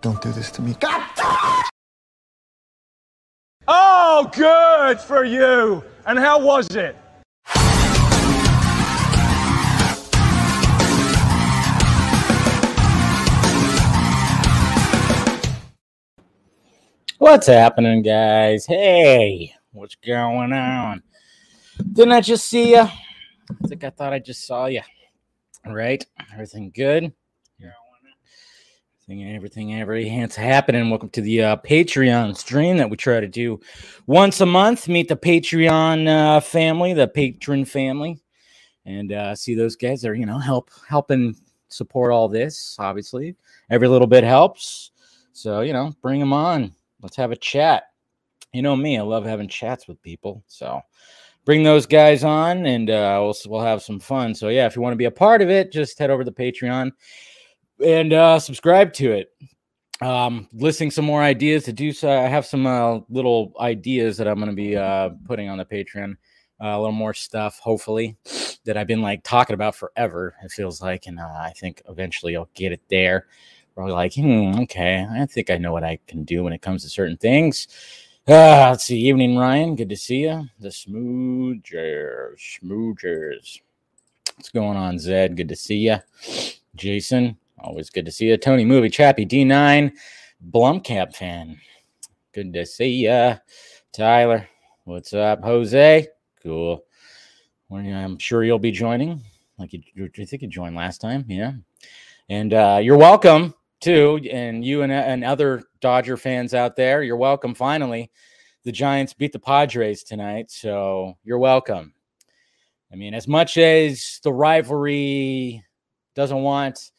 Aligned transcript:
Don't 0.00 0.20
do 0.22 0.30
this 0.32 0.50
to 0.52 0.62
me. 0.62 0.74
God 0.80 1.02
damn 1.16 1.60
it! 1.60 1.66
Oh, 3.66 4.30
good 4.32 5.00
for 5.00 5.24
you. 5.24 5.84
And 6.06 6.18
how 6.18 6.40
was 6.40 6.68
it? 6.74 6.96
What's 17.18 17.48
happening, 17.48 18.02
guys? 18.02 18.64
Hey, 18.64 19.52
what's 19.72 19.96
going 19.96 20.52
on? 20.52 21.02
Didn't 21.92 22.12
I 22.12 22.20
just 22.20 22.46
see 22.46 22.70
you? 22.70 22.82
I 22.82 23.66
think 23.66 23.82
I 23.82 23.90
thought 23.90 24.12
I 24.12 24.20
just 24.20 24.46
saw 24.46 24.66
you. 24.66 24.82
Right? 25.66 26.06
Everything 26.32 26.70
good? 26.74 27.12
Everything, 29.10 29.34
everything, 29.34 29.74
everything's 29.80 30.36
happening. 30.36 30.90
Welcome 30.90 31.08
to 31.10 31.22
the 31.22 31.42
uh, 31.42 31.56
Patreon 31.56 32.36
stream 32.36 32.76
that 32.76 32.90
we 32.90 32.98
try 32.98 33.20
to 33.20 33.26
do 33.26 33.58
once 34.06 34.42
a 34.42 34.44
month. 34.44 34.86
Meet 34.86 35.08
the 35.08 35.16
Patreon 35.16 36.06
uh, 36.06 36.40
family, 36.40 36.92
the 36.92 37.08
patron 37.08 37.64
family, 37.64 38.20
and 38.84 39.10
uh, 39.10 39.34
see 39.34 39.54
those 39.54 39.76
guys 39.76 40.02
that 40.02 40.10
are 40.10 40.14
you 40.14 40.26
know 40.26 40.36
help 40.36 40.70
helping 40.86 41.34
support 41.68 42.12
all 42.12 42.28
this. 42.28 42.76
Obviously, 42.78 43.34
every 43.70 43.88
little 43.88 44.06
bit 44.06 44.24
helps. 44.24 44.90
So 45.32 45.62
you 45.62 45.72
know, 45.72 45.94
bring 46.02 46.20
them 46.20 46.34
on. 46.34 46.74
Let's 47.00 47.16
have 47.16 47.30
a 47.30 47.36
chat. 47.36 47.84
You 48.52 48.60
know 48.60 48.76
me, 48.76 48.98
I 48.98 49.02
love 49.02 49.24
having 49.24 49.48
chats 49.48 49.88
with 49.88 50.02
people. 50.02 50.44
So 50.48 50.82
bring 51.46 51.62
those 51.62 51.86
guys 51.86 52.24
on, 52.24 52.66
and 52.66 52.90
uh, 52.90 53.20
we'll 53.22 53.36
we'll 53.46 53.64
have 53.64 53.80
some 53.80 54.00
fun. 54.00 54.34
So 54.34 54.48
yeah, 54.48 54.66
if 54.66 54.76
you 54.76 54.82
want 54.82 54.92
to 54.92 54.98
be 54.98 55.06
a 55.06 55.10
part 55.10 55.40
of 55.40 55.48
it, 55.48 55.72
just 55.72 55.98
head 55.98 56.10
over 56.10 56.24
to 56.24 56.30
Patreon 56.30 56.92
and 57.84 58.12
uh, 58.12 58.38
subscribe 58.38 58.92
to 58.94 59.12
it. 59.12 59.32
Um, 60.00 60.48
listing 60.52 60.90
some 60.90 61.04
more 61.04 61.22
ideas 61.22 61.64
to 61.64 61.72
do 61.72 61.92
so. 61.92 62.08
I 62.08 62.28
have 62.28 62.46
some 62.46 62.66
uh, 62.66 63.00
little 63.08 63.52
ideas 63.60 64.16
that 64.18 64.28
I'm 64.28 64.36
going 64.36 64.50
to 64.50 64.54
be 64.54 64.76
uh, 64.76 65.10
putting 65.26 65.48
on 65.48 65.58
the 65.58 65.64
Patreon. 65.64 66.16
Uh, 66.60 66.66
a 66.66 66.78
little 66.78 66.92
more 66.92 67.14
stuff, 67.14 67.60
hopefully, 67.60 68.16
that 68.64 68.76
I've 68.76 68.88
been 68.88 69.02
like 69.02 69.22
talking 69.22 69.54
about 69.54 69.76
forever. 69.76 70.34
It 70.42 70.50
feels 70.50 70.82
like, 70.82 71.06
and 71.06 71.20
uh, 71.20 71.22
I 71.22 71.52
think 71.56 71.82
eventually 71.88 72.36
I'll 72.36 72.50
get 72.54 72.72
it 72.72 72.80
there. 72.90 73.26
Probably 73.76 73.92
like, 73.92 74.14
hmm, 74.14 74.58
okay, 74.62 75.06
I 75.08 75.24
think 75.26 75.50
I 75.50 75.56
know 75.56 75.72
what 75.72 75.84
I 75.84 76.00
can 76.08 76.24
do 76.24 76.42
when 76.42 76.52
it 76.52 76.62
comes 76.62 76.82
to 76.82 76.88
certain 76.88 77.16
things. 77.16 77.68
Uh, 78.26 78.70
let's 78.70 78.84
see, 78.84 78.98
evening, 78.98 79.36
Ryan. 79.36 79.76
Good 79.76 79.88
to 79.90 79.96
see 79.96 80.22
you. 80.22 80.48
The 80.58 80.68
Smoogers, 80.68 82.58
Smoogers. 82.60 83.60
What's 84.34 84.50
going 84.50 84.76
on, 84.76 84.98
Zed? 84.98 85.36
Good 85.36 85.48
to 85.48 85.56
see 85.56 85.78
you. 85.78 85.98
Jason, 86.74 87.38
always 87.60 87.90
good 87.90 88.04
to 88.06 88.12
see 88.12 88.26
you. 88.26 88.36
Tony 88.36 88.64
Movie 88.64 88.90
Chappie 88.90 89.26
D9, 89.26 89.92
Blumcap 90.50 91.14
fan. 91.14 91.58
Good 92.32 92.52
to 92.52 92.64
see 92.66 93.06
you. 93.06 93.34
Tyler, 93.92 94.48
what's 94.84 95.12
up? 95.14 95.42
Jose, 95.42 96.06
cool. 96.42 96.84
I'm 97.70 98.18
sure 98.18 98.44
you'll 98.44 98.58
be 98.58 98.70
joining. 98.70 99.22
Like 99.58 99.72
you, 99.72 99.82
you 99.94 100.26
think 100.26 100.42
you 100.42 100.48
joined 100.48 100.76
last 100.76 101.00
time, 101.00 101.24
yeah. 101.28 101.52
And 102.28 102.54
uh, 102.54 102.80
you're 102.82 102.96
welcome 102.96 103.54
too. 103.80 104.20
And 104.30 104.64
you 104.64 104.82
and, 104.82 104.92
and 104.92 105.24
other 105.24 105.64
Dodger 105.80 106.16
fans 106.16 106.54
out 106.54 106.76
there, 106.76 107.02
you're 107.02 107.16
welcome. 107.16 107.54
Finally, 107.54 108.10
the 108.64 108.72
Giants 108.72 109.14
beat 109.14 109.32
the 109.32 109.38
Padres 109.38 110.02
tonight, 110.02 110.50
so 110.50 111.16
you're 111.24 111.38
welcome. 111.38 111.94
I 112.92 112.96
mean, 112.96 113.14
as 113.14 113.28
much 113.28 113.58
as 113.58 114.20
the 114.22 114.32
rivalry 114.32 115.64
doesn't 116.14 116.42
want, 116.42 116.90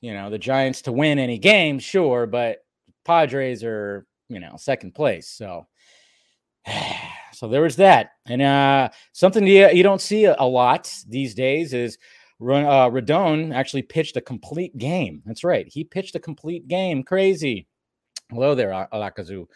you 0.00 0.14
know, 0.14 0.30
the 0.30 0.38
Giants 0.38 0.82
to 0.82 0.92
win 0.92 1.18
any 1.18 1.38
game, 1.38 1.78
sure, 1.78 2.26
but 2.26 2.64
Padres 3.04 3.62
are, 3.64 4.06
you 4.28 4.40
know, 4.40 4.56
second 4.56 4.94
place. 4.94 5.28
So, 5.28 5.66
so 7.32 7.48
there 7.48 7.62
was 7.62 7.76
that. 7.76 8.12
And 8.26 8.42
uh, 8.42 8.88
something 9.12 9.46
you, 9.46 9.68
you 9.70 9.82
don't 9.82 10.00
see 10.00 10.24
a, 10.24 10.42
lot 10.42 10.92
these 11.08 11.34
days 11.34 11.74
is 11.74 11.98
uh, 12.40 12.88
Rodon 12.88 13.54
actually 13.54 13.82
pitched 13.82 14.16
a 14.16 14.20
complete 14.20 14.76
game. 14.78 15.22
That's 15.26 15.44
right. 15.44 15.68
He 15.68 15.84
pitched 15.84 16.14
a 16.14 16.20
complete 16.20 16.68
game. 16.68 17.02
Crazy. 17.02 17.66
Hello 18.30 18.54
there, 18.54 18.70
Alakazu. 18.92 19.46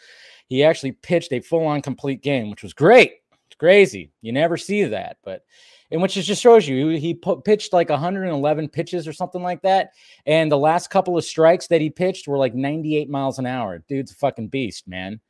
He 0.48 0.64
actually 0.64 0.92
pitched 0.92 1.32
a 1.32 1.40
full 1.40 1.64
on 1.64 1.80
complete 1.80 2.22
game, 2.22 2.50
which 2.50 2.62
was 2.62 2.74
great. 2.74 3.12
It's 3.46 3.56
crazy. 3.56 4.10
You 4.20 4.32
never 4.32 4.56
see 4.56 4.84
that, 4.84 5.18
but 5.22 5.42
and 5.90 6.02
which 6.02 6.14
just 6.14 6.42
shows 6.42 6.66
you 6.66 6.88
he 6.88 7.14
put, 7.14 7.44
pitched 7.44 7.72
like 7.72 7.88
111 7.88 8.68
pitches 8.68 9.06
or 9.06 9.12
something 9.12 9.42
like 9.42 9.62
that. 9.62 9.90
And 10.26 10.50
the 10.50 10.58
last 10.58 10.90
couple 10.90 11.16
of 11.16 11.24
strikes 11.24 11.66
that 11.68 11.80
he 11.80 11.90
pitched 11.90 12.26
were 12.26 12.38
like 12.38 12.54
98 12.54 13.08
miles 13.08 13.38
an 13.38 13.46
hour. 13.46 13.78
Dude's 13.88 14.12
a 14.12 14.16
fucking 14.16 14.48
beast, 14.48 14.88
man. 14.88 15.20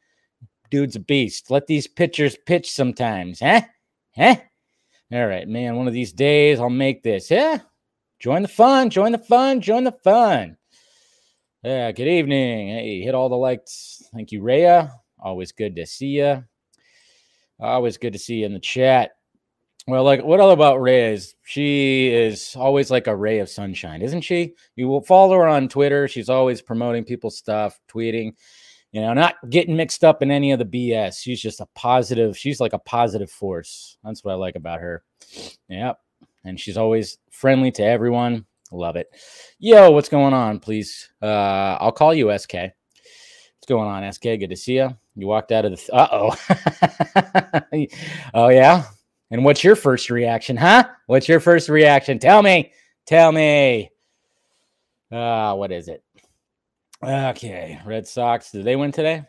Dude's 0.71 0.97
a 0.97 1.01
beast. 1.01 1.51
Let 1.51 1.67
these 1.67 1.87
pitchers 1.87 2.37
pitch 2.47 2.71
sometimes, 2.71 3.41
huh? 3.41 3.63
Huh? 4.17 4.37
All 5.13 5.27
right, 5.27 5.47
man. 5.47 5.77
One 5.77 5.87
of 5.87 5.95
these 5.95 6.13
days 6.13 6.61
I'll 6.61 6.71
make 6.71 7.03
this. 7.03 7.31
Yeah. 7.31 7.59
Join 8.19 8.43
the 8.43 8.49
fun. 8.49 8.91
Join 8.91 9.13
the 9.13 9.19
fun. 9.19 9.61
Join 9.61 9.85
the 9.85 9.93
fun. 9.93 10.57
Yeah. 11.63 11.93
Good 11.93 12.09
evening. 12.09 12.69
Hey, 12.69 13.01
hit 13.01 13.15
all 13.15 13.29
the 13.29 13.37
likes. 13.37 14.03
Thank 14.15 14.33
you, 14.33 14.43
Rhea. 14.43 14.93
Always 15.19 15.53
good 15.53 15.77
to 15.77 15.87
see 15.87 16.19
you. 16.19 16.45
Always 17.61 17.99
good 17.99 18.13
to 18.15 18.19
see 18.19 18.37
you 18.37 18.47
in 18.47 18.55
the 18.55 18.61
chat. 18.61 19.13
Well, 19.87 20.05
like 20.05 20.25
what 20.25 20.41
all 20.41 20.53
about 20.53 20.81
Ray 20.81 21.13
is 21.13 21.35
she 21.43 22.09
is 22.09 22.57
always 22.57 22.91
like 22.91 23.07
a 23.07 23.15
ray 23.15 23.41
of 23.41 23.51
sunshine, 23.51 24.01
isn't 24.01 24.23
she? 24.23 24.55
You 24.77 24.89
will 24.89 25.03
follow 25.03 25.35
her 25.37 25.47
on 25.47 25.69
Twitter. 25.69 26.09
She's 26.09 26.31
always 26.31 26.63
promoting 26.63 27.05
people's 27.05 27.37
stuff, 27.37 27.79
tweeting, 27.87 28.33
you 28.93 29.03
know, 29.03 29.13
not 29.13 29.35
getting 29.51 29.77
mixed 29.77 30.03
up 30.03 30.23
in 30.23 30.31
any 30.31 30.53
of 30.53 30.59
the 30.59 30.65
BS. 30.65 31.21
She's 31.21 31.41
just 31.41 31.61
a 31.61 31.67
positive, 31.75 32.37
she's 32.37 32.61
like 32.61 32.73
a 32.73 32.79
positive 32.79 33.31
force. 33.31 33.99
That's 34.03 34.25
what 34.25 34.33
I 34.33 34.37
like 34.37 34.57
about 34.57 34.81
her. 34.81 35.05
Yep. 35.69 35.99
And 36.45 36.59
she's 36.59 36.79
always 36.79 37.19
friendly 37.31 37.71
to 37.73 37.83
everyone. 37.83 38.47
Love 38.73 38.97
it. 38.97 39.09
Yo, 39.59 39.91
what's 39.91 40.09
going 40.09 40.33
on? 40.33 40.61
Please. 40.61 41.11
Uh, 41.21 41.77
I'll 41.79 41.93
call 41.93 42.15
you 42.15 42.37
SK. 42.37 42.55
What's 42.55 43.69
going 43.69 43.89
on, 43.89 44.11
SK? 44.13 44.23
Good 44.23 44.51
to 44.51 44.57
see 44.57 44.77
you. 44.77 44.97
You 45.15 45.27
walked 45.27 45.53
out 45.53 45.67
of 45.67 45.73
the. 45.73 45.77
Th- 45.77 45.91
uh 45.93 46.09
oh. 46.11 46.37
oh, 48.35 48.49
yeah. 48.49 48.85
And 49.31 49.45
what's 49.45 49.65
your 49.65 49.77
first 49.77 50.11
reaction, 50.11 50.57
huh? 50.57 50.85
What's 51.07 51.29
your 51.29 51.41
first 51.41 51.69
reaction? 51.69 52.19
Tell 52.19 52.43
me. 52.43 52.73
Tell 53.07 53.33
me. 53.33 53.91
Uh, 55.11 55.55
what 55.55 55.73
is 55.73 55.89
it? 55.89 56.03
Okay, 57.03 57.81
Red 57.85 58.07
Sox. 58.07 58.51
Did 58.51 58.65
they 58.65 58.77
win 58.77 58.93
today? 58.93 59.25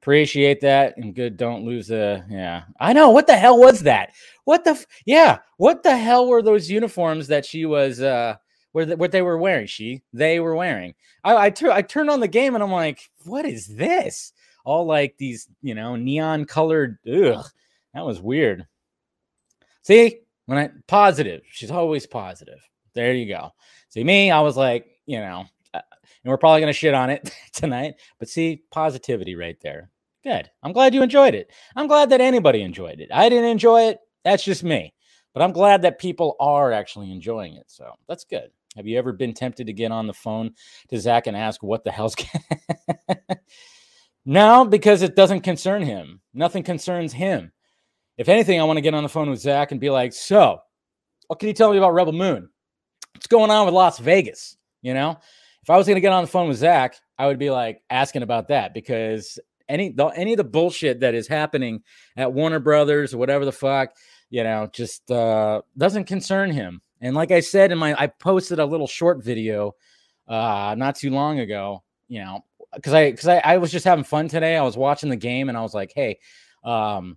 Appreciate 0.00 0.60
that 0.60 0.96
and 0.96 1.14
good. 1.14 1.36
Don't 1.36 1.64
lose 1.64 1.88
the. 1.88 2.24
Yeah, 2.28 2.64
I 2.78 2.92
know. 2.92 3.10
What 3.10 3.26
the 3.26 3.36
hell 3.36 3.58
was 3.58 3.80
that? 3.80 4.12
What 4.44 4.64
the? 4.64 4.70
F- 4.70 4.86
yeah, 5.06 5.38
what 5.56 5.82
the 5.82 5.96
hell 5.96 6.28
were 6.28 6.42
those 6.42 6.70
uniforms 6.70 7.26
that 7.28 7.46
she 7.46 7.64
was? 7.64 8.00
uh 8.00 8.36
where 8.74 8.84
the, 8.84 8.96
what 8.96 9.12
they 9.12 9.22
were 9.22 9.38
wearing? 9.38 9.66
She 9.66 10.02
they 10.12 10.40
were 10.40 10.56
wearing. 10.56 10.94
I 11.22 11.46
I, 11.46 11.50
tur- 11.50 11.70
I 11.70 11.80
turned 11.80 12.10
on 12.10 12.20
the 12.20 12.28
game 12.28 12.54
and 12.54 12.62
I'm 12.62 12.72
like, 12.72 13.08
what 13.24 13.46
is 13.46 13.68
this? 13.68 14.32
All 14.64 14.84
like 14.84 15.16
these, 15.16 15.48
you 15.62 15.74
know, 15.76 15.94
neon 15.94 16.44
colored. 16.44 16.98
Ugh, 17.06 17.46
that 17.94 18.04
was 18.04 18.20
weird. 18.20 18.66
See, 19.84 20.20
when 20.46 20.58
I 20.58 20.70
positive, 20.88 21.42
she's 21.50 21.70
always 21.70 22.06
positive. 22.06 22.58
There 22.94 23.14
you 23.14 23.26
go. 23.26 23.50
See 23.90 24.02
me, 24.04 24.30
I 24.30 24.40
was 24.40 24.56
like, 24.56 24.86
you 25.06 25.20
know, 25.20 25.44
uh, 25.72 25.80
and 26.00 26.30
we're 26.30 26.38
probably 26.38 26.60
gonna 26.60 26.72
shit 26.72 26.94
on 26.94 27.10
it 27.10 27.30
tonight, 27.52 27.94
but 28.18 28.28
see, 28.28 28.62
positivity 28.70 29.34
right 29.34 29.56
there. 29.62 29.90
Good. 30.22 30.50
I'm 30.62 30.72
glad 30.72 30.94
you 30.94 31.02
enjoyed 31.02 31.34
it. 31.34 31.50
I'm 31.76 31.86
glad 31.86 32.08
that 32.10 32.22
anybody 32.22 32.62
enjoyed 32.62 33.00
it. 33.00 33.10
I 33.12 33.28
didn't 33.28 33.50
enjoy 33.50 33.82
it. 33.88 33.98
That's 34.24 34.42
just 34.42 34.64
me. 34.64 34.94
But 35.34 35.42
I'm 35.42 35.52
glad 35.52 35.82
that 35.82 35.98
people 35.98 36.36
are 36.40 36.72
actually 36.72 37.12
enjoying 37.12 37.56
it. 37.56 37.64
So 37.66 37.92
that's 38.08 38.24
good. 38.24 38.50
Have 38.76 38.86
you 38.86 38.98
ever 38.98 39.12
been 39.12 39.34
tempted 39.34 39.66
to 39.66 39.72
get 39.72 39.92
on 39.92 40.06
the 40.06 40.14
phone 40.14 40.52
to 40.88 40.98
Zach 40.98 41.26
and 41.26 41.36
ask 41.36 41.62
what 41.62 41.84
the 41.84 41.92
hell's 41.92 42.16
No, 44.24 44.64
because 44.64 45.02
it 45.02 45.16
doesn't 45.16 45.42
concern 45.42 45.82
him. 45.82 46.20
Nothing 46.32 46.62
concerns 46.62 47.12
him. 47.12 47.52
If 48.16 48.28
anything, 48.28 48.60
I 48.60 48.64
want 48.64 48.76
to 48.76 48.82
get 48.82 48.94
on 48.94 49.02
the 49.02 49.08
phone 49.08 49.30
with 49.30 49.40
Zach 49.40 49.72
and 49.72 49.80
be 49.80 49.90
like, 49.90 50.12
so 50.12 50.60
what 51.26 51.38
can 51.38 51.48
you 51.48 51.54
tell 51.54 51.72
me 51.72 51.78
about 51.78 51.94
Rebel 51.94 52.12
Moon? 52.12 52.48
What's 53.14 53.26
going 53.26 53.50
on 53.50 53.66
with 53.66 53.74
Lost 53.74 54.00
Vegas? 54.00 54.56
You 54.82 54.94
know, 54.94 55.18
if 55.62 55.70
I 55.70 55.76
was 55.76 55.86
going 55.86 55.96
to 55.96 56.00
get 56.00 56.12
on 56.12 56.22
the 56.22 56.30
phone 56.30 56.48
with 56.48 56.58
Zach, 56.58 56.96
I 57.18 57.26
would 57.26 57.38
be 57.38 57.50
like 57.50 57.82
asking 57.90 58.22
about 58.22 58.48
that 58.48 58.74
because 58.74 59.38
any 59.68 59.90
the, 59.90 60.06
any 60.08 60.32
of 60.32 60.36
the 60.36 60.44
bullshit 60.44 61.00
that 61.00 61.14
is 61.14 61.26
happening 61.26 61.82
at 62.16 62.32
Warner 62.32 62.60
Brothers 62.60 63.14
or 63.14 63.18
whatever 63.18 63.44
the 63.44 63.52
fuck, 63.52 63.90
you 64.30 64.44
know, 64.44 64.68
just 64.72 65.10
uh, 65.10 65.62
doesn't 65.78 66.04
concern 66.04 66.50
him. 66.50 66.82
And 67.00 67.16
like 67.16 67.30
I 67.30 67.40
said 67.40 67.72
in 67.72 67.78
my, 67.78 67.94
I 68.00 68.06
posted 68.06 68.58
a 68.58 68.66
little 68.66 68.86
short 68.86 69.24
video 69.24 69.72
uh, 70.28 70.74
not 70.76 70.96
too 70.96 71.10
long 71.10 71.40
ago. 71.40 71.82
You 72.08 72.20
know, 72.20 72.44
because 72.74 72.92
I 72.92 73.10
because 73.10 73.28
I, 73.28 73.38
I 73.38 73.56
was 73.56 73.72
just 73.72 73.84
having 73.84 74.04
fun 74.04 74.28
today. 74.28 74.56
I 74.56 74.62
was 74.62 74.76
watching 74.76 75.08
the 75.08 75.16
game 75.16 75.48
and 75.48 75.56
I 75.56 75.62
was 75.62 75.74
like, 75.74 75.92
hey, 75.94 76.18
um, 76.62 77.16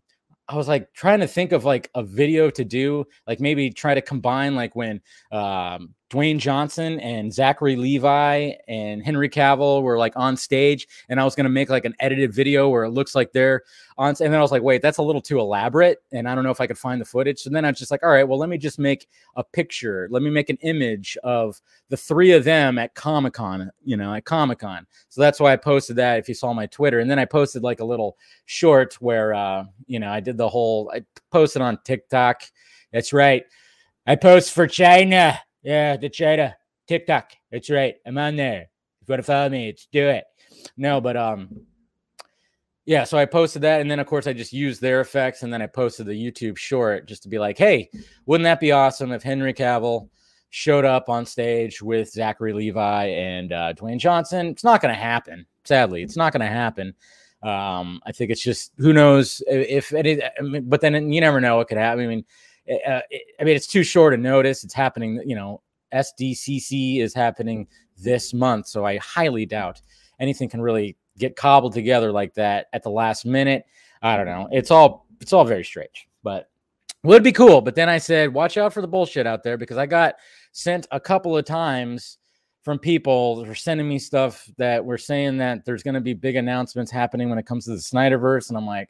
I 0.49 0.55
was 0.55 0.67
like 0.67 0.93
trying 0.93 1.19
to 1.19 1.27
think 1.27 1.51
of 1.51 1.65
like 1.65 1.89
a 1.93 2.03
video 2.03 2.49
to 2.51 2.63
do, 2.63 3.05
like 3.27 3.39
maybe 3.39 3.69
try 3.69 3.93
to 3.93 4.01
combine 4.01 4.55
like 4.55 4.75
when 4.75 5.01
um, 5.31 5.93
Dwayne 6.09 6.39
Johnson 6.39 7.01
and 7.01 7.33
Zachary 7.33 7.75
Levi 7.75 8.53
and 8.69 9.03
Henry 9.03 9.27
Cavill 9.27 9.83
were 9.83 9.97
like 9.97 10.13
on 10.15 10.37
stage, 10.37 10.87
and 11.09 11.19
I 11.19 11.25
was 11.25 11.35
gonna 11.35 11.49
make 11.49 11.69
like 11.69 11.83
an 11.83 11.95
edited 11.99 12.33
video 12.33 12.69
where 12.69 12.85
it 12.85 12.91
looks 12.91 13.13
like 13.13 13.33
they're 13.33 13.63
on. 13.97 14.09
And 14.09 14.31
then 14.31 14.35
I 14.35 14.41
was 14.41 14.51
like, 14.51 14.61
wait, 14.61 14.81
that's 14.81 14.99
a 14.99 15.03
little 15.03 15.21
too 15.21 15.39
elaborate, 15.39 15.97
and 16.13 16.29
I 16.29 16.33
don't 16.33 16.45
know 16.45 16.51
if 16.51 16.61
I 16.61 16.67
could 16.67 16.77
find 16.77 17.01
the 17.01 17.05
footage. 17.05 17.39
So 17.39 17.49
then 17.49 17.65
I 17.65 17.69
was 17.69 17.79
just 17.79 17.91
like, 17.91 18.03
all 18.03 18.09
right, 18.09 18.27
well, 18.27 18.39
let 18.39 18.47
me 18.47 18.57
just 18.57 18.79
make 18.79 19.09
a 19.35 19.43
picture. 19.43 20.07
Let 20.09 20.23
me 20.23 20.29
make 20.29 20.49
an 20.49 20.57
image 20.61 21.17
of 21.23 21.61
the 21.89 21.97
three 21.97 22.31
of 22.31 22.45
them 22.45 22.77
at 22.77 22.95
Comic 22.95 23.33
Con. 23.33 23.69
You 23.83 23.97
know, 23.97 24.13
at 24.13 24.23
Comic 24.23 24.59
Con. 24.59 24.87
So 25.09 25.19
that's 25.19 25.41
why 25.41 25.51
I 25.51 25.57
posted 25.57 25.97
that. 25.97 26.19
If 26.19 26.29
you 26.29 26.35
saw 26.35 26.53
my 26.53 26.67
Twitter, 26.67 26.99
and 26.99 27.11
then 27.11 27.19
I 27.19 27.25
posted 27.25 27.63
like 27.63 27.81
a 27.81 27.85
little 27.85 28.17
short 28.45 28.93
where 29.01 29.33
uh, 29.33 29.65
you 29.87 29.99
know 29.99 30.09
I 30.09 30.21
did 30.21 30.37
the 30.37 30.47
whole. 30.47 30.89
I 30.93 31.03
posted 31.31 31.61
on 31.61 31.79
TikTok. 31.83 32.43
That's 32.93 33.11
right. 33.11 33.43
I 34.05 34.15
post 34.15 34.53
for 34.53 34.67
China. 34.67 35.37
Yeah, 35.67 35.97
the 35.97 36.07
China 36.07 36.55
TikTok. 36.87 37.33
That's 37.51 37.69
right. 37.69 37.95
I'm 38.05 38.17
on 38.17 38.37
there. 38.37 38.69
If 39.01 39.09
you 39.09 39.11
want 39.11 39.19
to 39.19 39.23
follow 39.23 39.49
me, 39.49 39.65
let's 39.65 39.85
do 39.91 40.07
it. 40.07 40.23
No, 40.77 41.01
but 41.01 41.17
um, 41.17 41.49
yeah. 42.85 43.03
So 43.03 43.17
I 43.17 43.25
posted 43.25 43.63
that, 43.63 43.81
and 43.81 43.91
then 43.91 43.99
of 43.99 44.07
course 44.07 44.27
I 44.27 44.33
just 44.33 44.53
used 44.53 44.79
their 44.79 45.01
effects, 45.01 45.43
and 45.43 45.51
then 45.51 45.61
I 45.61 45.67
posted 45.67 46.05
the 46.05 46.13
YouTube 46.13 46.57
short 46.57 47.05
just 47.05 47.21
to 47.23 47.29
be 47.29 47.37
like, 47.37 47.57
hey, 47.57 47.89
wouldn't 48.25 48.45
that 48.45 48.61
be 48.61 48.71
awesome 48.71 49.11
if 49.11 49.23
Henry 49.23 49.53
Cavill 49.53 50.07
showed 50.51 50.85
up 50.85 51.09
on 51.09 51.25
stage 51.25 51.81
with 51.81 52.11
Zachary 52.11 52.53
Levi 52.53 53.07
and 53.07 53.51
uh, 53.51 53.73
Dwayne 53.73 53.99
Johnson? 53.99 54.47
It's 54.47 54.63
not 54.63 54.81
going 54.81 54.95
to 54.95 55.01
happen. 55.01 55.45
Sadly, 55.65 56.01
it's 56.01 56.15
not 56.15 56.31
going 56.31 56.47
to 56.47 56.47
happen. 56.47 56.95
Um, 57.43 57.99
I 58.05 58.13
think 58.13 58.31
it's 58.31 58.41
just 58.41 58.71
who 58.77 58.93
knows 58.93 59.43
if, 59.47 59.91
mean, 59.91 60.63
but 60.69 60.79
then 60.79 61.11
you 61.11 61.19
never 61.19 61.41
know 61.41 61.57
what 61.57 61.67
could 61.67 61.77
happen. 61.77 62.05
I 62.05 62.07
mean 62.07 62.25
uh, 62.69 63.01
I 63.39 63.43
mean, 63.43 63.55
it's 63.55 63.67
too 63.67 63.83
short 63.83 64.13
a 64.13 64.17
notice. 64.17 64.63
It's 64.63 64.73
happening, 64.73 65.21
you 65.25 65.35
know, 65.35 65.61
SDCC 65.93 66.99
is 66.99 67.13
happening 67.13 67.67
this 67.97 68.33
month. 68.33 68.67
So 68.67 68.85
I 68.85 68.97
highly 68.97 69.45
doubt 69.45 69.81
anything 70.19 70.49
can 70.49 70.61
really 70.61 70.97
get 71.17 71.35
cobbled 71.35 71.73
together 71.73 72.11
like 72.11 72.33
that 72.35 72.67
at 72.73 72.83
the 72.83 72.89
last 72.89 73.25
minute. 73.25 73.65
I 74.01 74.17
don't 74.17 74.25
know. 74.25 74.47
It's 74.51 74.71
all 74.71 75.07
it's 75.19 75.33
all 75.33 75.45
very 75.45 75.63
strange, 75.63 76.07
but 76.23 76.49
would 77.03 77.23
be 77.23 77.31
cool. 77.31 77.61
But 77.61 77.75
then 77.75 77.89
I 77.89 77.97
said, 77.97 78.33
watch 78.33 78.57
out 78.57 78.73
for 78.73 78.81
the 78.81 78.87
bullshit 78.87 79.25
out 79.25 79.43
there 79.43 79.57
because 79.57 79.77
I 79.77 79.85
got 79.85 80.15
sent 80.51 80.87
a 80.91 80.99
couple 80.99 81.37
of 81.37 81.45
times 81.45 82.17
from 82.63 82.77
people 82.77 83.43
who 83.43 83.49
are 83.49 83.55
sending 83.55 83.87
me 83.87 83.97
stuff 83.97 84.49
that 84.57 84.83
were 84.83 84.97
saying 84.97 85.37
that 85.37 85.63
there's 85.65 85.83
going 85.83 85.93
to 85.93 86.01
be 86.01 86.13
big 86.13 86.35
announcements 86.35 86.91
happening 86.91 87.29
when 87.29 87.39
it 87.39 87.45
comes 87.45 87.65
to 87.65 87.71
the 87.71 87.77
Snyderverse. 87.77 88.49
And 88.49 88.57
I'm 88.57 88.65
like, 88.65 88.89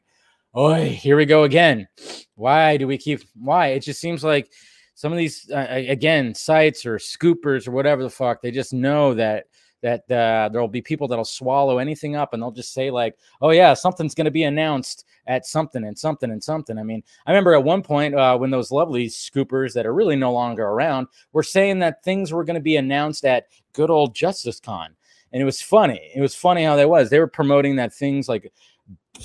oh, 0.58 0.74
here 0.74 1.16
we 1.16 1.26
go 1.26 1.44
again. 1.44 1.88
Why 2.36 2.78
do 2.78 2.88
we 2.88 2.98
keep? 2.98 3.22
Why? 3.36 3.68
It 3.68 3.82
just 3.82 4.02
seems 4.02 4.24
like 4.24 4.52
some 4.96 5.12
of 5.12 5.18
these, 5.18 5.50
uh, 5.52 5.68
again, 5.70 6.34
sites 6.34 6.86
or 6.86 6.98
scoopers 6.98 7.68
or 7.68 7.72
whatever 7.72 8.02
the 8.02 8.10
fuck, 8.10 8.42
they 8.42 8.52
just 8.52 8.74
know 8.74 9.14
that 9.14 9.46
that 9.84 10.10
uh, 10.10 10.50
there'll 10.52 10.68
be 10.68 10.82
people 10.82 11.08
that'll 11.08 11.24
swallow 11.24 11.78
anything 11.78 12.16
up 12.16 12.34
and 12.34 12.42
they'll 12.42 12.52
just 12.52 12.74
say 12.74 12.90
like, 12.90 13.16
"Oh 13.42 13.52
yeah, 13.52 13.76
something's 13.76 14.16
going 14.16 14.26
to 14.26 14.32
be 14.32 14.44
announced 14.46 15.06
at 15.28 15.46
something 15.46 15.84
and 15.84 15.98
something 15.98 16.32
and 16.32 16.44
something." 16.44 16.80
I 16.80 16.84
mean, 16.84 17.04
I 17.28 17.32
remember 17.32 17.54
at 17.54 17.64
one 17.64 17.84
point 17.84 18.16
uh, 18.16 18.36
when 18.38 18.50
those 18.50 18.72
lovely 18.72 19.06
scoopers 19.06 19.74
that 19.74 19.86
are 19.86 19.94
really 19.94 20.16
no 20.16 20.34
longer 20.34 20.66
around 20.66 21.08
were 21.32 21.44
saying 21.44 21.78
that 21.80 22.04
things 22.04 22.34
were 22.34 22.44
going 22.44 22.56
to 22.56 22.62
be 22.62 22.78
announced 22.78 23.24
at 23.24 23.46
good 23.74 23.92
old 23.92 24.16
Justice 24.16 24.60
Con, 24.60 24.96
and 25.32 25.40
it 25.40 25.46
was 25.46 25.62
funny. 25.62 26.12
It 26.16 26.22
was 26.22 26.34
funny 26.34 26.64
how 26.64 26.76
that 26.76 26.90
was. 26.90 27.12
They 27.12 27.20
were 27.20 27.28
promoting 27.28 27.76
that 27.76 27.94
things 27.94 28.28
like 28.28 28.52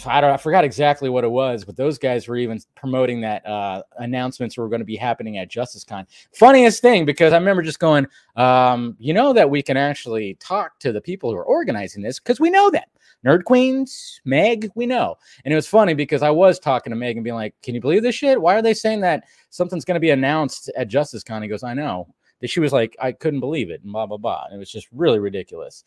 I 0.07 0.21
don't 0.21 0.31
I 0.31 0.37
forgot 0.37 0.65
exactly 0.65 1.09
what 1.09 1.25
it 1.25 1.31
was, 1.31 1.65
but 1.65 1.77
those 1.77 1.99
guys 1.99 2.27
were 2.27 2.37
even 2.37 2.61
promoting 2.75 3.21
that 3.23 3.47
uh, 3.47 3.83
announcements 3.99 4.57
were 4.57 4.69
going 4.69 4.81
to 4.81 4.87
be 4.87 4.97
happening 4.97 5.39
at 5.39 5.51
JusticeCon. 5.51 6.07
Funniest 6.35 6.83
thing 6.83 7.05
because 7.05 7.33
I 7.33 7.39
remember 7.39 7.63
just 7.63 7.79
going, 7.79 8.07
um, 8.37 8.97
you 8.99 9.15
know 9.15 9.33
that 9.33 9.49
we 9.49 9.63
can 9.63 9.77
actually 9.77 10.35
talk 10.35 10.79
to 10.81 10.93
the 10.93 11.01
people 11.01 11.31
who 11.31 11.37
are 11.37 11.45
organizing 11.45 12.03
this 12.03 12.19
because 12.19 12.41
we 12.41 12.51
know 12.51 12.71
them. 12.71 12.85
Nerd 13.25 13.45
Queens, 13.45 14.21
Meg, 14.25 14.71
we 14.75 14.85
know. 14.85 15.17
And 15.45 15.53
it 15.53 15.55
was 15.55 15.69
funny 15.69 15.95
because 15.95 16.23
I 16.23 16.31
was 16.31 16.59
talking 16.59 16.91
to 16.91 16.97
Meg 16.97 17.17
and 17.17 17.23
being 17.25 17.37
like, 17.37 17.55
"Can 17.63 17.75
you 17.75 17.81
believe 17.81 18.03
this 18.03 18.17
shit? 18.17 18.41
Why 18.41 18.57
are 18.57 18.63
they 18.63 18.75
saying 18.75 19.01
that 19.03 19.25
something's 19.51 19.85
going 19.85 19.97
to 19.97 20.01
be 20.01 20.11
announced 20.11 20.71
at 20.77 20.89
JusticeCon?" 20.89 21.43
He 21.43 21.49
goes, 21.49 21.63
"I 21.63 21.75
know." 21.75 22.13
That 22.41 22.51
she 22.51 22.59
was 22.59 22.73
like, 22.73 22.97
"I 23.01 23.13
couldn't 23.13 23.41
believe 23.41 23.71
it," 23.71 23.83
and 23.83 23.93
blah 23.93 24.07
blah 24.07 24.17
blah. 24.17 24.45
And 24.47 24.57
it 24.57 24.59
was 24.59 24.71
just 24.71 24.89
really 24.91 25.21
ridiculous. 25.21 25.85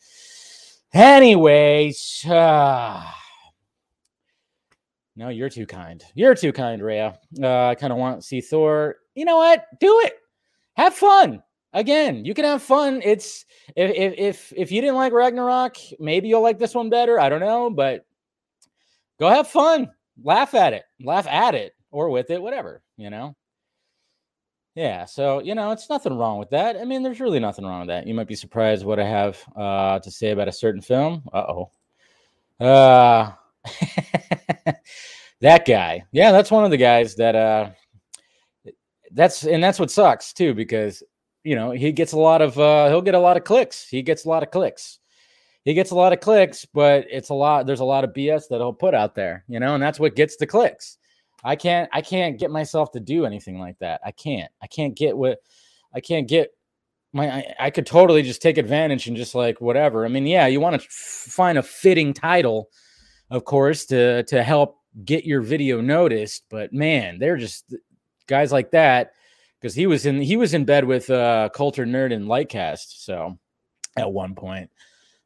Anyways. 0.94 2.24
Uh, 2.26 3.04
no, 5.16 5.30
you're 5.30 5.48
too 5.48 5.66
kind. 5.66 6.04
You're 6.14 6.34
too 6.34 6.52
kind, 6.52 6.82
Rhea. 6.82 7.18
Uh, 7.42 7.68
I 7.68 7.74
kind 7.74 7.92
of 7.92 7.98
want 7.98 8.20
to 8.20 8.26
see 8.26 8.42
Thor. 8.42 8.96
You 9.14 9.24
know 9.24 9.38
what? 9.38 9.64
Do 9.80 10.00
it. 10.04 10.14
Have 10.76 10.94
fun. 10.94 11.42
Again, 11.72 12.24
you 12.24 12.34
can 12.34 12.44
have 12.44 12.62
fun. 12.62 13.00
It's 13.02 13.46
if 13.74 13.90
if 13.94 14.14
if, 14.18 14.52
if 14.56 14.72
you 14.72 14.80
didn't 14.82 14.96
like 14.96 15.12
Ragnarok, 15.12 15.76
maybe 15.98 16.28
you'll 16.28 16.42
like 16.42 16.58
this 16.58 16.74
one 16.74 16.90
better. 16.90 17.18
I 17.18 17.30
don't 17.30 17.40
know, 17.40 17.70
but 17.70 18.04
go 19.18 19.28
have 19.28 19.48
fun. 19.48 19.90
Laugh 20.22 20.54
at 20.54 20.74
it. 20.74 20.84
Laugh 21.02 21.26
at 21.26 21.54
it 21.54 21.72
or 21.90 22.10
with 22.10 22.30
it, 22.30 22.40
whatever, 22.40 22.82
you 22.96 23.10
know. 23.10 23.34
Yeah, 24.74 25.06
so 25.06 25.40
you 25.40 25.54
know, 25.54 25.70
it's 25.70 25.88
nothing 25.88 26.16
wrong 26.16 26.38
with 26.38 26.50
that. 26.50 26.76
I 26.76 26.84
mean, 26.84 27.02
there's 27.02 27.20
really 27.20 27.40
nothing 27.40 27.64
wrong 27.64 27.80
with 27.80 27.88
that. 27.88 28.06
You 28.06 28.12
might 28.12 28.28
be 28.28 28.34
surprised 28.34 28.84
what 28.84 29.00
I 29.00 29.06
have 29.06 29.38
uh, 29.56 29.98
to 30.00 30.10
say 30.10 30.30
about 30.30 30.48
a 30.48 30.52
certain 30.52 30.82
film. 30.82 31.24
Uh-oh. 31.32 31.70
Uh 32.58 33.32
that 35.40 35.66
guy. 35.66 36.04
Yeah, 36.12 36.32
that's 36.32 36.50
one 36.50 36.64
of 36.64 36.70
the 36.70 36.76
guys 36.76 37.16
that 37.16 37.34
uh 37.34 37.70
that's 39.12 39.44
and 39.44 39.62
that's 39.62 39.78
what 39.78 39.90
sucks 39.90 40.32
too 40.32 40.54
because 40.54 41.02
you 41.44 41.54
know, 41.54 41.70
he 41.70 41.92
gets 41.92 42.12
a 42.12 42.18
lot 42.18 42.42
of 42.42 42.58
uh 42.58 42.88
he'll 42.88 43.02
get 43.02 43.14
a 43.14 43.20
lot 43.20 43.36
of 43.36 43.44
clicks. 43.44 43.88
He 43.88 44.02
gets 44.02 44.24
a 44.24 44.28
lot 44.28 44.42
of 44.42 44.50
clicks. 44.50 44.98
He 45.64 45.74
gets 45.74 45.90
a 45.90 45.96
lot 45.96 46.12
of 46.12 46.20
clicks, 46.20 46.64
but 46.64 47.06
it's 47.10 47.30
a 47.30 47.34
lot 47.34 47.66
there's 47.66 47.80
a 47.80 47.84
lot 47.84 48.04
of 48.04 48.12
BS 48.12 48.48
that 48.48 48.58
he'll 48.58 48.72
put 48.72 48.94
out 48.94 49.14
there, 49.14 49.44
you 49.48 49.60
know, 49.60 49.74
and 49.74 49.82
that's 49.82 50.00
what 50.00 50.16
gets 50.16 50.36
the 50.36 50.46
clicks. 50.46 50.98
I 51.44 51.54
can't 51.56 51.88
I 51.92 52.02
can't 52.02 52.38
get 52.38 52.50
myself 52.50 52.90
to 52.92 53.00
do 53.00 53.26
anything 53.26 53.58
like 53.58 53.78
that. 53.78 54.00
I 54.04 54.10
can't. 54.10 54.50
I 54.62 54.66
can't 54.66 54.96
get 54.96 55.16
what 55.16 55.38
I 55.94 56.00
can't 56.00 56.28
get 56.28 56.50
my 57.12 57.30
I, 57.30 57.54
I, 57.60 57.70
could 57.70 57.86
totally 57.86 58.22
just 58.22 58.42
take 58.42 58.58
advantage 58.58 59.06
and 59.06 59.16
just 59.16 59.34
like 59.34 59.60
whatever. 59.60 60.04
I 60.04 60.08
mean, 60.08 60.26
yeah, 60.26 60.46
you 60.46 60.60
want 60.60 60.80
to 60.80 60.88
find 60.88 61.56
a 61.56 61.62
fitting 61.62 62.12
title 62.12 62.68
of 63.30 63.44
course, 63.44 63.86
to 63.86 64.22
to 64.24 64.42
help 64.42 64.78
get 65.04 65.24
your 65.24 65.42
video 65.42 65.80
noticed. 65.80 66.44
But 66.50 66.72
man, 66.72 67.18
they're 67.18 67.36
just 67.36 67.74
guys 68.26 68.52
like 68.52 68.70
that 68.72 69.12
because 69.60 69.74
he 69.74 69.86
was 69.86 70.06
in 70.06 70.20
he 70.20 70.36
was 70.36 70.54
in 70.54 70.64
bed 70.64 70.84
with 70.84 71.10
uh 71.10 71.48
Coulter 71.54 71.86
Nerd 71.86 72.12
and 72.12 72.26
Lightcast. 72.26 73.04
So 73.04 73.38
at 73.96 74.12
one 74.12 74.34
point. 74.34 74.70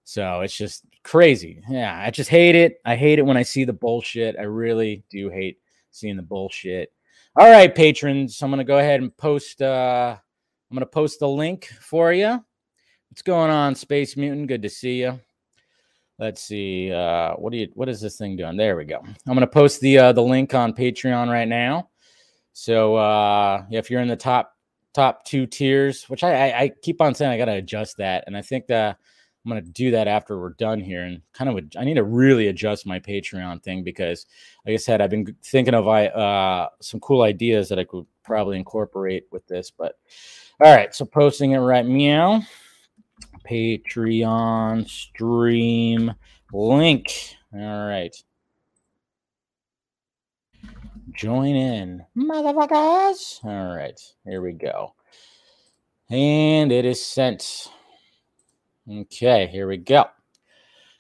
So 0.05 0.41
it's 0.41 0.57
just 0.57 0.85
crazy. 1.05 1.63
Yeah, 1.69 1.97
I 2.05 2.11
just 2.11 2.31
hate 2.31 2.55
it. 2.55 2.81
I 2.85 2.97
hate 2.97 3.19
it 3.19 3.27
when 3.27 3.37
I 3.37 3.43
see 3.43 3.65
the 3.65 3.73
bullshit. 3.73 4.37
I 4.39 4.43
really 4.43 5.05
do 5.11 5.31
hate 5.31 5.59
seeing 5.91 6.17
the 6.17 6.23
bullshit. 6.23 6.93
All 7.37 7.49
right, 7.49 7.73
patrons, 7.73 8.43
I'm 8.43 8.51
gonna 8.51 8.65
go 8.65 8.79
ahead 8.79 9.01
and 9.01 9.17
post. 9.17 9.63
uh 9.63 10.17
I'm 10.71 10.75
gonna 10.75 10.87
post 10.87 11.21
the 11.21 11.29
link 11.29 11.67
for 11.81 12.13
you. 12.13 12.45
What's 13.09 13.23
going 13.23 13.51
on, 13.51 13.75
Space 13.75 14.17
Mutant? 14.17 14.47
Good 14.47 14.63
to 14.63 14.71
see 14.71 15.01
you. 15.01 15.21
Let's 16.21 16.43
see. 16.43 16.93
Uh, 16.93 17.33
what 17.37 17.51
do 17.51 17.57
you? 17.57 17.69
What 17.73 17.89
is 17.89 17.99
this 17.99 18.19
thing 18.19 18.37
doing? 18.37 18.59
There 18.59 18.77
we 18.77 18.85
go. 18.85 19.01
I'm 19.03 19.35
gonna 19.35 19.47
post 19.47 19.81
the 19.81 19.97
uh, 19.97 20.13
the 20.13 20.23
link 20.23 20.53
on 20.53 20.75
Patreon 20.75 21.33
right 21.33 21.49
now. 21.49 21.89
So 22.53 22.97
uh, 22.97 23.65
if 23.71 23.91
you're 23.91 24.03
in 24.03 24.09
the 24.09 24.17
top 24.17 24.55
top 24.93 25.25
two 25.25 25.47
tiers, 25.47 26.05
which 26.11 26.23
I, 26.23 26.51
I, 26.51 26.61
I 26.61 26.73
keep 26.83 27.01
on 27.01 27.15
saying 27.15 27.33
I 27.33 27.39
gotta 27.39 27.55
adjust 27.55 27.97
that, 27.97 28.25
and 28.27 28.37
I 28.37 28.43
think 28.43 28.67
that 28.67 28.99
I'm 29.43 29.49
gonna 29.49 29.63
do 29.63 29.93
that 29.93 30.09
after 30.09 30.39
we're 30.39 30.51
done 30.51 30.79
here, 30.79 31.05
and 31.05 31.23
kind 31.33 31.49
of 31.49 31.59
I 31.79 31.85
need 31.85 31.95
to 31.95 32.05
really 32.05 32.49
adjust 32.49 32.87
my 32.87 33.01
Patreon 33.01 33.63
thing 33.63 33.83
because, 33.83 34.27
like 34.67 34.75
I 34.75 34.77
said, 34.77 35.01
I've 35.01 35.09
been 35.09 35.35
thinking 35.43 35.73
of 35.73 35.89
uh, 35.89 36.69
some 36.83 37.01
cool 37.01 37.23
ideas 37.23 37.71
that 37.71 37.79
I 37.79 37.85
could 37.85 38.05
probably 38.25 38.59
incorporate 38.59 39.25
with 39.33 39.47
this. 39.47 39.71
But 39.71 39.95
all 40.63 40.77
right, 40.77 40.95
so 40.95 41.07
posting 41.07 41.53
it 41.53 41.59
right 41.61 41.87
meow. 41.87 42.43
Patreon 43.49 44.89
stream 44.89 46.15
link. 46.53 47.37
All 47.53 47.89
right. 47.89 48.15
Join 51.13 51.55
in, 51.57 52.05
motherfuckers. 52.17 53.45
All 53.45 53.77
right, 53.77 54.01
here 54.25 54.41
we 54.41 54.53
go. 54.53 54.95
And 56.09 56.71
it 56.71 56.85
is 56.85 57.05
sent. 57.05 57.69
Okay, 58.91 59.47
here 59.49 59.69
we 59.69 59.77
go. 59.77 60.07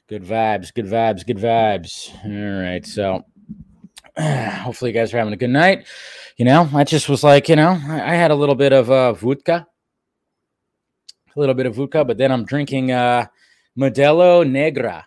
Good 0.08 0.24
vibes, 0.24 0.74
good 0.74 0.86
vibes, 0.86 1.24
good 1.26 1.38
vibes. 1.38 2.10
All 2.24 2.62
right, 2.62 2.84
so 2.84 3.24
hopefully 4.18 4.90
you 4.90 4.94
guys 4.94 5.14
are 5.14 5.18
having 5.18 5.32
a 5.32 5.36
good 5.36 5.50
night. 5.50 5.86
You 6.36 6.44
know, 6.44 6.68
I 6.74 6.84
just 6.84 7.08
was 7.08 7.22
like, 7.22 7.48
you 7.48 7.56
know, 7.56 7.80
I, 7.88 8.12
I 8.12 8.14
had 8.14 8.30
a 8.30 8.36
little 8.36 8.54
bit 8.56 8.72
of 8.72 8.90
uh, 8.90 9.12
vodka 9.12 9.66
little 11.40 11.54
bit 11.54 11.66
of 11.66 11.74
vodka, 11.74 12.04
but 12.04 12.18
then 12.18 12.30
I'm 12.30 12.44
drinking 12.44 12.92
uh, 12.92 13.26
Modelo 13.76 14.48
Negra. 14.48 15.06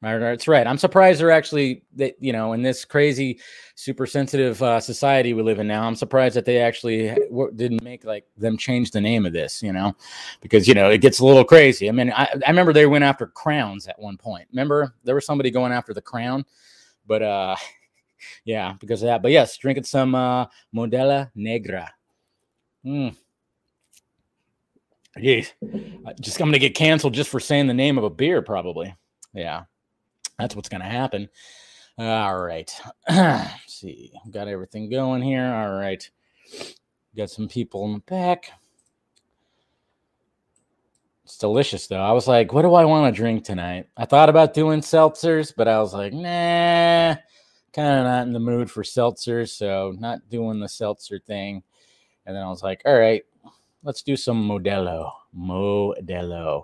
That's 0.00 0.48
right. 0.48 0.66
I'm 0.66 0.78
surprised 0.78 1.20
they're 1.20 1.30
actually 1.30 1.84
that 1.94 2.16
you 2.18 2.32
know 2.32 2.54
in 2.54 2.62
this 2.62 2.84
crazy, 2.84 3.38
super 3.76 4.04
sensitive 4.04 4.60
uh, 4.60 4.80
society 4.80 5.32
we 5.32 5.42
live 5.42 5.60
in 5.60 5.68
now. 5.68 5.86
I'm 5.86 5.94
surprised 5.94 6.34
that 6.34 6.44
they 6.44 6.60
actually 6.60 7.16
didn't 7.54 7.84
make 7.84 8.04
like 8.04 8.26
them 8.36 8.56
change 8.56 8.90
the 8.90 9.00
name 9.00 9.26
of 9.26 9.32
this. 9.32 9.62
You 9.62 9.72
know, 9.72 9.94
because 10.40 10.66
you 10.66 10.74
know 10.74 10.90
it 10.90 11.02
gets 11.02 11.20
a 11.20 11.24
little 11.24 11.44
crazy. 11.44 11.88
I 11.88 11.92
mean, 11.92 12.10
I, 12.10 12.26
I 12.44 12.50
remember 12.50 12.72
they 12.72 12.86
went 12.86 13.04
after 13.04 13.28
crowns 13.28 13.86
at 13.86 13.98
one 13.98 14.16
point. 14.16 14.48
Remember 14.50 14.92
there 15.04 15.14
was 15.14 15.24
somebody 15.24 15.52
going 15.52 15.70
after 15.70 15.94
the 15.94 16.02
crown, 16.02 16.44
but 17.06 17.22
uh, 17.22 17.54
yeah, 18.44 18.74
because 18.80 19.02
of 19.02 19.06
that. 19.06 19.22
But 19.22 19.30
yes, 19.30 19.56
drinking 19.56 19.84
some 19.84 20.16
uh, 20.16 20.46
Modelo 20.74 21.30
Negra. 21.36 21.88
Mm. 22.84 23.14
Jeez, 25.18 25.52
just 26.20 26.40
I'm 26.40 26.48
gonna 26.48 26.58
get 26.58 26.74
canceled 26.74 27.14
just 27.14 27.30
for 27.30 27.40
saying 27.40 27.66
the 27.66 27.74
name 27.74 27.98
of 27.98 28.04
a 28.04 28.10
beer, 28.10 28.40
probably. 28.42 28.94
Yeah. 29.34 29.64
That's 30.38 30.56
what's 30.56 30.68
to 30.68 30.78
happen. 30.80 31.28
All 31.98 32.40
right. 32.40 32.70
see. 33.66 34.12
Got 34.30 34.48
everything 34.48 34.90
going 34.90 35.22
here. 35.22 35.46
All 35.46 35.72
right. 35.72 36.08
Got 37.16 37.30
some 37.30 37.48
people 37.48 37.84
in 37.86 37.92
the 37.94 38.00
back. 38.00 38.50
It's 41.24 41.38
delicious 41.38 41.86
though. 41.86 42.00
I 42.00 42.12
was 42.12 42.26
like, 42.26 42.52
what 42.52 42.62
do 42.62 42.74
I 42.74 42.84
want 42.84 43.14
to 43.14 43.16
drink 43.16 43.44
tonight? 43.44 43.88
I 43.96 44.04
thought 44.06 44.28
about 44.28 44.54
doing 44.54 44.80
seltzers, 44.80 45.52
but 45.56 45.68
I 45.68 45.78
was 45.78 45.94
like, 45.94 46.12
nah, 46.12 47.14
kind 47.72 47.98
of 47.98 48.04
not 48.04 48.26
in 48.26 48.32
the 48.32 48.40
mood 48.40 48.70
for 48.70 48.82
seltzers, 48.82 49.50
so 49.50 49.94
not 49.98 50.28
doing 50.28 50.58
the 50.58 50.68
seltzer 50.68 51.18
thing. 51.18 51.62
And 52.26 52.36
then 52.36 52.42
I 52.42 52.48
was 52.48 52.62
like, 52.62 52.82
all 52.84 52.98
right, 52.98 53.22
let's 53.82 54.02
do 54.02 54.16
some 54.16 54.48
Modelo. 54.48 55.10
Modelo. 55.36 56.62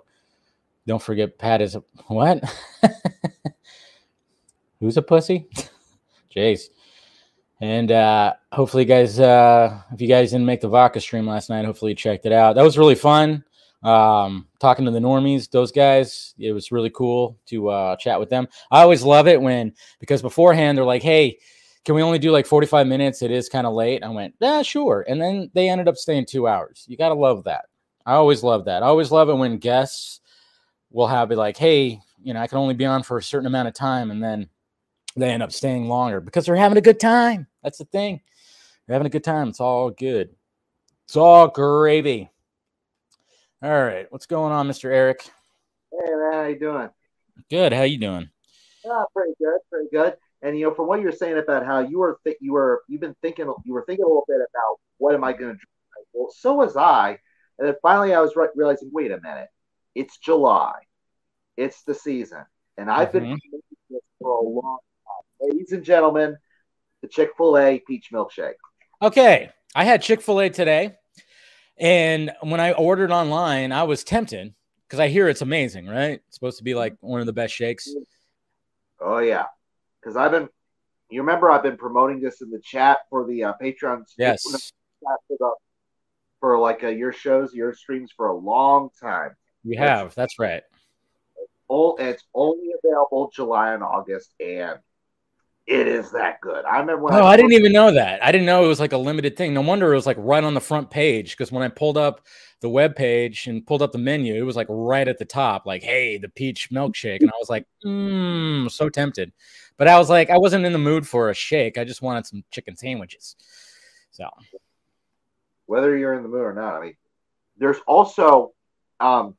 Don't 0.87 1.01
forget 1.01 1.37
Pat 1.37 1.61
is 1.61 1.75
a, 1.75 1.83
what? 2.07 2.43
Who's 4.79 4.97
a 4.97 5.01
pussy? 5.01 5.47
Jace. 6.35 6.65
And 7.61 7.91
uh, 7.91 8.33
hopefully, 8.51 8.85
guys, 8.85 9.19
uh, 9.19 9.81
if 9.91 9.99
you 9.99 10.07
guys 10.07 10.31
didn't 10.31 10.45
make 10.45 10.61
the 10.61 10.69
Vodka 10.69 11.01
stream 11.01 11.27
last 11.27 11.49
night, 11.49 11.65
hopefully 11.65 11.91
you 11.91 11.95
checked 11.95 12.25
it 12.25 12.31
out. 12.31 12.55
That 12.55 12.63
was 12.63 12.77
really 12.77 12.95
fun. 12.95 13.43
Um, 13.83 14.47
talking 14.59 14.85
to 14.85 14.91
the 14.91 14.99
normies, 14.99 15.49
those 15.49 15.71
guys, 15.71 16.33
it 16.37 16.53
was 16.53 16.71
really 16.71 16.89
cool 16.89 17.37
to 17.47 17.69
uh, 17.69 17.95
chat 17.97 18.19
with 18.19 18.29
them. 18.29 18.47
I 18.71 18.81
always 18.81 19.03
love 19.03 19.27
it 19.27 19.41
when, 19.41 19.73
because 19.99 20.21
beforehand 20.21 20.77
they're 20.77 20.85
like, 20.85 21.03
hey, 21.03 21.39
can 21.85 21.95
we 21.95 22.01
only 22.01 22.19
do 22.19 22.31
like 22.31 22.45
45 22.45 22.87
minutes? 22.87 23.21
It 23.21 23.31
is 23.31 23.49
kind 23.49 23.65
of 23.65 23.73
late. 23.73 24.03
I 24.03 24.09
went, 24.09 24.35
yeah, 24.39 24.61
sure. 24.61 25.05
And 25.07 25.21
then 25.21 25.49
they 25.53 25.69
ended 25.69 25.87
up 25.87 25.97
staying 25.97 26.25
two 26.25 26.47
hours. 26.47 26.85
You 26.87 26.97
got 26.97 27.09
to 27.09 27.15
love 27.15 27.45
that. 27.45 27.65
I 28.05 28.13
always 28.13 28.43
love 28.43 28.65
that. 28.65 28.83
I 28.83 28.87
always 28.87 29.11
love 29.11 29.29
it 29.29 29.35
when 29.35 29.57
guests 29.57 30.21
will 30.91 31.07
have 31.07 31.31
it 31.31 31.37
like, 31.37 31.57
hey, 31.57 32.01
you 32.21 32.33
know, 32.33 32.41
I 32.41 32.47
can 32.47 32.57
only 32.57 32.73
be 32.73 32.85
on 32.85 33.03
for 33.03 33.17
a 33.17 33.23
certain 33.23 33.47
amount 33.47 33.67
of 33.67 33.73
time. 33.73 34.11
And 34.11 34.23
then 34.23 34.49
they 35.15 35.29
end 35.29 35.43
up 35.43 35.51
staying 35.51 35.87
longer 35.87 36.19
because 36.21 36.45
they're 36.45 36.55
having 36.55 36.77
a 36.77 36.81
good 36.81 36.99
time. 36.99 37.47
That's 37.63 37.77
the 37.77 37.85
thing. 37.85 38.21
They're 38.85 38.95
having 38.95 39.07
a 39.07 39.11
good 39.11 39.23
time. 39.23 39.49
It's 39.49 39.59
all 39.59 39.89
good. 39.89 40.29
It's 41.05 41.15
all 41.15 41.47
gravy. 41.47 42.29
All 43.61 43.69
right, 43.69 44.05
what's 44.09 44.25
going 44.25 44.53
on, 44.53 44.67
Mr. 44.69 44.85
Eric? 44.85 45.29
Hey 45.91 46.11
man, 46.15 46.33
how 46.33 46.43
you 46.45 46.59
doing? 46.59 46.89
Good. 47.49 47.73
How 47.73 47.81
you 47.81 47.97
doing? 47.97 48.29
Yeah, 48.85 49.03
pretty 49.13 49.33
good, 49.39 49.59
pretty 49.69 49.89
good. 49.91 50.15
And 50.41 50.57
you 50.57 50.65
know, 50.65 50.73
from 50.73 50.87
what 50.87 51.01
you're 51.01 51.11
saying 51.11 51.37
about 51.37 51.65
how 51.65 51.79
you 51.79 51.99
were 51.99 52.19
th- 52.23 52.37
you 52.39 52.53
were 52.53 52.83
you've 52.87 53.01
been 53.01 53.15
thinking 53.21 53.53
you 53.65 53.73
were 53.73 53.83
thinking 53.85 54.05
a 54.05 54.07
little 54.07 54.25
bit 54.27 54.37
about 54.37 54.79
what 54.97 55.13
am 55.13 55.23
I 55.23 55.33
going 55.33 55.51
to 55.51 55.57
do? 55.57 56.03
Well, 56.13 56.31
so 56.35 56.53
was 56.53 56.77
I. 56.77 57.19
And 57.57 57.67
then 57.67 57.75
finally, 57.81 58.13
I 58.13 58.21
was 58.21 58.35
re- 58.35 58.47
realizing, 58.55 58.89
wait 58.93 59.11
a 59.11 59.19
minute, 59.19 59.49
it's 59.93 60.17
July, 60.17 60.75
it's 61.57 61.83
the 61.83 61.93
season, 61.93 62.45
and 62.77 62.89
I've 62.89 63.09
mm-hmm. 63.09 63.31
been 63.31 63.39
this 63.89 64.01
for 64.19 64.39
a 64.39 64.43
long 64.43 64.77
time. 65.05 65.49
ladies 65.49 65.73
and 65.73 65.83
gentlemen, 65.83 66.37
the 67.01 67.07
Chick 67.07 67.31
fil 67.37 67.57
A 67.57 67.79
peach 67.79 68.09
milkshake. 68.13 68.53
Okay. 69.01 69.49
I 69.75 69.83
had 69.83 70.01
Chick 70.01 70.21
fil 70.21 70.39
A 70.39 70.49
today. 70.49 70.95
And 71.77 72.31
when 72.41 72.59
I 72.59 72.73
ordered 72.73 73.11
online, 73.11 73.71
I 73.71 73.83
was 73.83 74.03
tempted 74.03 74.53
because 74.85 74.99
I 74.99 75.07
hear 75.07 75.29
it's 75.29 75.41
amazing, 75.41 75.87
right? 75.87 76.21
It's 76.27 76.35
supposed 76.35 76.57
to 76.57 76.63
be 76.63 76.73
like 76.73 76.95
one 76.99 77.21
of 77.21 77.25
the 77.25 77.33
best 77.33 77.53
shakes. 77.53 77.87
Oh, 78.99 79.19
yeah. 79.19 79.45
Because 80.01 80.15
I've 80.15 80.31
been, 80.31 80.49
you 81.09 81.21
remember, 81.21 81.51
I've 81.51 81.63
been 81.63 81.77
promoting 81.77 82.21
this 82.21 82.41
in 82.41 82.49
the 82.49 82.59
chat 82.59 82.99
for 83.09 83.25
the 83.25 83.43
uh, 83.45 83.53
Patreon. 83.61 84.03
Yes. 84.17 84.43
For, 84.43 84.57
the, 85.37 85.51
for 86.39 86.59
like 86.59 86.83
uh, 86.83 86.87
your 86.87 87.11
shows, 87.11 87.53
your 87.53 87.73
streams 87.73 88.11
for 88.15 88.27
a 88.27 88.35
long 88.35 88.89
time. 88.99 89.35
We 89.63 89.75
have. 89.75 90.07
It's, 90.07 90.15
that's 90.15 90.39
right. 90.39 90.63
It's 91.71 92.23
only 92.33 92.71
available 92.83 93.31
July 93.35 93.73
and 93.73 93.83
August. 93.83 94.33
And 94.39 94.79
it 95.69 95.87
is 95.87 96.09
that 96.11 96.41
good. 96.41 96.65
I 96.65 96.79
remember 96.79 97.03
when 97.03 97.13
Oh, 97.13 97.25
I, 97.25 97.33
I 97.33 97.37
didn't 97.37 97.53
even 97.53 97.71
know 97.71 97.91
that. 97.91 98.23
I 98.25 98.31
didn't 98.31 98.47
know 98.47 98.65
it 98.65 98.67
was 98.67 98.79
like 98.79 98.91
a 98.91 98.97
limited 98.97 99.37
thing. 99.37 99.53
No 99.53 99.61
wonder 99.61 99.91
it 99.93 99.95
was 99.95 100.07
like 100.07 100.17
right 100.19 100.43
on 100.43 100.55
the 100.55 100.59
front 100.59 100.89
page 100.89 101.37
because 101.37 101.51
when 101.51 101.61
I 101.61 101.67
pulled 101.67 101.95
up 101.95 102.25
the 102.61 102.69
web 102.69 102.95
page 102.95 103.45
and 103.45 103.65
pulled 103.65 103.83
up 103.83 103.91
the 103.91 103.99
menu, 103.99 104.33
it 104.33 104.41
was 104.41 104.55
like 104.55 104.65
right 104.67 105.07
at 105.07 105.19
the 105.19 105.25
top, 105.25 105.67
like, 105.67 105.83
hey, 105.83 106.17
the 106.17 106.27
peach 106.27 106.71
milkshake. 106.71 107.21
And 107.21 107.29
I 107.29 107.37
was 107.39 107.51
like, 107.51 107.67
mmm, 107.85 108.69
so 108.71 108.89
tempted. 108.89 109.31
But 109.77 109.87
I 109.87 109.99
was 109.99 110.09
like, 110.09 110.31
I 110.31 110.39
wasn't 110.39 110.65
in 110.65 110.73
the 110.73 110.79
mood 110.79 111.07
for 111.07 111.29
a 111.29 111.35
shake. 111.35 111.77
I 111.77 111.83
just 111.83 112.01
wanted 112.01 112.25
some 112.25 112.43
chicken 112.49 112.75
sandwiches. 112.75 113.35
So 114.09 114.27
whether 115.67 115.95
you're 115.95 116.15
in 116.15 116.23
the 116.23 116.29
mood 116.29 116.41
or 116.41 116.53
not, 116.53 116.73
I 116.77 116.81
mean, 116.81 116.95
there's 117.59 117.77
also 117.85 118.53
um 118.99 119.35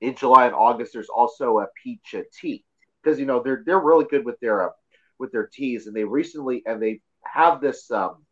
in 0.00 0.14
July 0.14 0.46
and 0.46 0.54
August, 0.54 0.92
there's 0.92 1.08
also 1.08 1.58
a 1.58 1.66
peach 1.82 2.14
tea. 2.32 2.64
Because 3.02 3.18
you 3.18 3.26
know, 3.26 3.42
they're 3.42 3.64
they're 3.66 3.80
really 3.80 4.04
good 4.04 4.24
with 4.24 4.38
their 4.38 4.68
uh, 4.68 4.72
with 5.18 5.32
their 5.32 5.46
teas, 5.46 5.86
and 5.86 5.94
they 5.94 6.04
recently 6.04 6.62
and 6.66 6.82
they 6.82 7.00
have 7.22 7.60
this. 7.60 7.90
Um, 7.90 8.24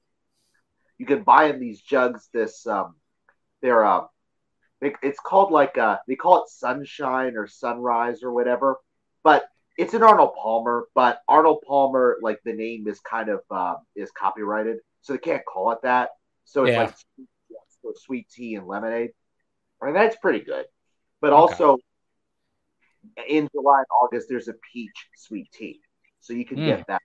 you 0.99 1.07
can 1.07 1.23
buy 1.23 1.47
in 1.47 1.61
these 1.61 1.81
jugs 1.81 2.29
this. 2.33 2.67
Um, 2.67 2.95
they're 3.61 3.85
uh, 3.85 4.05
they, 4.81 4.95
it's 5.03 5.21
called 5.21 5.51
like 5.51 5.79
uh, 5.79 5.99
they 6.07 6.17
call 6.17 6.43
it 6.43 6.49
sunshine 6.49 7.37
or 7.37 7.47
sunrise 7.47 8.23
or 8.23 8.33
whatever, 8.33 8.77
but 9.23 9.45
it's 9.79 9.95
an 9.95 10.03
Arnold 10.03 10.35
Palmer. 10.41 10.87
But 10.95 11.21
Arnold 11.29 11.62
Palmer, 11.67 12.19
like 12.21 12.41
the 12.45 12.53
name 12.53 12.87
is 12.89 13.01
kind 13.01 13.29
of 13.29 13.41
uh, 13.51 13.77
is 13.97 14.11
copyrighted, 14.11 14.79
so 15.01 15.12
they 15.12 15.19
can't 15.19 15.45
call 15.45 15.73
it 15.73 15.79
that. 15.83 16.11
So 16.45 16.65
it's 16.65 16.73
yeah. 16.73 16.85
like 16.85 16.95
so 17.83 17.93
sweet 17.97 18.29
tea 18.29 18.57
and 18.57 18.67
lemonade. 18.67 19.11
I 19.81 19.87
mean 19.87 19.95
that's 19.95 20.17
pretty 20.17 20.41
good, 20.41 20.67
but 21.21 21.33
okay. 21.33 21.37
also 21.37 21.79
in 23.29 23.49
July 23.53 23.79
and 23.79 23.87
August 24.03 24.29
there's 24.29 24.49
a 24.49 24.55
peach 24.73 25.09
sweet 25.17 25.51
tea 25.53 25.81
so 26.23 26.33
you 26.33 26.47
can 26.47 26.57
mm. 26.59 26.67
get 26.67 26.87
that. 26.87 27.02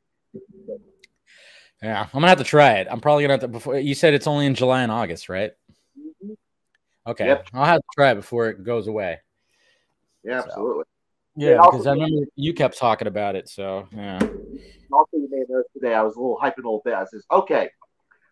Yeah, 1.84 2.02
I'm 2.02 2.10
gonna 2.14 2.30
have 2.30 2.38
to 2.38 2.44
try 2.44 2.74
it. 2.76 2.88
I'm 2.90 3.02
probably 3.02 3.24
gonna 3.24 3.34
have 3.34 3.42
to. 3.42 3.48
Before 3.48 3.78
you 3.78 3.94
said 3.94 4.14
it's 4.14 4.28
only 4.28 4.46
in 4.46 4.56
July 4.56 4.82
and 4.82 4.92
August, 4.92 5.30
right? 5.30 5.52
Mm-hmm. 6.00 6.34
Okay, 7.06 7.28
yep. 7.28 7.48
I'll 7.54 7.66
have 7.66 7.80
to 7.80 7.88
try 7.94 8.12
it 8.12 8.16
before 8.16 8.50
it 8.50 8.64
goes 8.64 8.88
away. 8.88 9.20
Yeah, 10.24 10.42
so. 10.42 10.48
absolutely. 10.48 10.84
Yeah, 11.36 11.62
because 11.64 11.86
I 11.86 11.92
remember 11.92 12.26
you 12.36 12.54
kept 12.54 12.78
talking 12.78 13.08
about 13.08 13.36
it. 13.36 13.48
So 13.48 13.88
yeah. 13.96 14.20
Also, 14.92 15.18
you 15.18 15.28
may 15.30 15.40
have 15.40 15.50
noticed 15.50 15.74
today 15.74 15.94
I 15.94 16.02
was 16.02 16.16
a 16.16 16.20
little 16.20 16.40
hyping 16.42 16.64
a 16.64 16.68
little 16.68 16.82
bit. 16.84 16.96
I 16.96 17.06
says, 17.06 17.24
okay, 17.32 17.70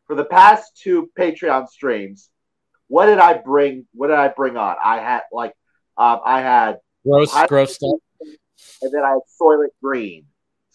for 0.07 0.15
the 0.15 0.25
past 0.25 0.79
two 0.81 1.11
Patreon 1.17 1.67
streams, 1.67 2.29
what 2.87 3.05
did 3.05 3.19
I 3.19 3.37
bring? 3.37 3.85
What 3.93 4.07
did 4.07 4.17
I 4.17 4.29
bring 4.29 4.57
on? 4.57 4.75
I 4.83 4.97
had 4.97 5.21
like, 5.31 5.53
um, 5.97 6.21
I 6.25 6.41
had 6.41 6.77
gross, 7.05 7.35
gross 7.47 7.75
stuff, 7.75 7.99
and 8.81 8.91
then 8.91 9.03
I 9.03 9.11
had 9.11 9.19
Soylent 9.39 9.69
Green. 9.83 10.25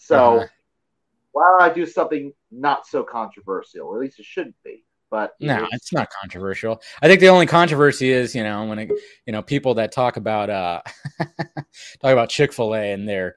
So 0.01 0.39
uh-huh. 0.39 0.47
why 1.33 1.59
don't 1.59 1.71
I 1.71 1.75
do 1.75 1.87
something 1.87 2.33
not 2.51 2.87
so 2.87 3.05
controversial? 3.05 3.87
Or 3.87 3.97
at 3.97 4.01
least 4.01 4.19
it 4.19 4.25
shouldn't 4.25 4.57
be. 4.65 4.85
But 5.11 5.35
no, 5.41 5.67
it's 5.73 5.93
not 5.93 6.09
controversial. 6.09 6.81
I 7.03 7.09
think 7.09 7.21
the 7.21 7.29
only 7.29 7.47
controversy 7.47 8.11
is, 8.11 8.35
you 8.35 8.45
know, 8.45 8.65
when 8.67 8.79
it, 8.79 8.93
you 9.27 9.33
know, 9.33 9.43
people 9.43 9.75
that 9.75 9.91
talk 9.91 10.17
about 10.17 10.51
uh 10.51 10.83
talk 11.19 12.13
about 12.13 12.29
Chick-fil-A 12.29 12.93
and 12.93 13.09
their 13.09 13.35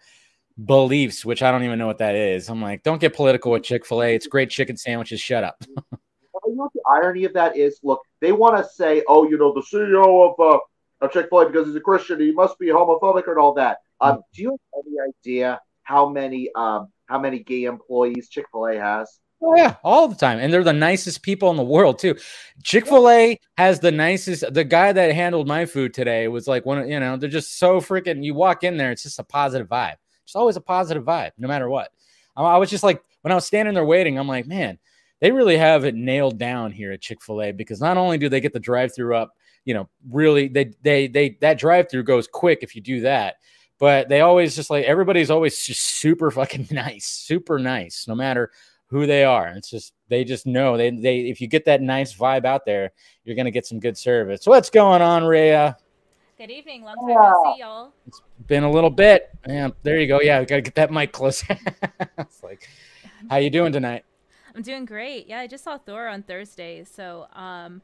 beliefs, 0.64 1.26
which 1.26 1.42
I 1.42 1.52
don't 1.52 1.64
even 1.64 1.80
know 1.80 1.88
what 1.88 1.98
that 1.98 2.14
is. 2.14 2.48
I'm 2.48 2.62
like, 2.62 2.84
don't 2.84 3.02
get 3.02 3.16
political 3.16 3.52
with 3.52 3.64
Chick-fil-A. 3.64 4.14
It's 4.14 4.28
great 4.28 4.52
chicken 4.52 4.78
sandwiches. 4.78 5.20
Shut 5.20 5.44
up. 5.44 5.56
you 5.68 6.56
know 6.56 6.66
what 6.66 6.74
the 6.74 6.84
irony 6.88 7.26
of 7.26 7.34
that 7.34 7.58
is? 7.58 7.80
Look, 7.82 8.02
they 8.22 8.32
want 8.32 8.56
to 8.58 8.70
say, 8.72 9.04
oh, 9.08 9.28
you 9.28 9.40
know, 9.40 9.52
the 9.52 9.62
CEO 9.62 10.32
of 10.32 10.40
uh, 10.40 10.60
of 11.02 11.12
Chick-fil-A 11.12 11.48
because 11.48 11.66
he's 11.66 11.76
a 11.76 11.82
Christian, 11.82 12.20
he 12.20 12.32
must 12.32 12.60
be 12.60 12.68
homophobic 12.68 13.28
and 13.28 13.40
all 13.40 13.54
that. 13.56 13.80
Um, 14.00 14.22
do 14.34 14.44
you 14.44 14.52
have 14.52 14.84
any 14.86 14.98
idea 15.10 15.60
how 15.84 16.10
many 16.10 16.50
um, 16.56 16.88
how 17.06 17.20
many 17.20 17.40
gay 17.40 17.64
employees 17.66 18.30
Chick 18.30 18.46
Fil 18.52 18.68
A 18.68 18.76
has. 18.76 19.20
Oh 19.46 19.56
yeah, 19.56 19.76
all 19.84 20.08
the 20.08 20.16
time, 20.16 20.40
and 20.40 20.54
they're 20.54 20.64
the 20.64 20.72
nicest 20.72 21.22
people 21.22 21.52
in 21.52 21.58
the 21.58 21.64
world 21.64 22.00
too. 22.00 22.16
Chick 22.64 22.88
Fil 22.88 23.10
A 23.10 23.38
has 23.58 23.80
the 23.80 23.92
nicest. 23.92 24.54
The 24.54 24.64
guy 24.64 24.94
that 24.94 25.14
handled 25.14 25.48
my 25.48 25.66
food 25.66 25.94
today 25.94 26.28
was 26.30 26.48
like 26.48 26.66
one. 26.66 26.88
You 26.90 27.00
know, 27.00 27.18
they're 27.18 27.30
just 27.30 27.60
so 27.60 27.82
freaking. 27.82 28.24
You 28.24 28.34
walk 28.34 28.64
in 28.64 28.78
there, 28.78 28.92
it's 28.92 29.04
just 29.04 29.20
a 29.20 29.24
positive 29.24 29.68
vibe. 29.68 29.96
It's 30.24 30.36
always 30.36 30.56
a 30.56 30.62
positive 30.62 31.04
vibe, 31.04 31.32
no 31.38 31.50
matter 31.50 31.70
what. 31.70 31.92
I, 32.38 32.44
I 32.44 32.58
was 32.58 32.70
just 32.70 32.84
like 32.84 33.04
when 33.22 33.34
I 33.34 33.36
was 33.36 33.46
standing 33.46 33.74
there 33.74 33.86
waiting, 33.86 34.18
I'm 34.18 34.30
like, 34.30 34.48
man, 34.48 34.80
they 35.20 35.32
really 35.32 35.58
have 35.58 35.84
it 35.84 35.96
nailed 35.96 36.40
down 36.40 36.72
here 36.72 36.94
at 36.94 37.02
Chick 37.02 37.22
Fil 37.22 37.42
A 37.42 37.52
because 37.52 37.82
not 37.82 37.98
only 37.98 38.18
do 38.18 38.30
they 38.30 38.40
get 38.40 38.54
the 38.54 38.60
drive 38.62 38.96
through 38.96 39.18
up, 39.18 39.34
you 39.66 39.74
know, 39.74 39.90
really 40.10 40.48
they 40.48 40.72
they 40.84 41.08
they 41.08 41.38
that 41.42 41.60
drive 41.60 41.92
through 41.92 42.04
goes 42.04 42.28
quick 42.28 42.60
if 42.62 42.78
you 42.78 42.82
do 42.82 43.02
that 43.02 43.36
but 43.84 44.08
they 44.08 44.22
always 44.22 44.56
just 44.56 44.70
like 44.70 44.86
everybody's 44.86 45.30
always 45.30 45.62
just 45.62 45.82
super 45.82 46.32
fucking 46.32 46.68
nice, 46.72 47.04
super 47.04 47.60
nice, 47.60 48.08
no 48.08 48.16
matter 48.16 48.50
who 48.88 49.06
they 49.06 49.26
are. 49.26 49.50
It's 49.58 49.70
just 49.70 49.92
they 50.08 50.24
just 50.24 50.46
know 50.46 50.78
they 50.78 50.90
they 50.90 51.20
if 51.30 51.42
you 51.42 51.48
get 51.48 51.66
that 51.66 51.82
nice 51.82 52.16
vibe 52.16 52.46
out 52.46 52.64
there, 52.66 52.94
you're 53.26 53.36
gonna 53.36 53.52
get 53.52 53.66
some 53.66 53.82
good 53.82 53.98
service. 53.98 54.48
What's 54.48 54.70
going 54.70 55.02
on, 55.02 55.26
Rhea? 55.26 55.76
Good 56.38 56.50
evening. 56.50 56.84
Long 56.84 56.96
time 56.96 57.08
no 57.10 57.54
see, 57.54 57.60
y'all. 57.60 57.92
It's 58.08 58.22
been 58.48 58.64
a 58.64 58.72
little 58.72 58.90
bit. 58.90 59.30
Yeah, 59.46 59.72
there 59.82 60.00
you 60.00 60.08
go. 60.08 60.22
Yeah, 60.22 60.40
we 60.40 60.46
gotta 60.46 60.62
get 60.62 60.76
that 60.76 60.90
mic 60.90 61.12
closer. 61.12 61.58
it's 62.18 62.42
like, 62.42 62.70
how 63.30 63.36
you 63.36 63.50
doing 63.50 63.74
tonight? 63.74 64.06
I'm 64.56 64.62
doing 64.62 64.86
great. 64.86 65.28
Yeah, 65.28 65.40
I 65.40 65.48
just 65.48 65.66
saw 65.66 65.78
Thor 65.78 66.08
on 66.08 66.24
Thursday, 66.24 66.86
so 66.86 67.28
um, 67.34 67.82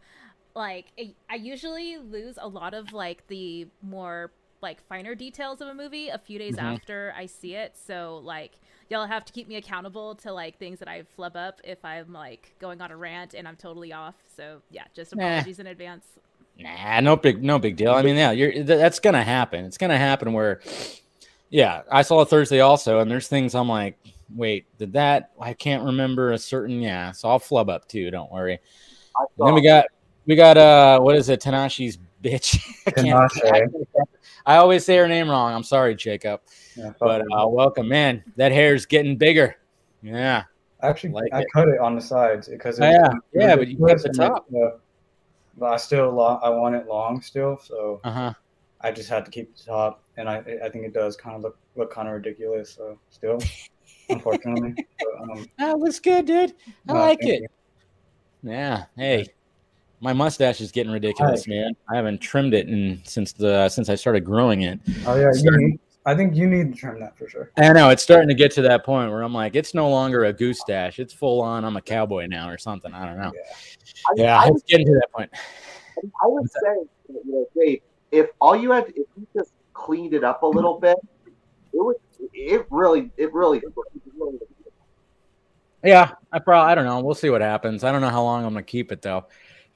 like 0.56 0.86
I 1.29 1.36
usually 1.36 1.98
lose 1.98 2.38
a 2.39 2.48
lot 2.48 2.74
of 2.74 2.94
like 2.94 3.27
the 3.27 3.68
more 3.82 4.32
like 4.62 4.86
finer 4.88 5.16
details 5.16 5.62
of 5.62 5.68
a 5.68 5.74
movie 5.74 6.10
a 6.10 6.18
few 6.18 6.39
days 6.39 6.56
mm-hmm. 6.56 6.66
after 6.66 7.13
I 7.16 7.25
see 7.25 7.56
it. 7.56 7.75
So 7.86 8.22
like 8.24 8.60
y'all 8.89 9.06
have 9.06 9.25
to 9.25 9.34
keep 9.34 9.48
me 9.48 9.56
accountable 9.56 10.16
to 10.16 10.34
like 10.34 10.58
things 10.58 10.80
that 10.80 10.88
I 10.88 11.04
flub 11.04 11.36
up 11.36 11.62
if 11.63 11.84
I'm 11.86 12.12
like 12.12 12.56
going 12.60 12.82
on 12.82 12.92
a 12.92 12.98
rant 12.98 13.34
and 13.34 13.48
I'm 13.48 13.56
totally 13.56 13.94
off. 13.94 14.16
So 14.36 14.62
yeah, 14.72 14.84
just 14.94 15.13
apologies 15.13 15.58
nah. 15.60 15.63
in 15.63 15.68
advance. 15.68 16.06
Nah, 16.58 17.00
no 17.00 17.16
big 17.16 17.44
no 17.44 17.58
big 17.60 17.78
deal. 17.78 17.94
I 17.94 18.01
mean, 18.01 18.18
yeah, 18.18 18.32
you're 18.32 18.63
that's 18.63 19.00
gonna 19.00 19.24
happen. 19.24 19.66
It's 19.66 19.78
gonna 19.78 19.98
happen 19.98 20.34
where 20.34 20.62
yeah, 21.50 21.82
I 21.92 22.01
saw 22.01 22.22
it 22.22 22.30
Thursday 22.30 22.60
also, 22.60 23.00
and 23.00 23.10
there's 23.10 23.28
things 23.28 23.56
I'm 23.56 23.70
like, 23.70 23.98
wait, 24.36 24.66
did 24.78 24.94
that 24.94 25.32
I 25.39 25.54
can't 25.54 25.84
remember 25.84 26.32
a 26.32 26.38
certain 26.38 26.82
yeah, 26.82 27.12
so 27.12 27.30
I'll 27.30 27.39
flub 27.39 27.70
up 27.70 27.88
too, 27.88 28.12
don't 28.12 28.32
worry. 28.32 28.60
then 29.38 29.54
we 29.54 29.62
got 29.62 29.86
we 30.25 30.36
got 30.36 30.58
uh 30.58 31.00
what 31.00 31.16
is 31.16 31.30
it, 31.30 31.42
Tanashi's 31.42 31.98
bitch. 32.24 32.60
I, 34.46 34.54
I 34.54 34.58
always 34.58 34.86
say 34.86 34.98
her 34.98 35.08
name 35.08 35.30
wrong. 35.30 35.54
I'm 35.54 35.64
sorry, 35.64 35.96
Jacob. 35.96 36.42
Yeah, 36.76 36.94
but 37.00 37.22
uh, 37.22 37.48
welcome, 37.48 37.88
man. 37.88 38.24
That 38.36 38.52
hair's 38.52 38.86
getting 38.86 39.18
bigger. 39.18 39.56
Yeah. 40.02 40.44
Actually, 40.82 41.12
like 41.12 41.34
I 41.34 41.42
it. 41.42 41.48
cut 41.54 41.68
it 41.68 41.80
on 41.80 41.96
the 41.96 42.02
sides 42.02 42.48
because 42.48 42.80
oh, 42.80 42.90
yeah, 42.90 43.10
yeah, 43.34 43.56
but 43.56 43.68
you 43.68 43.78
kept 43.86 44.04
the 44.04 44.10
top. 44.10 44.46
It, 44.52 44.80
but 45.58 45.74
I 45.74 45.78
still 45.78 46.10
lo- 46.12 46.40
I 46.42 46.50
want 46.50 46.76
it 46.76 46.88
long 46.88 47.22
still, 47.22 47.60
so 47.62 48.00
uh-huh. 48.04 48.34
I 48.80 48.92
just 48.92 49.10
had 49.10 49.26
to 49.26 49.32
keep 49.32 49.58
the 49.58 49.64
top, 49.64 50.02
and 50.16 50.30
I 50.30 50.38
I 50.64 50.70
think 50.70 50.86
it 50.86 50.94
does 50.94 51.18
kind 51.18 51.36
of 51.36 51.42
look 51.42 51.58
look 51.76 51.94
kind 51.94 52.08
of 52.08 52.14
ridiculous. 52.14 52.72
So 52.72 52.98
still, 53.10 53.40
unfortunately, 54.10 54.74
but, 55.00 55.22
um, 55.22 55.46
that 55.58 55.80
looks 55.80 56.00
good, 56.00 56.26
dude. 56.26 56.54
I 56.88 56.94
no, 56.94 57.00
like 57.00 57.20
it. 57.24 57.42
You. 57.42 57.48
Yeah. 58.52 58.86
Hey, 58.96 59.28
my 60.01 60.13
mustache 60.13 60.62
is 60.62 60.72
getting 60.72 60.91
ridiculous, 60.91 61.48
man. 61.48 61.75
I 61.89 61.96
haven't 61.96 62.20
trimmed 62.20 62.53
it 62.53 62.68
in 62.68 63.01
since 63.03 63.34
the 63.34 63.70
since 63.70 63.89
I 63.89 63.96
started 63.96 64.22
growing 64.22 64.62
it. 64.62 64.79
Oh 65.06 65.15
yeah, 65.15 65.29
need, 65.34 65.79
I 66.06 66.15
think 66.15 66.36
you 66.36 66.48
need 66.48 66.74
to 66.74 66.79
trim 66.79 67.00
that 67.01 67.18
for 67.18 67.27
sure. 67.27 67.51
I 67.58 67.74
know 67.74 67.89
it's 67.89 68.03
starting 68.03 68.29
to 68.29 68.34
get 68.36 68.51
to 68.53 68.62
that 68.63 68.86
point 68.86 69.12
where 69.12 69.22
I'm 69.22 69.34
like, 69.34 69.56
it's 69.56 69.74
no 69.74 69.89
longer 69.89 70.25
a 70.25 70.34
goose 70.34 70.60
stash; 70.62 71.00
it's 71.00 71.13
full 71.13 71.41
on. 71.41 71.65
I'm 71.65 71.75
a 71.75 71.82
cowboy 71.82 72.27
now, 72.27 72.50
or 72.50 72.58
something. 72.58 72.94
I 72.94 73.06
don't 73.06 73.20
know. 73.20 73.34
Yeah, 74.15 74.24
yeah 74.24 74.39
I, 74.39 74.46
I 74.46 74.48
it's 74.48 74.63
getting 74.63 74.86
to 74.88 74.94
that 74.94 75.12
point. 75.13 75.29
I 76.24 76.27
would 76.27 76.50
say, 76.50 76.75
you 77.10 77.22
know, 77.25 77.46
Dave, 77.56 77.82
if 78.12 78.29
all 78.39 78.56
you 78.56 78.72
had, 78.72 78.88
if 78.89 79.08
you 79.18 79.27
just 79.36 79.51
cleaned 79.74 80.13
it 80.13 80.24
up 80.24 80.44
a 80.44 80.48
little 80.48 80.79
bit, 80.79 80.98
it 81.74 81.84
would. 81.84 81.98
It 82.34 82.65
really, 82.70 83.12
it 83.18 83.34
really, 83.34 83.60
it 83.60 83.74
really 84.18 84.39
yeah, 85.84 86.12
I 86.34 86.39
probably 86.39 86.72
I 86.72 86.75
don't 86.75 86.86
know. 86.86 87.00
We'll 87.00 87.15
see 87.15 87.29
what 87.29 87.41
happens. 87.41 87.84
I 87.84 87.91
don't 87.91 88.01
know 88.01 88.10
how 88.10 88.24
long 88.24 88.46
I'm 88.46 88.51
gonna 88.51 88.63
keep 88.63 88.91
it 88.91 89.01
though 89.01 89.25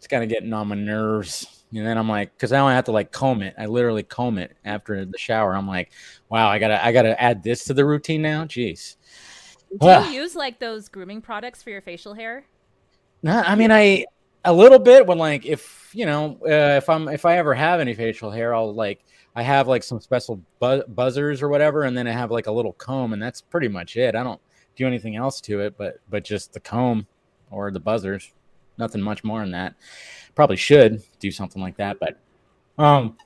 it's 0.04 0.10
kind 0.10 0.22
of 0.22 0.28
getting 0.28 0.52
on 0.52 0.68
my 0.68 0.76
nerves. 0.76 1.64
And 1.74 1.88
then 1.88 1.98
I'm 1.98 2.10
like, 2.10 2.34
because 2.34 2.52
now 2.52 2.68
I 2.68 2.74
have 2.74 2.84
to 2.86 2.92
like 2.92 3.14
comb 3.14 3.42
it. 3.42 3.56
I 3.58 3.68
literally 3.68 4.04
comb 4.04 4.38
it 4.38 4.58
after 4.66 5.06
the 5.06 5.18
shower. 5.18 5.56
I'm 5.56 5.66
like, 5.66 5.94
wow, 6.28 6.50
I 6.50 6.60
gotta 6.60 6.86
I 6.86 6.92
gotta 6.92 7.20
add 7.22 7.42
this 7.42 7.64
to 7.66 7.74
the 7.74 7.86
routine 7.86 8.22
now. 8.22 8.44
Jeez. 8.44 8.98
Do 9.80 9.88
you 9.88 10.22
use 10.22 10.36
like 10.36 10.60
those 10.60 10.90
grooming 10.90 11.22
products 11.22 11.64
for 11.64 11.70
your 11.70 11.80
facial 11.80 12.14
hair? 12.14 12.46
No, 13.24 13.42
I 13.46 13.56
mean 13.56 13.72
I 13.72 14.06
a 14.44 14.52
little 14.52 14.78
bit 14.78 15.08
when 15.08 15.18
like 15.18 15.46
if 15.46 15.90
you 15.94 16.06
know 16.06 16.38
uh, 16.44 16.76
if 16.78 16.90
I'm 16.90 17.08
if 17.08 17.26
I 17.26 17.38
ever 17.38 17.54
have 17.54 17.80
any 17.80 17.94
facial 17.94 18.30
hair, 18.30 18.54
I'll 18.54 18.74
like 18.74 19.06
I 19.38 19.42
have 19.42 19.70
like 19.70 19.84
some 19.84 20.02
special 20.02 20.42
bu- 20.60 20.84
buzzers 20.84 21.42
or 21.42 21.48
whatever, 21.48 21.84
and 21.84 21.98
then 21.98 22.08
I 22.08 22.12
have 22.12 22.30
like 22.30 22.48
a 22.48 22.52
little 22.52 22.74
comb, 22.74 23.14
and 23.14 23.24
that's 23.24 23.40
pretty 23.40 23.70
much 23.70 23.96
it. 23.96 24.16
I 24.16 24.24
don't 24.24 24.42
do 24.76 24.86
anything 24.86 25.16
else 25.16 25.40
to 25.42 25.62
it, 25.62 25.78
but 25.78 26.02
but 26.10 26.26
just 26.26 26.52
the 26.52 26.60
comb 26.60 27.08
or 27.52 27.72
the 27.72 27.80
buzzers 27.80 28.34
nothing 28.78 29.02
much 29.02 29.24
more 29.24 29.40
than 29.42 29.52
that. 29.52 29.76
Probably 30.36 30.56
should 30.56 31.04
do 31.20 31.32
something 31.32 31.62
like 31.62 31.78
that, 31.78 31.98
but 32.00 32.20
um, 32.78 33.18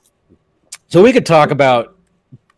so 0.88 1.02
we 1.02 1.12
could 1.12 1.26
talk 1.26 1.50
about 1.50 1.96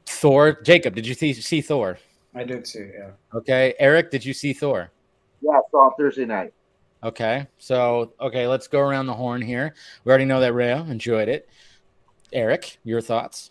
Thor. 0.07 0.61
Jacob, 0.63 0.95
did 0.95 1.07
you 1.07 1.15
see, 1.15 1.33
see 1.33 1.61
Thor? 1.61 1.99
I 2.35 2.45
did 2.45 2.67
see, 2.67 2.91
yeah. 2.97 3.11
Okay, 3.35 3.75
Eric, 3.79 4.11
did 4.11 4.25
you 4.25 4.33
see 4.33 4.53
Thor? 4.53 4.91
Yeah, 5.41 5.53
I 5.53 5.61
saw 5.71 5.91
Thursday 5.99 6.27
night. 6.27 6.53
Okay, 7.03 7.47
so 7.59 8.13
okay, 8.21 8.47
let's 8.47 8.69
go 8.69 8.81
around 8.81 9.07
the 9.07 9.15
horn 9.15 9.41
here. 9.41 9.75
We 10.05 10.11
already 10.11 10.27
know 10.27 10.41
that 10.41 10.53
Rhea 10.53 10.85
enjoyed 10.89 11.29
it. 11.29 11.49
Eric, 12.33 12.79
your 12.85 13.01
thoughts? 13.01 13.51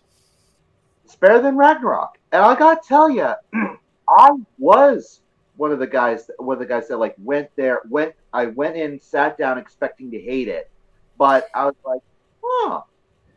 It's 1.04 1.16
better 1.16 1.42
than 1.42 1.56
Ragnarok, 1.56 2.18
and 2.32 2.42
I 2.42 2.54
gotta 2.54 2.80
tell 2.86 3.10
you, 3.10 3.32
I 4.08 4.30
was 4.58 5.20
one 5.60 5.72
of 5.72 5.78
the 5.78 5.86
guys, 5.86 6.30
one 6.38 6.54
of 6.54 6.58
the 6.58 6.64
guys 6.64 6.88
that 6.88 6.96
like 6.96 7.14
went 7.18 7.50
there, 7.54 7.82
went. 7.90 8.14
I 8.32 8.46
went 8.46 8.76
in, 8.76 8.98
sat 8.98 9.36
down, 9.36 9.58
expecting 9.58 10.10
to 10.10 10.18
hate 10.18 10.48
it, 10.48 10.70
but 11.18 11.48
I 11.54 11.66
was 11.66 11.74
like, 11.84 12.00
huh, 12.42 12.80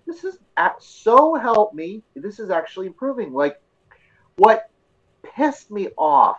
this 0.08 0.24
is 0.24 0.38
so 0.80 1.36
help 1.36 1.74
me. 1.74 2.02
This 2.16 2.40
is 2.40 2.50
actually 2.50 2.88
improving. 2.88 3.34
Like, 3.34 3.62
what 4.38 4.70
pissed 5.36 5.70
me 5.70 5.90
off 5.98 6.38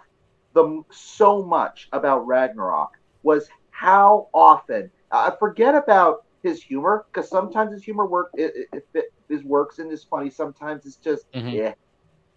the 0.55 0.83
so 0.91 1.43
much 1.43 1.91
about 1.93 2.27
Ragnarok 2.27 2.97
was 3.23 3.51
how 3.71 4.29
often 4.33 4.91
I 5.11 5.27
uh, 5.27 5.37
forget 5.37 5.75
about 5.75 6.25
his 6.43 6.63
humor 6.63 7.05
because 7.13 7.29
sometimes 7.29 7.73
his 7.73 7.83
humor 7.83 8.07
work 8.07 8.31
it, 8.35 8.69
it, 8.73 8.87
it, 8.95 9.13
it, 9.29 9.45
works 9.45 9.81
and 9.81 9.93
is 9.93 10.03
funny. 10.03 10.31
Sometimes 10.31 10.87
it's 10.87 10.97
just 10.97 11.31
mm-hmm. 11.33 11.49
yeah. 11.49 11.75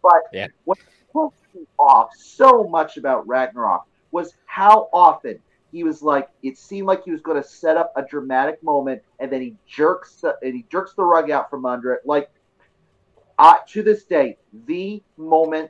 But 0.04 0.24
yeah. 0.34 0.48
what 0.66 0.80
off 1.80 2.10
so 2.16 2.68
much 2.68 2.98
about 2.98 3.28
Ragnarok 3.28 3.86
was 4.12 4.34
how 4.46 4.90
often 4.94 5.40
he 5.72 5.84
was 5.84 6.02
like 6.02 6.30
it 6.44 6.58
seemed 6.58 6.88
like 6.88 7.04
he 7.04 7.12
was 7.12 7.22
going 7.22 7.42
to 7.42 7.48
set 7.48 7.78
up 7.78 7.92
a 7.96 8.04
dramatic 8.04 8.62
moment 8.64 9.02
and 9.20 9.32
then 9.32 9.42
he 9.42 9.56
jerks 9.68 10.16
the, 10.22 10.36
and 10.42 10.54
he 10.54 10.66
jerks 10.72 10.94
the 10.94 11.04
rug 11.04 11.30
out 11.30 11.50
from 11.50 11.66
under 11.66 11.94
it. 11.94 12.02
Like 12.06 12.30
uh, 13.38 13.56
to 13.70 13.84
this 13.84 14.06
day 14.06 14.38
the 14.66 15.02
moment 15.18 15.70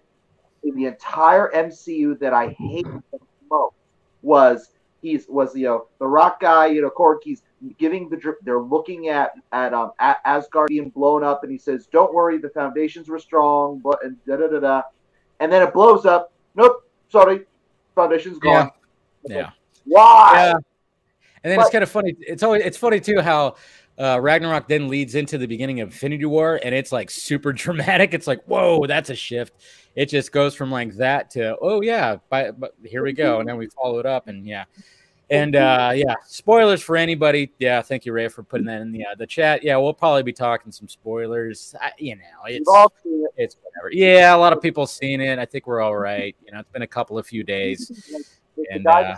in 0.63 0.76
the 0.76 0.86
entire 0.86 1.52
MCU 1.54 2.17
that 2.19 2.34
I 2.34 2.50
hate 2.50 2.86
the 3.12 3.19
most 3.50 3.76
was 4.21 4.69
he's 5.02 5.26
was 5.28 5.56
you 5.56 5.65
know 5.65 5.88
the 6.00 6.08
rock 6.08 6.39
guy 6.39 6.67
you 6.67 6.82
know 6.82 6.89
Korg 6.89 7.17
he's 7.23 7.43
giving 7.78 8.10
the 8.10 8.17
drip 8.17 8.38
they're 8.41 8.62
looking 8.62 9.10
at 9.10 9.32
at 9.52 9.73
um 9.73 9.91
at 10.00 10.17
Asgard 10.26 10.69
being 10.69 10.89
blown 10.89 11.23
up 11.23 11.43
and 11.43 11.52
he 11.52 11.58
says 11.58 11.88
don't 11.88 12.13
worry 12.13 12.38
the 12.38 12.50
foundations 12.50 13.08
were 13.08 13.19
strong 13.19 13.80
but 13.80 14.04
and 14.04 14.17
da 14.26 14.38
da 14.38 14.47
da 14.47 14.60
da 14.60 14.82
and 15.39 15.52
then 15.52 15.62
it 15.62 15.73
blows 15.73 16.06
up. 16.06 16.32
Nope, 16.56 16.89
sorry, 17.10 17.45
foundation's 17.95 18.39
gone. 18.39 18.71
Yeah. 19.26 19.38
yeah. 19.38 19.50
Why? 19.86 20.32
Yeah. 20.36 20.54
And 21.43 21.52
then 21.52 21.58
but, 21.58 21.63
it's 21.63 21.71
kind 21.71 21.84
of 21.84 21.89
funny. 21.89 22.15
It's 22.19 22.43
always 22.43 22.63
it's 22.63 22.78
funny 22.78 23.00
too 23.00 23.21
how 23.21 23.56
uh, 24.00 24.19
Ragnarok 24.21 24.67
then 24.67 24.88
leads 24.88 25.15
into 25.15 25.38
the 25.38 25.47
beginning 25.47 25.82
of 25.82 25.89
Infinity 25.89 26.26
War, 26.26 26.60
and 26.63 26.73
it's 26.76 26.91
like 26.91 27.10
super 27.10 27.54
dramatic. 27.54 28.13
It's 28.13 28.28
like, 28.28 28.43
whoa, 28.45 28.86
that's 28.86 29.10
a 29.10 29.15
shift. 29.15 29.54
It 29.95 30.08
just 30.08 30.32
goes 30.32 30.54
from 30.54 30.71
like 30.71 30.93
that 30.95 31.32
to, 31.32 31.58
oh 31.60 31.82
yeah, 31.82 32.17
by, 32.30 32.52
but 32.52 32.76
here 32.84 33.04
we 33.04 33.13
go, 33.13 33.39
and 33.39 33.50
then 33.50 33.58
we 33.58 33.67
follow 33.67 34.00
it 34.00 34.06
up, 34.06 34.28
and 34.28 34.45
yeah, 34.45 34.65
and 35.30 35.56
uh, 35.56 35.92
yeah, 35.94 36.16
spoilers 36.26 36.82
for 36.82 36.96
anybody. 36.96 37.52
Yeah, 37.60 37.82
thank 37.82 38.06
you, 38.06 38.13
Ray, 38.13 38.28
for 38.30 38.44
putting 38.44 38.68
that 38.68 38.82
in 38.82 38.92
the 38.92 39.06
uh, 39.06 39.16
the 39.18 39.28
chat. 39.28 39.63
Yeah, 39.63 39.78
we'll 39.78 39.94
probably 39.94 40.24
be 40.24 40.34
talking 40.34 40.72
some 40.72 40.88
spoilers. 40.88 41.76
I, 41.82 41.92
you 41.98 42.16
know, 42.16 42.22
it's 42.46 42.70
it's 43.36 43.58
whatever. 43.62 43.92
Yeah, 43.92 44.36
a 44.36 44.38
lot 44.38 44.54
of 44.54 44.62
people 44.62 44.88
seen 44.88 45.22
it. 45.22 45.38
I 45.40 45.46
think 45.46 45.68
we're 45.68 45.82
all 45.82 45.98
right. 45.98 46.36
You 46.46 46.52
know, 46.52 46.60
it's 46.60 46.72
been 46.72 46.82
a 46.82 46.88
couple 46.88 47.18
of 47.18 47.28
few 47.28 47.44
days. 47.44 47.92
And 48.72 48.86
the 48.86 48.90
guy, 48.90 49.04
uh, 49.04 49.18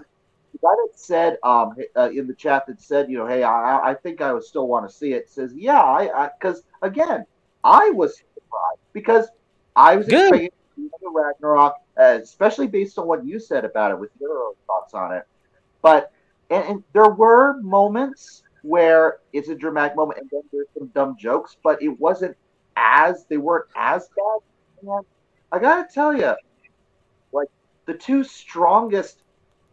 the 0.53 0.59
guy 0.61 0.69
that 0.75 0.89
said 0.95 1.37
um 1.43 1.75
uh, 1.95 2.09
in 2.09 2.27
the 2.27 2.35
chat 2.35 2.65
that 2.67 2.81
said, 2.81 3.09
you 3.09 3.17
know, 3.17 3.27
hey, 3.27 3.43
I 3.43 3.91
I 3.91 3.93
think 3.93 4.21
I 4.21 4.33
would 4.33 4.43
still 4.43 4.67
want 4.67 4.89
to 4.89 4.93
see 4.93 5.13
it. 5.13 5.29
Says, 5.29 5.53
yeah, 5.55 5.81
I 5.81 6.29
because 6.39 6.63
again, 6.81 7.23
I 7.63 7.91
was 7.91 8.17
surprised 8.17 8.79
because 8.93 9.27
I 9.75 9.95
was 9.95 10.07
Good. 10.07 10.33
expecting 10.33 10.49
Ragnarok, 11.13 11.75
uh, 11.99 12.19
especially 12.21 12.67
based 12.67 12.97
on 12.97 13.07
what 13.07 13.25
you 13.25 13.39
said 13.39 13.63
about 13.63 13.91
it 13.91 13.99
with 13.99 14.11
your 14.19 14.53
thoughts 14.65 14.93
on 14.93 15.13
it. 15.13 15.23
But 15.81 16.11
and, 16.49 16.63
and, 16.65 16.83
there 16.93 17.09
were 17.09 17.61
moments 17.61 18.43
where 18.63 19.17
it's 19.33 19.49
a 19.49 19.55
dramatic 19.55 19.95
moment, 19.95 20.19
and 20.19 20.29
then 20.31 20.41
there's 20.51 20.67
some 20.77 20.87
dumb 20.87 21.15
jokes, 21.17 21.57
but 21.63 21.81
it 21.81 21.99
wasn't 21.99 22.35
as 22.75 23.25
they 23.29 23.37
weren't 23.37 23.65
as 23.75 24.09
bad. 24.15 24.89
And 24.93 25.05
I 25.51 25.59
gotta 25.59 25.87
tell 25.91 26.13
you, 26.13 26.35
like 27.31 27.47
the 27.85 27.93
two 27.93 28.23
strongest, 28.23 29.23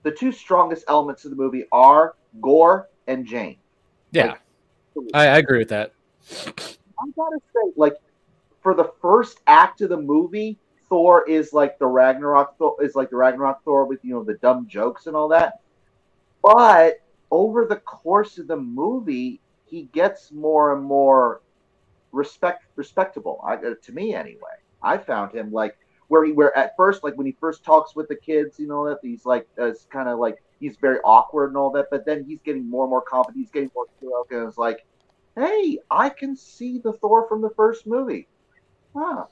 the 0.03 0.11
two 0.11 0.33
strongest 0.33 0.85
elements 0.88 1.25
of 1.25 1.31
the 1.31 1.37
movie 1.37 1.64
are 1.73 2.14
Gorr 2.40 2.88
and 3.07 3.27
Jane. 3.27 3.57
Yeah, 4.12 4.35
like, 4.95 5.07
I, 5.14 5.27
I 5.29 5.38
agree 5.38 5.59
with 5.59 5.69
that. 5.71 5.92
I 6.31 7.11
gotta 7.16 7.38
say, 7.55 7.73
like 7.77 7.95
for 8.62 8.75
the 8.75 8.92
first 9.01 9.40
act 9.47 9.81
of 9.81 9.90
the 9.90 9.97
movie, 9.97 10.59
Thor 10.88 11.29
is 11.29 11.53
like 11.53 11.79
the 11.79 11.87
Ragnarok 11.87 12.59
Thor 12.59 12.77
is 12.83 12.95
like 12.95 13.11
the 13.11 13.16
Ragnarok 13.16 13.64
Thor 13.64 13.85
with 13.85 14.05
you 14.05 14.14
know 14.14 14.25
the 14.25 14.35
dumb 14.35 14.66
jokes 14.69 15.07
and 15.07 15.16
all 15.16 15.29
that. 15.29 15.61
But 16.46 17.00
over 17.32 17.64
the 17.64 17.74
course 17.74 18.38
of 18.38 18.46
the 18.46 18.56
movie, 18.56 19.40
he 19.64 19.88
gets 19.92 20.30
more 20.30 20.76
and 20.76 20.85
more 20.85 21.42
respect 22.12 22.66
respectable. 22.76 23.40
I, 23.44 23.54
uh, 23.54 23.74
to 23.82 23.92
me, 23.92 24.14
anyway. 24.14 24.56
I 24.80 24.96
found 24.98 25.32
him 25.32 25.50
like 25.50 25.76
where 26.06 26.24
he 26.24 26.30
where 26.30 26.56
at 26.56 26.76
first 26.76 27.02
like 27.02 27.16
when 27.16 27.26
he 27.26 27.37
first 27.40 27.64
talks 27.64 27.96
with 27.96 28.06
the 28.06 28.14
kids, 28.14 28.61
you 28.61 28.68
know 28.68 28.88
that 28.88 28.98
he's 29.02 29.26
like 29.26 29.48
as 29.59 29.88
kind 29.90 30.09
of 30.09 30.20
like 30.20 30.40
he's 30.61 30.76
very 30.76 30.98
awkward 31.00 31.48
and 31.48 31.56
all 31.56 31.70
that, 31.72 31.87
but 31.90 32.06
then 32.06 32.24
he's 32.24 32.38
getting 32.44 32.70
more 32.70 32.85
and 32.85 32.90
more 32.90 33.02
confident. 33.02 33.42
He's 33.42 33.50
getting 33.50 33.72
more 33.74 33.87
heroic, 34.00 34.30
and 34.30 34.46
it's 34.46 34.56
like, 34.56 34.87
hey, 35.35 35.80
I 35.90 36.11
can 36.11 36.37
see 36.37 36.78
the 36.78 36.92
Thor 36.92 37.26
from 37.28 37.42
the 37.42 37.50
first 37.50 37.88
movie. 37.88 38.28
Huh. 38.94 39.24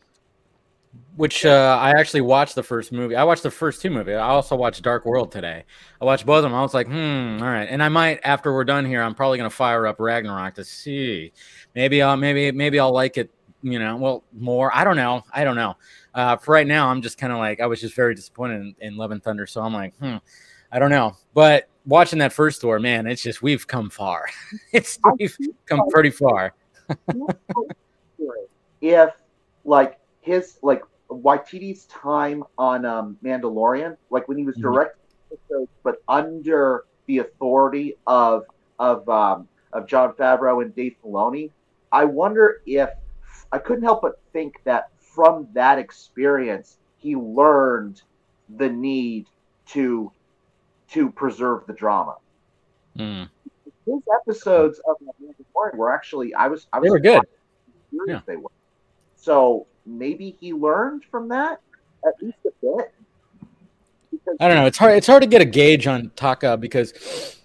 Which 1.17 1.47
uh, 1.47 1.79
I 1.81 1.91
actually 1.91 2.23
watched 2.23 2.57
the 2.57 2.65
first 2.65 2.91
movie. 2.91 3.15
I 3.15 3.23
watched 3.23 3.45
the 3.45 3.51
first 3.51 3.81
two 3.81 3.89
movies. 3.89 4.17
I 4.17 4.29
also 4.29 4.57
watched 4.57 4.83
Dark 4.83 5.07
World 5.07 5.31
today. 5.31 5.65
I 6.01 6.05
watched 6.05 6.27
both 6.27 6.39
of 6.39 6.43
them. 6.43 6.55
I 6.55 6.63
was 6.63 6.75
like, 6.75 6.89
hmm, 6.89 7.39
all 7.41 7.49
right. 7.49 7.69
And 7.71 7.81
I 7.83 7.89
might, 7.89 8.19
after 8.25 8.53
we're 8.53 8.65
done 8.65 8.85
here, 8.85 9.01
I'm 9.01 9.15
probably 9.15 9.39
gonna 9.39 9.49
fire 9.49 9.87
up 9.87 10.01
Ragnarok 10.01 10.55
to 10.55 10.65
see. 10.65 11.33
Maybe 11.77 12.03
I'll 12.03 12.17
maybe 12.17 12.51
maybe 12.51 12.81
I'll 12.81 12.93
like 12.93 13.17
it. 13.17 13.31
You 13.63 13.79
know, 13.79 13.97
well, 13.97 14.25
more. 14.33 14.75
I 14.77 14.85
don't 14.85 14.97
know. 14.97 15.23
I 15.33 15.45
don't 15.45 15.57
know. 15.57 15.77
Uh, 16.15 16.37
for 16.37 16.53
right 16.53 16.67
now, 16.67 16.89
I'm 16.89 17.01
just 17.01 17.17
kind 17.17 17.33
of 17.33 17.39
like 17.39 17.61
I 17.61 17.67
was 17.67 17.81
just 17.81 17.95
very 17.95 18.15
disappointed 18.15 18.61
in, 18.61 18.75
in 18.81 18.97
Love 18.97 19.11
and 19.11 19.23
Thunder. 19.23 19.47
So 19.47 19.63
I'm 19.63 19.73
like, 19.73 19.97
hmm, 19.99 20.17
I 20.71 20.79
don't 20.81 20.91
know. 20.91 21.17
But 21.33 21.69
watching 21.87 22.19
that 22.19 22.33
first 22.33 22.61
Thor, 22.61 22.79
man, 22.79 23.07
it's 23.07 23.23
just 23.23 23.41
we've 23.41 23.67
come 23.67 23.89
far. 23.89 24.27
it's 24.73 24.99
we've 25.19 25.37
come 25.67 25.89
pretty 25.91 26.11
far. 26.11 26.55
if 28.81 29.11
like 29.65 29.99
his 30.25 30.59
like 30.63 30.83
Waititi's 31.11 31.85
time 31.85 32.45
on 32.57 32.85
um, 32.85 33.17
Mandalorian, 33.23 33.97
like 34.11 34.27
when 34.27 34.39
he 34.39 34.45
was 34.45 34.57
mm-hmm. 34.57 34.73
directing 34.73 35.03
episodes, 35.31 35.71
but 35.83 36.03
under 36.09 36.85
the 37.07 37.19
authority 37.19 37.97
of 38.07 38.45
of 38.79 39.09
um, 39.09 39.47
of 39.73 39.87
Jon 39.87 40.15
Favreau 40.15 40.63
and 40.63 40.75
Dave 40.75 40.97
Filoni, 41.05 41.51
I 41.93 42.05
wonder 42.07 42.63
if 42.67 42.89
I 43.53 43.59
couldn't 43.59 43.85
help 43.85 44.03
but 44.03 44.21
think 44.33 44.57
that 44.65 44.89
from 44.99 45.47
that 45.53 45.79
experience 45.79 46.79
he 46.97 47.15
learned 47.15 48.01
the 48.57 48.69
need 48.71 49.27
to 49.67 50.11
to 50.89 51.11
preserve 51.11 51.67
the 51.67 51.75
drama. 51.75 52.17
Mm. 52.99 53.29
His 53.85 54.01
episodes 54.23 54.81
of 54.89 54.97
Mandalorian 55.23 55.77
were 55.77 55.93
actually 55.93 56.35
I 56.35 56.49
was 56.49 56.67
I 56.73 56.79
was 56.79 56.87
they 56.87 56.91
were 56.91 57.01
good. 57.01 57.23
Yeah. 58.07 58.21
They 58.27 58.37
were. 58.37 58.51
So 59.17 59.67
maybe 59.87 60.37
he 60.41 60.53
learned 60.53 61.05
from 61.11 61.29
that 61.29 61.61
at 62.07 62.23
least 62.23 62.39
a 62.47 62.51
bit. 62.61 62.95
I 64.41 64.49
don't 64.49 64.57
know. 64.57 64.67
It's 64.67 64.79
hard. 64.79 64.97
It's 64.97 65.07
hard 65.07 65.23
to 65.23 65.29
get 65.29 65.43
a 65.43 65.47
gauge 65.47 65.87
on 65.87 66.11
Taika 66.11 66.59
because 66.59 67.37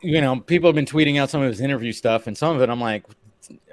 you 0.00 0.20
know 0.20 0.40
people 0.40 0.68
have 0.68 0.74
been 0.74 0.86
tweeting 0.86 1.20
out 1.20 1.30
some 1.30 1.42
of 1.42 1.48
his 1.48 1.60
interview 1.60 1.92
stuff, 1.92 2.26
and 2.26 2.36
some 2.36 2.54
of 2.54 2.62
it 2.62 2.68
I'm 2.68 2.80
like, 2.80 3.04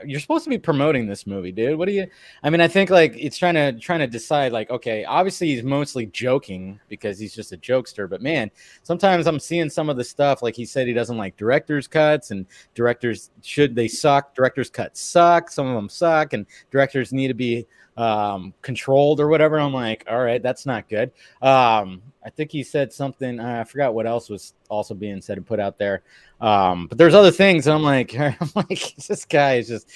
you're 0.06 0.20
supposed 0.20 0.44
to 0.46 0.50
be 0.50 0.58
promoting 0.58 1.08
this 1.08 1.28
movie, 1.28 1.52
dude. 1.52 1.78
What 1.78 1.88
do 1.88 1.94
you? 1.94 2.08
I 2.44 2.50
mean, 2.50 2.62
I 2.62 2.68
think 2.68 2.90
like 2.90 3.14
it's 3.18 3.38
trying 3.38 3.56
to 3.56 3.74
trying 3.74 4.00
to 4.00 4.08
decide 4.08 4.52
like, 4.52 4.70
okay, 4.70 5.06
obviously 5.06 5.48
he's 5.48 5.64
mostly 5.64 6.08
joking 6.08 6.80
because 6.90 7.20
he's 7.20 7.36
just 7.36 7.52
a 7.52 7.58
jokester. 7.58 8.10
But 8.10 8.22
man, 8.22 8.50
sometimes 8.84 9.28
I'm 9.28 9.40
seeing 9.40 9.70
some 9.70 9.90
of 9.90 9.98
the 9.98 10.04
stuff 10.04 10.42
like 10.42 10.56
he 10.56 10.66
said 10.66 10.88
he 10.88 10.94
doesn't 10.94 11.18
like 11.18 11.38
directors 11.38 11.88
cuts 11.88 12.32
and 12.32 12.46
directors 12.74 13.32
should 13.42 13.76
they 13.76 13.88
suck. 13.88 14.34
Directors 14.36 14.70
cuts 14.70 15.02
suck. 15.02 15.52
Some 15.52 15.68
of 15.68 15.76
them 15.76 15.90
suck, 15.90 16.34
and 16.34 16.46
directors 16.72 17.14
need 17.14 17.28
to 17.28 17.34
be 17.34 17.68
um, 18.00 18.54
controlled 18.62 19.20
or 19.20 19.28
whatever. 19.28 19.60
I'm 19.60 19.74
like, 19.74 20.06
all 20.10 20.24
right, 20.24 20.42
that's 20.42 20.66
not 20.66 20.88
good. 20.88 21.12
Um, 21.42 22.02
I 22.24 22.30
think 22.30 22.50
he 22.50 22.64
said 22.64 22.94
something. 22.94 23.40
Uh, 23.40 23.60
I 23.60 23.64
forgot 23.66 23.94
what 23.94 24.08
else 24.08 24.30
was 24.30 24.54
also 24.70 24.94
being 24.94 25.22
said 25.22 25.38
and 25.38 25.46
put 25.46 25.60
out 25.60 25.78
there. 25.78 26.04
Um, 26.40 26.88
but 26.88 26.98
there's 26.98 27.14
other 27.14 27.32
things. 27.32 27.68
I'm 27.68 27.84
like, 27.84 28.18
I'm 28.20 28.36
like, 28.56 28.96
this 29.08 29.26
guy 29.26 29.56
is 29.56 29.68
just. 29.68 29.90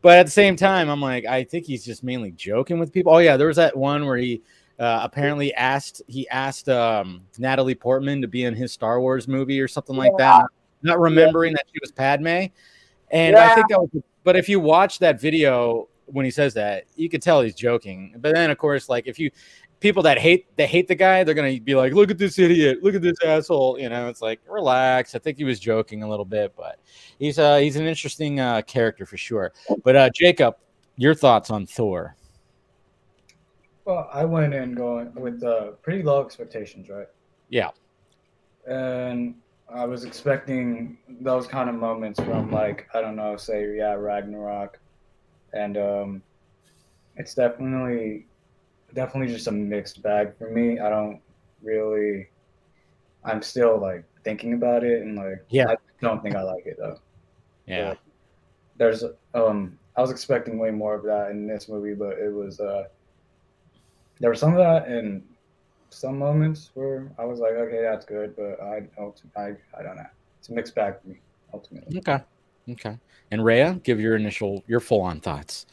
But 0.00 0.18
at 0.18 0.24
the 0.24 0.32
same 0.32 0.56
time, 0.56 0.88
I'm 0.88 1.02
like, 1.02 1.26
I 1.26 1.44
think 1.44 1.66
he's 1.66 1.84
just 1.84 2.02
mainly 2.02 2.30
joking 2.32 2.78
with 2.78 2.92
people. 2.92 3.12
Oh 3.12 3.18
yeah, 3.18 3.36
there 3.36 3.48
was 3.48 3.58
that 3.58 3.76
one 3.76 4.06
where 4.06 4.16
he 4.16 4.40
uh, 4.78 5.00
apparently 5.02 5.52
asked 5.54 6.00
he 6.08 6.26
asked 6.30 6.70
um, 6.70 7.20
Natalie 7.36 7.74
Portman 7.74 8.22
to 8.22 8.28
be 8.28 8.44
in 8.44 8.54
his 8.54 8.72
Star 8.72 9.02
Wars 9.02 9.28
movie 9.28 9.60
or 9.60 9.68
something 9.68 9.96
like 9.96 10.16
that, 10.16 10.46
not 10.82 10.98
remembering 10.98 11.52
yeah. 11.52 11.58
that 11.58 11.66
she 11.70 11.78
was 11.82 11.92
Padme. 11.92 12.46
And 13.10 13.34
yeah. 13.34 13.50
I 13.50 13.54
think 13.54 13.68
that 13.68 13.80
was. 13.80 14.02
But 14.24 14.36
if 14.36 14.48
you 14.48 14.60
watch 14.60 14.98
that 15.00 15.20
video 15.20 15.88
when 16.12 16.24
he 16.24 16.30
says 16.30 16.54
that, 16.54 16.84
you 16.96 17.08
could 17.08 17.22
tell 17.22 17.42
he's 17.42 17.54
joking. 17.54 18.14
But 18.18 18.34
then, 18.34 18.50
of 18.50 18.58
course, 18.58 18.88
like 18.88 19.06
if 19.06 19.18
you 19.18 19.30
people 19.80 20.02
that 20.02 20.18
hate 20.18 20.54
that 20.56 20.68
hate 20.68 20.86
the 20.86 20.94
guy, 20.94 21.24
they're 21.24 21.34
gonna 21.34 21.58
be 21.60 21.74
like, 21.74 21.92
"Look 21.92 22.10
at 22.10 22.18
this 22.18 22.38
idiot! 22.38 22.82
Look 22.82 22.94
at 22.94 23.02
this 23.02 23.16
asshole!" 23.24 23.78
You 23.78 23.88
know, 23.88 24.08
it's 24.08 24.22
like 24.22 24.40
relax. 24.48 25.14
I 25.14 25.18
think 25.18 25.38
he 25.38 25.44
was 25.44 25.58
joking 25.58 26.02
a 26.02 26.08
little 26.08 26.24
bit, 26.24 26.52
but 26.56 26.78
he's 27.18 27.38
uh 27.38 27.56
he's 27.56 27.76
an 27.76 27.86
interesting 27.86 28.40
uh, 28.40 28.62
character 28.62 29.06
for 29.06 29.16
sure. 29.16 29.52
But 29.84 29.96
uh, 29.96 30.10
Jacob, 30.14 30.56
your 30.96 31.14
thoughts 31.14 31.50
on 31.50 31.66
Thor? 31.66 32.16
Well, 33.84 34.08
I 34.12 34.24
went 34.24 34.54
in 34.54 34.74
going 34.74 35.12
with 35.14 35.42
uh, 35.42 35.72
pretty 35.82 36.02
low 36.02 36.24
expectations, 36.24 36.88
right? 36.88 37.08
Yeah, 37.48 37.70
and 38.68 39.34
I 39.72 39.86
was 39.86 40.04
expecting 40.04 40.98
those 41.20 41.46
kind 41.46 41.68
of 41.68 41.76
moments 41.76 42.20
from 42.20 42.50
like 42.50 42.88
I 42.94 43.00
don't 43.00 43.16
know, 43.16 43.36
say 43.36 43.76
yeah, 43.76 43.94
Ragnarok 43.94 44.79
and 45.52 45.76
um, 45.76 46.22
it's 47.16 47.34
definitely 47.34 48.26
definitely 48.94 49.32
just 49.32 49.46
a 49.46 49.52
mixed 49.52 50.02
bag 50.02 50.36
for 50.36 50.50
me. 50.50 50.78
I 50.78 50.88
don't 50.88 51.20
really. 51.62 52.28
I'm 53.24 53.42
still 53.42 53.78
like 53.78 54.04
thinking 54.24 54.54
about 54.54 54.84
it, 54.84 55.02
and 55.02 55.16
like 55.16 55.44
yeah, 55.50 55.68
I 55.68 55.76
don't 56.00 56.22
think 56.22 56.36
I 56.36 56.42
like 56.42 56.66
it 56.66 56.76
though. 56.78 56.98
Yeah, 57.66 57.90
but 57.90 57.98
there's 58.76 59.04
um, 59.34 59.78
I 59.96 60.00
was 60.00 60.10
expecting 60.10 60.58
way 60.58 60.70
more 60.70 60.94
of 60.94 61.02
that 61.04 61.30
in 61.30 61.46
this 61.46 61.68
movie, 61.68 61.94
but 61.94 62.18
it 62.18 62.32
was 62.32 62.60
uh, 62.60 62.84
there 64.18 64.30
was 64.30 64.40
some 64.40 64.52
of 64.52 64.58
that 64.58 64.88
in 64.88 65.22
some 65.90 66.18
moments 66.18 66.70
where 66.74 67.12
I 67.18 67.24
was 67.24 67.40
like, 67.40 67.52
okay, 67.52 67.82
that's 67.82 68.04
good, 68.04 68.34
but 68.36 68.62
I 68.62 68.82
I 69.36 69.54
I 69.78 69.82
don't 69.82 69.96
know. 69.96 70.06
It's 70.38 70.48
a 70.48 70.52
mixed 70.52 70.74
bag 70.74 70.94
for 71.02 71.08
me 71.08 71.20
ultimately. 71.52 71.98
Okay. 71.98 72.22
Okay. 72.72 72.98
And 73.30 73.44
Rhea, 73.44 73.80
give 73.84 74.00
your 74.00 74.16
initial, 74.16 74.64
your 74.66 74.80
full 74.80 75.00
on 75.00 75.20
thoughts. 75.20 75.66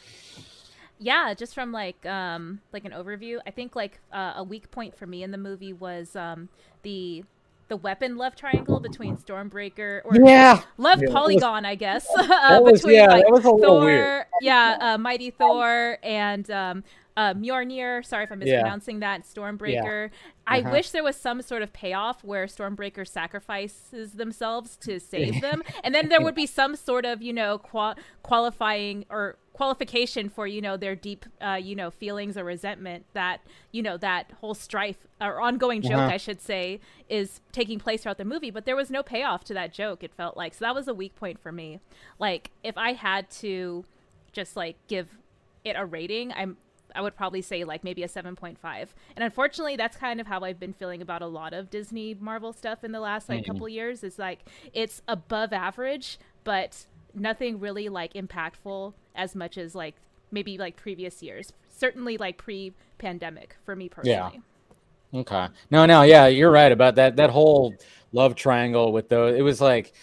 Yeah, 0.99 1.33
just 1.33 1.53
from 1.53 1.71
like 1.71 2.05
um 2.05 2.59
like 2.73 2.85
an 2.85 2.91
overview, 2.91 3.37
I 3.45 3.51
think 3.51 3.75
like 3.75 3.99
uh, 4.11 4.33
a 4.37 4.43
weak 4.43 4.71
point 4.71 4.97
for 4.97 5.05
me 5.05 5.23
in 5.23 5.31
the 5.31 5.37
movie 5.37 5.73
was 5.73 6.15
um 6.15 6.49
the 6.81 7.23
the 7.67 7.77
weapon 7.77 8.17
love 8.17 8.35
triangle 8.35 8.79
between 8.79 9.17
Stormbreaker 9.17 10.01
or 10.05 10.15
yeah, 10.15 10.61
love 10.77 11.01
yeah, 11.01 11.11
polygon, 11.11 11.63
was, 11.63 11.69
I 11.69 11.75
guess. 11.75 12.07
uh, 12.17 12.59
was, 12.63 12.81
between 12.81 12.95
yeah, 12.95 13.07
like 13.07 13.25
Thor, 13.43 13.85
weird. 13.85 14.25
yeah, 14.41 14.77
uh, 14.79 14.97
Mighty 14.97 15.31
Thor 15.31 15.97
and 16.01 16.49
um 16.49 16.83
uh, 17.17 17.33
Mjolnir. 17.33 18.05
Sorry 18.05 18.23
if 18.23 18.31
I'm 18.31 18.39
mispronouncing 18.39 19.01
yeah. 19.01 19.17
that. 19.17 19.25
Stormbreaker. 19.25 20.09
Yeah. 20.09 20.17
I 20.45 20.61
uh-huh. 20.61 20.69
wish 20.71 20.91
there 20.91 21.03
was 21.03 21.17
some 21.17 21.41
sort 21.41 21.63
of 21.63 21.73
payoff 21.73 22.23
where 22.23 22.45
Stormbreaker 22.45 23.05
sacrifices 23.05 24.13
themselves 24.13 24.77
to 24.77 24.99
save 24.99 25.41
them, 25.41 25.63
and 25.83 25.93
then 25.93 26.09
there 26.09 26.21
would 26.21 26.35
be 26.35 26.45
some 26.45 26.75
sort 26.75 27.05
of 27.05 27.21
you 27.21 27.33
know 27.33 27.57
qual- 27.57 27.95
qualifying 28.21 29.05
or 29.09 29.37
qualification 29.51 30.29
for 30.29 30.45
you 30.45 30.61
know 30.61 30.77
their 30.77 30.95
deep 30.95 31.25
uh, 31.41 31.55
you 31.55 31.75
know 31.75 31.89
feelings 31.89 32.37
or 32.37 32.43
resentment 32.43 33.03
that 33.13 33.41
you 33.71 33.81
know 33.81 33.97
that 33.97 34.31
whole 34.39 34.53
strife 34.53 35.07
or 35.19 35.41
ongoing 35.41 35.81
joke 35.81 35.93
uh-huh. 35.93 36.13
I 36.13 36.17
should 36.17 36.39
say 36.39 36.79
is 37.09 37.41
taking 37.51 37.79
place 37.79 38.03
throughout 38.03 38.19
the 38.19 38.25
movie. 38.25 38.51
But 38.51 38.65
there 38.65 38.75
was 38.75 38.91
no 38.91 39.01
payoff 39.01 39.43
to 39.45 39.55
that 39.55 39.73
joke. 39.73 40.03
It 40.03 40.13
felt 40.13 40.37
like 40.37 40.53
so 40.53 40.65
that 40.65 40.75
was 40.75 40.87
a 40.87 40.93
weak 40.93 41.15
point 41.15 41.41
for 41.41 41.51
me. 41.51 41.79
Like 42.19 42.51
if 42.63 42.77
I 42.77 42.93
had 42.93 43.31
to 43.41 43.85
just 44.31 44.55
like 44.55 44.75
give 44.87 45.17
it 45.65 45.75
a 45.75 45.83
rating, 45.83 46.31
I'm 46.31 46.57
I 46.97 47.01
would 47.01 47.15
probably 47.15 47.43
say 47.43 47.63
like 47.63 47.83
maybe 47.83 48.01
a 48.01 48.07
7.5. 48.07 48.57
And 49.15 49.23
unfortunately, 49.23 49.75
that's 49.75 49.95
kind 49.95 50.19
of 50.19 50.25
how 50.25 50.41
I've 50.41 50.59
been 50.59 50.73
feeling 50.73 51.01
about 51.01 51.21
a 51.21 51.27
lot 51.27 51.53
of 51.53 51.69
Disney 51.69 52.15
Marvel 52.15 52.51
stuff 52.51 52.83
in 52.83 52.91
the 52.91 52.99
last 52.99 53.29
like 53.29 53.43
mm-hmm. 53.43 53.51
couple 53.51 53.69
years. 53.69 54.03
Is 54.03 54.17
like 54.17 54.39
it's 54.73 55.03
above 55.07 55.53
average, 55.53 56.19
but 56.43 56.87
nothing 57.13 57.59
really 57.59 57.87
like 57.87 58.13
impactful 58.13 58.93
as 59.15 59.35
much 59.35 59.57
as 59.59 59.75
like 59.75 59.95
maybe 60.31 60.57
like 60.57 60.75
previous 60.75 61.21
years. 61.21 61.53
Certainly 61.69 62.17
like 62.17 62.37
pre-pandemic 62.37 63.55
for 63.63 63.75
me 63.75 63.89
personally. 63.89 64.41
Yeah. 65.13 65.19
Okay. 65.19 65.47
No, 65.69 65.85
no, 65.85 66.01
yeah, 66.01 66.25
you're 66.27 66.51
right 66.51 66.71
about 66.71 66.95
that. 66.95 67.15
That 67.15 67.29
whole 67.29 67.75
love 68.11 68.35
triangle 68.35 68.91
with 68.91 69.07
those. 69.09 69.37
It 69.37 69.43
was 69.43 69.61
like 69.61 69.93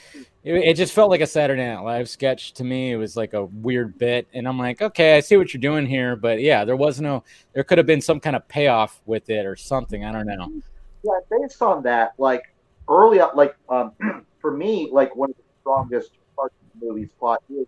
it, 0.44 0.54
it, 0.54 0.76
just 0.76 0.92
felt 0.92 1.10
like 1.10 1.22
a 1.22 1.26
Saturday 1.26 1.66
Night 1.66 1.80
Live 1.80 2.08
sketch 2.08 2.52
to 2.54 2.64
me. 2.64 2.92
It 2.92 2.96
was 2.96 3.16
like 3.16 3.32
a 3.32 3.46
weird 3.46 3.98
bit, 3.98 4.28
and 4.34 4.46
I'm 4.46 4.58
like, 4.58 4.82
okay, 4.82 5.16
I 5.16 5.20
see 5.20 5.38
what 5.38 5.54
you're 5.54 5.60
doing 5.60 5.86
here, 5.86 6.16
but 6.16 6.40
yeah, 6.40 6.64
there 6.66 6.76
was 6.76 7.00
no, 7.00 7.24
there 7.54 7.64
could 7.64 7.78
have 7.78 7.86
been 7.86 8.02
some 8.02 8.20
kind 8.20 8.36
of 8.36 8.46
payoff 8.46 9.00
with 9.06 9.30
it 9.30 9.46
or 9.46 9.56
something. 9.56 10.04
I 10.04 10.12
don't 10.12 10.26
know. 10.26 10.52
Yeah, 11.02 11.38
based 11.40 11.62
on 11.62 11.82
that, 11.84 12.12
like 12.18 12.42
early 12.88 13.20
up, 13.20 13.34
like 13.34 13.56
um, 13.70 13.92
for 14.40 14.50
me, 14.50 14.90
like 14.92 15.16
one 15.16 15.30
of 15.30 15.36
the 15.36 15.42
strongest 15.62 16.10
parts 16.36 16.54
of 16.60 16.80
the 16.80 16.86
movie's 16.86 17.10
plot 17.18 17.42
is, 17.48 17.66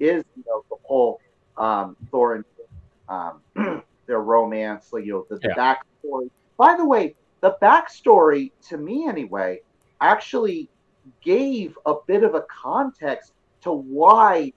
is 0.00 0.24
you 0.36 0.44
know 0.46 0.64
the 0.70 0.76
whole 0.84 1.20
um, 1.58 1.96
Thor 2.10 2.36
and 2.36 2.44
um, 3.10 3.82
their 4.06 4.20
romance, 4.20 4.92
like 4.92 5.04
you 5.04 5.12
know 5.12 5.26
the, 5.28 5.36
the 5.36 5.48
Yeah. 5.48 5.74
backstory. 6.04 6.30
By 6.56 6.76
the 6.76 6.86
way, 6.86 7.14
the 7.42 7.56
backstory 7.60 8.52
to 8.68 8.78
me 8.78 9.06
anyway 9.06 9.60
actually 10.00 10.68
gave 11.22 11.76
a 11.86 11.94
bit 12.06 12.22
of 12.22 12.34
a 12.34 12.42
context 12.42 13.32
to 13.62 13.72
why 13.72 14.52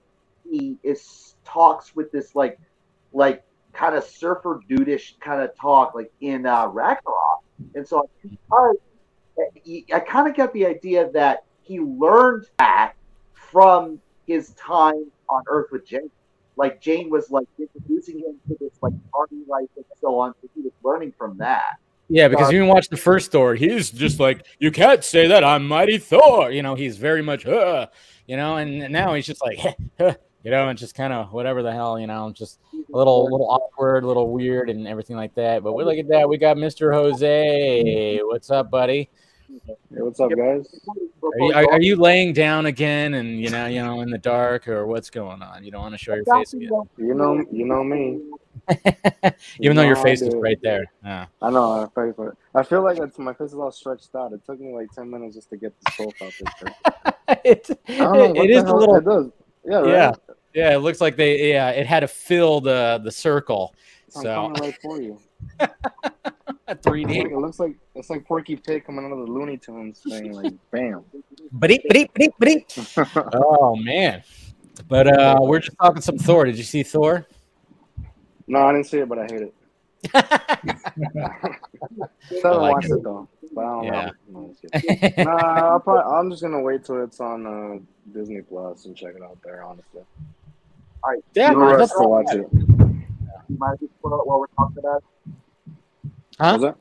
he 0.48 0.76
is 0.82 1.34
talks 1.44 1.94
with 1.94 2.10
this 2.12 2.34
like 2.34 2.58
like 3.12 3.44
kind 3.72 3.94
of 3.94 4.04
surfer 4.04 4.60
dudeish 4.68 5.18
kind 5.20 5.42
of 5.42 5.54
talk 5.56 5.94
like 5.94 6.12
in 6.20 6.46
uh, 6.46 6.68
and 7.74 7.86
so 7.86 8.08
I, 8.52 8.72
I, 9.38 9.84
I 9.94 10.00
kind 10.00 10.28
of 10.28 10.34
get 10.34 10.52
the 10.52 10.66
idea 10.66 11.10
that 11.12 11.44
he 11.62 11.80
learned 11.80 12.46
that 12.58 12.94
from 13.34 14.00
his 14.26 14.50
time 14.50 15.10
on 15.28 15.42
Earth 15.48 15.70
with 15.72 15.86
Jane. 15.86 16.10
Like 16.56 16.80
Jane 16.80 17.10
was 17.10 17.30
like 17.30 17.46
introducing 17.58 18.18
him 18.18 18.40
to 18.48 18.56
this 18.60 18.72
like 18.82 18.92
party 19.12 19.42
life 19.46 19.68
and 19.76 19.84
so 20.00 20.18
on, 20.18 20.34
so 20.42 20.48
he 20.54 20.62
was 20.62 20.72
learning 20.82 21.14
from 21.16 21.38
that. 21.38 21.78
Yeah, 22.12 22.26
because 22.26 22.50
you 22.50 22.58
can 22.58 22.66
watch 22.66 22.88
the 22.88 22.96
first 22.96 23.30
Thor. 23.30 23.54
He's 23.54 23.88
just 23.90 24.18
like, 24.18 24.44
you 24.58 24.72
can't 24.72 25.04
say 25.04 25.28
that. 25.28 25.44
I'm 25.44 25.66
mighty 25.66 25.96
Thor. 25.96 26.50
You 26.50 26.60
know, 26.60 26.74
he's 26.74 26.96
very 26.96 27.22
much, 27.22 27.46
uh, 27.46 27.86
you 28.26 28.36
know, 28.36 28.56
and 28.56 28.90
now 28.90 29.14
he's 29.14 29.26
just 29.26 29.40
like, 29.40 29.58
you 30.00 30.50
know, 30.50 30.68
and 30.68 30.76
just 30.76 30.96
kind 30.96 31.12
of 31.12 31.32
whatever 31.32 31.62
the 31.62 31.70
hell, 31.70 32.00
you 32.00 32.08
know, 32.08 32.32
just 32.32 32.58
a 32.74 32.96
little, 32.96 33.30
little 33.30 33.48
awkward, 33.48 34.02
a 34.02 34.08
little 34.08 34.28
weird, 34.28 34.70
and 34.70 34.88
everything 34.88 35.14
like 35.14 35.36
that. 35.36 35.62
But 35.62 35.74
we 35.74 35.84
look 35.84 35.98
at 35.98 36.08
that. 36.08 36.28
We 36.28 36.36
got 36.36 36.56
Mr. 36.56 36.92
Jose. 36.92 38.18
What's 38.24 38.50
up, 38.50 38.72
buddy? 38.72 39.08
Hey, 39.66 39.74
what's 39.90 40.18
up, 40.18 40.30
guys? 40.30 40.66
Are 41.22 41.38
you, 41.38 41.52
are, 41.54 41.72
are 41.74 41.80
you 41.80 41.94
laying 41.94 42.32
down 42.32 42.66
again, 42.66 43.14
and 43.14 43.40
you 43.40 43.50
know, 43.50 43.66
you 43.66 43.84
know, 43.84 44.00
in 44.00 44.10
the 44.10 44.18
dark, 44.18 44.66
or 44.66 44.86
what's 44.86 45.10
going 45.10 45.42
on? 45.42 45.62
You 45.62 45.70
don't 45.70 45.82
want 45.82 45.94
to 45.94 45.98
show 45.98 46.14
your 46.14 46.24
face 46.24 46.54
again, 46.54 46.70
You 46.96 47.14
know, 47.14 47.44
you 47.52 47.66
know 47.66 47.84
me. 47.84 48.20
Even 49.60 49.76
though 49.76 49.82
your 49.82 49.96
face 49.96 50.22
is 50.22 50.34
right 50.34 50.58
there. 50.62 50.84
Yeah. 51.04 51.26
I 51.42 51.50
know. 51.50 51.72
I 51.72 51.88
feel, 51.94 52.12
for- 52.14 52.36
I 52.54 52.62
feel 52.62 52.82
like 52.82 52.98
it's, 52.98 53.18
my 53.18 53.32
face 53.34 53.48
is 53.48 53.54
all 53.54 53.70
stretched 53.72 54.14
out. 54.14 54.32
It 54.32 54.44
took 54.46 54.60
me 54.60 54.74
like 54.74 54.90
ten 54.92 55.10
minutes 55.10 55.34
just 55.34 55.50
to 55.50 55.56
get 55.56 55.72
this 55.84 55.96
profile 55.96 56.30
picture. 56.38 56.74
it, 57.44 57.70
I 57.88 57.96
don't 57.96 58.12
know. 58.12 58.24
it- 58.24 58.34
what 58.36 58.46
the 58.46 58.52
is 58.52 58.64
a 58.64 58.74
little. 58.74 58.94
It 58.96 59.04
does. 59.04 59.30
Yeah. 59.64 59.76
Right? 59.76 59.88
Yeah. 59.88 60.12
Yeah, 60.52 60.74
it 60.74 60.78
looks 60.78 61.00
like 61.00 61.14
they 61.16 61.50
yeah, 61.50 61.70
it 61.70 61.86
had 61.86 62.00
to 62.00 62.08
fill 62.08 62.60
the 62.60 63.00
the 63.04 63.10
circle. 63.12 63.72
I'm 64.16 64.22
So 64.22 64.34
coming 64.34 64.62
right 64.62 64.78
for 64.82 65.00
you. 65.00 65.18
3D. 66.68 67.30
It 67.32 67.36
looks 67.36 67.58
like 67.58 67.74
it's 67.94 68.10
like 68.10 68.24
Porky 68.24 68.56
Pig 68.56 68.84
coming 68.84 69.04
out 69.04 69.12
of 69.12 69.18
the 69.26 69.32
Looney 69.32 69.56
Tunes 69.56 70.00
thing. 70.08 70.32
Like, 70.32 70.52
bam. 70.70 71.04
Ba-dee, 71.52 71.80
ba-dee, 71.88 72.08
ba-dee, 72.14 72.30
ba-dee. 72.38 72.64
Oh 73.34 73.76
man. 73.76 74.22
But 74.88 75.06
uh 75.08 75.38
we're 75.40 75.58
just 75.60 75.76
talking 75.78 76.00
some 76.02 76.18
Thor. 76.18 76.44
Did 76.46 76.56
you 76.58 76.64
see 76.64 76.82
Thor? 76.82 77.26
No, 78.50 78.66
I 78.66 78.72
didn't 78.72 78.86
see 78.86 78.98
it, 78.98 79.08
but 79.08 79.18
I 79.18 79.22
hate 79.24 79.42
it. 79.42 79.54
Still 82.26 82.52
haven't 82.52 82.60
like 82.62 82.72
watched 82.74 82.90
it. 82.90 82.92
it 82.94 83.02
though. 83.02 83.28
But 83.54 83.60
I 83.64 83.64
don't 83.68 83.84
Yeah. 83.84 84.10
know. 84.30 84.40
No, 84.40 84.54
just 84.60 84.72
kidding. 84.86 85.24
nah, 85.24 85.70
I'll 85.72 85.80
probably, 85.80 86.12
I'm 86.18 86.30
just 86.30 86.42
gonna 86.42 86.60
wait 86.60 86.84
till 86.84 87.02
it's 87.02 87.20
on 87.20 87.46
uh, 87.46 87.78
Disney 88.12 88.40
Plus 88.42 88.84
and 88.86 88.96
check 88.96 89.14
it 89.16 89.22
out 89.22 89.38
there. 89.44 89.62
Honestly, 89.64 90.02
yeah, 91.34 91.50
no 91.50 91.58
rush 91.58 91.72
that's- 91.72 91.92
to 92.00 92.08
watch 92.08 92.34
it. 92.34 92.46
You 92.52 93.56
mind 93.58 93.74
if 93.76 93.80
we 93.82 93.88
spoil 93.98 94.22
while 94.24 94.38
we're 94.40 94.46
talking 94.56 94.78
about 94.78 95.02
it? 95.02 95.04
Huh? 96.38 96.72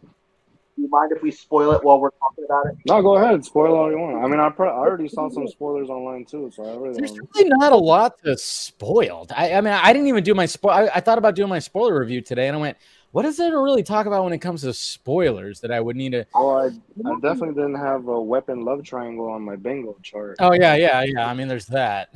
Was 0.79 0.89
that? 0.89 0.89
Do 0.89 0.89
you 0.89 0.89
mind 0.89 1.11
if 1.11 1.21
we 1.21 1.31
spoil 1.31 1.71
it 1.71 1.83
while 1.83 1.99
we're 1.99 2.09
talking 2.11 2.45
about 2.45 2.65
it? 2.67 2.77
No, 2.85 3.01
go 3.01 3.17
ahead. 3.17 3.43
Spoil 3.43 3.75
all 3.75 3.91
you 3.91 3.97
want. 3.97 4.23
I 4.23 4.27
mean, 4.27 4.39
I, 4.39 4.49
pro- 4.49 4.69
I 4.69 4.77
already 4.77 5.09
saw 5.09 5.29
some 5.29 5.47
spoilers 5.47 5.89
online 5.89 6.25
too, 6.25 6.51
so 6.55 6.63
I 6.63 6.75
really 6.77 6.99
There's 6.99 7.11
don't. 7.11 7.29
really 7.35 7.49
not 7.49 7.71
a 7.71 7.77
lot 7.77 8.17
to 8.23 8.37
spoiled. 8.37 9.31
I, 9.35 9.53
I 9.53 9.61
mean, 9.61 9.73
I 9.73 9.93
didn't 9.93 10.07
even 10.07 10.23
do 10.23 10.33
my 10.33 10.45
spoil. 10.45 10.71
I, 10.71 10.89
I 10.95 10.99
thought 10.99 11.17
about 11.17 11.35
doing 11.35 11.49
my 11.49 11.59
spoiler 11.59 11.99
review 11.99 12.21
today, 12.21 12.47
and 12.47 12.57
I 12.57 12.59
went, 12.59 12.77
"What 13.11 13.25
is 13.25 13.37
there 13.37 13.51
to 13.51 13.57
really 13.57 13.83
talk 13.83 14.05
about 14.05 14.23
when 14.23 14.33
it 14.33 14.39
comes 14.39 14.61
to 14.61 14.73
spoilers 14.73 15.59
that 15.61 15.71
I 15.71 15.79
would 15.79 15.95
need 15.95 16.11
to?" 16.13 16.25
Well, 16.33 16.57
I, 16.57 16.65
I 17.09 17.19
definitely 17.21 17.55
didn't 17.55 17.75
have 17.75 18.07
a 18.07 18.21
weapon 18.21 18.63
love 18.63 18.83
triangle 18.83 19.29
on 19.29 19.41
my 19.41 19.55
bingo 19.55 19.97
chart. 20.03 20.37
Oh 20.39 20.53
yeah, 20.53 20.75
yeah, 20.75 21.03
yeah. 21.03 21.27
I 21.27 21.33
mean, 21.33 21.47
there's 21.47 21.67
that. 21.67 22.09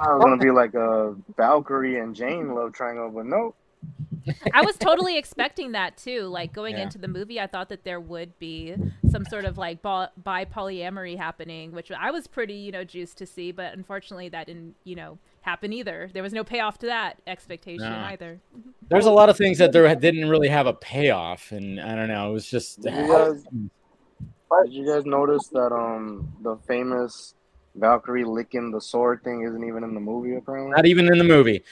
I 0.00 0.14
was 0.14 0.22
gonna 0.22 0.36
be 0.36 0.50
like 0.52 0.74
a 0.74 1.14
Valkyrie 1.36 1.98
and 1.98 2.14
Jane 2.14 2.54
love 2.54 2.72
triangle, 2.72 3.10
but 3.10 3.26
no. 3.26 3.54
I 4.54 4.62
was 4.62 4.76
totally 4.76 5.16
expecting 5.18 5.72
that 5.72 5.96
too. 5.96 6.22
Like 6.22 6.52
going 6.52 6.76
Yeah. 6.76 6.84
into 6.84 6.98
the 6.98 7.08
movie, 7.08 7.40
I 7.40 7.46
thought 7.46 7.68
that 7.70 7.84
there 7.84 8.00
would 8.00 8.38
be 8.38 8.74
some 9.10 9.24
sort 9.24 9.44
of 9.44 9.58
like 9.58 9.82
bi 9.82 10.08
bi 10.16 10.44
polyamory 10.44 11.16
happening, 11.16 11.72
which 11.72 11.90
I 11.92 12.10
was 12.10 12.26
pretty, 12.26 12.54
you 12.54 12.72
know, 12.72 12.84
juiced 12.84 13.18
to 13.18 13.26
see. 13.26 13.52
But 13.52 13.74
unfortunately, 13.74 14.28
that 14.30 14.46
didn't, 14.46 14.74
you 14.84 14.94
know, 14.96 15.18
happen 15.42 15.72
either. 15.72 16.10
There 16.12 16.22
was 16.22 16.32
no 16.32 16.44
payoff 16.44 16.78
to 16.78 16.86
that 16.86 17.20
expectation 17.26 17.90
No. 17.90 17.98
either. 17.98 18.40
There's 18.88 19.06
a 19.06 19.10
lot 19.10 19.28
of 19.28 19.36
things 19.36 19.58
that 19.58 19.72
there 19.72 19.92
didn't 19.94 20.28
really 20.28 20.48
have 20.48 20.66
a 20.66 20.74
payoff, 20.74 21.52
and 21.52 21.80
I 21.80 21.94
don't 21.94 22.08
know. 22.08 22.30
It 22.30 22.32
was 22.32 22.46
just 22.46 22.80
Did 22.82 22.94
you 22.94 23.08
guys, 23.08 23.44
did 24.64 24.72
you 24.72 24.86
guys 24.86 25.04
notice 25.06 25.48
that 25.48 25.72
um 25.72 26.28
the 26.42 26.56
famous 26.68 27.34
Valkyrie 27.74 28.24
licking 28.24 28.70
the 28.70 28.80
sword 28.80 29.22
thing 29.24 29.44
isn't 29.48 29.64
even 29.64 29.82
in 29.82 29.94
the 29.94 30.00
movie 30.00 30.36
apparently? 30.36 30.72
not 30.72 30.86
even 30.86 31.10
in 31.10 31.18
the 31.18 31.24
movie. 31.24 31.62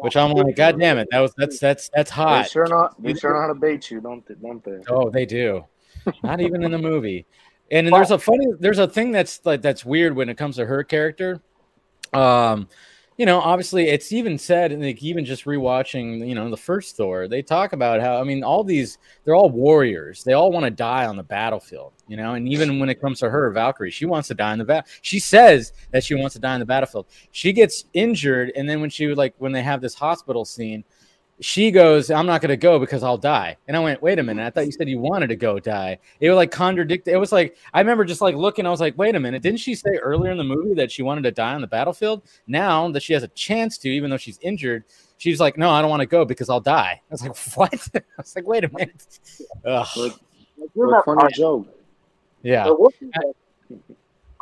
Which 0.00 0.16
I'm 0.16 0.32
like, 0.32 0.56
God 0.56 0.78
damn 0.78 0.98
it, 0.98 1.08
that 1.10 1.20
was 1.20 1.32
that's 1.36 1.58
that's 1.58 1.90
that's 1.94 2.10
They 2.10 2.14
hot. 2.14 2.50
sure 2.50 2.66
not. 2.66 3.02
They 3.02 3.14
sure 3.14 3.34
know 3.34 3.40
how 3.40 3.48
to 3.48 3.54
bait 3.54 3.90
you, 3.90 4.00
don't 4.00 4.26
they? 4.26 4.34
Don't 4.34 4.62
they? 4.64 4.78
Oh, 4.88 5.10
they 5.10 5.26
do. 5.26 5.64
Not 6.22 6.40
even 6.40 6.62
in 6.62 6.70
the 6.70 6.78
movie. 6.78 7.26
And 7.70 7.88
there's 7.88 8.10
a 8.10 8.18
funny 8.18 8.46
there's 8.60 8.78
a 8.78 8.86
thing 8.86 9.10
that's 9.10 9.40
like 9.44 9.62
that's 9.62 9.86
weird 9.86 10.14
when 10.14 10.28
it 10.28 10.36
comes 10.36 10.56
to 10.56 10.66
her 10.66 10.84
character. 10.84 11.40
Um, 12.12 12.68
you 13.16 13.26
know, 13.26 13.38
obviously 13.40 13.88
it's 13.88 14.12
even 14.12 14.38
said 14.38 14.72
and 14.72 14.82
like 14.82 15.02
even 15.02 15.24
just 15.24 15.44
rewatching, 15.44 16.26
you 16.26 16.34
know, 16.34 16.50
the 16.50 16.56
first 16.56 16.96
Thor, 16.96 17.28
they 17.28 17.42
talk 17.42 17.72
about 17.72 18.00
how 18.00 18.20
I 18.20 18.24
mean 18.24 18.42
all 18.42 18.64
these 18.64 18.98
they're 19.24 19.36
all 19.36 19.50
warriors. 19.50 20.24
They 20.24 20.32
all 20.32 20.50
want 20.50 20.64
to 20.64 20.70
die 20.70 21.06
on 21.06 21.16
the 21.16 21.22
battlefield, 21.22 21.92
you 22.08 22.16
know, 22.16 22.34
and 22.34 22.48
even 22.48 22.80
when 22.80 22.88
it 22.88 23.00
comes 23.00 23.20
to 23.20 23.30
her, 23.30 23.50
Valkyrie, 23.50 23.92
she 23.92 24.06
wants 24.06 24.28
to 24.28 24.34
die 24.34 24.52
in 24.52 24.58
the 24.58 24.64
battle. 24.64 24.88
She 25.02 25.20
says 25.20 25.72
that 25.92 26.02
she 26.02 26.14
wants 26.14 26.34
to 26.34 26.40
die 26.40 26.54
in 26.54 26.60
the 26.60 26.66
battlefield. 26.66 27.06
She 27.30 27.52
gets 27.52 27.84
injured, 27.92 28.52
and 28.56 28.68
then 28.68 28.80
when 28.80 28.90
she 28.90 29.14
like 29.14 29.34
when 29.38 29.52
they 29.52 29.62
have 29.62 29.80
this 29.80 29.94
hospital 29.94 30.44
scene, 30.44 30.84
she 31.40 31.70
goes, 31.70 32.10
I'm 32.10 32.26
not 32.26 32.40
going 32.40 32.50
to 32.50 32.56
go 32.56 32.78
because 32.78 33.02
I'll 33.02 33.18
die. 33.18 33.56
And 33.66 33.76
I 33.76 33.80
went, 33.80 34.00
wait 34.00 34.18
a 34.18 34.22
minute. 34.22 34.46
I 34.46 34.50
thought 34.50 34.66
you 34.66 34.72
said 34.72 34.88
you 34.88 34.98
wanted 35.00 35.26
to 35.28 35.36
go 35.36 35.58
die. 35.58 35.98
It 36.20 36.30
was 36.30 36.36
like 36.36 36.50
contradict. 36.52 37.08
It 37.08 37.16
was 37.16 37.32
like, 37.32 37.56
I 37.72 37.80
remember 37.80 38.04
just 38.04 38.20
like 38.20 38.36
looking, 38.36 38.66
I 38.66 38.70
was 38.70 38.80
like, 38.80 38.96
wait 38.96 39.16
a 39.16 39.20
minute. 39.20 39.42
Didn't 39.42 39.58
she 39.60 39.74
say 39.74 39.96
earlier 39.96 40.30
in 40.30 40.38
the 40.38 40.44
movie 40.44 40.74
that 40.74 40.92
she 40.92 41.02
wanted 41.02 41.22
to 41.22 41.32
die 41.32 41.54
on 41.54 41.60
the 41.60 41.66
battlefield? 41.66 42.22
Now 42.46 42.88
that 42.92 43.02
she 43.02 43.12
has 43.14 43.22
a 43.24 43.28
chance 43.28 43.78
to, 43.78 43.88
even 43.88 44.10
though 44.10 44.16
she's 44.16 44.38
injured, 44.42 44.84
she's 45.18 45.40
like, 45.40 45.58
no, 45.58 45.70
I 45.70 45.80
don't 45.80 45.90
want 45.90 46.00
to 46.00 46.06
go 46.06 46.24
because 46.24 46.48
I'll 46.48 46.60
die. 46.60 47.00
I 47.02 47.12
was 47.12 47.22
like, 47.22 47.36
what? 47.56 47.88
I 47.94 48.00
was 48.16 48.36
like, 48.36 48.46
wait 48.46 48.64
a 48.64 48.70
minute. 48.72 49.18
Ugh. 49.64 49.86
But, 49.96 50.02
Like, 50.02 50.12
you 50.56 50.70
but 50.76 50.80
remember- 50.82 51.02
funny 51.04 51.34
joke. 51.34 51.66
Yeah. 52.42 52.64
the 52.64 52.74
one 52.74 52.92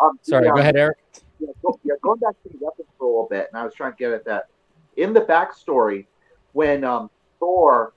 um, 0.00 0.18
Sorry. 0.22 0.46
yeah, 0.46 0.52
Go 0.52 0.59
ahead, 0.61 0.76
Eric. 0.76 0.98
yeah, 1.38 1.48
go, 1.62 1.78
yeah, 1.85 1.94
going 2.02 2.18
back 2.18 2.35
to 2.42 2.48
the 2.48 2.57
weapons 2.61 2.88
for 2.98 3.05
a 3.05 3.07
little 3.09 3.28
bit, 3.31 3.48
and 3.52 3.59
I 3.61 3.64
was 3.64 3.72
trying 3.74 3.92
to 3.92 3.96
get 3.98 4.12
at 4.12 4.24
that. 4.24 4.48
In 4.96 5.12
the 5.12 5.20
backstory, 5.22 6.07
when 6.52 6.84
um, 6.84 7.10
Thor, 7.38 7.92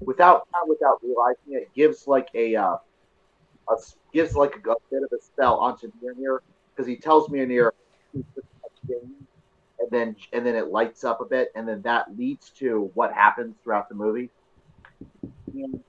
without 0.00 0.46
not 0.52 0.68
without 0.68 0.98
realizing 1.02 1.52
it, 1.52 1.68
gives 1.74 2.06
like 2.06 2.28
a, 2.34 2.56
uh, 2.56 2.76
a 3.68 3.76
gives 4.12 4.34
like 4.34 4.54
a, 4.56 4.70
a 4.70 4.76
bit 4.90 5.02
of 5.02 5.12
a 5.12 5.22
spell 5.22 5.56
onto 5.58 5.90
Mjolnir 6.02 6.38
because 6.74 6.88
he 6.88 6.96
tells 6.96 7.28
Mjolnir, 7.28 7.70
"Please 8.12 8.24
put 8.34 8.44
and 9.78 9.90
then 9.90 10.16
and 10.32 10.46
then 10.46 10.54
it 10.54 10.68
lights 10.68 11.04
up 11.04 11.20
a 11.20 11.24
bit, 11.24 11.52
and 11.54 11.68
then 11.68 11.82
that 11.82 12.16
leads 12.16 12.50
to 12.50 12.90
what 12.94 13.12
happens 13.12 13.54
throughout 13.62 13.88
the 13.88 13.94
movie. 13.94 14.30
And 15.54 15.82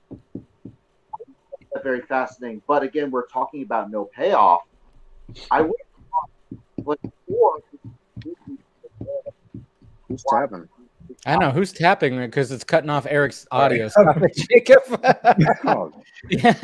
very 1.82 2.00
fascinating. 2.02 2.60
But 2.66 2.82
again, 2.82 3.10
we're 3.10 3.26
talking 3.26 3.62
about 3.62 3.90
no 3.90 4.04
payoff. 4.04 4.62
I 5.50 5.60
would 5.62 5.72
like 6.84 6.98
Thor. 7.28 7.58
Who's 10.08 10.24
tapping? 10.28 10.68
I 11.26 11.32
don't 11.32 11.40
know 11.40 11.50
who's 11.50 11.72
tapping 11.72 12.16
because 12.18 12.52
it's 12.52 12.64
cutting 12.64 12.90
off 12.90 13.06
Eric's 13.08 13.46
audio. 13.50 13.88
Stop 13.88 14.18
it, 14.22 14.36
Jacob. 14.50 14.82
Oh, 15.64 15.92
yeah. 16.30 16.54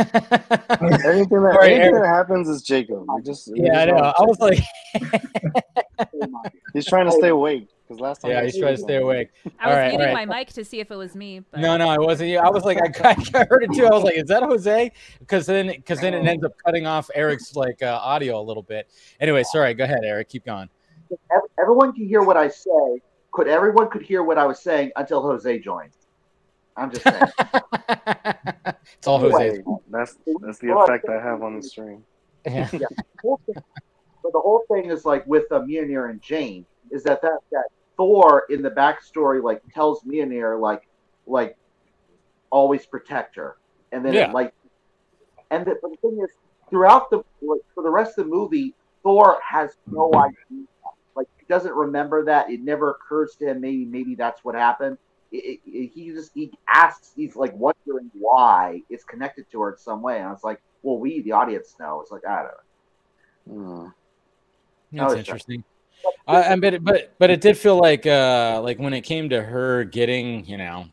anything 1.05 1.43
that 1.43 1.53
Sorry, 1.55 1.75
anything 1.75 1.95
that 1.95 2.07
happens 2.07 2.49
is 2.49 2.63
Jacob. 2.63 3.05
We 3.09 3.23
just 3.23 3.51
yeah, 3.55 3.81
I 3.81 3.85
know. 3.85 3.95
want 3.95 4.17
I 4.19 4.23
was 4.23 4.41
like, 4.41 4.59
he's 6.73 6.87
trying 6.87 7.07
to 7.07 7.13
stay 7.13 7.29
awake 7.29 7.69
because 7.87 8.01
last 8.01 8.23
time 8.23 8.33
yeah, 8.33 8.43
he's 8.43 8.59
trying 8.59 8.75
to 8.75 8.83
stay 8.83 8.97
awake. 8.97 9.31
I 9.61 9.69
was 9.69 9.75
All 9.75 9.81
right, 9.81 9.91
muting 9.91 10.09
all 10.09 10.15
my 10.15 10.25
mic 10.25 10.53
to 10.55 10.65
see 10.65 10.81
if 10.81 10.91
it 10.91 10.97
was 10.97 11.15
me. 11.15 11.41
But 11.51 11.61
No, 11.61 11.77
no, 11.77 11.89
I 11.89 11.99
wasn't 11.99 12.31
you. 12.31 12.39
I 12.39 12.49
was 12.49 12.65
like, 12.65 12.79
I, 13.05 13.11
I 13.11 13.47
heard 13.49 13.63
it 13.63 13.73
too. 13.75 13.87
I 13.87 13.91
was 13.91 14.03
like, 14.03 14.17
is 14.17 14.29
that 14.29 14.43
Jose? 14.43 14.91
Because 15.21 15.47
then, 15.47 15.69
because 15.69 16.01
then 16.01 16.15
it 16.15 16.27
ends 16.27 16.45
up 16.45 16.53
cutting 16.65 16.87
off 16.87 17.11
Eric's 17.15 17.55
like 17.55 17.81
uh, 17.83 18.01
audio 18.03 18.41
a 18.41 18.43
little 18.43 18.63
bit. 18.63 18.91
Anyway, 19.21 19.45
sorry. 19.45 19.75
Go 19.75 19.85
ahead, 19.85 20.01
Eric. 20.03 20.31
Keep 20.31 20.47
going. 20.47 20.69
Everyone 21.61 21.93
can 21.93 22.09
hear 22.09 22.23
what 22.23 22.37
I 22.37 22.49
say. 22.49 23.01
Could 23.35 23.49
everyone 23.49 23.91
could 23.91 24.03
hear 24.03 24.23
what 24.23 24.39
I 24.39 24.47
was 24.47 24.61
saying 24.61 24.93
until 24.95 25.21
Jose 25.21 25.59
joined? 25.59 25.91
I'm 26.77 26.89
just 26.93 27.03
saying. 27.03 27.27
it's 28.97 29.07
all 29.09 29.19
Jose's. 29.19 29.57
Hey, 29.59 29.63
that's 29.91 30.17
that's 30.41 30.59
the 30.61 30.73
effect 30.73 31.09
I 31.09 31.21
have 31.21 31.43
on 31.43 31.57
the 31.57 31.63
stream. 31.63 32.05
Yeah. 32.47 32.69
The 32.71 32.87
whole 33.23 33.41
thing- 33.45 33.57
but 34.23 34.33
the 34.33 34.41
whole 34.41 34.65
thing 34.71 34.89
is 34.91 35.05
like 35.05 35.27
with 35.27 35.51
uh, 35.51 35.61
Mjolnir 35.61 36.11
and 36.11 36.23
Jane 36.23 36.65
is 36.93 37.03
that 37.03 37.21
that 37.23 37.41
that 37.51 37.65
Thor 37.97 38.45
in 38.51 38.63
the 38.63 38.71
backstory 38.71 39.43
like 39.43 39.61
tells 39.75 40.03
Mjolnir 40.05 40.59
like 40.61 40.87
like 41.27 41.57
always 42.51 42.87
protect 42.87 43.35
her, 43.35 43.57
and 43.91 44.05
then 44.05 44.15
Yeah. 44.15 44.29
it, 44.31 44.33
like, 44.33 44.55
and 45.51 45.67
the, 45.67 45.77
but 45.83 45.91
the 45.91 45.97
thing 45.97 46.21
is, 46.23 46.31
throughout 46.71 47.11
the 47.11 47.17
like, 47.43 47.61
for 47.75 47.83
the 47.83 47.91
rest 47.91 48.17
of 48.17 48.27
the 48.27 48.31
movie, 48.31 48.75
Thor 49.03 49.39
has 49.43 49.77
no 49.91 50.11
idea. 50.15 50.67
Like 51.45 51.49
he 51.49 51.53
doesn't 51.55 51.75
remember 51.75 52.25
that. 52.27 52.51
It 52.51 52.61
never 52.61 52.91
occurs 52.91 53.37
to 53.39 53.47
him. 53.51 53.61
Maybe 53.61 53.85
maybe 53.85 54.15
that's 54.15 54.45
what 54.45 54.55
happened. 54.55 54.99
It, 55.33 55.37
it, 55.37 55.61
it- 55.67 55.93
he 55.95 56.11
just 56.11 56.31
he 56.35 56.53
asks. 56.69 57.13
He's 57.17 57.37
like 57.37 57.55
wondering 57.55 58.11
why 58.15 58.83
it's 58.91 59.05
connected 59.05 59.51
to 59.53 59.61
her 59.63 59.73
in 59.73 59.79
some 59.79 60.03
way, 60.03 60.21
and 60.21 60.33
it's 60.33 60.45
like, 60.45 60.61
well, 60.83 60.99
we 60.99 61.23
the 61.23 61.33
audience 61.33 61.75
know. 61.79 62.01
It's 62.01 62.11
like 62.11 62.23
I 62.27 62.45
don't 63.47 63.57
know. 63.57 63.73
Hmm. 63.83 63.89
That's 64.93 65.13
it's 65.15 65.19
interesting. 65.21 65.65
I, 66.27 66.53
I 66.53 66.57
bet, 66.57 66.75
it, 66.75 66.85
but 66.85 67.15
but 67.19 67.31
it 67.31 67.41
did 67.41 67.57
feel 67.57 67.79
like 67.79 68.07
uh 68.07 68.61
like 68.63 68.79
when 68.79 68.93
it 68.93 69.03
came 69.03 69.31
to 69.31 69.43
her 69.43 69.85
getting 69.85 70.45
you 70.45 70.59
know 70.59 70.87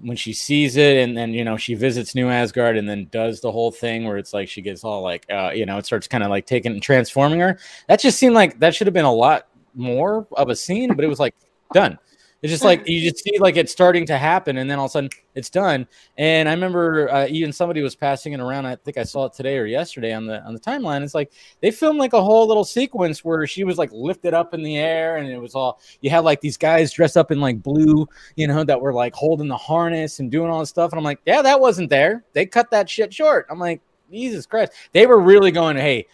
when 0.00 0.16
she 0.16 0.32
sees 0.32 0.76
it 0.76 0.96
and 0.96 1.16
then 1.16 1.32
you 1.32 1.44
know 1.44 1.56
she 1.56 1.74
visits 1.74 2.14
New 2.14 2.28
Asgard 2.28 2.76
and 2.76 2.88
then 2.88 3.08
does 3.10 3.40
the 3.40 3.52
whole 3.52 3.70
thing 3.70 4.04
where 4.04 4.16
it's 4.16 4.32
like 4.32 4.48
she 4.48 4.62
gets 4.62 4.84
all 4.84 5.02
like 5.02 5.26
uh 5.30 5.50
you 5.54 5.66
know 5.66 5.76
it 5.78 5.86
starts 5.86 6.08
kind 6.08 6.24
of 6.24 6.30
like 6.30 6.46
taking 6.46 6.72
and 6.72 6.82
transforming 6.82 7.40
her. 7.40 7.58
That 7.88 8.00
just 8.00 8.18
seemed 8.18 8.34
like 8.34 8.58
that 8.60 8.74
should 8.74 8.86
have 8.86 8.94
been 8.94 9.04
a 9.04 9.12
lot 9.12 9.46
more 9.74 10.26
of 10.32 10.48
a 10.48 10.56
scene, 10.56 10.94
but 10.94 11.04
it 11.04 11.08
was 11.08 11.20
like 11.20 11.34
done. 11.72 11.98
It's 12.42 12.50
just 12.50 12.64
like 12.64 12.88
you 12.88 13.08
just 13.08 13.22
see 13.22 13.38
like 13.38 13.56
it's 13.56 13.70
starting 13.70 14.04
to 14.06 14.18
happen, 14.18 14.56
and 14.56 14.68
then 14.68 14.80
all 14.80 14.86
of 14.86 14.90
a 14.90 14.92
sudden 14.92 15.10
it's 15.36 15.48
done. 15.48 15.86
And 16.18 16.48
I 16.48 16.52
remember 16.52 17.08
uh, 17.08 17.28
even 17.28 17.52
somebody 17.52 17.82
was 17.82 17.94
passing 17.94 18.32
it 18.32 18.40
around. 18.40 18.66
I 18.66 18.74
think 18.74 18.98
I 18.98 19.04
saw 19.04 19.26
it 19.26 19.32
today 19.32 19.56
or 19.58 19.64
yesterday 19.64 20.12
on 20.12 20.26
the 20.26 20.42
on 20.42 20.52
the 20.52 20.58
timeline. 20.58 21.04
It's 21.04 21.14
like 21.14 21.30
they 21.60 21.70
filmed 21.70 22.00
like 22.00 22.14
a 22.14 22.20
whole 22.20 22.48
little 22.48 22.64
sequence 22.64 23.24
where 23.24 23.46
she 23.46 23.62
was 23.62 23.78
like 23.78 23.90
lifted 23.92 24.34
up 24.34 24.54
in 24.54 24.64
the 24.64 24.76
air, 24.76 25.18
and 25.18 25.28
it 25.28 25.38
was 25.38 25.54
all 25.54 25.80
you 26.00 26.10
had 26.10 26.24
like 26.24 26.40
these 26.40 26.56
guys 26.56 26.90
dressed 26.90 27.16
up 27.16 27.30
in 27.30 27.40
like 27.40 27.62
blue, 27.62 28.08
you 28.34 28.48
know, 28.48 28.64
that 28.64 28.80
were 28.80 28.92
like 28.92 29.14
holding 29.14 29.46
the 29.46 29.56
harness 29.56 30.18
and 30.18 30.28
doing 30.28 30.50
all 30.50 30.58
this 30.58 30.70
stuff. 30.70 30.90
And 30.90 30.98
I'm 30.98 31.04
like, 31.04 31.20
yeah, 31.24 31.42
that 31.42 31.60
wasn't 31.60 31.90
there. 31.90 32.24
They 32.32 32.44
cut 32.44 32.72
that 32.72 32.90
shit 32.90 33.14
short. 33.14 33.46
I'm 33.50 33.60
like, 33.60 33.82
Jesus 34.10 34.46
Christ, 34.46 34.72
they 34.90 35.06
were 35.06 35.20
really 35.20 35.52
going, 35.52 35.76
hey. 35.76 36.08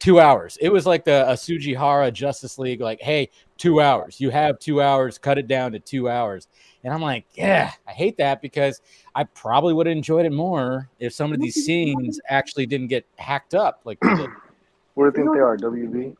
Two 0.00 0.20
hours. 0.20 0.58
It 0.60 0.68
was 0.68 0.86
like 0.86 1.04
the 1.04 1.28
a 1.30 1.32
Sujihara 1.32 2.12
Justice 2.12 2.58
League, 2.58 2.80
like, 2.80 3.00
hey, 3.00 3.30
two 3.56 3.80
hours. 3.80 4.20
You 4.20 4.30
have 4.30 4.58
two 4.58 4.82
hours, 4.82 5.16
cut 5.18 5.38
it 5.38 5.46
down 5.46 5.72
to 5.72 5.78
two 5.78 6.08
hours. 6.10 6.48
And 6.82 6.92
I'm 6.92 7.00
like, 7.00 7.24
yeah, 7.32 7.72
I 7.86 7.92
hate 7.92 8.18
that 8.18 8.42
because 8.42 8.82
I 9.14 9.24
probably 9.24 9.72
would 9.72 9.86
have 9.86 9.96
enjoyed 9.96 10.26
it 10.26 10.32
more 10.32 10.90
if 10.98 11.14
some 11.14 11.32
of 11.32 11.40
these 11.40 11.54
scenes 11.54 12.20
actually 12.28 12.66
didn't 12.66 12.88
get 12.88 13.06
hacked 13.16 13.54
up 13.54 13.80
like 13.84 13.98
they 14.02 14.14
did. 14.14 14.30
What 14.94 15.14
do 15.14 15.20
you 15.22 15.24
think 15.24 15.34
they 15.34 15.40
are? 15.40 15.56
WB? 15.56 16.14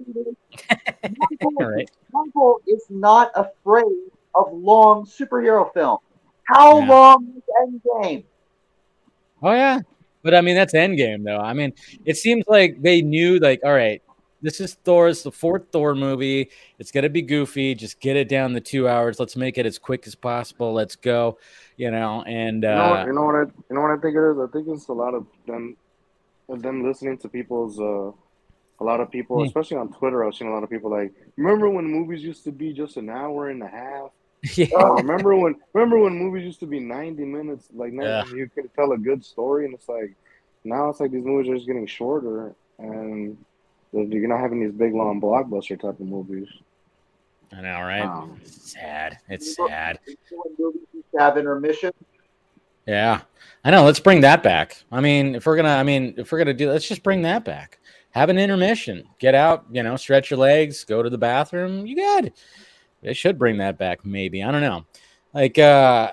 All 1.43 1.67
right. 1.71 1.91
Marvel 2.13 2.61
is 2.67 2.85
not 2.89 3.31
afraid 3.35 3.85
of 4.35 4.53
long 4.53 5.05
superhero 5.05 5.73
films. 5.75 6.01
How 6.45 6.79
Yeah. 6.79 6.89
long 6.89 7.35
is 7.37 7.43
Endgame? 7.93 8.25
Oh 9.43 9.53
yeah. 9.53 9.81
But 10.25 10.35
I 10.35 10.41
mean 10.41 10.57
that's 10.57 10.75
Endgame 10.75 11.23
though. 11.23 11.39
I 11.39 11.53
mean, 11.53 11.73
it 12.05 12.17
seems 12.17 12.45
like 12.49 12.83
they 12.83 13.03
knew 13.03 13.39
like, 13.39 13.61
all 13.63 13.75
right, 13.75 14.03
this 14.43 14.59
is 14.61 14.75
Thor's 14.85 15.23
the 15.23 15.31
fourth 15.31 15.67
Thor 15.71 15.95
movie. 15.95 16.51
It's 16.81 16.91
gonna 16.91 17.09
be 17.11 17.23
goofy. 17.23 17.75
Just 17.77 18.01
get 18.01 18.17
it 18.17 18.29
down 18.29 18.53
the 18.55 18.61
two 18.61 18.89
hours. 18.89 19.21
Let's 19.21 19.37
make 19.37 19.59
it 19.59 19.67
as 19.67 19.79
quick 19.79 20.07
as 20.07 20.15
possible. 20.17 20.73
Let's 20.73 20.97
go. 20.97 21.39
You 21.77 21.91
know, 21.91 22.23
and 22.27 22.63
You 22.65 22.71
know, 22.71 22.75
uh 22.77 22.91
what, 22.91 23.07
you 23.07 23.13
know 23.13 23.23
what 23.23 23.35
I 23.37 23.41
you 23.69 23.77
know 23.77 23.81
what 23.83 23.91
I 23.91 23.97
think 23.99 24.17
it 24.17 24.31
is? 24.31 24.39
I 24.39 24.47
think 24.53 24.69
it's 24.69 24.89
a 24.89 24.93
lot 24.93 25.15
of 25.15 25.27
them 25.47 25.77
of 26.49 26.63
them 26.63 26.83
listening 26.83 27.19
to 27.19 27.29
people's 27.29 27.79
uh 27.79 28.11
a 28.81 28.85
lot 28.85 29.01
of 29.01 29.11
people, 29.11 29.39
Hmm. 29.39 29.45
especially 29.45 29.77
on 29.77 29.93
Twitter, 29.93 30.25
I've 30.25 30.35
seen 30.35 30.49
a 30.49 30.53
lot 30.53 30.65
of 30.65 30.71
people 30.71 30.91
like, 30.91 31.13
remember 31.37 31.71
when 31.71 31.85
movies 31.85 32.25
used 32.25 32.43
to 32.45 32.51
be 32.53 32.73
just 32.73 32.97
an 32.97 33.09
hour 33.09 33.49
and 33.51 33.63
a 33.63 33.69
half? 33.69 34.11
yeah. 34.55 34.67
Uh, 34.79 34.95
remember 34.95 35.35
when 35.37 35.55
remember 35.73 35.99
when 35.99 36.15
movies 36.19 36.45
used 36.45 36.61
to 36.61 36.67
be 36.67 36.81
ninety 36.81 37.25
minutes? 37.25 37.69
Like 37.73 37.93
now 37.93 38.05
Yeah. 38.05 38.25
you 38.27 38.49
could 38.55 38.73
tell 38.75 38.93
a 38.93 38.99
good 38.99 39.25
story, 39.25 39.65
and 39.65 39.75
it's 39.75 39.89
like 39.89 40.15
now 40.65 40.89
it's 40.91 41.01
like 41.01 41.11
these 41.11 41.25
movies 41.25 41.51
are 41.51 41.55
just 41.55 41.67
getting 41.67 41.87
shorter, 41.87 42.55
and 42.79 43.37
you're 43.93 44.29
not 44.29 44.41
having 44.41 44.61
these 44.61 44.73
big 44.73 44.95
long 44.95 45.21
blockbuster 45.21 45.81
type 45.81 46.01
of 46.01 46.07
movies. 46.07 46.49
I 47.53 47.61
know, 47.61 47.81
right? 47.81 48.03
Um, 48.03 48.41
It's 48.43 48.73
sad. 48.73 49.19
It's 49.29 49.55
sad. 49.55 50.01
Movies 50.59 50.81
used 50.93 51.07
to 51.15 51.21
have 51.21 51.39
intermission. 51.39 51.93
Yeah, 52.87 53.23
I 53.65 53.71
know. 53.71 53.85
Let's 53.85 54.01
bring 54.01 54.21
that 54.23 54.43
back. 54.43 54.85
I 54.93 55.01
mean, 55.01 55.37
if 55.37 55.47
we're 55.47 55.57
gonna, 55.57 55.69
I 55.71 55.85
mean, 55.85 56.15
if 56.19 56.33
we're 56.33 56.39
gonna 56.39 56.53
do, 56.53 56.71
let's 56.71 56.87
just 56.87 57.03
bring 57.03 57.23
that 57.23 57.45
back. 57.45 57.79
Have 58.11 58.29
an 58.29 58.39
intermission. 58.39 59.05
Get 59.19 59.35
out. 59.35 59.65
You 59.71 59.83
know, 59.83 59.97
stretch 59.97 60.31
your 60.31 60.39
legs. 60.39 60.85
Go 60.85 61.03
to 61.03 61.11
the 61.11 61.19
bathroom. 61.19 61.87
You 61.87 61.97
good? 61.97 62.33
They 63.05 63.13
should 63.13 63.39
bring 63.39 63.59
that 63.59 63.79
back. 63.79 64.05
Maybe 64.05 64.43
I 64.43 64.51
don't 64.51 64.63
know. 64.63 64.85
Like, 65.33 65.59
uh, 65.59 66.13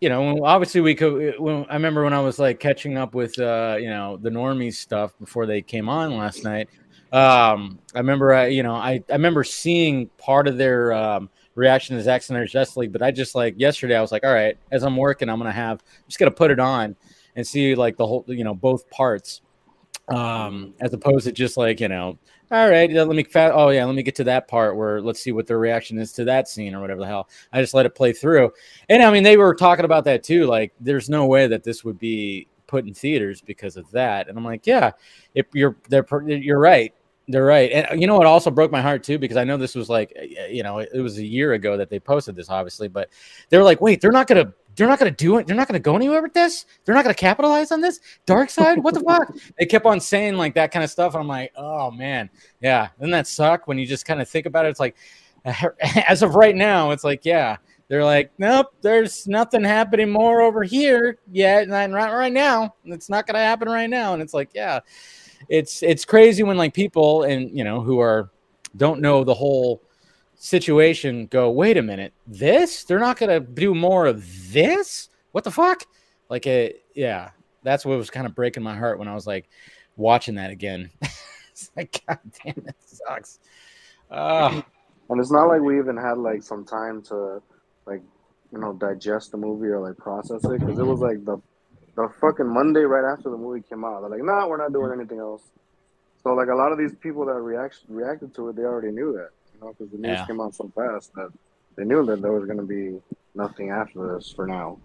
you 0.00 0.08
know, 0.08 0.44
obviously 0.44 0.80
we 0.80 0.94
could. 0.94 1.40
When, 1.40 1.66
I 1.68 1.74
remember 1.74 2.04
when 2.04 2.12
I 2.12 2.20
was 2.20 2.38
like 2.38 2.60
catching 2.60 2.98
up 2.98 3.14
with, 3.14 3.38
uh, 3.38 3.76
you 3.80 3.88
know, 3.88 4.18
the 4.18 4.30
normies 4.30 4.74
stuff 4.74 5.18
before 5.18 5.46
they 5.46 5.62
came 5.62 5.88
on 5.88 6.16
last 6.16 6.44
night. 6.44 6.68
Um, 7.12 7.78
I 7.94 7.98
remember, 7.98 8.34
I, 8.34 8.48
you 8.48 8.62
know, 8.62 8.74
I, 8.74 9.02
I 9.08 9.12
remember 9.12 9.44
seeing 9.44 10.08
part 10.18 10.48
of 10.48 10.58
their 10.58 10.92
um, 10.92 11.30
reaction 11.54 11.96
to 11.96 12.02
Zack 12.02 12.22
Snyder's 12.22 12.50
Justice 12.50 12.76
League, 12.76 12.92
but 12.92 13.02
I 13.02 13.12
just 13.12 13.34
like 13.36 13.54
yesterday, 13.56 13.96
I 13.96 14.00
was 14.00 14.10
like, 14.10 14.24
all 14.24 14.32
right, 14.32 14.58
as 14.72 14.82
I'm 14.82 14.96
working, 14.96 15.28
I'm 15.28 15.38
gonna 15.38 15.52
have, 15.52 15.80
I'm 15.80 16.08
just 16.08 16.18
gonna 16.18 16.32
put 16.32 16.50
it 16.50 16.58
on 16.58 16.96
and 17.36 17.46
see 17.46 17.76
like 17.76 17.96
the 17.96 18.06
whole, 18.06 18.24
you 18.26 18.42
know, 18.42 18.54
both 18.54 18.90
parts, 18.90 19.42
um, 20.08 20.74
as 20.80 20.92
opposed 20.92 21.26
to 21.26 21.32
just 21.32 21.56
like, 21.56 21.80
you 21.80 21.88
know, 21.88 22.18
all 22.54 22.70
right, 22.70 22.90
let 22.90 23.08
me, 23.08 23.26
oh 23.34 23.70
yeah, 23.70 23.84
let 23.84 23.94
me 23.94 24.02
get 24.02 24.14
to 24.16 24.24
that 24.24 24.46
part 24.46 24.76
where 24.76 25.00
let's 25.00 25.20
see 25.20 25.32
what 25.32 25.46
their 25.46 25.58
reaction 25.58 25.98
is 25.98 26.12
to 26.12 26.24
that 26.24 26.48
scene 26.48 26.74
or 26.74 26.80
whatever 26.80 27.00
the 27.00 27.06
hell. 27.06 27.28
I 27.52 27.60
just 27.60 27.74
let 27.74 27.86
it 27.86 27.94
play 27.94 28.12
through, 28.12 28.52
and 28.88 29.02
I 29.02 29.10
mean, 29.10 29.24
they 29.24 29.36
were 29.36 29.54
talking 29.54 29.84
about 29.84 30.04
that 30.04 30.22
too. 30.22 30.46
Like, 30.46 30.72
there's 30.80 31.10
no 31.10 31.26
way 31.26 31.48
that 31.48 31.64
this 31.64 31.84
would 31.84 31.98
be 31.98 32.46
put 32.66 32.86
in 32.86 32.94
theaters 32.94 33.40
because 33.40 33.76
of 33.76 33.90
that, 33.90 34.28
and 34.28 34.38
I'm 34.38 34.44
like, 34.44 34.66
yeah, 34.66 34.92
if 35.34 35.46
you're, 35.52 35.76
they're, 35.88 36.06
you're 36.28 36.60
right. 36.60 36.94
They're 37.26 37.46
right. 37.46 37.72
And 37.72 37.86
uh, 37.90 37.94
you 37.94 38.06
know 38.06 38.18
what 38.18 38.26
also 38.26 38.50
broke 38.50 38.70
my 38.70 38.82
heart 38.82 39.02
too, 39.02 39.18
because 39.18 39.38
I 39.38 39.44
know 39.44 39.56
this 39.56 39.74
was 39.74 39.88
like, 39.88 40.12
you 40.50 40.62
know, 40.62 40.80
it 40.80 41.00
was 41.00 41.16
a 41.16 41.24
year 41.24 41.54
ago 41.54 41.74
that 41.78 41.88
they 41.88 41.98
posted 41.98 42.36
this, 42.36 42.50
obviously, 42.50 42.86
but 42.86 43.08
they 43.48 43.56
were 43.56 43.64
like, 43.64 43.80
wait, 43.80 44.02
they're 44.02 44.12
not 44.12 44.26
gonna 44.26 44.52
they're 44.76 44.88
not 44.88 44.98
gonna 44.98 45.10
do 45.10 45.38
it, 45.38 45.46
they're 45.46 45.56
not 45.56 45.68
gonna 45.68 45.78
go 45.78 45.96
anywhere 45.96 46.22
with 46.22 46.34
this, 46.34 46.66
they're 46.84 46.94
not 46.94 47.04
gonna 47.04 47.14
capitalize 47.14 47.72
on 47.72 47.80
this. 47.80 48.00
Dark 48.26 48.50
side, 48.50 48.82
what 48.82 48.94
the 48.94 49.00
fuck? 49.06 49.34
They 49.58 49.66
kept 49.66 49.86
on 49.86 50.00
saying 50.00 50.36
like 50.36 50.54
that 50.54 50.72
kind 50.72 50.84
of 50.84 50.90
stuff. 50.90 51.14
And 51.14 51.22
I'm 51.22 51.28
like, 51.28 51.52
oh 51.56 51.90
man, 51.90 52.30
yeah. 52.60 52.88
Doesn't 52.98 53.12
that 53.12 53.26
suck 53.26 53.66
when 53.66 53.78
you 53.78 53.86
just 53.86 54.06
kind 54.06 54.20
of 54.20 54.28
think 54.28 54.46
about 54.46 54.66
it? 54.66 54.70
It's 54.70 54.80
like 54.80 54.96
as 56.08 56.22
of 56.22 56.34
right 56.34 56.56
now, 56.56 56.90
it's 56.90 57.04
like, 57.04 57.24
yeah. 57.24 57.56
They're 57.88 58.04
like, 58.04 58.32
nope, 58.38 58.74
there's 58.80 59.28
nothing 59.28 59.62
happening 59.62 60.10
more 60.10 60.40
over 60.40 60.62
here 60.62 61.18
yet. 61.30 61.68
Not 61.68 61.90
right, 61.90 62.12
right 62.12 62.32
now. 62.32 62.74
It's 62.86 63.10
not 63.10 63.26
gonna 63.26 63.40
happen 63.40 63.68
right 63.68 63.90
now. 63.90 64.14
And 64.14 64.22
it's 64.22 64.34
like, 64.34 64.50
yeah 64.54 64.80
it's 65.48 65.82
it's 65.82 66.04
crazy 66.04 66.42
when 66.42 66.56
like 66.56 66.74
people 66.74 67.24
and 67.24 67.50
you 67.56 67.64
know 67.64 67.80
who 67.80 68.00
are 68.00 68.30
don't 68.76 69.00
know 69.00 69.24
the 69.24 69.34
whole 69.34 69.82
situation 70.44 71.26
go 71.28 71.50
wait 71.50 71.78
a 71.78 71.82
minute 71.82 72.12
this? 72.26 72.84
They're 72.84 72.98
not 72.98 73.18
gonna 73.18 73.40
do 73.40 73.74
more 73.74 74.04
of 74.04 74.52
this? 74.52 75.08
What 75.32 75.42
the 75.42 75.50
fuck? 75.50 75.84
Like 76.28 76.46
it 76.46 76.84
yeah 76.94 77.30
that's 77.62 77.86
what 77.86 77.96
was 77.96 78.10
kind 78.10 78.26
of 78.26 78.34
breaking 78.34 78.62
my 78.62 78.76
heart 78.76 78.98
when 78.98 79.08
i 79.08 79.14
was 79.14 79.26
like 79.26 79.48
watching 79.96 80.34
that 80.36 80.50
again. 80.50 80.90
It's 81.50 81.70
like 81.76 82.02
god 82.04 82.18
damn 82.42 82.64
it 82.66 82.74
sucks. 82.84 83.38
Uh, 84.10 84.60
And 85.08 85.20
it's 85.20 85.30
not 85.30 85.44
like 85.44 85.60
we 85.60 85.78
even 85.78 85.96
had 85.96 86.18
like 86.18 86.42
some 86.42 86.64
time 86.64 87.00
to 87.02 87.40
like 87.86 88.02
you 88.52 88.58
know 88.58 88.72
digest 88.72 89.30
the 89.30 89.36
movie 89.36 89.68
or 89.68 89.78
like 89.80 89.96
process 89.96 90.44
it 90.44 90.58
because 90.58 90.80
it 90.80 90.84
was 90.84 90.98
like 90.98 91.24
the 91.24 91.38
the 91.94 92.08
fucking 92.20 92.48
Monday 92.48 92.80
right 92.80 93.04
after 93.10 93.30
the 93.30 93.36
movie 93.36 93.62
came 93.62 93.84
out. 93.84 94.00
They're 94.00 94.10
like, 94.10 94.24
nah, 94.24 94.48
we're 94.48 94.56
not 94.56 94.72
doing 94.72 94.90
anything 94.92 95.20
else. 95.20 95.42
So 96.24 96.34
like 96.34 96.48
a 96.48 96.54
lot 96.54 96.72
of 96.72 96.78
these 96.78 96.94
people 96.96 97.24
that 97.26 97.34
react 97.34 97.78
reacted 97.88 98.34
to 98.34 98.48
it, 98.48 98.56
they 98.56 98.62
already 98.62 98.90
knew 98.90 99.12
that, 99.12 99.30
know, 99.64 99.74
because 99.76 99.90
the 99.92 99.98
news 99.98 100.18
Yeah. 100.18 100.26
came 100.26 100.40
out 100.40 100.54
so 100.54 100.70
fast 100.74 101.14
that 101.14 101.30
they 101.76 101.84
knew 101.84 102.04
that 102.06 102.22
there 102.22 102.32
was 102.32 102.46
gonna 102.46 102.62
be 102.62 103.00
nothing 103.34 103.70
after 103.70 104.14
this 104.14 104.30
for 104.30 104.46
now. 104.46 104.78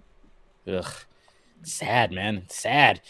Ugh, 0.67 0.93
sad 1.63 2.11
man, 2.11 2.43
sad. 2.49 3.01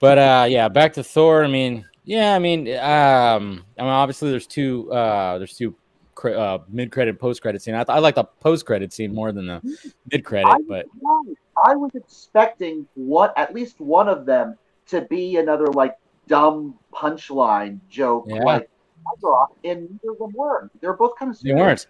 But 0.00 0.18
uh, 0.18 0.46
yeah, 0.48 0.68
back 0.68 0.94
to 0.94 1.04
Thor. 1.04 1.44
I 1.44 1.48
mean, 1.48 1.84
yeah, 2.04 2.34
I 2.34 2.38
mean, 2.38 2.68
um, 2.68 3.64
I 3.78 3.82
mean, 3.82 3.90
obviously 3.90 4.30
there's 4.30 4.46
two, 4.46 4.90
uh, 4.92 5.38
there's 5.38 5.56
two 5.56 5.74
cre- 6.14 6.30
uh, 6.30 6.58
mid 6.68 6.90
credit, 6.90 7.18
post 7.18 7.42
credit 7.42 7.62
scene. 7.62 7.74
I, 7.74 7.84
th- 7.84 7.90
I 7.94 7.98
like 7.98 8.14
the 8.14 8.24
post 8.24 8.66
credit 8.66 8.92
scene 8.92 9.14
more 9.14 9.32
than 9.32 9.46
the 9.46 9.60
mid-credit, 10.10 10.46
was, 10.46 10.64
but 10.68 10.86
wrong. 11.02 11.34
I 11.64 11.76
was 11.76 11.90
expecting 11.94 12.86
what 12.94 13.36
at 13.36 13.54
least 13.54 13.80
one 13.80 14.08
of 14.08 14.24
them 14.24 14.56
to 14.86 15.02
be 15.02 15.36
another 15.36 15.66
like 15.66 15.96
dumb 16.26 16.78
punchline 16.92 17.80
joke 17.88 18.24
Yeah. 18.28 18.42
like 18.44 18.70
Ragnarok, 19.14 19.56
and 19.64 19.88
neither 19.90 20.12
of 20.12 20.18
them 20.18 20.32
were. 20.34 20.70
They're 20.80 20.92
both 20.94 21.16
kind 21.18 21.30
of 21.30 21.40
they 21.40 21.54
weren't. 21.54 21.86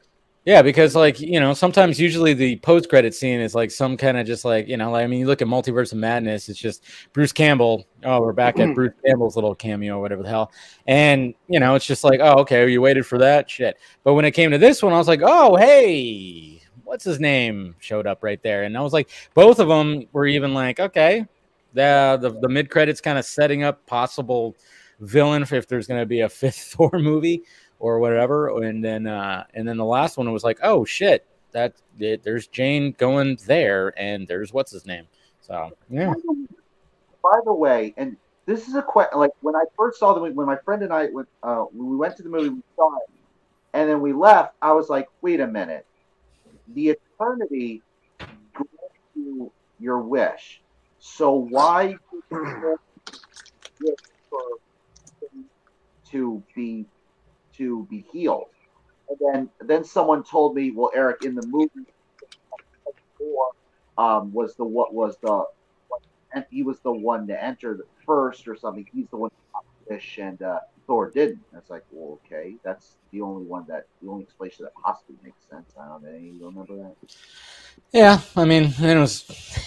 Yeah, 0.46 0.62
because 0.62 0.96
like 0.96 1.20
you 1.20 1.38
know, 1.38 1.52
sometimes 1.52 2.00
usually 2.00 2.32
the 2.32 2.56
post 2.56 2.88
credit 2.88 3.14
scene 3.14 3.40
is 3.40 3.54
like 3.54 3.70
some 3.70 3.96
kind 3.98 4.16
of 4.16 4.26
just 4.26 4.42
like 4.42 4.68
you 4.68 4.76
know, 4.78 4.90
like, 4.90 5.04
I 5.04 5.06
mean, 5.06 5.20
you 5.20 5.26
look 5.26 5.42
at 5.42 5.48
Multiverse 5.48 5.92
of 5.92 5.98
Madness, 5.98 6.48
it's 6.48 6.58
just 6.58 6.82
Bruce 7.12 7.32
Campbell. 7.32 7.86
Oh, 8.04 8.22
we're 8.22 8.32
back 8.32 8.58
at 8.58 8.68
hmm. 8.68 8.74
Bruce 8.74 8.94
Campbell's 9.04 9.36
little 9.36 9.54
cameo, 9.54 9.98
or 9.98 10.00
whatever 10.00 10.22
the 10.22 10.30
hell, 10.30 10.50
and 10.86 11.34
you 11.48 11.60
know, 11.60 11.74
it's 11.74 11.84
just 11.84 12.04
like, 12.04 12.20
oh, 12.22 12.40
okay, 12.40 12.66
you 12.70 12.80
waited 12.80 13.04
for 13.04 13.18
that 13.18 13.50
shit. 13.50 13.76
But 14.02 14.14
when 14.14 14.24
it 14.24 14.30
came 14.30 14.50
to 14.50 14.58
this 14.58 14.82
one, 14.82 14.94
I 14.94 14.98
was 14.98 15.08
like, 15.08 15.20
oh, 15.22 15.56
hey, 15.56 16.62
what's 16.84 17.04
his 17.04 17.20
name 17.20 17.76
showed 17.78 18.06
up 18.06 18.24
right 18.24 18.42
there, 18.42 18.62
and 18.62 18.78
I 18.78 18.80
was 18.80 18.94
like, 18.94 19.10
both 19.34 19.58
of 19.58 19.68
them 19.68 20.06
were 20.12 20.26
even 20.26 20.54
like, 20.54 20.80
okay, 20.80 21.26
the 21.74 22.18
the, 22.18 22.30
the 22.40 22.48
mid 22.48 22.70
credits 22.70 23.02
kind 23.02 23.18
of 23.18 23.26
setting 23.26 23.62
up 23.62 23.84
possible 23.84 24.56
villain 25.00 25.42
if 25.42 25.66
there's 25.66 25.86
going 25.86 26.00
to 26.00 26.06
be 26.06 26.20
a 26.20 26.28
fifth 26.28 26.74
Thor 26.76 26.90
movie 26.94 27.42
or 27.78 27.98
whatever, 27.98 28.62
and 28.62 28.84
then 28.84 29.06
uh, 29.06 29.44
and 29.54 29.66
then 29.66 29.76
the 29.76 29.84
last 29.84 30.16
one 30.16 30.30
was 30.32 30.44
like, 30.44 30.58
oh 30.62 30.84
shit, 30.84 31.26
that 31.52 31.74
it, 31.98 32.22
there's 32.22 32.46
Jane 32.46 32.92
going 32.92 33.38
there, 33.46 33.92
and 33.98 34.26
there's 34.26 34.52
what's 34.52 34.72
his 34.72 34.86
name. 34.86 35.06
So 35.40 35.72
yeah. 35.88 36.12
By 37.22 37.38
the 37.44 37.52
way, 37.52 37.92
and 37.96 38.16
this 38.46 38.68
is 38.68 38.74
a 38.74 38.82
question. 38.82 39.18
Like 39.18 39.32
when 39.40 39.56
I 39.56 39.64
first 39.76 39.98
saw 39.98 40.14
the 40.14 40.20
movie, 40.20 40.32
when 40.32 40.46
my 40.46 40.56
friend 40.56 40.82
and 40.82 40.92
I 40.92 41.08
went, 41.12 41.28
uh, 41.42 41.64
when 41.72 41.90
we 41.90 41.96
went 41.96 42.16
to 42.16 42.22
the 42.22 42.28
movie, 42.28 42.48
we 42.50 42.62
saw 42.76 42.96
it, 42.96 43.10
and 43.74 43.88
then 43.88 44.00
we 44.00 44.12
left. 44.12 44.54
I 44.62 44.72
was 44.72 44.88
like, 44.88 45.08
wait 45.20 45.40
a 45.40 45.46
minute, 45.46 45.86
the 46.74 46.90
eternity 46.90 47.82
grants 48.52 48.70
you 49.14 49.52
your 49.78 50.00
wish. 50.00 50.60
So 50.98 51.32
why 51.32 51.96
to 56.12 56.42
be 56.54 56.86
to 57.56 57.86
be 57.90 58.04
healed? 58.12 58.46
And 59.08 59.18
then 59.20 59.50
then 59.60 59.84
someone 59.84 60.22
told 60.22 60.54
me, 60.54 60.70
well, 60.70 60.90
Eric, 60.94 61.24
in 61.24 61.34
the 61.34 61.46
movie, 61.46 61.86
um, 63.98 64.32
was 64.32 64.54
the 64.54 64.64
what 64.64 64.94
was 64.94 65.16
the 65.22 65.44
he 66.50 66.62
was 66.62 66.78
the 66.80 66.92
one 66.92 67.26
to 67.26 67.44
enter 67.44 67.76
the 67.76 67.84
first 68.06 68.46
or 68.46 68.56
something. 68.56 68.86
He's 68.92 69.08
the 69.10 69.16
one 69.16 69.30
to 69.90 69.94
wish, 69.94 70.18
and 70.18 70.40
uh, 70.42 70.60
Thor 70.86 71.10
didn't. 71.10 71.40
It's 71.56 71.70
like, 71.70 71.84
well, 71.90 72.18
okay, 72.26 72.56
that's 72.62 72.96
the 73.12 73.20
only 73.20 73.44
one 73.44 73.64
that 73.68 73.86
the 74.02 74.08
only 74.08 74.24
explanation 74.24 74.64
that 74.64 74.74
possibly 74.74 75.16
makes 75.22 75.42
sense. 75.50 75.72
I 75.80 75.86
don't 75.86 76.02
know. 76.02 76.10
You 76.10 76.46
remember 76.46 76.76
that? 76.76 76.94
Yeah, 77.92 78.20
I 78.36 78.44
mean, 78.44 78.72
it 78.78 78.98
was 78.98 79.24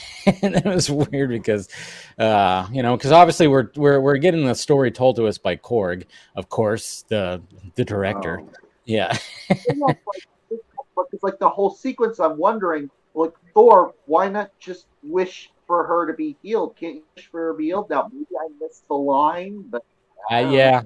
it 0.25 0.65
was 0.65 0.89
weird 0.89 1.29
because, 1.29 1.69
uh, 2.17 2.67
you 2.71 2.83
know, 2.83 2.95
because 2.97 3.11
obviously 3.11 3.47
we're 3.47 3.69
we're 3.75 3.99
we're 3.99 4.17
getting 4.17 4.45
the 4.45 4.55
story 4.55 4.91
told 4.91 5.15
to 5.17 5.27
us 5.27 5.37
by 5.37 5.55
Korg, 5.55 6.05
of 6.35 6.49
course, 6.49 7.03
the 7.07 7.41
the 7.75 7.85
director. 7.85 8.41
Oh. 8.41 8.49
Yeah. 8.85 9.17
it's 9.49 9.63
like 11.23 11.39
the 11.39 11.49
whole 11.49 11.73
sequence. 11.73 12.19
I'm 12.19 12.37
wondering, 12.37 12.89
like 13.13 13.33
Thor, 13.53 13.93
why 14.05 14.29
not 14.29 14.51
just 14.59 14.87
wish 15.03 15.51
for 15.67 15.85
her 15.85 16.05
to 16.05 16.13
be 16.13 16.35
healed? 16.41 16.75
Can't 16.75 17.01
wish 17.15 17.27
for 17.27 17.47
her 17.47 17.51
to 17.53 17.57
be 17.57 17.65
healed? 17.65 17.89
Now 17.89 18.09
maybe 18.11 18.35
I 18.37 18.49
missed 18.59 18.87
the 18.87 18.95
line, 18.95 19.63
but 19.69 19.85
uh, 20.31 20.49
yeah, 20.49 20.81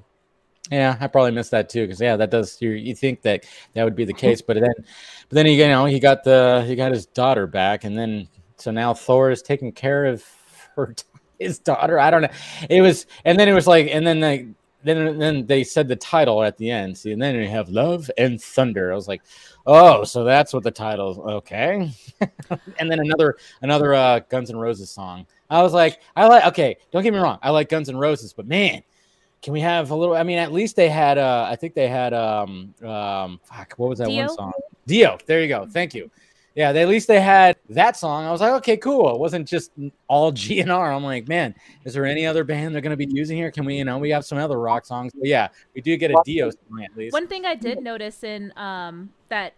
yeah, 0.72 0.98
I 1.00 1.08
probably 1.08 1.32
missed 1.32 1.52
that 1.52 1.70
too 1.70 1.82
because 1.82 2.02
yeah, 2.02 2.18
that 2.18 2.32
does 2.32 2.62
you 2.62 2.72
you 2.72 2.96
think 2.96 3.22
that 3.22 3.46
that 3.74 3.84
would 3.84 3.96
be 3.96 4.06
the 4.06 4.14
case, 4.14 4.42
but 4.42 4.56
then 4.56 4.74
but 4.78 5.36
then 5.36 5.46
you 5.46 5.68
know 5.68 5.86
he 5.86 6.00
got 6.00 6.24
the 6.24 6.64
he 6.68 6.76
got 6.76 6.92
his 6.92 7.06
daughter 7.06 7.48
back, 7.48 7.84
and 7.84 7.98
then 7.98 8.28
so 8.58 8.72
now 8.72 8.94
Thor 8.94 9.32
is 9.32 9.42
taking 9.42 9.72
care 9.72 10.06
of 10.06 10.24
her 10.76 10.96
his 11.40 11.60
daughter. 11.60 12.00
I 12.00 12.12
don't 12.12 12.24
know. 12.24 12.30
It 12.70 12.82
was 12.82 13.06
and 13.24 13.40
then 13.40 13.48
it 13.48 13.54
was 13.54 13.68
like 13.68 13.90
and 13.92 14.06
then 14.06 14.20
they 14.20 14.48
then 14.84 15.18
then 15.18 15.46
they 15.46 15.64
said 15.64 15.88
the 15.88 15.96
title 15.96 16.44
at 16.44 16.58
the 16.58 16.72
end. 16.72 16.98
See, 16.98 17.12
and 17.12 17.22
then 17.22 17.36
you 17.36 17.48
have 17.48 17.70
Love 17.70 18.10
and 18.18 18.42
Thunder. 18.42 18.92
I 18.92 18.96
was 18.96 19.08
like, 19.08 19.22
oh, 19.66 20.04
so 20.04 20.24
that's 20.24 20.54
what 20.54 20.64
the 20.64 20.72
title 20.72 21.12
is. 21.12 21.18
Okay. 21.18 21.92
and 22.80 22.92
then 22.92 23.00
another 23.00 23.38
another 23.62 23.94
uh, 23.94 24.20
Guns 24.30 24.50
N' 24.50 24.58
Roses 24.58 24.90
song. 24.90 25.28
I 25.50 25.62
was 25.62 25.74
like, 25.74 26.02
I 26.16 26.28
like 26.28 26.46
okay, 26.46 26.78
don't 26.92 27.04
get 27.04 27.14
me 27.14 27.20
wrong, 27.20 27.40
I 27.42 27.52
like 27.52 27.70
Guns 27.70 27.90
N' 27.90 27.98
Roses, 27.98 28.34
but 28.34 28.48
man, 28.48 28.84
can 29.48 29.54
we 29.54 29.62
have 29.62 29.92
a 29.92 29.96
little? 29.96 30.14
I 30.14 30.24
mean, 30.24 30.40
at 30.40 30.52
least 30.52 30.76
they 30.76 30.90
had. 30.90 31.18
Uh, 31.18 31.48
I 31.50 31.56
think 31.56 31.74
they 31.74 31.88
had. 31.88 32.14
Um, 32.14 32.74
um, 32.84 33.40
fuck, 33.46 33.76
what 33.78 33.88
was 33.88 34.00
that 34.00 34.10
Dio? 34.10 34.26
one 34.26 34.36
song? 34.36 34.52
Dio. 34.86 35.18
There 35.26 35.42
you 35.42 35.48
go. 35.48 35.66
Thank 35.66 35.94
you. 35.94 36.12
Yeah, 36.54 36.74
they, 36.74 36.82
at 36.82 36.90
least 36.90 37.08
they 37.08 37.22
had 37.22 37.56
that 37.70 37.96
song. 37.96 38.26
I 38.26 38.32
was 38.32 38.42
like, 38.42 38.52
okay, 38.56 38.76
cool. 38.76 39.16
It 39.16 39.22
wasn't 39.22 39.48
just 39.48 39.72
all 40.10 40.34
GNR. 40.34 40.94
I'm 40.94 41.02
like, 41.02 41.30
man, 41.30 41.56
is 41.86 41.94
there 41.94 42.06
any 42.06 42.26
other 42.26 42.44
band 42.44 42.76
they're 42.76 42.82
going 42.82 42.92
to 42.92 42.98
be 42.98 43.08
using 43.10 43.38
here? 43.38 43.50
Can 43.50 43.64
we, 43.64 43.78
you 43.78 43.86
know, 43.86 43.98
we 43.98 44.10
have 44.10 44.26
some 44.26 44.38
other 44.38 44.60
rock 44.60 44.86
songs. 44.86 45.14
But 45.18 45.30
yeah, 45.30 45.48
we 45.74 45.80
do 45.80 45.96
get 45.96 46.12
a 46.12 46.22
Dio 46.26 46.50
song 46.50 46.84
at 46.84 46.98
least. 46.98 47.14
One 47.14 47.28
thing 47.28 47.46
I 47.46 47.56
did 47.56 47.82
notice 47.82 48.26
in 48.26 48.52
um, 48.58 49.14
that 49.30 49.54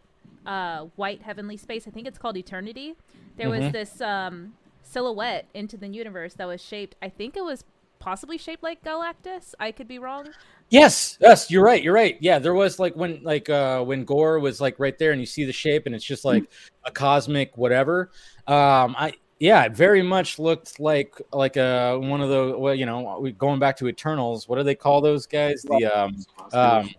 uh, 0.45 0.85
white 0.97 1.23
heavenly 1.23 1.57
space, 1.57 1.87
I 1.87 1.89
think 1.89 2.05
it's 2.05 2.19
called 2.19 2.37
Eternity. 2.37 2.93
There 3.37 3.47
mm-hmm. 3.47 3.63
was 3.63 3.71
this 3.73 4.01
um, 4.01 4.53
silhouette 4.83 5.47
into 5.55 5.77
the 5.77 5.87
universe 5.87 6.35
that 6.35 6.45
was 6.45 6.61
shaped. 6.61 6.95
I 7.01 7.09
think 7.09 7.35
it 7.35 7.43
was 7.43 7.63
possibly 7.99 8.37
shaped 8.37 8.63
like 8.63 8.83
Galactus. 8.83 9.53
I 9.59 9.71
could 9.71 9.87
be 9.87 9.99
wrong. 9.99 10.27
Yes, 10.69 11.17
yes, 11.19 11.49
you're 11.51 11.63
right. 11.63 11.81
You're 11.81 11.93
right. 11.93 12.17
Yeah, 12.19 12.39
there 12.39 12.53
was 12.53 12.79
like 12.79 12.95
when 12.95 13.21
like 13.23 13.49
uh 13.49 13.83
when 13.83 14.05
Gorr 14.05 14.39
was 14.39 14.61
like 14.61 14.79
right 14.79 14.97
there 14.97 15.11
and 15.11 15.19
you 15.19 15.25
see 15.25 15.43
the 15.43 15.53
shape 15.53 15.85
and 15.85 15.95
it's 15.95 16.05
just 16.05 16.25
like 16.25 16.43
a 16.85 16.91
cosmic 16.91 17.57
whatever. 17.57 18.11
Um 18.47 18.95
I 18.97 19.13
yeah, 19.39 19.63
it 19.63 19.71
very 19.71 20.01
much 20.01 20.37
looked 20.37 20.79
like 20.79 21.19
like 21.31 21.55
uh, 21.55 21.97
one 21.97 22.19
of 22.19 22.29
the 22.29 22.57
well, 22.57 22.75
you 22.75 22.85
know, 22.85 23.31
going 23.37 23.59
back 23.59 23.77
to 23.77 23.87
Eternals. 23.87 24.49
What 24.49 24.57
do 24.57 24.63
they 24.63 24.75
call 24.75 24.99
those 24.99 25.25
guys? 25.25 25.61
The 25.63 25.85
um, 25.85 26.25
um 26.51 26.89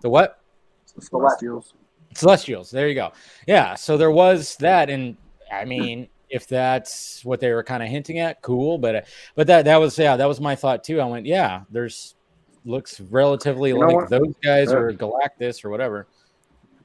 the 0.00 0.08
what? 0.08 0.40
Celestials. 0.98 1.74
Celestials. 2.14 2.70
There 2.70 2.88
you 2.88 2.94
go. 2.94 3.12
Yeah, 3.46 3.74
so 3.74 3.98
there 3.98 4.10
was 4.10 4.56
that 4.56 4.88
and 4.88 5.16
I 5.52 5.66
mean 5.66 6.08
if 6.30 6.46
that's 6.46 7.24
what 7.24 7.40
they 7.40 7.52
were 7.52 7.64
kind 7.64 7.82
of 7.82 7.88
hinting 7.88 8.18
at, 8.20 8.40
cool. 8.40 8.78
But 8.78 9.06
but 9.34 9.48
that 9.48 9.64
that 9.66 9.76
was 9.76 9.98
yeah, 9.98 10.16
that 10.16 10.26
was 10.26 10.40
my 10.40 10.54
thought 10.54 10.84
too. 10.84 11.00
I 11.00 11.04
went, 11.04 11.26
yeah, 11.26 11.62
there's 11.70 12.14
looks 12.64 13.00
relatively 13.00 13.70
you 13.70 13.78
like 13.78 14.08
those 14.08 14.34
guys 14.42 14.72
uh, 14.72 14.78
or 14.78 14.92
Galactus 14.92 15.64
or 15.64 15.70
whatever. 15.70 16.06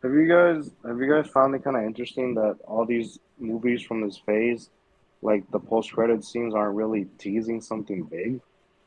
Have 0.01 0.13
you 0.13 0.27
guys 0.27 0.71
have 0.85 0.99
you 0.99 1.09
guys 1.09 1.29
found 1.31 1.55
it 1.55 1.63
kind 1.63 1.77
of 1.77 1.83
interesting 1.83 2.33
that 2.35 2.57
all 2.65 2.85
these 2.85 3.19
movies 3.39 3.81
from 3.83 4.01
this 4.01 4.17
phase, 4.17 4.69
like 5.21 5.49
the 5.51 5.59
post 5.59 5.91
credit 5.91 6.23
scenes, 6.23 6.53
aren't 6.53 6.75
really 6.75 7.07
teasing 7.17 7.61
something 7.61 8.03
big? 8.03 8.41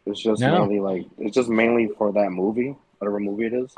It's 0.06 0.20
just 0.20 0.40
no. 0.40 0.60
mainly 0.60 0.80
like 0.80 1.06
it's 1.18 1.34
just 1.34 1.48
mainly 1.48 1.88
for 1.96 2.12
that 2.12 2.30
movie, 2.30 2.76
whatever 2.98 3.20
movie 3.20 3.46
it 3.46 3.54
is. 3.54 3.74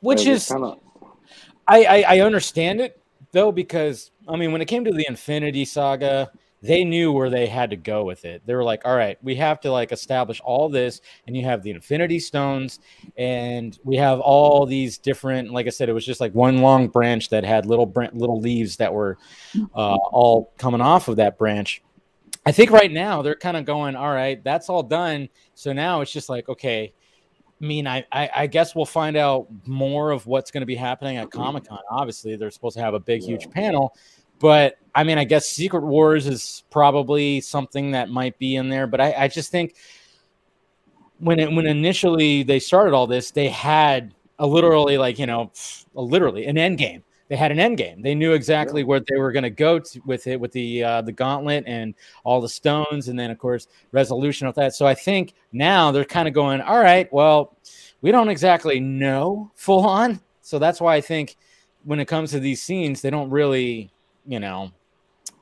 Which 0.00 0.26
is 0.26 0.48
kind 0.48 0.64
of. 0.64 0.80
I, 1.66 1.84
I 1.84 2.04
I 2.16 2.20
understand 2.20 2.80
it 2.80 3.00
though 3.34 3.52
because 3.52 4.10
I 4.26 4.36
mean, 4.36 4.52
when 4.52 4.62
it 4.62 4.66
came 4.66 4.84
to 4.86 4.90
the 4.92 5.04
Infinity 5.06 5.66
Saga, 5.66 6.30
they 6.62 6.82
knew 6.82 7.12
where 7.12 7.28
they 7.28 7.46
had 7.46 7.68
to 7.68 7.76
go 7.76 8.04
with 8.04 8.24
it. 8.24 8.40
They 8.46 8.54
were 8.54 8.64
like, 8.64 8.86
all 8.86 8.96
right, 8.96 9.18
we 9.22 9.34
have 9.34 9.60
to 9.60 9.70
like 9.70 9.92
establish 9.92 10.40
all 10.42 10.70
this, 10.70 11.02
and 11.26 11.36
you 11.36 11.44
have 11.44 11.62
the 11.62 11.70
Infinity 11.70 12.20
Stones, 12.20 12.78
and 13.18 13.78
we 13.84 13.96
have 13.96 14.18
all 14.20 14.64
these 14.64 14.96
different. 14.96 15.50
Like 15.50 15.66
I 15.66 15.70
said, 15.70 15.90
it 15.90 15.92
was 15.92 16.06
just 16.06 16.22
like 16.22 16.34
one 16.34 16.62
long 16.62 16.88
branch 16.88 17.28
that 17.28 17.44
had 17.44 17.66
little 17.66 17.92
little 18.14 18.40
leaves 18.40 18.78
that 18.78 18.94
were 18.94 19.18
uh, 19.74 19.96
all 20.10 20.54
coming 20.56 20.80
off 20.80 21.08
of 21.08 21.16
that 21.16 21.36
branch. 21.36 21.82
I 22.46 22.52
think 22.52 22.70
right 22.70 22.90
now 22.90 23.20
they're 23.20 23.34
kind 23.34 23.58
of 23.58 23.66
going, 23.66 23.94
all 23.94 24.12
right, 24.12 24.42
that's 24.42 24.70
all 24.70 24.82
done. 24.82 25.28
So 25.54 25.72
now 25.74 26.00
it's 26.00 26.12
just 26.12 26.30
like, 26.30 26.48
okay. 26.48 26.94
I 27.64 27.66
mean, 27.66 27.86
I, 27.86 28.04
I, 28.12 28.30
I 28.36 28.46
guess 28.46 28.74
we'll 28.74 28.84
find 28.84 29.16
out 29.16 29.46
more 29.64 30.10
of 30.10 30.26
what's 30.26 30.50
going 30.50 30.60
to 30.60 30.66
be 30.66 30.74
happening 30.74 31.16
at 31.16 31.28
mm-hmm. 31.28 31.40
Comic 31.40 31.66
Con. 31.66 31.78
Obviously, 31.90 32.36
they're 32.36 32.50
supposed 32.50 32.76
to 32.76 32.82
have 32.82 32.92
a 32.92 33.00
big, 33.00 33.22
huge 33.22 33.50
panel, 33.50 33.96
but 34.38 34.76
I 34.94 35.02
mean, 35.02 35.16
I 35.16 35.24
guess 35.24 35.48
Secret 35.48 35.82
Wars 35.82 36.26
is 36.26 36.64
probably 36.68 37.40
something 37.40 37.92
that 37.92 38.10
might 38.10 38.38
be 38.38 38.56
in 38.56 38.68
there. 38.68 38.86
But 38.86 39.00
I, 39.00 39.14
I 39.16 39.28
just 39.28 39.50
think 39.50 39.76
when 41.20 41.40
it, 41.40 41.50
when 41.50 41.66
initially 41.66 42.42
they 42.42 42.58
started 42.58 42.92
all 42.92 43.06
this, 43.06 43.30
they 43.30 43.48
had 43.48 44.12
a 44.38 44.46
literally 44.46 44.98
like 44.98 45.18
you 45.18 45.24
know, 45.24 45.50
a 45.96 46.02
literally 46.02 46.44
an 46.44 46.58
end 46.58 46.76
game. 46.76 47.02
They 47.28 47.36
had 47.36 47.50
an 47.50 47.58
end 47.58 47.78
game. 47.78 48.02
They 48.02 48.14
knew 48.14 48.32
exactly 48.32 48.82
yeah. 48.82 48.86
where 48.86 49.00
they 49.00 49.16
were 49.16 49.32
going 49.32 49.44
to 49.44 49.50
go 49.50 49.80
with 50.04 50.26
it, 50.26 50.38
with 50.38 50.52
the 50.52 50.84
uh, 50.84 51.02
the 51.02 51.12
gauntlet 51.12 51.64
and 51.66 51.94
all 52.22 52.40
the 52.40 52.48
stones, 52.48 53.08
and 53.08 53.18
then 53.18 53.30
of 53.30 53.38
course 53.38 53.66
resolution 53.92 54.46
of 54.46 54.54
that. 54.56 54.74
So 54.74 54.86
I 54.86 54.94
think 54.94 55.34
now 55.52 55.90
they're 55.90 56.04
kind 56.04 56.28
of 56.28 56.34
going, 56.34 56.60
all 56.60 56.80
right, 56.80 57.10
well, 57.12 57.56
we 58.02 58.12
don't 58.12 58.28
exactly 58.28 58.78
know 58.80 59.50
full 59.54 59.86
on, 59.86 60.20
so 60.42 60.58
that's 60.58 60.80
why 60.80 60.96
I 60.96 61.00
think 61.00 61.36
when 61.84 62.00
it 62.00 62.06
comes 62.06 62.30
to 62.32 62.40
these 62.40 62.62
scenes, 62.62 63.00
they 63.00 63.10
don't 63.10 63.30
really 63.30 63.90
you 64.26 64.40
know 64.40 64.70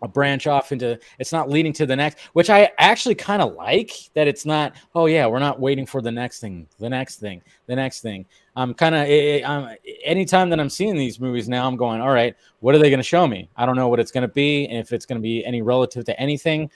a 0.03 0.09
branch 0.09 0.47
off 0.47 0.73
into 0.73 0.99
it's 1.19 1.33
not 1.33 1.49
leading 1.49 1.73
to 1.73 1.87
the 1.87 1.97
next 1.97 2.19
which 2.33 2.51
i 2.51 2.71
actually 2.79 3.15
kind 3.15 3.41
of 3.41 3.55
like 3.55 4.11
that 4.15 4.29
it's 4.29 4.45
not 4.45 4.75
oh 4.95 5.07
yeah 5.07 5.27
we're 5.27 5.39
not 5.39 5.61
waiting 5.61 5.87
for 5.87 6.03
the 6.03 6.11
next 6.11 6.41
thing 6.41 6.67
the 6.79 6.91
next 6.91 7.21
thing 7.21 7.41
the 7.67 7.77
next 7.77 8.01
thing. 8.01 8.27
I'm 8.55 8.75
kind 8.75 8.95
of 8.95 9.03
I'm, 9.49 9.77
anytime 10.05 10.51
that 10.51 10.61
i'm 10.61 10.69
seeing 10.69 10.97
these 10.97 11.19
movies 11.19 11.49
now 11.49 11.67
i'm 11.67 11.77
going 11.77 12.01
all 12.01 12.13
right 12.13 12.37
what 12.63 12.75
are 12.75 12.79
they 12.79 12.91
going 12.91 13.01
to 13.01 13.05
show 13.05 13.27
me? 13.27 13.49
I 13.57 13.67
don't 13.67 13.77
know 13.77 13.89
what 13.89 13.99
it's 13.99 14.13
going 14.13 14.23
to 14.23 14.33
be 14.33 14.65
if 14.71 14.93
it's 14.93 15.05
going 15.05 15.19
to 15.19 15.23
be 15.23 15.45
any 15.45 15.63
relative 15.63 16.05
to 16.05 16.19
anything. 16.21 16.71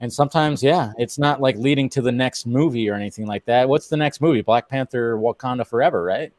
And 0.00 0.12
sometimes 0.12 0.62
yeah 0.62 0.92
it's 0.98 1.18
not 1.18 1.40
like 1.40 1.56
leading 1.56 1.88
to 1.90 2.02
the 2.02 2.12
next 2.12 2.46
movie 2.46 2.88
or 2.88 2.94
anything 2.94 3.26
like 3.26 3.44
that. 3.44 3.68
What's 3.68 3.88
the 3.88 3.96
next 3.96 4.20
movie? 4.20 4.40
Black 4.42 4.68
panther 4.68 5.16
wakanda 5.16 5.66
forever 5.66 6.02
right 6.02 6.32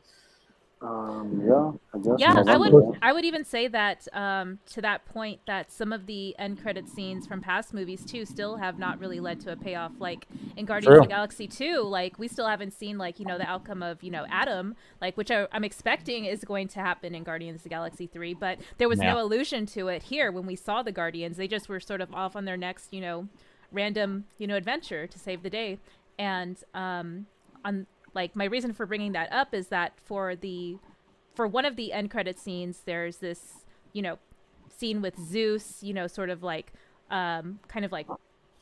Um, 0.81 1.41
yeah, 1.45 1.71
I 1.93 1.97
guess. 2.03 2.19
Yeah, 2.19 2.33
I 2.47 2.57
November, 2.57 2.57
would. 2.57 2.97
I 3.01 3.13
would 3.13 3.25
even 3.25 3.43
say 3.43 3.67
that 3.67 4.07
um, 4.13 4.59
to 4.67 4.81
that 4.81 5.05
point 5.05 5.41
that 5.47 5.71
some 5.71 5.91
of 5.93 6.05
the 6.05 6.35
end 6.39 6.59
credit 6.59 6.87
scenes 6.87 7.25
from 7.27 7.41
past 7.41 7.73
movies 7.73 8.05
too 8.05 8.25
still 8.25 8.57
have 8.57 8.77
not 8.77 8.99
really 8.99 9.19
led 9.19 9.39
to 9.41 9.51
a 9.51 9.55
payoff. 9.55 9.93
Like 9.99 10.27
in 10.55 10.65
Guardians 10.65 10.93
True. 10.93 10.97
of 10.97 11.03
the 11.03 11.07
Galaxy 11.07 11.47
two, 11.47 11.81
like 11.81 12.19
we 12.19 12.27
still 12.27 12.47
haven't 12.47 12.73
seen 12.73 12.97
like 12.97 13.19
you 13.19 13.25
know 13.25 13.37
the 13.37 13.47
outcome 13.49 13.83
of 13.83 14.03
you 14.03 14.11
know 14.11 14.25
Adam, 14.29 14.75
like 15.01 15.17
which 15.17 15.31
I, 15.31 15.47
I'm 15.51 15.63
expecting 15.63 16.25
is 16.25 16.43
going 16.43 16.67
to 16.69 16.79
happen 16.79 17.15
in 17.15 17.23
Guardians 17.23 17.57
of 17.57 17.63
the 17.63 17.69
Galaxy 17.69 18.07
three. 18.07 18.33
But 18.33 18.59
there 18.77 18.89
was 18.89 19.01
Yeah. 19.01 19.13
no 19.13 19.21
allusion 19.21 19.65
to 19.67 19.87
it 19.89 20.03
here 20.03 20.31
when 20.31 20.45
we 20.45 20.55
saw 20.55 20.83
the 20.83 20.91
Guardians. 20.91 21.37
They 21.37 21.47
just 21.47 21.69
were 21.69 21.79
sort 21.79 22.01
of 22.01 22.11
off 22.13 22.35
on 22.35 22.45
their 22.45 22.57
next 22.57 22.93
you 22.93 23.01
know 23.01 23.27
random 23.71 24.25
you 24.37 24.47
know 24.47 24.55
adventure 24.55 25.07
to 25.07 25.19
save 25.19 25.43
the 25.43 25.49
day. 25.49 25.79
And 26.19 26.57
um, 26.73 27.27
on 27.65 27.85
like 28.17 28.35
my 28.35 28.45
reason 28.45 28.73
for 28.73 28.87
bringing 28.87 29.11
that 29.11 29.31
up 29.31 29.53
is 29.53 29.67
that 29.67 29.93
for 30.03 30.35
the 30.35 30.79
for 31.35 31.45
one 31.45 31.65
of 31.65 31.75
the 31.75 31.93
end 31.93 32.09
credit 32.09 32.39
scenes, 32.39 32.81
there's 32.85 33.17
this, 33.17 33.63
you 33.93 34.01
know, 34.01 34.17
scene 34.75 35.03
with 35.03 35.15
Zeus, 35.19 35.83
you 35.83 35.93
know, 35.93 36.07
sort 36.07 36.31
of 36.31 36.41
like, 36.41 36.73
um, 37.11 37.59
kind 37.67 37.85
of 37.85 37.91
like, 37.91 38.07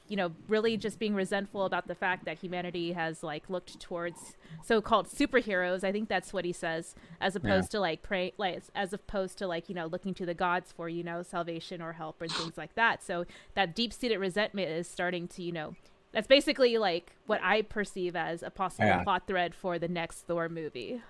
you 0.09 0.17
know, 0.17 0.33
really 0.49 0.75
just 0.75 0.99
being 0.99 1.15
resentful 1.15 1.63
about 1.63 1.87
the 1.87 1.95
fact 1.95 2.25
that 2.25 2.39
humanity 2.39 2.91
has 2.91 3.23
like 3.23 3.49
looked 3.49 3.79
towards 3.79 4.35
so-called 4.61 5.07
superheroes. 5.07 5.85
I 5.85 5.93
think 5.93 6.09
that's 6.09 6.33
what 6.33 6.43
he 6.43 6.51
says, 6.51 6.93
as 7.21 7.37
opposed 7.37 7.71
to 7.71 7.79
like 7.79 8.03
pray, 8.03 8.33
like 8.37 8.61
as 8.75 8.91
opposed 8.91 9.37
to 9.37 9.47
like 9.47 9.69
you 9.69 9.75
know 9.75 9.85
looking 9.85 10.13
to 10.15 10.25
the 10.25 10.33
gods 10.33 10.73
for 10.73 10.89
you 10.89 11.01
know 11.01 11.23
salvation 11.23 11.81
or 11.81 11.93
help 11.93 12.21
and 12.21 12.29
things 12.29 12.57
like 12.57 12.75
that. 12.75 13.01
So 13.01 13.25
that 13.53 13.73
deep-seated 13.73 14.17
resentment 14.17 14.67
is 14.67 14.85
starting 14.85 15.29
to 15.29 15.41
you 15.41 15.53
know. 15.53 15.75
That's 16.15 16.27
basically 16.27 16.77
like 16.77 17.11
what 17.27 17.41
I 17.43 17.61
perceive 17.61 18.15
as 18.15 18.41
a 18.41 18.49
possible 18.49 18.87
Yeah. 18.87 19.03
plot 19.03 19.27
thread 19.27 19.53
for 19.53 19.77
the 19.77 19.89
next 19.89 20.19
Thor 20.21 20.47
movie 20.47 21.01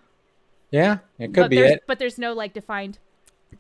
Yeah, 0.72 0.98
it 1.20 1.28
could 1.28 1.36
but 1.36 1.50
be 1.52 1.60
it. 1.60 1.84
But 1.86 2.00
there's 2.00 2.18
no 2.18 2.34
like 2.34 2.54
defined, 2.54 2.98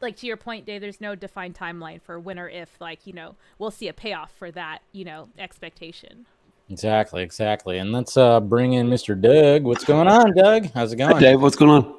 like 0.01 0.17
to 0.17 0.27
your 0.27 0.37
point, 0.37 0.65
Dave. 0.65 0.81
There's 0.81 0.99
no 0.99 1.13
defined 1.13 1.53
timeline 1.55 2.01
for 2.01 2.19
when 2.19 2.39
or 2.39 2.49
if, 2.49 2.69
like 2.81 3.05
you 3.05 3.13
know, 3.13 3.35
we'll 3.59 3.69
see 3.69 3.87
a 3.87 3.93
payoff 3.93 4.31
for 4.31 4.49
that, 4.51 4.79
you 4.91 5.05
know, 5.05 5.29
expectation. 5.37 6.25
Exactly, 6.67 7.21
exactly. 7.21 7.77
And 7.77 7.91
let's 7.91 8.17
uh 8.17 8.39
bring 8.39 8.73
in 8.73 8.89
Mr. 8.89 9.19
Doug. 9.19 9.63
What's 9.63 9.85
going 9.85 10.07
on, 10.07 10.33
Doug? 10.33 10.71
How's 10.73 10.93
it 10.93 10.99
Hi, 10.99 11.11
going? 11.11 11.21
Dave. 11.21 11.41
What's 11.41 11.55
going 11.55 11.69
on? 11.69 11.95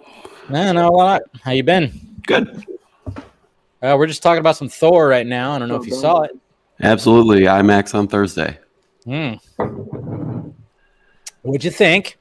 Nah, 0.51 0.72
not 0.72 0.92
a 0.92 0.94
lot. 0.94 1.22
How 1.40 1.53
you 1.53 1.62
been? 1.62 1.92
Good. 2.26 2.64
Uh, 3.80 3.94
we're 3.97 4.09
just 4.09 4.24
talking 4.24 4.40
about 4.40 4.57
some 4.57 4.68
Thor 4.68 5.07
right 5.07 5.26
now. 5.26 5.53
I 5.53 5.61
don't 5.61 5.68
know 5.68 5.76
if 5.76 5.86
you 5.86 5.94
saw 5.94 6.22
it. 6.22 6.32
Absolutely. 6.82 7.42
IMAX 7.42 7.94
on 7.94 8.09
Thursday. 8.09 8.59
Hmm. 9.07 9.34
What'd 11.42 11.62
you 11.62 11.70
think? 11.70 12.18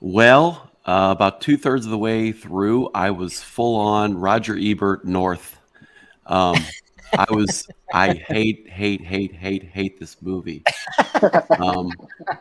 Well, 0.00 0.70
uh, 0.84 1.14
about 1.16 1.40
two 1.40 1.56
thirds 1.56 1.84
of 1.84 1.92
the 1.92 1.98
way 1.98 2.32
through, 2.32 2.90
I 2.92 3.12
was 3.12 3.40
full 3.40 3.76
on 3.76 4.18
Roger 4.18 4.58
Ebert 4.60 5.04
North. 5.04 5.60
Um, 6.26 6.56
I 7.16 7.26
was, 7.30 7.68
I 7.92 8.14
hate, 8.14 8.68
hate, 8.68 9.02
hate, 9.02 9.32
hate, 9.32 9.62
hate 9.62 10.00
this 10.00 10.20
movie. 10.20 10.64
Um, 11.58 11.92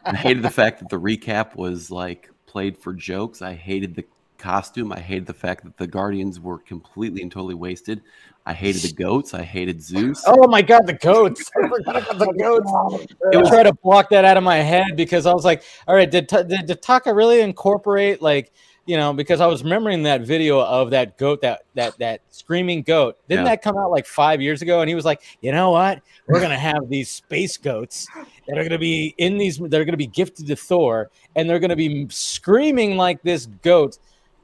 I 0.03 0.15
hated 0.15 0.41
the 0.41 0.49
fact 0.49 0.79
that 0.79 0.89
the 0.89 0.99
recap 0.99 1.55
was 1.55 1.91
like 1.91 2.31
played 2.47 2.75
for 2.75 2.91
jokes. 2.93 3.43
I 3.43 3.53
hated 3.53 3.93
the 3.95 4.05
costume. 4.39 4.91
I 4.91 4.99
hated 4.99 5.27
the 5.27 5.33
fact 5.35 5.63
that 5.63 5.77
the 5.77 5.85
Guardians 5.85 6.39
were 6.39 6.57
completely 6.57 7.21
and 7.21 7.31
totally 7.31 7.53
wasted. 7.53 8.01
I 8.45 8.53
hated 8.53 8.81
the 8.81 8.93
goats. 8.93 9.33
I 9.33 9.43
hated 9.43 9.81
Zeus. 9.81 10.23
Oh 10.25 10.47
my 10.47 10.61
god, 10.61 10.87
the 10.87 10.93
goats! 10.93 11.49
I 11.55 11.67
forgot 11.67 11.97
about 12.11 12.17
the 12.19 12.33
goats. 12.39 13.11
It 13.31 13.35
I 13.35 13.39
was- 13.39 13.49
tried 13.49 13.63
to 13.63 13.73
block 13.73 14.09
that 14.09 14.25
out 14.25 14.37
of 14.37 14.43
my 14.43 14.57
head 14.57 14.95
because 14.95 15.25
I 15.25 15.33
was 15.33 15.45
like, 15.45 15.63
"All 15.87 15.93
right, 15.95 16.09
did 16.09 16.27
did, 16.27 16.47
did 16.47 16.81
Taika 16.81 17.15
really 17.15 17.41
incorporate 17.41 18.21
like 18.21 18.51
you 18.87 18.97
know?" 18.97 19.13
Because 19.13 19.39
I 19.39 19.45
was 19.45 19.61
remembering 19.63 20.01
that 20.03 20.21
video 20.21 20.59
of 20.61 20.89
that 20.91 21.17
goat, 21.19 21.41
that 21.41 21.61
that 21.75 21.97
that 21.99 22.21
screaming 22.31 22.81
goat. 22.81 23.17
Didn't 23.27 23.45
Yeah. 23.45 23.51
that 23.51 23.61
come 23.61 23.77
out 23.77 23.91
like 23.91 24.07
five 24.07 24.41
years 24.41 24.63
ago? 24.63 24.81
And 24.81 24.89
he 24.89 24.95
was 24.95 25.05
like, 25.05 25.21
"You 25.41 25.51
know 25.51 25.69
what? 25.69 26.01
We're 26.27 26.41
gonna 26.41 26.57
have 26.57 26.89
these 26.89 27.09
space 27.11 27.55
goats 27.57 28.07
that 28.47 28.57
are 28.57 28.63
gonna 28.63 28.79
be 28.79 29.13
in 29.19 29.37
these. 29.37 29.57
They're 29.59 29.85
gonna 29.85 29.95
be 29.97 30.07
gifted 30.07 30.47
to 30.47 30.55
Thor, 30.55 31.11
and 31.35 31.47
they're 31.47 31.59
gonna 31.59 31.75
be 31.75 32.07
screaming 32.09 32.97
like 32.97 33.21
this 33.21 33.45
goat." 33.61 33.99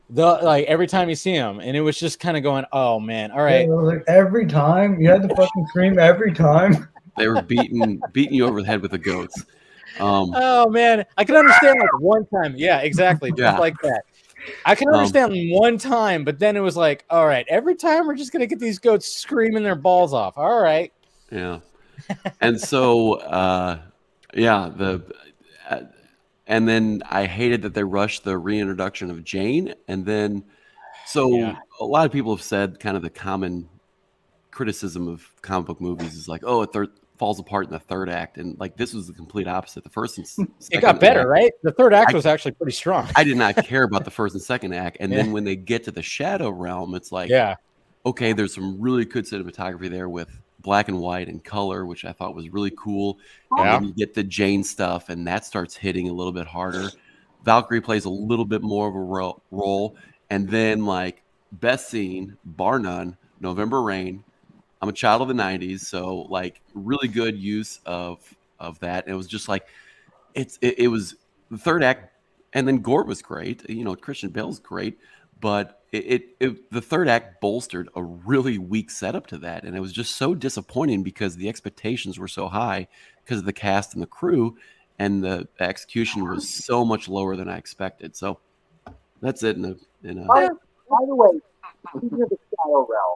The 0.09 0.25
like 0.43 0.65
every 0.65 0.87
time 0.87 1.09
you 1.09 1.15
see 1.15 1.33
him, 1.33 1.59
and 1.59 1.75
it 1.75 1.81
was 1.81 1.99
just 1.99 2.19
kind 2.19 2.37
of 2.37 2.43
going, 2.43 2.65
"Oh 2.71 2.99
man, 2.99 3.31
all 3.31 3.41
right." 3.41 3.67
Yeah, 3.67 3.73
like 3.73 4.03
every 4.07 4.45
time 4.45 4.99
you 5.01 5.09
had 5.09 5.23
to 5.23 5.35
fucking 5.35 5.67
scream 5.67 5.97
every 5.99 6.33
time. 6.33 6.87
They 7.17 7.29
were 7.29 7.41
beating 7.41 8.03
beating 8.11 8.33
you 8.33 8.45
over 8.45 8.59
the 8.61 8.67
head 8.67 8.81
with 8.81 8.91
the 8.91 8.97
goats. 8.97 9.45
Um, 10.01 10.33
Oh 10.35 10.69
man, 10.69 11.05
I 11.17 11.23
can 11.23 11.37
understand 11.37 11.79
like 11.79 11.97
one 12.01 12.25
time. 12.25 12.55
Yeah, 12.57 12.79
exactly, 12.79 13.29
just 13.29 13.39
Yeah. 13.39 13.57
like 13.57 13.79
that. 13.83 14.01
I 14.65 14.75
can 14.75 14.89
Um, 14.89 14.95
understand 14.95 15.33
one 15.53 15.77
time, 15.77 16.25
but 16.25 16.39
then 16.39 16.57
it 16.57 16.59
was 16.59 16.75
like, 16.75 17.05
all 17.09 17.25
right, 17.25 17.45
every 17.47 17.75
time 17.75 18.05
we're 18.05 18.15
just 18.15 18.33
gonna 18.33 18.47
get 18.47 18.59
these 18.59 18.79
goats 18.79 19.07
screaming 19.07 19.63
their 19.63 19.75
balls 19.75 20.13
off. 20.13 20.37
All 20.37 20.59
right, 20.61 20.91
Yeah. 21.31 21.59
And 22.41 22.59
so, 22.59 23.13
uh, 23.13 23.79
yeah, 24.33 24.69
the, 24.75 25.01
and 26.47 26.67
then 26.67 27.01
I 27.09 27.25
hated 27.25 27.61
that 27.63 27.73
they 27.73 27.83
rushed 27.83 28.23
the 28.23 28.37
reintroduction 28.37 29.09
of 29.09 29.23
Jane. 29.23 29.73
And 29.87 30.05
then, 30.05 30.43
so 31.05 31.35
Yeah. 31.35 31.55
a 31.79 31.85
lot 31.85 32.05
of 32.05 32.11
people 32.11 32.35
have 32.35 32.43
said 32.43 32.79
kind 32.79 32.95
of 32.95 33.03
the 33.03 33.09
common 33.09 33.67
criticism 34.51 35.07
of 35.07 35.29
comic 35.41 35.67
book 35.67 35.81
movies 35.81 36.15
is 36.15 36.27
like, 36.27 36.41
oh, 36.45 36.61
it 36.61 36.71
thir- 36.71 36.87
falls 37.17 37.39
apart 37.39 37.65
in 37.65 37.71
the 37.71 37.79
third 37.79 38.09
act. 38.09 38.37
And 38.37 38.57
like, 38.59 38.75
this 38.77 38.93
was 38.93 39.07
the 39.07 39.13
complete 39.13 39.47
opposite. 39.47 39.83
The 39.83 39.89
first 39.89 40.17
and 40.17 40.25
s- 40.25 40.39
it 40.71 40.81
got 40.81 40.99
better, 40.99 41.21
act- 41.21 41.29
right? 41.29 41.51
The 41.63 41.71
third 41.71 41.93
act 41.93 42.11
I- 42.11 42.15
was 42.15 42.25
actually 42.25 42.51
pretty 42.51 42.73
strong. 42.73 43.07
I 43.15 43.23
did 43.23 43.37
not 43.37 43.55
care 43.65 43.83
about 43.83 44.05
the 44.05 44.11
first 44.11 44.35
and 44.35 44.43
second 44.43 44.73
act. 44.73 44.97
And 44.99 45.11
Yeah. 45.11 45.23
then 45.23 45.31
when 45.31 45.43
they 45.43 45.55
get 45.55 45.83
to 45.85 45.91
the 45.91 46.01
shadow 46.03 46.49
realm, 46.49 46.93
it's 46.95 47.11
like, 47.11 47.29
yeah, 47.29 47.55
okay, 48.05 48.33
there's 48.33 48.53
some 48.53 48.79
really 48.79 49.03
good 49.05 49.25
cinematography 49.25 49.89
there 49.89 50.07
with 50.09 50.29
black 50.65 50.89
and 50.89 50.99
white 50.99 51.29
and 51.29 51.43
color, 51.45 51.85
which 51.87 52.05
I 52.05 52.13
thought 52.13 52.35
was 52.35 52.49
really 52.49 52.73
cool. 52.77 53.19
And 53.55 53.69
Yeah. 53.69 53.71
then 53.71 53.83
you 53.83 53.93
get 53.93 54.15
the 54.15 54.23
Jane 54.23 54.65
stuff, 54.65 55.09
and 55.09 55.27
that 55.27 55.45
starts 55.45 55.77
hitting 55.77 56.09
a 56.09 56.13
little 56.13 56.33
bit 56.33 56.47
harder. 56.47 56.95
Valkyrie 57.43 57.81
plays 57.81 58.05
a 58.05 58.09
little 58.09 58.45
bit 58.45 58.63
more 58.63 58.89
of 58.89 58.95
a 58.95 58.99
ro- 58.99 59.43
role. 59.51 59.95
And 60.31 60.49
then, 60.49 60.85
like, 60.85 61.23
best 61.53 61.89
scene, 61.89 62.37
bar 62.45 62.79
none, 62.79 63.17
November 63.39 63.83
Rain. 63.83 64.25
I'm 64.81 64.89
a 64.89 64.93
child 64.93 65.21
of 65.23 65.29
the 65.29 65.35
90s, 65.35 65.87
so, 65.87 66.23
like, 66.29 66.61
really 66.73 67.07
good 67.09 67.37
use 67.39 67.79
of 67.85 68.19
of 68.59 68.79
that. 68.79 69.05
And 69.05 69.13
it 69.13 69.17
was 69.17 69.27
just 69.27 69.49
like, 69.49 69.67
it's 70.33 70.57
it, 70.61 70.79
it 70.79 70.87
was 70.89 71.15
the 71.51 71.57
third 71.57 71.83
act, 71.83 72.11
and 72.53 72.67
then 72.67 72.79
Gorr 72.79 73.05
was 73.05 73.21
great. 73.21 73.69
You 73.69 73.83
know, 73.85 73.95
Christian 73.95 74.29
Bale's 74.29 74.59
great, 74.59 74.97
but 75.41 75.83
it, 75.95 76.05
it, 76.05 76.35
it 76.39 76.71
the 76.71 76.81
third 76.81 77.07
act 77.07 77.39
bolstered 77.39 77.89
a 77.95 78.03
really 78.03 78.57
weak 78.57 78.91
setup 78.91 79.27
to 79.27 79.37
that, 79.39 79.63
and 79.63 79.75
it 79.75 79.79
was 79.79 79.93
just 79.93 80.15
so 80.15 80.35
disappointing 80.35 81.03
because 81.03 81.37
the 81.37 81.47
expectations 81.47 82.19
were 82.19 82.27
so 82.27 82.47
high 82.47 82.87
because 83.23 83.39
of 83.39 83.45
the 83.45 83.53
cast 83.53 83.93
and 83.93 84.03
the 84.03 84.07
crew, 84.07 84.57
and 84.99 85.23
the 85.23 85.47
execution 85.59 86.27
was 86.27 86.47
so 86.47 86.83
much 86.83 87.07
lower 87.07 87.35
than 87.35 87.47
I 87.47 87.57
expected. 87.57 88.15
So 88.15 88.39
that's 89.21 89.43
it. 89.43 89.55
In 89.55 89.65
a, 89.65 89.75
in 90.07 90.19
a, 90.19 90.25
By, 90.25 90.47
by 90.89 91.05
the 91.07 91.15
way, 91.15 91.29
speaking 91.95 92.21
of 92.21 92.29
the 92.29 92.37
Shadow 92.49 92.87
Realm, 92.89 93.15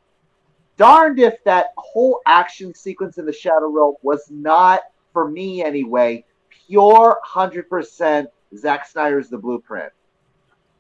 darned 0.78 1.20
if 1.20 1.44
that 1.44 1.68
whole 1.78 2.22
action 2.26 2.74
sequence 2.74 3.18
in 3.18 3.26
the 3.26 3.34
Shadow 3.34 3.68
Realm 3.68 3.96
was 4.02 4.26
not, 4.30 4.82
for 5.12 5.30
me 5.30 5.64
anyway, 5.64 6.24
pure 6.68 7.20
100% 7.28 8.28
Zack 8.56 8.88
Snyder's 8.88 9.30
The 9.30 9.38
Blueprint. 9.38 9.92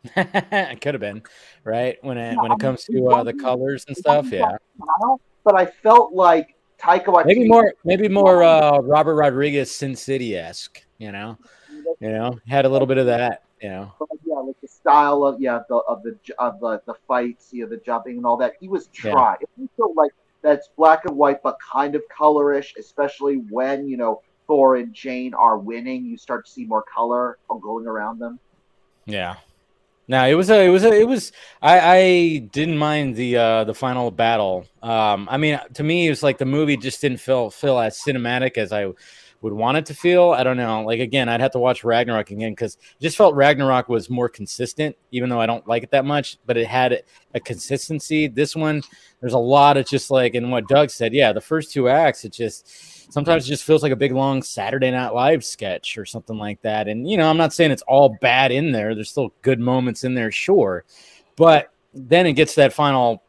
it 0.16 0.82
could 0.82 0.94
have 0.94 1.02
been 1.02 1.22
right 1.64 1.98
when 2.04 2.18
it 2.18 2.38
when 2.38 2.52
it 2.52 2.60
comes 2.60 2.84
to 2.86 3.08
uh, 3.10 3.24
the 3.24 3.34
colors 3.34 3.86
and 3.88 3.98
stuff. 3.98 4.32
Yeah, 4.32 4.56
But 5.44 5.56
I 5.56 5.66
felt 5.66 6.14
like 6.14 6.56
Taika 6.82 7.06
Waititi. 7.08 7.26
maybe 7.26 7.48
more, 7.48 7.74
maybe 7.84 8.08
more 8.08 8.44
uh, 8.44 8.80
Robert 8.80 9.16
Rodriguez 9.16 9.70
Sin 9.72 9.96
City 9.96 10.38
esque. 10.38 10.86
You 11.00 11.12
know, 11.12 11.38
you 12.00 12.10
know, 12.12 12.40
had 12.48 12.66
a 12.66 12.70
little 12.70 12.88
bit 12.88 12.98
of 12.98 13.08
that. 13.08 13.44
You 13.62 13.70
know, 13.70 13.94
yeah, 14.26 14.36
like 14.36 14.56
the 14.62 14.70
style 14.70 15.26
of 15.26 15.42
yeah 15.42 15.60
the 15.68 15.76
of 15.76 16.02
the 16.04 16.18
of 16.38 16.62
the, 16.62 16.82
the 16.86 16.94
fights, 17.08 17.50
you 17.52 17.64
know, 17.64 17.70
the 17.70 17.78
jumping 17.78 18.18
and 18.18 18.26
all 18.26 18.38
that. 18.38 18.54
He 18.62 18.70
was 18.70 18.90
Yeah. 19.04 19.12
trying. 19.12 19.38
It 19.42 19.50
didn't 19.58 19.72
feel 19.76 19.94
like 19.96 20.12
that's 20.42 20.70
black 20.78 21.04
and 21.04 21.18
white, 21.18 21.44
but 21.44 21.58
kind 21.60 21.96
of 21.96 22.04
colorish, 22.18 22.78
especially 22.78 23.36
when 23.50 23.86
you 23.86 23.98
know 23.98 24.22
Thor 24.48 24.78
and 24.78 24.94
Jane 24.94 25.34
are 25.34 25.58
winning. 25.58 26.06
You 26.06 26.18
start 26.18 26.46
to 26.46 26.52
see 26.52 26.64
more 26.64 26.84
color 26.84 27.38
going 27.62 27.86
around 27.86 28.20
them. 28.20 28.40
Yeah. 29.06 29.36
No, 30.10 30.26
it 30.28 30.34
was 30.34 30.50
a, 30.50 30.66
it 30.66 30.70
was 30.70 30.84
a, 30.84 30.92
it 30.92 31.08
was. 31.08 31.32
I, 31.62 31.80
I 31.98 32.38
didn't 32.52 32.80
mind 32.80 33.16
the 33.16 33.38
uh 33.38 33.64
the 33.64 33.76
final 33.76 34.10
battle. 34.10 34.66
Um, 34.82 35.28
I 35.30 35.38
mean, 35.38 35.60
to 35.76 35.84
me, 35.84 36.08
it 36.08 36.10
was 36.10 36.24
like 36.24 36.40
the 36.40 36.46
movie 36.46 36.78
just 36.78 37.00
didn't 37.00 37.20
feel 37.20 37.52
feel 37.52 37.78
as 37.78 38.02
cinematic 38.02 38.58
as 38.58 38.74
I 38.74 38.88
would 39.42 39.54
want 39.54 39.78
it 39.78 39.86
to 39.86 39.94
feel. 39.94 40.32
I 40.32 40.42
don't 40.44 40.58
know. 40.58 40.82
Like 40.82 41.00
again, 41.00 41.30
I'd 41.30 41.42
have 41.42 41.52
to 41.52 41.60
watch 41.60 41.84
Ragnarok 41.84 42.32
again 42.32 42.54
because 42.54 42.80
just 43.00 43.18
felt 43.18 43.36
Ragnarok 43.36 43.88
was 43.88 44.10
more 44.10 44.30
consistent, 44.30 44.96
even 45.12 45.30
though 45.30 45.40
I 45.40 45.46
don't 45.46 45.68
like 45.68 45.84
it 45.84 45.92
that 45.92 46.06
much. 46.06 46.40
But 46.48 46.58
it 46.58 46.66
had 46.66 47.04
a 47.36 47.40
consistency. 47.40 48.28
This 48.28 48.56
one, 48.56 48.82
there's 49.22 49.34
a 49.34 49.38
lot 49.38 49.78
of 49.78 49.86
just 49.86 50.10
like, 50.10 50.34
and 50.34 50.52
what 50.52 50.68
Doug 50.68 50.90
said, 50.90 51.14
yeah, 51.14 51.34
the 51.34 51.42
first 51.42 51.72
two 51.72 51.88
acts, 51.88 52.26
it 52.26 52.34
just 52.34 52.99
sometimes 53.10 53.46
it 53.46 53.50
just 53.50 53.64
feels 53.64 53.84
like 53.84 53.92
a 53.92 53.98
big 53.98 54.12
long 54.12 54.42
Saturday 54.42 54.92
Night 54.92 55.14
Live 55.14 55.44
sketch 55.44 55.98
or 55.98 56.06
something 56.06 56.38
like 56.38 56.62
that. 56.62 56.88
And 56.88 57.10
you 57.10 57.18
know, 57.18 57.30
I'm 57.30 57.38
not 57.38 57.54
saying 57.54 57.72
it's 57.72 57.84
all 57.84 58.18
bad 58.22 58.52
in 58.52 58.72
there. 58.72 58.96
There's 58.96 59.10
still 59.10 59.34
good 59.42 59.60
moments 59.60 60.04
in 60.04 60.14
there, 60.14 60.32
sure, 60.32 60.86
But 61.36 61.72
then 61.94 62.28
it 62.28 62.34
gets 62.34 62.56
that 62.56 62.74
final 62.74 63.24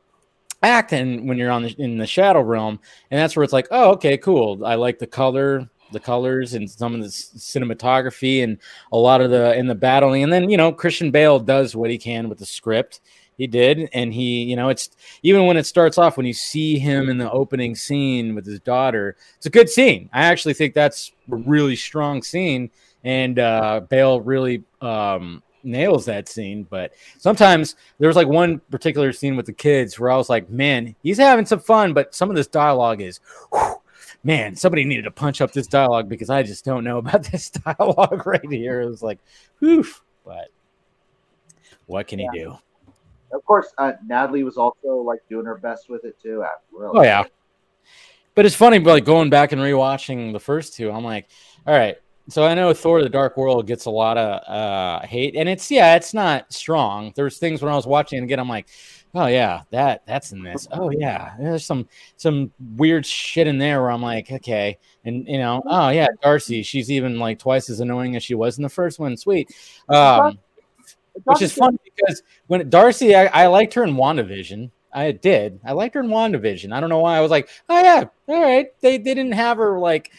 act, 0.63 0.93
and 0.93 1.29
when 1.29 1.39
you're 1.39 1.51
on 1.51 1.63
the, 1.63 1.75
in 1.79 1.99
the 1.99 2.07
shadow 2.07 2.41
realm, 2.41 2.79
and 3.11 3.19
that's 3.19 3.35
where 3.35 3.45
it's 3.45 3.53
like, 3.53 3.69
oh, 3.71 3.93
okay, 3.93 4.19
cool. 4.19 4.65
I 4.65 4.75
like 4.75 4.99
the 4.99 5.07
color, 5.07 5.69
the 5.93 6.01
colors, 6.01 6.55
and 6.55 6.71
some 6.71 6.95
of 6.95 7.01
the 7.01 7.09
cinematography, 7.09 8.45
and 8.45 8.59
a 8.93 8.97
lot 8.97 9.21
of 9.21 9.31
the 9.31 9.57
in 9.57 9.67
the 9.67 9.75
battling. 9.75 10.23
And 10.23 10.33
then 10.33 10.51
you 10.51 10.57
know, 10.57 10.73
Christian 10.73 11.11
Bale 11.11 11.39
does 11.39 11.75
what 11.75 11.91
he 11.91 11.99
can 11.99 12.29
with 12.29 12.39
the 12.39 12.47
script. 12.47 13.01
He 13.41 13.47
did, 13.47 13.89
and 13.95 14.13
he, 14.13 14.43
you 14.43 14.55
know, 14.55 14.69
it's 14.69 14.91
even 15.23 15.47
when 15.47 15.57
it 15.57 15.65
starts 15.65 15.97
off 15.97 16.19
when 16.19 16.27
you 16.27 16.35
see 16.35 16.79
him 16.79 17.09
in 17.09 17.17
the 17.17 17.31
opening 17.33 17.75
scene 17.75 18.35
with 18.35 18.45
his 18.45 18.61
daughter. 18.61 19.17
It's 19.39 19.47
a 19.47 19.51
good 19.51 19.71
scene. 19.71 20.11
I 20.13 20.25
actually 20.25 20.53
think 20.53 20.75
that's 20.75 21.13
a 21.33 21.37
really 21.37 21.75
strong 21.75 22.23
scene, 22.23 22.71
and 23.03 23.39
uh, 23.39 23.81
Bale 23.89 24.21
really 24.21 24.63
um, 24.83 25.43
nails 25.63 26.05
that 26.05 26.29
scene. 26.29 26.65
But 26.65 26.93
sometimes 27.17 27.77
there 27.99 28.09
was 28.09 28.17
like 28.17 28.29
one 28.29 28.59
particular 28.71 29.11
scene 29.11 29.37
with 29.37 29.47
the 29.47 29.55
kids 29.55 29.99
where 29.99 30.11
I 30.11 30.19
was 30.19 30.29
like, 30.29 30.51
man, 30.51 30.95
he's 31.03 31.17
having 31.17 31.47
some 31.47 31.61
fun, 31.61 31.95
but 31.95 32.15
some 32.15 32.29
of 32.29 32.37
this 32.37 32.47
dialogue 32.47 33.01
is, 33.01 33.21
whew, 33.51 33.77
man, 34.23 34.55
somebody 34.55 34.85
needed 34.85 35.05
to 35.05 35.11
punch 35.11 35.41
up 35.41 35.53
this 35.53 35.67
dialogue 35.67 36.11
because 36.11 36.29
I 36.29 36.43
just 36.43 36.67
don't 36.67 36.85
know 36.85 36.99
about 36.99 37.23
this 37.33 37.49
dialogue 37.49 38.27
right 38.27 38.51
here. 38.51 38.83
It 38.83 38.91
was 38.91 39.03
like, 39.03 39.19
whew, 39.61 39.87
but 40.27 40.49
what 41.87 42.07
can 42.07 42.19
he 42.19 42.29
do? 42.35 42.59
Of 43.33 43.45
course, 43.45 43.73
uh, 43.79 43.93
Natalie 44.07 44.45
was 44.45 44.57
also 44.57 44.97
like 44.97 45.21
doing 45.29 45.47
her 45.47 45.59
best 45.59 45.89
with 45.89 46.05
it 46.05 46.17
too. 46.21 46.45
Really. 46.73 46.99
Oh 46.99 47.03
yeah. 47.03 47.25
But 48.35 48.47
it's 48.47 48.55
funny, 48.55 48.79
like 48.79 49.05
going 49.05 49.29
back 49.29 49.53
and 49.53 49.61
rewatching 49.61 50.33
the 50.33 50.41
first 50.41 50.75
two, 50.75 50.91
I'm 50.91 51.05
like, 51.05 51.29
all 51.67 51.75
right. 51.75 51.97
So 52.29 52.45
I 52.45 52.55
know 52.55 52.73
Thor: 52.73 53.03
The 53.03 53.09
Dark 53.09 53.37
World 53.37 53.67
gets 53.67 53.87
a 53.87 53.91
lot 53.91 54.17
of 54.17 54.43
uh, 54.49 55.07
hate, 55.07 55.35
and 55.35 55.49
it's 55.49 55.71
yeah, 55.71 55.97
it's 55.97 56.15
not 56.15 56.53
strong. 56.53 57.13
There's 57.17 57.39
things 57.39 57.61
when 57.61 57.73
I 57.73 57.77
was 57.77 57.87
watching 57.87 58.21
it 58.21 58.23
again, 58.23 58.39
I'm 58.39 58.49
like, 58.49 58.69
oh 59.15 59.27
yeah, 59.27 59.63
that 59.71 60.07
that's 60.07 60.31
in 60.33 60.43
this. 60.43 60.69
Oh 60.71 60.91
yeah, 60.91 61.35
there's 61.41 61.65
some 61.65 61.89
some 62.17 62.53
weird 62.77 63.05
shit 63.05 63.47
in 63.47 63.59
there 63.59 63.83
where 63.83 63.91
I'm 63.91 64.03
like, 64.03 64.31
okay, 64.31 64.79
and 65.05 65.27
you 65.27 65.39
know, 65.39 65.63
oh 65.67 65.89
yeah, 65.89 66.07
Darcy, 66.23 66.63
she's 66.63 66.91
even 66.91 67.19
like 67.19 67.39
twice 67.39 67.69
as 67.69 67.81
annoying 67.81 68.15
as 68.17 68.23
she 68.23 68.35
was 68.35 68.59
in 68.59 68.63
the 68.63 68.69
first 68.69 68.99
one. 68.99 69.17
Sweet. 69.17 69.53
Um, 69.89 70.39
which 71.25 71.43
is 71.43 71.53
funny 71.53 71.79
because 71.85 72.23
when 72.47 72.69
Darcy, 72.69 73.15
I, 73.15 73.27
I 73.27 73.47
liked 73.47 73.75
her 73.75 73.85
in 73.85 73.95
WandaVision. 73.95 74.71
I 74.93 75.13
did. 75.13 75.61
I 75.65 75.73
liked 75.73 75.95
her 75.95 76.01
in 76.01 76.09
WandaVision. 76.09 76.73
I 76.73 76.81
don't 76.81 76.91
know 76.91 76.99
why. 76.99 77.17
I 77.17 77.21
was 77.21 77.31
like, 77.31 77.49
oh 77.69 77.81
yeah, 77.81 78.05
all 78.29 78.43
right. 78.43 78.69
They, 78.81 78.99
they 78.99 79.15
didn't 79.15 79.33
have 79.33 79.59
her 79.59 79.79
like, 79.79 80.13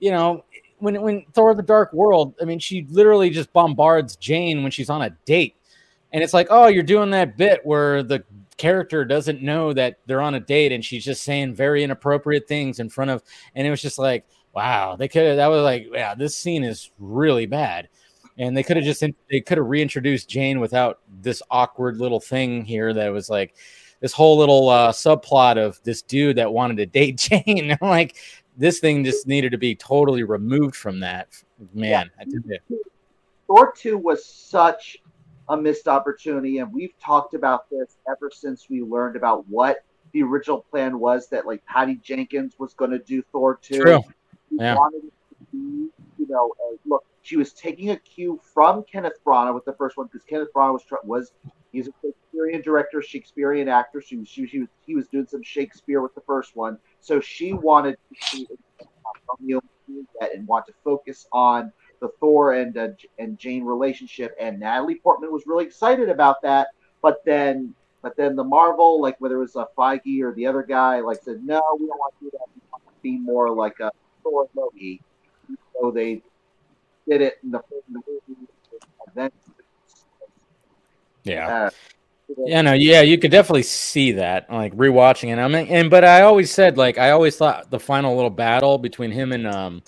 you 0.00 0.10
know, 0.10 0.44
when 0.78 1.00
when 1.00 1.24
Thor: 1.32 1.54
The 1.54 1.62
Dark 1.62 1.92
World. 1.92 2.34
I 2.40 2.44
mean, 2.44 2.58
she 2.58 2.86
literally 2.90 3.30
just 3.30 3.52
bombards 3.52 4.16
Jane 4.16 4.62
when 4.62 4.70
she's 4.70 4.90
on 4.90 5.02
a 5.02 5.10
date, 5.24 5.56
and 6.12 6.22
it's 6.22 6.34
like, 6.34 6.48
oh, 6.50 6.68
you're 6.68 6.82
doing 6.82 7.10
that 7.10 7.36
bit 7.36 7.64
where 7.64 8.02
the 8.02 8.24
character 8.56 9.04
doesn't 9.04 9.42
know 9.42 9.72
that 9.72 9.98
they're 10.06 10.20
on 10.20 10.34
a 10.34 10.40
date, 10.40 10.72
and 10.72 10.84
she's 10.84 11.04
just 11.04 11.22
saying 11.22 11.54
very 11.54 11.82
inappropriate 11.82 12.46
things 12.46 12.80
in 12.80 12.88
front 12.88 13.10
of, 13.10 13.22
and 13.54 13.66
it 13.66 13.70
was 13.70 13.82
just 13.82 13.98
like, 13.98 14.26
wow, 14.54 14.96
they 14.96 15.08
could. 15.08 15.38
That 15.38 15.48
was 15.48 15.62
like, 15.62 15.88
yeah, 15.92 16.14
this 16.14 16.36
scene 16.36 16.64
is 16.64 16.90
really 16.98 17.46
bad 17.46 17.88
and 18.38 18.56
they 18.56 18.62
could 18.62 18.76
have 18.76 18.84
just 18.84 19.02
they 19.30 19.40
could 19.40 19.58
have 19.58 19.66
reintroduced 19.66 20.28
Jane 20.28 20.60
without 20.60 21.00
this 21.20 21.42
awkward 21.50 21.98
little 21.98 22.20
thing 22.20 22.64
here 22.64 22.94
that 22.94 23.08
was 23.08 23.28
like 23.28 23.56
this 24.00 24.12
whole 24.12 24.38
little 24.38 24.68
uh, 24.68 24.92
subplot 24.92 25.58
of 25.58 25.80
this 25.82 26.02
dude 26.02 26.36
that 26.36 26.52
wanted 26.52 26.76
to 26.76 26.86
date 26.86 27.16
Jane. 27.18 27.76
I'm 27.80 27.88
like, 27.88 28.16
this 28.56 28.78
thing 28.78 29.04
just 29.04 29.26
needed 29.26 29.52
to 29.52 29.58
be 29.58 29.74
totally 29.74 30.22
removed 30.22 30.76
from 30.76 31.00
that. 31.00 31.28
Man, 31.74 32.10
it. 32.20 32.62
Thor 33.46 33.72
2 33.76 33.98
was 33.98 34.24
such 34.24 34.98
a 35.48 35.56
missed 35.56 35.88
opportunity, 35.88 36.58
and 36.58 36.72
we've 36.72 36.96
talked 37.00 37.34
about 37.34 37.68
this 37.70 37.96
ever 38.08 38.30
since 38.32 38.68
we 38.68 38.82
learned 38.82 39.16
about 39.16 39.48
what 39.48 39.78
the 40.12 40.22
original 40.22 40.64
plan 40.70 40.98
was 40.98 41.28
that 41.28 41.46
like 41.46 41.64
Patty 41.66 41.98
Jenkins 42.02 42.54
was 42.58 42.74
going 42.74 42.90
to 42.90 42.98
do 42.98 43.22
Thor 43.32 43.58
2. 43.60 43.80
True. 43.80 44.00
We 44.50 44.58
Yeah. 44.58 44.76
wanted 44.76 45.04
it 45.04 45.12
to 45.38 45.44
be, 45.52 45.88
you 46.18 46.26
know, 46.28 46.52
look, 46.86 47.04
she 47.28 47.36
was 47.36 47.52
taking 47.52 47.90
a 47.90 47.98
cue 47.98 48.40
from 48.54 48.84
Kenneth 48.90 49.18
Branagh 49.26 49.54
with 49.54 49.64
the 49.66 49.74
first 49.74 49.96
one 49.98 50.06
because 50.10 50.24
Kenneth 50.24 50.48
Branagh 50.56 50.72
was 50.74 50.84
was 51.04 51.32
he's 51.72 51.88
a 51.88 51.92
Shakespearean 52.02 52.62
director, 52.62 53.02
Shakespearean 53.02 53.68
actor. 53.68 54.00
She, 54.00 54.16
was- 54.16 54.28
she, 54.28 54.46
she 54.46 54.60
was 54.60 54.68
he 54.86 54.94
was 54.94 55.08
doing 55.08 55.26
some 55.26 55.42
Shakespeare 55.42 56.00
with 56.02 56.14
the 56.14 56.22
first 56.26 56.56
one, 56.56 56.78
so 57.00 57.20
she 57.20 57.52
wanted 57.52 57.96
to 58.32 58.46
Romeo 59.28 59.60
and 60.34 60.46
want 60.46 60.66
to 60.66 60.72
focus 60.84 61.26
on 61.32 61.72
the 62.00 62.08
Thor 62.20 62.54
and 62.54 62.76
uh, 62.76 62.88
and 63.18 63.38
Jane 63.38 63.64
relationship. 63.64 64.34
And 64.40 64.60
Natalie 64.60 65.00
Portman 65.02 65.32
was 65.32 65.44
really 65.46 65.66
excited 65.66 66.08
about 66.08 66.36
that, 66.42 66.68
but 67.02 67.18
then 67.26 67.74
but 68.02 68.16
then 68.16 68.36
the 68.36 68.44
Marvel, 68.44 69.00
like 69.02 69.16
whether 69.20 69.36
it 69.36 69.40
was 69.40 69.56
a 69.56 69.66
Feige 69.78 70.22
or 70.22 70.34
the 70.34 70.46
other 70.46 70.62
guy, 70.62 71.00
like 71.00 71.18
said 71.22 71.42
no, 71.44 71.60
we 71.78 71.86
don't 71.86 71.98
want 71.98 72.14
to 72.20 72.26
do 72.26 72.30
that. 72.32 72.46
We 72.54 72.62
want 72.72 72.82
to 72.86 72.92
be 73.02 73.18
more 73.18 73.54
like 73.54 73.80
a 73.80 73.90
Thor 74.24 74.46
Loki. 74.56 75.02
So 75.74 75.90
they 75.90 76.22
did 77.08 77.20
it 77.22 77.38
in 77.42 77.50
the, 77.50 77.60
in 77.88 78.02
the 79.14 79.30
Yeah. 81.24 81.66
uh, 81.66 81.70
Yeah, 82.44 82.62
no, 82.62 82.72
yeah, 82.74 83.00
you 83.00 83.18
could 83.18 83.30
definitely 83.30 83.62
see 83.62 84.12
that, 84.12 84.50
like 84.52 84.74
rewatching 84.76 85.32
it. 85.32 85.38
I 85.38 85.48
mean, 85.48 85.66
and 85.68 85.90
but 85.90 86.04
I 86.04 86.22
always 86.22 86.50
said, 86.50 86.76
like, 86.76 86.98
I 86.98 87.10
always 87.10 87.36
thought 87.36 87.70
the 87.70 87.80
final 87.80 88.14
little 88.14 88.30
battle 88.30 88.76
between 88.76 89.10
him 89.10 89.32
and 89.32 89.46
um, 89.46 89.82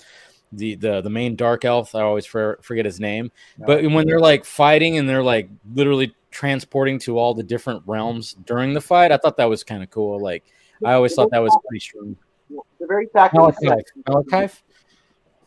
the 0.51 0.75
the 0.75 1.01
the 1.01 1.09
main 1.09 1.35
dark 1.35 1.65
elf, 1.65 1.93
I 1.93 2.01
always 2.01 2.25
for, 2.25 2.59
forget 2.63 2.85
his 2.85 2.99
name, 2.99 3.31
but 3.59 3.83
when 3.83 4.07
they're 4.07 4.19
like 4.19 4.43
fighting 4.43 4.97
and 4.97 5.07
they're 5.07 5.23
like 5.23 5.49
literally 5.73 6.15
transporting 6.31 6.97
to 6.99 7.17
all 7.19 7.33
the 7.33 7.43
different 7.43 7.83
realms 7.85 8.33
during 8.45 8.73
the 8.73 8.81
fight, 8.81 9.11
I 9.11 9.17
thought 9.17 9.37
that 9.37 9.49
was 9.49 9.63
kind 9.63 9.83
of 9.83 9.89
cool. 9.91 10.19
Like, 10.19 10.43
I 10.83 10.93
always 10.93 11.13
thought 11.13 11.29
that 11.31 11.39
was 11.43 11.55
pretty 11.67 11.81
strong. 11.81 12.15
the 12.49 12.87
very 12.87 13.05
fact 13.13 13.35
Malachi, 13.35 13.67
Malachi, 14.07 14.53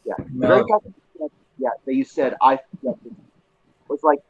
Yeah. 0.04 0.14
The 0.18 0.46
very 0.46 0.62
fact 0.68 0.86
that 1.86 1.94
you 1.94 2.04
said, 2.04 2.34
that 2.40 2.60
you 2.82 2.84
said 2.84 3.04
I 3.04 3.88
was 3.88 4.02
like 4.02 4.20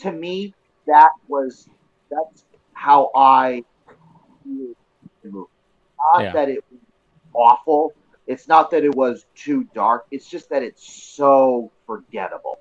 to 0.00 0.12
me 0.12 0.54
that 0.86 1.10
was 1.28 1.68
that's 2.10 2.44
how 2.72 3.10
I 3.14 3.62
viewed 4.44 4.74
the 5.22 5.30
movie. 5.30 5.48
Not 6.14 6.22
Yeah. 6.24 6.32
that 6.32 6.48
it 6.48 6.64
was 6.70 6.80
awful. 7.34 7.92
It's 8.26 8.48
not 8.48 8.70
that 8.70 8.84
it 8.84 8.94
was 8.94 9.26
too 9.34 9.64
dark. 9.74 10.06
It's 10.10 10.28
just 10.28 10.48
that 10.50 10.62
it's 10.62 11.14
so 11.14 11.70
forgettable. 11.86 12.58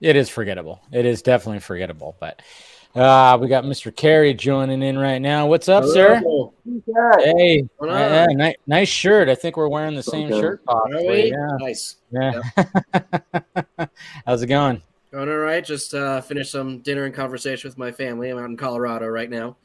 it 0.00 0.16
is 0.16 0.28
forgettable. 0.28 0.80
It 0.92 1.06
is 1.06 1.22
definitely 1.22 1.60
forgettable. 1.60 2.16
But 2.18 2.42
uh, 2.94 3.38
we 3.40 3.48
got 3.48 3.64
Mr. 3.64 3.94
Carey 3.94 4.34
joining 4.34 4.82
in 4.82 4.98
right 4.98 5.18
now. 5.20 5.46
What's 5.46 5.68
up, 5.68 5.84
sir? 5.84 6.16
Hello. 6.16 6.52
Yeah. 6.64 7.10
Hey, 7.18 7.68
yeah, 7.82 8.24
up? 8.24 8.28
ni- 8.30 8.56
nice 8.66 8.88
shirt. 8.88 9.28
I 9.28 9.34
think 9.34 9.56
we're 9.56 9.68
wearing 9.68 9.94
the 9.94 10.02
same 10.02 10.30
Okay. 10.30 10.40
shirt. 10.40 10.64
Possibly. 10.64 11.06
we? 11.08 11.30
Yeah. 11.30 11.56
Nice. 11.60 11.96
Yeah. 12.10 12.42
How's 14.26 14.42
it 14.42 14.46
going? 14.48 14.82
Going 15.10 15.28
all 15.28 15.36
right. 15.36 15.64
Just 15.64 15.94
uh, 15.94 16.20
finished 16.20 16.52
some 16.52 16.80
dinner 16.80 17.04
and 17.04 17.14
conversation 17.14 17.68
with 17.68 17.78
my 17.78 17.90
family. 17.92 18.30
I'm 18.30 18.38
out 18.38 18.46
in 18.50 18.56
Colorado 18.56 19.06
right 19.08 19.30
now. 19.30 19.56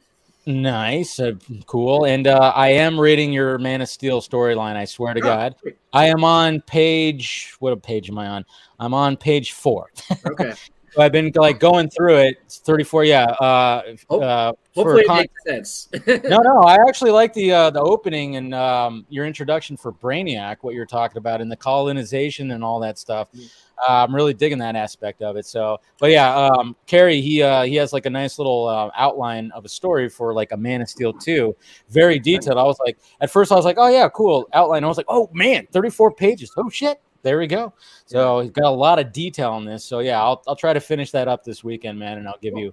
Nice, 0.46 1.20
uh, 1.20 1.32
cool. 1.66 2.06
And 2.06 2.26
uh, 2.26 2.52
I 2.54 2.68
am 2.70 2.98
reading 2.98 3.34
your 3.34 3.58
Man 3.58 3.82
of 3.82 3.88
Steel 3.90 4.22
storyline. 4.22 4.76
I 4.76 4.86
swear 4.86 5.12
to 5.12 5.20
Oh, 5.20 5.22
God. 5.22 5.54
I 5.92 6.06
am 6.06 6.24
on 6.24 6.62
page. 6.62 7.54
What 7.58 7.82
page 7.82 8.08
am 8.08 8.18
I 8.18 8.28
on? 8.28 8.46
I'm 8.80 8.94
on 8.94 9.16
page 9.18 9.52
four. 9.52 9.90
Okay. 10.26 10.54
So 10.92 11.02
I've 11.02 11.12
been 11.12 11.30
like 11.34 11.60
going 11.60 11.90
through 11.90 12.16
it. 12.16 12.38
It's 12.44 12.58
34. 12.58 13.04
Yeah. 13.04 13.24
Uh, 13.24 13.82
Hope- 14.08 14.22
uh, 14.22 14.52
for 14.74 14.94
Hopefully, 14.94 15.02
it 15.02 15.30
makes 15.44 15.44
sense. 15.44 15.88
no, 16.24 16.38
no. 16.38 16.62
I 16.62 16.76
actually 16.88 17.10
like 17.10 17.34
the 17.34 17.52
uh, 17.52 17.70
the 17.70 17.80
opening 17.80 18.36
and 18.36 18.54
um, 18.54 19.04
your 19.08 19.26
introduction 19.26 19.76
for 19.76 19.92
Brainiac. 19.92 20.58
What 20.60 20.74
you're 20.74 20.86
talking 20.86 21.18
about 21.18 21.40
and 21.40 21.50
the 21.50 21.56
colonization 21.56 22.52
and 22.52 22.62
all 22.62 22.78
that 22.80 22.98
stuff. 22.98 23.28
Uh, 23.34 24.04
I'm 24.04 24.14
really 24.14 24.34
digging 24.34 24.58
that 24.58 24.76
aspect 24.76 25.22
of 25.22 25.36
it. 25.36 25.46
So, 25.46 25.78
but 26.00 26.10
yeah, 26.10 26.34
um, 26.34 26.76
Carrie, 26.86 27.20
he 27.20 27.42
uh, 27.42 27.62
he 27.62 27.76
has 27.76 27.92
like 27.92 28.06
a 28.06 28.10
nice 28.10 28.38
little 28.38 28.66
uh, 28.66 28.90
outline 28.96 29.50
of 29.52 29.64
a 29.64 29.68
story 29.68 30.08
for 30.08 30.32
like 30.32 30.52
a 30.52 30.56
Man 30.56 30.80
of 30.80 30.88
Steel 30.88 31.12
2. 31.12 31.54
Very 31.90 32.18
detailed. 32.18 32.58
I 32.58 32.64
was 32.64 32.78
like, 32.84 32.98
at 33.20 33.30
first, 33.30 33.52
I 33.52 33.56
was 33.56 33.64
like, 33.64 33.76
oh 33.78 33.88
yeah, 33.88 34.08
cool 34.08 34.48
outline. 34.52 34.84
I 34.84 34.86
was 34.86 34.96
like, 34.96 35.06
oh 35.08 35.28
man, 35.32 35.66
34 35.72 36.12
pages. 36.12 36.52
Oh 36.56 36.68
shit. 36.68 37.00
There 37.22 37.38
we 37.38 37.46
go. 37.46 37.72
So 38.06 38.40
he's 38.40 38.50
got 38.50 38.64
a 38.64 38.70
lot 38.70 38.98
of 38.98 39.12
detail 39.12 39.50
on 39.52 39.64
this. 39.64 39.84
So 39.84 39.98
yeah, 39.98 40.22
I'll 40.22 40.42
I'll 40.46 40.56
try 40.56 40.72
to 40.72 40.80
finish 40.80 41.10
that 41.12 41.28
up 41.28 41.44
this 41.44 41.64
weekend, 41.64 41.98
man, 41.98 42.18
and 42.18 42.28
I'll 42.28 42.38
give 42.40 42.56
you 42.56 42.72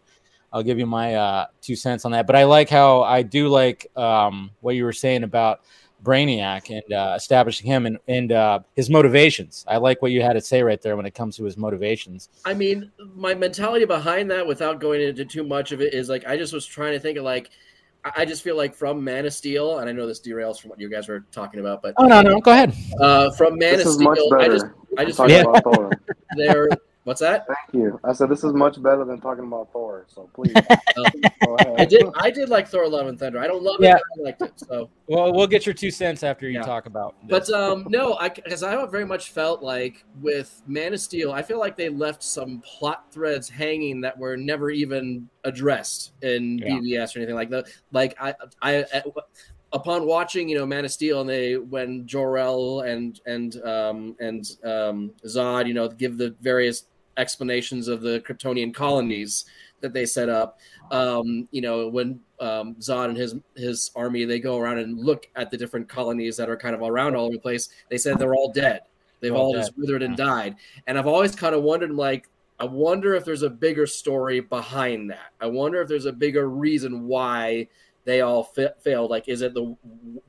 I'll 0.54 0.64
give 0.64 0.80
you 0.80 0.86
my 0.86 1.16
uh, 1.16 1.46
two 1.62 1.76
cents 1.76 2.06
on 2.06 2.12
that. 2.12 2.28
But 2.28 2.36
I 2.36 2.46
like 2.46 2.70
how 2.70 3.04
I 3.04 3.24
do 3.24 3.50
like 3.50 3.92
um, 3.96 4.52
what 4.62 4.76
you 4.76 4.86
were 4.86 4.94
saying 4.94 5.24
about 5.24 5.62
Brainiac 6.04 6.70
and 6.70 6.94
uh, 6.94 7.14
establishing 7.18 7.66
him 7.66 7.86
and, 7.86 7.98
and 8.08 8.32
uh, 8.32 8.60
his 8.76 8.90
motivations. 8.90 9.66
I 9.68 9.78
like 9.78 10.02
what 10.02 10.12
you 10.12 10.22
had 10.22 10.34
to 10.34 10.42
say 10.42 10.62
right 10.64 10.82
there 10.82 10.96
when 10.96 11.06
it 11.06 11.16
comes 11.16 11.36
to 11.38 11.44
his 11.44 11.58
motivations. 11.58 12.30
I 12.46 12.54
mean, 12.54 12.92
my 13.16 13.34
mentality 13.34 13.86
behind 13.86 14.32
that, 14.32 14.46
without 14.46 14.80
going 14.80 15.02
into 15.02 15.26
too 15.26 15.44
much 15.44 15.72
of 15.72 15.82
it, 15.82 15.94
is 15.94 16.08
like 16.08 16.26
I 16.28 16.38
just 16.38 16.54
was 16.54 16.66
trying 16.66 16.94
to 16.94 17.00
think 17.00 17.18
of 17.18 17.24
like 17.24 17.50
I 18.06 18.12
I 18.22 18.26
just 18.26 18.44
feel 18.44 18.56
like 18.56 18.74
from 18.74 19.04
Man 19.04 19.26
of 19.26 19.34
Steel, 19.34 19.80
and 19.80 19.90
I 19.90 19.92
know 19.92 20.08
this 20.08 20.22
derails 20.22 20.60
from 20.62 20.70
what 20.70 20.80
you 20.80 20.90
guys 20.90 21.08
were 21.08 21.26
talking 21.32 21.60
about, 21.60 21.82
but 21.82 21.96
Oh 21.98 22.06
no, 22.06 22.22
no, 22.22 22.40
go 22.40 22.52
ahead. 22.52 22.74
uh, 23.02 23.32
from 23.32 23.58
Man 23.58 23.78
this 23.78 23.88
of 23.88 23.94
Steel, 23.94 24.34
I 24.40 24.48
just 24.48 24.66
I 24.98 25.06
just 25.06 25.18
feel 25.18 25.30
Yeah. 25.30 25.42
about 25.42 25.64
Thor. 25.64 26.00
there 26.38 26.70
What's 27.06 27.22
that? 27.22 27.46
Thank 27.46 27.84
you. 27.84 28.00
I 28.04 28.14
said 28.14 28.30
this 28.30 28.44
is 28.44 28.52
much 28.54 28.82
better 28.82 29.06
than 29.06 29.22
talking 29.22 29.44
about 29.46 29.72
Thor. 29.72 30.08
So 30.10 30.28
please. 30.34 30.56
Go 31.44 31.58
ahead. 31.58 31.76
I 31.80 31.86
did. 31.86 32.04
I 32.16 32.32
did 32.32 32.50
like 32.50 32.68
Thor: 32.68 32.90
Love 32.90 33.06
and 33.06 33.20
Thunder. 33.20 33.38
I 33.40 33.46
don't 33.46 33.62
love 33.62 33.78
Yeah. 33.80 33.96
it. 33.96 34.02
But 34.16 34.22
I 34.22 34.24
liked 34.26 34.42
it. 34.42 34.54
So, 34.56 34.90
Well, 35.08 35.32
we'll 35.32 35.46
get 35.46 35.68
your 35.68 35.76
two 35.76 35.92
cents 35.92 36.24
after 36.24 36.48
you 36.50 36.58
Yeah. 36.58 36.64
talk 36.64 36.88
about. 36.88 37.14
but 37.30 37.48
um, 37.52 37.86
no, 37.90 38.16
I 38.16 38.30
because 38.30 38.64
I 38.64 38.84
very 38.88 39.06
much 39.06 39.30
felt 39.30 39.62
like 39.62 40.04
with 40.20 40.64
Man 40.66 40.96
of 40.96 41.00
Steel, 41.00 41.32
I 41.32 41.44
feel 41.44 41.60
like 41.60 41.78
they 41.78 41.90
left 41.90 42.24
some 42.24 42.64
plot 42.66 43.06
threads 43.12 43.48
hanging 43.48 44.02
that 44.02 44.18
were 44.18 44.36
never 44.36 44.72
even 44.72 45.30
addressed 45.44 46.14
in 46.24 46.58
Yeah. 46.58 46.70
BVS 46.80 47.16
or 47.16 47.20
anything 47.20 47.36
like 47.36 47.52
that. 47.52 47.68
Like 47.92 48.16
I, 48.20 48.34
I, 48.64 48.78
I 48.92 49.04
upon 49.74 50.08
watching, 50.08 50.50
you 50.50 50.58
know, 50.58 50.66
Man 50.66 50.86
of 50.86 50.92
Steel, 50.92 51.22
and 51.22 51.30
they 51.30 51.58
when 51.58 52.08
Jor-El 52.08 52.80
and 52.82 53.20
and 53.28 53.62
um 53.64 54.16
and 54.20 54.44
um 54.64 55.12
Zod, 55.28 55.68
you 55.68 55.76
know, 55.76 55.88
give 55.88 56.18
the 56.18 56.36
various 56.42 56.86
explanations 57.18 57.88
of 57.88 58.02
the 58.02 58.22
Kryptonian 58.28 58.74
colonies 58.74 59.46
that 59.82 59.94
they 59.94 60.06
set 60.06 60.30
up. 60.30 60.60
Um, 60.92 61.48
you 61.52 61.62
know, 61.62 61.88
when 61.88 62.20
um, 62.40 62.76
Zod 62.76 63.10
and 63.10 63.18
his 63.18 63.36
his 63.56 63.92
army 63.96 64.26
they 64.26 64.40
go 64.40 64.58
around 64.58 64.80
and 64.80 65.00
look 65.00 65.28
at 65.36 65.52
the 65.52 65.58
different 65.58 65.88
colonies 65.90 66.38
that 66.38 66.50
are 66.50 66.58
kind 66.58 66.76
of 66.76 66.82
around 66.82 67.16
all 67.16 67.26
over 67.26 67.34
the 67.34 67.40
place. 67.40 67.70
They 67.90 67.98
said 67.98 68.20
they're 68.20 68.36
all 68.36 68.52
dead. 68.52 68.82
They've 69.22 69.34
All 69.34 69.48
all 69.48 69.54
dead, 69.54 69.62
just 69.62 69.78
withered 69.78 70.04
and 70.04 70.16
died. 70.16 70.56
And 70.88 70.98
I've 70.98 71.08
always 71.08 71.36
kind 71.36 71.56
of 71.56 71.64
wondered, 71.64 71.92
like, 71.92 72.30
I 72.60 72.66
wonder 72.66 73.16
if 73.16 73.26
there's 73.26 73.42
a 73.42 73.50
bigger 73.50 73.88
story 73.88 74.40
behind 74.40 75.10
that. 75.10 75.34
I 75.42 75.48
wonder 75.48 75.82
if 75.82 75.88
there's 75.88 76.06
a 76.06 76.14
bigger 76.14 76.50
reason 76.50 77.08
why 77.08 77.68
they 78.04 78.22
all 78.22 78.44
fa- 78.44 78.76
failed. 78.80 79.10
Like, 79.10 79.28
is 79.28 79.42
it 79.42 79.54
the 79.54 79.76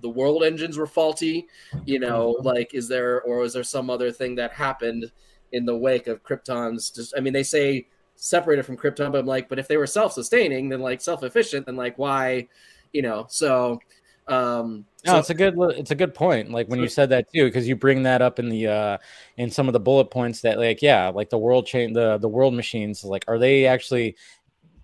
the 0.00 0.08
world 0.08 0.44
engines 0.44 0.78
were 0.78 0.86
faulty? 0.86 1.46
You 1.84 1.98
know, 1.98 2.36
like, 2.42 2.74
is 2.74 2.88
there 2.88 3.20
or 3.22 3.42
is 3.44 3.52
there 3.52 3.64
some 3.64 3.90
other 3.90 4.10
thing 4.10 4.34
that 4.36 4.52
happened 4.52 5.10
in 5.52 5.64
the 5.64 5.76
wake 5.76 6.06
of 6.06 6.22
Krypton's? 6.22 6.90
Just, 6.90 7.14
I 7.16 7.20
mean, 7.20 7.32
they 7.32 7.42
say 7.42 7.86
separated 8.16 8.64
from 8.64 8.76
Krypton, 8.76 9.12
but 9.12 9.20
I'm 9.20 9.26
like, 9.26 9.48
but 9.48 9.58
if 9.58 9.68
they 9.68 9.76
were 9.76 9.86
self 9.86 10.12
sustaining, 10.12 10.68
then 10.68 10.80
like 10.80 11.00
self 11.00 11.22
efficient, 11.22 11.66
then 11.66 11.76
like 11.76 11.98
why, 11.98 12.48
you 12.92 13.02
know? 13.02 13.26
So, 13.28 13.80
um, 14.28 14.86
No, 15.04 15.12
so 15.12 15.18
it's 15.18 15.30
a 15.30 15.34
good 15.34 15.54
it's 15.76 15.92
a 15.92 15.94
good 15.94 16.14
point. 16.14 16.50
Like 16.50 16.68
when 16.68 16.80
you 16.80 16.88
said 16.88 17.10
that 17.10 17.26
too, 17.32 17.44
because 17.44 17.68
you 17.68 17.76
bring 17.76 18.02
that 18.02 18.22
up 18.22 18.38
in 18.38 18.48
the 18.48 18.66
uh 18.66 18.98
in 19.36 19.50
some 19.50 19.68
of 19.68 19.72
the 19.72 19.80
bullet 19.80 20.10
points 20.10 20.40
that 20.40 20.58
like 20.58 20.82
yeah, 20.82 21.08
like 21.08 21.30
the 21.30 21.38
world 21.38 21.66
chain 21.66 21.92
the 21.92 22.18
the 22.18 22.28
world 22.28 22.54
machines, 22.54 23.04
like 23.04 23.24
are 23.28 23.38
they 23.38 23.66
actually 23.66 24.16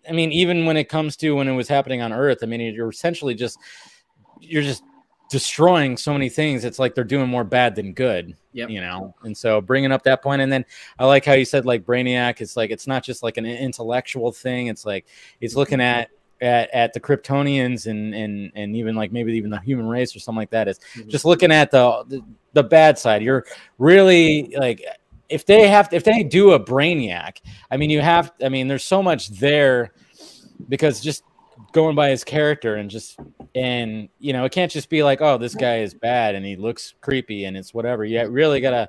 I 0.08 0.12
mean, 0.12 0.32
even 0.32 0.66
when 0.66 0.76
it 0.76 0.88
comes 0.88 1.16
to 1.18 1.32
when 1.36 1.48
it 1.48 1.54
was 1.54 1.68
happening 1.68 2.02
on 2.02 2.12
Earth, 2.12 2.38
I 2.42 2.46
mean 2.46 2.60
you're 2.60 2.90
essentially 2.90 3.34
just 3.34 3.58
you're 4.40 4.62
just 4.62 4.84
destroying 5.32 5.96
so 5.96 6.12
many 6.12 6.28
things. 6.28 6.64
It's 6.64 6.78
like 6.78 6.94
they're 6.94 7.02
doing 7.02 7.28
more 7.28 7.42
bad 7.42 7.74
than 7.74 7.92
good. 7.92 8.36
Yep. 8.52 8.70
You 8.70 8.80
know, 8.82 9.14
and 9.24 9.36
so 9.36 9.60
bringing 9.60 9.90
up 9.90 10.02
that 10.04 10.22
point, 10.22 10.42
and 10.42 10.52
then 10.52 10.64
I 10.98 11.06
like 11.06 11.24
how 11.24 11.32
you 11.32 11.44
said 11.44 11.64
like 11.66 11.84
Brainiac. 11.84 12.40
It's 12.40 12.56
like 12.56 12.70
it's 12.70 12.86
not 12.86 13.02
just 13.02 13.22
like 13.22 13.38
an 13.38 13.46
intellectual 13.46 14.30
thing. 14.30 14.68
It's 14.68 14.84
like 14.86 15.06
it's 15.40 15.56
looking 15.56 15.80
at 15.80 16.10
at, 16.42 16.68
at 16.74 16.92
the 16.92 17.00
Kryptonians 17.00 17.86
and 17.86 18.14
and 18.14 18.52
and 18.54 18.76
even 18.76 18.94
like 18.94 19.10
maybe 19.10 19.32
even 19.32 19.50
the 19.50 19.58
human 19.60 19.88
race 19.88 20.14
or 20.14 20.20
something 20.20 20.38
like 20.40 20.50
that. 20.50 20.68
Is 20.68 20.78
Mhm. 20.96 21.08
just 21.08 21.24
looking 21.24 21.50
at 21.50 21.70
the, 21.70 22.04
the 22.08 22.22
the 22.52 22.62
bad 22.62 22.98
side. 22.98 23.22
You're 23.22 23.46
really 23.78 24.54
like 24.58 24.84
if 25.30 25.46
they 25.46 25.66
have 25.68 25.88
to, 25.88 25.96
if 25.96 26.04
they 26.04 26.22
do 26.22 26.52
a 26.52 26.60
Brainiac. 26.60 27.38
I 27.70 27.78
mean, 27.78 27.88
you 27.88 28.02
have. 28.02 28.32
I 28.44 28.50
mean, 28.50 28.68
there's 28.68 28.84
so 28.84 29.02
much 29.02 29.30
there 29.30 29.92
because 30.68 31.00
just 31.00 31.24
going 31.72 31.94
by 31.94 32.08
his 32.08 32.24
character 32.24 32.76
and 32.76 32.90
just 32.90 33.18
and 33.54 34.08
you 34.18 34.32
know 34.32 34.44
it 34.44 34.52
can't 34.52 34.72
just 34.72 34.88
be 34.88 35.02
like 35.02 35.20
oh 35.20 35.38
this 35.38 35.54
guy 35.54 35.78
is 35.78 35.94
bad 35.94 36.34
and 36.34 36.44
he 36.44 36.56
looks 36.56 36.94
creepy 37.00 37.44
and 37.44 37.56
it's 37.56 37.74
whatever. 37.74 38.04
You 38.04 38.26
really 38.28 38.60
gotta 38.60 38.88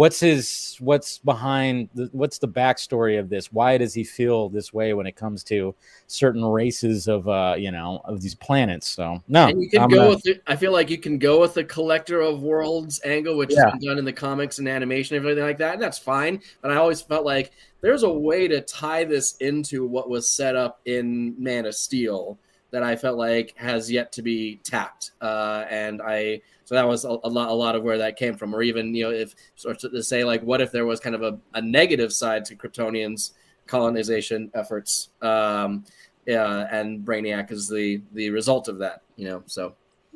what's 0.00 0.18
his 0.18 0.76
what's 0.80 1.18
behind 1.18 1.90
the, 1.94 2.08
what's 2.12 2.38
the 2.38 2.48
backstory 2.48 3.18
of 3.20 3.28
this 3.28 3.52
why 3.52 3.76
does 3.76 3.92
he 3.92 4.02
feel 4.02 4.48
this 4.48 4.72
way 4.72 4.94
when 4.94 5.06
it 5.06 5.14
comes 5.14 5.44
to 5.44 5.74
certain 6.06 6.42
races 6.42 7.06
of 7.06 7.28
uh 7.28 7.54
you 7.58 7.70
know 7.70 8.00
of 8.06 8.22
these 8.22 8.34
planets 8.34 8.88
so 8.88 9.22
no 9.28 9.48
And 9.48 9.60
you 9.62 9.68
can 9.68 9.82
I'm 9.82 9.90
go 9.90 9.96
gonna- 9.96 10.08
with 10.08 10.26
it. 10.26 10.42
I 10.46 10.56
feel 10.56 10.72
like 10.72 10.88
you 10.88 10.96
can 10.96 11.18
go 11.18 11.38
with 11.42 11.52
the 11.52 11.64
collector 11.64 12.22
of 12.22 12.42
worlds 12.42 12.98
angle, 13.04 13.36
which 13.36 13.50
Yeah. 13.52 13.68
been 13.72 13.88
done 13.88 13.98
in 13.98 14.06
the 14.06 14.12
comics 14.26 14.58
and 14.58 14.66
animation 14.66 15.16
and 15.16 15.22
everything 15.24 15.44
like 15.44 15.58
that, 15.58 15.74
and 15.74 15.82
that's 15.82 15.98
fine. 15.98 16.40
But 16.62 16.70
I 16.70 16.76
always 16.76 17.02
felt 17.02 17.26
like 17.26 17.52
there's 17.82 18.02
a 18.02 18.10
way 18.10 18.48
to 18.48 18.62
tie 18.62 19.04
this 19.04 19.36
into 19.40 19.86
what 19.86 20.08
was 20.08 20.26
set 20.30 20.56
up 20.56 20.80
in 20.86 21.34
Man 21.38 21.66
of 21.66 21.74
Steel 21.74 22.38
that 22.70 22.82
I 22.82 22.96
felt 22.96 23.18
like 23.18 23.54
has 23.56 23.90
yet 23.90 24.12
to 24.12 24.22
be 24.22 24.60
tapped. 24.62 25.12
Uh, 25.20 25.64
and 25.68 26.00
I 26.02 26.40
so 26.64 26.74
that 26.74 26.86
was 26.86 27.04
a, 27.04 27.08
a 27.08 27.28
lot 27.28 27.48
a 27.48 27.54
lot 27.54 27.74
of 27.74 27.82
where 27.82 27.98
that 27.98 28.16
came 28.16 28.36
from. 28.36 28.54
Or 28.54 28.62
even 28.62 28.94
you 28.94 29.04
know 29.04 29.10
if 29.10 29.34
sort 29.56 29.82
of 29.82 29.92
to 29.92 30.02
say 30.02 30.24
like 30.24 30.42
what 30.42 30.60
if 30.60 30.72
there 30.72 30.86
was 30.86 31.00
kind 31.00 31.14
of 31.14 31.22
a, 31.22 31.38
a 31.54 31.62
negative 31.62 32.12
side 32.12 32.44
to 32.46 32.56
Kryptonians 32.56 33.32
colonization 33.66 34.50
efforts. 34.54 35.10
Um, 35.22 35.84
yeah, 36.26 36.66
and 36.70 37.04
Brainiac 37.04 37.50
is 37.50 37.68
the 37.68 38.02
the 38.12 38.30
result 38.30 38.68
of 38.68 38.78
that, 38.78 39.02
you 39.16 39.26
know. 39.26 39.42
So 39.46 39.74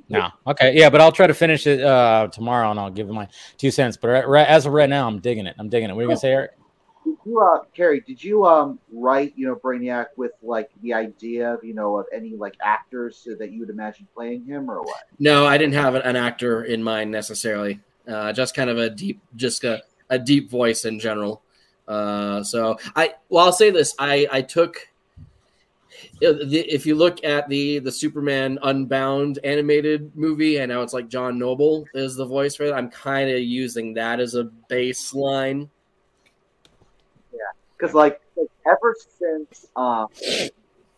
No. 0.09 0.29
Okay. 0.47 0.77
Yeah, 0.77 0.91
but 0.91 1.01
I'll 1.01 1.13
try 1.13 1.27
to 1.27 1.35
finish 1.35 1.67
it 1.67 1.81
uh 1.81 2.29
tomorrow 2.31 2.71
and 2.71 2.79
I'll 2.79 2.91
give 2.91 3.09
my 3.09 3.29
two 3.57 3.71
cents. 3.71 3.97
But 3.97 4.09
right, 4.09 4.29
right, 4.29 4.47
as 4.47 4.67
of 4.67 4.73
right 4.73 4.89
now, 4.89 5.07
I'm 5.07 5.21
digging 5.21 5.47
it. 5.47 5.57
I'm 5.59 5.69
digging 5.69 5.89
it. 5.89 5.95
What 5.95 6.01
are 6.01 6.03
you 6.03 6.09
gonna 6.09 6.21
say, 6.21 6.33
Eric? 6.33 6.53
Did 7.05 7.17
you, 7.27 7.41
uh, 7.41 7.65
Carrie? 7.75 8.01
Did 8.01 8.23
you 8.23 8.47
um 8.47 8.79
write 8.93 9.35
you 9.37 9.47
know 9.47 9.57
Brainiac 9.57 10.07
with 10.17 10.33
like 10.43 10.71
the 10.83 10.95
idea 10.95 11.53
of 11.53 11.65
you 11.65 11.75
know 11.75 11.99
of 11.99 12.07
any 12.13 12.35
like 12.35 12.57
actors 12.63 13.27
that 13.39 13.53
you 13.53 13.61
would 13.61 13.71
imagine 13.71 14.09
playing 14.15 14.45
him 14.45 14.71
or 14.71 14.83
what? 14.83 15.05
no, 15.19 15.47
I 15.47 15.59
didn't 15.59 15.75
have 15.75 15.95
an 15.95 16.17
actor 16.17 16.65
in 16.65 16.83
mind 16.83 17.11
necessarily. 17.11 17.81
Uh, 18.07 18.33
just 18.33 18.55
kind 18.55 18.69
of 18.69 18.79
a 18.79 18.91
deep, 18.91 19.21
just 19.37 19.65
a, 19.65 19.83
a 20.11 20.19
deep 20.19 20.51
voice 20.51 20.85
in 20.85 20.99
general. 20.99 21.43
Uh, 21.89 22.43
so 22.43 22.79
I, 22.97 23.15
well, 23.29 23.47
I'll 23.47 23.53
say 23.53 23.71
this: 23.71 23.95
I 23.99 24.27
I 24.31 24.43
took. 24.43 24.89
If 26.21 26.87
you 26.87 26.95
look 26.97 27.25
at 27.25 27.49
the 27.49 27.79
the 27.79 27.93
Superman 27.93 28.59
Unbound 28.63 29.39
animated 29.45 30.15
movie, 30.17 30.59
and 30.59 30.71
now 30.71 30.83
it's 30.83 30.93
like 30.93 31.09
John 31.09 31.39
Noble 31.39 31.87
is 31.95 32.17
the 32.17 32.27
voice 32.27 32.57
for 32.57 32.65
it, 32.65 32.73
I'm 32.73 32.91
kind 32.91 33.31
of 33.31 33.41
using 33.41 33.95
that 33.95 34.21
as 34.21 34.35
a 34.35 34.51
baseline. 34.71 35.69
Because 37.77 37.95
like, 37.95 38.21
like 38.37 38.49
ever 38.67 38.95
since 39.19 39.67
um, 39.77 40.07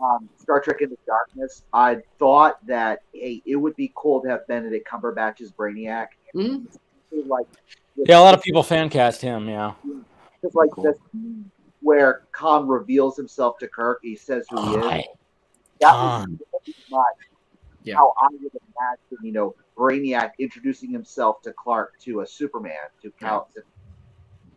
um, 0.01 0.29
Star 0.39 0.61
Trek 0.61 0.83
Into 0.83 0.97
Darkness, 1.07 1.63
I 1.73 2.03
thought 2.19 2.65
that 2.67 3.01
hey, 3.13 3.43
it 3.47 3.57
would 3.57 3.77
be 3.77 3.93
cool 3.95 4.21
to 4.23 4.29
have 4.29 4.47
Benedict 4.47 4.87
Cumberbatch 4.89 5.41
as 5.41 5.53
Brainiac. 5.53 6.09
Mhm. 6.35 6.67
Like, 7.27 7.47
Yeah, 7.97 8.19
a 8.19 8.21
lot 8.21 8.35
of 8.35 8.43
people 8.43 8.63
fan 8.63 8.91
cast 8.91 9.23
him. 9.23 9.49
Yeah. 9.49 9.73
Because 10.41 10.55
like 10.55 10.71
the 10.77 10.95
scene 11.13 11.51
where 11.81 12.23
Khan 12.33 12.67
reveals 12.69 13.17
himself 13.17 13.59
to 13.59 13.69
Kirk, 13.69 14.01
he 14.03 14.17
says 14.17 14.47
who 14.51 14.61
he 14.69 14.75
is. 14.77 15.05
That 15.81 15.93
Khan. 15.93 16.39
was 16.53 16.65
very 16.91 17.05
Yeah. 17.85 17.97
how 17.97 18.13
I 18.21 18.29
would 18.33 18.41
imagine, 18.43 19.25
you 19.25 19.33
know, 19.33 19.55
Brainiac 19.77 20.33
introducing 20.39 20.91
himself 20.91 21.41
to 21.43 21.53
Clark 21.53 21.99
to 22.01 22.21
a 22.21 22.27
Superman 22.27 22.75
to 23.03 23.11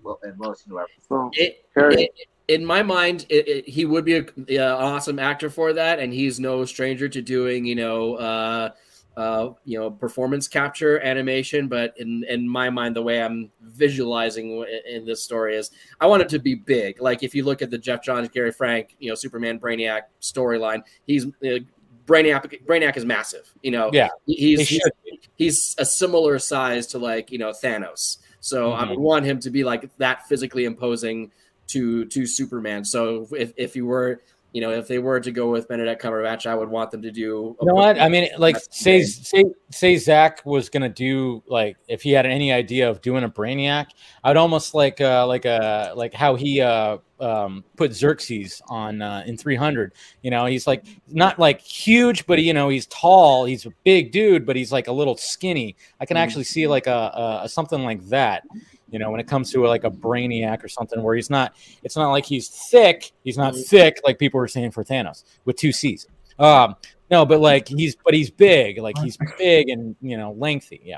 count 0.04 0.18
and 0.24 0.40
Lois 0.40 0.64
and 0.64 0.72
whoever. 0.74 0.88
So, 1.08 1.30
It, 1.34 1.66
Harry. 1.76 2.04
it- 2.04 2.12
in 2.48 2.66
my 2.66 2.82
mind, 2.82 3.28
it, 3.30 3.48
it, 3.48 3.70
he 3.70 3.86
would 3.86 4.04
be 4.04 4.16
a, 4.18 4.26
yeah, 4.48 4.74
an 4.76 4.82
awesome 4.84 5.20
actor 5.20 5.52
for 5.52 5.72
that, 5.74 6.00
and 6.00 6.12
he's 6.12 6.40
no 6.40 6.66
stranger 6.66 7.08
to 7.08 7.22
doing, 7.22 7.64
you 7.64 7.76
know, 7.76 8.16
uh, 8.16 8.72
uh, 9.18 9.52
you 9.66 9.78
know, 9.78 9.92
performance 9.92 10.48
capture 10.48 11.00
animation. 11.02 11.68
But 11.68 11.94
in 11.98 12.24
in 12.28 12.50
my 12.50 12.72
mind, 12.72 12.96
the 12.96 13.04
way 13.04 13.22
I'm 13.22 13.52
visualizing 13.62 14.50
w- 14.62 14.80
in 14.90 15.06
this 15.06 15.22
story 15.22 15.58
is, 15.58 15.70
I 16.02 16.08
want 16.08 16.24
it 16.24 16.30
to 16.30 16.40
be 16.40 16.56
big. 16.56 17.00
Like 17.00 17.22
if 17.22 17.36
you 17.36 17.44
look 17.44 17.62
at 17.62 17.70
the 17.70 17.78
Geoff 17.78 18.02
Johns, 18.02 18.30
Gary 18.30 18.52
Frank, 18.52 18.96
you 18.98 19.10
know, 19.10 19.16
Superman 19.16 19.60
Brainiac 19.60 20.04
storyline, 20.20 20.82
he's 21.06 21.28
uh, 21.28 21.60
Brainiac. 22.08 22.66
Brainiac 22.66 22.98
is 22.98 23.06
massive. 23.06 23.54
You 23.62 23.70
know, 23.72 23.92
Yeah. 23.94 24.10
he's 24.26 24.68
He 24.68 24.76
he's, 24.78 24.90
he's 25.36 25.76
a 25.78 25.86
similar 25.86 26.40
size 26.40 26.88
to 26.88 26.98
like 26.98 27.32
you 27.32 27.38
know 27.38 27.52
Thanos. 27.52 28.18
So 28.42 28.72
I 28.72 28.86
Mhm. 28.86 28.90
would 28.92 29.00
want 29.00 29.26
him 29.26 29.40
to 29.42 29.50
be 29.50 29.64
like 29.64 29.90
that 29.98 30.28
physically 30.28 30.66
imposing 30.66 31.32
to 31.68 32.06
to 32.06 32.26
Superman. 32.26 32.84
So 32.86 33.28
if 33.36 33.54
if 33.58 33.76
you 33.76 33.86
were 33.86 34.22
you 34.52 34.62
know 34.62 34.72
if 34.72 34.88
they 34.88 35.00
were 35.00 35.20
to 35.20 35.32
go 35.32 35.52
with 35.52 35.68
Benedict 35.68 36.02
Cumberbatch, 36.02 36.46
I 36.46 36.56
would 36.56 36.70
want 36.70 36.92
them 36.92 37.02
to 37.04 37.12
do. 37.12 37.56
You 37.62 37.68
know 37.68 37.76
what? 37.76 38.00
I 38.00 38.10
mean, 38.10 38.30
like, 38.38 38.58
say, 38.72 39.04
say, 39.04 39.46
say, 39.72 39.98
Zack 39.98 40.46
was 40.46 40.70
gonna 40.70 40.90
do 40.90 41.44
like 41.48 41.78
if 41.88 42.02
he 42.02 42.12
had 42.12 42.26
any 42.26 42.52
idea 42.52 42.90
of 42.90 43.02
doing 43.02 43.24
a 43.24 43.30
Brainiac, 43.30 43.88
I'd 44.24 44.38
almost 44.38 44.74
like, 44.74 45.02
uh, 45.02 45.28
like 45.28 45.46
a 45.46 45.94
like 45.96 46.14
how 46.14 46.36
he 46.36 46.62
uh 46.62 46.98
um 47.20 47.64
put 47.76 47.94
Xerxes 47.94 48.62
on 48.70 49.02
uh, 49.02 49.24
in 49.26 49.38
300. 49.38 49.94
You 50.22 50.32
know, 50.32 50.46
he's 50.46 50.66
like 50.66 50.86
not 51.08 51.38
like 51.38 51.62
huge, 51.62 52.26
but 52.26 52.42
you 52.42 52.54
know, 52.54 52.70
he's 52.70 52.88
tall. 52.88 53.46
He's 53.46 53.66
a 53.66 53.72
big 53.84 54.12
dude, 54.12 54.46
but 54.46 54.56
he's 54.56 54.72
like 54.72 54.88
a 54.88 54.94
little 54.94 55.18
skinny. 55.18 55.76
I 56.00 56.06
can 56.06 56.18
actually 56.18 56.46
see 56.46 56.68
like 56.68 56.88
a, 56.88 57.42
a 57.44 57.50
something 57.50 57.84
like 57.84 58.04
that. 58.08 58.44
You 58.92 59.00
know, 59.00 59.12
when 59.12 59.20
it 59.20 59.28
comes 59.28 59.52
to 59.52 59.66
like 59.66 59.84
a 59.84 59.92
Brainiac 59.92 60.64
or 60.64 60.68
something 60.68 61.02
where 61.02 61.16
he's 61.16 61.30
not, 61.30 61.56
it's 61.84 61.96
not 61.96 62.10
like 62.10 62.26
he's 62.26 62.50
thick. 62.50 63.12
He's 63.24 63.38
not 63.38 63.56
thick 63.56 64.00
like 64.04 64.20
people 64.20 64.40
were 64.40 64.48
saying 64.48 64.72
for 64.72 64.84
Thanos 64.84 65.24
with 65.46 65.56
two 65.56 65.72
C's. 65.72 66.08
Um, 66.38 66.76
no, 67.12 67.26
but 67.26 67.40
like 67.40 67.68
he's 67.68 67.96
but 67.96 68.14
he's 68.14 68.30
big, 68.30 68.80
like 68.80 68.98
he's 69.00 69.18
big 69.38 69.70
and 69.70 69.96
you 70.02 70.18
know 70.18 70.32
lengthy. 70.34 70.82
Yeah. 70.84 70.98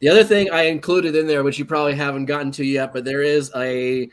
The 0.00 0.08
other 0.08 0.24
thing 0.24 0.50
I 0.50 0.62
included 0.62 1.14
in 1.14 1.26
there, 1.26 1.42
which 1.42 1.58
you 1.58 1.64
probably 1.64 1.94
haven't 1.94 2.24
gotten 2.24 2.50
to 2.52 2.64
yet, 2.64 2.92
but 2.92 3.04
there 3.04 3.22
is 3.22 3.50
a 3.54 4.08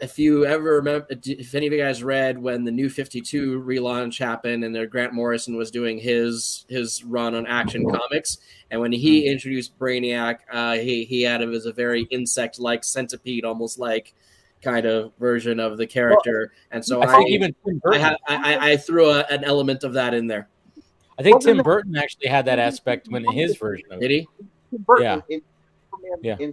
if 0.00 0.18
you 0.18 0.46
ever 0.46 0.76
remember, 0.76 1.06
if 1.10 1.54
any 1.54 1.66
of 1.66 1.72
you 1.72 1.78
guys 1.78 2.02
read 2.02 2.38
when 2.38 2.64
the 2.64 2.70
New 2.70 2.88
Fifty 2.88 3.20
Two 3.20 3.60
relaunch 3.62 4.18
happened, 4.18 4.64
and 4.64 4.74
there 4.74 4.86
Grant 4.86 5.12
Morrison 5.12 5.56
was 5.56 5.70
doing 5.70 5.98
his 5.98 6.64
his 6.68 7.04
run 7.04 7.34
on 7.34 7.46
Action 7.46 7.88
Comics, 7.88 8.38
and 8.70 8.80
when 8.80 8.92
he 8.92 9.26
introduced 9.26 9.78
Brainiac, 9.78 10.38
uh, 10.52 10.74
he 10.74 11.04
he 11.04 11.22
had 11.22 11.42
him 11.42 11.52
as 11.52 11.66
a 11.66 11.72
very 11.72 12.02
insect 12.10 12.58
like 12.58 12.84
centipede, 12.84 13.44
almost 13.44 13.78
like 13.78 14.14
kind 14.62 14.84
of 14.86 15.12
version 15.18 15.58
of 15.60 15.78
the 15.78 15.86
character, 15.86 16.52
and 16.70 16.84
so 16.84 17.02
I 17.02 17.18
I 17.18 17.20
even 17.28 17.54
I, 17.90 17.98
had, 17.98 18.16
I, 18.28 18.54
I- 18.54 18.70
I 18.72 18.76
threw 18.76 19.10
a, 19.10 19.20
an 19.30 19.44
element 19.44 19.84
of 19.84 19.92
that 19.94 20.12
in 20.14 20.26
there. 20.26 20.48
I 21.18 21.22
think 21.22 21.42
Tim 21.42 21.58
Burton 21.58 21.96
actually 21.96 22.28
had 22.28 22.46
that 22.46 22.58
aspect 22.58 23.08
when 23.08 23.24
in 23.26 23.32
his 23.32 23.56
version 23.56 23.86
of 23.92 23.98
it. 23.98 24.08
Did 24.08 24.10
he? 24.10 24.28
Tim 24.70 24.82
Burton 24.86 25.04
Yeah. 25.04 25.20
in 25.36 25.42
Superman 25.90 26.18
Yeah. 26.22 26.36
in 26.38 26.52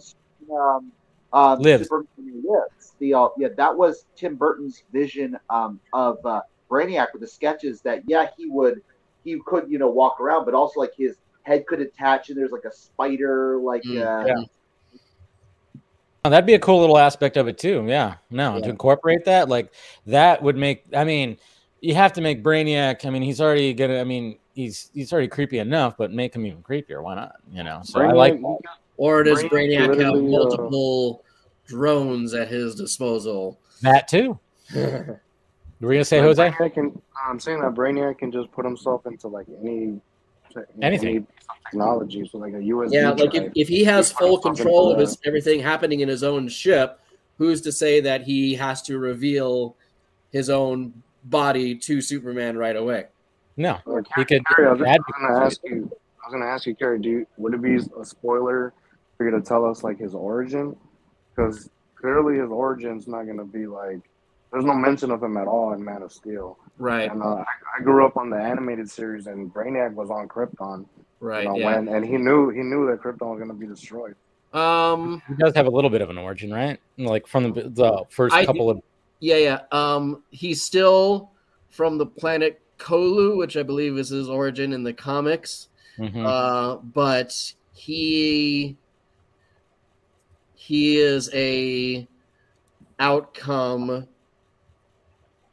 um, 0.51 0.91
um, 1.31 1.59
Lives. 1.61 1.83
Superman 1.87 2.43
Lives. 2.45 2.76
The 2.99 3.13
uh, 3.13 3.29
yeah, 3.37 3.49
that 3.57 3.75
was 3.75 4.05
Tim 4.15 4.35
Burton's 4.35 4.83
vision 4.91 5.37
um, 5.49 5.79
of 5.93 6.17
uh, 6.25 6.41
Brainiac 6.69 7.07
with 7.13 7.21
the 7.21 7.27
sketches. 7.27 7.81
That 7.81 8.03
yeah, 8.07 8.27
he 8.37 8.49
would 8.49 8.81
he 9.23 9.39
could 9.45 9.69
you 9.69 9.77
know 9.77 9.89
walk 9.89 10.19
around, 10.19 10.45
but 10.45 10.53
also 10.53 10.79
like 10.79 10.93
his 10.97 11.17
head 11.43 11.65
could 11.67 11.81
attach, 11.81 12.29
and 12.29 12.37
there's 12.37 12.51
like 12.51 12.65
a 12.65 12.73
spider 12.73 13.57
like 13.57 13.83
Mm, 13.83 14.01
uh, 14.01 14.27
yeah. 14.27 14.43
Oh, 16.25 16.29
that'd 16.29 16.45
be 16.45 16.55
a 16.55 16.59
cool 16.59 16.81
little 16.81 16.97
aspect 16.97 17.37
of 17.37 17.47
it 17.47 17.57
too. 17.57 17.85
Yeah. 17.87 18.15
No, 18.29 18.59
to 18.59 18.69
incorporate 18.69 19.23
that, 19.25 19.47
like 19.47 19.71
that 20.07 20.41
would 20.41 20.57
make. 20.57 20.83
I 20.93 21.05
mean, 21.05 21.37
you 21.79 21.95
have 21.95 22.11
to 22.13 22.21
make 22.21 22.43
Brainiac. 22.43 23.05
I 23.05 23.11
mean, 23.11 23.21
he's 23.21 23.39
already 23.39 23.73
gonna. 23.73 24.01
I 24.01 24.03
mean, 24.03 24.37
he's 24.53 24.89
he's 24.93 25.13
already 25.13 25.29
creepy 25.29 25.59
enough, 25.59 25.95
but 25.97 26.11
make 26.11 26.35
him 26.35 26.45
even 26.45 26.61
creepier. 26.63 27.01
Why 27.01 27.15
not? 27.15 27.35
You 27.49 27.63
know. 27.63 27.79
So 27.83 28.01
I 28.01 28.11
like. 28.11 28.33
Brainiac, 28.33 28.59
Or 28.97 29.23
does 29.23 29.41
Brainiac 29.43 29.51
Brainiac 29.51 29.77
have 29.77 29.97
literally, 29.97 30.19
uh, 30.19 30.31
multiple 30.31 31.23
drones 31.67 32.33
at 32.33 32.47
his 32.47 32.75
disposal? 32.75 33.59
That 33.81 34.07
too. 34.07 34.39
Were 34.75 35.93
you 35.93 35.97
gonna 35.97 36.05
say 36.05 36.19
Like, 36.21 36.27
Jose? 36.27 36.49
Brainiac 36.51 36.73
can, 36.73 37.01
I'm 37.27 37.39
saying 37.39 37.61
that 37.61 37.75
Brainiac 37.75 38.17
can 38.17 38.31
just 38.31 38.51
put 38.51 38.65
himself 38.65 39.05
into 39.05 39.27
like 39.27 39.45
any 39.61 39.99
Anything. 40.81 41.09
any 41.17 41.25
technology. 41.65 42.27
So 42.31 42.39
like 42.39 42.53
a 42.53 42.57
USB. 42.57 42.93
Yeah, 42.93 43.11
like 43.11 43.35
if, 43.35 43.51
if 43.55 43.67
he 43.67 43.83
has 43.83 44.09
He 44.09 44.15
full 44.17 44.39
control 44.39 44.91
of 44.91 44.99
his 44.99 45.17
everything 45.25 45.59
happening 45.59 45.99
in 45.99 46.09
his 46.09 46.23
own 46.23 46.47
ship, 46.47 46.99
who's 47.37 47.61
to 47.61 47.71
say 47.71 47.99
that 48.01 48.23
he 48.23 48.55
has 48.55 48.81
to 48.83 48.97
reveal 48.97 49.75
his 50.31 50.49
own 50.49 51.03
body 51.25 51.75
to 51.75 52.01
Superman 52.01 52.57
right 52.57 52.75
away? 52.75 53.05
No, 53.55 53.77
Or 53.85 54.03
he 54.15 54.25
could. 54.25 54.43
Carrie, 54.55 54.67
I 54.67 54.71
was, 54.71 54.81
I 54.81 54.85
was 54.97 54.99
gonna 55.19 55.45
ask 55.45 55.59
you. 55.63 55.91
I 56.23 56.27
was 56.27 56.31
gonna 56.33 56.45
ask 56.45 56.65
you, 56.65 56.75
Carrie. 56.75 56.99
Do 56.99 57.09
you, 57.09 57.27
would 57.37 57.53
it 57.53 57.61
be 57.61 57.75
a 57.75 58.05
spoiler 58.05 58.73
for 59.17 59.25
you 59.25 59.31
to 59.31 59.41
tell 59.41 59.65
us 59.65 59.83
like 59.83 59.99
his 59.99 60.13
origin? 60.15 60.75
Because 61.37 61.69
clearly 61.95 62.39
his 62.39 62.49
origin's 62.49 63.07
not 63.07 63.23
gonna 63.27 63.45
be 63.45 63.67
like. 63.67 63.99
There's 64.51 64.65
no 64.65 64.73
mention 64.73 65.11
of 65.11 65.21
him 65.21 65.35
at 65.37 65.45
all 65.45 65.73
in 65.73 65.83
Man 65.83 66.01
of 66.01 66.11
Steel. 66.11 66.57
Right, 66.77 67.11
And 67.11 67.21
uh, 67.21 67.25
I, 67.39 67.45
I 67.79 67.83
grew 67.83 68.05
up 68.05 68.15
on 68.15 68.29
the 68.29 68.37
animated 68.37 68.89
series, 68.89 69.27
and 69.27 69.53
Brainiac 69.53 69.93
was 69.93 70.09
on 70.09 70.27
Krypton. 70.29 70.85
right, 71.19 71.43
you 71.43 71.49
know, 71.49 71.57
yeah. 71.57 71.75
when, 71.75 71.87
and 71.89 72.05
he 72.05 72.15
knew 72.17 72.49
he 72.49 72.61
knew 72.61 72.87
that 72.87 73.01
Krypton 73.01 73.27
was 73.31 73.39
gonna 73.39 73.53
be 73.53 73.67
destroyed. 73.67 74.15
Um, 74.53 75.21
He 75.27 75.35
does 75.35 75.53
have 75.55 75.67
a 75.67 75.69
little 75.69 75.89
bit 75.89 76.01
of 76.01 76.09
an 76.09 76.17
origin, 76.17 76.51
right? 76.53 76.79
Like 76.97 77.27
from 77.27 77.51
the, 77.53 77.63
the 77.69 78.03
first 78.09 78.33
I- 78.33 78.45
couple 78.45 78.69
of. 78.69 78.81
yeah, 79.19 79.35
yeah. 79.37 79.59
Um, 79.71 80.23
he's 80.29 80.63
still 80.63 81.31
from 81.69 81.97
the 81.97 82.05
planet 82.05 82.61
Colu, 82.79 83.37
which 83.37 83.57
I 83.57 83.63
believe 83.63 83.97
is 83.97 84.09
his 84.09 84.29
origin 84.29 84.71
in 84.71 84.83
the 84.83 84.93
comics. 84.93 85.67
Mhm. 85.99 86.25
Uh, 86.25 86.77
but 86.77 87.33
he 87.73 88.77
he 90.67 90.97
is 90.97 91.29
a 91.33 92.05
outcome 92.99 94.05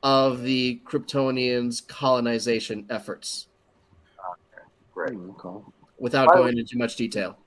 of 0.02 0.42
the 0.42 0.80
Kryptonians' 0.84 1.86
colonization 1.86 2.84
efforts. 2.90 3.46
great. 4.92 5.12
Hmm. 5.12 5.58
Without 6.00 6.26
By 6.26 6.34
the 6.34 6.42
going 6.42 6.58
into 6.58 6.76
much 6.76 6.96
detail, 6.96 7.38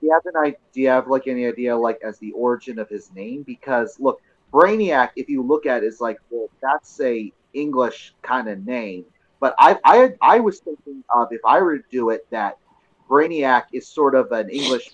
Do 0.00 0.06
you 0.06 0.12
have 0.12 0.26
an 0.26 0.36
idea? 0.36 0.58
Do 0.72 0.80
you 0.80 0.88
have 0.90 1.08
like 1.08 1.26
any 1.26 1.44
idea 1.44 1.76
like 1.76 1.98
as 2.04 2.20
the 2.20 2.30
origin 2.32 2.78
of 2.78 2.88
his 2.88 3.12
name? 3.12 3.42
Because 3.42 3.98
look, 3.98 4.22
Brainiac, 4.52 5.10
if 5.16 5.28
you 5.28 5.42
look 5.42 5.66
at, 5.66 5.82
it, 5.82 5.88
is 5.88 6.00
like 6.00 6.18
well, 6.30 6.48
that's 6.62 7.00
a 7.00 7.32
English 7.52 8.14
kind 8.22 8.48
of 8.48 8.64
name. 8.64 9.04
But 9.40 9.56
I, 9.58 9.76
I, 9.84 10.12
I 10.22 10.38
was 10.38 10.60
thinking 10.60 11.02
of 11.12 11.32
if 11.32 11.40
I 11.44 11.60
were 11.62 11.78
to 11.78 11.84
do 11.90 12.10
it, 12.10 12.28
that 12.30 12.58
Brainiac 13.10 13.64
is 13.72 13.88
sort 13.88 14.14
of 14.14 14.30
an 14.30 14.50
English 14.50 14.90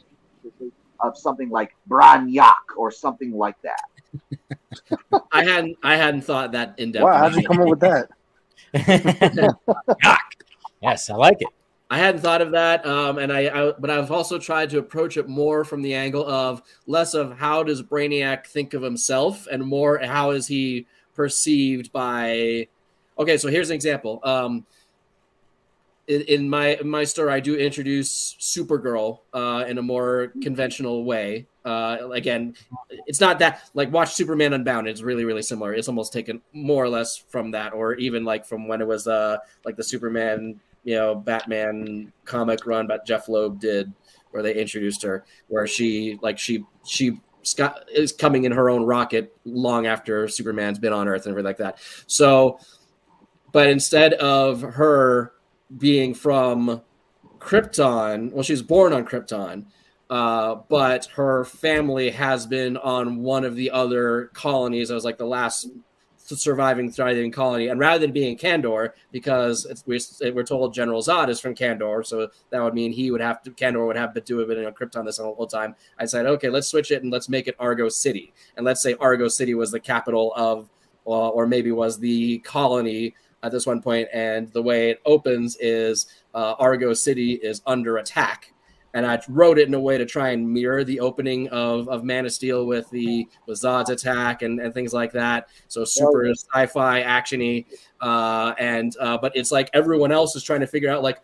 of 1.01 1.17
something 1.17 1.51
like 1.51 1.75
Branyak 1.89 2.53
or 2.77 2.91
something 2.91 3.33
like 3.33 3.57
that. 3.63 3.81
I 5.33 5.45
hadn't 5.45 5.77
I 5.83 5.97
hadn't 5.97 6.23
thought 6.23 6.53
that 6.53 6.79
in 6.79 6.93
depth. 6.93 7.05
Wow, 7.05 7.19
how'd 7.19 7.37
you 7.37 7.47
come 7.47 7.61
up 7.61 7.69
with 7.69 7.81
that? 7.81 8.09
yes, 10.83 11.11
I 11.11 11.15
like 11.15 11.41
it. 11.41 11.49
I 11.91 11.99
hadn't 11.99 12.23
thought 12.23 12.41
of 12.41 12.53
that, 12.53 12.85
um, 12.87 13.19
and 13.19 13.33
I, 13.33 13.69
I, 13.69 13.73
but 13.79 13.91
I've 13.91 14.11
also 14.11 14.39
tried 14.39 14.71
to 14.71 14.79
approach 14.79 15.17
it 15.17 15.29
more 15.29 15.65
from 15.65 15.83
the 15.83 15.95
angle 15.95 16.27
of 16.27 16.63
less 16.87 17.15
of 17.15 17.37
how 17.39 17.63
does 17.63 17.83
Brainiac 17.83 18.47
think 18.47 18.75
of 18.75 18.83
himself, 18.83 19.47
and 19.47 19.65
more 19.65 19.99
how 19.99 20.31
is 20.31 20.47
he 20.47 20.87
perceived 21.15 21.93
by. 21.93 22.69
Okay, 23.19 23.37
so 23.37 23.49
here's 23.49 23.71
an 23.71 23.77
example. 23.77 24.19
Um, 24.25 24.67
in, 26.07 26.23
in 26.23 26.51
my 26.51 26.77
in 26.77 26.89
my 26.89 27.05
story, 27.05 27.33
I 27.33 27.41
do 27.41 27.57
introduce 27.57 28.37
Supergirl 28.41 29.21
uh, 29.33 29.65
in 29.67 29.79
a 29.79 29.83
more 29.83 30.33
conventional 30.43 31.05
way. 31.05 31.47
Uh, 31.65 32.11
again, 32.13 32.55
it's 33.07 33.21
not 33.21 33.39
that 33.39 33.63
like 33.75 33.91
watch 33.91 34.15
Superman 34.15 34.53
Unbound. 34.53 34.87
It's 34.89 35.03
really 35.03 35.25
really 35.25 35.43
similar. 35.43 35.73
It's 35.73 35.89
almost 35.89 36.13
taken 36.13 36.43
more 36.53 36.85
or 36.85 36.89
less 36.89 37.17
from 37.17 37.53
that, 37.53 37.73
or 37.73 37.95
even 37.95 38.25
like 38.25 38.45
from 38.45 38.69
when 38.69 38.81
it 38.81 38.87
was 38.87 39.07
uh, 39.07 39.39
like 39.65 39.77
the 39.77 39.85
Superman 39.85 40.61
you 40.85 40.97
know 40.97 41.15
Batman 41.15 42.13
comic 42.25 42.67
run 42.67 42.87
that 42.89 43.07
Jeph 43.07 43.29
Loeb 43.29 43.59
did, 43.59 43.93
where 44.31 44.43
they 44.43 44.55
introduced 44.55 45.03
her, 45.03 45.25
where 45.49 45.67
she 45.67 46.19
like 46.23 46.39
she 46.39 46.65
she 46.87 47.21
Scott 47.43 47.89
is 47.93 48.13
coming 48.13 48.45
in 48.45 48.53
her 48.53 48.71
own 48.71 48.85
rocket 48.85 49.37
long 49.45 49.87
after 49.87 50.29
Superman's 50.29 50.79
been 50.79 50.93
on 50.93 51.09
Earth 51.09 51.27
and 51.27 51.33
everything 51.33 51.47
like 51.47 51.59
that. 51.59 51.79
So, 52.07 52.59
but 53.53 53.69
instead 53.69 54.15
of 54.15 54.63
her 54.63 55.34
being 55.79 56.15
from 56.15 56.83
Krypton, 57.39 58.33
well, 58.33 58.43
she 58.43 58.53
was 58.53 58.63
born 58.63 58.93
on 58.93 59.05
Krypton, 59.05 59.67
uh, 60.11 60.57
but 60.69 61.07
her 61.15 61.45
family 61.45 62.11
has 62.11 62.47
been 62.47 62.77
on 62.77 63.23
one 63.23 63.45
of 63.45 63.57
the 63.57 63.71
other 63.71 64.31
colonies. 64.35 64.91
I 64.91 64.95
was 64.95 65.05
like 65.05 65.19
the 65.19 65.27
last 65.27 65.69
surviving, 66.17 66.91
thriving 66.91 67.31
colony. 67.31 67.69
And 67.69 67.79
rather 67.79 67.99
than 67.99 68.13
being 68.13 68.39
Kandor, 68.39 68.93
because 69.13 69.67
we're, 69.87 70.01
we're 70.33 70.45
told 70.45 70.73
General 70.73 71.03
Zod 71.03 71.29
is 71.29 71.39
from 71.39 71.55
Kandor, 71.55 72.05
so 72.05 72.29
that 72.51 72.63
would 72.63 72.75
mean 72.75 72.93
he 72.93 73.11
would 73.11 73.21
have 73.21 73.43
to, 73.43 73.51
Kandor 73.51 73.87
would 73.87 73.97
have 73.97 74.15
to 74.15 74.39
have 74.39 74.49
been 74.49 74.65
on 74.65 74.73
Krypton 74.73 75.05
this 75.05 75.19
whole 75.19 75.47
time. 75.47 75.75
I 75.99 76.07
said, 76.07 76.27
okay, 76.27 76.49
let's 76.49 76.69
switch 76.69 76.91
it 76.91 77.03
and 77.03 77.13
let's 77.13 77.29
make 77.29 77.47
it 77.47 77.57
Argo 77.59 77.89
City. 77.89 78.33
And 78.57 78.65
let's 78.65 78.83
say 78.83 78.95
Argo 78.95 79.29
City 79.29 79.55
was 79.55 79.71
the 79.71 79.81
capital 79.81 80.33
of, 80.35 80.71
uh, 81.07 81.29
or 81.29 81.47
maybe 81.47 81.71
was 81.73 81.99
the 81.99 82.39
colony 82.39 83.15
at 83.45 83.53
this 83.53 83.67
one. 83.67 83.83
And 84.13 84.53
the 84.53 84.63
way 84.63 84.91
it 84.91 85.01
opens 85.05 85.57
is 85.61 86.07
uh, 86.35 86.55
Argo 86.59 86.95
City 86.95 87.35
is 87.35 87.63
under 87.67 87.99
attack 87.99 88.55
and 88.95 89.05
I 89.05 89.21
wrote 89.29 89.59
it 89.59 89.67
in 89.67 89.75
a 89.75 89.81
way 89.81 89.99
to 89.99 90.07
try 90.07 90.31
and 90.31 90.49
mirror 90.49 90.85
the 90.85 91.01
opening 91.01 91.49
of, 91.49 91.89
of 91.89 92.05
Man 92.05 92.25
of 92.27 92.33
Steel 92.33 92.65
with 92.65 92.89
the 92.91 93.29
with 93.47 93.61
Zod's 93.61 93.91
attack 93.91 94.43
and, 94.43 94.61
and 94.61 94.73
things 94.73 94.95
like 94.95 95.13
that. 95.13 95.49
So 95.67 95.85
super 95.85 96.31
sci-fi 96.31 97.03
actiony, 97.03 97.67
uh, 98.01 98.55
and 98.59 98.97
uh, 99.01 99.19
but 99.19 99.37
it's 99.37 99.51
like 99.51 99.69
everyone 99.75 100.13
else 100.13 100.37
is 100.37 100.45
trying 100.45 100.61
to 100.61 100.69
figure 100.69 100.91
out 100.91 101.03
like 101.03 101.19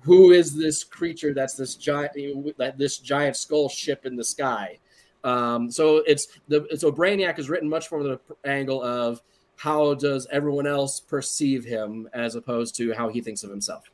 who 0.00 0.32
is 0.32 0.54
this 0.54 0.84
creature 0.84 1.32
that's 1.32 1.54
this 1.54 1.74
giant 1.74 2.12
that 2.58 2.76
this 2.76 2.98
giant 2.98 3.34
skull 3.34 3.70
ship 3.70 4.04
in 4.04 4.14
the 4.14 4.24
sky. 4.24 4.78
Um, 5.24 5.70
so 5.70 6.02
it's 6.06 6.28
the 6.48 6.68
so 6.76 6.92
Brainiac 6.92 7.38
is 7.38 7.48
written 7.48 7.68
much 7.68 7.88
from 7.88 8.02
the 8.02 8.20
angle 8.44 8.82
of 8.82 9.22
how 9.56 9.94
does 9.94 10.26
everyone 10.30 10.66
else 10.66 11.00
perceive 11.00 11.64
him 11.64 12.08
as 12.12 12.34
opposed 12.34 12.74
to 12.76 12.92
how 12.92 13.08
he 13.08 13.20
thinks 13.20 13.42
of 13.42 13.50
himself. 13.50 13.84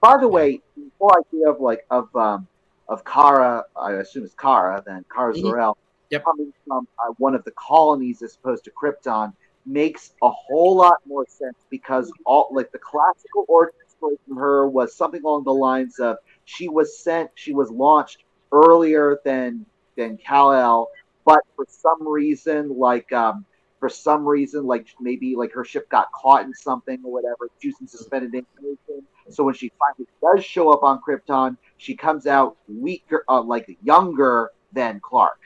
By 0.00 0.16
the 0.18 0.28
way, 0.28 0.60
the 0.76 0.90
whole 0.98 1.12
idea 1.16 1.50
of 1.50 1.60
like 1.60 1.84
of 1.90 2.14
um 2.16 2.46
of 2.88 3.04
Kara, 3.04 3.64
I 3.76 3.92
assume 3.92 4.24
it's 4.24 4.34
Kara, 4.34 4.82
then 4.86 5.04
Kara 5.14 5.34
Mhm. 5.34 5.40
Zor-El 5.40 5.78
Yep. 6.10 6.24
coming 6.24 6.52
from 6.66 6.88
uh, 7.04 7.12
one 7.18 7.34
of 7.34 7.44
the 7.44 7.50
colonies 7.50 8.22
as 8.22 8.36
opposed 8.36 8.64
to 8.64 8.70
Krypton 8.70 9.34
makes 9.66 10.14
a 10.22 10.30
whole 10.30 10.74
lot 10.76 10.94
more 11.06 11.26
sense 11.28 11.58
because 11.68 12.10
all 12.24 12.48
like 12.50 12.72
the 12.72 12.78
classical 12.78 13.44
origin 13.48 13.74
story 13.88 14.16
from 14.26 14.38
her 14.38 14.66
was 14.66 14.96
something 14.96 15.22
along 15.22 15.44
the 15.44 15.52
lines 15.52 15.98
of 15.98 16.16
she 16.46 16.68
was 16.70 16.98
sent, 16.98 17.30
she 17.34 17.52
was 17.52 17.70
launched 17.70 18.24
earlier 18.52 19.20
than 19.26 19.66
than 19.96 20.16
Kal-El, 20.16 20.88
but 21.26 21.40
for 21.56 21.66
some 21.68 22.08
reason, 22.08 22.78
like 22.78 23.12
um, 23.12 23.44
for 23.78 23.88
some 23.88 24.26
reason, 24.26 24.66
like 24.66 24.86
maybe 25.00 25.36
like 25.36 25.52
her 25.52 25.64
ship 25.64 25.88
got 25.88 26.10
caught 26.12 26.44
in 26.44 26.54
something 26.54 26.98
or 27.04 27.12
whatever, 27.12 27.48
using 27.60 27.86
suspended 27.86 28.34
information. 28.34 29.06
So 29.30 29.44
when 29.44 29.54
she 29.54 29.70
finally 29.78 30.08
does 30.22 30.44
show 30.44 30.70
up 30.70 30.82
on 30.82 31.00
Krypton, 31.06 31.56
she 31.76 31.94
comes 31.94 32.26
out 32.26 32.56
weaker, 32.66 33.24
uh, 33.28 33.42
like 33.42 33.78
younger 33.82 34.50
than 34.72 35.00
Clark. 35.00 35.38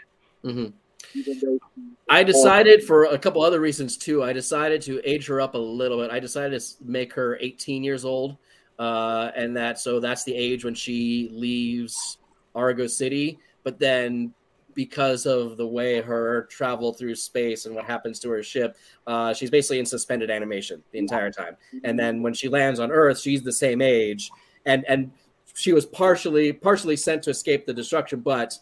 hmm 0.43 0.67
I 2.09 2.23
decided 2.23 2.85
for 2.85 3.05
a 3.05 3.19
couple 3.19 3.43
other 3.43 3.61
reasons 3.61 3.97
too. 3.97 4.23
I 4.23 4.33
decided 4.33 4.83
to 4.83 5.01
age 5.05 5.27
her 5.27 5.41
up 5.41 5.55
a 5.55 5.59
little 5.59 5.99
bit. 5.99 6.11
I 6.11 6.21
decided 6.21 6.59
to 6.59 6.67
make 6.83 7.13
her 7.15 7.39
18 7.41 7.83
years 7.85 8.05
old, 8.05 8.37
uh, 8.79 9.31
and 9.35 9.57
that 9.57 9.79
so 9.79 10.01
that's 10.01 10.25
the 10.25 10.35
age 10.35 10.65
when 10.65 10.75
she 10.75 11.31
leaves 11.33 12.19
Argo 12.55 12.87
City. 12.87 13.39
But 13.65 13.79
then, 13.79 14.35
because 14.75 15.27
of 15.27 15.57
the 15.57 15.67
way 15.67 16.01
her 16.01 16.43
travel 16.51 16.93
through 16.93 17.15
space 17.15 17.67
and 17.67 17.75
what 17.75 17.85
happens 17.85 18.19
to 18.21 18.31
her 18.31 18.43
ship, 18.43 18.77
uh, 19.07 19.33
she's 19.35 19.51
basically 19.51 19.79
in 19.79 19.87
suspended 19.87 20.31
animation 20.31 20.83
the 20.93 20.99
entire 20.99 21.31
time. 21.31 21.57
And 21.85 21.99
then 21.99 22.23
when 22.23 22.35
she 22.35 22.49
lands 22.49 22.81
on 22.81 22.91
Earth, 22.91 23.21
she's 23.21 23.43
the 23.43 23.53
same 23.53 23.81
age, 23.83 24.31
and 24.67 24.85
and 24.89 25.11
she 25.55 25.73
was 25.73 25.85
partially 25.85 26.53
partially 26.53 26.97
sent 26.97 27.23
to 27.25 27.31
escape 27.31 27.67
the 27.67 27.75
destruction, 27.75 28.21
but 28.21 28.59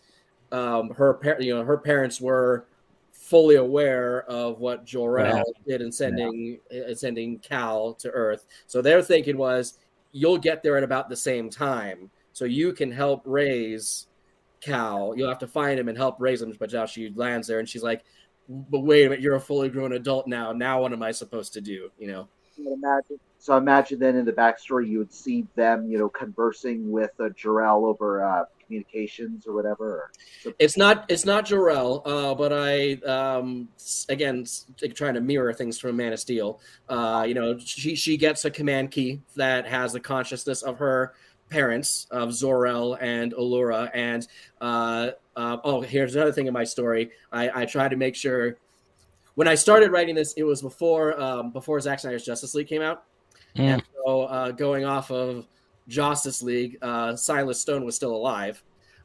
um, 0.53 0.91
her 0.91 1.15
par- 1.15 1.41
you 1.41 1.55
know 1.55 1.65
her 1.65 1.79
parents 1.79 2.21
were 2.21 2.67
fully 3.13 3.57
aware 3.57 4.25
of 4.29 4.59
what 4.59 4.85
Jor-El 4.85 5.37
Yeah. 5.37 5.43
did 5.67 5.83
in 5.83 5.93
sending 5.93 6.59
in 6.71 6.97
sending 6.97 7.39
Kal 7.39 7.95
to 7.95 8.11
Earth. 8.11 8.47
So 8.67 8.83
their 8.83 9.03
thinking 9.03 9.37
was, 9.37 9.79
you'll 10.11 10.39
get 10.39 10.65
there 10.65 10.77
at 10.77 10.83
about 10.83 11.09
the 11.09 11.17
same 11.17 11.49
time, 11.49 12.11
so 12.33 12.45
you 12.45 12.73
can 12.73 12.91
help 12.91 13.23
raise 13.25 14.09
Kal. 14.61 15.15
You'll 15.17 15.29
have 15.29 15.39
to 15.39 15.47
find 15.47 15.79
him 15.79 15.89
and 15.89 15.97
help 15.97 16.17
raise 16.19 16.43
him. 16.43 16.55
But 16.59 16.73
now 16.73 16.87
she 16.87 17.11
lands 17.15 17.49
there, 17.49 17.59
and 17.59 17.69
she's 17.69 17.83
like, 17.83 18.05
"But 18.49 18.81
wait 18.81 19.07
a 19.07 19.11
minute, 19.11 19.23
you're 19.23 19.37
a 19.37 19.41
fully 19.41 19.69
grown 19.69 19.93
adult 19.93 20.27
now. 20.27 20.53
Now 20.53 20.83
what 20.83 20.93
am 20.93 21.03
I 21.03 21.11
supposed 21.11 21.53
to 21.55 21.61
do?" 21.61 21.91
You 21.99 22.09
know. 22.09 22.29
So 23.39 23.57
imagine 23.57 23.99
then 23.99 24.17
in 24.17 24.27
the 24.27 24.33
backstory 24.33 24.87
you 24.89 24.99
would 24.99 25.13
see 25.13 25.47
them, 25.57 25.91
you 25.91 25.99
know, 25.99 26.11
conversing 26.11 26.91
with 26.91 27.11
uh, 27.19 27.31
Jor-El 27.31 27.87
over 27.87 28.23
uh, 28.23 28.45
communications 28.63 29.47
or 29.47 29.55
whatever. 29.55 30.11
Or, 30.45 30.53
It's 30.59 30.77
not 30.77 31.07
it's 31.09 31.25
not 31.25 31.47
Jor-El, 31.47 32.03
uh, 32.05 32.35
but 32.35 32.53
I 32.53 32.93
um, 33.07 33.69
again 34.11 34.45
trying 34.95 35.15
to 35.15 35.23
mirror 35.23 35.55
things 35.55 35.79
from 35.79 35.97
Man 35.97 36.13
of 36.13 36.21
Steel. 36.21 36.61
Uh, 36.89 37.25
you 37.27 37.35
know, 37.35 37.59
she 37.59 37.95
she 37.95 38.19
gets 38.19 38.45
a 38.45 38.51
command 38.51 38.91
key 38.91 39.23
that 39.37 39.67
has 39.67 39.95
the 39.95 40.01
consciousness 40.01 40.63
of 40.63 40.79
her 40.79 41.15
parents 41.51 42.07
of 42.11 42.33
Zor-El 42.33 42.95
and 42.95 43.35
Alura. 43.35 43.91
And 43.93 44.27
uh, 44.61 45.11
uh, 45.37 45.59
oh, 45.65 45.81
here's 45.81 46.15
another 46.15 46.33
thing 46.33 46.47
in 46.47 46.55
my 46.55 46.65
story. 46.65 47.11
I, 47.33 47.63
I 47.63 47.67
tried 47.67 47.91
to 47.91 47.97
make 47.97 48.15
sure 48.15 48.57
when 49.35 49.49
I 49.49 49.55
started 49.55 49.91
writing 49.91 50.15
this, 50.15 50.33
it 50.35 50.43
was 50.43 50.63
before 50.63 51.21
um, 51.21 51.51
before 51.51 51.81
Zack 51.81 52.01
Snyder's 52.01 52.25
Justice 52.25 52.55
League 52.55 52.69
came 52.69 52.83
out. 52.83 53.05
Mm. 53.57 53.65
And 53.65 53.83
so 53.95 54.23
uh, 54.23 54.51
going 54.53 54.85
off 54.85 55.11
of 55.11 55.47
Justice 55.89 56.43
League, 56.43 56.79
uh, 56.83 57.17
Silas 57.17 57.61
Stone 57.61 57.85
was 57.85 57.97
still 57.97 58.15
alive. 58.15 58.63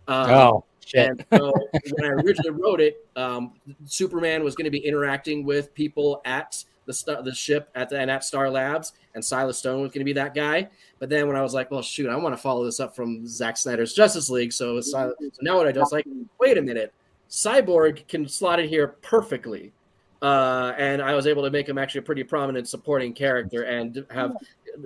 Um, 0.07 0.29
oh 0.29 0.65
shit. 0.85 1.07
and 1.07 1.25
so 1.33 1.51
when 1.93 2.05
I 2.05 2.09
originally 2.09 2.51
wrote 2.51 2.79
it, 2.79 3.07
um, 3.15 3.53
Superman 3.85 4.43
was 4.43 4.55
going 4.55 4.65
to 4.65 4.71
be 4.71 4.85
interacting 4.85 5.45
with 5.45 5.73
people 5.73 6.21
at 6.25 6.63
the 6.85 6.93
star, 6.93 7.21
the 7.21 7.33
ship 7.33 7.69
at 7.75 7.89
the 7.89 7.99
at 7.99 8.23
Star 8.23 8.49
Labs, 8.49 8.93
and 9.13 9.23
Silas 9.23 9.57
Stone 9.57 9.81
was 9.81 9.91
going 9.91 9.99
to 9.99 10.05
be 10.05 10.13
that 10.13 10.33
guy. 10.33 10.69
But 10.99 11.09
then 11.09 11.27
when 11.27 11.35
I 11.35 11.41
was 11.41 11.53
like, 11.53 11.71
well, 11.71 11.81
shoot, 11.81 12.09
I 12.09 12.15
want 12.15 12.33
to 12.33 12.41
follow 12.41 12.65
this 12.65 12.79
up 12.79 12.95
from 12.95 13.27
Zack 13.27 13.57
Snyder's 13.57 13.93
Justice 13.93 14.29
League, 14.29 14.53
so, 14.53 14.79
so 14.81 15.13
now 15.41 15.57
what 15.57 15.67
I 15.67 15.71
do 15.71 15.81
is 15.81 15.91
like, 15.91 16.07
wait 16.39 16.57
a 16.57 16.61
minute, 16.61 16.93
Cyborg 17.29 18.07
can 18.07 18.27
slot 18.27 18.59
in 18.59 18.69
here 18.69 18.87
perfectly. 19.01 19.73
Uh, 20.21 20.73
and 20.77 21.01
I 21.01 21.13
was 21.13 21.27
able 21.27 21.43
to 21.43 21.51
make 21.51 21.67
him 21.67 21.77
actually 21.77 21.99
a 21.99 22.03
pretty 22.03 22.23
prominent 22.23 22.67
supporting 22.67 23.13
character 23.13 23.63
and 23.63 24.05
have 24.09 24.35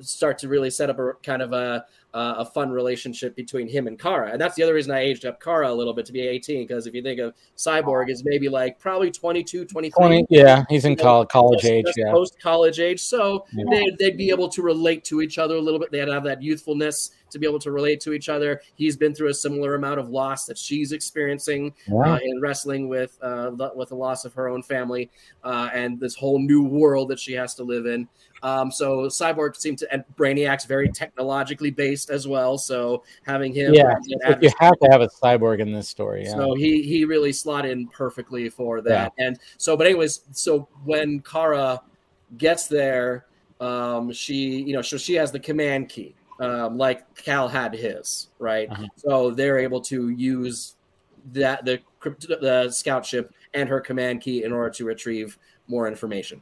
start 0.01 0.37
to 0.39 0.47
really 0.47 0.69
set 0.69 0.89
up 0.89 0.99
a 0.99 1.13
kind 1.23 1.41
of 1.41 1.53
a 1.53 1.85
uh, 2.13 2.35
a 2.39 2.45
fun 2.45 2.71
relationship 2.71 3.35
between 3.35 3.67
him 3.67 3.85
and 3.87 3.99
Kara. 3.99 4.31
And 4.31 4.41
that's 4.41 4.55
the 4.55 4.63
other 4.63 4.73
reason 4.73 4.91
I 4.91 5.01
aged 5.01 5.25
up 5.25 5.41
Kara 5.41 5.71
a 5.71 5.73
little 5.73 5.93
bit 5.93 6.05
to 6.07 6.11
be 6.11 6.21
18 6.21 6.65
because 6.67 6.87
if 6.87 6.93
you 6.95 7.03
think 7.03 7.19
of 7.19 7.33
Cyborg 7.55 8.09
is 8.09 8.23
maybe 8.25 8.49
like 8.49 8.79
probably 8.79 9.11
22, 9.11 9.65
23. 9.65 9.91
20, 9.91 10.25
yeah, 10.29 10.63
he's 10.69 10.85
in 10.85 10.95
col- 10.95 11.25
college 11.25 11.65
age. 11.65 11.85
Yeah. 11.95 12.11
Post 12.11 12.39
college 12.39 12.79
age. 12.79 12.99
So 13.01 13.45
Yeah. 13.53 13.65
they'd, 13.69 13.97
they'd 13.99 14.17
be 14.17 14.29
able 14.29 14.49
to 14.49 14.61
relate 14.63 15.03
to 15.05 15.21
each 15.21 15.37
other 15.37 15.55
a 15.55 15.61
little 15.61 15.79
bit. 15.79 15.91
They'd 15.91 16.07
have 16.07 16.23
that 16.23 16.41
youthfulness 16.41 17.11
to 17.31 17.39
be 17.39 17.45
able 17.47 17.59
to 17.59 17.71
relate 17.71 17.99
to 18.01 18.13
each 18.13 18.29
other. 18.29 18.61
He's 18.75 18.97
been 18.97 19.13
through 19.13 19.29
a 19.29 19.33
similar 19.33 19.75
amount 19.75 19.99
of 19.99 20.09
loss 20.09 20.45
that 20.45 20.57
she's 20.57 20.91
experiencing 20.91 21.73
Yeah. 21.87 22.13
uh, 22.13 22.19
in 22.23 22.41
wrestling 22.41 22.89
with 22.89 23.17
uh, 23.21 23.51
the, 23.51 23.71
with 23.75 23.89
the 23.89 23.95
loss 23.95 24.25
of 24.25 24.33
her 24.33 24.49
own 24.49 24.63
family 24.63 25.09
uh, 25.43 25.69
and 25.73 25.99
this 25.99 26.15
whole 26.15 26.39
new 26.39 26.63
world 26.63 27.09
that 27.09 27.19
she 27.19 27.33
has 27.33 27.55
to 27.55 27.63
live 27.63 27.85
in. 27.85 28.07
Um, 28.41 28.71
so 28.71 29.07
Cyborg 29.07 29.55
seemed 29.57 29.79
to, 29.79 29.93
and 29.93 30.03
Brainiac's 30.15 30.65
very 30.65 30.89
technologically 30.89 31.71
based 31.71 32.09
as 32.09 32.27
well. 32.27 32.57
So 32.57 33.03
having 33.23 33.53
him, 33.53 33.73
Yeah, 33.73 33.93
Like 34.25 34.41
you 34.41 34.49
have 34.59 34.79
to 34.79 34.87
have 34.89 35.01
a 35.01 35.09
cyborg 35.09 35.59
in 35.59 35.73
this 35.73 35.89
story. 35.89 36.23
Yeah. 36.23 36.31
so 36.31 36.55
he 36.55 36.81
he 36.81 37.03
really 37.03 37.33
slot 37.33 37.65
in 37.65 37.87
perfectly 37.87 38.49
for 38.49 38.81
that. 38.81 39.11
And 39.17 39.37
so, 39.57 39.75
but 39.75 39.87
anyways, 39.87 40.21
so 40.31 40.69
when 40.85 41.19
Kara 41.19 41.81
gets 42.37 42.67
there, 42.67 43.25
um, 43.59 44.11
she 44.13 44.61
you 44.61 44.73
know 44.73 44.81
so 44.81 44.95
she 44.97 45.15
has 45.15 45.31
the 45.33 45.39
command 45.39 45.89
key, 45.89 46.15
um, 46.39 46.77
like 46.77 47.15
Kal 47.15 47.47
had 47.47 47.73
his, 47.73 48.29
right? 48.39 48.69
Uh-huh. 48.69 48.85
So 48.95 49.31
they're 49.31 49.59
able 49.59 49.81
to 49.81 50.09
use 50.09 50.75
that 51.33 51.65
the 51.65 51.79
the 52.41 52.69
scout 52.71 53.05
ship 53.05 53.33
and 53.53 53.67
her 53.67 53.79
command 53.81 54.21
key 54.21 54.43
in 54.43 54.51
order 54.53 54.69
to 54.71 54.85
retrieve 54.85 55.37
more 55.67 55.87
information. 55.87 56.41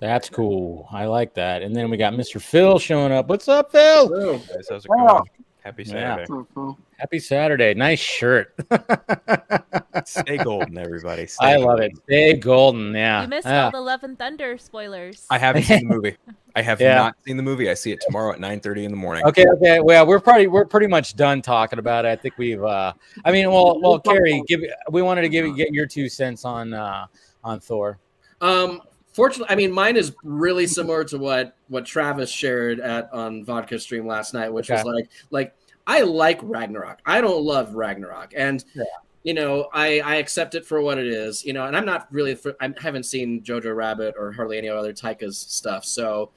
That's 0.00 0.30
cool. 0.30 0.86
I 0.92 1.06
like 1.06 1.34
that. 1.34 1.62
And 1.62 1.74
then 1.74 1.90
we 1.90 1.96
got 1.96 2.12
Mr. 2.12 2.40
Phil 2.40 2.78
showing 2.78 3.12
up. 3.12 3.28
What's 3.28 3.48
up, 3.48 3.72
Phil? 3.72 4.08
Guys, 4.38 4.66
how's 4.70 4.84
it 4.84 4.88
going? 4.88 5.22
Happy 5.64 5.82
Yeah. 5.82 6.24
Saturday. 6.24 6.76
Happy 6.98 7.18
Saturday. 7.18 7.74
Nice 7.74 7.98
shirt. 7.98 8.54
Stay 10.04 10.38
golden, 10.38 10.78
everybody. 10.78 11.26
Stay 11.26 11.46
I 11.46 11.56
love 11.56 11.80
it. 11.80 11.92
Stay 12.04 12.34
golden. 12.34 12.94
Yeah. 12.94 13.22
You 13.22 13.28
missed 13.28 13.46
Yeah. 13.46 13.64
all 13.66 13.70
the 13.72 13.80
Love 13.80 14.04
and 14.04 14.16
Thunder 14.16 14.56
spoilers. 14.56 15.26
I 15.30 15.38
haven't 15.38 15.64
seen 15.64 15.88
the 15.88 15.94
movie. 15.94 16.16
I 16.58 16.62
have 16.62 16.80
Yeah. 16.80 16.94
not 16.96 17.16
seen 17.24 17.36
the 17.36 17.42
movie. 17.42 17.70
I 17.70 17.74
see 17.74 17.92
it 17.92 18.00
tomorrow 18.00 18.32
at 18.32 18.40
9:30 18.40 18.84
in 18.84 18.90
the 18.90 18.96
morning. 18.96 19.24
Okay, 19.26 19.46
okay. 19.54 19.78
Well, 19.80 20.04
we're 20.06 20.18
probably 20.18 20.48
we're 20.48 20.64
pretty 20.64 20.88
much 20.88 21.14
done 21.14 21.40
talking 21.40 21.78
about 21.78 22.04
it. 22.04 22.08
I 22.08 22.16
think 22.16 22.34
we've 22.36 22.62
uh 22.62 22.92
I 23.24 23.30
mean, 23.30 23.48
well, 23.50 23.80
well, 23.80 24.00
Carrie, 24.00 24.42
give 24.48 24.60
we 24.90 25.02
wanted 25.02 25.22
to 25.22 25.28
give 25.28 25.46
you 25.46 25.54
get 25.54 25.72
your 25.72 25.86
two 25.86 26.08
cents 26.08 26.44
on 26.44 26.74
uh 26.74 27.06
on 27.44 27.60
Thor. 27.60 27.98
Um, 28.40 28.82
fortunately, 29.12 29.52
I 29.52 29.56
mean, 29.56 29.70
mine 29.70 29.96
is 29.96 30.12
really 30.24 30.66
similar 30.66 31.04
to 31.04 31.18
what 31.18 31.54
what 31.68 31.86
Travis 31.86 32.28
shared 32.30 32.80
at 32.80 33.12
on 33.12 33.44
Vodka 33.44 33.78
Stream 33.78 34.04
last 34.06 34.34
night, 34.34 34.52
which 34.52 34.68
was 34.68 34.82
like, 34.84 35.08
like 35.30 35.54
I 35.86 36.00
like 36.02 36.40
Ragnarok. 36.42 36.98
I 37.06 37.20
don't 37.20 37.44
love 37.44 37.74
Ragnarok, 37.76 38.32
and 38.36 38.64
Yeah. 38.74 38.82
you 39.22 39.34
know, 39.34 39.68
I 39.72 40.00
I 40.00 40.14
accept 40.16 40.56
it 40.56 40.66
for 40.66 40.82
what 40.82 40.98
it 40.98 41.06
is. 41.06 41.44
You 41.44 41.52
know, 41.52 41.66
and 41.66 41.76
I'm 41.76 41.86
not 41.86 42.08
really. 42.10 42.34
For, 42.34 42.56
I 42.60 42.74
haven't 42.80 43.04
seen 43.04 43.42
Jojo 43.42 43.74
Rabbit 43.76 44.16
or 44.18 44.32
hardly 44.32 44.58
any 44.58 44.68
other 44.68 44.92
Taika's 44.92 45.38
stuff, 45.38 45.84
so. 45.84 46.30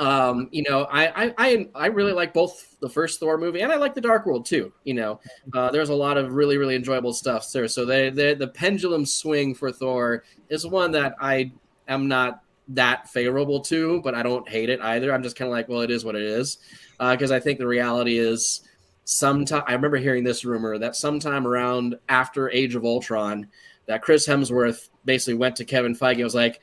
Um, 0.00 0.48
you 0.50 0.64
know, 0.66 0.88
I, 0.90 1.34
I 1.36 1.68
I 1.74 1.86
really 1.88 2.14
like 2.14 2.32
both 2.32 2.76
the 2.80 2.88
first 2.88 3.20
Thor 3.20 3.36
movie 3.36 3.60
and 3.60 3.70
I 3.70 3.76
like 3.76 3.94
the 3.94 4.00
Dark 4.00 4.24
World 4.24 4.46
too. 4.46 4.72
You 4.82 4.94
know, 4.94 5.20
uh, 5.52 5.70
there's 5.70 5.90
a 5.90 5.94
lot 5.94 6.16
of 6.16 6.32
really 6.32 6.56
really 6.56 6.74
enjoyable 6.74 7.12
stuff 7.12 7.52
there. 7.52 7.68
So 7.68 7.84
they 7.84 8.08
the 8.08 8.48
pendulum 8.48 9.04
swing 9.04 9.54
for 9.54 9.70
Thor 9.70 10.24
is 10.48 10.66
one 10.66 10.92
that 10.92 11.16
I 11.20 11.52
am 11.86 12.08
not 12.08 12.42
that 12.68 13.10
favorable 13.10 13.60
to, 13.60 14.00
but 14.00 14.14
I 14.14 14.22
don't 14.22 14.48
hate 14.48 14.70
it 14.70 14.80
either. 14.80 15.12
I'm 15.12 15.22
just 15.22 15.36
kind 15.36 15.50
of 15.50 15.52
like, 15.52 15.68
well, 15.68 15.82
it 15.82 15.90
is 15.90 16.02
what 16.02 16.14
it 16.14 16.22
is, 16.22 16.56
because 16.98 17.30
I 17.30 17.40
think 17.40 17.58
the 17.58 17.66
reality 17.66 18.16
is, 18.16 18.62
sometime 19.04 19.64
I 19.66 19.74
remember 19.74 19.98
hearing 19.98 20.24
this 20.24 20.46
rumor 20.46 20.78
that 20.78 20.96
sometime 20.96 21.46
around 21.46 21.96
after 22.08 22.48
Age 22.48 22.74
of 22.74 22.84
Ultron, 22.86 23.48
that 23.84 24.00
Chris 24.00 24.26
Hemsworth 24.26 24.88
basically 25.04 25.34
went 25.34 25.56
to 25.56 25.64
Kevin 25.66 25.94
Feige 25.94 26.14
and 26.14 26.24
was 26.24 26.34
like, 26.34 26.60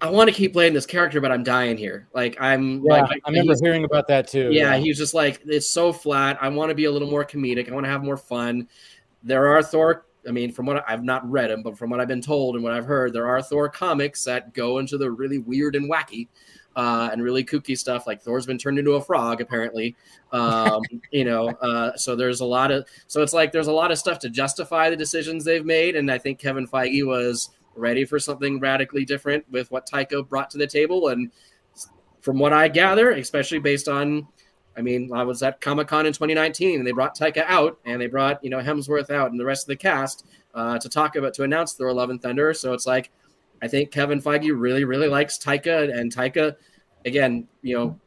I 0.00 0.08
want 0.08 0.30
to 0.30 0.34
keep 0.34 0.52
playing 0.52 0.72
this 0.72 0.86
character, 0.86 1.20
but 1.20 1.30
I'm 1.30 1.42
dying 1.42 1.76
here. 1.76 2.08
Like 2.14 2.36
I'm, 2.40 2.82
Yeah, 2.84 3.02
like, 3.02 3.22
I 3.24 3.30
remember 3.30 3.54
hearing 3.62 3.84
about 3.84 4.08
that 4.08 4.28
too. 4.28 4.50
yeah, 4.50 4.76
he 4.76 4.88
was 4.88 4.98
just 4.98 5.14
like, 5.14 5.40
it's 5.46 5.68
so 5.68 5.92
flat. 5.92 6.38
I 6.40 6.48
want 6.48 6.70
to 6.70 6.74
be 6.74 6.86
a 6.86 6.90
little 6.90 7.10
more 7.10 7.24
comedic. 7.24 7.70
I 7.70 7.74
want 7.74 7.84
to 7.84 7.90
have 7.90 8.02
more 8.02 8.16
fun. 8.16 8.68
There 9.22 9.48
are 9.48 9.62
Thor. 9.62 10.06
I 10.28 10.32
mean, 10.32 10.52
from 10.52 10.66
what 10.66 10.84
I've 10.88 11.04
not 11.04 11.28
read 11.30 11.50
them, 11.50 11.62
but 11.62 11.78
from 11.78 11.90
what 11.90 12.00
I've 12.00 12.08
been 12.08 12.20
told 12.20 12.54
and 12.54 12.64
what 12.64 12.72
I've 12.72 12.84
heard, 12.84 13.12
there 13.12 13.26
are 13.26 13.42
Thor 13.42 13.68
comics 13.68 14.24
that 14.24 14.52
go 14.52 14.78
into 14.78 14.98
the 14.98 15.10
really 15.10 15.38
weird 15.38 15.76
and 15.76 15.90
wacky 15.90 16.28
uh, 16.76 17.08
and 17.12 17.22
really 17.22 17.44
kooky 17.44 17.76
stuff. 17.76 18.06
Like 18.06 18.22
Thor's 18.22 18.46
been 18.46 18.58
turned 18.58 18.78
into 18.78 18.92
a 18.92 19.02
frog, 19.02 19.40
apparently. 19.40 19.96
Um, 20.32 20.82
you 21.10 21.24
know, 21.24 21.48
uh, 21.48 21.96
so 21.96 22.16
there's 22.16 22.40
a 22.40 22.44
lot 22.44 22.70
of 22.70 22.86
so 23.06 23.22
it's 23.22 23.32
like 23.32 23.52
there's 23.52 23.66
a 23.66 23.72
lot 23.72 23.90
of 23.90 23.98
stuff 23.98 24.18
to 24.20 24.30
justify 24.30 24.90
the 24.90 24.96
decisions 24.96 25.44
they've 25.44 25.64
made, 25.64 25.96
and 25.96 26.10
I 26.10 26.18
think 26.18 26.38
Kevin 26.38 26.66
Feige 26.66 27.06
was 27.06 27.50
ready 27.80 28.04
for 28.04 28.18
something 28.18 28.60
radically 28.60 29.04
different 29.04 29.44
with 29.50 29.70
what 29.70 29.88
Taika 29.88 30.28
brought 30.28 30.50
to 30.50 30.58
the 30.58 30.66
table, 30.66 31.08
and 31.08 31.30
from 32.20 32.38
what 32.38 32.52
I 32.52 32.68
gather, 32.68 33.12
especially 33.12 33.58
based 33.58 33.88
on 33.88 34.28
I 34.76 34.82
mean, 34.82 35.10
I 35.12 35.24
was 35.24 35.42
at 35.42 35.60
Comic 35.60 35.88
Con 35.88 36.06
in 36.06 36.12
2019, 36.12 36.78
and 36.78 36.86
they 36.86 36.92
brought 36.92 37.18
Taika 37.18 37.44
out, 37.46 37.78
and 37.84 38.00
they 38.00 38.06
brought 38.06 38.42
you 38.42 38.50
know 38.50 38.60
Hemsworth 38.60 39.10
out, 39.10 39.30
and 39.30 39.40
the 39.40 39.44
rest 39.44 39.64
of 39.64 39.68
the 39.68 39.76
cast 39.76 40.24
uh, 40.54 40.78
to 40.78 40.88
talk 40.88 41.16
about 41.16 41.34
to 41.34 41.42
announce 41.42 41.74
Thor: 41.74 41.92
Love 41.92 42.10
and 42.10 42.22
Thunder. 42.22 42.54
So 42.54 42.72
it's 42.72 42.86
like, 42.86 43.10
I 43.62 43.68
think 43.68 43.90
Kevin 43.90 44.22
Feige 44.22 44.52
really, 44.58 44.84
really 44.84 45.08
likes 45.08 45.38
Taika, 45.38 45.92
and 45.94 46.14
Taika, 46.14 46.56
again, 47.04 47.48
you 47.62 47.76
know, 47.76 48.00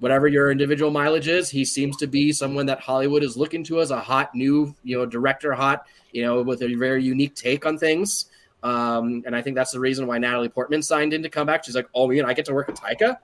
whatever 0.00 0.26
your 0.26 0.50
individual 0.50 0.90
mileage 0.90 1.28
is, 1.28 1.50
he 1.50 1.64
seems 1.64 1.96
to 1.98 2.06
be 2.06 2.32
someone 2.32 2.66
that 2.66 2.80
Hollywood 2.80 3.22
is 3.22 3.36
looking 3.36 3.62
to 3.64 3.80
as 3.80 3.90
a 3.90 4.00
hot 4.00 4.34
new, 4.34 4.74
you 4.82 4.98
know, 4.98 5.06
director, 5.06 5.52
hot, 5.52 5.84
you 6.12 6.22
know, 6.22 6.42
with 6.42 6.62
a 6.62 6.74
very 6.74 7.04
unique 7.04 7.34
take 7.34 7.66
on 7.66 7.78
things. 7.78 8.29
Um, 8.62 9.22
and 9.26 9.34
I 9.34 9.42
think 9.42 9.56
that's 9.56 9.72
the 9.72 9.80
reason 9.80 10.06
why 10.06 10.18
Natalie 10.18 10.48
Portman 10.48 10.82
signed 10.82 11.12
in 11.12 11.22
to 11.22 11.28
come 11.28 11.46
back. 11.46 11.64
She's 11.64 11.74
like, 11.74 11.88
oh, 11.94 12.10
you 12.10 12.22
know, 12.22 12.28
I 12.28 12.34
get 12.34 12.44
to 12.46 12.54
work 12.54 12.68
with 12.68 12.80
Taika. 12.80 13.16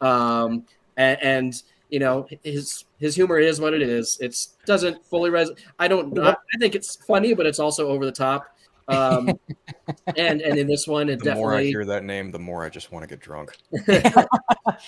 Um, 0.00 0.64
and, 0.96 1.18
and 1.22 1.62
you 1.90 2.00
know 2.00 2.26
his 2.42 2.86
his 2.98 3.14
humor 3.14 3.38
is 3.38 3.60
what 3.60 3.72
it 3.74 3.82
is. 3.82 4.18
It's 4.20 4.56
doesn't 4.66 5.04
fully 5.06 5.30
res. 5.30 5.50
I 5.78 5.86
don't. 5.86 6.18
I, 6.18 6.30
I 6.30 6.58
think 6.58 6.74
it's 6.74 6.96
funny, 6.96 7.34
but 7.34 7.46
it's 7.46 7.60
also 7.60 7.88
over 7.88 8.04
the 8.04 8.12
top. 8.12 8.46
Um, 8.88 9.38
and 10.16 10.40
and 10.40 10.58
in 10.58 10.66
this 10.66 10.88
one, 10.88 11.08
it 11.08 11.22
definitely. 11.22 11.34
The 11.34 11.40
more 11.40 11.54
I 11.54 11.62
hear 11.64 11.84
that 11.84 12.04
name, 12.04 12.30
the 12.30 12.38
more 12.38 12.64
I 12.64 12.68
just 12.68 12.90
want 12.90 13.04
to 13.04 13.08
get 13.08 13.20
drunk. 13.20 13.56
well, 13.86 14.26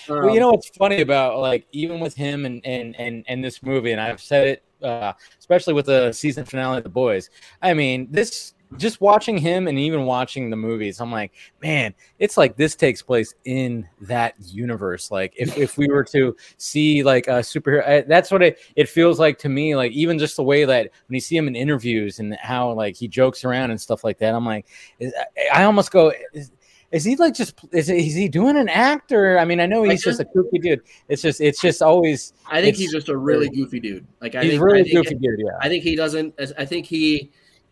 you 0.09 0.15
um, 0.15 0.35
know 0.35 0.51
what's 0.51 0.69
funny 0.69 1.01
about 1.01 1.39
like 1.39 1.65
even 1.71 1.99
with 1.99 2.15
him 2.15 2.45
and 2.45 2.65
and 2.65 2.95
and 2.99 3.23
and 3.27 3.43
this 3.43 3.63
movie, 3.63 3.91
and 3.91 4.01
I've 4.01 4.21
said 4.21 4.47
it, 4.47 4.85
uh, 4.85 5.13
especially 5.39 5.75
with 5.75 5.85
the 5.85 6.11
season 6.11 6.45
finale 6.45 6.79
of 6.79 6.83
The 6.83 6.89
Boys. 6.89 7.29
I 7.61 7.73
mean, 7.73 8.07
this 8.11 8.53
just 8.75 8.99
watching 8.99 9.37
him 9.37 9.67
and 9.67 9.79
even 9.79 10.05
watching 10.05 10.49
the 10.49 10.55
movies, 10.57 10.99
I'm 10.99 11.11
like, 11.11 11.31
man, 11.63 11.93
it's 12.19 12.35
like 12.35 12.57
this 12.57 12.75
takes 12.75 13.01
place 13.01 13.33
in 13.45 13.87
that 14.01 14.35
universe. 14.41 15.09
Like 15.09 15.33
if 15.37 15.57
if 15.57 15.77
we 15.77 15.87
were 15.87 16.03
to 16.05 16.35
see 16.57 17.01
like 17.03 17.27
a 17.27 17.39
superhero, 17.39 17.87
I- 17.87 18.01
that's 18.01 18.29
what 18.29 18.41
it 18.43 18.59
it 18.75 18.89
feels 18.89 19.19
like 19.19 19.37
to 19.39 19.49
me. 19.49 19.75
Like 19.75 19.93
even 19.93 20.19
just 20.19 20.35
the 20.35 20.43
way 20.43 20.65
that 20.65 20.91
when 21.07 21.13
you 21.15 21.21
see 21.21 21.37
him 21.37 21.47
in 21.47 21.55
interviews 21.55 22.19
and 22.19 22.35
how 22.35 22.73
like 22.73 22.97
he 22.97 23.07
jokes 23.07 23.45
around 23.45 23.71
and 23.71 23.79
stuff 23.79 24.03
like 24.03 24.17
that, 24.19 24.35
I'm 24.35 24.45
like, 24.45 24.67
is- 24.99 25.13
I 25.53 25.63
almost 25.63 25.91
go. 25.91 26.11
Is, 26.33 26.51
is 26.91 27.03
he 27.03 27.17
like 27.17 27.33
just 27.33 27.59
is, 27.73 27.89
is 27.89 28.15
he 28.15 28.29
doing 28.29 28.55
an 28.55 28.69
act 28.69 29.11
or 29.11 29.37
I 29.39 29.43
mean 29.45 29.59
I 29.59 29.65
know 29.65 29.83
he's 29.83 30.03
just 30.03 30.21
a 30.21 30.25
kooky 30.25 30.61
dude. 30.61 30.81
It's 31.09 31.21
just 31.21 31.41
it's 31.41 31.59
just 31.59 31.81
always 31.81 32.31
I 32.49 32.61
think 32.61 32.77
he's 32.77 32.93
just 32.93 33.09
a 33.09 33.17
really 33.17 33.49
goofy 33.49 33.81
dude. 33.81 34.07
Like 34.21 34.35
I 34.35 34.43
he's 34.43 34.51
think, 34.53 34.63
really 34.63 34.79
I 34.79 34.83
think, 34.83 34.95
goofy 34.95 35.15
dude. 35.15 35.39
Yeah, 35.39 35.57
I 35.59 35.67
think 35.67 35.83
he 35.83 35.97
doesn't. 35.97 36.33
I 36.57 36.63
think 36.65 36.85
he 36.85 37.29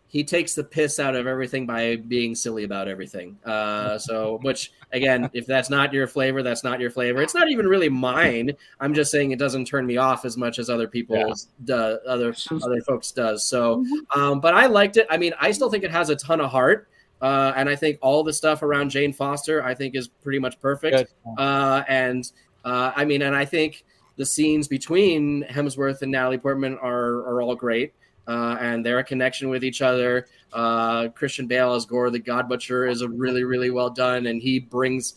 he 0.07 0.23
takes 0.23 0.53
the 0.53 0.63
piss 0.63 0.99
out 0.99 1.15
of 1.15 1.27
everything 1.27 1.65
by 1.65 1.95
being 1.95 2.35
silly 2.35 2.63
about 2.63 2.87
everything. 2.87 3.37
Uh, 3.43 3.97
so, 3.97 4.39
which 4.43 4.71
again, 4.93 5.29
if 5.33 5.45
that's 5.45 5.69
not 5.69 5.91
your 5.91 6.07
flavor, 6.07 6.43
that's 6.43 6.63
not 6.63 6.79
your 6.79 6.89
flavor. 6.89 7.21
It's 7.21 7.33
not 7.33 7.49
even 7.49 7.67
really 7.67 7.89
mine. 7.89 8.51
I'm 8.79 8.93
just 8.93 9.11
saying 9.11 9.31
it 9.31 9.39
doesn't 9.39 9.65
turn 9.65 9.85
me 9.85 9.97
off 9.97 10.23
as 10.23 10.37
much 10.37 10.59
as 10.59 10.69
other 10.69 10.87
people's 10.87 11.49
do, 11.63 11.73
other 11.73 12.33
other 12.63 12.81
folks 12.81 13.11
does. 13.11 13.45
So, 13.45 13.85
um, 14.15 14.39
but 14.39 14.53
I 14.53 14.67
liked 14.67 14.97
it. 14.97 15.07
I 15.09 15.17
mean, 15.17 15.33
I 15.39 15.51
still 15.51 15.69
think 15.69 15.83
it 15.83 15.91
has 15.91 16.09
a 16.09 16.15
ton 16.15 16.39
of 16.39 16.49
heart. 16.49 16.87
Uh, 17.21 17.53
and 17.55 17.69
I 17.69 17.75
think 17.75 17.97
all 18.01 18.23
the 18.23 18.33
stuff 18.33 18.61
around 18.61 18.89
Jane 18.89 19.13
Foster, 19.13 19.63
I 19.63 19.73
think, 19.73 19.95
is 19.95 20.07
pretty 20.07 20.37
much 20.37 20.59
perfect. 20.59 21.13
Uh, 21.37 21.83
and 21.87 22.29
uh, 22.63 22.91
I 22.95 23.05
mean, 23.05 23.21
and 23.21 23.35
I 23.35 23.45
think 23.45 23.85
the 24.17 24.25
scenes 24.25 24.67
between 24.67 25.43
Hemsworth 25.43 26.01
and 26.01 26.11
Natalie 26.11 26.37
Portman 26.37 26.77
are 26.81 27.25
are 27.27 27.41
all 27.41 27.55
great, 27.55 27.93
uh, 28.27 28.57
and 28.59 28.85
they're 28.85 29.03
connection 29.03 29.49
with 29.49 29.63
each 29.63 29.81
other. 29.81 30.27
Uh, 30.53 31.09
Christian 31.09 31.47
Bale 31.47 31.73
as 31.73 31.85
Gorr 31.85 32.09
the 32.09 32.19
God 32.19 32.47
Butcher 32.47 32.87
is 32.87 33.01
a 33.01 33.09
really 33.09 33.43
really 33.43 33.71
well 33.71 33.89
done, 33.89 34.27
and 34.27 34.41
he 34.41 34.59
brings 34.59 35.15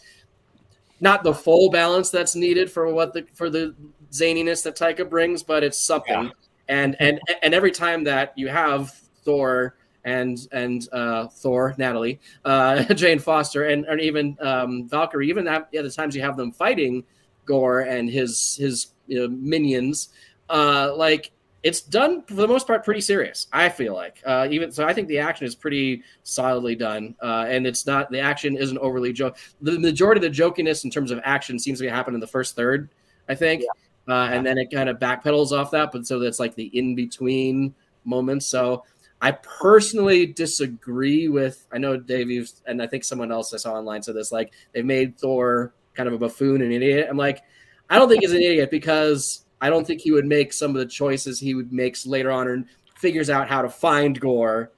not 1.01 1.23
the 1.23 1.35
full 1.35 1.71
balance 1.71 2.11
that's 2.11 2.35
needed 2.35 2.71
for 2.71 2.93
what 2.93 3.13
the 3.13 3.27
for 3.35 3.51
the 3.51 3.75
zaniness 4.11 4.63
that 4.65 4.77
Taika 4.77 5.09
brings, 5.09 5.43
but 5.43 5.63
it's 5.63 5.79
something. 5.79 6.31
And 6.69 6.97
and 7.01 7.21
and 7.43 7.55
every 7.55 7.71
time 7.71 8.05
that 8.05 8.33
you 8.37 8.49
have 8.49 8.91
Thor 9.25 9.77
and 10.05 10.39
and 10.53 10.89
uh, 10.93 11.29
Thor, 11.29 11.75
Natalie, 11.79 12.21
uh, 12.45 12.83
Jane 12.95 13.19
Foster, 13.19 13.65
and, 13.65 13.85
and 13.87 14.01
even 14.01 14.37
um, 14.41 14.89
Valkyrie, 14.89 15.29
even 15.29 15.47
at 15.47 15.71
the 15.71 15.91
times 15.91 16.15
you 16.15 16.23
have 16.23 16.37
them 16.37 16.53
fighting 16.53 17.05
Gorr 17.47 17.81
and 17.81 18.11
his 18.11 18.57
his 18.57 18.89
you 19.07 19.21
know, 19.21 19.29
minions, 19.29 20.11
uh, 20.51 20.93
like 20.95 21.31
it's 21.63 21.81
done 21.81 22.23
for 22.23 22.35
the 22.35 22.47
most 22.47 22.67
part 22.67 22.85
pretty 22.85 23.01
serious. 23.01 23.49
I 23.53 23.69
feel 23.69 23.95
like 23.95 24.23
uh, 24.25 24.47
even 24.51 24.71
so, 24.71 24.87
I 24.87 24.93
think 24.95 25.09
the 25.09 25.19
action 25.19 25.47
is 25.47 25.55
pretty 25.55 26.03
solidly 26.23 26.77
done, 26.77 27.17
uh, 27.23 27.47
and 27.49 27.67
it's 27.67 27.87
not 27.87 28.11
the 28.11 28.21
action 28.21 28.57
isn't 28.57 28.79
overly 28.79 29.13
joke. 29.13 29.37
The 29.61 29.79
majority 29.79 30.25
of 30.25 30.33
the 30.33 30.43
jokiness 30.43 30.85
in 30.85 30.91
terms 30.91 31.11
of 31.11 31.21
action 31.25 31.59
seems 31.59 31.79
to 31.79 31.85
be 31.85 31.91
happening 31.91 32.15
in 32.15 32.21
the 32.21 32.29
first 32.29 32.55
third, 32.55 32.91
I 33.29 33.35
think, 33.35 33.65
uh, 34.07 34.29
and 34.31 34.47
then 34.47 34.57
it 34.57 34.71
kind 34.71 34.89
of 34.89 34.99
backpedals 34.99 35.51
off 35.51 35.73
that. 35.73 35.91
But 35.91 36.07
so 36.07 36.19
that's 36.21 36.39
like 36.39 36.55
the 36.55 36.67
in 36.67 36.95
between 36.95 37.75
moments. 38.05 38.47
So 38.47 38.85
I 39.21 39.33
personally 39.33 40.27
disagree 40.27 41.29
with. 41.29 41.67
I 41.73 41.79
know 41.79 41.97
Dave, 41.97 42.31
you've, 42.31 42.51
and 42.67 42.81
I 42.81 42.87
think 42.87 43.03
someone 43.03 43.33
else 43.33 43.53
I 43.53 43.57
saw 43.57 43.75
online 43.75 44.03
said 44.03 44.15
this. 44.15 44.31
Like 44.31 44.53
they've 44.73 44.85
made 44.85 45.19
Thor 45.19 45.75
kind 45.95 46.07
of 46.07 46.13
a 46.15 46.19
buffoon 46.19 46.63
and 46.63 46.73
an 46.73 46.83
idiot. 46.83 47.09
I'm 47.11 47.17
like, 47.17 47.43
I 47.91 47.99
don't 47.99 48.09
think 48.09 48.23
he's 48.23 48.33
an 48.33 48.43
idiot 48.43 48.71
because 48.71 49.45
I 49.61 49.71
don't 49.71 49.87
think 49.87 50.01
he 50.01 50.13
would 50.13 50.27
make 50.27 50.53
some 50.53 50.71
of 50.71 50.77
the 50.77 50.87
choices 50.87 51.41
he 51.41 51.55
would 51.55 51.73
makes 51.73 52.07
later 52.07 52.31
on 52.31 52.49
and 52.49 52.67
figures 52.97 53.31
out 53.31 53.49
how 53.49 53.63
to 53.63 53.69
find 53.69 54.19
Gorr 54.19 54.71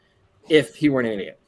if 0.49 0.75
he 0.75 0.89
weren't 0.89 1.07
an 1.09 1.15
idiot. 1.15 1.39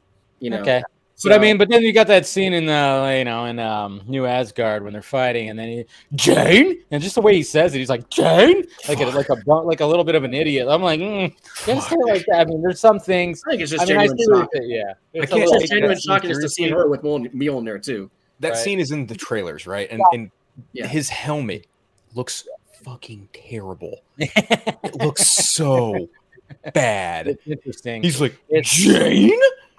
You 0.41 0.51
know. 0.51 0.61
okay. 0.61 0.83
So, 1.15 1.29
but 1.29 1.39
I 1.39 1.41
mean, 1.41 1.57
but 1.57 1.69
then 1.69 1.83
you 1.83 1.93
got 1.93 2.09
that 2.09 2.27
scene 2.27 2.53
in 2.53 2.67
the 2.67 3.15
you 3.17 3.25
know 3.25 3.45
in 3.45 3.61
um, 3.61 4.01
New 4.09 4.27
Asgard 4.27 4.83
when 4.83 4.93
they're 4.93 5.03
fighting, 5.03 5.51
and 5.51 5.59
then 5.59 5.69
he 5.69 5.85
Jane, 6.17 6.83
and 6.91 7.01
just 7.01 7.15
the 7.15 7.21
way 7.21 7.33
he 7.35 7.45
says 7.45 7.75
it, 7.75 7.79
he's 7.79 7.89
like 7.91 8.09
Jane, 8.11 8.65
like 8.89 8.99
a, 8.99 9.05
like 9.07 9.29
a 9.29 9.35
like 9.61 9.81
a 9.81 9.87
little 9.87 10.03
bit 10.03 10.17
of 10.17 10.25
an 10.25 10.35
idiot. 10.35 10.67
I'm 10.69 10.83
like, 10.83 10.99
mm, 10.99 11.31
you 11.31 11.75
gotta 11.75 11.97
like 12.07 12.25
that. 12.27 12.41
I 12.41 12.45
mean, 12.47 12.61
there's 12.61 12.81
some 12.81 12.99
things. 12.99 13.41
I 13.47 13.51
think 13.51 13.63
it's 13.63 13.71
just 13.71 13.83
I 13.83 13.87
mean, 13.87 13.99
I 13.99 14.07
genuine 14.09 14.19
see 14.19 14.25
shock. 14.41 14.49
you 14.55 14.61
say, 14.63 14.67
yeah. 14.67 14.83
I 14.83 14.89
It's 14.89 14.93
a 14.93 14.95
can't 14.95 15.23
It's 15.23 15.33
little- 15.33 15.53
just 15.53 15.61
take 15.61 15.69
genuine 15.71 15.89
that 15.91 16.01
scene 16.01 16.13
shocking 16.13 16.31
to 16.31 16.35
see 16.35 16.49
seriously. 16.49 16.71
her 16.71 16.89
with 16.89 17.03
Mjol- 17.03 17.33
Mjolnir 17.35 17.83
too. 17.85 18.11
That 18.41 18.49
Right. 18.51 18.59
scene 18.59 18.81
is 18.81 18.91
in 18.91 19.07
the 19.07 19.15
trailers, 19.15 19.65
right? 19.67 19.89
And 19.93 20.03
and 20.13 20.31
Yeah. 20.73 20.89
his 20.89 21.09
helmet 21.09 21.69
looks 22.17 22.49
fucking 22.85 23.29
terrible. 23.33 24.03
It 24.19 24.97
looks 24.97 25.27
so 25.29 26.09
bad. 26.75 27.29
It's 27.29 27.47
interesting. 27.47 28.03
He's 28.03 28.21
like 28.21 28.35
It's- 28.49 28.71
Jane. 28.75 29.31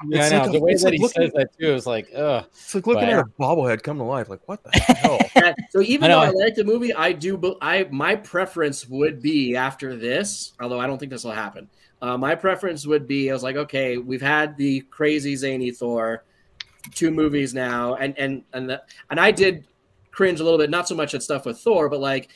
yeah, 0.09 0.21
I 0.21 0.23
it's 0.23 0.31
know. 0.31 0.39
like 0.39 0.49
a- 0.49 0.51
the 0.53 0.59
way 0.61 0.73
that 0.75 0.83
like 0.83 0.93
he 0.93 0.99
looking- 0.99 1.21
says 1.23 1.31
that 1.33 1.57
too 1.59 1.73
is 1.73 1.85
like, 1.85 2.07
ugh. 2.15 2.45
It's 2.51 2.73
like 2.75 2.87
looking 2.87 3.03
But- 3.05 3.13
at 3.13 3.19
a 3.19 3.25
bobblehead 3.39 3.83
come 3.83 3.97
to 3.97 4.03
life. 4.03 4.29
Like 4.29 4.41
what 4.47 4.63
the 4.63 4.71
hell? 4.79 5.19
Yeah, 5.35 5.53
so 5.71 5.81
even 5.81 6.09
I 6.11 6.13
though. 6.15 6.21
I 6.21 6.29
like 6.45 6.55
the 6.55 6.63
movie, 6.63 6.93
I 6.93 7.11
do. 7.11 7.37
be- 7.37 7.55
I 7.61 7.87
my 7.91 8.15
preference 8.15 8.87
would 8.87 9.21
be 9.21 9.55
after 9.55 9.95
this, 9.95 10.53
although 10.61 10.79
I 10.79 10.87
don't 10.87 10.97
think 10.97 11.11
this 11.11 11.23
will 11.23 11.31
happen. 11.31 11.69
Uh, 12.01 12.17
my 12.17 12.35
preference 12.35 12.85
would 12.85 13.07
be 13.07 13.29
I 13.29 13.33
was 13.33 13.43
like, 13.43 13.55
okay, 13.55 13.97
we've 13.97 14.21
had 14.21 14.57
the 14.57 14.81
crazy 14.89 15.35
zany 15.35 15.71
Thor, 15.71 16.23
two 16.95 17.11
movies 17.11 17.53
now, 17.53 17.95
and 17.95 18.17
and 18.17 18.43
and 18.53 18.69
the, 18.69 18.81
and 19.09 19.19
I 19.19 19.31
did 19.31 19.65
cringe 20.11 20.39
a 20.39 20.43
little 20.43 20.59
bit, 20.59 20.69
not 20.69 20.87
so 20.87 20.95
much 20.95 21.13
at 21.13 21.23
stuff 21.23 21.45
with 21.45 21.57
Thor, 21.59 21.89
but 21.89 21.99
like 21.99 22.29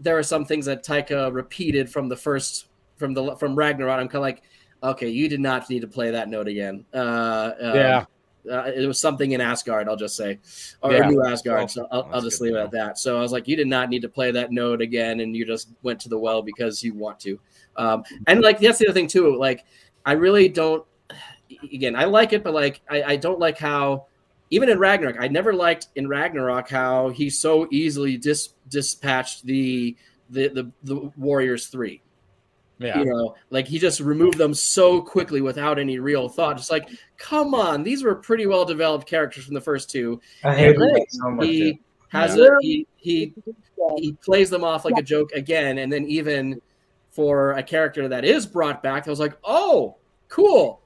there 0.00 0.18
are 0.18 0.22
some 0.22 0.44
things 0.44 0.66
that 0.66 0.84
Taika 0.84 1.32
repeated 1.32 1.90
from 1.90 2.08
the 2.08 2.16
first 2.16 2.66
from 2.96 3.14
the 3.14 3.36
from 3.36 3.54
Ragnarok. 3.54 4.00
I'm 4.00 4.08
kind 4.08 4.16
of 4.16 4.22
like, 4.22 4.42
okay, 4.82 5.08
you 5.08 5.28
did 5.28 5.40
not 5.40 5.68
need 5.70 5.80
to 5.80 5.86
play 5.88 6.10
that 6.10 6.28
note 6.28 6.48
again. 6.48 6.84
Uh, 6.92 7.52
um, 7.60 7.76
Yeah. 7.76 8.04
uh, 8.50 8.72
it 8.74 8.86
was 8.86 8.98
something 8.98 9.32
in 9.32 9.40
Asgard, 9.40 9.88
I'll 9.88 9.96
just 9.96 10.16
say, 10.16 10.38
or 10.82 10.92
Yeah. 10.92 11.08
New 11.08 11.24
Asgard. 11.24 11.58
Well, 11.58 11.68
so 11.68 11.86
I'll, 11.92 12.08
I'll 12.12 12.22
just 12.22 12.40
leave 12.40 12.54
it 12.54 12.58
at 12.58 12.70
that. 12.72 12.98
So 12.98 13.18
I 13.18 13.20
was 13.20 13.32
like, 13.32 13.46
you 13.46 13.56
did 13.56 13.68
not 13.68 13.90
need 13.90 14.02
to 14.02 14.08
play 14.08 14.30
that 14.30 14.50
note 14.50 14.80
again, 14.80 15.20
and 15.20 15.36
you 15.36 15.44
just 15.44 15.68
went 15.82 16.00
to 16.00 16.08
the 16.08 16.18
well 16.18 16.40
because 16.42 16.82
you 16.82 16.94
want 16.94 17.20
to. 17.20 17.38
Um, 17.76 18.02
and 18.26 18.40
like 18.40 18.58
that's 18.58 18.78
the 18.78 18.86
other 18.86 18.94
thing 18.94 19.06
too. 19.06 19.36
Like, 19.36 19.64
I 20.04 20.12
really 20.12 20.48
don't. 20.48 20.84
Again, 21.74 21.96
I 21.96 22.04
like 22.04 22.32
it, 22.32 22.44
but 22.44 22.54
like 22.54 22.80
I, 22.88 23.02
I 23.02 23.16
don't 23.16 23.40
like 23.40 23.58
how 23.58 24.06
even 24.50 24.68
in 24.68 24.78
Ragnarok, 24.78 25.16
I 25.20 25.28
never 25.28 25.52
liked 25.52 25.88
in 25.94 26.08
Ragnarok 26.08 26.68
how 26.68 27.10
he 27.10 27.30
so 27.30 27.68
easily 27.70 28.16
dis, 28.16 28.50
dispatched 28.68 29.44
the 29.46 29.96
the 30.28 30.48
the, 30.48 30.70
the 30.84 31.12
Warriors 31.16 31.66
three 31.68 32.02
Yeah. 32.78 32.98
you 33.00 33.04
know 33.04 33.34
like 33.50 33.66
he 33.66 33.78
just 33.78 33.98
removed 34.00 34.38
them 34.38 34.54
so 34.54 35.00
quickly 35.02 35.40
without 35.40 35.78
any 35.78 35.98
real 35.98 36.28
thought 36.28 36.56
just 36.56 36.70
like 36.70 36.88
come 37.18 37.54
on 37.54 37.82
these 37.82 38.02
were 38.04 38.14
pretty 38.14 38.46
well 38.46 38.64
developed 38.64 39.06
characters 39.08 39.44
from 39.44 39.54
the 39.54 39.60
first 39.60 39.90
two 39.90 40.20
I 40.44 40.54
hate 40.54 40.76
And 40.76 40.82
that 40.82 41.06
so 41.10 41.30
much. 41.30 41.46
he 41.46 41.72
too. 41.72 41.78
has 42.10 42.36
Yeah. 42.36 42.44
a, 42.44 42.48
he 42.60 42.86
he 42.96 43.34
he 43.98 44.12
plays 44.24 44.50
them 44.50 44.62
off 44.64 44.84
like 44.84 44.96
a 44.98 45.02
joke 45.02 45.32
again 45.32 45.78
and 45.78 45.92
then 45.92 46.04
even 46.06 46.60
for 47.10 47.52
a 47.52 47.62
character 47.62 48.06
that 48.08 48.24
is 48.24 48.46
brought 48.46 48.82
back 48.84 49.06
i 49.06 49.10
was 49.10 49.18
like 49.20 49.36
oh 49.44 49.96
cool 50.28 50.79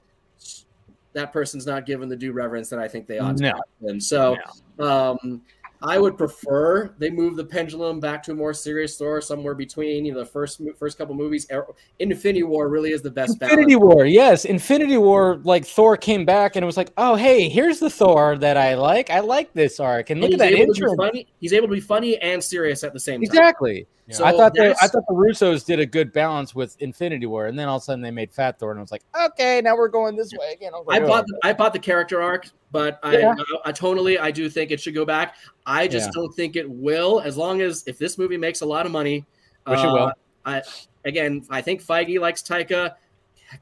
that 1.15 1.33
person's 1.33 1.65
not 1.65 1.85
given 1.87 2.07
the 2.07 2.15
due 2.15 2.31
reverence 2.31 2.69
that 2.69 2.77
i 2.79 2.87
think 2.87 3.07
they 3.07 3.17
ought 3.17 3.37
to 3.37 3.43
No. 3.43 3.53
and 3.89 4.01
so 4.01 4.37
um 4.79 5.41
I 5.81 5.99
would 5.99 6.17
prefer 6.17 6.95
they 6.97 7.09
move 7.11 7.35
the 7.35 7.43
pendulum 7.43 7.99
back 7.99 8.23
to 8.23 8.31
a 8.31 8.33
more 8.33 8.53
serious 8.53 8.97
Thor, 8.97 9.19
somewhere 9.21 9.53
between 9.53 10.05
you 10.05 10.13
know 10.13 10.19
the 10.19 10.25
first 10.25 10.59
first 10.79 10.97
couple 10.97 11.13
movies. 11.13 11.45
Er- 11.51 11.67
Infinity 11.99 12.43
War 12.43 12.69
really 12.69 12.91
is 12.91 13.01
the 13.03 13.11
best. 13.11 13.33
Infinity 13.41 13.75
balance. 13.75 13.93
War, 13.95 14.05
yes, 14.05 14.45
Infinity 14.45 14.97
War. 14.97 15.41
Like 15.43 15.65
Thor 15.65 15.95
came 15.97 16.25
back 16.25 16.55
and 16.55 16.63
it 16.63 16.65
was 16.65 16.77
like, 16.77 16.91
oh 16.97 17.15
hey, 17.15 17.49
here's 17.49 17.79
the 17.79 17.89
Thor 17.89 18.37
that 18.37 18.55
I 18.57 18.73
like. 18.75 19.09
I 19.11 19.19
like 19.19 19.53
this 19.53 19.79
arc, 19.79 20.09
and 20.09 20.21
look 20.21 20.31
And 20.31 20.41
at 20.41 20.47
he's 20.47 20.57
that 20.57 20.61
able 20.63 20.73
to 20.73 20.79
be 20.79 20.85
intro. 20.91 21.05
funny. 21.05 21.27
He's 21.41 21.53
able 21.53 21.67
to 21.67 21.73
be 21.73 21.81
funny 21.81 22.17
and 22.19 22.43
serious 22.43 22.83
at 22.83 22.93
the 22.93 22.99
same 22.99 23.19
time. 23.19 23.23
Exactly. 23.23 23.85
Yeah. 24.07 24.15
So 24.17 24.25
I 24.25 24.31
thought 24.33 24.53
they, 24.53 24.69
I 24.69 24.87
thought 24.87 25.03
the 25.07 25.15
Russos 25.15 25.65
did 25.65 25.79
a 25.79 25.85
good 25.85 26.13
balance 26.13 26.53
with 26.53 26.79
Infinity 26.79 27.25
War, 27.25 27.47
and 27.47 27.57
then 27.57 27.67
all 27.67 27.77
of 27.77 27.81
a 27.81 27.85
sudden 27.85 28.01
they 28.01 28.11
made 28.11 28.31
Fat 28.31 28.59
Thor, 28.59 28.69
and 28.69 28.79
I 28.79 28.81
was 28.81 28.91
like, 28.91 29.01
okay, 29.19 29.61
now 29.63 29.75
we're 29.75 29.87
going 29.87 30.15
this 30.15 30.31
way 30.37 30.53
again. 30.53 30.73
I, 30.75 30.79
was 30.79 30.87
I 30.89 30.99
bought 30.99 31.23
"Oh." 31.23 31.27
the, 31.27 31.39
I 31.47 31.53
bought 31.53 31.73
the 31.73 31.79
character 31.79 32.21
arc, 32.21 32.47
but 32.71 32.99
I, 33.01 33.17
Yeah. 33.17 33.33
I, 33.65 33.69
I 33.69 33.71
totally 33.71 34.19
I 34.19 34.29
do 34.29 34.47
think 34.47 34.69
it 34.69 34.79
should 34.79 34.93
go 34.93 35.05
back. 35.05 35.35
I 35.65 35.87
just 35.87 36.07
Yeah. 36.07 36.21
don't 36.21 36.35
think 36.35 36.55
it 36.55 36.69
will, 36.69 37.19
as 37.21 37.35
long 37.35 37.61
as 37.61 37.83
if 37.87 37.97
this 37.97 38.19
movie 38.19 38.37
makes 38.37 38.61
a 38.61 38.65
lot 38.65 38.85
of 38.85 38.91
money. 38.91 39.25
Which 39.65 39.79
it 39.79 39.87
will. 39.87 39.97
Uh, 39.97 40.11
I 40.45 40.61
again, 41.05 41.43
I 41.49 41.61
think 41.61 41.83
Feige 41.83 42.19
likes 42.19 42.43
Taika. 42.43 42.93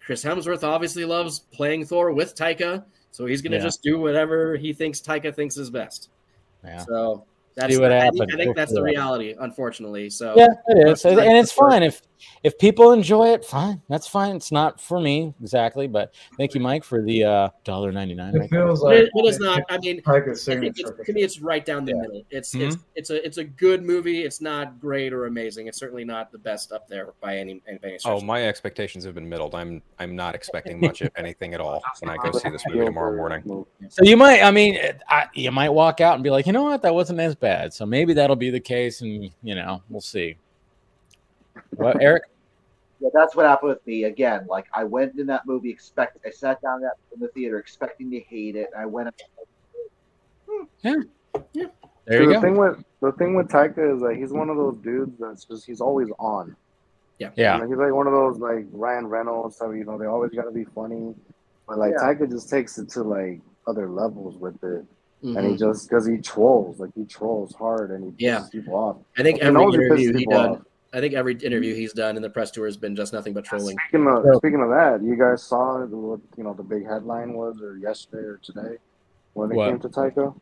Chris 0.06 0.24
Hemsworth 0.26 0.64
obviously 0.66 1.06
loves 1.06 1.40
playing 1.54 1.86
Thor 1.86 2.12
with 2.12 2.36
Taika, 2.36 2.84
so 3.12 3.26
he's 3.26 3.42
gonna 3.42 3.56
Yeah. 3.58 3.64
just 3.64 3.82
do 3.82 3.98
whatever 3.98 4.58
he 4.58 4.74
thinks 4.74 5.00
Taika 5.00 5.34
thinks 5.34 5.56
is 5.56 5.70
best. 5.70 6.10
Yeah. 6.66 6.80
So 6.80 7.24
that's 7.56 7.74
See 7.74 7.80
what 7.80 7.92
I 7.92 8.10
think. 8.10 8.34
I 8.34 8.38
think 8.38 8.56
that's 8.56 8.74
the 8.74 8.82
reality, 8.82 9.36
unfortunately. 9.40 10.10
So 10.10 10.36
Yeah, 10.36 10.48
it 10.68 10.88
is, 10.88 11.06
and 11.06 11.38
it's 11.38 11.52
fine 11.52 11.84
if 11.84 12.02
if 12.44 12.58
people 12.58 12.92
enjoy 12.92 13.30
it. 13.30 13.46
Fine, 13.46 13.82
that's 13.88 14.08
fine. 14.08 14.36
It's 14.36 14.52
not 14.52 14.82
for 14.82 15.00
me 15.00 15.34
exactly, 15.42 15.88
but 15.88 16.14
thank 16.38 16.54
you, 16.54 16.60
Mike, 16.60 16.84
for 16.84 17.02
the 17.02 17.24
uh 17.24 17.50
dollar 17.64 17.92
ninety 17.92 18.14
nine. 18.14 18.36
It 18.36 18.50
feels 18.50 18.82
like 18.82 18.98
it, 18.98 19.10
it 19.14 19.26
is 19.26 19.40
not. 19.40 19.62
I 19.70 19.78
mean, 19.78 20.02
Taika's 20.02 20.48
I 20.50 20.60
think 20.60 20.76
it's, 20.78 20.92
to 21.06 21.14
me, 21.14 21.22
it's 21.22 21.40
right 21.40 21.66
down 21.66 21.86
the 21.86 21.96
middle. 21.96 22.24
It's 22.30 22.54
it's 22.54 22.74
Mm-hmm. 22.74 22.82
it's 22.96 23.10
a 23.10 23.26
it's 23.26 23.38
a 23.38 23.44
good 23.44 23.84
movie. 23.84 24.24
It's 24.24 24.42
not 24.42 24.80
great 24.80 25.14
or 25.14 25.26
amazing. 25.26 25.68
It's 25.68 25.78
certainly 25.78 26.04
not 26.04 26.32
the 26.32 26.38
best 26.40 26.72
up 26.72 26.88
there 26.88 27.14
by 27.22 27.38
any 27.38 27.62
any, 27.68 27.80
any 27.84 28.00
stretch. 28.00 28.22
Oh, 28.22 28.22
my 28.22 28.48
expectations 28.48 29.04
have 29.04 29.14
been 29.14 29.30
middled. 29.30 29.54
I'm 29.54 29.82
I'm 30.00 30.16
not 30.16 30.34
expecting 30.34 30.80
much, 30.80 31.02
of 31.02 31.12
anything 31.16 31.54
at 31.54 31.62
all, 31.62 31.84
when 32.00 32.10
I 32.10 32.18
go 32.18 32.32
see 32.32 32.50
this 32.50 32.64
movie 32.68 32.86
tomorrow 32.86 33.16
morning. 33.16 33.66
So 33.90 34.04
you 34.04 34.18
might, 34.18 34.42
I 34.42 34.52
mean, 34.52 34.80
I, 35.08 35.28
you 35.34 35.52
might 35.52 35.70
walk 35.70 36.02
out 36.02 36.16
and 36.16 36.24
be 36.24 36.30
like, 36.30 36.48
you 36.48 36.54
know 36.54 36.64
what, 36.64 36.82
that 36.82 36.94
wasn't 36.94 37.20
as 37.20 37.36
bad. 37.36 37.74
So 37.74 37.86
maybe 37.86 38.14
that'll 38.14 38.36
be 38.36 38.50
the 38.50 38.60
case, 38.60 39.02
and 39.02 39.30
you 39.44 39.56
know, 39.56 39.82
we'll 39.90 40.02
see. 40.02 40.38
What, 41.76 42.02
Eric? 42.02 42.24
Yeah, 43.00 43.10
that's 43.14 43.36
what 43.36 43.46
happened 43.46 43.70
with 43.70 43.86
me 43.86 44.06
again. 44.06 44.46
Like 44.48 44.66
I 44.74 44.84
went 44.84 45.18
in 45.20 45.28
that 45.28 45.46
movie 45.46 45.70
expect 45.70 46.18
I 46.26 46.30
sat 46.30 46.62
down 46.62 46.82
that 46.82 46.94
in 47.14 47.20
the 47.20 47.28
theater 47.30 47.58
expecting 47.60 48.10
to 48.12 48.20
hate 48.20 48.56
it. 48.56 48.70
I 48.78 48.86
went 48.86 49.10
yeah, 50.84 50.96
Yeah. 51.54 51.66
There 52.06 52.18
See, 52.20 52.24
you 52.24 52.28
the 52.28 52.34
go. 52.36 52.42
thing 52.42 52.58
with 52.58 52.84
the 53.02 53.12
thing 53.14 53.36
with 53.36 53.48
Taika 53.48 53.96
is 53.96 54.02
that 54.02 54.16
he's 54.18 54.32
one 54.32 54.50
of 54.50 54.58
those 54.58 54.78
dudes 54.78 55.18
that's 55.20 55.46
just 55.46 55.66
he's 55.66 55.82
always 55.82 56.10
on. 56.20 56.56
Yeah. 57.20 57.30
Yeah. 57.36 57.58
Like, 57.58 57.70
he's 57.70 57.78
like 57.78 57.94
one 57.94 58.08
of 58.08 58.14
those 58.14 58.40
like 58.40 58.66
Ryan 58.72 59.08
Reynolds, 59.08 59.58
so 59.58 59.72
you 59.72 59.84
know 59.86 59.98
they 59.98 60.06
always 60.06 60.32
got 60.32 60.44
to 60.44 60.52
be 60.52 60.64
funny, 60.66 61.14
but 61.68 61.78
like 61.78 61.94
Yeah. 61.98 62.14
Taika 62.14 62.30
just 62.30 62.50
takes 62.50 62.78
it 62.78 62.90
to 62.92 63.04
like 63.04 63.42
other 63.68 63.90
levels 63.90 64.38
with 64.38 64.62
it, 64.64 64.86
and 65.24 65.38
he 65.46 65.54
Mhm. 65.54 65.60
just 65.60 65.90
because 65.90 66.06
he 66.06 66.18
trolls, 66.18 66.80
like 66.80 66.92
he 66.96 67.06
trolls 67.06 67.54
hard 67.56 67.92
and 67.92 68.04
he 68.06 68.12
pisses 68.12 68.16
Yeah. 68.20 68.44
people 68.52 68.76
off. 68.76 68.98
I 69.18 69.24
think 69.24 69.38
He 69.38 69.44
every 69.44 69.54
knows 69.62 69.76
he 69.76 69.82
interview 69.84 70.18
he 70.18 70.26
done. 70.26 70.50
off. 70.52 70.62
I 70.94 71.00
think 71.00 71.14
every 71.16 71.36
interview 71.36 71.74
he's 71.74 71.92
done 71.94 72.16
in 72.16 72.22
the 72.22 72.30
press 72.30 72.52
tour 72.52 72.66
has 72.66 72.78
been 72.78 72.96
just 72.96 73.14
nothing 73.14 73.34
but 73.34 73.44
trolling. 73.44 73.76
Speaking 73.90 74.08
of 74.08 74.24
So- 74.24 74.38
speaking 74.38 74.62
of 74.62 74.70
that, 74.70 75.02
you 75.04 75.16
guys 75.16 75.42
saw 75.44 75.80
what 75.86 76.20
you 76.38 76.44
know 76.44 76.54
the 76.54 76.64
big 76.64 76.86
headline 76.88 77.34
was, 77.34 77.62
or 77.62 77.78
yesterday 77.78 78.24
or 78.24 78.40
today, 78.44 78.78
when 79.34 79.52
it 79.52 79.56
What? 79.56 79.70
came 79.70 79.80
to 79.80 79.90
Taika. 79.90 80.36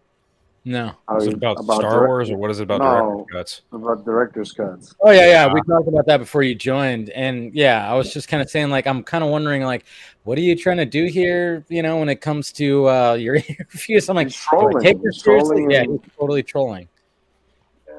No. 0.64 0.92
How 1.08 1.18
Is 1.18 1.24
he- 1.24 1.32
it 1.32 1.34
about, 1.38 1.60
about 1.60 1.78
Star 1.80 1.90
direct- 1.92 2.08
Wars 2.08 2.30
or 2.30 2.38
what 2.38 2.52
is 2.52 2.60
it 2.60 2.64
about 2.64 2.82
No. 2.82 3.26
director's 3.32 3.32
cuts? 3.34 3.62
about 3.72 4.06
director's 4.06 4.52
cuts. 4.52 4.94
Oh 5.02 5.10
yeah, 5.10 5.26
yeah. 5.26 5.52
We 5.52 5.60
talked 5.62 5.88
about 5.88 6.06
that 6.06 6.18
before 6.18 6.44
you 6.44 6.54
joined, 6.54 7.10
and 7.12 7.52
yeah, 7.56 7.92
I 7.92 7.96
was 7.96 8.14
just 8.14 8.28
kind 8.28 8.44
of 8.44 8.50
saying, 8.50 8.70
like, 8.70 8.86
I'm 8.86 9.02
kind 9.04 9.24
of 9.24 9.32
wondering, 9.32 9.64
like, 9.64 9.86
what 10.24 10.38
are 10.38 10.42
you 10.42 10.56
trying 10.56 10.78
to 10.78 10.86
do 10.86 11.06
here? 11.06 11.66
You 11.70 11.82
know, 11.82 11.98
when 11.98 12.10
it 12.10 12.22
comes 12.22 12.52
to 12.54 12.88
uh, 12.90 13.14
your 13.14 13.36
interviews, 13.50 14.08
I'm 14.08 14.16
like, 14.18 14.28
He's 14.28 14.36
do 14.36 14.58
I 14.58 14.60
trolling. 14.60 14.84
take 14.84 15.02
this 15.02 15.22
seriously? 15.24 15.56
trolling 15.66 15.72
Yeah, 15.72 15.84
he's 15.90 16.00
totally 16.20 16.44
trolling. 16.44 16.88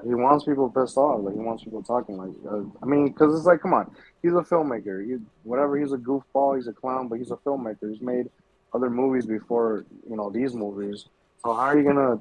He 0.04 0.14
wants 0.14 0.44
people 0.44 0.68
pissed 0.70 0.96
off. 0.96 1.20
Like 1.22 1.34
he 1.34 1.40
wants 1.40 1.64
people 1.64 1.82
talking. 1.82 2.16
Like 2.16 2.30
uh, 2.50 2.62
I 2.82 2.86
mean, 2.86 3.08
because 3.08 3.36
it's 3.36 3.46
like, 3.46 3.60
come 3.60 3.74
on, 3.74 3.90
he's 4.22 4.32
a 4.32 4.36
filmmaker. 4.42 5.04
He 5.04 5.16
whatever. 5.44 5.78
He's 5.78 5.92
a 5.92 5.96
goofball. 5.98 6.56
He's 6.56 6.66
a 6.68 6.72
clown, 6.72 7.08
but 7.08 7.18
he's 7.18 7.30
a 7.30 7.36
filmmaker. 7.36 7.90
He's 7.90 8.00
made 8.00 8.28
other 8.74 8.90
movies 8.90 9.26
before 9.26 9.84
you 10.08 10.16
know 10.16 10.30
these 10.30 10.54
movies. 10.54 11.06
So 11.44 11.52
how 11.52 11.60
are 11.62 11.78
you 11.78 11.84
gonna? 11.84 12.20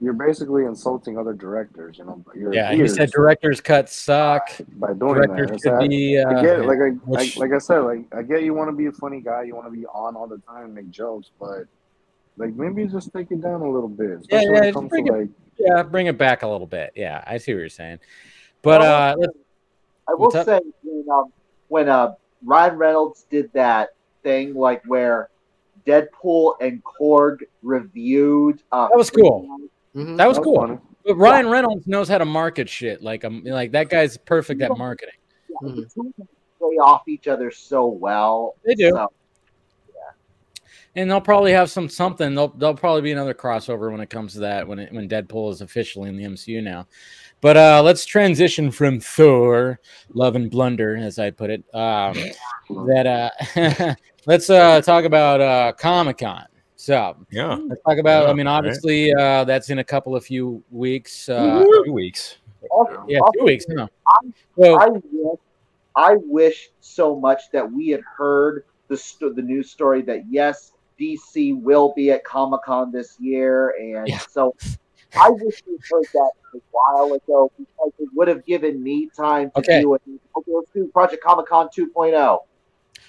You're 0.00 0.12
basically 0.12 0.64
insulting 0.64 1.18
other 1.18 1.32
directors. 1.32 1.98
You 1.98 2.04
know, 2.04 2.24
Yeah, 2.52 2.72
he 2.72 2.86
said 2.86 3.10
director's 3.10 3.60
cut 3.60 3.88
suck. 3.88 4.48
by 4.76 4.92
doing 4.92 5.14
Directors 5.14 5.60
that. 5.62 5.80
That- 5.80 5.88
be. 5.88 6.18
Uh, 6.18 6.28
I 6.38 6.42
get 6.42 6.60
it. 6.60 6.66
Like 6.66 6.78
I, 6.78 6.90
which- 6.90 7.36
I 7.36 7.40
like 7.40 7.52
I 7.52 7.58
said, 7.58 7.78
like 7.80 8.04
I 8.14 8.22
get 8.22 8.42
you 8.44 8.54
want 8.54 8.68
to 8.70 8.76
be 8.76 8.86
a 8.86 8.92
funny 8.92 9.20
guy, 9.20 9.42
you 9.42 9.56
want 9.56 9.66
to 9.66 9.72
be 9.76 9.86
on 9.86 10.14
all 10.14 10.28
the 10.28 10.38
time, 10.38 10.66
and 10.66 10.74
make 10.74 10.90
jokes, 10.90 11.30
but 11.40 11.64
like 12.38 12.54
maybe 12.54 12.86
just 12.86 13.12
take 13.12 13.30
it 13.30 13.40
down 13.40 13.60
a 13.60 13.70
little 13.70 13.88
bit. 13.88 14.26
Yeah, 14.30 14.40
yeah, 14.42 14.64
it 14.64 14.74
bring 14.88 15.06
it- 15.06 15.12
like 15.12 15.28
yeah, 15.58 15.82
bring 15.82 16.06
it 16.06 16.16
back 16.16 16.42
a 16.42 16.48
little 16.48 16.66
bit. 16.66 16.92
Yeah, 16.94 17.22
I 17.26 17.38
see 17.38 17.52
what 17.52 17.58
you're 17.60 17.68
saying. 17.68 17.98
But 18.62 18.80
uh, 18.80 19.16
I 20.08 20.14
will 20.14 20.18
What's 20.26 20.36
up? 20.36 20.46
say 20.46 20.60
when 20.82 21.04
um, 21.10 21.32
when 21.68 21.88
uh, 21.88 22.14
Ryan 22.44 22.76
Reynolds 22.76 23.26
did 23.28 23.52
that 23.54 23.90
thing 24.22 24.54
like 24.54 24.82
where 24.86 25.30
Deadpool 25.86 26.54
and 26.60 26.82
Korg 26.84 27.38
reviewed. 27.62 28.62
Uh, 28.70 28.88
That 28.88 28.96
was 28.96 29.10
cool. 29.10 29.48
Mhm. 29.96 30.16
that 30.16 30.28
was 30.28 30.36
that 30.36 30.44
cool. 30.44 30.56
funny. 30.60 30.78
But 31.04 31.14
Ryan 31.16 31.48
Reynolds 31.48 31.86
knows 31.86 32.08
how 32.08 32.18
to 32.18 32.24
market 32.26 32.68
shit. 32.68 33.02
Like, 33.02 33.24
um, 33.24 33.42
like 33.44 33.72
that 33.72 33.88
guy's 33.88 34.16
perfect 34.18 34.60
at 34.60 34.76
marketing. 34.76 35.14
Mhm. 35.62 35.76
The 35.76 35.82
two 35.86 36.12
of 36.20 36.28
play 36.58 36.76
off 36.76 37.08
each 37.08 37.26
other 37.28 37.50
so 37.50 37.86
well. 37.86 38.56
They 38.64 38.74
do. 38.74 38.90
So, 38.90 39.10
and 40.98 41.08
they'll 41.08 41.20
probably 41.20 41.52
have 41.52 41.70
some 41.70 41.88
something. 41.88 42.34
They'll 42.34 42.48
there'll 42.48 42.74
probably 42.74 43.02
be 43.02 43.12
another 43.12 43.32
crossover 43.34 43.92
when 43.92 44.00
it 44.00 44.10
comes 44.10 44.32
to 44.32 44.40
that 44.40 44.66
when 44.66 44.80
it, 44.80 44.92
when 44.92 45.08
Deadpool 45.08 45.52
is 45.52 45.60
officially 45.60 46.08
in 46.08 46.16
the 46.16 46.24
MCU 46.24 46.62
now. 46.62 46.88
But 47.40 47.56
uh, 47.56 47.82
let's 47.84 48.04
transition 48.04 48.72
from 48.72 48.98
Thor, 48.98 49.78
Love 50.12 50.34
and 50.34 50.50
Blunder, 50.50 50.96
as 50.96 51.20
I 51.20 51.30
put 51.30 51.50
it. 51.50 51.62
Um, 51.72 52.14
that 52.86 53.30
uh, 53.56 53.94
let's 54.26 54.50
uh, 54.50 54.80
talk 54.80 55.04
about 55.04 55.40
uh, 55.40 55.72
Comic 55.78 56.18
Con. 56.18 56.46
So 56.74 57.16
Yeah, 57.30 57.54
let's 57.54 57.80
talk 57.82 57.98
about. 57.98 58.26
I 58.26 58.30
Yeah, 58.30 58.34
mean, 58.34 58.46
right. 58.46 58.56
obviously, 58.56 59.14
uh, 59.14 59.44
that's 59.44 59.70
in 59.70 59.78
a 59.78 59.84
couple 59.84 60.16
of 60.16 60.24
few 60.24 60.64
weeks. 60.70 61.28
Uh, 61.28 61.64
two 61.84 61.92
weeks. 61.92 62.38
also, 62.72 63.04
yeah, 63.06 63.20
also, 63.20 63.32
two 63.38 63.44
weeks. 63.44 63.66
No. 63.68 63.88
So 64.60 64.76
I 64.76 64.88
wish, 64.88 65.38
I 65.94 66.16
wish 66.16 66.70
so 66.80 67.14
much 67.14 67.42
that 67.52 67.70
we 67.70 67.88
had 67.88 68.00
heard 68.16 68.64
the 68.88 68.96
st- 68.96 69.36
the 69.36 69.42
news 69.42 69.70
story 69.70 70.02
that 70.02 70.22
yes, 70.28 70.72
DC 71.00 71.60
will 71.60 71.92
be 71.94 72.10
at 72.10 72.24
Comic 72.24 72.62
Con 72.62 72.90
this 72.92 73.16
year, 73.20 73.70
and 73.80 74.08
Yeah. 74.08 74.18
so 74.18 74.54
I 75.16 75.30
wish 75.30 75.62
we 75.66 75.78
heard 75.90 76.04
that 76.12 76.30
a 76.54 76.58
while 76.70 77.12
ago 77.14 77.50
because 77.58 77.92
it 77.98 78.08
would 78.14 78.28
have 78.28 78.44
given 78.44 78.82
me 78.82 79.08
time 79.16 79.50
to 79.52 79.58
Okay. 79.60 79.80
do 79.80 79.94
it. 79.94 80.02
Okay, 80.36 80.52
let's 80.52 80.70
do 80.74 80.86
Project 80.88 81.22
Comic 81.22 81.46
Con 81.46 81.66
oh. 81.66 81.86
2.0. 81.96 82.38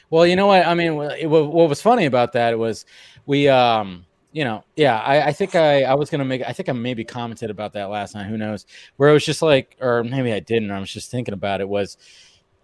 Well, 0.10 0.26
you 0.26 0.36
know 0.36 0.48
what? 0.48 0.66
I 0.66 0.74
mean, 0.74 0.94
it, 1.20 1.28
what 1.28 1.52
what 1.52 1.70
was 1.70 1.82
funny 1.82 2.06
about 2.06 2.34
that 2.34 2.58
was 2.58 2.86
we, 3.26 3.48
um, 3.48 4.06
you 4.32 4.44
know, 4.44 4.64
yeah, 4.76 5.00
I, 5.00 5.28
I 5.28 5.34
think 5.34 5.56
I, 5.56 5.84
I 5.84 5.94
was 5.96 6.10
gonna 6.10 6.26
make, 6.26 6.42
I 6.48 6.52
think 6.54 6.70
I 6.70 6.72
maybe 6.72 7.04
commented 7.04 7.50
about 7.50 7.74
that 7.74 7.90
last 7.90 8.16
night. 8.16 8.28
Who 8.28 8.38
knows? 8.38 8.66
Where 8.98 9.10
it 9.10 9.14
was 9.14 9.26
just 9.26 9.42
like, 9.42 9.76
or 9.82 10.04
maybe 10.04 10.34
I 10.34 10.40
didn't. 10.40 10.72
I 10.72 10.80
was 10.80 10.92
just 10.92 11.12
thinking 11.12 11.34
about 11.34 11.62
it. 11.62 11.70
Was 11.70 11.98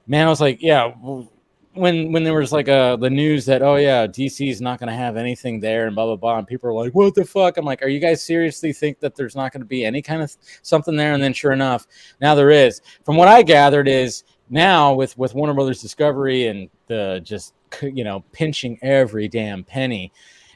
man, 0.07 0.27
I 0.27 0.29
was 0.29 0.41
like, 0.41 0.61
yeah, 0.61 0.91
w- 0.91 1.27
when 1.75 2.11
when 2.11 2.23
there 2.23 2.33
was 2.33 2.51
like 2.51 2.67
uh 2.67 2.95
the 2.95 3.09
news 3.09 3.45
that 3.45 3.61
oh 3.61 3.75
yeah, 3.75 4.07
DC 4.07 4.49
is 4.49 4.61
not 4.61 4.79
gonna 4.79 4.95
have 4.95 5.17
anything 5.17 5.59
there 5.59 5.87
and 5.87 5.95
blah 5.95 6.05
blah 6.05 6.15
blah, 6.15 6.37
and 6.37 6.47
people 6.47 6.73
were 6.73 6.83
like, 6.83 6.93
what 6.93 7.15
the 7.15 7.25
fuck? 7.25 7.57
I'm 7.57 7.65
like, 7.65 7.83
are 7.83 7.87
you 7.87 7.99
guys 7.99 8.23
seriously 8.23 8.73
think 8.73 8.99
that 8.99 9.15
there's 9.15 9.35
not 9.35 9.51
gonna 9.51 9.65
be 9.65 9.85
any 9.85 10.01
kind 10.01 10.21
of 10.21 10.35
something 10.61 10.95
there? 10.95 11.13
And 11.13 11.21
then 11.21 11.33
sure 11.33 11.51
enough, 11.51 11.87
now 12.21 12.35
there 12.35 12.51
is. 12.51 12.81
From 13.03 13.17
what 13.17 13.27
I 13.27 13.43
gathered 13.43 13.87
is 13.87 14.23
now 14.49 14.93
with 14.93 15.17
with 15.17 15.33
Warner 15.33 15.53
Brothers 15.53 15.81
Discovery 15.81 16.47
and 16.47 16.69
the 16.87 17.21
just 17.23 17.53
you 17.81 18.03
know 18.03 18.23
pinching 18.31 18.79
every 18.81 19.27
damn 19.27 19.63
penny 19.63 20.11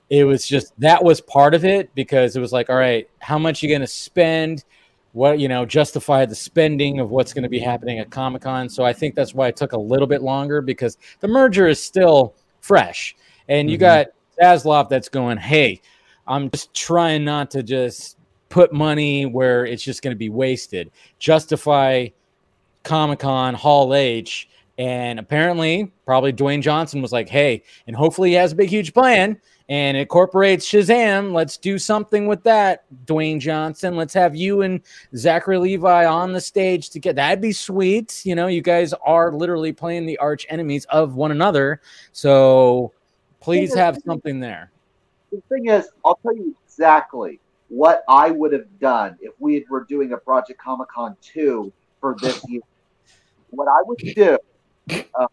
it 0.10 0.24
was 0.24 0.46
just 0.48 0.74
that 0.80 1.04
was 1.04 1.22
part 1.22 1.54
of 1.54 1.64
it 1.64 1.94
because 1.96 2.36
it 2.36 2.40
was 2.40 2.52
like 2.52 2.70
all 2.70 2.76
right 2.76 3.10
how 3.20 3.38
much 3.38 3.62
you 3.62 3.70
going 3.70 3.82
to 3.82 3.88
spend 3.88 4.64
what 5.14 5.40
you 5.40 5.48
know 5.48 5.66
justify 5.66 6.26
the 6.26 6.36
spending 6.36 7.00
of 7.00 7.10
what's 7.10 7.34
going 7.34 7.44
to 7.44 7.50
be 7.50 7.60
happening 7.60 8.00
at 8.00 8.10
comic-con 8.12 8.70
so 8.70 8.84
i 8.84 8.94
think 8.94 9.16
that's 9.16 9.34
why 9.34 9.48
it 9.48 9.56
took 9.56 9.74
a 9.74 9.78
little 9.78 10.08
bit 10.08 10.22
longer 10.22 10.62
because 10.62 10.98
the 11.20 11.28
merger 11.28 11.68
is 11.68 11.82
still 11.82 12.36
fresh 12.62 13.16
and 13.48 13.70
you 13.72 13.78
Mhm. 13.78 13.82
got 13.82 14.08
Zaslav 14.42 14.88
that's 14.90 15.10
going 15.10 15.38
hey 15.38 15.82
i'm 16.28 16.50
just 16.52 16.74
trying 16.74 17.26
not 17.26 17.50
to 17.52 17.64
just 17.64 18.18
put 18.50 18.72
money 18.72 19.26
where 19.26 19.66
it's 19.66 19.84
just 19.84 20.02
going 20.02 20.14
to 20.14 20.18
be 20.18 20.30
wasted 20.30 20.92
justify 21.18 22.08
Comic 22.84 23.20
Con 23.20 23.54
Hall 23.54 23.94
H. 23.94 24.48
And 24.78 25.20
apparently, 25.20 25.92
probably 26.06 26.32
Dwayne 26.32 26.62
Johnson 26.62 27.02
was 27.02 27.12
like, 27.12 27.28
hey, 27.28 27.64
and 27.86 27.96
hopefully 27.96 28.30
he 28.30 28.36
has 28.36 28.54
a 28.54 28.56
big, 28.56 28.70
huge 28.70 28.94
plan 28.94 29.38
and 29.70 29.96
incorporates 29.96 30.68
Shazam. 30.68 31.32
Let's 31.32 31.56
do 31.56 31.78
something 31.78 32.26
with 32.26 32.44
that, 32.44 32.86
Dwayne 33.06 33.40
Johnson. 33.40 33.96
Let's 33.96 34.16
have 34.16 34.36
you 34.36 34.64
and 34.64 34.82
Zachary 35.16 35.60
Levi 35.60 36.06
on 36.06 36.34
the 36.34 36.42
stage 36.42 36.90
to 36.90 37.00
get 37.00 37.16
that'd 37.16 37.40
be 37.40 37.52
sweet. 37.52 38.26
You 38.26 38.34
know, 38.34 38.48
you 38.48 38.62
guys 38.62 38.94
are 39.06 39.32
literally 39.32 39.72
playing 39.72 40.08
the 40.08 40.18
arch 40.18 40.48
enemies 40.50 40.86
of 40.86 41.14
one 41.14 41.32
another. 41.32 41.82
So 42.12 42.92
please 43.40 43.74
have 43.76 44.00
something 44.06 44.40
there. 44.40 44.72
The 45.32 45.42
thing 45.48 45.68
is, 45.68 45.88
I'll 46.04 46.16
tell 46.16 46.36
you 46.36 46.56
exactly 46.66 47.40
what 47.68 48.04
I 48.10 48.32
would 48.32 48.52
have 48.52 48.80
done 48.80 49.18
if 49.22 49.34
we 49.38 49.64
were 49.70 49.86
doing 49.86 50.14
a 50.14 50.18
Project 50.18 50.60
Comic 50.60 50.90
Con 50.90 51.16
2 51.22 51.72
for 52.02 52.16
this 52.20 52.44
year. 52.50 52.62
what 53.52 53.68
I 53.68 53.82
would 53.86 54.00
do. 54.00 54.38
Uh, 55.14 55.28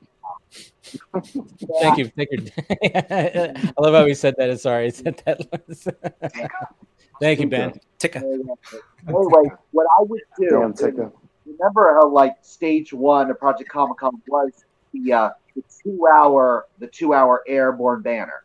Thank 1.81 1.99
you. 1.99 2.11
Thank 2.17 2.29
you. 2.33 2.47
I 2.95 3.73
love 3.79 3.95
how 3.95 4.07
he 4.07 4.15
said 4.15 4.35
that. 4.39 4.51
I'm 4.51 4.57
sorry, 4.57 4.87
he 4.87 4.91
said 4.91 5.23
that. 5.27 6.51
Thank 7.21 7.41
you, 7.41 7.49
Ben. 7.49 7.73
Tika. 7.99 8.19
Anyway, 8.19 9.51
what 9.71 9.87
I 9.99 10.03
would 10.03 10.21
do. 10.39 10.49
Damn, 10.51 10.75
Tika. 10.75 11.11
Remember 11.47 11.95
how 11.95 12.09
like 12.09 12.35
stage 12.43 12.93
one 12.93 13.31
of 13.31 13.39
Project 13.39 13.71
Comic 13.71 13.99
Con 13.99 14.13
was 14.29 14.51
the 14.93 15.13
uh, 15.13 15.31
the 15.55 15.63
two 15.83 16.07
hour 16.07 16.67
the 16.79 16.87
two 16.87 17.15
hour 17.15 17.43
airborne 17.47 18.03
banner 18.03 18.45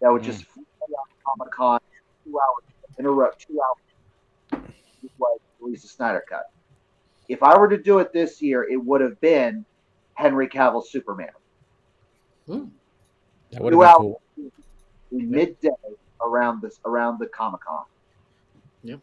that 0.00 0.12
would 0.12 0.22
just 0.22 0.44
fly 0.44 0.62
on 0.80 1.36
Comic 1.38 1.52
Con 1.52 1.80
two 2.24 2.38
hours 2.38 2.64
in 2.98 3.06
a 3.06 3.10
row, 3.10 3.30
two 3.38 3.58
hours. 3.60 4.64
This 5.02 5.10
was 5.18 5.40
release 5.60 5.82
the 5.82 5.88
Snyder 5.88 6.24
cut. 6.28 6.44
If 7.28 7.42
I 7.42 7.58
were 7.58 7.68
to 7.68 7.78
do 7.78 7.98
it 7.98 8.12
this 8.12 8.42
year, 8.42 8.64
it 8.64 8.76
would 8.76 9.00
have 9.00 9.20
been 9.20 9.64
Henry 10.14 10.48
Cavill 10.48 10.84
Superman. 10.84 11.30
That 12.46 13.60
would 13.60 13.72
have 13.72 13.72
Two 13.72 13.78
been 13.78 13.82
hours 13.82 13.96
cool. 13.98 14.20
midday 15.10 15.70
around 16.24 16.62
this 16.62 16.80
around 16.84 17.18
the 17.18 17.26
Comic 17.26 17.60
Con. 17.60 17.84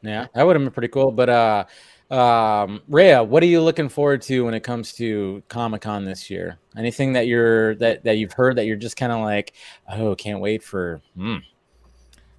Yeah, 0.03 0.27
that 0.33 0.43
would 0.45 0.55
have 0.55 0.63
been 0.63 0.71
pretty 0.71 0.89
cool. 0.89 1.11
But 1.11 1.29
uh 1.29 1.65
um 2.13 2.81
Rhea, 2.87 3.23
what 3.23 3.41
are 3.41 3.47
you 3.47 3.61
looking 3.61 3.89
forward 3.89 4.21
to 4.23 4.45
when 4.45 4.53
it 4.53 4.61
comes 4.61 4.93
to 4.93 5.41
Comic 5.47 5.81
Con 5.81 6.05
this 6.05 6.29
year? 6.29 6.57
Anything 6.77 7.13
that 7.13 7.27
you're 7.27 7.75
that 7.75 8.03
that 8.03 8.17
you've 8.17 8.33
heard 8.33 8.57
that 8.57 8.65
you're 8.65 8.75
just 8.75 8.97
kind 8.97 9.11
of 9.11 9.21
like, 9.21 9.53
oh, 9.91 10.15
can't 10.15 10.39
wait 10.39 10.61
for 10.63 11.01
hmm. 11.15 11.37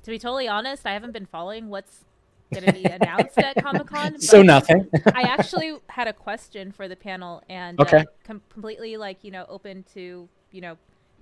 To 0.04 0.10
be 0.10 0.18
totally 0.18 0.48
honest, 0.48 0.84
I 0.84 0.92
haven't 0.92 1.12
been 1.12 1.26
following 1.26 1.68
what's 1.68 2.04
going 2.52 2.64
to 2.66 2.72
be 2.72 2.84
announced 2.84 3.38
at 3.38 3.54
Comic 3.62 3.86
Con. 3.86 4.16
So 4.20 4.42
nothing. 4.42 4.88
I 5.14 5.22
actually 5.22 5.76
had 5.88 6.06
a 6.08 6.12
question 6.12 6.70
for 6.72 6.86
the 6.88 6.96
panel 6.96 7.40
and 7.48 7.80
Okay. 7.80 7.98
uh, 7.98 8.04
com- 8.24 8.42
completely 8.50 8.96
like 8.96 9.18
you 9.22 9.30
know 9.30 9.46
open 9.48 9.84
to 9.94 10.28
you 10.50 10.60
know 10.60 10.76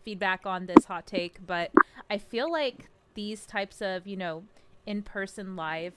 feedback 0.05 0.47
on 0.47 0.67
this 0.67 0.85
hot 0.87 1.07
take, 1.07 1.47
but 1.47 1.71
I 2.09 2.19
feel 2.19 2.51
like 2.51 2.89
these 3.15 3.47
types 3.47 3.83
of 3.83 4.07
you 4.07 4.17
know 4.17 4.45
in-person 4.87 5.57
live 5.57 5.95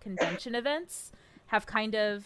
convention 0.00 0.54
events 0.54 1.12
have 1.46 1.66
kind 1.66 1.94
of 1.94 2.24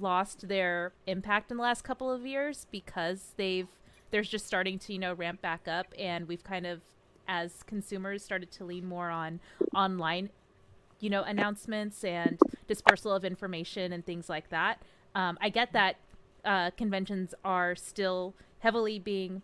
lost 0.00 0.48
their 0.48 0.92
impact 1.06 1.50
in 1.50 1.56
the 1.56 1.62
last 1.62 1.84
couple 1.84 2.10
of 2.10 2.26
years 2.26 2.66
because 2.70 3.34
they've 3.36 3.68
they're 4.10 4.22
just 4.22 4.46
starting 4.46 4.78
to 4.78 4.92
you 4.92 4.98
know 4.98 5.14
ramp 5.14 5.40
back 5.40 5.68
up 5.68 5.86
and 5.98 6.26
we've 6.28 6.44
kind 6.44 6.66
of 6.66 6.80
as 7.28 7.62
consumers 7.64 8.24
started 8.24 8.50
to 8.50 8.64
lean 8.64 8.84
more 8.84 9.10
on 9.10 9.38
online 9.74 10.30
you 11.00 11.10
know 11.10 11.22
announcements 11.22 12.02
and 12.04 12.40
dispersal 12.66 13.12
of 13.12 13.24
information 13.24 13.92
and 13.92 14.04
things 14.04 14.28
like 14.28 14.48
that. 14.50 14.82
Um, 15.14 15.36
i 15.42 15.50
get 15.50 15.72
that 15.74 15.96
uh, 16.44 16.70
conventions 16.70 17.34
are 17.44 17.76
still 17.76 18.34
heavily 18.60 18.98
being 18.98 19.42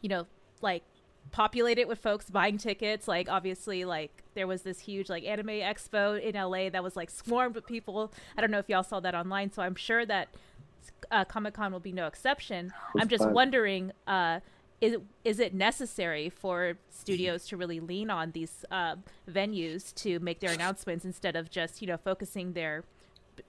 you 0.00 0.08
know 0.08 0.26
like 0.62 0.82
populate 1.30 1.78
it 1.78 1.88
with 1.88 1.98
folks 1.98 2.30
buying 2.30 2.58
tickets. 2.58 3.06
Like 3.06 3.28
obviously 3.28 3.84
like 3.84 4.22
there 4.34 4.46
was 4.46 4.62
this 4.62 4.80
huge 4.80 5.08
like 5.08 5.24
anime 5.24 5.46
expo 5.48 6.20
in 6.20 6.34
la 6.34 6.70
that 6.70 6.82
was 6.82 6.96
like 6.96 7.10
swarmed 7.10 7.54
with 7.54 7.66
people. 7.66 8.12
I 8.36 8.40
don't 8.40 8.50
know 8.50 8.58
if 8.58 8.68
y'all 8.68 8.82
saw 8.82 9.00
that 9.00 9.14
online 9.14 9.52
so 9.52 9.62
i'm 9.62 9.74
sure 9.74 10.04
that 10.06 10.28
uh, 11.10 11.24
comic-con 11.24 11.72
will 11.72 11.80
be 11.80 11.92
no 11.92 12.06
exception. 12.06 12.72
I'm 12.98 13.08
just 13.08 13.24
fun. 13.24 13.32
wondering 13.32 13.92
uh 14.06 14.40
is 14.80 14.94
it, 14.94 15.02
is 15.24 15.40
it 15.40 15.52
necessary 15.52 16.30
for 16.30 16.78
studios 16.88 17.46
to 17.48 17.56
really 17.56 17.80
lean 17.80 18.08
on 18.08 18.30
these 18.30 18.64
uh, 18.70 18.96
venues 19.30 19.94
to 19.96 20.18
make 20.20 20.40
their 20.40 20.52
announcements 20.52 21.04
instead 21.04 21.36
of 21.36 21.50
just 21.50 21.82
you 21.82 21.86
know 21.88 21.98
focusing 21.98 22.54
their 22.54 22.84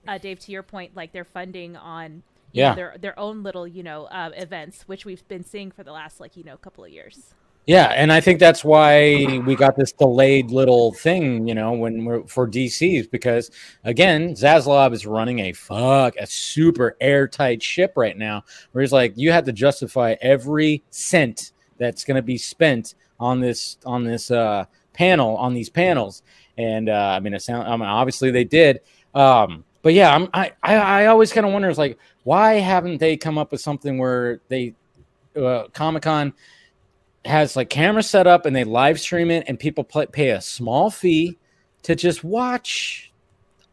uh, 0.06 0.18
Dave 0.18 0.38
to 0.40 0.52
your 0.52 0.62
point 0.62 0.94
like 0.94 1.12
their 1.12 1.24
funding 1.24 1.76
on 1.76 2.22
Yeah. 2.52 2.74
their 2.74 2.96
their 3.00 3.18
own 3.18 3.42
little 3.42 3.66
you 3.66 3.82
know 3.82 4.04
uh, 4.04 4.30
events 4.36 4.82
which 4.86 5.04
we've 5.04 5.26
been 5.28 5.44
seeing 5.44 5.70
for 5.70 5.82
the 5.82 5.92
last 5.92 6.20
like 6.20 6.36
you 6.36 6.44
know 6.44 6.56
couple 6.56 6.84
of 6.84 6.90
years 6.90 7.34
Yeah, 7.66 7.86
and 7.94 8.12
I 8.12 8.20
think 8.20 8.40
that's 8.40 8.64
why 8.64 9.40
we 9.46 9.54
got 9.54 9.76
this 9.76 9.92
delayed 9.92 10.50
little 10.50 10.92
thing, 10.94 11.46
you 11.46 11.54
know, 11.54 11.72
when 11.72 12.04
we're 12.04 12.26
for 12.26 12.48
DCs 12.48 13.08
because 13.08 13.52
again, 13.84 14.34
Zaslav 14.34 14.92
is 14.92 15.06
running 15.06 15.38
a 15.38 15.52
fuck 15.52 16.16
a 16.16 16.26
super 16.26 16.96
airtight 17.00 17.62
ship 17.62 17.92
right 17.96 18.18
now. 18.18 18.42
Where 18.72 18.82
he's 18.82 18.92
like, 18.92 19.12
you 19.16 19.30
have 19.30 19.44
to 19.44 19.52
justify 19.52 20.16
every 20.20 20.82
cent 20.90 21.52
that's 21.78 22.02
going 22.04 22.16
to 22.16 22.22
be 22.22 22.36
spent 22.36 22.96
on 23.20 23.38
this 23.38 23.76
on 23.86 24.02
this 24.02 24.32
uh, 24.32 24.64
panel 24.92 25.36
on 25.36 25.54
these 25.54 25.70
panels, 25.70 26.24
and 26.58 26.88
uh, 26.88 27.14
I 27.16 27.20
mean, 27.20 27.32
it 27.32 27.42
sound. 27.42 27.68
I 27.68 27.76
mean, 27.76 27.88
obviously 27.88 28.32
they 28.32 28.44
did. 28.44 28.80
Um, 29.14 29.64
but 29.82 29.94
yeah, 29.94 30.14
I'm, 30.14 30.28
I 30.32 30.52
I 30.62 31.06
always 31.06 31.32
kind 31.32 31.44
of 31.44 31.52
wonder, 31.52 31.68
is 31.68 31.78
like, 31.78 31.98
why 32.24 32.54
haven't 32.54 32.98
they 32.98 33.16
come 33.16 33.36
up 33.36 33.52
with 33.52 33.60
something 33.60 33.98
where 33.98 34.40
they 34.48 34.74
uh, 35.36 35.64
Comic 35.72 36.04
Con 36.04 36.32
has 37.24 37.56
like 37.56 37.70
camera 37.70 38.02
set 38.02 38.26
up 38.26 38.46
and 38.46 38.54
they 38.54 38.64
live 38.64 38.98
stream 38.98 39.30
it 39.30 39.44
and 39.46 39.58
people 39.58 39.84
play, 39.84 40.06
pay 40.06 40.30
a 40.30 40.40
small 40.40 40.90
fee 40.90 41.38
to 41.82 41.94
just 41.94 42.24
watch 42.24 43.12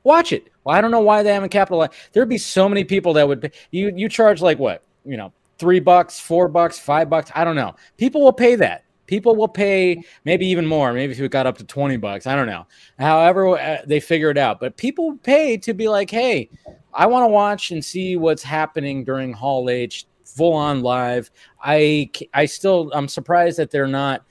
watch 0.03 0.31
it 0.31 0.47
well 0.63 0.75
i 0.75 0.81
don't 0.81 0.91
know 0.91 0.99
why 0.99 1.23
they 1.23 1.33
haven't 1.33 1.49
capitalized 1.49 1.91
there'd 2.13 2.29
be 2.29 2.37
so 2.37 2.69
many 2.69 2.83
people 2.83 3.13
that 3.13 3.27
would 3.27 3.41
pay. 3.41 3.51
you 3.71 3.91
you 3.95 4.07
charge 4.07 4.41
like 4.41 4.59
what 4.59 4.83
you 5.03 5.17
know 5.17 5.33
three 5.57 5.79
bucks 5.79 6.19
four 6.19 6.47
bucks 6.47 6.77
five 6.79 7.09
bucks 7.09 7.31
i 7.35 7.43
don't 7.43 7.55
know 7.55 7.75
people 7.97 8.21
will 8.21 8.33
pay 8.33 8.55
that 8.55 8.83
people 9.09 9.35
will 9.35 9.47
pay 9.47 9.99
maybe 10.23 10.45
even 10.45 10.65
more 10.65 10.93
maybe 10.93 11.11
if 11.11 11.19
it 11.19 11.31
got 11.31 11.47
up 11.47 11.57
to 11.57 11.63
20 11.63 11.97
bucks 11.97 12.27
i 12.27 12.35
don't 12.35 12.45
know. 12.45 12.67
However 12.99 13.57
uh, 13.57 13.79
they 13.87 13.99
figure 13.99 14.29
it 14.29 14.37
out. 14.37 14.59
But 14.59 14.77
people 14.77 15.17
pay 15.23 15.57
to 15.57 15.73
be 15.73 15.89
like 15.89 16.11
hey 16.11 16.47
i 16.93 17.07
want 17.07 17.23
to 17.23 17.27
watch 17.27 17.71
and 17.71 17.83
see 17.83 18.15
what's 18.17 18.43
happening 18.43 19.03
during 19.03 19.33
hall 19.33 19.67
h 19.69 20.05
full 20.25 20.53
on 20.53 20.83
live. 20.83 21.31
I 21.63 22.11
i 22.35 22.45
still 22.45 22.91
i'm 22.93 23.07
surprised 23.07 23.57
that 23.57 23.71
they're 23.71 23.87
not 23.87 24.23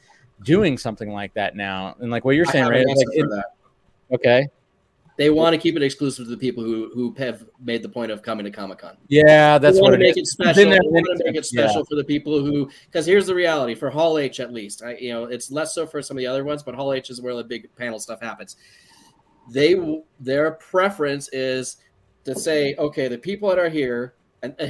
doing 0.44 0.78
something 0.78 1.10
like 1.12 1.34
that 1.34 1.56
now. 1.56 1.96
And 1.98 2.10
like 2.12 2.24
what 2.24 2.36
you're 2.36 2.44
saying 2.46 2.66
right 2.66 2.86
Like, 2.86 3.06
it- 3.10 3.44
okay 4.14 4.48
They 5.18 5.30
want 5.30 5.52
to 5.52 5.58
keep 5.60 5.76
it 5.76 5.82
exclusive 5.82 6.26
to 6.26 6.30
the 6.30 6.36
people 6.36 6.62
who 6.62 6.90
who 6.94 7.12
have 7.18 7.44
made 7.60 7.82
the 7.82 7.88
point 7.88 8.10
of 8.12 8.22
coming 8.22 8.44
to 8.44 8.50
Comic 8.52 8.78
Con. 8.78 8.96
yeah 9.08 9.58
that's 9.58 9.76
they 9.76 9.82
what 9.82 9.90
want 9.90 10.00
to 10.00 10.06
it 10.06 10.08
make 10.10 10.16
is. 10.16 10.28
it 10.28 10.32
special. 10.32 10.54
They 10.54 10.64
want 10.66 11.18
to 11.18 11.24
make 11.24 11.34
it 11.34 11.34
times, 11.34 11.52
yeah. 11.52 11.66
special 11.66 11.84
for 11.84 11.96
the 11.96 12.04
people 12.04 12.38
who, 12.44 12.70
because 12.86 13.04
here's 13.04 13.26
the 13.26 13.34
reality 13.34 13.74
for 13.74 13.90
Hall 13.90 14.16
H 14.18 14.38
at 14.38 14.52
least. 14.52 14.82
I, 14.82 14.94
you 14.96 15.12
know, 15.12 15.24
it's 15.24 15.50
less 15.50 15.74
so 15.74 15.86
for 15.86 16.00
some 16.02 16.16
of 16.16 16.20
the 16.20 16.26
other 16.28 16.44
ones, 16.44 16.62
but 16.62 16.74
Hall 16.76 16.92
H 16.92 17.10
is 17.10 17.20
where 17.20 17.34
the 17.34 17.42
big 17.44 17.68
panel 17.76 17.98
stuff 17.98 18.20
happens. 18.22 18.56
They 19.50 19.74
their 20.20 20.52
preference 20.52 21.28
is 21.32 21.78
to 22.24 22.34
say, 22.38 22.74
okay, 22.78 23.08
the 23.08 23.18
people 23.18 23.48
that 23.48 23.58
are 23.58 23.68
here, 23.70 24.14
and 24.42 24.54
uh, 24.60 24.66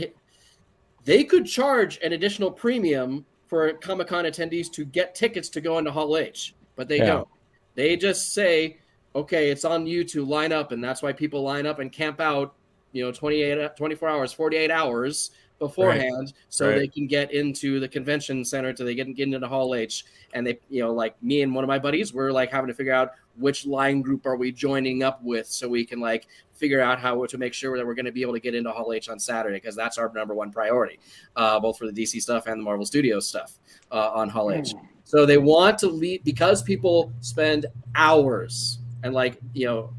they 1.05 1.25
could 1.25 1.45
charge 1.47 1.99
an 2.03 2.13
additional 2.15 2.51
premium 2.51 3.27
for 3.49 3.73
Comic 3.75 4.09
Con 4.09 4.25
attendees 4.25 4.71
to 4.73 4.85
get 4.85 5.15
tickets 5.15 5.49
to 5.51 5.61
go 5.61 5.79
into 5.79 5.91
Hall 5.91 6.17
H, 6.17 6.55
but 6.77 6.89
they 6.89 6.99
Yeah. 6.99 7.07
don't. 7.07 7.29
They 7.75 7.97
just 7.97 8.33
say, 8.33 8.79
okay, 9.19 9.51
it's 9.51 9.65
on 9.65 9.87
you 9.87 10.05
to 10.05 10.25
line 10.25 10.53
up, 10.53 10.73
and 10.73 10.83
that's 10.83 11.03
why 11.03 11.13
people 11.13 11.43
line 11.43 11.67
up 11.67 11.79
and 11.79 11.93
camp 11.93 12.21
out, 12.21 12.55
you 12.93 13.05
know, 13.05 13.13
28, 13.13 13.77
24 13.77 14.09
hours, 14.09 14.33
48 14.33 14.71
hours 14.71 15.31
beforehand, 15.59 16.33
so 16.49 16.69
Right. 16.69 16.79
they 16.79 16.89
can 16.89 17.09
get 17.09 17.33
into 17.33 17.81
the 17.81 17.89
convention 17.89 18.45
center, 18.45 18.75
so 18.77 18.85
they 18.85 18.95
get, 18.95 19.13
get 19.17 19.27
into 19.27 19.49
Hall 19.49 19.75
H. 19.75 20.05
And 20.35 20.47
they, 20.47 20.61
you 20.71 20.81
know, 20.83 20.93
like 20.93 21.21
me 21.21 21.43
and 21.43 21.53
one 21.53 21.65
of 21.65 21.69
my 21.69 21.81
buddies, 21.81 22.15
we're 22.15 22.31
like 22.31 22.53
having 22.53 22.69
to 22.69 22.75
figure 22.75 22.93
out 22.93 23.13
which 23.37 23.67
line 23.67 24.01
group 24.01 24.25
are 24.25 24.37
we 24.37 24.53
joining 24.53 25.03
up 25.03 25.21
with, 25.23 25.49
so 25.49 25.69
we 25.69 25.85
can 25.85 25.99
like 26.01 26.29
figure 26.55 26.81
out 26.81 27.01
how 27.01 27.25
to 27.27 27.39
make 27.39 27.55
sure 27.55 27.77
that 27.77 27.85
we're 27.85 27.95
going 27.95 28.05
to 28.07 28.13
be 28.13 28.23
able 28.23 28.35
to 28.35 28.41
get 28.41 28.55
into 28.55 28.71
Hall 28.71 28.93
H 28.93 29.09
on 29.09 29.19
Saturday, 29.19 29.57
because 29.57 29.75
that's 29.75 29.99
our 29.99 30.13
number 30.15 30.35
one 30.35 30.53
priority, 30.53 31.01
uh, 31.35 31.59
both 31.59 31.77
for 31.77 31.91
the 31.91 31.93
DC 31.93 32.21
stuff 32.23 32.47
and 32.47 32.61
the 32.61 32.65
Marvel 32.65 32.87
Studios 32.87 33.27
stuff 33.27 33.59
uh, 33.91 34.11
on 34.13 34.29
Hall 34.29 34.53
H. 34.53 34.75
So 35.03 35.27
they 35.27 35.39
want 35.39 35.79
to 35.79 35.89
leave 35.89 36.23
because 36.23 36.63
people 36.63 37.13
spend 37.21 37.67
hours 37.97 38.79
and 39.03 39.15
like 39.15 39.39
you 39.53 39.67
know 39.67 39.91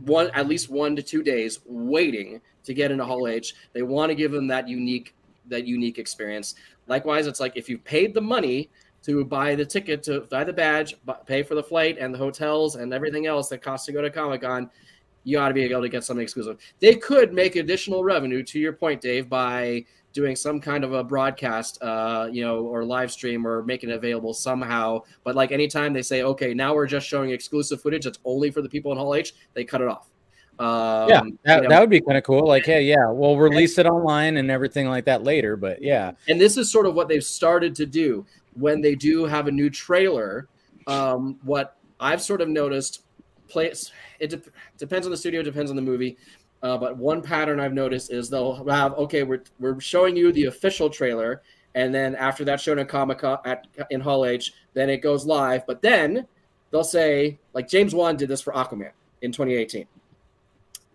one 0.00 0.30
at 0.34 0.48
least 0.48 0.70
one 0.70 0.96
to 0.96 1.02
two 1.02 1.22
days 1.22 1.60
waiting 1.66 2.40
to 2.64 2.74
get 2.74 2.90
into 2.90 3.04
Hall 3.04 3.26
H. 3.28 3.54
They 3.72 3.82
want 3.82 4.10
to 4.10 4.14
give 4.14 4.32
them 4.32 4.46
that 4.48 4.68
unique 4.68 5.14
that 5.48 5.66
unique 5.66 5.98
experience. 5.98 6.54
Likewise, 6.88 7.26
it's 7.26 7.40
like 7.40 7.56
if 7.56 7.68
you 7.68 7.78
paid 7.78 8.14
the 8.14 8.20
money 8.20 8.68
to 9.02 9.24
buy 9.24 9.54
the 9.54 9.64
ticket 9.64 10.02
to 10.04 10.20
buy 10.22 10.44
the 10.44 10.52
badge, 10.52 10.96
pay 11.26 11.42
for 11.42 11.54
the 11.54 11.62
flight 11.62 11.96
and 11.98 12.12
the 12.12 12.18
hotels 12.18 12.76
and 12.76 12.92
everything 12.92 13.26
else 13.26 13.48
that 13.48 13.62
costs 13.62 13.86
to 13.86 13.92
go 13.92 14.02
to 14.02 14.10
Comic 14.10 14.42
Con, 14.42 14.68
you 15.22 15.38
ought 15.38 15.48
to 15.48 15.54
be 15.54 15.62
able 15.62 15.82
to 15.82 15.88
get 15.88 16.04
something 16.04 16.22
exclusive. 16.22 16.58
They 16.80 16.96
could 16.96 17.32
make 17.32 17.56
additional 17.56 18.02
revenue, 18.02 18.42
to 18.44 18.58
your 18.58 18.72
point, 18.72 19.00
Dave, 19.00 19.28
by 19.28 19.84
doing 20.16 20.34
some 20.34 20.60
kind 20.60 20.82
of 20.82 20.92
a 20.92 21.04
broadcast, 21.04 21.80
uh, 21.82 22.28
you 22.32 22.44
know, 22.44 22.64
or 22.64 22.84
live 22.84 23.12
stream 23.12 23.46
or 23.46 23.62
making 23.62 23.90
it 23.90 23.94
available 23.94 24.34
somehow. 24.34 25.02
But 25.22 25.36
like 25.36 25.52
anytime 25.52 25.92
they 25.92 26.02
say, 26.02 26.22
okay, 26.22 26.52
now 26.52 26.74
we're 26.74 26.86
just 26.86 27.06
showing 27.06 27.30
exclusive 27.30 27.80
footage 27.80 28.04
that's 28.04 28.18
only 28.24 28.50
for 28.50 28.62
the 28.62 28.68
people 28.68 28.90
in 28.90 28.98
Hall 28.98 29.14
H, 29.14 29.34
they 29.54 29.64
cut 29.64 29.80
it 29.80 29.88
off. 29.88 30.08
Um, 30.58 31.08
yeah 31.08 31.20
that, 31.44 31.56
you 31.56 31.62
know, 31.64 31.68
that 31.68 31.80
would 31.80 31.90
be 31.90 32.00
kind 32.00 32.16
of 32.16 32.24
cool 32.24 32.48
like 32.48 32.64
hey 32.64 32.82
yeah 32.82 33.10
we'll 33.10 33.36
release 33.36 33.76
it 33.76 33.84
online 33.84 34.38
and 34.38 34.50
everything 34.50 34.88
like 34.88 35.04
that 35.04 35.22
later 35.22 35.54
but 35.54 35.82
yeah 35.82 36.12
and 36.28 36.40
this 36.40 36.56
is 36.56 36.72
sort 36.72 36.86
of 36.86 36.94
what 36.94 37.08
they've 37.08 37.22
started 37.22 37.74
to 37.74 37.84
do 37.84 38.24
when 38.56 38.80
they 38.80 38.94
do 38.94 39.24
have 39.24 39.46
a 39.46 39.52
new 39.52 39.70
trailer. 39.70 40.48
Um, 40.86 41.38
what 41.42 41.76
I've 42.00 42.22
sort 42.22 42.40
of 42.40 42.48
noticed, 42.48 43.02
place 43.48 43.92
it 44.18 44.30
de- 44.30 44.42
depends 44.78 45.06
on 45.06 45.10
the 45.10 45.16
studio, 45.16 45.42
depends 45.42 45.70
on 45.70 45.76
the 45.76 45.82
movie. 45.82 46.16
Uh, 46.62 46.76
but 46.76 46.96
one 46.96 47.22
pattern 47.22 47.60
I've 47.60 47.74
noticed 47.74 48.10
is 48.10 48.30
they'll 48.30 48.64
have 48.66 48.94
okay, 48.94 49.22
we're 49.22 49.44
we're 49.58 49.80
showing 49.80 50.16
you 50.16 50.32
the 50.32 50.46
official 50.46 50.88
trailer, 50.88 51.42
and 51.74 51.94
then 51.94 52.14
after 52.14 52.44
that's 52.44 52.62
shown 52.62 52.78
at 52.78 52.88
Comic 52.88 53.18
Con 53.18 53.38
at 53.44 53.66
in 53.90 54.00
Hall 54.00 54.24
H, 54.24 54.52
then 54.74 54.88
it 54.88 54.98
goes 54.98 55.26
live. 55.26 55.66
But 55.66 55.82
then 55.82 56.26
they'll 56.70 56.84
say 56.84 57.38
like 57.52 57.68
James 57.68 57.94
Wan 57.94 58.16
did 58.16 58.28
this 58.28 58.40
for 58.40 58.52
Aquaman 58.52 58.92
in 59.22 59.32
2018. 59.32 59.86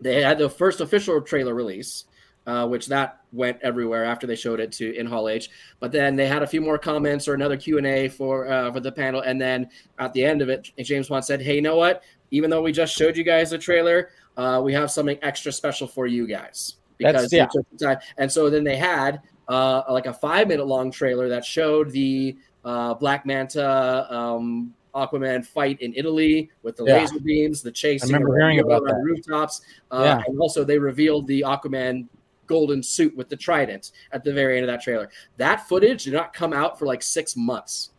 They 0.02 0.22
had 0.24 0.40
the 0.40 0.50
first 0.50 0.82
official 0.82 1.22
trailer 1.22 1.54
release, 1.54 2.06
uh, 2.48 2.68
which 2.68 2.88
that 2.88 3.22
went 3.32 3.60
everywhere 3.62 4.04
after 4.04 4.26
they 4.26 4.36
showed 4.36 4.60
it 4.60 4.72
to 4.74 4.96
in 4.98 5.06
Hall 5.06 5.30
H. 5.30 5.50
But 5.80 5.92
then 5.92 6.16
they 6.16 6.28
had 6.28 6.42
a 6.42 6.48
few 6.48 6.60
more 6.60 6.80
comments 6.80 7.28
or 7.28 7.36
another 7.36 7.56
Q 7.56 7.78
and 7.78 7.86
A 7.86 8.08
for 8.10 8.52
uh, 8.52 8.72
for 8.72 8.80
the 8.80 8.92
panel, 8.92 9.22
and 9.22 9.40
then 9.40 9.70
at 10.00 10.14
the 10.14 10.26
end 10.26 10.42
of 10.42 10.50
it, 10.50 10.72
James 10.80 11.10
Wan 11.10 11.22
said, 11.22 11.42
"Hey, 11.42 11.56
you 11.56 11.62
know 11.62 11.78
what? 11.78 12.04
Even 12.32 12.50
though 12.50 12.62
we 12.62 12.72
just 12.72 12.96
showed 12.96 13.16
you 13.16 13.24
guys 13.24 13.52
the 13.52 13.58
trailer, 13.58 14.10
uh, 14.38 14.62
we 14.64 14.74
have 14.74 14.92
something 14.92 15.18
extra 15.22 15.52
special 15.52 15.88
for 15.88 16.08
you 16.08 16.28
guys 16.28 16.76
because 16.98 17.32
yeah. 17.32 17.48
the 17.54 17.78
time." 17.78 17.98
And 18.18 18.32
so 18.32 18.50
then 18.50 18.64
they 18.64 18.78
had 18.78 19.22
uh, 19.48 19.84
like 19.90 20.06
a 20.06 20.14
five 20.14 20.48
minute 20.48 20.68
long 20.68 20.92
trailer 20.92 21.30
that 21.30 21.46
showed 21.46 21.92
the 21.92 22.38
uh, 22.64 22.94
Black 22.96 23.26
Manta. 23.26 24.08
Um, 24.14 24.74
Aquaman 24.94 25.46
fight 25.46 25.82
in 25.82 25.94
Italy 25.96 26.50
with 26.64 26.76
the 26.76 26.84
Yeah. 26.84 26.98
laser 26.98 27.20
beams, 27.20 27.62
the 27.62 27.72
chase. 27.72 28.04
I 28.04 28.08
remember 28.08 28.38
hearing 28.38 28.60
about 28.60 28.84
that. 28.84 28.96
rooftops. 28.96 29.62
Uh, 29.90 30.02
Yeah. 30.04 30.24
And 30.28 30.38
also, 30.38 30.66
they 30.66 30.78
revealed 30.78 31.28
the 31.28 31.42
Aquaman 31.48 32.08
golden 32.48 32.84
suit 32.84 33.16
with 33.16 33.30
the 33.30 33.38
trident 33.38 33.92
at 34.12 34.26
the 34.26 34.34
very 34.34 34.58
end 34.58 34.66
of 34.66 34.68
that 34.68 34.82
trailer. 34.82 35.10
That 35.38 35.68
footage 35.68 36.04
did 36.04 36.14
not 36.14 36.34
come 36.34 36.52
out 36.52 36.78
for 36.78 36.86
like 36.86 37.02
six 37.02 37.38
months. 37.38 37.92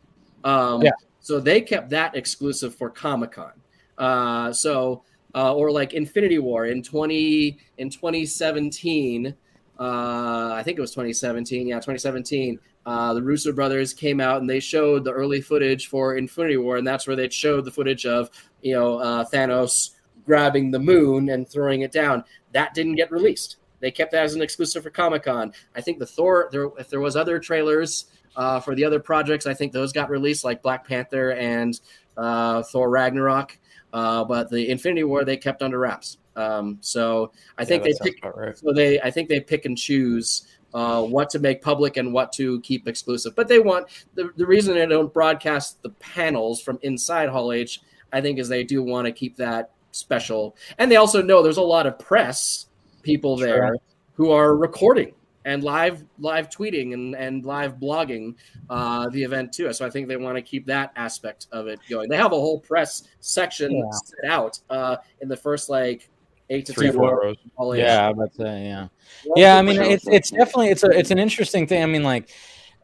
Um, 0.44 0.82
Yeah. 0.82 0.90
So 1.20 1.40
they 1.40 1.62
kept 1.62 1.88
that 1.90 2.14
exclusive 2.14 2.74
for 2.74 2.90
Comic 2.90 3.32
Con. 3.32 3.52
Uh, 3.96 4.52
so, 4.52 5.02
uh, 5.34 5.54
or 5.54 5.70
like 5.70 5.92
Infinity 5.94 6.38
War 6.38 6.66
in 6.66 6.82
twenty 6.82 7.58
in 7.78 7.90
twenty 7.90 8.26
seventeen. 8.26 9.34
Uh, 9.78 10.52
I 10.54 10.62
think 10.62 10.78
it 10.78 10.80
was 10.80 10.92
2017. 10.92 11.66
Yeah, 11.66 11.76
2017. 11.76 12.60
Uh, 12.84 13.14
the 13.14 13.22
Russo 13.22 13.52
brothers 13.52 13.92
came 13.92 14.20
out 14.20 14.40
and 14.40 14.48
they 14.48 14.60
showed 14.60 15.02
the 15.02 15.10
early 15.10 15.40
footage 15.40 15.88
for 15.88 16.16
Infinity 16.16 16.56
War, 16.56 16.76
and 16.76 16.86
that's 16.86 17.06
where 17.06 17.16
they 17.16 17.28
showed 17.28 17.64
the 17.64 17.70
footage 17.70 18.06
of 18.06 18.30
you 18.60 18.74
know 18.74 18.98
uh, 18.98 19.24
Thanos 19.24 19.90
grabbing 20.24 20.70
the 20.70 20.78
moon 20.78 21.30
and 21.30 21.48
throwing 21.48 21.80
it 21.82 21.92
down. 21.92 22.24
That 22.52 22.74
didn't 22.74 22.96
get 22.96 23.10
released. 23.10 23.56
They 23.80 23.90
kept 23.90 24.12
that 24.12 24.22
as 24.22 24.34
an 24.34 24.42
exclusive 24.42 24.84
for 24.84 24.90
Comic 24.90 25.24
Con. 25.24 25.52
I 25.74 25.80
think 25.80 25.98
the 25.98 26.06
Thor, 26.06 26.48
there, 26.52 26.68
if 26.78 26.88
there 26.88 27.00
was 27.00 27.16
other 27.16 27.40
trailers 27.40 28.06
uh, 28.36 28.60
for 28.60 28.76
the 28.76 28.84
other 28.84 29.00
projects, 29.00 29.46
I 29.46 29.54
think 29.54 29.72
those 29.72 29.92
got 29.92 30.08
released, 30.08 30.44
like 30.44 30.62
Black 30.62 30.86
Panther 30.86 31.32
and 31.32 31.78
uh, 32.16 32.62
Thor 32.62 32.88
Ragnarok. 32.90 33.58
Uh, 33.92 34.24
but 34.24 34.50
the 34.50 34.70
Infinity 34.70 35.04
War 35.04 35.24
they 35.24 35.36
kept 35.36 35.62
under 35.62 35.78
wraps. 35.78 36.18
Um, 36.34 36.78
so 36.80 37.32
I 37.58 37.64
think 37.64 37.82
that 37.82 37.98
they 38.02 38.10
pick. 38.10 38.24
right. 38.24 38.56
So 38.56 38.72
they, 38.72 39.00
I 39.00 39.10
think 39.10 39.28
they 39.28 39.40
pick 39.40 39.66
and 39.66 39.76
choose 39.76 40.46
uh, 40.72 41.02
what 41.02 41.28
to 41.30 41.38
make 41.38 41.60
public 41.60 41.98
and 41.98 42.12
what 42.12 42.32
to 42.34 42.60
keep 42.62 42.88
exclusive. 42.88 43.34
But 43.36 43.48
they 43.48 43.58
want 43.58 43.88
the, 44.14 44.30
the 44.36 44.46
reason 44.46 44.74
they 44.74 44.86
don't 44.86 45.12
broadcast 45.12 45.82
the 45.82 45.90
panels 45.90 46.62
from 46.62 46.78
inside 46.82 47.28
Hall 47.28 47.52
H, 47.52 47.82
I 48.12 48.20
think, 48.22 48.38
is 48.38 48.48
they 48.48 48.64
do 48.64 48.82
want 48.82 49.06
to 49.06 49.12
keep 49.12 49.36
that 49.36 49.72
special. 49.90 50.56
And 50.78 50.90
they 50.90 50.96
also 50.96 51.22
know 51.22 51.42
there's 51.42 51.58
a 51.58 51.62
lot 51.62 51.86
of 51.86 51.98
press 51.98 52.66
people 53.02 53.36
there 53.36 53.56
Sure. 53.56 53.76
who 54.14 54.30
are 54.30 54.56
recording 54.56 55.12
and 55.44 55.64
live 55.64 56.04
live 56.18 56.48
tweeting 56.48 56.94
and, 56.94 57.14
and 57.16 57.44
live 57.44 57.76
blogging 57.80 58.34
uh, 58.70 59.08
the 59.10 59.22
event 59.22 59.52
too. 59.52 59.72
So 59.72 59.84
I 59.86 59.90
think 59.90 60.08
they 60.08 60.16
want 60.16 60.36
to 60.36 60.42
keep 60.42 60.66
that 60.66 60.92
aspect 60.96 61.46
of 61.52 61.66
it 61.66 61.80
going. 61.90 62.08
They 62.08 62.16
have 62.16 62.32
a 62.32 62.36
whole 62.36 62.60
press 62.60 63.02
section 63.20 63.72
Yeah. 63.72 63.90
set 63.90 64.30
out 64.30 64.58
uh, 64.70 64.96
in 65.20 65.28
the 65.28 65.36
first 65.36 65.68
like 65.68 66.08
eight 66.50 66.66
to 66.66 66.72
Three, 66.72 66.86
ten 66.86 66.94
four 66.96 67.20
rows. 67.20 67.36
rows. 67.58 67.78
Yeah, 67.78 68.08
I'm 68.08 68.14
about 68.18 68.32
to 68.34 68.42
say, 68.42 68.64
yeah. 68.66 68.88
Yeah, 69.36 69.56
I 69.56 69.62
mean 69.62 69.80
it's 69.80 70.06
it's 70.06 70.30
definitely 70.30 70.68
it's 70.68 70.84
a 70.84 70.90
it's 70.90 71.10
an 71.10 71.18
interesting 71.18 71.66
thing. 71.66 71.82
I 71.82 71.86
mean, 71.86 72.02
like 72.02 72.30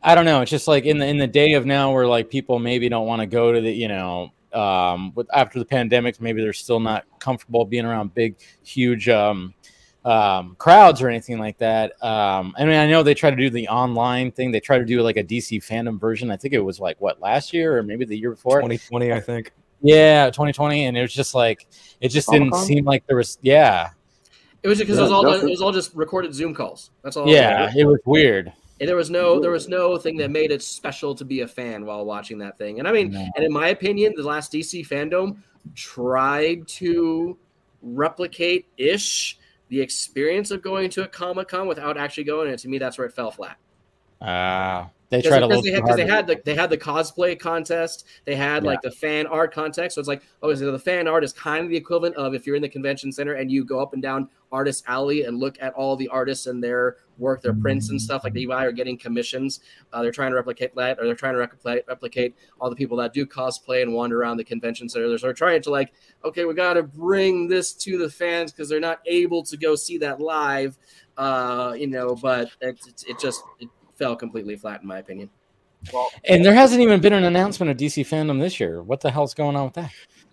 I 0.03 0.15
don't 0.15 0.25
know, 0.25 0.43
it's 0.43 0.51
just 0.51 0.69
like 0.69 0.85
in 0.85 0.99
the 0.99 1.07
in 1.07 1.19
the 1.19 1.27
day 1.27 1.55
of 1.55 1.67
now 1.67 1.93
where 1.93 2.07
like 2.07 2.31
people 2.31 2.59
maybe 2.59 2.89
don't 2.89 3.07
want 3.07 3.21
to 3.21 3.27
go 3.27 3.53
to 3.53 3.61
the, 3.61 3.71
you 3.73 3.89
know, 3.89 4.31
um 4.53 5.13
with 5.15 5.27
after 5.35 5.59
the 5.59 5.65
pandemic, 5.65 6.21
maybe 6.21 6.41
they're 6.41 6.53
still 6.53 6.81
not 6.81 7.05
comfortable 7.19 7.65
being 7.65 7.85
around 7.85 8.15
big, 8.15 8.37
huge 8.63 9.09
um 9.09 9.53
um 10.05 10.55
crowds 10.59 11.03
or 11.03 11.09
anything 11.09 11.39
like 11.39 11.59
that. 11.59 11.93
Um 12.03 12.55
I 12.57 12.65
mean 12.65 12.75
I 12.77 12.89
know 12.89 13.03
they 13.03 13.15
try 13.15 13.31
to 13.31 13.37
do 13.37 13.51
the 13.51 13.69
online 13.69 14.31
thing. 14.31 14.51
They 14.53 14.61
try 14.61 14.79
to 14.79 14.85
do 14.85 15.03
like 15.03 15.17
a 15.17 15.25
DC 15.25 15.59
fandom 15.65 16.01
version. 16.01 16.31
I 16.31 16.37
think 16.37 16.55
it 16.55 16.61
was 16.61 16.79
like 16.81 17.01
what 17.01 17.21
last 17.21 17.53
year 17.53 17.77
or 17.79 17.83
maybe 17.83 18.05
the 18.05 18.17
year 18.17 18.31
before. 18.31 18.59
2020, 18.61 19.13
I 19.13 19.21
think. 19.21 19.53
Yeah, 19.83 20.27
2020 20.27 20.87
and 20.87 20.97
it 20.97 21.03
was 21.03 21.13
just 21.13 21.35
like 21.35 21.67
it 22.01 22.09
just 22.09 22.31
didn't 22.31 22.55
seem 22.55 22.85
like 22.85 23.07
there 23.07 23.17
was 23.17 23.39
yeah. 23.43 23.91
It 24.63 24.69
was 24.69 24.79
because 24.79 24.97
Yeah, 24.97 25.03
it 25.03 25.05
was 25.05 25.13
all 25.13 25.23
Justin- 25.25 25.49
it 25.49 25.51
was 25.53 25.63
all 25.63 25.73
just 25.73 25.95
recorded 25.95 26.35
Zoom 26.35 26.55
calls. 26.55 26.91
That's 27.03 27.17
all. 27.17 27.29
Yeah, 27.29 27.71
it 27.77 27.85
was 27.87 28.01
weird. 28.05 28.53
And 28.81 28.89
there 28.89 28.97
was 28.97 29.11
no 29.11 29.41
there 29.41 29.51
was 29.51 29.69
no 29.69 29.99
thing 29.99 30.17
that 30.19 30.31
made 30.31 30.53
it 30.53 30.63
special 30.63 31.15
to 31.17 31.25
be 31.25 31.41
a 31.41 31.49
fan 31.49 31.85
while 31.85 32.05
watching 32.05 32.39
that 32.39 32.57
thing. 32.59 32.79
And 32.79 32.87
I 32.87 32.93
mean, 32.93 33.11
No. 33.11 33.27
and 33.37 33.45
in 33.45 33.53
my 33.53 33.69
opinion, 33.69 34.15
the 34.17 34.23
last 34.23 34.53
DC 34.53 34.87
fandom 34.87 35.39
tried 35.75 36.67
to 36.69 37.37
replicate 37.83 38.67
ish 38.77 39.38
the 39.69 39.81
experience 39.81 40.51
of 40.51 40.63
going 40.63 40.91
to 40.91 41.05
a 41.05 41.09
Comic 41.09 41.49
Con 41.49 41.67
without 41.67 41.97
actually 41.97 42.25
going. 42.25 42.51
And 42.51 42.59
to 42.59 42.69
me, 42.69 42.79
that's 42.79 42.99
where 42.99 43.07
it 43.07 43.13
fell 43.13 43.31
flat. 43.31 43.57
Ah, 44.21 44.91
they 45.11 45.23
tried 45.23 45.43
a 45.43 45.49
because 45.49 45.49
little 45.49 45.63
they, 45.63 45.71
had, 45.71 45.83
'cause 45.85 45.97
they 45.97 46.07
had 46.07 46.27
the 46.27 46.41
they 46.45 46.55
had 46.55 46.69
the 46.71 46.77
cosplay 46.77 47.39
contest, 47.39 48.07
they 48.27 48.37
had 48.37 48.63
Yeah. 48.63 48.71
like 48.71 48.83
the 48.83 48.91
fan 48.91 49.27
art 49.27 49.53
contest. 49.55 49.95
So 49.95 50.01
it's 50.01 50.09
like, 50.09 50.23
oh, 50.43 50.55
so 50.55 50.71
the 50.71 50.79
fan 50.79 51.09
art 51.09 51.25
is 51.25 51.33
kind 51.33 51.65
of 51.65 51.71
the 51.71 51.77
equivalent 51.77 52.15
of 52.17 52.35
if 52.35 52.47
you're 52.47 52.57
in 52.57 52.63
the 52.63 52.69
convention 52.69 53.11
center 53.13 53.35
and 53.35 53.51
you 53.51 53.65
go 53.65 53.81
up 53.81 53.95
and 53.95 54.03
down 54.03 54.29
Artist 54.53 54.85
Alley 54.87 55.25
and 55.25 55.39
look 55.39 55.57
at 55.61 55.73
all 55.75 55.95
the 55.97 56.09
artists 56.09 56.47
and 56.47 56.63
their 56.63 56.97
work, 57.19 57.43
their 57.43 57.53
prints 57.53 57.91
and 57.91 58.01
stuff 58.01 58.23
like 58.25 58.33
that 58.33 58.41
you 58.41 58.53
are 58.53 58.71
getting 58.73 58.97
commissions. 58.97 59.61
Uh, 59.93 60.03
they're 60.03 60.13
trying 60.13 60.31
to 60.31 60.37
replicate 60.37 60.75
that, 60.75 60.99
or 60.99 61.05
they're 61.07 61.15
trying 61.15 61.35
to 61.35 61.39
replicate 61.39 61.85
replicate 61.89 62.35
all 62.61 62.71
the 62.71 62.77
people 62.77 62.97
that 62.97 63.13
do 63.13 63.27
cosplay 63.27 63.83
and 63.83 63.93
wander 63.93 64.21
around 64.21 64.37
the 64.37 64.45
convention 64.45 64.89
center. 64.89 65.17
They're 65.19 65.33
trying 65.33 65.63
to 65.63 65.71
like, 65.71 65.93
okay, 66.25 66.45
we 66.45 66.55
got 66.55 66.75
to 66.75 66.83
bring 66.83 67.49
this 67.49 67.73
to 67.75 67.99
the 67.99 68.09
fans 68.11 68.53
because 68.53 68.69
they're 68.69 68.79
not 68.81 69.01
able 69.07 69.43
to 69.45 69.57
go 69.57 69.75
see 69.75 69.99
that 69.99 70.21
live. 70.21 70.79
Uh, 71.17 71.75
you 71.77 71.89
know, 71.89 72.15
but 72.15 72.49
it, 72.61 72.79
it, 72.87 73.05
it 73.09 73.19
just 73.19 73.43
it 73.59 73.69
fell 73.99 74.17
completely 74.17 74.57
flat 74.57 74.81
in 74.83 74.89
my 74.89 74.99
opinion. 74.99 75.29
Well, 75.93 76.09
And 76.25 76.45
there 76.45 76.55
hasn't 76.55 76.81
even 76.81 77.01
been 77.01 77.13
an 77.13 77.25
announcement 77.25 77.71
of 77.71 77.77
DC 77.77 78.05
fandom 78.07 78.41
this 78.41 78.59
year. 78.59 78.83
What 78.83 79.01
the 79.01 79.11
hell's 79.11 79.35
going 79.35 79.55
on 79.57 79.65
with 79.67 79.75
that? 79.75 79.93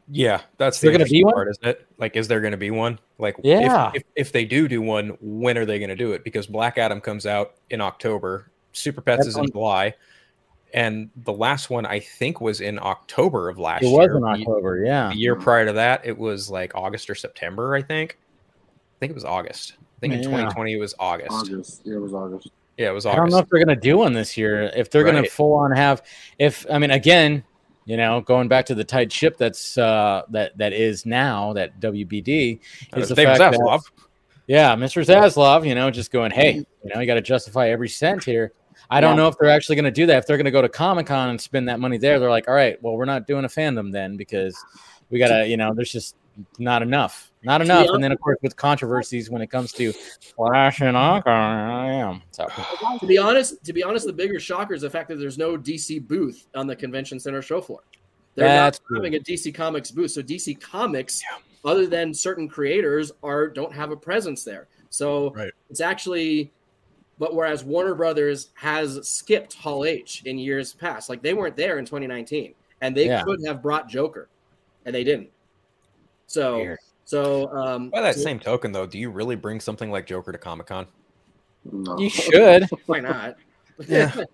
Yeah, 0.09 0.41
that's 0.57 0.79
there 0.81 0.91
the 0.91 0.99
gonna 0.99 1.09
be 1.09 1.19
interesting 1.19 1.25
one? 1.25 1.33
part, 1.33 1.47
isn't 1.49 1.65
it? 1.67 1.87
Like, 1.97 2.15
is 2.15 2.27
there 2.27 2.39
going 2.41 2.51
to 2.51 2.57
be 2.57 2.69
one? 2.71 2.99
Like, 3.17 3.35
if- 3.39 3.45
Yeah. 3.45 3.91
if, 3.95 4.03
if, 4.15 4.31
they 4.31 4.45
do 4.45 4.67
do 4.67 4.81
one, 4.81 5.17
when 5.19 5.57
are 5.57 5.65
they 5.65 5.79
going 5.79 5.89
to 5.89 5.95
do 5.95 6.13
it? 6.13 6.23
Because 6.23 6.45
Black 6.47 6.77
Adam 6.77 7.01
comes 7.01 7.25
out 7.25 7.55
in 7.71 7.81
October, 7.81 8.51
Super 8.71 9.01
Pets 9.01 9.19
That's 9.25 9.29
is 9.29 9.37
in 9.37 9.47
July, 9.51 9.95
and 10.73 11.09
the 11.23 11.33
last 11.33 11.69
one 11.71 11.85
I 11.87 11.99
think 11.99 12.39
was 12.41 12.61
in 12.61 12.77
October 12.79 13.49
of 13.49 13.57
last 13.57 13.81
year. 13.83 13.89
It 13.91 13.93
year. 14.03 14.13
was 14.13 14.15
in 14.17 14.21
The- 14.43 14.49
October, 14.49 14.83
yeah. 14.85 15.09
The 15.09 15.15
year 15.17 15.35
prior 15.35 15.65
to 15.65 15.73
that, 15.73 16.05
it 16.05 16.17
was 16.17 16.49
like 16.51 16.75
August 16.75 17.09
or 17.09 17.15
September, 17.15 17.73
I 17.75 17.81
think. 17.81 18.17
I 18.19 18.95
think 18.99 19.09
it 19.11 19.15
was 19.15 19.25
August. 19.25 19.73
I 19.79 19.99
think 20.01 20.13
in 20.13 20.23
2020 20.23 20.73
it 20.73 20.77
was 20.79 20.93
August. 20.99 21.31
August. 21.31 21.81
Yeah, 21.83 21.95
it 21.95 22.01
was 22.01 22.13
August. 22.13 22.49
Yeah, 22.77 22.89
it 22.89 22.93
was 22.93 23.05
I 23.05 23.15
don't 23.15 23.29
know 23.29 23.37
if 23.39 23.49
they're 23.49 23.63
gonna 23.63 23.79
do 23.79 23.97
one 23.99 24.13
this 24.13 24.35
year. 24.37 24.63
If 24.75 24.89
they're 24.89 25.03
gonna 25.03 25.21
full 25.29 25.53
on 25.53 25.71
have, 25.71 26.01
if 26.39 26.65
I 26.69 26.77
mean, 26.77 26.91
again, 26.91 27.43
you 27.85 27.97
know, 27.97 28.19
going 28.21 28.47
back 28.47 28.65
to 28.67 28.75
the 28.75 28.83
tight 28.83 29.11
ship 29.11 29.37
that's 29.37 29.77
uh 29.77 30.23
that 30.31 30.57
that 30.57 30.73
is 30.73 31.05
now 31.05 31.53
that 31.53 31.79
WBD 31.79 32.59
is 32.97 33.09
the 33.09 33.15
fact 33.27 33.39
that- 33.51 33.59
yeah, 34.47 34.75
Mr. 34.75 35.03
Zaslav, 35.05 35.65
you 35.67 35.73
know, 35.73 35.89
just 35.89 36.11
going, 36.11 36.31
hey, 36.31 36.55
you 36.83 36.93
know, 36.93 36.99
you 36.99 37.07
got 37.07 37.15
to 37.15 37.21
justify 37.21 37.69
every 37.69 37.89
cent 37.89 38.23
here. 38.23 38.51
I 38.91 39.01
don't 39.01 39.11
Yeah. 39.15 39.23
know 39.23 39.27
if 39.29 39.35
they're 39.39 39.49
actually 39.49 39.75
going 39.77 39.85
to 39.85 39.91
do 39.91 40.05
that. 40.05 40.17
If 40.17 40.27
they're 40.27 40.37
going 40.37 40.45
to 40.45 40.51
go 40.51 40.61
to 40.61 40.69
Comic 40.69 41.07
Con 41.07 41.29
and 41.29 41.41
spend 41.41 41.67
that 41.69 41.79
money 41.79 41.97
there, 41.97 42.19
they're 42.19 42.29
like, 42.29 42.47
all 42.47 42.53
right, 42.53 42.79
well, 42.83 42.95
we're 42.95 43.05
not 43.05 43.25
doing 43.25 43.45
a 43.45 43.47
fandom 43.47 43.91
then 43.91 44.17
because 44.17 44.55
we 45.09 45.17
got 45.17 45.29
to, 45.29 45.47
you 45.47 45.57
know, 45.57 45.73
there's 45.73 45.91
just 45.91 46.15
not 46.59 46.83
enough, 46.83 47.31
not 47.45 47.61
enough. 47.61 47.87
And 47.91 48.03
then 48.03 48.11
of 48.11 48.19
course 48.19 48.37
with 48.41 48.55
controversies 48.55 49.29
when 49.29 49.41
it 49.41 49.47
comes 49.47 49.71
to 49.73 49.93
Flash 50.35 50.81
and 50.81 50.97
I 50.97 51.21
am. 51.25 52.21
So 52.31 52.47
to 52.99 53.07
be 53.07 53.17
honest, 53.17 53.63
to 53.63 53.73
be 53.73 53.83
honest, 53.83 54.05
the 54.05 54.13
bigger 54.13 54.39
shocker 54.39 54.73
is 54.73 54.81
the 54.81 54.89
fact 54.89 55.07
that 55.09 55.15
there's 55.15 55.37
no 55.37 55.57
DC 55.57 56.05
booth 56.07 56.47
on 56.55 56.67
the 56.67 56.75
convention 56.75 57.19
center 57.19 57.41
show 57.41 57.61
floor. 57.61 57.81
They're 58.35 58.47
That's 58.49 58.81
not 58.89 58.97
having 58.97 59.15
a 59.15 59.19
DC 59.19 59.53
Comics 59.55 59.91
booth, 59.91 60.11
so 60.11 60.21
DC 60.21 60.59
Comics, 60.59 61.21
other 61.63 61.87
than 61.87 62.13
certain 62.13 62.49
creators, 62.49 63.11
are 63.23 63.47
don't 63.47 63.73
have 63.73 63.91
a 63.91 63.95
presence 63.95 64.43
there. 64.43 64.67
So 64.89 65.31
Right. 65.31 65.51
it's 65.69 65.79
actually, 65.79 66.51
but 67.17 67.33
whereas 67.33 67.63
Warner 67.63 67.95
Brothers 67.95 68.49
has 68.55 69.07
skipped 69.07 69.53
Hall 69.53 69.85
H 69.85 70.23
in 70.25 70.37
years 70.37 70.73
past, 70.73 71.07
like 71.07 71.21
they 71.21 71.33
weren't 71.33 71.55
there 71.55 71.77
in 71.79 71.85
2019, 71.85 72.53
and 72.81 72.95
they 72.95 73.05
Yeah. 73.07 73.23
could 73.23 73.39
have 73.45 73.61
brought 73.61 73.87
Joker, 73.87 74.27
and 74.85 74.93
they 74.93 75.05
didn't. 75.05 75.29
So, 76.27 76.57
Weird. 76.57 76.79
So 77.05 77.49
um, 77.55 77.89
By 77.89 78.01
that 78.01 78.15
so- 78.15 78.21
same 78.21 78.39
token, 78.39 78.71
though, 78.71 78.85
do 78.85 78.97
you 78.99 79.09
really 79.09 79.35
bring 79.35 79.59
something 79.59 79.89
like 79.91 80.05
Joker 80.05 80.31
to 80.31 80.37
Comic 80.37 80.67
Con? 80.67 80.87
No. 81.71 81.97
you 81.97 82.09
should, 82.09 82.67
why 82.85 82.99
not? 82.99 83.35
Yeah. 83.87 84.13
you 84.15 84.25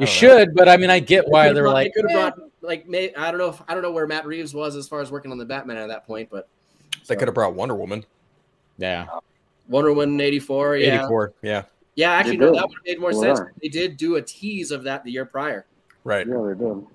know. 0.00 0.06
should, 0.06 0.54
but 0.54 0.68
I 0.70 0.76
mean, 0.78 0.88
I 0.88 1.00
get 1.00 1.28
why 1.28 1.52
they're 1.52 1.68
like, 1.68 1.92
could 1.94 2.10
have 2.10 2.18
"Eh." 2.18 2.30
brought 2.30 2.50
like 2.62 2.88
may 2.88 3.14
I 3.14 3.30
don't 3.30 3.38
know 3.38 3.50
if 3.50 3.60
I 3.68 3.74
don't 3.74 3.82
know 3.82 3.92
where 3.92 4.06
Matt 4.06 4.24
Reeves 4.26 4.54
was 4.54 4.74
as 4.74 4.88
far 4.88 5.00
as 5.00 5.10
working 5.10 5.30
on 5.32 5.36
the 5.38 5.44
Batman 5.44 5.76
at 5.76 5.88
that 5.88 6.06
point, 6.06 6.30
but 6.30 6.48
They 7.06 7.14
could 7.14 7.28
have 7.28 7.34
brought 7.34 7.54
Wonder 7.54 7.74
Woman. 7.74 8.04
yeah. 8.78 9.06
Wonder 9.68 9.92
Woman 9.92 10.18
eighty 10.20 10.38
four. 10.38 10.76
Yeah, 10.78 11.00
84. 11.00 11.34
Yeah. 11.42 11.62
yeah. 11.94 12.12
Actually, 12.12 12.38
no, 12.38 12.54
that 12.54 12.62
would 12.68 12.74
have 12.78 12.84
made 12.86 12.98
more 13.00 13.10
Well, 13.12 13.36
sense. 13.36 13.40
They 13.60 13.68
did 13.68 13.96
do 13.98 14.16
a 14.16 14.22
tease 14.22 14.70
of 14.70 14.82
that 14.84 15.04
the 15.04 15.10
year 15.10 15.26
prior. 15.26 15.66
Right. 16.04 16.26
Yeah, 16.26 16.42
they 16.48 16.54
did. 16.64 16.86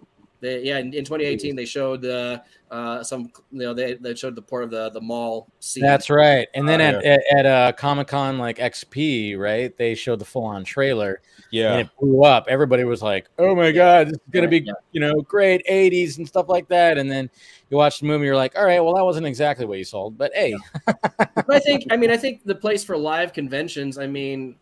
They, 0.42 0.64
yeah, 0.64 0.80
in, 0.80 0.88
in 0.88 1.06
2018 1.06 1.56
they 1.56 1.66
showed 1.66 2.04
uh, 2.04 2.40
uh, 2.72 3.04
some, 3.04 3.32
you 3.52 3.60
know, 3.60 3.74
they, 3.76 3.94
they 3.94 4.16
showed 4.16 4.36
the 4.36 4.42
port 4.42 4.64
of 4.64 4.72
the 4.72 4.90
the 4.90 5.00
mall 5.00 5.48
scene. 5.60 5.84
That's 5.84 6.10
right. 6.10 6.48
And 6.56 6.68
then 6.68 6.82
Uh, 6.82 6.98
at, 7.00 7.06
at, 7.06 7.22
at 7.38 7.46
uh, 7.46 7.72
Comic 7.74 8.08
Con 8.08 8.40
like 8.40 8.58
XP, 8.58 9.38
right? 9.38 9.78
They 9.78 9.94
showed 9.94 10.18
the 10.18 10.26
full 10.26 10.46
on 10.46 10.64
trailer 10.64 11.22
Yeah. 11.52 11.74
and 11.74 11.82
it 11.82 11.90
blew 12.00 12.24
up. 12.24 12.46
Everybody 12.50 12.84
was 12.84 13.04
like, 13.04 13.28
"Oh 13.38 13.54
my 13.56 13.72
god, 13.72 14.08
this 14.08 14.14
is 14.14 14.20
gonna 14.32 14.48
be 14.48 14.60
Yeah. 14.62 14.74
you 14.94 15.00
know 15.00 15.22
great 15.22 15.64
'80s 15.70 16.18
and 16.18 16.28
stuff 16.28 16.50
like 16.50 16.68
that." 16.70 16.98
And 16.98 17.10
then 17.10 17.30
you 17.70 17.78
watch 17.78 18.00
the 18.00 18.08
movie, 18.08 18.26
you're 18.26 18.36
like, 18.36 18.58
"All 18.58 18.66
right, 18.66 18.80
well 18.80 18.96
that 18.96 19.06
wasn't 19.06 19.28
exactly 19.28 19.66
what 19.68 19.78
you 19.78 19.84
sold, 19.84 20.18
but 20.18 20.32
hey, 20.34 20.56
But 20.88 21.50
I 21.50 21.60
think, 21.60 21.86
I 21.92 21.98
mean, 21.98 22.10
I 22.10 22.18
think 22.18 22.44
the 22.46 22.56
place 22.56 22.84
for 22.84 22.98
live 22.98 23.32
conventions. 23.32 23.98
I 24.00 24.08
mean, 24.08 24.56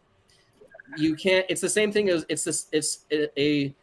you 0.98 1.16
can't. 1.16 1.46
It's 1.48 1.62
the 1.62 1.70
same 1.70 1.92
thing 1.92 2.10
as 2.10 2.26
it's 2.28 2.44
this. 2.44 2.68
It's 2.74 3.06
a. 3.12 3.40
a 3.40 3.74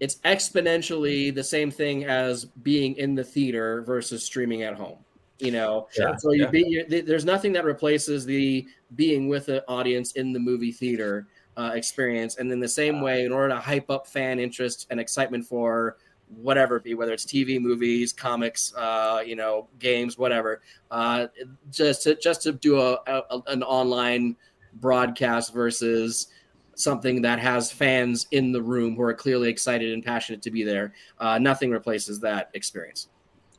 it's 0.00 0.16
exponentially 0.16 1.34
the 1.34 1.44
same 1.44 1.70
thing 1.70 2.04
as 2.04 2.44
being 2.44 2.96
in 2.96 3.14
the 3.14 3.24
theater 3.24 3.82
versus 3.82 4.24
streaming 4.24 4.62
at 4.62 4.74
home. 4.74 4.98
You 5.38 5.50
know, 5.50 5.88
Sure. 5.92 6.16
so 6.18 6.32
you 6.32 6.44
Yeah. 6.44 6.50
be 6.50 7.02
there's 7.02 7.26
nothing 7.26 7.52
that 7.52 7.64
replaces 7.64 8.24
the 8.24 8.66
being 8.94 9.28
with 9.28 9.46
the 9.46 9.66
audience 9.68 10.12
in 10.12 10.32
the 10.32 10.38
movie 10.40 10.72
theater 10.72 11.26
uh, 11.58 11.72
experience. 11.74 12.36
And 12.36 12.50
then 12.50 12.58
the 12.60 12.68
same 12.68 13.00
way, 13.00 13.24
in 13.24 13.32
order 13.32 13.54
to 13.54 13.60
hype 13.60 13.90
up 13.90 14.06
fan 14.06 14.38
interest 14.38 14.86
and 14.90 14.98
excitement 14.98 15.44
for 15.46 15.98
whatever 16.28 16.76
it 16.76 16.84
be, 16.84 16.94
whether 16.94 17.12
it's 17.12 17.24
TV, 17.24 17.60
movies, 17.60 18.12
comics, 18.12 18.74
uh, 18.76 19.22
you 19.24 19.36
know, 19.36 19.68
games, 19.78 20.18
whatever, 20.18 20.62
uh, 20.90 21.26
just 21.70 22.02
to 22.04 22.14
just 22.16 22.42
to 22.42 22.52
do 22.52 22.80
a, 22.80 22.94
a 23.06 23.42
an 23.48 23.62
online 23.62 24.36
broadcast 24.74 25.52
versus 25.54 26.28
something 26.76 27.22
that 27.22 27.38
has 27.40 27.72
fans 27.72 28.26
in 28.30 28.52
the 28.52 28.62
room 28.62 28.94
who 28.94 29.02
are 29.02 29.14
clearly 29.14 29.48
excited 29.48 29.92
and 29.92 30.04
passionate 30.04 30.42
to 30.42 30.50
be 30.50 30.62
there. 30.62 30.92
Uh, 31.18 31.38
nothing 31.38 31.70
replaces 31.70 32.20
that 32.20 32.50
experience. 32.54 33.08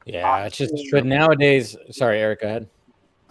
yeah, 0.06 0.46
it's 0.46 0.58
just." 0.58 0.74
But 0.92 1.06
nowadays, 1.06 1.76
sorry, 1.92 2.20
Eric, 2.20 2.42
go 2.42 2.48
ahead. 2.48 2.70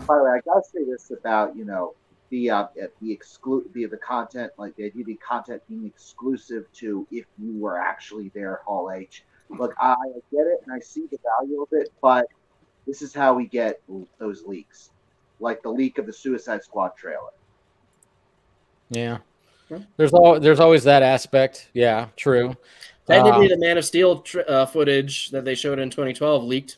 By 0.06 0.18
the 0.18 0.24
way, 0.24 0.30
I 0.30 0.40
gotta 0.44 0.62
say 0.62 0.84
this 0.84 1.10
about 1.10 1.56
you 1.56 1.64
know 1.64 1.94
the 2.30 2.50
uh, 2.50 2.66
the 3.00 3.16
exclu- 3.16 3.72
the 3.72 3.86
the 3.86 3.96
content 3.96 4.52
like 4.58 4.76
the 4.76 4.84
idea 4.84 5.02
of 5.02 5.06
the 5.06 5.14
content 5.16 5.62
being 5.68 5.86
exclusive 5.86 6.70
to 6.74 7.06
if 7.10 7.24
you 7.38 7.56
were 7.58 7.78
actually 7.78 8.30
there 8.34 8.60
Hall 8.66 8.90
H. 8.90 9.24
Look, 9.48 9.74
I 9.80 9.94
get 10.32 10.40
it 10.40 10.60
and 10.66 10.74
I 10.74 10.80
see 10.80 11.06
the 11.10 11.18
value 11.38 11.62
of 11.62 11.68
it, 11.70 11.92
but 12.02 12.26
this 12.84 13.00
is 13.00 13.14
how 13.14 13.34
we 13.34 13.46
get 13.46 13.80
those 14.18 14.44
leaks, 14.44 14.90
like 15.38 15.62
the 15.62 15.70
leak 15.70 15.98
of 15.98 16.06
the 16.06 16.12
Suicide 16.12 16.64
Squad 16.64 16.96
trailer. 16.96 17.30
Yeah, 18.90 19.14
Okay. 19.14 19.35
There's 19.96 20.12
all 20.12 20.38
there's 20.40 20.60
always 20.60 20.84
that 20.84 21.02
aspect. 21.02 21.68
Yeah, 21.74 22.08
true. 22.16 22.56
Technically, 23.06 23.52
Um, 23.52 23.60
the 23.60 23.66
Man 23.66 23.78
of 23.78 23.84
Steel 23.84 24.20
tr- 24.20 24.40
uh, 24.48 24.66
footage 24.66 25.30
that 25.30 25.44
they 25.44 25.54
showed 25.54 25.78
in 25.78 25.90
2012 25.90 26.42
leaked. 26.44 26.76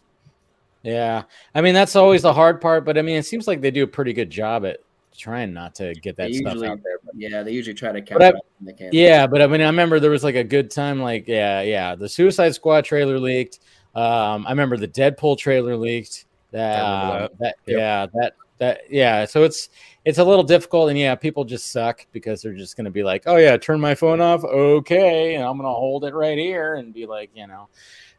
Yeah, 0.83 1.23
I 1.55 1.61
mean 1.61 1.75
that's 1.75 1.97
always 1.97 2.23
the 2.23 2.33
hard 2.33 2.61
part, 2.61 2.85
but 2.85 2.97
I 2.99 3.03
mean 3.03 3.17
it 3.17 3.25
seems 3.27 3.47
like 3.49 3.61
they 3.61 3.71
do 3.71 3.83
a 3.85 3.87
pretty 3.87 4.13
good 4.13 4.31
job 4.31 4.65
at 4.65 4.79
trying 5.17 5.53
not 5.53 5.75
to 5.77 5.93
get 5.95 6.17
that 6.17 6.29
They 6.29 6.35
stuff 6.35 6.53
usually, 6.55 6.69
out 6.69 6.81
there. 6.83 6.99
yeah, 7.15 7.43
they 7.43 7.51
usually 7.53 7.75
try 7.75 7.93
to 7.93 8.01
But 8.01 8.23
I- 8.23 8.29
it 8.29 8.35
when 8.35 8.67
they 8.67 8.73
can. 8.73 8.91
Yeah, 8.93 9.27
but 9.27 9.43
I 9.43 9.47
mean 9.47 9.61
I 9.61 9.67
remember 9.67 9.99
there 10.01 10.11
was 10.11 10.23
like 10.25 10.37
a 10.37 10.45
good 10.45 10.71
time, 10.71 11.01
like 11.03 11.27
yeah, 11.27 11.63
yeah. 11.63 11.95
The 11.95 12.09
Suicide 12.09 12.55
Squad 12.55 12.85
trailer 12.85 13.19
leaked. 13.19 13.59
Um, 13.95 14.47
I 14.47 14.51
remember 14.51 14.77
the 14.77 14.87
Deadpool 14.89 15.39
trailer 15.39 15.77
leaked. 15.77 16.27
That, 16.53 16.85
I 16.85 17.03
remember 17.09 17.25
um, 17.25 17.31
that 17.41 17.55
Yep. 17.67 17.79
yeah, 17.79 18.07
that 18.15 18.35
that 18.59 18.83
yeah. 18.91 19.25
So 19.25 19.45
it's 19.45 19.71
it's 20.05 20.19
a 20.19 20.25
little 20.25 20.45
difficult, 20.45 20.91
and 20.91 20.99
yeah, 20.99 21.15
people 21.15 21.45
just 21.45 21.73
suck 21.73 22.07
because 22.13 22.43
they're 22.43 22.55
just 22.55 22.77
gonna 22.77 22.91
be 22.91 23.03
like, 23.03 23.25
oh 23.27 23.37
yeah, 23.37 23.57
turn 23.57 23.81
my 23.81 23.95
phone 23.95 24.21
off, 24.21 24.45
okay, 24.45 25.35
and 25.35 25.45
I'm 25.45 25.57
gonna 25.57 25.69
hold 25.69 26.05
it 26.05 26.15
right 26.15 26.39
here 26.39 26.77
and 26.77 26.93
be 26.93 27.07
like, 27.07 27.31
you 27.35 27.47
know, 27.47 27.69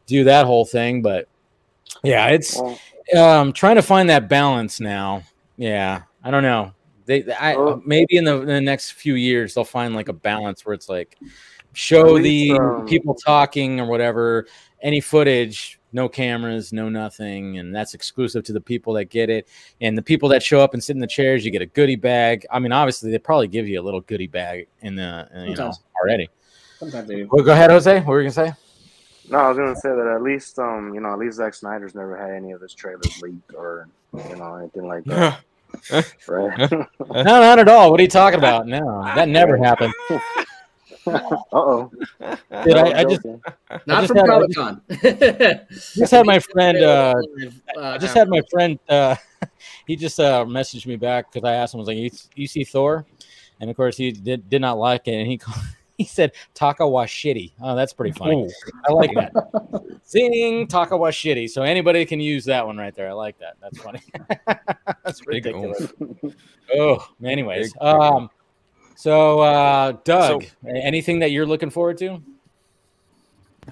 do 0.06 0.24
that 0.24 0.46
whole 0.46 0.64
thing. 0.64 1.02
But 1.02 1.28
yeah, 2.02 2.28
it's 2.28 2.60
um 3.16 3.52
trying 3.52 3.76
to 3.76 3.82
find 3.82 4.10
that 4.10 4.28
balance 4.28 4.80
now. 4.80 5.22
Yeah, 5.56 6.02
I 6.22 6.30
don't 6.30 6.42
know. 6.42 6.72
They, 7.06 7.24
I 7.32 7.76
maybe 7.84 8.16
in 8.16 8.24
the, 8.24 8.40
in 8.40 8.46
the 8.46 8.60
next 8.60 8.92
few 8.92 9.14
years 9.14 9.54
they'll 9.54 9.64
find 9.64 9.94
like 9.94 10.08
a 10.08 10.12
balance 10.12 10.64
where 10.64 10.74
it's 10.74 10.88
like 10.88 11.18
show 11.72 12.18
the 12.20 12.52
um, 12.52 12.86
people 12.86 13.14
talking 13.14 13.80
or 13.80 13.86
whatever, 13.86 14.46
any 14.80 15.00
footage, 15.00 15.79
no 15.92 16.08
cameras, 16.08 16.72
no 16.72 16.88
nothing, 16.88 17.58
and 17.58 17.74
that's 17.74 17.94
exclusive 17.94 18.44
to 18.44 18.52
the 18.52 18.60
people 18.60 18.94
that 18.94 19.06
get 19.06 19.30
it. 19.30 19.48
And 19.80 19.96
the 19.96 20.02
people 20.02 20.28
that 20.30 20.42
show 20.42 20.60
up 20.60 20.74
and 20.74 20.82
sit 20.82 20.96
in 20.96 21.00
the 21.00 21.06
chairs, 21.06 21.44
you 21.44 21.50
get 21.50 21.62
a 21.62 21.66
goodie 21.66 21.96
bag. 21.96 22.46
I 22.50 22.58
mean, 22.58 22.72
obviously 22.72 23.10
they 23.10 23.18
probably 23.18 23.48
give 23.48 23.68
you 23.68 23.80
a 23.80 23.82
little 23.82 24.00
goodie 24.00 24.26
bag 24.26 24.68
in 24.80 24.96
the 24.96 25.28
uh, 25.34 25.44
you 25.44 25.56
know 25.56 25.72
already. 26.00 26.28
Sometimes 26.78 27.08
they 27.08 27.16
do. 27.16 27.28
Well, 27.30 27.44
go 27.44 27.52
ahead, 27.52 27.70
Jose. 27.70 27.98
What 27.98 28.06
were 28.06 28.22
you 28.22 28.30
gonna 28.30 28.48
say? 28.48 28.54
no, 29.30 29.38
I 29.38 29.48
was 29.48 29.58
gonna 29.58 29.76
say 29.76 29.90
that 29.90 30.06
at 30.06 30.22
least 30.22 30.58
um, 30.58 30.92
you 30.92 31.00
know, 31.00 31.12
at 31.12 31.18
least 31.18 31.36
Zack 31.36 31.54
Snyder's 31.54 31.94
never 31.94 32.16
had 32.16 32.30
any 32.30 32.52
of 32.52 32.60
his 32.60 32.74
trailers 32.74 33.22
leaked 33.22 33.54
or 33.54 33.88
you 34.12 34.36
know 34.36 34.56
anything 34.56 34.86
like 34.86 35.04
that, 35.04 35.40
right? 36.28 36.70
No, 36.70 36.86
not 37.22 37.58
at 37.58 37.68
all. 37.68 37.90
What 37.90 38.00
are 38.00 38.02
you 38.02 38.08
talking 38.08 38.38
about? 38.38 38.66
No, 38.66 39.02
that 39.14 39.28
never 39.28 39.56
happened. 39.56 39.94
uh 41.06 41.36
oh. 41.52 41.90
Dude, 42.64 42.76
I, 42.76 43.00
I 43.00 43.04
just 43.04 43.24
Not 43.24 43.86
just 43.86 44.08
from 44.08 44.16
had- 44.16 44.26
Comic 44.26 44.50
just- 44.50 44.58
Con. 44.58 44.82
just 45.94 46.10
had 46.12 46.26
my 46.26 46.38
friend. 46.38 46.78
Uh, 46.78 47.14
uh, 47.76 47.80
I 47.80 47.98
just 47.98 48.14
had 48.14 48.28
my 48.28 48.40
friend. 48.50 48.78
Uh, 48.88 49.16
he 49.86 49.96
just 49.96 50.18
uh, 50.20 50.44
messaged 50.44 50.86
me 50.86 50.96
back 50.96 51.32
because 51.32 51.48
I 51.48 51.54
asked 51.54 51.74
him, 51.74 51.78
"Was 51.78 51.88
like, 51.88 51.96
you, 51.96 52.10
you 52.34 52.46
see 52.46 52.64
Thor?" 52.64 53.06
And 53.60 53.70
of 53.70 53.76
course, 53.76 53.96
he 53.96 54.12
did 54.12 54.48
did 54.48 54.60
not 54.60 54.78
like 54.78 55.06
it, 55.08 55.14
and 55.14 55.26
he 55.26 55.38
called, 55.38 55.58
he 55.98 56.04
said 56.06 56.32
Taika 56.54 56.90
wa 56.90 57.04
shitty. 57.04 57.52
Oh, 57.60 57.76
that's 57.76 57.92
pretty 57.92 58.12
funny. 58.12 58.48
I 58.88 58.92
like 58.92 59.12
that. 59.14 59.32
Zing 60.08 60.66
Taika 60.66 60.98
wa 60.98 61.10
shitty. 61.10 61.50
So 61.50 61.62
anybody 61.62 62.06
can 62.06 62.20
use 62.20 62.46
that 62.46 62.66
one 62.66 62.78
right 62.78 62.94
there. 62.94 63.10
I 63.10 63.12
like 63.12 63.38
that. 63.38 63.56
That's 63.60 63.78
funny. 63.78 64.00
that's 65.04 65.26
ridiculous. 65.26 65.92
Oh, 66.74 67.06
anyways. 67.22 67.72
Big, 67.74 67.80
big 67.80 67.82
Um, 67.82 68.30
so 69.00 69.40
uh, 69.40 69.92
Doug, 70.04 70.44
So- 70.44 70.68
anything 70.68 71.20
that 71.20 71.30
you're 71.30 71.46
looking 71.46 71.70
forward 71.70 71.96
to? 71.98 72.20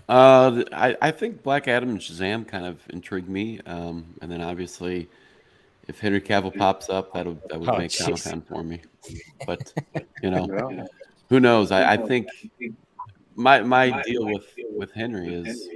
Uh, 0.09 0.63
I, 0.73 0.97
I 1.03 1.11
think 1.11 1.43
Black 1.43 1.69
Adam 1.69 1.91
and 1.91 1.99
Shazam 2.01 2.47
kind 2.47 2.65
of 2.67 2.79
intrigued 2.91 3.29
me. 3.29 3.61
Um, 3.67 4.05
and 4.23 4.31
then 4.31 4.41
obviously, 4.41 5.09
if 5.89 5.99
Henry 5.99 6.21
Cavill 6.21 6.57
pops 6.57 6.89
up, 6.89 7.13
that'll 7.13 7.35
that 7.49 7.59
would 7.59 7.69
Oh, 7.69 7.77
make 7.79 7.91
jeez. 7.91 8.05
Comic 8.05 8.23
Con 8.23 8.41
for 8.43 8.63
me. 8.63 8.81
But 9.47 9.73
you 10.23 10.31
know, 10.31 10.47
Yeah. 10.71 10.85
who 11.29 11.41
knows? 11.41 11.71
I, 11.73 11.95
I 11.95 11.97
think 11.97 12.29
my 13.35 13.61
my 13.63 14.03
deal 14.03 14.27
with 14.27 14.47
with 14.71 14.93
Henry 14.93 15.35
is 15.35 15.69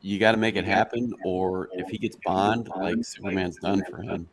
you 0.00 0.18
got 0.18 0.32
to 0.32 0.38
make 0.38 0.56
it 0.56 0.64
happen, 0.64 1.14
or 1.24 1.68
if 1.72 1.88
he 1.88 1.96
gets 1.98 2.16
Bond, 2.24 2.68
like 2.76 3.02
Superman's 3.04 3.56
done 3.56 3.82
for 3.88 4.02
him. 4.02 4.28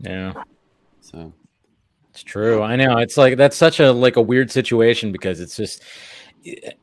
Yeah. 0.00 0.32
So 1.00 1.32
It's 2.10 2.22
true. 2.22 2.62
I 2.62 2.76
know. 2.76 2.98
It's 2.98 3.16
like 3.16 3.36
that's 3.36 3.56
such 3.56 3.80
a 3.80 3.92
like 3.92 4.16
a 4.16 4.22
weird 4.22 4.50
situation 4.50 5.12
because 5.12 5.40
it's 5.40 5.56
just 5.56 5.82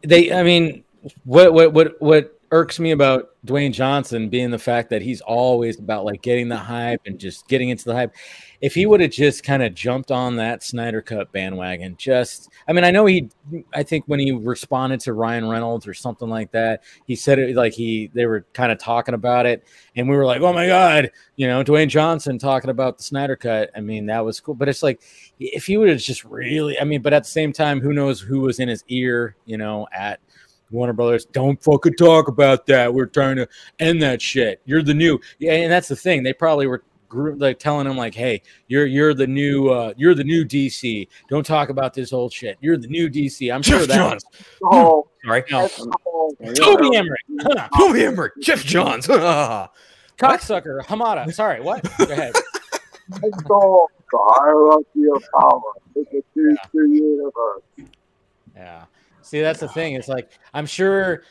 they 0.02 0.32
I 0.32 0.44
mean 0.44 0.84
what 1.26 1.54
what 1.54 1.74
what 1.74 2.02
what 2.02 2.37
irks 2.52 2.80
me 2.80 2.91
about 2.91 3.30
Dwayne 3.45 3.74
Johnson 3.74 4.30
being 4.30 4.52
the 4.52 4.60
fact 4.60 4.90
that 4.90 5.02
he's 5.02 5.22
always 5.22 5.80
about 5.80 6.06
like 6.06 6.22
getting 6.22 6.48
the 6.48 6.57
hype 6.57 7.02
and 7.06 7.19
just 7.19 7.48
getting 7.48 7.69
into 7.69 7.86
the 7.86 7.94
hype. 7.94 8.14
If 8.61 8.74
he 8.74 8.86
would 8.86 9.02
have 9.02 9.11
just 9.11 9.44
kind 9.44 9.61
of 9.64 9.74
jumped 9.76 10.11
on 10.11 10.36
that 10.38 10.64
Snyder 10.64 11.02
Cut 11.02 11.32
bandwagon, 11.32 11.95
just 11.98 12.49
I 12.68 12.74
mean, 12.74 12.84
I 12.84 12.91
know 12.91 13.06
he 13.06 13.30
I 13.74 13.84
think 13.84 14.06
when 14.07 14.19
he 14.19 14.32
responded 14.32 14.99
to 15.02 15.14
Ryan 15.14 15.48
Reynolds 15.48 15.88
or 15.88 15.94
something 15.94 16.30
like 16.30 16.52
that, 16.52 16.84
he 17.06 17.15
said 17.15 17.40
it 17.40 17.56
like 17.56 17.74
he 17.74 18.10
they 18.14 18.26
were 18.26 18.45
kind 18.53 18.72
of 18.72 18.80
talking 18.80 19.14
about 19.14 19.45
it 19.45 19.64
and 19.95 20.10
we 20.10 20.15
were 20.15 20.26
like, 20.26 20.41
"Oh 20.41 20.53
my 20.53 20.68
god, 20.68 21.11
you 21.36 21.48
know, 21.48 21.64
Dwayne 21.64 21.90
Johnson 21.90 22.40
talking 22.40 22.69
about 22.69 22.98
the 22.98 23.03
Snyder 23.03 23.36
Cut." 23.36 23.69
I 23.76 23.82
mean, 23.82 24.06
that 24.07 24.26
was 24.26 24.40
cool, 24.40 24.56
but 24.56 24.69
it's 24.69 24.84
like 24.84 25.02
if 25.40 25.65
he 25.68 25.78
would 25.78 25.90
have 25.90 25.99
just 25.99 26.24
really, 26.26 26.80
I 26.80 26.84
mean, 26.84 27.02
but 27.02 27.14
at 27.14 27.24
the 27.24 27.30
same 27.30 27.53
time, 27.53 27.80
who 27.80 27.94
knows 27.94 28.19
who 28.19 28.41
was 28.41 28.60
in 28.60 28.68
his 28.68 28.84
ear, 28.88 29.36
you 29.45 29.57
know, 29.57 29.88
at 29.91 30.19
Warner 30.72 30.94
Brothers, 30.94 31.26
don't 31.26 31.61
fucking 31.64 31.94
talk 31.95 32.27
about 32.27 32.65
that. 32.68 32.94
We're 32.94 33.06
trying 33.06 33.38
to 33.38 33.48
end 33.80 34.02
that 34.02 34.22
shit. 34.22 34.61
You're 34.65 34.81
the 34.84 34.94
new, 34.94 35.19
yeah, 35.39 35.53
and 35.53 35.72
that's 35.72 35.88
the 35.88 35.95
thing. 35.95 36.23
They 36.23 36.34
probably 36.34 36.68
were 36.68 36.84
like 37.14 37.57
telling 37.60 37.88
him 37.88 37.95
like, 37.95 38.14
"Hey, 38.14 38.41
you're 38.68 38.85
you're 38.85 39.14
the 39.14 39.27
new 39.27 39.69
uh 39.69 39.94
you're 39.95 40.14
the 40.14 40.23
new 40.23 40.44
DC. 40.44 41.07
Don't 41.30 41.45
talk 41.45 41.69
about 41.69 41.94
this 41.94 42.11
old 42.11 42.34
shit. 42.34 42.57
You're 42.60 42.77
the 42.77 42.88
new 42.88 43.10
DC." 43.10 43.53
I'm 43.53 43.61
sure 43.61 43.80
Geoff 43.80 43.88
that 43.88 43.95
Johns. 43.95 44.26
Oh, 44.64 45.07
Sorry. 45.26 45.44
no, 45.49 45.69
oh, 46.06 46.34
Toby 46.56 46.95
Emmerich, 46.95 47.22
Huh. 47.41 47.69
Toby 47.77 48.03
Emmerich. 48.03 48.34
Geoff 48.41 48.64
Johns. 48.64 49.07
cocksucker, 50.18 50.81
Hamada. 50.85 51.31
Sorry, 51.34 51.61
what? 51.61 51.84
Go 51.98 52.06
ahead. 52.11 52.34
it's 53.23 53.49
all 53.49 53.89
the 54.11 54.18
hierarchy 54.22 55.06
of 55.15 55.23
power. 55.39 55.61
It's 55.95 56.11
a 56.14 56.22
two, 56.34 56.57
two 56.72 56.91
universe. 56.91 57.89
Yeah. 58.56 58.85
See, 59.28 59.41
that's 59.41 59.60
the 59.60 59.68
thing. 59.68 59.94
It's 59.94 60.08
like 60.08 60.30
I'm 60.54 60.66
sure 60.66 61.24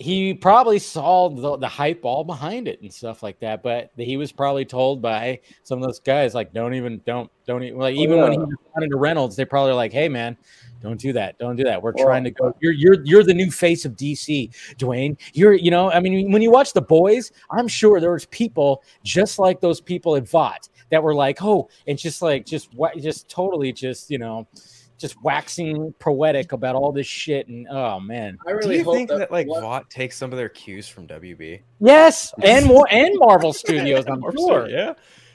he 0.00 0.32
probably 0.32 0.78
saw 0.78 1.28
the, 1.28 1.56
the 1.56 1.66
hype 1.66 2.04
all 2.04 2.22
behind 2.22 2.68
it 2.68 2.80
and 2.82 2.92
stuff 2.92 3.22
like 3.22 3.40
that. 3.40 3.62
But 3.62 3.90
he 3.96 4.16
was 4.16 4.30
probably 4.30 4.64
told 4.64 5.02
by 5.02 5.40
some 5.64 5.82
of 5.82 5.84
those 5.88 5.98
guys, 5.98 6.34
like, 6.34 6.52
don't 6.52 6.74
even, 6.74 7.00
don't, 7.04 7.28
don't 7.46 7.64
even, 7.64 7.78
like, 7.80 7.96
Oh, 7.96 8.00
even 8.00 8.20
when 8.20 8.32
he 8.32 8.38
yeah. 8.38 8.44
was 8.44 8.84
into 8.84 8.96
Reynolds, 8.96 9.34
they 9.34 9.44
probably 9.44 9.72
like, 9.72 9.92
hey, 9.92 10.08
man, 10.08 10.36
don't 10.80 11.00
do 11.00 11.12
that, 11.14 11.36
don't 11.38 11.56
do 11.56 11.64
that. 11.64 11.82
We're 11.82 11.92
Well, 11.96 12.04
trying 12.04 12.22
to 12.24 12.30
go. 12.30 12.54
You're 12.60 12.72
you're 12.72 13.02
you're 13.04 13.24
the 13.24 13.34
new 13.34 13.50
face 13.50 13.84
of 13.84 13.96
DC, 13.96 14.50
Dwayne. 14.76 15.18
You're, 15.32 15.54
you 15.54 15.72
know, 15.72 15.90
I 15.90 15.98
mean, 15.98 16.30
when 16.30 16.42
you 16.42 16.52
watch 16.52 16.72
the 16.72 16.82
boys, 16.82 17.32
I'm 17.50 17.66
sure 17.66 17.98
there 17.98 18.12
was 18.12 18.26
people 18.26 18.84
just 19.02 19.40
like 19.40 19.60
those 19.60 19.80
people 19.80 20.14
at 20.14 20.28
Vought 20.28 20.68
that 20.90 21.02
were 21.02 21.14
like, 21.14 21.42
oh, 21.42 21.68
and 21.88 21.98
just 21.98 22.22
like 22.22 22.46
just 22.46 22.72
what, 22.74 22.96
just 22.98 23.28
totally 23.28 23.72
just 23.72 24.08
you 24.10 24.18
know. 24.18 24.46
Just 24.98 25.22
waxing 25.22 25.94
poetic 26.00 26.50
about 26.52 26.74
all 26.74 26.90
this 26.92 27.06
shit, 27.06 27.46
and 27.46 27.66
oh 27.70 28.00
man, 28.00 28.36
I 28.46 28.50
Do 28.50 28.56
really 28.56 28.78
you 28.78 28.84
hope 28.84 28.94
think 28.94 29.08
that, 29.10 29.18
that, 29.18 29.30
like 29.32 29.46
what- 29.46 29.62
Vought 29.62 29.88
takes 29.90 30.16
some 30.16 30.32
of 30.32 30.36
their 30.38 30.48
cues 30.48 30.88
from 30.88 31.06
WB? 31.06 31.60
Yes, 31.80 32.34
and 32.42 32.66
more 32.74 32.86
and 32.90 33.16
Marvel 33.18 33.52
Studios. 33.52 34.06
I'm 34.08 34.22
Or 34.24 34.32
so, 34.36 34.46
sure. 34.48 34.68
Yeah. 34.68 34.94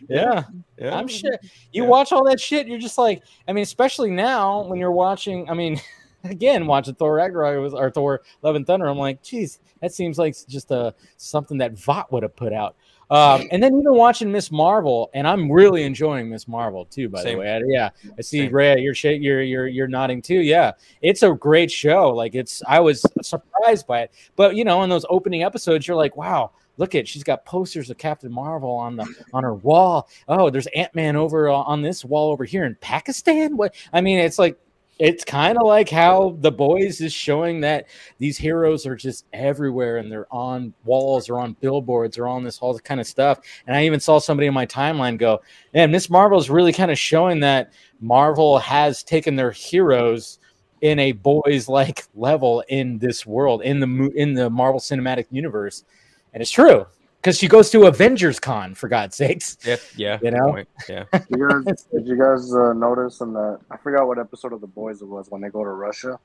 Yeah, 0.10 0.44
Yeah. 0.78 0.94
I'm 0.98 1.08
sure. 1.08 1.32
You 1.72 1.84
Yeah. 1.84 1.88
watch 1.90 2.12
all 2.12 2.26
that 2.26 2.42
shit, 2.42 2.68
you're 2.68 2.78
just 2.78 2.98
like, 2.98 3.24
I 3.48 3.54
mean, 3.54 3.64
especially 3.64 4.12
now 4.12 4.64
when 4.66 4.78
you're 4.78 4.92
watching. 4.92 5.50
I 5.50 5.54
mean, 5.54 5.80
again, 6.26 6.68
watching 6.68 6.96
Thor 6.96 7.14
Ragnarok 7.16 7.62
was 7.62 7.74
or 7.74 7.90
Thor 7.90 8.22
Love 8.42 8.56
and 8.56 8.68
Thunder. 8.68 8.88
I'm 8.88 8.98
like, 8.98 9.24
geez, 9.24 9.60
that 9.82 9.94
seems 9.94 10.18
like 10.20 10.36
just 10.50 10.72
a 10.72 10.94
something 11.16 11.58
that 11.60 11.80
Vought 11.80 12.12
would 12.12 12.24
have 12.24 12.36
put 12.36 12.52
out. 12.52 12.76
Um, 13.10 13.48
and 13.52 13.62
then 13.62 13.78
even 13.80 13.94
watching 13.96 14.32
Miss 14.32 14.52
Marvel, 14.52 15.10
and 15.14 15.28
I'm 15.28 15.52
really 15.52 15.84
enjoying 15.84 16.30
Miss 16.30 16.48
Marvel 16.48 16.86
too. 16.86 17.10
By 17.10 17.24
Same. 17.24 17.34
the 17.34 17.40
way, 17.40 17.56
I, 17.56 17.62
yeah, 17.68 17.90
I 18.18 18.22
see 18.22 18.40
Same. 18.40 18.54
Ray, 18.54 18.80
you're 18.80 18.94
you're 18.94 19.42
you're 19.42 19.68
you're 19.68 19.88
nodding 19.88 20.22
too. 20.22 20.40
Yeah, 20.40 20.72
it's 21.02 21.24
a 21.24 21.32
great 21.32 21.72
show. 21.72 22.10
Like 22.10 22.36
it's, 22.36 22.64
I 22.68 22.80
was 22.80 23.06
surprised 23.22 23.88
by 23.88 24.02
it. 24.02 24.12
But 24.36 24.56
you 24.56 24.64
know, 24.64 24.84
in 24.84 24.90
those 24.90 25.06
opening 25.10 25.44
episodes, 25.44 25.88
you're 25.88 25.98
like, 25.98 26.18
wow, 26.18 26.52
look 26.78 26.96
at 26.96 27.08
she's 27.08 27.24
got 27.24 27.46
posters 27.46 27.90
of 27.90 27.98
Captain 27.98 28.32
Marvel 28.32 28.72
on 28.72 28.96
the 28.96 29.08
on 29.34 29.44
her 29.44 29.56
wall. 29.56 30.10
Oh, 30.28 30.50
there's 30.50 30.68
Ant 30.68 30.94
Man 30.96 31.16
over 31.16 31.50
uh, 31.50 31.56
on 31.56 31.82
this 31.82 32.04
wall 32.04 32.32
over 32.32 32.46
here 32.46 32.66
in 32.66 32.76
Pakistan. 32.82 33.58
What 33.58 33.76
I 33.92 34.02
mean, 34.02 34.20
it's 34.20 34.40
like 34.40 34.58
it's 35.00 35.24
kind 35.24 35.58
of 35.58 35.66
like 35.66 35.90
how 35.90 36.38
the 36.40 36.52
boys 36.52 37.02
is 37.02 37.12
showing 37.12 37.62
that 37.62 37.88
these 38.20 38.38
heroes 38.38 38.86
are 38.86 38.96
just 38.96 39.26
everywhere 39.34 39.98
and 39.98 40.12
they're 40.12 40.32
on 40.32 40.74
walls 40.86 41.30
or 41.30 41.40
on 41.40 41.54
billboards 41.60 42.18
or 42.18 42.28
on 42.28 42.44
this 42.44 42.60
all 42.60 42.78
kind 42.80 43.02
of 43.02 43.08
stuff. 43.08 43.40
And 43.66 43.76
I 43.76 43.86
even 43.86 44.00
saw 44.00 44.20
somebody 44.20 44.48
in 44.48 44.54
my 44.54 44.66
timeline 44.66 45.18
go, 45.18 45.42
"Man, 45.74 45.92
Miss 45.92 46.10
Marvel 46.10 46.40
is 46.40 46.50
really 46.50 46.74
kind 46.74 46.92
of 46.92 47.00
showing 47.00 47.40
that 47.42 47.74
Marvel 48.00 48.60
has 48.60 49.04
taken 49.04 49.36
their 49.36 49.52
heroes." 49.52 50.40
in 50.82 51.00
a 51.00 51.14
boys 51.14 51.70
like 51.70 52.04
level 52.14 52.62
in 52.68 52.98
this 52.98 53.26
world 53.26 53.62
in 53.62 53.80
the 53.80 54.12
in 54.18 54.34
the 54.34 54.50
Marvel 54.50 54.82
Cinematic 54.82 55.26
Universe, 55.32 55.86
and 56.34 56.42
it's 56.42 56.52
true 56.52 56.86
because 57.24 57.38
she 57.40 57.48
goes 57.48 57.70
to 57.70 57.86
Avengers 57.86 58.38
Con 58.38 58.76
for 58.76 58.90
God's 58.90 59.16
sakes. 59.16 59.58
Yeah. 59.66 59.78
Yeah. 59.96 60.20
You 60.22 60.32
know? 60.32 60.52
point. 60.52 60.68
Yeah. 60.90 61.06
You 61.30 61.48
guys, 61.48 61.84
did 61.94 62.06
you 62.06 62.18
guys 62.18 62.54
uh, 62.54 62.74
notice 62.74 63.22
in 63.22 63.32
the? 63.34 63.58
I 63.72 63.78
forgot 63.78 64.06
what 64.08 64.20
episode 64.20 64.52
of 64.52 64.60
The 64.60 64.68
Boys 64.68 65.02
it 65.02 65.08
was 65.08 65.30
when 65.32 65.42
they 65.42 65.48
go 65.50 65.64
to 65.64 65.70
Russia, 65.70 66.20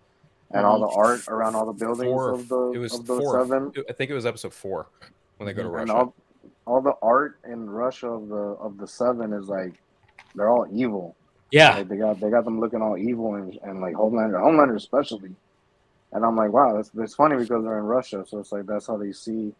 and 0.51 0.67
all 0.67 0.81
the 0.81 0.89
art 0.89 1.21
around 1.29 1.55
all 1.55 1.67
the 1.67 1.73
buildings 1.73 2.11
Four. 2.11 2.33
of 2.33 2.49
the 2.49 2.73
It 2.73 2.79
was 2.79 2.95
of 2.95 3.07
the 3.07 3.17
four. 3.19 3.41
seven, 3.41 3.73
I 3.89 3.93
think 3.93 4.11
it 4.11 4.15
was 4.15 4.27
episode 4.27 4.53
four 4.53 4.89
when 5.37 5.47
they 5.47 5.53
go 5.53 5.63
to 5.63 5.69
and 5.69 5.89
Russia. 5.89 5.95
all 5.95 6.15
all 6.67 6.81
the 6.83 6.95
art 7.01 7.39
in 7.49 7.71
Russia 7.71 8.09
of 8.09 8.29
the 8.29 8.35
of 8.37 8.77
the 8.77 8.87
seven 8.89 9.33
is 9.33 9.49
like 9.49 9.75
they're 10.35 10.51
all 10.51 10.67
evil. 10.73 11.15
Yeah, 11.53 11.77
Like 11.77 11.89
they 11.89 11.97
got 11.97 12.21
they 12.21 12.29
got 12.29 12.45
them 12.45 12.59
looking 12.61 12.83
all 12.83 12.99
evil 12.99 13.37
and, 13.37 13.57
and 13.63 13.81
like 13.81 13.95
Homelander, 13.95 14.35
Homelander 14.35 14.77
especially. 14.77 15.35
And 16.13 16.25
I'm 16.25 16.37
like, 16.37 16.53
wow, 16.53 16.75
that's 16.75 16.91
that's 16.91 17.15
funny 17.15 17.37
because 17.37 17.63
they're 17.65 17.79
in 17.79 17.85
Russia, 17.85 18.25
so 18.27 18.39
it's 18.41 18.51
like 18.53 18.67
that's 18.67 18.87
how 18.89 18.97
they 18.99 19.13
see 19.13 19.55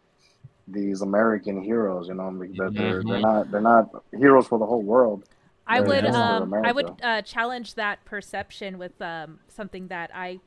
these 0.71 1.01
American 1.01 1.61
heroes. 1.61 2.07
You 2.07 2.15
know, 2.15 2.31
that 2.57 2.75
they're 2.77 3.03
they're 3.03 3.19
Mhm. 3.19 3.21
not 3.21 3.51
they're 3.51 3.61
not 3.61 3.85
heroes 4.11 4.47
for 4.47 4.59
the 4.59 4.65
whole 4.65 4.83
world. 4.83 5.23
I 5.67 5.81
would 5.81 6.05
um 6.05 6.53
I 6.63 6.71
would 6.71 6.91
America. 6.91 7.03
uh, 7.03 7.21
challenge 7.21 7.75
that 7.75 8.05
perception 8.05 8.77
with 8.77 8.99
um 9.01 9.39
something 9.49 9.87
that 9.89 10.11
I 10.13 10.39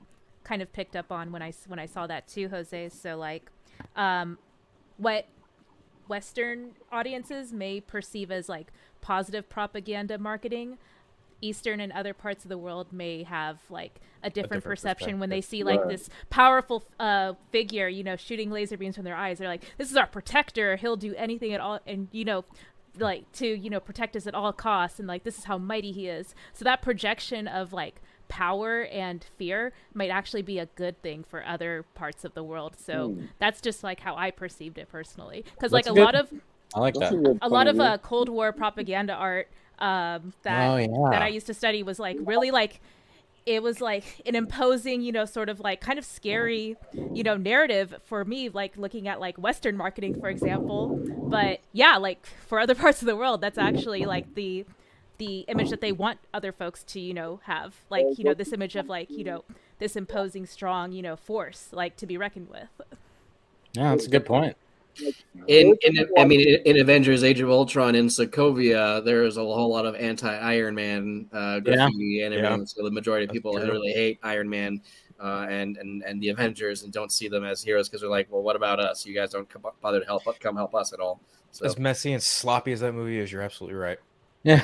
kind 0.45 0.63
of 0.63 0.73
picked 0.73 0.97
up 0.97 1.13
on 1.13 1.33
when 1.33 1.43
I 1.43 1.53
when 1.67 1.79
I 1.79 1.87
saw 1.87 2.07
that 2.07 2.27
too, 2.29 2.49
Jose. 2.49 2.89
So 2.91 3.17
like, 3.17 3.51
um, 3.97 4.39
what 4.97 5.27
Western 6.09 6.73
audiences 6.91 7.53
may 7.53 7.81
perceive 7.81 8.31
as 8.31 8.49
like 8.49 8.73
positive 9.01 9.49
propaganda 9.49 10.19
marketing. 10.19 10.79
Eastern 11.43 11.81
and 11.81 11.93
other 11.93 12.15
parts 12.15 12.45
of 12.45 12.49
the 12.49 12.57
world 12.57 12.93
may 12.93 13.25
have 13.25 13.59
like 13.69 14.01
a 14.23 14.31
different, 14.31 14.35
different 14.63 14.65
perception 14.65 15.19
when 15.21 15.29
they 15.29 15.41
see 15.43 15.63
like 15.65 15.81
Right. 15.81 15.89
this 15.91 16.09
powerful 16.31 16.85
uh, 16.99 17.35
figure, 17.51 17.89
you 17.89 18.03
know, 18.05 18.17
shooting 18.17 18.51
laser 18.51 18.77
beams 18.79 18.95
from 18.97 19.05
their 19.05 19.17
eyes. 19.17 19.39
They're 19.39 19.49
like, 19.49 19.65
"This 19.77 19.91
is 19.91 19.97
our 19.97 20.07
protector. 20.07 20.77
He'll 20.77 20.97
do 20.97 21.15
anything 21.17 21.53
at 21.53 21.61
all," 21.61 21.81
and 21.87 22.09
you 22.13 22.25
know, 22.25 22.45
like 22.99 23.31
to 23.33 23.47
you 23.47 23.69
know 23.71 23.81
protect 23.81 24.15
us 24.17 24.27
at 24.27 24.35
all 24.35 24.53
costs 24.53 24.99
and 24.99 25.09
like 25.09 25.25
this 25.25 25.39
is 25.39 25.45
how 25.45 25.57
mighty 25.57 25.93
he 25.93 26.09
is 26.09 26.35
so 26.53 26.63
that 26.63 26.83
projection 26.83 27.49
of 27.49 27.73
like 27.73 28.03
power 28.29 28.83
and 28.85 29.25
fear 29.39 29.73
might 29.95 30.11
actually 30.11 30.43
be 30.43 30.59
a 30.59 30.67
good 30.67 31.01
thing 31.01 31.25
for 31.25 31.43
other 31.47 31.87
parts 31.95 32.23
of 32.23 32.35
the 32.35 32.45
world 32.45 32.77
so 32.79 33.09
Hmm. 33.13 33.25
that's 33.39 33.63
just 33.63 33.83
like 33.83 34.01
how 34.01 34.15
i 34.17 34.31
perceived 34.31 34.77
it 34.77 34.91
personally 34.91 35.43
because 35.55 35.73
like 35.73 35.87
a 35.87 35.93
good. 35.95 36.01
lot 36.05 36.15
of 36.15 36.31
I 36.75 36.81
like 36.81 36.95
That's 36.95 37.15
that. 37.15 37.39
a 37.43 37.47
a 37.47 37.49
lot 37.49 37.67
of 37.67 37.77
view. 37.77 37.83
uh, 37.85 37.97
cold 37.97 38.29
war 38.29 38.53
propaganda 38.53 39.15
art 39.15 39.49
um 39.79 40.33
that 40.43 40.69
Oh, 40.71 40.77
yeah. 40.77 41.11
that 41.11 41.23
i 41.23 41.29
used 41.29 41.47
to 41.47 41.55
study 41.55 41.83
was 41.83 41.99
like 41.99 42.17
really 42.21 42.51
like 42.51 42.81
it 43.45 43.61
was 43.61 43.81
like 43.81 44.05
an 44.25 44.37
imposing, 44.37 45.03
you 45.03 45.11
know, 45.11 45.25
sort 45.25 45.49
of 45.49 45.59
like 45.59 45.81
kind 45.81 45.99
of 45.99 46.05
scary, 46.05 46.77
you 47.13 47.25
know, 47.25 47.37
narrative 47.37 47.93
for 48.05 48.25
me, 48.25 48.49
like 48.49 48.77
looking 48.77 49.09
at 49.09 49.19
like 49.19 49.37
Western 49.37 49.77
marketing, 49.77 50.15
for 50.15 50.29
example. 50.29 50.93
But 51.29 51.61
yeah, 51.73 51.97
like 51.97 52.25
for 52.47 52.61
other 52.61 52.75
parts 52.83 53.03
of 53.03 53.07
the 53.07 53.17
world, 53.17 53.41
that's 53.41 53.59
actually 53.59 54.05
like 54.05 54.35
the 54.35 54.65
the 55.19 55.41
image 55.49 55.71
that 55.71 55.81
they 55.81 55.91
want 55.93 56.19
other 56.33 56.53
folks 56.53 56.85
to, 56.85 57.01
you 57.01 57.15
know, 57.15 57.41
have. 57.45 57.75
Like, 57.91 58.07
you 58.17 58.25
know, 58.25 58.35
this 58.35 58.53
image 58.53 58.77
of 58.77 58.89
like, 58.89 59.11
you 59.11 59.25
know, 59.25 59.45
this 59.79 59.97
imposing, 59.97 60.47
strong, 60.47 60.93
you 60.93 61.03
know, 61.03 61.17
force, 61.17 61.69
like 61.73 61.97
to 61.97 62.07
be 62.07 62.17
reckoned 62.17 62.49
with. 62.49 62.71
Yeah, 63.73 63.91
that's 63.91 64.07
a 64.07 64.11
good 64.11 64.25
point. 64.27 64.57
In, 65.49 65.77
in 65.83 66.09
I 66.19 66.25
mean, 66.25 66.41
in, 66.41 66.77
in 66.77 66.81
Avengers: 66.81 67.25
Age 67.25 67.41
of 67.41 67.51
Ultron 67.51 67.95
in 67.95 68.07
Sokovia, 68.07 69.05
there 69.05 69.25
is 69.25 69.37
a 69.37 69.41
whole 69.41 69.71
lot 69.71 69.87
of 69.87 69.95
anti-Iron 69.95 70.75
Man 70.75 71.27
uh, 71.33 71.61
graffiti 71.61 72.23
and 72.23 72.35
everything. 72.35 72.61
Yeah. 72.61 72.65
So 72.67 72.85
the 72.85 72.91
majority 72.91 73.25
of 73.25 73.29
That's 73.29 73.39
people 73.39 73.55
true. 73.55 73.71
really 73.71 73.93
hate 73.93 74.19
Iron 74.23 74.49
Man 74.49 74.81
uh, 75.23 75.47
and 75.49 75.77
and 75.77 76.03
and 76.03 76.23
the 76.23 76.29
Avengers 76.29 76.83
and 76.83 76.93
don't 76.93 77.13
see 77.13 77.29
them 77.29 77.45
as 77.45 77.63
heroes 77.63 77.89
because 77.89 78.01
they're 78.01 78.11
like, 78.11 78.31
well, 78.31 78.43
what 78.43 78.57
about 78.57 78.81
us? 78.81 79.07
You 79.07 79.15
guys 79.15 79.31
don't 79.31 79.49
come, 79.49 79.63
bother 79.81 80.01
to 80.01 80.07
help 80.07 80.25
come 80.41 80.57
help 80.57 80.75
us 80.75 80.93
at 80.93 81.01
all. 81.01 81.21
So 81.53 81.67
As 81.67 81.79
messy 81.79 82.13
and 82.13 82.23
sloppy 82.23 82.73
as 82.73 82.81
that 82.81 82.93
movie 82.93 83.19
is, 83.19 83.31
you're 83.31 83.43
absolutely 83.43 83.79
right. 83.79 83.99
Yeah, 84.45 84.61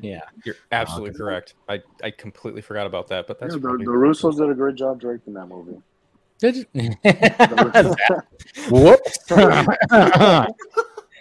yeah. 0.00 0.22
You're 0.44 0.56
absolutely 0.72 1.16
correct. 1.16 1.54
I, 1.68 1.80
I 2.02 2.10
completely 2.10 2.60
forgot 2.60 2.88
about 2.88 3.06
that, 3.06 3.28
but 3.28 3.38
that's 3.38 3.54
Yeah, 3.54 3.60
the, 3.60 3.68
the 3.78 3.84
Russos 3.84 4.36
did 4.36 4.50
a 4.50 4.54
great 4.54 4.74
job 4.74 5.00
directing 5.00 5.32
that 5.34 5.46
movie. 5.46 5.80
Did 6.38 6.56
you? 6.56 6.64
Whoops. 8.70 9.18
yeah, 9.30 10.46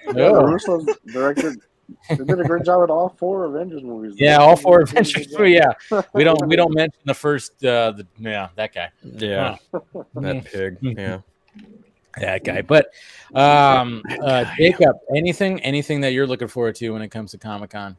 the 0.07 0.27
Oh. 0.27 0.43
Russos 0.43 0.85
directed. 1.11 1.59
They 2.09 2.15
did 2.17 2.39
a 2.39 2.43
great 2.43 2.63
job 2.65 2.81
with 2.81 2.89
all 2.89 3.09
four 3.17 3.45
Avengers 3.45 3.83
movies. 3.83 4.15
Yeah, 4.17 4.37
all 4.37 4.55
four 4.55 4.81
a 4.81 4.85
really 4.85 4.91
good 4.91 4.97
Avengers. 4.99 5.27
job. 5.27 5.41
Oh, 5.41 5.43
yeah, 5.43 6.01
we 6.13 6.23
don't 6.23 6.47
we 6.47 6.55
don't 6.55 6.73
mention 6.73 6.99
the 7.05 7.13
first. 7.13 7.63
Uh, 7.63 7.91
the 7.91 8.07
yeah, 8.17 8.49
that 8.55 8.73
guy. 8.73 8.89
yeah, 9.03 9.57
that 10.15 10.45
pig. 10.45 10.77
Yeah. 10.81 11.19
That 12.19 12.43
guy. 12.43 12.61
But 12.61 12.87
um, 13.33 14.01
uh, 14.21 14.45
Jacob, 14.57 14.97
anything 15.15 15.59
anything 15.61 16.01
that 16.01 16.13
you're 16.13 16.27
looking 16.27 16.47
forward 16.47 16.75
to 16.75 16.89
when 16.91 17.01
it 17.01 17.09
comes 17.09 17.31
to 17.31 17.37
Comic 17.37 17.71
Con? 17.71 17.97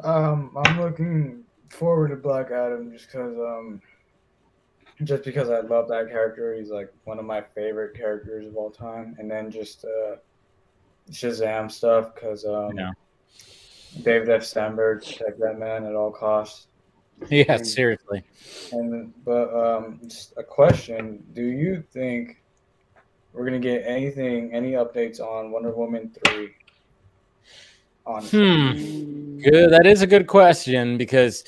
Um, 0.00 0.56
I'm 0.64 0.80
looking 0.80 1.42
forward 1.70 2.08
to 2.08 2.16
Black 2.16 2.50
Adam 2.50 2.92
just 2.92 3.06
because 3.06 3.36
um, 3.38 3.80
just 5.02 5.24
because 5.24 5.50
I 5.50 5.60
love 5.60 5.88
that 5.88 6.08
character. 6.08 6.54
He's 6.54 6.70
like 6.70 6.92
one 7.04 7.18
of 7.18 7.24
my 7.24 7.40
favorite 7.40 7.96
characters 7.96 8.46
of 8.46 8.56
all 8.56 8.70
time. 8.70 9.16
And 9.18 9.30
then 9.30 9.50
just 9.50 9.84
uh, 9.84 10.16
Shazam 11.10 11.70
stuff 11.70 12.14
because 12.14 12.44
um, 12.44 12.76
Yeah. 12.76 12.90
David 14.02 14.28
F. 14.30 14.44
Sandberg 14.44 15.04
protect 15.04 15.38
that 15.40 15.58
man 15.58 15.84
at 15.84 15.94
all 15.94 16.10
costs. 16.10 16.66
Yeah, 17.30 17.58
seriously. 17.58 18.24
And 18.72 19.14
but 19.24 19.54
um, 19.54 20.00
just 20.02 20.34
a 20.36 20.42
question: 20.42 21.22
Do 21.32 21.44
you 21.44 21.82
think 21.92 22.42
we're 23.32 23.44
gonna 23.44 23.60
get 23.60 23.84
anything, 23.86 24.52
any 24.52 24.72
updates 24.72 25.20
on 25.20 25.52
Wonder 25.52 25.70
Woman 25.70 26.10
three? 26.24 26.50
On 28.04 28.20
Hmm. 28.24 29.38
Good. 29.40 29.70
That 29.70 29.86
is 29.86 30.02
a 30.02 30.08
good 30.08 30.26
question 30.26 30.98
because 30.98 31.44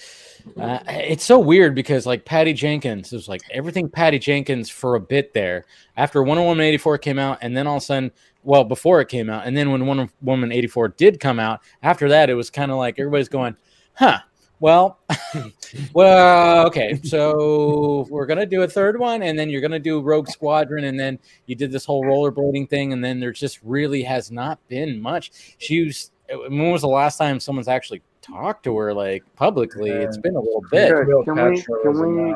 uh, 0.61 0.79
it's 0.89 1.25
so 1.25 1.39
weird 1.39 1.75
because 1.75 2.07
like 2.07 2.25
Patty 2.25 2.53
Jenkins 2.53 3.13
it 3.13 3.17
was 3.17 3.29
like 3.29 3.43
everything 3.51 3.89
Patty 3.89 4.19
Jenkins 4.19 4.71
for 4.71 4.95
a 4.95 5.01
bit 5.01 5.35
there 5.35 5.65
after 5.97 6.23
Wonder 6.23 6.43
Woman 6.43 6.65
eighty 6.65 6.79
four 6.79 6.99
came 6.99 7.19
out 7.19 7.39
and 7.43 7.57
then 7.57 7.67
all 7.67 7.77
of 7.77 7.83
a 7.83 7.87
sudden 7.87 8.11
well 8.43 8.65
before 8.65 9.01
it 9.01 9.09
came 9.09 9.29
out 9.29 9.47
and 9.47 9.57
then 9.57 9.71
when 9.71 9.87
Wonder 9.87 10.09
Woman 10.23 10.53
eighty 10.53 10.69
four 10.69 10.89
did 10.89 11.21
come 11.21 11.39
out 11.41 11.61
after 11.83 12.09
that 12.09 12.31
it 12.31 12.35
was 12.35 12.51
kind 12.51 12.71
of 12.71 12.79
like 12.79 12.99
everybody's 12.99 13.29
going 13.29 13.57
huh 13.95 14.19
Well, 14.59 15.01
well, 15.93 16.67
okay. 16.67 16.99
So 17.05 18.07
we're 18.09 18.25
gonna 18.25 18.47
do 18.47 18.63
a 18.63 18.69
third 18.69 18.99
one, 18.99 19.23
and 19.23 19.39
then 19.39 19.51
you're 19.51 19.61
gonna 19.61 19.79
do 19.79 20.01
Rogue 20.01 20.29
Squadron, 20.29 20.85
and 20.85 20.99
then 20.99 21.19
you 21.45 21.55
did 21.55 21.71
this 21.71 21.85
whole 21.85 22.03
rollerblading 22.05 22.71
thing, 22.71 22.93
and 22.95 23.05
then 23.05 23.21
there 23.21 23.33
just 23.33 23.59
really 23.63 24.03
has 24.05 24.31
not 24.31 24.59
been 24.69 25.01
much. 25.01 25.31
She 25.59 25.85
was. 25.85 26.11
When 26.29 26.73
was 26.73 26.81
the 26.81 26.89
last 26.89 27.19
time 27.19 27.39
someone's 27.39 27.69
actually 27.69 28.03
talked 28.27 28.65
to 28.65 28.77
her 28.77 28.93
like 28.95 29.23
publicly? 29.37 29.91
It's 29.91 30.19
been 30.19 30.37
a 30.37 30.41
little 30.41 30.65
bit. 30.71 30.93
Okay, 30.93 31.05
Will 31.13 31.25
can 31.25 31.51
we 31.51 31.63
can 31.63 32.27
we 32.27 32.35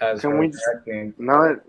as 0.00 0.20
can 0.20 0.38
we 0.38 0.48
directing, 0.48 1.14
now 1.18 1.42
that 1.42 1.60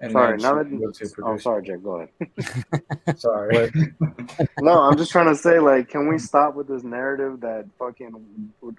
and 0.00 0.12
sorry 0.12 0.38
then 0.38 0.54
now 0.54 0.62
she 0.64 0.76
will 0.76 0.92
to 0.92 1.04
that 1.06 1.22
oh 1.24 1.36
sorry 1.38 1.62
Jake 1.64 1.82
go 1.82 1.96
ahead. 1.96 3.18
Sorry. 3.18 3.72
no, 4.60 4.80
I'm 4.82 4.96
just 4.96 5.10
trying 5.10 5.26
to 5.26 5.34
say, 5.34 5.58
like, 5.58 5.88
can 5.88 6.06
we 6.08 6.18
stop 6.18 6.54
with 6.54 6.68
this 6.68 6.84
narrative 6.84 7.40
that 7.40 7.66
fucking 7.78 8.14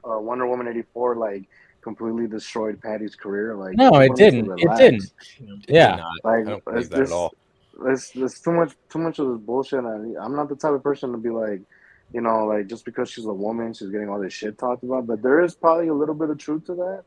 uh, 0.10 0.20
Wonder 0.20 0.48
Woman 0.48 0.68
'84 0.68 1.16
like 1.18 1.50
completely 1.82 2.28
destroyed 2.28 2.82
Patty's 2.82 3.16
career? 3.16 3.56
Like, 3.56 3.76
No, 3.76 3.88
it 3.88 3.92
want 3.92 4.12
us 4.12 4.18
to 4.18 4.32
didn't. 4.32 4.60
It 4.60 4.78
didn't. 4.78 5.14
It 5.40 5.66
Yeah. 5.68 5.96
did. 5.98 6.04
Like, 6.24 6.36
I 6.36 6.44
don't 6.44 6.56
it's 6.58 6.66
believe 6.66 6.90
that 6.90 6.98
just- 6.98 7.12
at 7.12 7.16
all. 7.16 7.34
It's, 7.86 8.12
it's 8.14 8.42
too 8.42 8.52
much, 8.52 8.74
too 8.90 9.00
much 9.00 9.20
of 9.20 9.28
this 9.30 9.38
bullshit. 9.40 9.80
And 9.80 10.18
I'm 10.18 10.36
not 10.36 10.50
the 10.50 10.56
type 10.56 10.74
of 10.74 10.84
person 10.84 11.12
to 11.14 11.18
be 11.18 11.30
like, 11.30 11.62
you 12.14 12.22
know, 12.22 12.46
like 12.46 12.68
just 12.68 12.86
because 12.86 13.10
she's 13.10 13.26
a 13.26 13.34
woman, 13.34 13.74
she's 13.74 13.90
getting 13.90 14.10
all 14.10 14.20
this 14.20 14.34
shit 14.34 14.58
talked 14.58 14.84
about. 14.84 15.08
But 15.08 15.22
there 15.22 15.42
is 15.42 15.56
probably 15.56 15.88
a 15.88 15.94
little 15.94 16.16
bit 16.16 16.30
of 16.30 16.38
truth 16.38 16.66
to 16.66 16.76
that 16.76 17.04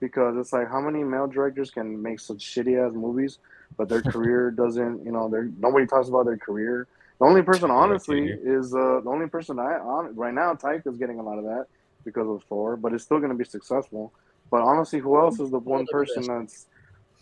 because 0.00 0.36
it's 0.36 0.52
like, 0.52 0.68
how 0.68 0.80
many 0.80 1.04
male 1.04 1.26
directors 1.26 1.70
can 1.70 2.00
make 2.00 2.20
such 2.20 2.38
shitty 2.38 2.84
ass 2.84 2.94
movies, 2.94 3.38
but 3.76 3.88
their 3.88 4.02
career 4.12 4.50
doesn't, 4.50 5.04
you 5.04 5.12
know, 5.12 5.28
they're 5.28 5.50
nobody 5.58 5.86
talks 5.86 6.08
about 6.08 6.26
their 6.26 6.38
career. 6.38 6.86
The 7.18 7.26
only 7.26 7.42
person, 7.42 7.70
honestly, 7.70 8.30
is 8.30 8.74
uh, 8.74 9.00
the 9.04 9.10
only 9.10 9.28
person 9.28 9.58
I 9.58 9.74
on 9.74 10.16
right 10.16 10.32
now. 10.32 10.54
Taika 10.54 10.86
is 10.86 10.96
getting 10.96 11.18
a 11.18 11.22
lot 11.22 11.38
of 11.38 11.44
that 11.44 11.66
because 12.02 12.26
of 12.26 12.42
Thor, 12.48 12.76
but 12.76 12.94
it's 12.94 13.04
still 13.04 13.18
going 13.18 13.30
to 13.30 13.36
be 13.36 13.44
successful. 13.44 14.12
But 14.50 14.62
honestly, 14.62 15.00
who 15.00 15.20
else 15.20 15.38
is 15.38 15.50
the 15.50 15.58
one 15.58 15.86
person 15.92 16.22
that's 16.22 16.66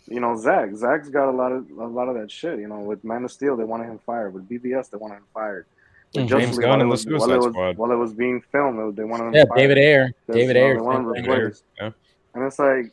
you 0.09 0.19
know, 0.19 0.35
Zack. 0.35 0.75
Zack's 0.75 1.09
got 1.09 1.29
a 1.29 1.31
lot 1.31 1.51
of 1.51 1.69
a 1.71 1.85
lot 1.85 2.09
of 2.09 2.15
that 2.15 2.31
shit. 2.31 2.59
You 2.59 2.67
know, 2.67 2.79
with 2.79 3.03
Man 3.03 3.23
of 3.23 3.31
Steel, 3.31 3.55
they 3.55 3.63
wanted 3.63 3.85
him 3.85 3.99
fired. 4.05 4.33
With 4.33 4.49
BvS, 4.49 4.89
they 4.89 4.97
wanted 4.97 5.15
him 5.15 5.27
fired. 5.33 5.65
With 6.15 6.25
Mhm. 6.25 6.27
James 6.29 6.57
Gunn 6.57 6.69
while 6.69 6.81
and 6.81 6.81
the 6.81 6.87
was- 6.91 7.05
while 7.05 7.19
Suicide 7.19 7.33
it 7.33 7.37
was, 7.37 7.45
Squad. 7.53 7.77
While 7.77 7.91
it 7.91 7.95
was 7.95 8.13
being 8.13 8.41
filmed, 8.51 8.95
they 8.95 9.03
wanted 9.03 9.25
him 9.25 9.33
Yeah, 9.35 9.45
fired. 9.45 9.57
David 9.57 9.77
Ayer. 9.77 10.11
David 10.31 10.57
Ayer. 10.57 10.75
They 10.75 10.81
wanted 10.81 11.13
David 11.15 11.29
replaced. 11.37 11.63
Yeah. 11.79 11.91
And 12.33 12.43
it's 12.43 12.57
like 12.59 12.91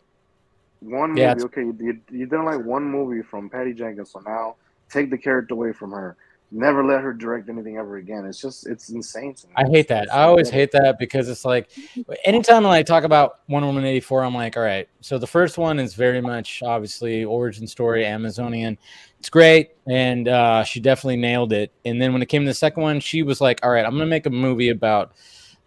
one 0.80 1.10
movie. 1.10 1.20
Yeah, 1.22 1.34
okay, 1.40 1.62
you, 1.62 1.76
you, 1.80 2.00
you 2.10 2.26
didn't 2.26 2.44
like 2.44 2.62
one 2.64 2.84
movie 2.84 3.22
from 3.22 3.48
Patty 3.48 3.72
Jenkins, 3.72 4.10
so 4.10 4.20
now 4.20 4.56
take 4.90 5.08
the 5.10 5.16
character 5.18 5.54
away 5.54 5.72
from 5.72 5.92
her. 5.92 6.16
Never 6.52 6.84
let 6.84 7.00
her 7.02 7.12
direct 7.12 7.48
anything 7.48 7.76
ever 7.76 7.96
again. 7.96 8.24
It's 8.24 8.40
just 8.40 8.66
it's 8.68 8.88
insane. 8.90 9.34
I 9.56 9.64
hate 9.64 9.88
that. 9.88 10.12
I 10.14 10.22
always 10.22 10.48
hate 10.48 10.70
that 10.72 10.96
because 10.98 11.28
it's 11.28 11.44
like 11.44 11.70
anytime 12.24 12.64
I 12.66 12.84
talk 12.84 13.02
about 13.02 13.40
Wonder 13.48 13.66
Woman 13.66 13.84
84, 13.84 14.24
I'm 14.24 14.34
like, 14.34 14.56
all 14.56 14.62
right. 14.62 14.88
So 15.00 15.18
the 15.18 15.26
first 15.26 15.58
one 15.58 15.80
is 15.80 15.94
very 15.94 16.20
much 16.20 16.62
obviously 16.62 17.24
origin 17.24 17.66
story, 17.66 18.06
Amazonian. 18.06 18.78
It's 19.18 19.28
great. 19.28 19.70
And 19.88 20.28
uh, 20.28 20.62
she 20.62 20.78
definitely 20.78 21.16
nailed 21.16 21.52
it. 21.52 21.72
And 21.84 22.00
then 22.00 22.12
when 22.12 22.22
it 22.22 22.26
came 22.26 22.42
to 22.42 22.50
the 22.50 22.54
second 22.54 22.82
one, 22.82 23.00
she 23.00 23.24
was 23.24 23.40
like, 23.40 23.58
all 23.64 23.70
right, 23.70 23.84
I'm 23.84 23.98
to 23.98 24.06
make 24.06 24.26
a 24.26 24.30
movie 24.30 24.68
about 24.68 25.12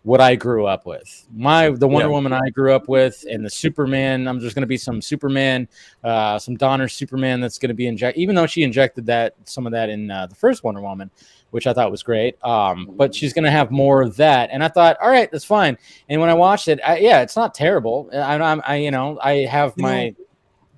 what 0.04 0.22
I 0.22 0.36
grew 0.36 0.66
up 0.66 0.86
with. 0.86 1.26
My 1.36 1.70
the 1.70 1.88
Wonder 1.88 2.08
Yeah. 2.08 2.14
Woman 2.14 2.34
I 2.34 2.50
grew 2.50 2.74
up 2.74 2.88
with 2.88 3.26
and 3.30 3.46
the 3.46 3.50
Superman. 3.50 4.28
I'm 4.28 4.40
just 4.40 4.56
going 4.56 4.62
to 4.62 4.68
be 4.68 4.78
some 4.78 5.02
Superman, 5.02 5.68
uh, 6.04 6.40
some 6.40 6.56
Donner 6.56 6.88
Superman 6.88 7.42
that's 7.42 7.58
going 7.58 7.68
to 7.70 7.74
be 7.76 7.88
inject. 7.88 8.18
Even 8.18 8.34
though 8.36 8.48
she 8.48 8.64
injected 8.64 9.06
that 9.08 9.36
some 9.44 9.66
of 9.66 9.74
that 9.74 9.90
in 9.90 10.10
uh, 10.10 10.28
the 10.28 10.36
first 10.36 10.64
Wonder 10.64 10.80
Woman, 10.82 11.12
which 11.52 11.68
I 11.68 11.74
thought 11.74 11.92
was 11.92 12.02
great. 12.02 12.42
Um, 12.46 12.90
but 12.94 13.14
she's 13.14 13.34
going 13.34 13.44
to 13.44 13.52
have 13.52 13.72
more 13.72 14.02
of 14.02 14.16
that, 14.18 14.50
and 14.54 14.64
I 14.64 14.70
thought, 14.70 14.96
all 15.02 15.10
right, 15.10 15.30
that's 15.32 15.44
fine. 15.46 15.78
And 16.08 16.22
when 16.22 16.30
I 16.30 16.34
watched 16.34 16.68
it, 16.70 16.80
I, 16.86 17.00
yeah, 17.00 17.22
it's 17.22 17.36
not 17.36 17.54
terrible. 17.54 18.10
I, 18.14 18.36
I'm, 18.36 18.62
I, 18.66 18.78
you 18.78 18.92
know, 18.92 19.20
I 19.22 19.46
have 19.46 19.74
You 19.76 19.84
my, 19.84 20.10
know, 20.10 20.16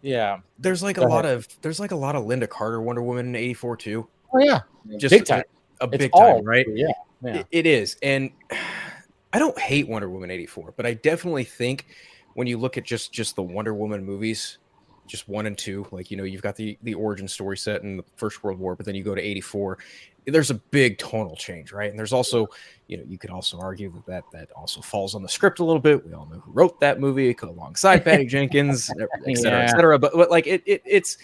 yeah. 0.02 0.38
There's 0.58 0.82
like 0.82 0.98
a 0.98 1.02
Go 1.02 1.08
lot 1.08 1.26
of 1.26 1.48
there's 1.62 1.80
like 1.80 1.92
a 1.92 1.96
lot 1.96 2.16
of 2.16 2.24
Lynda 2.26 2.50
Carter 2.50 2.82
Wonder 2.82 3.02
Woman 3.04 3.28
in 3.28 3.36
'84 3.36 3.78
too. 3.78 4.08
Oh 4.34 4.40
yeah, 4.40 4.62
Just 4.98 5.12
big 5.12 5.26
time. 5.26 5.44
a 5.80 5.86
It's 5.86 5.98
big 5.98 6.12
time, 6.12 6.44
right? 6.44 6.66
Yeah, 6.74 6.88
yeah. 7.24 7.36
It- 7.38 7.48
it 7.52 7.66
is, 7.66 7.98
and 8.02 8.30
I 9.34 9.40
don't 9.40 9.58
hate 9.60 9.88
Wonder 9.88 10.10
Woman 10.10 10.32
'84, 10.32 10.74
but 10.76 10.86
I 10.86 10.94
definitely 10.94 11.44
think 11.44 11.88
when 12.34 12.48
you 12.48 12.58
look 12.58 12.78
at 12.78 12.84
just 12.84 13.12
just 13.12 13.36
the 13.36 13.44
Wonder 13.44 13.74
Woman 13.74 14.04
movies, 14.04 14.58
just 15.08 15.28
one 15.28 15.46
and 15.46 15.58
two, 15.58 15.86
like 15.92 16.12
you 16.12 16.18
know, 16.18 16.24
you've 16.24 16.42
got 16.42 16.56
the 16.56 16.78
the 16.84 16.94
origin 16.94 17.28
story 17.28 17.58
set 17.58 17.84
in 17.84 17.98
the 17.98 18.04
First 18.16 18.44
World 18.44 18.60
War, 18.60 18.76
but 18.76 18.86
then 18.86 18.96
you 18.96 19.04
go 19.04 19.16
to 19.16 19.22
'84. 19.22 19.78
There's 20.26 20.52
a 20.52 20.56
big 20.56 21.00
tonal 21.00 21.36
change, 21.36 21.72
right? 21.72 21.90
And 21.90 21.98
there's 21.98 22.14
also, 22.14 22.48
you 22.88 22.98
know, 22.98 23.04
you 23.08 23.18
could 23.18 23.32
also 23.32 23.60
argue 23.60 23.92
that 23.92 24.06
that, 24.06 24.24
that 24.34 24.52
also 24.52 24.80
falls 24.80 25.16
on 25.16 25.24
the 25.24 25.30
script 25.30 25.58
a 25.58 25.66
little 25.66 25.82
bit. 25.82 26.06
We 26.06 26.14
all 26.14 26.28
know 26.28 26.40
who 26.40 26.52
wrote 26.52 26.80
that 26.80 27.00
movie 27.00 27.36
alongside 27.42 28.00
Patty 28.06 28.28
Jenkins, 28.28 28.92
et 29.28 29.38
cetera, 29.38 29.64
et 29.64 29.70
cetera. 29.70 29.98
But, 29.98 30.14
but 30.14 30.30
like 30.30 30.46
it, 30.46 30.62
it, 30.68 30.84
it's, 30.86 31.18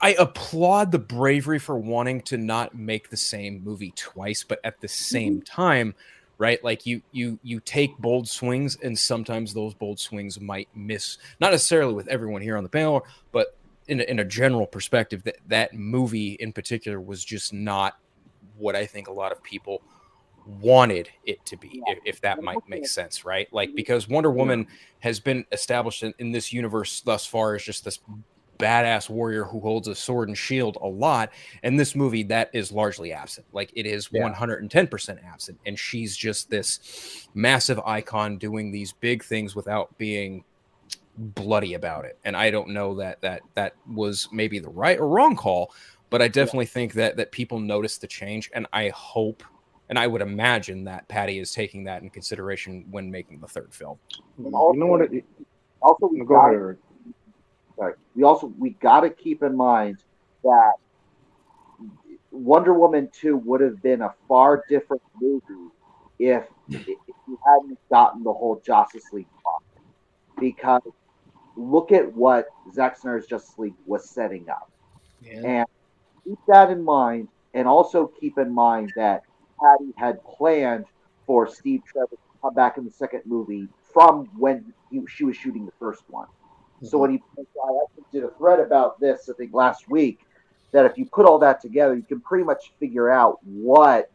I 0.00 0.14
applaud 0.18 0.92
the 0.92 0.98
bravery 1.00 1.58
for 1.58 1.76
wanting 1.76 2.20
to 2.22 2.36
not 2.36 2.72
make 2.72 3.10
the 3.10 3.16
same 3.16 3.64
movie 3.64 3.92
twice, 3.96 4.44
but 4.44 4.60
at 4.62 4.80
the 4.80 4.86
same 4.86 5.36
mm-hmm. 5.36 5.44
time, 5.44 5.94
right? 6.38 6.62
Like 6.64 6.86
you 6.86 7.02
you 7.12 7.38
you 7.42 7.60
take 7.60 7.96
bold 7.98 8.28
swings, 8.28 8.76
and 8.82 8.98
sometimes 8.98 9.54
those 9.54 9.74
bold 9.74 9.98
swings 9.98 10.40
might 10.40 10.68
miss. 10.74 11.18
Not 11.40 11.52
necessarily 11.52 11.94
with 11.94 12.08
everyone 12.08 12.42
here 12.42 12.56
on 12.56 12.62
the 12.62 12.70
panel, 12.70 13.06
but 13.32 13.56
in 13.88 14.00
a, 14.00 14.04
in 14.04 14.18
a 14.18 14.24
general 14.24 14.66
perspective, 14.66 15.22
that 15.24 15.36
that 15.48 15.74
movie 15.74 16.34
in 16.34 16.52
particular 16.52 17.00
was 17.00 17.24
just 17.24 17.52
not 17.52 17.98
what 18.56 18.76
I 18.76 18.86
think 18.86 19.08
a 19.08 19.12
lot 19.12 19.32
of 19.32 19.42
people 19.42 19.82
wanted 20.46 21.08
it 21.24 21.44
to 21.46 21.56
be, 21.56 21.82
if, 21.86 21.98
if 22.04 22.20
that 22.20 22.42
might 22.42 22.58
make 22.68 22.86
sense, 22.86 23.24
right? 23.24 23.50
Like 23.52 23.74
because 23.74 24.08
Wonder 24.08 24.30
Woman 24.30 24.66
has 25.00 25.18
been 25.20 25.44
established 25.52 26.02
in, 26.02 26.12
in 26.18 26.32
this 26.32 26.52
universe 26.52 27.00
thus 27.00 27.26
far 27.26 27.54
as 27.54 27.62
just 27.62 27.84
this 27.84 27.98
badass 28.64 29.10
warrior 29.10 29.44
who 29.44 29.60
holds 29.60 29.88
a 29.88 29.94
sword 29.94 30.28
and 30.28 30.38
shield 30.38 30.78
a 30.80 30.86
lot. 30.88 31.30
And 31.62 31.78
this 31.78 31.94
movie, 31.94 32.22
that 32.24 32.50
is 32.54 32.72
largely 32.72 33.12
absent. 33.12 33.46
Like 33.52 33.70
it 33.76 33.84
is 33.86 34.08
Yeah. 34.10 34.22
110% 34.22 35.18
absent. 35.24 35.58
And 35.66 35.78
she's 35.78 36.16
just 36.16 36.48
this 36.48 37.28
massive 37.34 37.78
icon 37.80 38.38
doing 38.38 38.70
these 38.72 38.92
big 38.92 39.22
things 39.22 39.54
without 39.54 39.96
being 39.98 40.44
bloody 41.16 41.74
about 41.74 42.04
it. 42.04 42.18
And 42.24 42.36
I 42.36 42.50
don't 42.50 42.70
know 42.70 42.94
that 42.96 43.20
that 43.20 43.42
that 43.54 43.74
was 43.92 44.28
maybe 44.32 44.58
the 44.58 44.70
right 44.70 44.98
or 44.98 45.08
wrong 45.08 45.36
call, 45.36 45.72
but 46.10 46.22
I 46.22 46.28
definitely 46.28 46.66
think 46.66 46.94
that 46.94 47.16
that 47.18 47.30
people 47.32 47.60
notice 47.60 47.98
the 47.98 48.06
change. 48.06 48.50
And 48.54 48.66
I 48.72 48.88
hope 48.88 49.42
and 49.90 49.98
I 49.98 50.06
would 50.06 50.22
imagine 50.22 50.84
that 50.84 51.06
Patty 51.08 51.38
is 51.38 51.52
taking 51.52 51.84
that 51.84 52.02
in 52.02 52.08
consideration 52.08 52.86
when 52.90 53.10
making 53.10 53.40
the 53.40 53.46
third 53.46 53.74
film. 53.74 53.98
You 54.38 54.50
know 54.50 54.86
what? 54.86 55.02
It, 55.12 55.24
Also, 55.82 56.08
we 56.10 56.18
go 56.20 56.24
got 56.24 56.46
ahead. 56.46 56.54
Eric. 56.54 56.78
Sorry, 57.76 57.94
we 58.14 58.22
also 58.22 58.52
we 58.58 58.70
got 58.70 59.00
to 59.00 59.10
keep 59.10 59.42
in 59.42 59.56
mind 59.56 59.98
that 60.42 60.74
Wonder 62.30 62.74
Woman 62.74 63.08
two 63.12 63.36
would 63.36 63.60
have 63.60 63.82
been 63.82 64.02
a 64.02 64.14
far 64.28 64.64
different 64.68 65.02
movie 65.20 65.70
if 66.18 66.44
if 66.68 66.86
you 66.86 67.38
hadn't 67.46 67.78
gotten 67.90 68.22
the 68.22 68.32
whole 68.32 68.60
Justice 68.64 69.12
League 69.12 69.28
plot. 69.42 69.62
Because 70.38 70.82
look 71.56 71.92
at 71.92 72.12
what 72.14 72.46
Zack 72.72 72.96
Snyder's 72.98 73.26
Justice 73.26 73.58
League 73.58 73.74
was 73.86 74.08
setting 74.08 74.48
up, 74.48 74.70
and 75.44 75.66
keep 76.24 76.38
that 76.48 76.70
in 76.70 76.82
mind, 76.82 77.28
and 77.54 77.68
also 77.68 78.06
keep 78.20 78.38
in 78.38 78.52
mind 78.52 78.92
that 78.96 79.22
Patty 79.60 79.92
had 79.96 80.22
planned 80.24 80.86
for 81.26 81.46
Steve 81.48 81.82
Trevor 81.86 82.10
to 82.10 82.16
come 82.42 82.54
back 82.54 82.76
in 82.76 82.84
the 82.84 82.90
second 82.90 83.22
movie 83.24 83.68
from 83.92 84.26
when 84.36 84.72
he, 84.90 85.00
she 85.08 85.24
was 85.24 85.36
shooting 85.36 85.64
the 85.64 85.72
first 85.78 86.02
one. 86.08 86.26
So 86.84 86.98
when 86.98 87.12
he, 87.12 87.22
I 87.38 87.42
actually 87.82 88.04
did 88.12 88.24
a 88.24 88.30
thread 88.36 88.60
about 88.60 89.00
this, 89.00 89.28
I 89.28 89.32
think 89.34 89.54
last 89.54 89.88
week, 89.88 90.20
that 90.72 90.84
if 90.84 90.98
you 90.98 91.06
put 91.06 91.24
all 91.24 91.38
that 91.38 91.60
together, 91.60 91.94
you 91.94 92.02
can 92.02 92.20
pretty 92.20 92.44
much 92.44 92.72
figure 92.80 93.10
out 93.10 93.38
what 93.44 94.10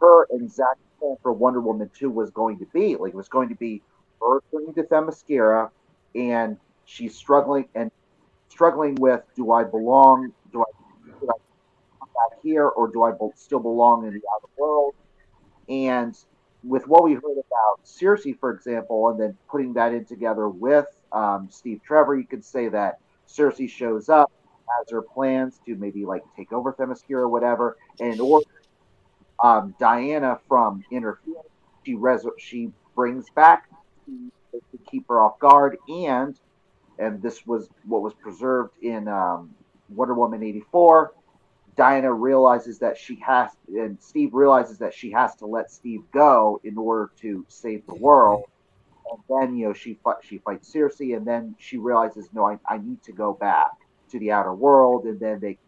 her 0.00 0.26
Zack's 0.48 0.78
plan 1.00 1.16
for 1.22 1.32
Wonder 1.32 1.60
Woman 1.60 1.90
2 1.98 2.08
was 2.10 2.30
going 2.30 2.58
to 2.58 2.66
be. 2.66 2.96
Like, 2.96 3.12
it 3.12 3.16
was 3.16 3.28
going 3.28 3.48
to 3.48 3.54
be 3.54 3.82
her 4.20 4.40
turning 4.50 4.74
to 4.74 4.84
Themyscira, 4.84 5.70
and 6.14 6.56
she's 6.84 7.16
struggling 7.16 7.68
and 7.74 7.90
struggling 8.48 8.94
with, 8.96 9.22
do 9.34 9.50
I 9.52 9.64
belong? 9.64 10.32
Do 10.52 10.62
I, 10.62 10.64
should 11.18 11.28
I 11.28 11.38
come 11.98 12.08
back 12.08 12.38
here, 12.42 12.68
or 12.68 12.88
do 12.88 13.02
I 13.02 13.12
still 13.34 13.60
belong 13.60 14.06
in 14.06 14.14
the 14.14 14.22
outer 14.34 14.48
world? 14.56 14.94
And 15.68 16.16
with 16.62 16.86
what 16.86 17.02
we 17.02 17.14
heard 17.14 17.22
about 17.22 17.80
Circe, 17.82 18.26
for 18.38 18.52
example, 18.52 19.08
and 19.08 19.20
then 19.20 19.36
putting 19.48 19.72
that 19.74 19.92
in 19.92 20.04
together 20.04 20.48
with 20.48 20.86
um, 21.14 21.48
Steve 21.50 21.80
Trevor, 21.86 22.16
you 22.16 22.26
could 22.26 22.44
say 22.44 22.68
that 22.68 22.98
Circe 23.26 23.70
shows 23.70 24.08
up, 24.08 24.30
has 24.78 24.90
her 24.90 25.02
plans 25.02 25.60
to 25.66 25.76
maybe 25.76 26.04
like 26.04 26.22
take 26.36 26.52
over 26.52 26.72
Themyscira 26.72 27.20
or 27.20 27.28
whatever, 27.28 27.76
and 28.00 28.14
in 28.14 28.20
order 28.20 28.46
um, 29.42 29.74
Diana 29.78 30.38
from 30.48 30.82
interfere, 30.90 31.34
she 31.84 31.94
res- 31.94 32.26
she 32.38 32.70
brings 32.94 33.26
back 33.30 33.68
to 34.06 34.78
keep 34.90 35.06
her 35.08 35.20
off 35.20 35.38
guard, 35.38 35.76
and 35.88 36.38
and 36.98 37.22
this 37.22 37.46
was 37.46 37.68
what 37.86 38.02
was 38.02 38.14
preserved 38.14 38.72
in 38.82 39.08
um, 39.08 39.50
Wonder 39.88 40.14
Woman 40.14 40.42
eighty 40.42 40.62
four. 40.70 41.12
Diana 41.76 42.12
realizes 42.12 42.78
that 42.78 42.96
she 42.96 43.18
has, 43.26 43.50
and 43.68 43.98
Steve 44.00 44.32
realizes 44.32 44.78
that 44.78 44.94
she 44.94 45.10
has 45.10 45.34
to 45.36 45.46
let 45.46 45.70
Steve 45.70 46.02
go 46.12 46.60
in 46.62 46.78
order 46.78 47.10
to 47.20 47.44
save 47.48 47.84
the 47.86 47.94
world. 47.94 48.44
And 49.14 49.22
then 49.28 49.56
you 49.56 49.66
know 49.66 49.72
she 49.72 49.98
fight, 50.02 50.16
she 50.22 50.38
fights 50.38 50.72
Circe, 50.72 51.00
and 51.00 51.26
then 51.26 51.54
she 51.58 51.76
realizes, 51.76 52.28
no, 52.32 52.46
I, 52.46 52.58
I 52.68 52.78
need 52.78 53.02
to 53.04 53.12
go 53.12 53.34
back 53.34 53.70
to 54.10 54.18
the 54.18 54.32
outer 54.32 54.54
world, 54.54 55.04
and 55.04 55.18
then 55.18 55.40
they 55.40 55.58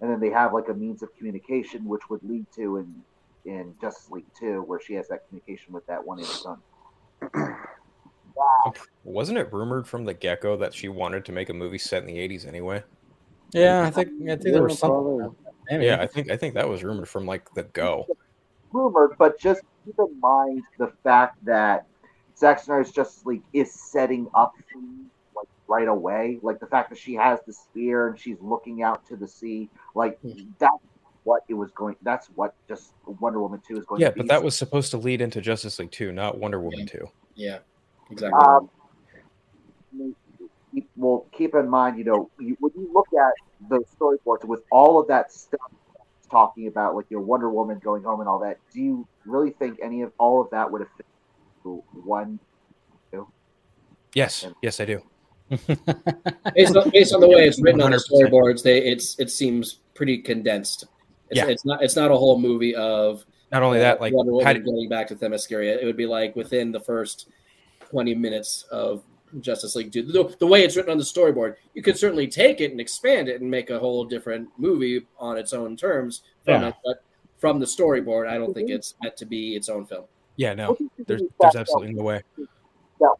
and 0.00 0.10
then 0.10 0.20
they 0.20 0.30
have 0.30 0.52
like 0.52 0.68
a 0.68 0.74
means 0.74 1.02
of 1.02 1.08
communication, 1.16 1.84
which 1.84 2.08
would 2.10 2.22
lead 2.22 2.46
to 2.56 2.78
in 2.78 2.94
in 3.44 3.74
Justice 3.80 4.10
League 4.10 4.26
Two, 4.38 4.62
where 4.62 4.80
she 4.80 4.94
has 4.94 5.08
that 5.08 5.20
communication 5.28 5.72
with 5.72 5.86
that 5.86 6.04
one 6.04 6.18
in 6.18 6.24
the 6.24 6.30
son. 6.30 6.58
Wasn't 9.04 9.38
it 9.38 9.52
rumored 9.52 9.86
from 9.86 10.04
the 10.04 10.14
get 10.14 10.42
go 10.42 10.56
that 10.56 10.74
she 10.74 10.88
wanted 10.88 11.24
to 11.24 11.32
make 11.32 11.48
a 11.48 11.54
movie 11.54 11.78
set 11.78 12.02
in 12.02 12.06
the 12.06 12.18
80s 12.18 12.46
anyway? 12.46 12.84
Yeah, 13.52 13.82
I 13.82 13.90
think 13.90 14.10
I 14.24 14.36
think 14.36 14.42
there 14.42 14.62
was 14.62 14.78
something. 14.78 15.34
Yeah, 15.70 16.00
I 16.00 16.06
think 16.06 16.30
I 16.30 16.36
think 16.36 16.54
that 16.54 16.68
was 16.68 16.84
rumored 16.84 17.08
from 17.08 17.26
like 17.26 17.52
the 17.54 17.64
go. 17.64 18.06
rumored, 18.72 19.16
but 19.18 19.40
just 19.40 19.62
keep 19.84 19.94
in 19.98 20.20
mind 20.20 20.62
the 20.78 20.92
fact 21.02 21.42
that 21.44 21.86
Zack 22.38 22.60
Snyder's 22.60 22.92
Justice 22.92 23.26
League 23.26 23.42
is 23.52 23.72
setting 23.72 24.28
up 24.34 24.54
things 24.72 25.10
like 25.34 25.48
right 25.66 25.88
away. 25.88 26.38
Like 26.42 26.60
the 26.60 26.66
fact 26.66 26.90
that 26.90 26.98
she 26.98 27.14
has 27.14 27.40
the 27.46 27.52
spear 27.52 28.08
and 28.08 28.18
she's 28.18 28.36
looking 28.40 28.82
out 28.82 29.06
to 29.08 29.16
the 29.16 29.26
sea. 29.26 29.68
Like 29.94 30.18
that's 30.58 30.76
what 31.24 31.42
it 31.48 31.54
was 31.54 31.70
going. 31.72 31.96
That's 32.02 32.28
what 32.34 32.54
just 32.68 32.92
Wonder 33.06 33.40
Woman 33.40 33.60
Two 33.66 33.76
is 33.78 33.84
going. 33.84 34.00
Yeah, 34.00 34.08
to 34.08 34.14
be. 34.14 34.20
but 34.20 34.28
that 34.28 34.42
was 34.42 34.56
supposed 34.56 34.90
to 34.92 34.98
lead 34.98 35.20
into 35.20 35.40
Justice 35.40 35.78
League 35.78 35.90
2, 35.90 36.12
not 36.12 36.38
Wonder 36.38 36.60
Woman 36.60 36.86
2. 36.86 37.06
Yeah, 37.34 37.58
exactly. 38.10 38.38
Um, 38.40 38.70
well, 40.96 41.26
keep 41.32 41.54
in 41.54 41.68
mind, 41.68 41.98
you 41.98 42.04
know, 42.04 42.30
you, 42.38 42.56
when 42.60 42.72
you 42.76 42.90
look 42.92 43.08
at 43.18 43.32
the 43.68 43.82
storyboards 43.98 44.44
with 44.44 44.62
all 44.70 45.00
of 45.00 45.08
that 45.08 45.32
stuff 45.32 45.60
talking 46.30 46.68
about, 46.68 46.94
like 46.94 47.10
your 47.10 47.20
Wonder 47.20 47.50
Woman 47.50 47.78
going 47.78 48.04
home 48.04 48.20
and 48.20 48.28
all 48.28 48.38
that, 48.40 48.58
do 48.72 48.80
you 48.80 49.08
really 49.24 49.50
think 49.50 49.78
any 49.82 50.02
of 50.02 50.12
all 50.18 50.40
of 50.40 50.50
that 50.50 50.70
would 50.70 50.82
have 50.82 50.90
fit 50.96 51.06
into 51.64 51.82
one? 52.04 52.38
Yes, 54.14 54.46
yes, 54.62 54.80
I 54.80 54.86
do. 54.86 55.02
based, 56.54 56.76
on, 56.76 56.90
based 56.90 57.14
on 57.14 57.20
the 57.20 57.28
way 57.28 57.46
it's 57.46 57.60
written 57.60 57.80
on 57.82 57.90
the 57.90 57.98
storyboards, 57.98 58.62
they 58.62 58.78
it's 58.82 59.18
it 59.20 59.30
seems 59.30 59.80
pretty 59.94 60.18
condensed. 60.18 60.84
It's, 61.30 61.38
Yeah. 61.38 61.46
it's 61.46 61.64
not 61.64 61.82
it's 61.82 61.94
not 61.94 62.10
a 62.10 62.16
whole 62.16 62.38
movie 62.38 62.74
of 62.74 63.24
Not 63.52 63.62
only 63.62 63.78
that, 63.80 64.00
like 64.00 64.14
Wonder 64.14 64.32
Woman 64.32 64.44
Patty- 64.46 64.60
going 64.60 64.88
back 64.88 65.08
to 65.08 65.14
Themyscira. 65.14 65.80
It 65.80 65.84
would 65.84 65.96
be 65.96 66.06
like 66.06 66.34
within 66.36 66.72
the 66.72 66.80
first 66.80 67.28
twenty 67.80 68.14
minutes 68.14 68.64
of 68.70 69.02
Justice 69.40 69.76
League 69.76 69.92
Two. 69.92 70.02
The, 70.02 70.34
the 70.38 70.46
way 70.46 70.64
it's 70.64 70.74
written 70.74 70.90
on 70.90 70.98
the 70.98 71.04
storyboard, 71.04 71.56
you 71.74 71.82
could 71.82 71.98
certainly 71.98 72.26
take 72.28 72.60
it 72.62 72.70
and 72.70 72.80
expand 72.80 73.28
it 73.28 73.40
and 73.42 73.50
make 73.50 73.68
a 73.68 73.78
whole 73.78 74.04
different 74.06 74.48
movie 74.56 75.06
on 75.18 75.36
its 75.36 75.52
own 75.52 75.76
terms 75.76 76.22
from 76.44 76.62
Yeah. 76.62 76.68
it. 76.68 76.74
But 76.84 77.02
from 77.36 77.58
the 77.60 77.66
storyboard, 77.66 78.26
I 78.26 78.38
don't 78.38 78.54
think 78.54 78.70
it's 78.70 78.94
meant 79.02 79.16
to 79.18 79.26
be 79.26 79.54
its 79.54 79.68
own 79.68 79.84
film. 79.86 80.04
Yeah, 80.38 80.54
no, 80.54 80.78
there's 81.06 81.22
there's 81.40 81.56
absolutely 81.56 81.92
no 81.92 82.02
way. 82.04 82.22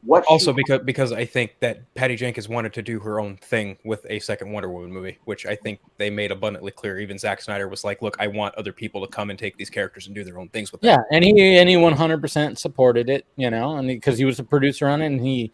What 0.02 0.24
Also, 0.26 0.52
because 0.52 0.80
because 0.84 1.12
I 1.12 1.24
think 1.24 1.56
that 1.60 1.82
Patty 1.94 2.16
Jenkins 2.16 2.48
wanted 2.48 2.72
to 2.72 2.82
do 2.82 2.98
her 3.00 3.20
own 3.20 3.36
thing 3.36 3.76
with 3.84 4.04
a 4.08 4.18
second 4.18 4.50
Wonder 4.50 4.70
Woman 4.70 4.92
movie, 4.92 5.18
which 5.24 5.46
I 5.46 5.54
think 5.54 5.80
they 5.98 6.10
made 6.10 6.32
abundantly 6.32 6.72
clear. 6.72 6.98
Even 6.98 7.18
Zack 7.18 7.40
Snyder 7.40 7.68
was 7.68 7.84
like, 7.84 8.02
"Look, 8.02 8.16
I 8.18 8.26
want 8.28 8.54
other 8.54 8.72
people 8.72 9.04
to 9.04 9.08
come 9.08 9.30
and 9.30 9.38
take 9.38 9.56
these 9.56 9.70
characters 9.70 10.06
and 10.06 10.14
do 10.14 10.24
their 10.24 10.38
own 10.38 10.48
things 10.48 10.72
with 10.72 10.80
them." 10.80 10.90
Yeah, 10.90 11.16
and 11.16 11.24
he 11.24 11.58
and 11.58 11.68
he 11.68 11.76
one 11.76 11.92
hundred 11.92 12.20
percent 12.20 12.58
supported 12.58 13.10
it, 13.10 13.26
you 13.36 13.50
know, 13.50 13.76
and 13.76 13.86
because 13.86 14.18
he 14.18 14.24
was 14.24 14.38
a 14.38 14.44
producer 14.44 14.88
on 14.88 15.02
it, 15.02 15.06
and 15.06 15.20
he 15.20 15.52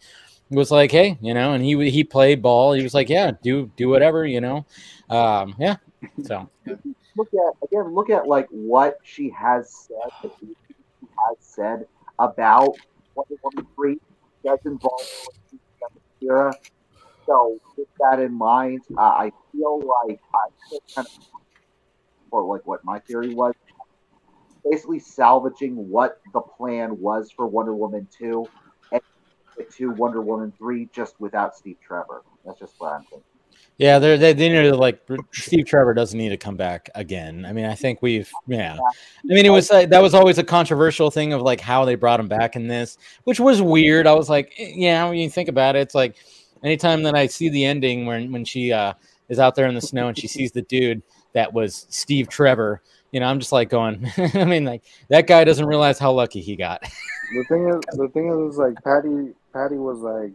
was 0.49 0.71
like, 0.71 0.91
hey, 0.91 1.17
you 1.21 1.33
know, 1.33 1.53
and 1.53 1.63
he 1.63 1.89
he 1.89 2.03
played 2.03 2.41
ball. 2.41 2.73
He 2.73 2.83
was 2.83 2.93
like, 2.93 3.09
yeah, 3.09 3.31
do 3.43 3.71
do 3.75 3.89
whatever, 3.89 4.25
you 4.25 4.41
know, 4.41 4.65
um, 5.09 5.55
yeah. 5.59 5.77
So 6.23 6.49
look 7.15 7.33
at 7.33 7.53
again 7.63 7.93
look 7.93 8.09
at 8.09 8.27
like 8.27 8.47
what 8.49 8.99
she 9.03 9.29
has 9.29 9.71
said 9.71 10.11
that 10.21 10.31
she 10.39 10.47
has 11.17 11.37
said 11.39 11.85
about 12.19 12.75
Wonder 13.15 13.35
Woman 13.43 13.67
three 13.75 13.97
that's 14.43 14.65
involved 14.65 15.09
with 15.51 15.59
Themyscira. 16.21 16.53
So 17.25 17.57
with 17.77 17.87
that 17.99 18.19
in 18.19 18.33
mind, 18.33 18.81
uh, 18.97 19.01
I 19.01 19.31
feel 19.51 19.79
like 19.79 20.19
I 20.33 20.77
kind 20.95 21.07
of 21.07 21.23
or 22.31 22.43
like 22.43 22.65
what 22.65 22.83
my 22.83 22.99
theory 22.99 23.33
was, 23.33 23.53
basically 24.69 24.99
salvaging 24.99 25.89
what 25.89 26.19
the 26.33 26.41
plan 26.41 26.99
was 26.99 27.31
for 27.31 27.47
Wonder 27.47 27.73
Woman 27.73 28.07
two 28.17 28.47
and 28.91 29.01
to 29.77 29.91
Wonder 29.91 30.21
Woman 30.21 30.53
three 30.57 30.89
just 30.93 31.19
without 31.19 31.55
Steve 31.55 31.77
Trevor. 31.85 32.23
That's 32.45 32.59
just 32.59 32.73
what 32.77 32.93
I'm 32.93 33.03
thinking. 33.03 33.23
Yeah, 33.77 33.99
they're 33.99 34.17
they, 34.17 34.33
they 34.33 34.49
need 34.49 34.69
to 34.69 34.75
like 34.75 35.01
Steve 35.33 35.65
Trevor 35.65 35.93
doesn't 35.93 36.17
need 36.17 36.29
to 36.29 36.37
come 36.37 36.55
back 36.55 36.89
again. 36.95 37.45
I 37.45 37.51
mean, 37.51 37.65
I 37.65 37.75
think 37.75 38.01
we've 38.01 38.31
yeah. 38.47 38.77
I 38.79 39.33
mean, 39.33 39.45
it 39.45 39.49
was 39.49 39.69
like 39.69 39.89
that 39.89 40.01
was 40.01 40.13
always 40.13 40.37
a 40.37 40.43
controversial 40.43 41.11
thing 41.11 41.33
of 41.33 41.41
like 41.41 41.59
how 41.59 41.83
they 41.83 41.95
brought 41.95 42.19
him 42.19 42.29
back 42.29 42.55
in 42.55 42.67
this, 42.67 42.97
which 43.25 43.39
was 43.39 43.61
weird. 43.61 44.07
I 44.07 44.13
was 44.13 44.29
like, 44.29 44.53
eh, 44.57 44.71
yeah, 44.75 45.07
when 45.09 45.17
you 45.17 45.29
think 45.29 45.49
about 45.49 45.75
it, 45.75 45.79
it's 45.79 45.95
like 45.95 46.15
anytime 46.63 47.03
that 47.03 47.15
I 47.15 47.27
see 47.27 47.49
the 47.49 47.65
ending 47.65 48.05
when 48.05 48.31
when 48.31 48.45
she 48.45 48.71
uh, 48.71 48.93
is 49.27 49.39
out 49.39 49.55
there 49.55 49.67
in 49.67 49.75
the 49.75 49.81
snow 49.81 50.07
and 50.07 50.17
she 50.17 50.27
sees 50.27 50.53
the 50.53 50.61
dude 50.61 51.01
that 51.33 51.51
was 51.51 51.85
Steve 51.89 52.29
Trevor, 52.29 52.81
you 53.11 53.19
know, 53.19 53.25
I'm 53.27 53.39
just 53.39 53.51
like 53.51 53.69
going. 53.69 54.09
I 54.17 54.45
mean, 54.45 54.63
like 54.63 54.83
that 55.09 55.27
guy 55.27 55.43
doesn't 55.43 55.65
realize 55.65 55.99
how 55.99 56.13
lucky 56.13 56.39
he 56.39 56.55
got. 56.55 56.81
The 56.81 57.43
thing 57.49 57.67
is, 57.67 57.81
the 57.97 58.07
thing 58.09 58.29
is, 58.29 58.57
like 58.57 58.75
Patty, 58.83 59.33
Patty 59.51 59.77
was 59.77 59.99
like, 59.99 60.31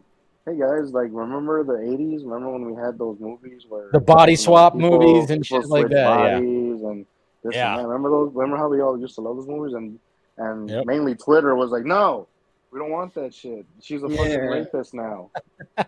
"Hey 0.50 0.58
guys, 0.58 0.92
like 0.92 1.08
remember 1.12 1.62
the 1.64 1.74
'80s? 1.74 2.24
Remember 2.24 2.50
when 2.50 2.64
we 2.64 2.74
had 2.80 2.98
those 2.98 3.18
movies 3.20 3.64
where 3.68 3.90
The 3.92 4.00
body 4.00 4.36
swap 4.36 4.74
movies 4.74 5.30
and 5.30 5.44
shit 5.44 5.66
like 5.66 5.82
switch 5.82 5.92
that, 5.92 6.20
yeah. 6.30 6.36
And 6.38 7.06
this 7.44 7.54
Yeah. 7.54 7.78
and. 7.78 7.86
Remember 7.88 8.10
those? 8.10 8.32
Remember 8.34 8.56
how 8.56 8.68
we 8.68 8.80
all 8.80 8.98
used 8.98 9.14
to 9.16 9.20
love 9.20 9.36
those 9.36 9.48
movies? 9.48 9.74
And 9.74 9.98
and 10.38 10.68
Yep. 10.70 10.86
mainly 10.86 11.14
Twitter 11.14 11.54
was 11.54 11.70
like, 11.70 11.84
"No, 11.84 12.26
we 12.72 12.78
don't 12.78 12.90
want 12.90 13.14
that 13.14 13.34
shit. 13.34 13.66
She's 13.80 14.02
a 14.02 14.08
fucking 14.08 14.30
Yeah. 14.32 14.36
rapist 14.38 14.94
now." 14.94 15.30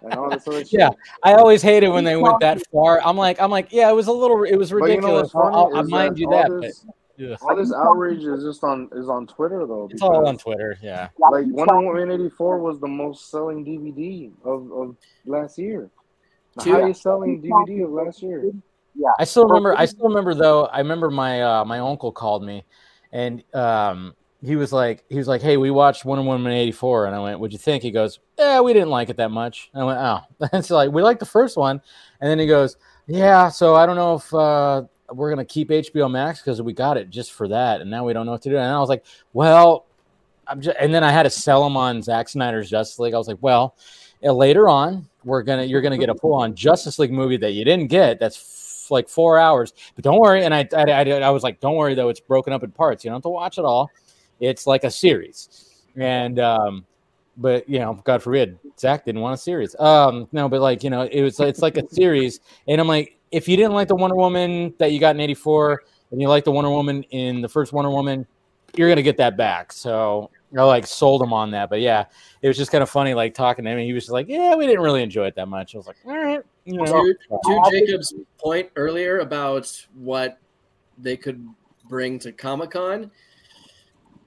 And 0.02 0.14
all 0.14 0.30
this 0.30 0.46
other 0.46 0.58
shit. 0.64 0.72
Yeah, 0.80 0.90
I 1.22 1.34
always 1.34 1.62
hated 1.62 1.88
when 1.88 2.04
they 2.04 2.16
went 2.16 2.40
that 2.40 2.60
far. 2.72 3.00
I'm 3.04 3.16
like, 3.16 3.40
I'm 3.40 3.50
like, 3.50 3.72
yeah, 3.72 3.88
it 3.90 3.94
was 3.94 4.06
a 4.08 4.12
little, 4.12 4.42
it 4.44 4.56
was 4.56 4.70
But 4.70 4.76
you 4.90 5.00
know 5.00 5.18
ridiculous. 5.20 5.34
I'll, 5.34 5.76
I'll 5.76 5.84
mind 5.88 6.18
you 6.18 6.28
that, 6.30 6.50
this- 6.60 6.84
but 6.86 6.94
ugh. 7.20 7.38
All 7.42 7.56
this 7.56 7.72
outrage 7.72 8.24
is 8.24 8.44
just 8.44 8.62
on 8.64 8.88
is 8.92 9.08
on 9.08 9.26
Twitter 9.26 9.66
though. 9.66 9.88
it's 9.90 10.02
all 10.02 10.26
on 10.26 10.38
Twitter. 10.38 10.78
Yeah. 10.82 11.08
Like 11.18 11.46
Wonder 11.48 11.80
Woman 11.80 12.10
eighty 12.10 12.30
four 12.30 12.58
was 12.58 12.80
the 12.80 12.88
most 12.88 13.30
selling 13.30 13.64
DVD 13.64 14.30
of, 14.44 14.70
of 14.72 14.96
last 15.26 15.58
year. 15.58 15.90
The 16.56 16.64
Two- 16.64 16.72
highest 16.72 17.02
selling 17.02 17.42
DVD 17.42 17.84
of 17.84 17.90
last 17.90 18.22
year. 18.22 18.44
Yeah. 18.94 19.08
I 19.18 19.24
still 19.24 19.46
remember. 19.46 19.74
I 19.76 19.86
still 19.86 20.08
remember 20.08 20.34
though. 20.34 20.66
I 20.66 20.78
remember 20.78 21.10
my 21.10 21.42
uh, 21.42 21.64
my 21.64 21.78
uncle 21.78 22.12
called 22.12 22.44
me, 22.44 22.64
and 23.10 23.42
um, 23.54 24.14
he 24.44 24.56
was 24.56 24.72
like, 24.72 25.04
he 25.08 25.16
was 25.16 25.26
like, 25.28 25.40
"Hey, 25.40 25.56
we 25.56 25.70
watched 25.70 26.04
Wonder 26.04 26.24
Woman 26.24 26.52
eighty 26.52 26.72
four, 26.72 27.06
and 27.06 27.14
I 27.16 27.20
went, 27.20 27.40
"What'd 27.40 27.52
you 27.52 27.58
think?" 27.58 27.82
He 27.82 27.90
goes, 27.90 28.18
"Yeah, 28.38 28.60
we 28.60 28.74
didn't 28.74 28.90
like 28.90 29.08
it 29.08 29.16
that 29.16 29.30
much." 29.30 29.70
I 29.74 29.82
went, 29.84 29.98
"Oh," 29.98 30.20
and 30.52 30.64
so 30.64 30.76
like 30.76 30.90
we 30.90 31.02
liked 31.02 31.20
the 31.20 31.26
first 31.26 31.56
one, 31.56 31.80
and 32.20 32.30
then 32.30 32.38
he 32.38 32.46
goes, 32.46 32.76
"Yeah, 33.06 33.48
so 33.48 33.74
I 33.74 33.86
don't 33.86 33.96
know 33.96 34.16
if 34.16 34.34
uh, 34.34 34.82
we're 35.10 35.30
gonna 35.30 35.44
keep 35.44 35.68
HBO 35.70 36.10
Max 36.10 36.40
because 36.40 36.60
we 36.60 36.72
got 36.72 36.96
it 36.96 37.10
just 37.10 37.32
for 37.32 37.48
that, 37.48 37.80
and 37.80 37.90
now 37.90 38.04
we 38.04 38.12
don't 38.12 38.26
know 38.26 38.32
what 38.32 38.42
to 38.42 38.50
do." 38.50 38.56
And 38.56 38.66
I 38.66 38.78
was 38.78 38.88
like, 38.88 39.04
"Well." 39.32 39.86
I'm 40.44 40.60
just, 40.60 40.76
and 40.78 40.92
then 40.92 41.04
I 41.04 41.12
had 41.12 41.22
to 41.22 41.30
sell 41.30 41.64
him 41.64 41.76
on 41.76 42.02
Zack 42.02 42.28
Snyder's 42.28 42.68
Justice 42.68 42.98
League. 42.98 43.14
I 43.14 43.16
was 43.16 43.28
like, 43.28 43.38
well, 43.40 43.76
uh, 44.24 44.32
later 44.32 44.68
on, 44.68 45.08
we're 45.24 45.42
gonna 45.42 45.64
you're 45.64 45.80
gonna 45.80 45.98
get 45.98 46.08
a 46.08 46.14
pull 46.14 46.34
on 46.34 46.54
Justice 46.54 46.98
League 46.98 47.12
movie 47.12 47.36
that 47.38 47.52
you 47.52 47.64
didn't 47.64 47.88
get. 47.88 48.18
That's 48.18 48.36
f- 48.36 48.90
like 48.90 49.08
four 49.08 49.38
hours, 49.38 49.72
but 49.94 50.04
don't 50.04 50.18
worry. 50.18 50.44
And 50.44 50.54
I, 50.54 50.68
I 50.74 50.84
I 50.90 51.02
I 51.02 51.30
was 51.30 51.42
like, 51.42 51.60
don't 51.60 51.76
worry 51.76 51.94
though, 51.94 52.08
it's 52.08 52.20
broken 52.20 52.52
up 52.52 52.62
in 52.62 52.70
parts. 52.70 53.04
You 53.04 53.10
don't 53.10 53.16
have 53.16 53.22
to 53.22 53.28
watch 53.28 53.58
it 53.58 53.64
all. 53.64 53.90
It's 54.40 54.66
like 54.66 54.84
a 54.84 54.90
series, 54.90 55.82
and 55.96 56.38
um, 56.38 56.84
but 57.36 57.68
you 57.68 57.78
know, 57.78 57.94
God 58.04 58.22
forbid, 58.22 58.58
Zack 58.78 59.04
didn't 59.04 59.20
want 59.20 59.34
a 59.34 59.38
series. 59.38 59.76
Um, 59.78 60.28
no, 60.32 60.48
but 60.48 60.60
like 60.60 60.82
you 60.82 60.90
know, 60.90 61.02
it 61.02 61.22
was 61.22 61.38
it's 61.40 61.62
like 61.62 61.76
a 61.76 61.88
series, 61.88 62.40
and 62.68 62.80
I'm 62.80 62.88
like, 62.88 63.18
if 63.32 63.48
you 63.48 63.56
didn't 63.56 63.72
like 63.72 63.88
the 63.88 63.96
Wonder 63.96 64.16
Woman 64.16 64.74
that 64.78 64.92
you 64.92 65.00
got 65.00 65.16
in 65.16 65.20
'84, 65.20 65.82
and 66.10 66.20
you 66.20 66.28
like 66.28 66.44
the 66.44 66.52
Wonder 66.52 66.70
Woman 66.70 67.02
in 67.04 67.40
the 67.40 67.48
first 67.48 67.72
Wonder 67.72 67.90
Woman, 67.90 68.26
you're 68.76 68.88
gonna 68.88 69.02
get 69.02 69.16
that 69.16 69.36
back. 69.36 69.72
So 69.72 70.30
I 70.56 70.62
like 70.62 70.86
sold 70.86 71.22
him 71.22 71.32
on 71.32 71.50
that. 71.52 71.70
But 71.70 71.80
yeah, 71.80 72.04
it 72.42 72.48
was 72.48 72.56
just 72.56 72.70
kind 72.70 72.82
of 72.82 72.90
funny, 72.90 73.14
like 73.14 73.34
talking 73.34 73.64
to 73.64 73.70
him. 73.70 73.78
And 73.78 73.86
he 73.86 73.92
was 73.92 74.04
just 74.04 74.12
like, 74.12 74.28
"Yeah, 74.28 74.54
we 74.54 74.66
didn't 74.66 74.82
really 74.82 75.02
enjoy 75.02 75.26
it 75.26 75.34
that 75.36 75.48
much." 75.48 75.74
I 75.74 75.78
was 75.78 75.86
like, 75.86 75.96
"All 76.06 76.16
right." 76.16 76.42
You 76.64 76.76
know, 76.76 76.84
to, 76.84 77.14
to 77.30 77.70
Jacob's 77.72 78.14
point 78.38 78.70
earlier 78.76 79.18
about 79.18 79.86
what 79.94 80.38
they 80.98 81.16
could 81.16 81.44
bring 81.88 82.18
to 82.20 82.32
Comic 82.32 82.70
Con, 82.70 83.10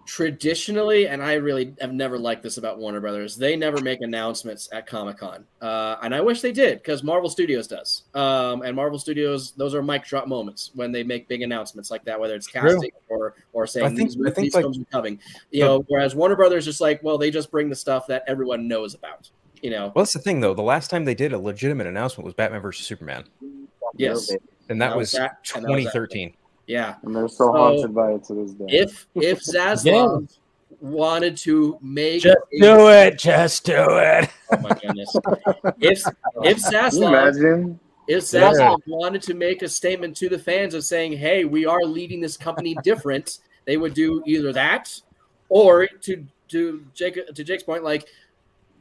traditionally, 0.05 1.07
and 1.07 1.21
I 1.23 1.33
really 1.33 1.73
have 1.81 1.93
never 1.93 2.17
liked 2.17 2.43
this 2.43 2.57
about 2.57 2.77
Warner 2.77 2.99
Brothers, 2.99 3.35
they 3.35 3.55
never 3.55 3.81
make 3.81 4.01
announcements 4.01 4.69
at 4.71 4.85
Comic 4.87 5.17
Con. 5.17 5.45
Uh, 5.61 5.95
and 6.03 6.13
I 6.13 6.21
wish 6.21 6.41
they 6.41 6.51
did 6.51 6.77
because 6.79 7.03
Marvel 7.03 7.29
Studios 7.29 7.67
does. 7.67 8.03
Um, 8.13 8.61
and 8.61 8.75
Marvel 8.75 8.99
Studios, 8.99 9.51
those 9.51 9.73
are 9.75 9.81
mic 9.81 10.05
drop 10.05 10.27
moments 10.27 10.71
when 10.75 10.91
they 10.91 11.03
make 11.03 11.27
big 11.27 11.41
announcements 11.41 11.89
like 11.91 12.03
that, 12.05 12.19
whether 12.19 12.35
it's 12.35 12.47
True. 12.47 12.61
casting 12.61 12.91
or, 13.09 13.35
or 13.53 13.65
saying 13.67 13.85
I 13.85 13.89
think- 13.95 14.11
these, 14.11 14.17
I 14.25 14.29
think, 14.31 14.45
these 14.45 14.53
like- 14.55 14.63
films 14.63 14.79
are 14.79 14.85
coming. 14.91 15.19
You 15.51 15.61
know, 15.63 15.85
whereas 15.87 16.15
Warner 16.15 16.35
Brothers 16.35 16.65
just 16.65 16.81
like, 16.81 17.01
well, 17.03 17.17
they 17.17 17.31
just 17.31 17.51
bring 17.51 17.69
the 17.69 17.75
stuff 17.75 18.07
that 18.07 18.23
everyone 18.27 18.67
knows 18.67 18.93
about. 18.93 19.29
You 19.61 19.71
know, 19.71 19.91
Well, 19.95 20.03
that's 20.03 20.13
the 20.13 20.19
thing, 20.19 20.41
though. 20.41 20.53
The 20.53 20.61
last 20.61 20.89
time 20.91 21.05
they 21.05 21.15
did 21.15 21.33
a 21.33 21.39
legitimate 21.39 21.87
announcement 21.87 22.25
was 22.25 22.33
Batman 22.35 22.61
versus 22.61 22.85
Superman, 22.85 23.23
yes. 23.95 24.29
and 24.69 24.79
that 24.81 24.89
That 24.89 24.97
was 24.97 25.11
was 25.13 25.19
that- 25.19 25.37
and 25.55 25.65
that 25.65 25.69
was 25.71 25.83
that. 25.85 25.93
2013. 25.93 26.33
Yeah. 26.67 26.95
And 27.03 27.15
they're 27.15 27.27
so 27.27 27.45
So- 27.45 27.51
haunted 27.51 27.93
by 27.93 28.13
it 28.13 28.23
to 28.25 28.33
this 28.33 28.51
day. 28.51 28.65
if 28.69 29.07
if 29.15 29.39
Zaslav 29.41 30.27
wanted 30.81 31.37
to 31.37 31.77
make 31.81 32.21
Just 32.23 32.37
a- 32.53 32.59
do 32.59 32.87
it. 32.89 33.17
Just 33.17 33.65
do 33.65 33.73
it. 33.77 34.29
Oh 34.51 34.57
my 34.61 34.69
goodness! 34.69 35.15
if 35.79 35.99
if 35.99 36.03
Can 36.03 36.47
you 36.47 36.55
Zaslav 36.55 37.07
imagine? 37.07 37.79
if 38.07 38.23
Zaslav 38.23 38.79
wanted 38.87 39.21
to 39.23 39.33
make 39.33 39.61
a 39.61 39.67
statement 39.69 40.15
to 40.17 40.29
the 40.29 40.37
fans 40.39 40.73
of 40.73 40.83
saying, 40.83 41.13
"Hey, 41.13 41.45
we 41.45 41.65
are 41.65 41.83
leading 41.83 42.19
this 42.21 42.37
company 42.37 42.75
different," 42.83 43.39
they 43.65 43.77
would 43.77 43.93
do 43.93 44.21
either 44.25 44.51
that, 44.53 44.99
or 45.49 45.87
to 46.01 46.25
to 46.49 46.85
Jake 46.93 47.25
to 47.33 47.43
Jake's 47.43 47.63
point, 47.63 47.83
like 47.83 48.07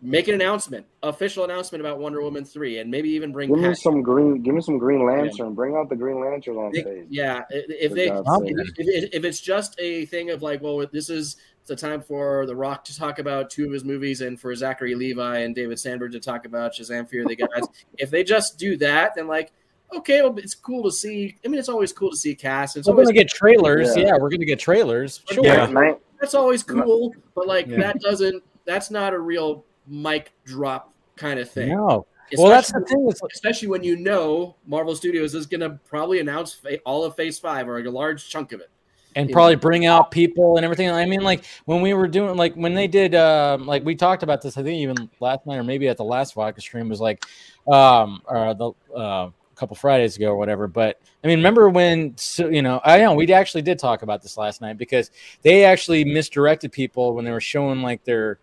make 0.04 0.28
an 0.28 0.34
announcement, 0.34 0.86
official 1.02 1.44
announcement 1.44 1.80
about 1.80 1.98
Wonder 1.98 2.22
Woman 2.22 2.44
three, 2.44 2.78
and 2.78 2.90
maybe 2.90 3.08
even 3.10 3.32
bring 3.32 3.48
Give 3.48 3.58
me 3.58 3.74
some 3.74 4.02
green. 4.02 4.42
Give 4.42 4.54
me 4.54 4.60
some 4.60 4.78
Green 4.78 5.04
Lantern. 5.04 5.54
Bring 5.54 5.74
out 5.74 5.88
the 5.88 5.96
Green 5.96 6.20
Lantern 6.20 6.56
on 6.56 6.74
stage. 6.74 7.06
yeah, 7.08 7.42
if 7.50 7.92
they 7.92 8.10
if, 8.10 8.74
if, 8.78 9.14
if 9.14 9.24
it's 9.24 9.40
just 9.40 9.74
a 9.78 10.04
thing 10.06 10.30
of 10.30 10.42
like, 10.42 10.62
well, 10.62 10.86
this 10.92 11.08
is 11.08 11.36
the 11.66 11.74
time 11.74 12.02
for 12.02 12.44
The 12.46 12.54
Rock 12.54 12.84
to 12.84 12.96
talk 12.96 13.18
about 13.18 13.50
two 13.50 13.66
of 13.66 13.72
his 13.72 13.84
movies, 13.84 14.20
and 14.20 14.38
for 14.38 14.54
Zachary 14.54 14.94
Levi 14.94 15.38
and 15.38 15.54
David 15.54 15.78
Sandberg 15.78 16.12
to 16.12 16.20
talk 16.20 16.44
about 16.44 16.74
Shazam: 16.74 17.08
Fear 17.08 17.24
the 17.26 17.36
Gods. 17.36 17.68
if 17.98 18.10
they 18.10 18.22
just 18.22 18.58
do 18.58 18.76
that, 18.78 19.14
then 19.14 19.26
like, 19.26 19.52
okay, 19.96 20.22
well, 20.22 20.36
it's 20.38 20.54
cool 20.54 20.82
to 20.84 20.92
see. 20.92 21.36
I 21.44 21.48
mean, 21.48 21.58
it's 21.58 21.70
always 21.70 21.92
cool 21.92 22.10
to 22.10 22.16
see 22.16 22.34
cast. 22.34 22.76
It's 22.76 22.86
We're 22.86 22.92
always 22.92 23.08
gonna 23.08 23.18
get 23.18 23.28
trailers. 23.28 23.96
Yeah. 23.96 24.06
Yeah, 24.06 24.16
we're 24.20 24.30
gonna 24.30 24.44
get 24.44 24.58
trailers. 24.58 25.22
Sure. 25.30 25.44
Yeah. 25.44 25.94
That's 26.20 26.34
always 26.34 26.62
cool, 26.62 27.14
but 27.34 27.46
like 27.46 27.66
Yeah. 27.66 27.78
that 27.78 28.00
doesn't. 28.00 28.42
That's 28.66 28.90
not 28.90 29.12
a 29.12 29.18
real 29.18 29.64
mic 29.86 30.32
drop 30.44 30.92
kind 31.16 31.38
of 31.38 31.50
thing. 31.50 31.70
No. 31.70 32.06
Well, 32.36 32.48
that's 32.48 32.72
the 32.72 32.80
thing. 32.80 33.10
Especially 33.32 33.68
when 33.68 33.84
you 33.84 33.96
know 33.96 34.56
Marvel 34.66 34.96
Studios 34.96 35.34
is 35.34 35.46
going 35.46 35.60
to 35.60 35.78
probably 35.86 36.20
announce 36.20 36.60
all 36.84 37.04
of 37.04 37.14
Phase 37.14 37.38
Five 37.38 37.68
or 37.68 37.78
a 37.78 37.90
large 37.90 38.28
chunk 38.28 38.52
of 38.52 38.60
it. 38.60 38.70
and 39.16 39.30
probably 39.30 39.56
bring 39.56 39.86
out 39.86 40.10
people 40.10 40.56
and 40.56 40.64
everything. 40.64 40.90
I 40.90 41.06
mean, 41.06 41.20
like 41.20 41.44
when 41.66 41.80
we 41.80 41.94
were 41.94 42.08
doing, 42.08 42.36
like 42.36 42.54
when 42.54 42.74
they 42.74 42.86
did, 42.86 43.14
um, 43.14 43.66
like 43.66 43.84
we 43.84 43.94
talked 43.94 44.22
about 44.22 44.42
this. 44.42 44.56
I 44.56 44.62
think 44.62 44.78
even 44.78 45.08
last 45.20 45.46
night 45.46 45.56
or 45.56 45.64
maybe 45.64 45.88
at 45.88 45.96
the 45.96 46.04
last 46.04 46.34
vodka 46.34 46.60
stream 46.60 46.88
was 46.88 47.00
like, 47.00 47.24
um, 47.70 48.22
or 48.26 48.54
the 48.54 48.72
uh, 48.96 49.30
a 49.30 49.56
couple 49.56 49.76
Fridays 49.76 50.16
ago 50.16 50.28
or 50.28 50.36
whatever. 50.36 50.66
But 50.66 51.00
I 51.22 51.28
mean, 51.28 51.38
remember 51.38 51.68
when? 51.68 52.16
So, 52.16 52.48
you 52.48 52.62
know, 52.62 52.80
I 52.84 52.98
know 52.98 53.14
we 53.14 53.32
actually 53.32 53.62
did 53.62 53.78
talk 53.78 54.02
about 54.02 54.22
this 54.22 54.36
last 54.36 54.60
night 54.60 54.78
because 54.78 55.10
they 55.42 55.64
actually 55.64 56.04
misdirected 56.04 56.72
people 56.72 57.14
when 57.14 57.24
they 57.24 57.30
were 57.30 57.40
showing 57.40 57.82
like 57.82 58.04
their. 58.04 58.40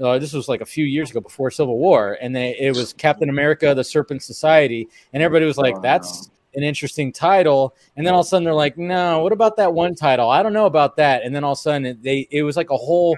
Uh, 0.00 0.18
this 0.18 0.32
was 0.32 0.48
like 0.48 0.60
a 0.60 0.66
few 0.66 0.84
years 0.84 1.10
ago 1.10 1.20
before 1.20 1.50
Civil 1.50 1.78
War, 1.78 2.18
and 2.20 2.34
they 2.34 2.56
it 2.58 2.74
was 2.76 2.92
Captain 2.92 3.28
America: 3.28 3.74
The 3.74 3.84
Serpent 3.84 4.22
Society, 4.22 4.88
and 5.12 5.22
everybody 5.22 5.46
was 5.46 5.56
like, 5.58 5.74
"That's 5.82 6.30
an 6.54 6.62
interesting 6.62 7.12
title." 7.12 7.74
And 7.96 8.06
then 8.06 8.14
all 8.14 8.20
of 8.20 8.26
a 8.26 8.28
sudden 8.28 8.44
they're 8.44 8.54
like, 8.54 8.76
"No, 8.78 9.20
what 9.22 9.32
about 9.32 9.56
that 9.56 9.72
one 9.72 9.94
title? 9.94 10.28
I 10.30 10.42
don't 10.42 10.52
know 10.52 10.66
about 10.66 10.96
that." 10.96 11.22
And 11.22 11.34
then 11.34 11.44
all 11.44 11.52
of 11.52 11.58
a 11.58 11.60
sudden 11.62 11.86
it- 11.86 12.02
they 12.02 12.26
it 12.30 12.42
was 12.42 12.56
like 12.56 12.70
a 12.70 12.76
whole 12.76 13.16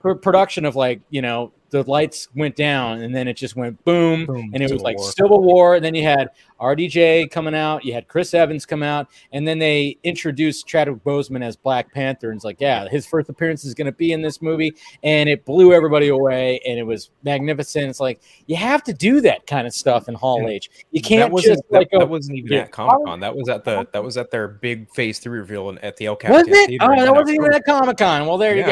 pr- 0.00 0.12
production 0.14 0.64
of 0.64 0.76
like 0.76 1.00
you 1.10 1.22
know 1.22 1.52
the 1.70 1.82
lights 1.90 2.28
went 2.34 2.56
down 2.56 3.02
and 3.02 3.14
then 3.14 3.28
it 3.28 3.34
just 3.34 3.56
went 3.56 3.82
boom, 3.84 4.26
Boom, 4.26 4.50
and 4.52 4.62
it 4.62 4.70
was 4.70 4.82
like 4.82 4.96
War. 4.98 5.12
Civil 5.12 5.42
War. 5.42 5.74
And 5.76 5.84
then 5.84 5.94
you 5.94 6.02
had 6.02 6.30
RDJ 6.60 7.30
coming 7.30 7.54
out, 7.54 7.84
you 7.84 7.92
had 7.92 8.06
Chris 8.08 8.34
Evans 8.34 8.66
come 8.66 8.82
out, 8.82 9.08
and 9.32 9.46
then 9.48 9.58
they 9.58 9.96
introduced 10.04 10.66
Chadwick 10.66 11.02
Boseman 11.04 11.42
as 11.42 11.56
Black 11.56 11.92
Panther. 11.92 12.30
And 12.30 12.38
it's 12.38 12.44
like, 12.44 12.60
yeah, 12.60 12.88
his 12.88 13.06
first 13.06 13.28
appearance 13.28 13.64
is 13.64 13.72
going 13.74 13.86
to 13.86 13.92
be 13.92 14.12
in 14.12 14.20
this 14.20 14.42
movie, 14.42 14.74
and 15.02 15.28
it 15.28 15.44
blew 15.44 15.72
everybody 15.72 16.08
away, 16.08 16.60
and 16.66 16.78
it 16.78 16.82
was 16.82 17.10
magnificent. 17.22 17.88
It's 17.88 18.00
like 18.00 18.20
you 18.46 18.56
have 18.56 18.82
to 18.84 18.92
do 18.92 19.20
that 19.22 19.46
kind 19.46 19.66
of 19.66 19.72
stuff 19.72 20.08
in 20.08 20.14
Hall 20.14 20.40
And 20.40 20.50
H. 20.50 20.70
You 20.90 21.00
can't 21.00 21.20
that 21.20 21.32
wasn't, 21.32 21.54
just 21.58 21.64
like 21.70 21.90
that, 21.90 21.96
go, 21.96 21.98
that 22.00 22.08
wasn't 22.10 22.38
even 22.38 22.52
Yeah. 22.52 22.60
at 22.60 22.72
Comic 22.72 23.06
Con. 23.06 23.20
That 23.20 23.34
was 23.34 23.48
at 23.48 23.64
the 23.64 23.88
that 23.92 24.04
was 24.04 24.16
at 24.16 24.30
their 24.30 24.48
big 24.48 24.90
Phase 24.90 25.18
Three 25.18 25.38
reveal 25.38 25.76
at 25.82 25.96
the 25.96 26.06
El 26.06 26.14
was 26.14 26.22
Capitan 26.22 26.52
it? 26.54 26.78
Oh, 26.82 26.94
that 26.94 27.14
wasn't 27.14 27.36
even 27.36 27.52
at 27.54 27.64
Comic 27.64 27.96
Con. 27.96 28.26
Well, 28.26 28.38
there 28.38 28.56
you 28.56 28.64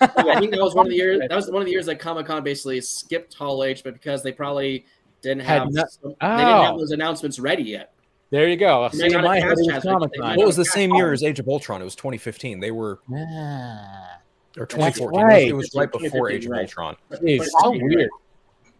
Yeah. 0.00 0.06
I 0.16 0.38
think 0.40 0.50
that 0.52 0.60
was 0.60 0.74
one 0.74 0.86
of 0.86 0.90
the 0.90 0.96
years. 0.96 1.20
That 1.28 1.34
was 1.34 1.50
one 1.50 1.62
of 1.62 1.66
the 1.66 1.72
years 1.72 1.86
that 1.86 1.98
Comic 1.98 2.26
Con 2.26 2.42
basically 2.44 2.80
skipped 2.80 3.34
Hall 3.34 3.64
H, 3.64 3.82
but 3.84 3.94
because 3.94 4.22
they 4.22 4.32
probably 4.32 4.84
didn't 5.22 5.42
have 5.42 5.72
not- 5.72 5.90
some- 5.90 6.10
they 6.20 6.26
didn't 6.26 6.38
have 6.38 6.74
Oh. 6.74 6.78
those 6.78 6.90
announcements 6.92 7.38
ready 7.38 7.62
yet. 7.64 7.92
There 8.30 8.46
you 8.48 8.56
go. 8.56 8.88
They 8.92 8.98
might 8.98 9.08
See, 9.10 9.16
not 9.16 9.24
my 9.24 9.34
have 9.36 9.44
head 9.44 9.48
cast 9.50 9.58
was 9.58 9.66
chats, 9.68 9.84
but 9.86 9.92
Comic 9.92 10.10
they 10.12 10.18
Con. 10.18 10.26
might 10.28 10.36
Well, 10.36 10.44
it 10.44 10.46
was 10.48 10.56
the 10.56 10.64
same 10.66 10.94
year 10.94 11.12
as 11.12 11.22
Age 11.22 11.38
of 11.40 11.48
Ultron. 11.48 11.80
It 11.80 11.84
was 11.84 11.94
2015. 11.96 12.60
They 12.60 12.70
were 12.70 12.98
Ah, 13.10 14.18
or 14.58 14.66
2014. 14.66 15.20
right. 15.22 15.48
It, 15.48 15.52
was, 15.54 15.64
it 15.66 15.74
was 15.74 15.74
right 15.74 15.90
before 15.92 16.30
Age 16.30 16.44
of 16.44 16.50
2015, 16.52 16.58
Ultron. 16.60 16.96
It's 17.22 17.50
so 17.62 17.70
weird. 17.70 18.10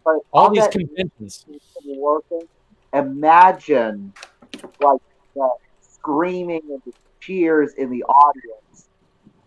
But 0.05 0.15
All 0.31 0.45
on 0.47 0.53
these 0.53 0.67
conventions. 0.67 1.45
Civil 1.81 1.97
War 1.99 2.21
imagine 2.93 4.13
like 4.81 5.01
the 5.35 5.49
screaming 5.81 6.61
and 6.69 6.81
the 6.85 6.93
cheers 7.19 7.73
in 7.73 7.89
the 7.89 8.03
audience 8.03 8.87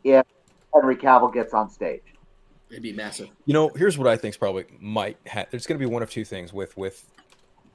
if 0.05 0.25
Henry 0.75 0.97
Cavill 0.97 1.33
gets 1.33 1.55
on 1.55 1.71
stage. 1.71 2.03
It'd 2.71 2.83
be 2.83 2.93
massive. 2.93 3.29
You 3.45 3.53
know, 3.53 3.69
here's 3.77 3.99
what 3.99 4.09
I 4.09 4.17
think's 4.17 4.37
probably 4.37 4.65
might. 4.81 5.19
Ha- 5.29 5.45
there's 5.51 5.67
going 5.67 5.79
to 5.79 5.87
be 5.87 5.91
one 5.91 6.03
of 6.03 6.11
two 6.11 6.25
things 6.25 6.53
with 6.53 6.77
with 6.77 7.11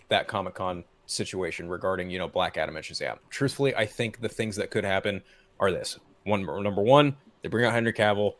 that 0.10 0.28
Comic 0.28 0.56
Con 0.56 0.84
situation 1.06 1.69
regarding 1.69 2.10
you 2.10 2.18
know 2.18 2.28
Black 2.28 2.57
Adam 2.57 2.76
and 2.76 2.84
Shazam. 2.84 3.18
Truthfully, 3.30 3.76
I 3.76 3.86
think 3.86 4.22
the 4.22 4.30
things 4.30 4.56
that 4.56 4.72
could 4.72 4.84
happen 4.84 5.22
are 5.60 5.72
this: 5.72 5.99
one, 6.24 6.44
number 6.64 6.82
one, 6.82 7.15
they 7.41 7.49
bring 7.49 7.65
out 7.65 7.74
Henry 7.74 7.94
Cavill, 7.94 8.34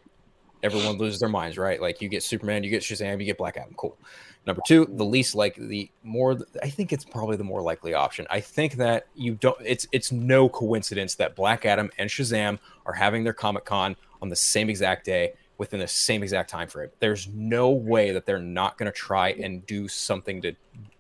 everyone 0.63 0.97
loses 0.97 1.19
their 1.19 1.29
minds, 1.29 1.57
right? 1.57 1.81
Like 1.81 2.01
you 2.01 2.09
get 2.09 2.23
Superman, 2.23 2.63
you 2.63 2.69
get 2.69 2.81
Shazam, 2.81 3.19
you 3.19 3.25
get 3.25 3.38
Black 3.38 3.57
Adam, 3.57 3.73
cool. 3.77 3.97
Number 4.45 4.61
two, 4.65 4.88
the 4.89 5.03
least 5.03 5.35
like 5.35 5.55
the 5.55 5.89
more. 6.03 6.38
I 6.63 6.69
think 6.69 6.93
it's 6.93 7.03
probably 7.03 7.35
the 7.35 7.43
more 7.43 7.61
likely 7.61 7.93
option. 7.93 8.25
I 8.29 8.39
think 8.39 8.75
that 8.75 9.07
you 9.13 9.35
don't. 9.35 9.57
It's 9.63 9.88
it's 9.91 10.11
no 10.11 10.47
coincidence 10.47 11.15
that 11.15 11.35
Black 11.35 11.65
Adam 11.65 11.91
and 11.97 12.09
Shazam 12.09 12.57
are 12.85 12.93
having 12.93 13.25
their 13.25 13.34
Comic 13.34 13.65
Con 13.65 13.97
on 14.22 14.30
the 14.30 14.35
same 14.35 14.69
exact 14.69 15.06
day 15.06 15.34
within 15.57 15.80
the 15.80 15.88
same 15.88 16.22
exact 16.23 16.49
time 16.49 16.68
frame. 16.68 16.89
There's 16.99 17.27
no 17.30 17.69
way 17.72 18.11
that 18.11 18.26
they're 18.26 18.39
not 18.39 18.77
going 18.77 18.91
to 18.91 18.98
try 18.98 19.30
and 19.31 19.65
do 19.65 19.88
something 19.88 20.41
to. 20.44 20.53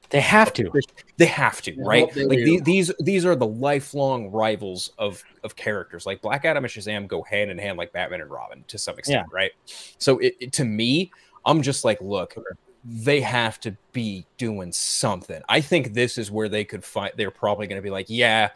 They 0.09 0.21
have 0.21 0.53
to. 0.53 0.71
They 1.17 1.25
have 1.25 1.61
to, 1.63 1.75
right? 1.83 2.11
they 2.13 2.23
Like 2.25 2.37
do. 2.39 2.45
the- 2.45 2.61
these 2.63 2.91
these 2.99 3.25
are 3.25 3.35
the 3.35 3.45
lifelong 3.47 4.31
rivals 4.31 4.91
of 4.97 5.21
of 5.43 5.55
characters. 5.55 6.05
Like 6.05 6.21
Black 6.21 6.45
Adam 6.45 6.63
and 6.63 6.71
Shazam 6.73 7.07
go 7.07 7.23
hand 7.23 7.51
in 7.51 7.57
hand, 7.57 7.77
like 7.77 7.91
Batman 7.91 8.21
and 8.21 8.31
Robin 8.31 8.63
to 8.69 8.77
some 8.77 8.97
extent, 8.97 9.27
right? 9.33 9.51
So 9.97 10.17
it, 10.19 10.35
it- 10.39 10.53
to 10.53 10.65
me, 10.65 11.11
I'm 11.45 11.61
just 11.61 11.83
like, 11.83 11.99
look, 12.01 12.35
they 12.85 13.19
have 13.19 13.59
to 13.61 13.75
be 13.91 14.25
doing 14.37 14.71
something. 14.71 15.41
I 15.49 15.59
think 15.59 15.93
this 15.93 16.17
is 16.17 16.31
where 16.31 16.47
they 16.47 16.63
could 16.63 16.85
find. 16.85 17.11
They're 17.17 17.29
probably 17.29 17.67
going 17.67 17.77
to 17.79 17.83
be 17.83 17.89
like, 17.89 18.05
yeah, 18.09 18.51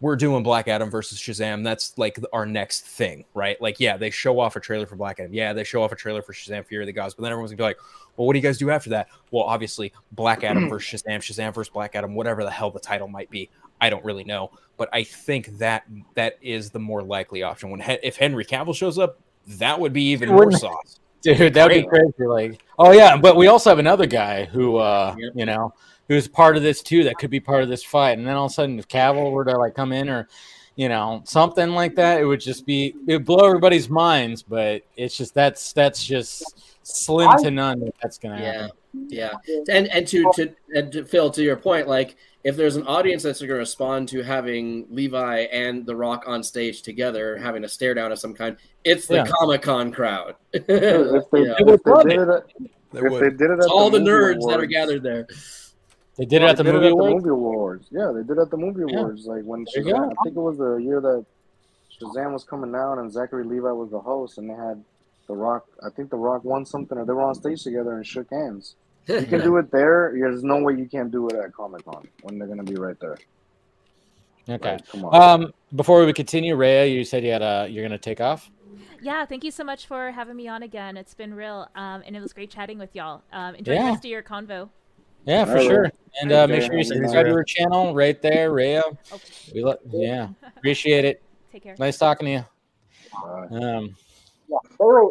we're 0.00 0.16
doing 0.16 0.42
Black 0.42 0.66
Adam 0.66 0.90
versus 0.90 1.18
Shazam. 1.18 1.62
That's 1.62 1.96
like 1.98 2.18
our 2.32 2.46
next 2.46 2.86
thing, 2.86 3.24
right? 3.34 3.60
Like, 3.60 3.78
yeah, 3.78 3.96
they 3.96 4.10
show 4.10 4.40
off 4.40 4.56
a 4.56 4.60
trailer 4.60 4.86
for 4.86 4.96
Black 4.96 5.20
Adam. 5.20 5.32
Yeah, 5.32 5.52
they 5.52 5.64
show 5.64 5.82
off 5.82 5.92
a 5.92 5.96
trailer 5.96 6.22
for 6.22 6.32
Shazam: 6.32 6.64
Fury 6.66 6.84
of 6.84 6.86
the 6.86 6.92
Gods. 6.92 7.14
But 7.14 7.22
then 7.22 7.32
everyone's 7.32 7.52
gonna 7.52 7.58
be 7.58 7.64
like, 7.64 7.78
well, 8.16 8.26
what 8.26 8.32
do 8.32 8.38
you 8.38 8.42
guys 8.42 8.58
do 8.58 8.70
after 8.70 8.90
that? 8.90 9.08
Well, 9.30 9.44
obviously, 9.44 9.92
Black 10.12 10.42
Adam 10.42 10.68
versus 10.70 11.02
Shazam, 11.02 11.18
Shazam 11.18 11.54
versus 11.54 11.70
Black 11.70 11.94
Adam, 11.94 12.14
whatever 12.14 12.44
the 12.44 12.50
hell 12.50 12.70
the 12.70 12.80
title 12.80 13.08
might 13.08 13.30
be. 13.30 13.50
I 13.80 13.90
don't 13.90 14.04
really 14.04 14.24
know, 14.24 14.50
but 14.76 14.88
I 14.92 15.04
think 15.04 15.58
that 15.58 15.84
that 16.14 16.38
is 16.42 16.70
the 16.70 16.78
more 16.78 17.02
likely 17.02 17.42
option. 17.42 17.70
When 17.70 17.80
if 17.80 18.16
Henry 18.16 18.44
Cavill 18.44 18.74
shows 18.74 18.98
up, 18.98 19.18
that 19.46 19.78
would 19.78 19.92
be 19.92 20.04
even 20.04 20.30
more 20.30 20.52
sauce. 20.52 21.00
Dude, 21.22 21.52
that'd 21.54 21.82
be 21.82 21.86
crazy. 21.86 22.26
Like, 22.26 22.62
oh 22.78 22.92
yeah, 22.92 23.16
but 23.16 23.36
we 23.36 23.46
also 23.46 23.70
have 23.70 23.78
another 23.78 24.06
guy 24.06 24.46
who, 24.46 24.76
uh, 24.76 25.14
you 25.34 25.44
know, 25.44 25.74
who's 26.10 26.26
part 26.26 26.56
of 26.56 26.62
this 26.64 26.82
too. 26.82 27.04
That 27.04 27.18
could 27.18 27.30
be 27.30 27.38
part 27.38 27.62
of 27.62 27.68
this 27.68 27.84
fight. 27.84 28.18
And 28.18 28.26
then 28.26 28.34
all 28.34 28.46
of 28.46 28.50
a 28.50 28.54
sudden, 28.54 28.80
if 28.80 28.88
Cavill 28.88 29.30
were 29.30 29.44
to 29.44 29.56
like 29.56 29.76
come 29.76 29.92
in 29.92 30.08
or, 30.08 30.26
you 30.74 30.88
know, 30.88 31.22
something 31.24 31.70
like 31.70 31.94
that, 31.94 32.20
it 32.20 32.24
would 32.24 32.40
just 32.40 32.66
be 32.66 32.96
it 33.06 33.12
would 33.12 33.24
blow 33.24 33.46
everybody's 33.46 33.88
minds. 33.88 34.42
But 34.42 34.82
it's 34.96 35.16
just 35.16 35.34
that's 35.34 35.72
that's 35.72 36.04
just 36.04 36.64
slim 36.82 37.30
to 37.44 37.50
none. 37.52 37.78
That 37.78 37.94
that's 38.02 38.18
gonna 38.18 38.42
Yeah, 38.42 38.52
happen. 38.62 38.76
yeah, 39.08 39.32
and 39.68 39.86
and 39.86 40.04
to 40.08 40.28
to 40.34 40.52
and 40.74 40.90
to 40.92 41.04
Phil, 41.04 41.30
to 41.30 41.44
your 41.44 41.54
point, 41.54 41.86
like 41.86 42.16
if 42.42 42.56
there's 42.56 42.74
an 42.74 42.86
audience 42.88 43.22
that's 43.22 43.38
going 43.38 43.50
to 43.50 43.54
respond 43.54 44.08
to 44.08 44.22
having 44.22 44.86
Levi 44.90 45.40
and 45.52 45.84
The 45.84 45.94
Rock 45.94 46.24
on 46.26 46.42
stage 46.42 46.80
together, 46.82 47.36
having 47.36 47.64
a 47.64 47.68
stare 47.68 47.92
down 47.92 48.10
of 48.12 48.18
some 48.18 48.32
kind, 48.34 48.56
it's 48.82 49.06
the 49.06 49.16
Yeah. 49.16 49.26
Comic 49.26 49.60
Con 49.62 49.92
crowd. 49.92 50.36
If 50.54 50.66
they, 50.66 50.74
You 50.76 50.80
know, 50.80 51.56
They 51.66 51.72
if 51.74 51.82
they 51.84 51.92
did 52.02 52.12
it. 52.12 52.22
it, 52.22 52.28
at, 52.30 52.44
They 52.92 53.00
if 53.00 53.20
they 53.20 53.28
did 53.28 53.42
it 53.42 53.50
at 53.50 53.58
it's 53.58 53.66
all 53.66 53.90
the 53.90 53.98
movie 54.00 54.10
nerds 54.10 54.48
that 54.48 54.58
are 54.58 54.64
gathered 54.64 55.02
there. 55.02 55.26
They 56.20 56.26
did 56.26 56.36
it 56.36 56.44
Well, 56.44 56.50
at 56.50 56.56
the 56.58 56.62
they 56.64 56.72
movie 56.72 56.86
at 56.86 56.90
the 56.90 56.94
awards. 56.96 57.14
movie 57.24 57.30
awards. 57.30 57.86
Yeah, 57.90 58.12
they 58.14 58.22
did 58.22 58.36
it 58.36 58.40
at 58.42 58.50
the 58.50 58.56
movie 58.58 58.82
Yeah. 58.86 58.98
awards. 59.00 59.26
Like 59.26 59.42
when 59.44 59.64
There 59.74 59.82
you 59.82 59.90
Shazam, 59.90 59.98
go. 59.98 60.10
I 60.10 60.22
think 60.22 60.36
it 60.36 60.40
was 60.40 60.58
the 60.58 60.74
year 60.76 61.00
that 61.00 61.24
Shazam 61.98 62.32
was 62.34 62.44
coming 62.44 62.74
out 62.74 62.98
and 62.98 63.10
Zachary 63.10 63.44
Levi 63.44 63.70
was 63.70 63.90
the 63.90 64.00
host, 64.00 64.36
and 64.36 64.48
they 64.50 64.54
had 64.54 64.84
The 65.28 65.34
Rock. 65.34 65.64
I 65.82 65.88
think 65.88 66.10
The 66.10 66.18
Rock 66.18 66.44
won 66.44 66.66
something, 66.66 66.98
or 66.98 67.06
they 67.06 67.14
were 67.14 67.22
on 67.22 67.34
stage 67.34 67.62
together 67.62 67.92
and 67.94 68.06
shook 68.06 68.28
hands. 68.30 68.76
You 69.08 69.22
can 69.24 69.40
do 69.40 69.56
it 69.56 69.70
there. 69.72 70.12
There's 70.14 70.44
no 70.44 70.58
way 70.62 70.74
you 70.74 70.86
can't 70.86 71.10
do 71.10 71.26
it 71.28 71.34
at 71.36 71.54
Comic 71.54 71.86
Con 71.86 72.06
when 72.22 72.38
they're 72.38 72.46
gonna 72.48 72.62
be 72.64 72.74
right 72.74 73.00
there. 73.00 73.16
Okay. 74.48 74.72
Like, 74.72 74.88
come 74.88 75.04
on. 75.06 75.42
Um, 75.44 75.54
before 75.74 76.04
we 76.04 76.12
continue, 76.12 76.54
Rhea, 76.54 76.86
you 76.86 77.04
said 77.04 77.24
you 77.24 77.30
had 77.32 77.42
a 77.42 77.66
you're 77.70 77.82
gonna 77.84 77.96
take 77.98 78.20
off. 78.20 78.50
Yeah, 79.02 79.24
thank 79.24 79.42
you 79.44 79.50
so 79.50 79.64
much 79.64 79.86
for 79.86 80.10
having 80.10 80.36
me 80.36 80.48
on 80.48 80.62
again. 80.62 80.98
It's 80.98 81.14
been 81.14 81.32
real, 81.32 81.68
um, 81.74 82.02
and 82.06 82.14
it 82.14 82.20
was 82.20 82.34
great 82.34 82.50
chatting 82.50 82.78
with 82.78 82.94
y'all. 82.94 83.22
Um, 83.32 83.54
enjoy 83.54 83.72
Yeah. 83.72 83.84
the 83.84 83.90
rest 83.92 84.04
of 84.04 84.10
your 84.10 84.22
convo. 84.22 84.68
Yeah, 85.24 85.44
for 85.44 85.50
All 85.50 85.56
right. 85.56 85.64
sure. 85.66 85.90
And 86.20 86.32
uh, 86.32 86.46
make 86.48 86.62
sure 86.62 86.72
you 86.74 86.78
have 86.78 86.86
a 86.86 86.88
good 86.88 87.02
subscribe 87.02 87.24
to 87.26 87.30
night. 87.30 87.36
her 87.36 87.44
channel 87.44 87.94
right 87.94 88.20
there, 88.20 88.52
Rhea. 88.52 88.82
Okay, 89.12 89.24
We 89.54 89.62
lo- 89.62 89.76
yeah, 89.90 90.28
appreciate 90.56 91.04
it. 91.04 91.22
take 91.52 91.62
care. 91.62 91.76
Nice 91.78 91.98
talking 91.98 92.26
to 92.26 92.32
you. 92.32 92.44
Bye. 93.12 93.46
Um, 93.56 93.96
Yeah, 94.48 94.58
Larry, 94.78 95.08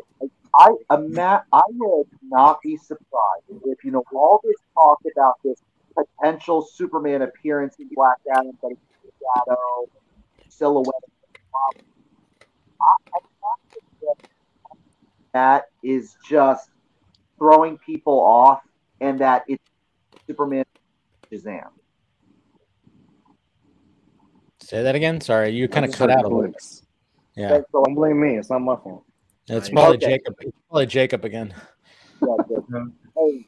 I 0.55 0.69
ima- 0.91 1.45
I 1.53 1.61
would 1.69 2.07
not 2.21 2.59
be 2.61 2.75
surprised 2.77 3.45
if 3.65 3.83
you 3.83 3.91
know 3.91 4.03
all 4.13 4.41
this 4.43 4.55
talk 4.73 4.99
about 5.15 5.35
this 5.43 5.61
potential 5.95 6.61
Superman 6.61 7.21
appearance 7.21 7.75
in 7.79 7.89
Black 7.95 8.17
Adam, 8.31 8.57
but 8.61 8.71
it's 8.71 8.81
shadow 9.19 9.87
silhouette. 10.49 10.93
I, 12.81 12.93
I'm 13.15 13.21
not 13.41 14.17
that 15.33 15.65
is 15.83 16.15
just 16.27 16.67
throwing 17.37 17.77
people 17.85 18.19
off, 18.19 18.61
and 18.99 19.19
that 19.19 19.43
it's 19.47 19.63
Superman 20.29 20.63
Shazam. 21.31 21.69
Say 24.61 24.83
that 24.83 24.93
again. 24.93 25.19
Sorry, 25.21 25.49
you 25.49 25.67
kind 25.67 25.85
of 25.85 25.91
cut 25.91 26.11
out 26.11 26.19
a 26.25 26.27
little. 26.27 26.43
clicks. 26.43 26.83
Yeah, 27.35 27.61
so 27.71 27.83
Don't 27.83 27.95
blame 27.95 28.21
me. 28.21 28.37
It's 28.37 28.51
not 28.51 28.59
my 28.59 28.75
fault. 28.75 29.03
it's 29.47 29.67
Okay. 29.67 29.73
probably 29.73 29.97
Okay. 29.97 30.05
Jacob. 30.07 30.35
It's 30.41 30.57
probably 30.69 30.85
Jacob 30.85 31.25
again. 31.25 31.53
Yeah. 32.21 32.83
Hey, 33.17 33.45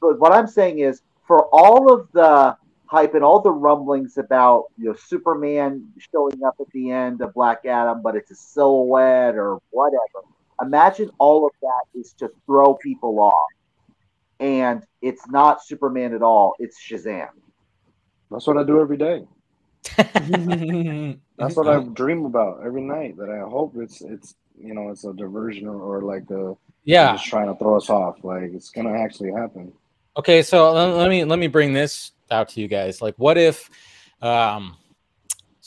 but 0.00 0.18
what 0.18 0.32
I'm 0.32 0.48
saying 0.48 0.80
is, 0.80 1.02
for 1.24 1.46
all 1.52 1.92
of 1.92 2.08
the 2.10 2.56
hype 2.86 3.14
and 3.14 3.22
all 3.22 3.40
the 3.40 3.52
rumblings 3.52 4.18
about 4.18 4.64
you 4.76 4.86
know 4.86 4.94
Superman 4.94 5.86
showing 6.12 6.42
up 6.44 6.56
at 6.60 6.66
the 6.72 6.90
end 6.90 7.20
of 7.20 7.32
Black 7.32 7.64
Adam, 7.64 8.02
but 8.02 8.16
it's 8.16 8.32
a 8.32 8.34
silhouette 8.34 9.36
or 9.36 9.60
whatever. 9.70 10.26
Imagine 10.60 11.10
all 11.18 11.46
of 11.46 11.52
that 11.62 11.84
is 12.00 12.12
to 12.14 12.28
throw 12.44 12.74
people 12.74 13.20
off, 13.20 13.34
and 14.40 14.82
it's 15.02 15.26
not 15.28 15.64
Superman 15.64 16.14
at 16.14 16.22
all. 16.22 16.54
It's 16.58 16.78
Shazam. 16.80 17.28
That's 18.30 18.46
what 18.46 18.58
I 18.58 18.64
do 18.64 18.80
every 18.80 18.96
day. 18.96 19.24
That's 21.38 21.56
what 21.56 21.68
I 21.68 21.80
dream 21.80 22.24
about 22.26 22.62
every 22.64 22.82
night. 22.82 23.16
That 23.16 23.30
I 23.30 23.48
hope 23.48 23.74
it's 23.76 24.00
it's 24.00 24.34
you 24.60 24.74
know 24.74 24.90
it's 24.90 25.04
a 25.04 25.12
diversion 25.12 25.68
or, 25.68 25.80
or 25.80 26.02
like 26.02 26.30
a 26.30 26.54
yeah. 26.84 27.12
just 27.12 27.26
trying 27.26 27.46
to 27.46 27.58
throw 27.58 27.76
us 27.76 27.88
off. 27.90 28.22
Like 28.22 28.50
it's 28.52 28.70
gonna 28.70 28.98
actually 28.98 29.32
happen. 29.32 29.72
Okay, 30.16 30.42
so 30.42 30.72
let, 30.72 30.86
let 30.96 31.08
me 31.08 31.24
let 31.24 31.38
me 31.38 31.46
bring 31.46 31.72
this 31.72 32.12
out 32.30 32.48
to 32.50 32.60
you 32.60 32.68
guys. 32.68 33.00
Like, 33.00 33.14
what 33.16 33.38
if, 33.38 33.70
um, 34.20 34.76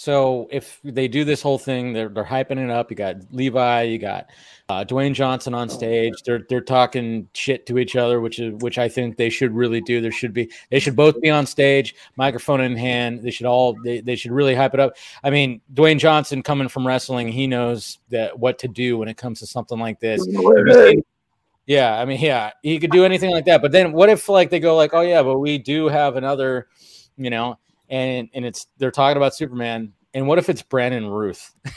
so 0.01 0.47
if 0.49 0.79
they 0.83 1.07
do 1.07 1.23
this 1.23 1.43
whole 1.43 1.59
thing, 1.59 1.93
they're 1.93 2.09
they're 2.09 2.23
hyping 2.23 2.57
it 2.57 2.71
up. 2.71 2.89
You 2.89 2.97
got 2.97 3.17
Levi, 3.31 3.83
you 3.83 3.99
got 3.99 4.31
uh, 4.67 4.83
Dwayne 4.83 5.13
Johnson 5.13 5.53
on 5.53 5.69
stage. 5.69 6.23
They're 6.25 6.43
they're 6.49 6.59
talking 6.59 7.29
shit 7.35 7.67
to 7.67 7.77
each 7.77 7.95
other, 7.95 8.19
which 8.19 8.39
is 8.39 8.55
which 8.63 8.79
I 8.79 8.89
think 8.89 9.17
they 9.17 9.29
should 9.29 9.53
really 9.53 9.79
do. 9.79 10.01
There 10.01 10.11
should 10.11 10.33
be 10.33 10.49
they 10.71 10.79
should 10.79 10.95
both 10.95 11.21
be 11.21 11.29
on 11.29 11.45
stage, 11.45 11.93
microphone 12.15 12.61
in 12.61 12.75
hand. 12.75 13.21
They 13.21 13.29
should 13.29 13.45
all 13.45 13.77
they, 13.83 14.01
they 14.01 14.15
should 14.15 14.31
really 14.31 14.55
hype 14.55 14.73
it 14.73 14.79
up. 14.79 14.95
I 15.23 15.29
mean, 15.29 15.61
Dwayne 15.71 15.99
Johnson 15.99 16.41
coming 16.41 16.67
from 16.67 16.87
wrestling, 16.87 17.27
he 17.27 17.45
knows 17.45 17.99
that 18.09 18.39
what 18.39 18.57
to 18.57 18.67
do 18.67 18.97
when 18.97 19.07
it 19.07 19.17
comes 19.17 19.39
to 19.41 19.45
something 19.45 19.77
like 19.77 19.99
this. 19.99 20.27
Yeah, 21.67 22.01
I 22.01 22.05
mean, 22.05 22.19
yeah, 22.19 22.53
he 22.63 22.79
could 22.79 22.89
do 22.89 23.05
anything 23.05 23.29
like 23.29 23.45
that. 23.45 23.61
But 23.61 23.71
then 23.71 23.91
what 23.91 24.09
if 24.09 24.27
like 24.27 24.49
they 24.49 24.59
go 24.59 24.75
like, 24.75 24.95
oh 24.95 25.01
yeah, 25.01 25.21
but 25.21 25.37
we 25.37 25.59
do 25.59 25.89
have 25.89 26.15
another, 26.15 26.69
you 27.17 27.29
know, 27.29 27.59
and 27.91 28.27
and 28.33 28.43
it's 28.45 28.65
they're 28.79 28.89
talking 28.89 29.17
about 29.17 29.35
Superman, 29.35 29.93
and 30.15 30.27
what 30.27 30.39
if 30.39 30.49
it's 30.49 30.63
Brandon 30.63 31.05
Routh? 31.07 31.51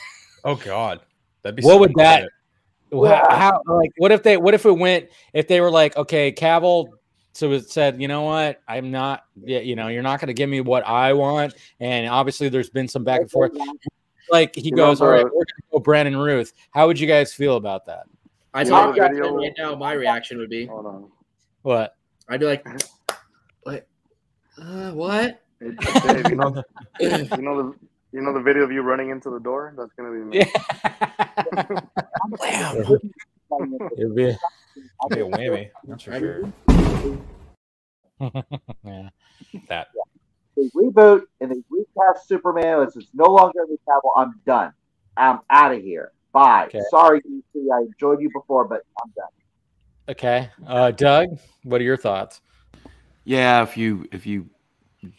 Oh 0.47 0.57
God, 0.57 1.01
that'd 1.43 1.57
be. 1.57 1.63
What 1.63 1.81
would 1.81 1.95
that- 1.97 2.29
good. 2.91 3.09
How, 3.09 3.27
how 3.31 3.63
like 3.75 3.91
what 3.97 4.13
if 4.13 4.23
they 4.23 4.37
what 4.37 4.53
if 4.55 4.67
it 4.67 4.73
went 4.73 5.09
if 5.33 5.49
they 5.49 5.61
were 5.63 5.71
like 5.71 5.97
okay 5.97 6.31
Cavill 6.31 6.89
so 7.33 7.51
it 7.53 7.69
said 7.71 8.01
you 8.01 8.07
know 8.09 8.23
what 8.23 8.61
I'm 8.69 8.91
not 8.93 9.25
yeah 9.43 9.61
you 9.61 9.75
know 9.75 9.89
you're 9.89 10.03
not 10.03 10.21
going 10.21 10.27
to 10.29 10.35
give 10.35 10.49
me 10.51 10.61
what 10.61 10.87
I 10.87 11.13
want 11.15 11.55
and 11.81 12.07
obviously 12.09 12.51
there's 12.51 12.69
been 12.71 12.87
some 12.89 13.03
back 13.05 13.23
and 13.23 13.31
forth 13.31 13.53
like 14.31 14.55
he 14.55 14.67
You 14.69 14.77
goes 14.77 15.01
know, 15.01 15.07
all 15.07 15.13
right 15.13 15.19
the- 15.25 15.25
we're 15.29 15.33
going 15.33 15.47
to 15.47 15.63
go 15.73 15.79
Brandon 15.81 16.17
Routh 16.19 16.53
how 16.73 16.87
would 16.87 17.01
you 17.01 17.07
guys 17.09 17.33
feel 17.33 17.57
about 17.57 17.87
that 17.87 18.05
I 18.53 18.61
You 18.63 18.69
tell 18.69 18.93
know 18.93 18.95
you 18.95 19.03
video- 19.03 19.35
right 19.35 19.53
now, 19.59 19.75
my 19.75 19.93
reaction 19.95 20.37
would 20.39 20.51
be, 20.51 20.67
Hold 20.67 20.85
on. 20.87 21.11
what 21.63 21.97
I'd 22.29 22.39
be 22.39 22.47
like, 22.47 22.65
what? 23.63 23.87
Uh, 24.61 24.93
what? 24.93 25.43
Hey, 25.65 25.71
Dave, 26.13 26.29
you 26.29 26.37
know, 26.37 26.51
know, 26.51 26.63
you 27.01 27.43
know 27.43 27.57
the 27.57 27.75
you 28.13 28.21
know 28.21 28.33
the 28.35 28.41
video 28.41 28.65
of 28.65 28.73
you 28.73 28.83
running 28.83 29.09
into 29.11 29.31
the 29.31 29.41
door. 29.41 29.73
That's 29.77 29.93
gonna 29.95 30.11
be 30.11 30.19
me. 30.19 30.39
yeah 32.43 32.75
It'd 33.97 34.15
be- 34.15 34.37
be 35.11 35.21
a 35.21 35.25
whammy. 35.25 35.71
That's 35.87 36.03
for 36.03 36.19
sure. 36.19 36.53
yeah 38.85 39.09
That. 39.69 39.89
they 40.57 40.69
reboot 40.75 41.23
and 41.41 41.51
they 41.51 41.63
recast 41.71 42.29
Superman. 42.29 42.83
It's, 42.83 42.97
it's 42.97 43.09
no 43.15 43.25
longer 43.33 43.53
Henry 43.59 43.79
Cavill. 43.89 44.11
I'm 44.17 44.41
done. 44.47 44.73
I'm 45.17 45.41
out 45.51 45.73
of 45.75 45.83
here. 45.83 46.13
Bye. 46.33 46.67
Okay. 46.67 46.81
Sorry, 46.91 47.21
DC. 47.21 47.73
I 47.73 47.83
enjoyed 47.83 48.21
you 48.21 48.31
before, 48.35 48.67
but 48.67 48.83
I'm 49.03 49.13
done. 49.17 49.29
okay 50.11 50.51
uh 50.67 50.91
Doug 50.91 51.39
what 51.63 51.81
are 51.81 51.85
your 51.85 51.97
thoughts 51.97 52.41
Yeah, 53.25 53.63
if 53.63 53.77
you 53.79 54.07
if 54.13 54.27
you 54.27 54.51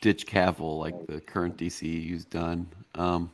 ditch 0.01 0.25
Cavill 0.25 0.79
like 0.79 0.95
the 1.07 1.21
current 1.21 1.57
DCU's 1.57 2.25
done, 2.25 2.67
um, 2.95 3.31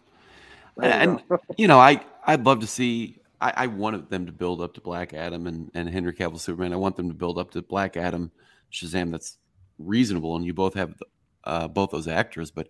There 0.78 0.90
you 0.90 0.96
and 0.96 1.24
you 1.58 1.68
know, 1.68 1.80
I 1.80 2.04
I'd 2.26 2.46
love 2.46 2.60
to 2.62 2.68
see. 2.68 3.18
I, 3.40 3.54
I 3.58 3.68
wanted 3.68 4.10
them 4.10 4.28
to 4.28 4.32
build 4.32 4.62
up 4.62 4.74
to 4.76 4.82
Black 4.82 5.14
Adam 5.14 5.48
and 5.48 5.72
and 5.74 5.90
Henry 5.90 6.14
Cavill 6.14 6.40
Superman. 6.40 6.74
I 6.74 6.78
want 6.78 6.96
them 6.96 7.10
to 7.10 7.16
build 7.16 7.38
up 7.38 7.52
to 7.52 7.62
Black 7.62 7.98
Adam, 7.98 8.32
Shazam. 8.72 9.12
That's 9.12 9.38
reasonable, 9.80 10.36
and 10.36 10.46
you 10.46 10.54
both 10.54 10.76
have 10.76 10.96
uh, 11.44 11.68
both 11.68 11.92
those 11.92 12.08
actors. 12.08 12.52
But 12.52 12.70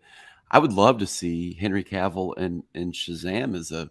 I 0.50 0.60
would 0.60 0.74
love 0.74 1.00
to 1.00 1.08
see 1.08 1.54
Henry 1.54 1.84
Cavill 1.84 2.34
and 2.38 2.64
and 2.74 2.94
Shazam 2.94 3.56
as 3.56 3.72
a 3.72 3.90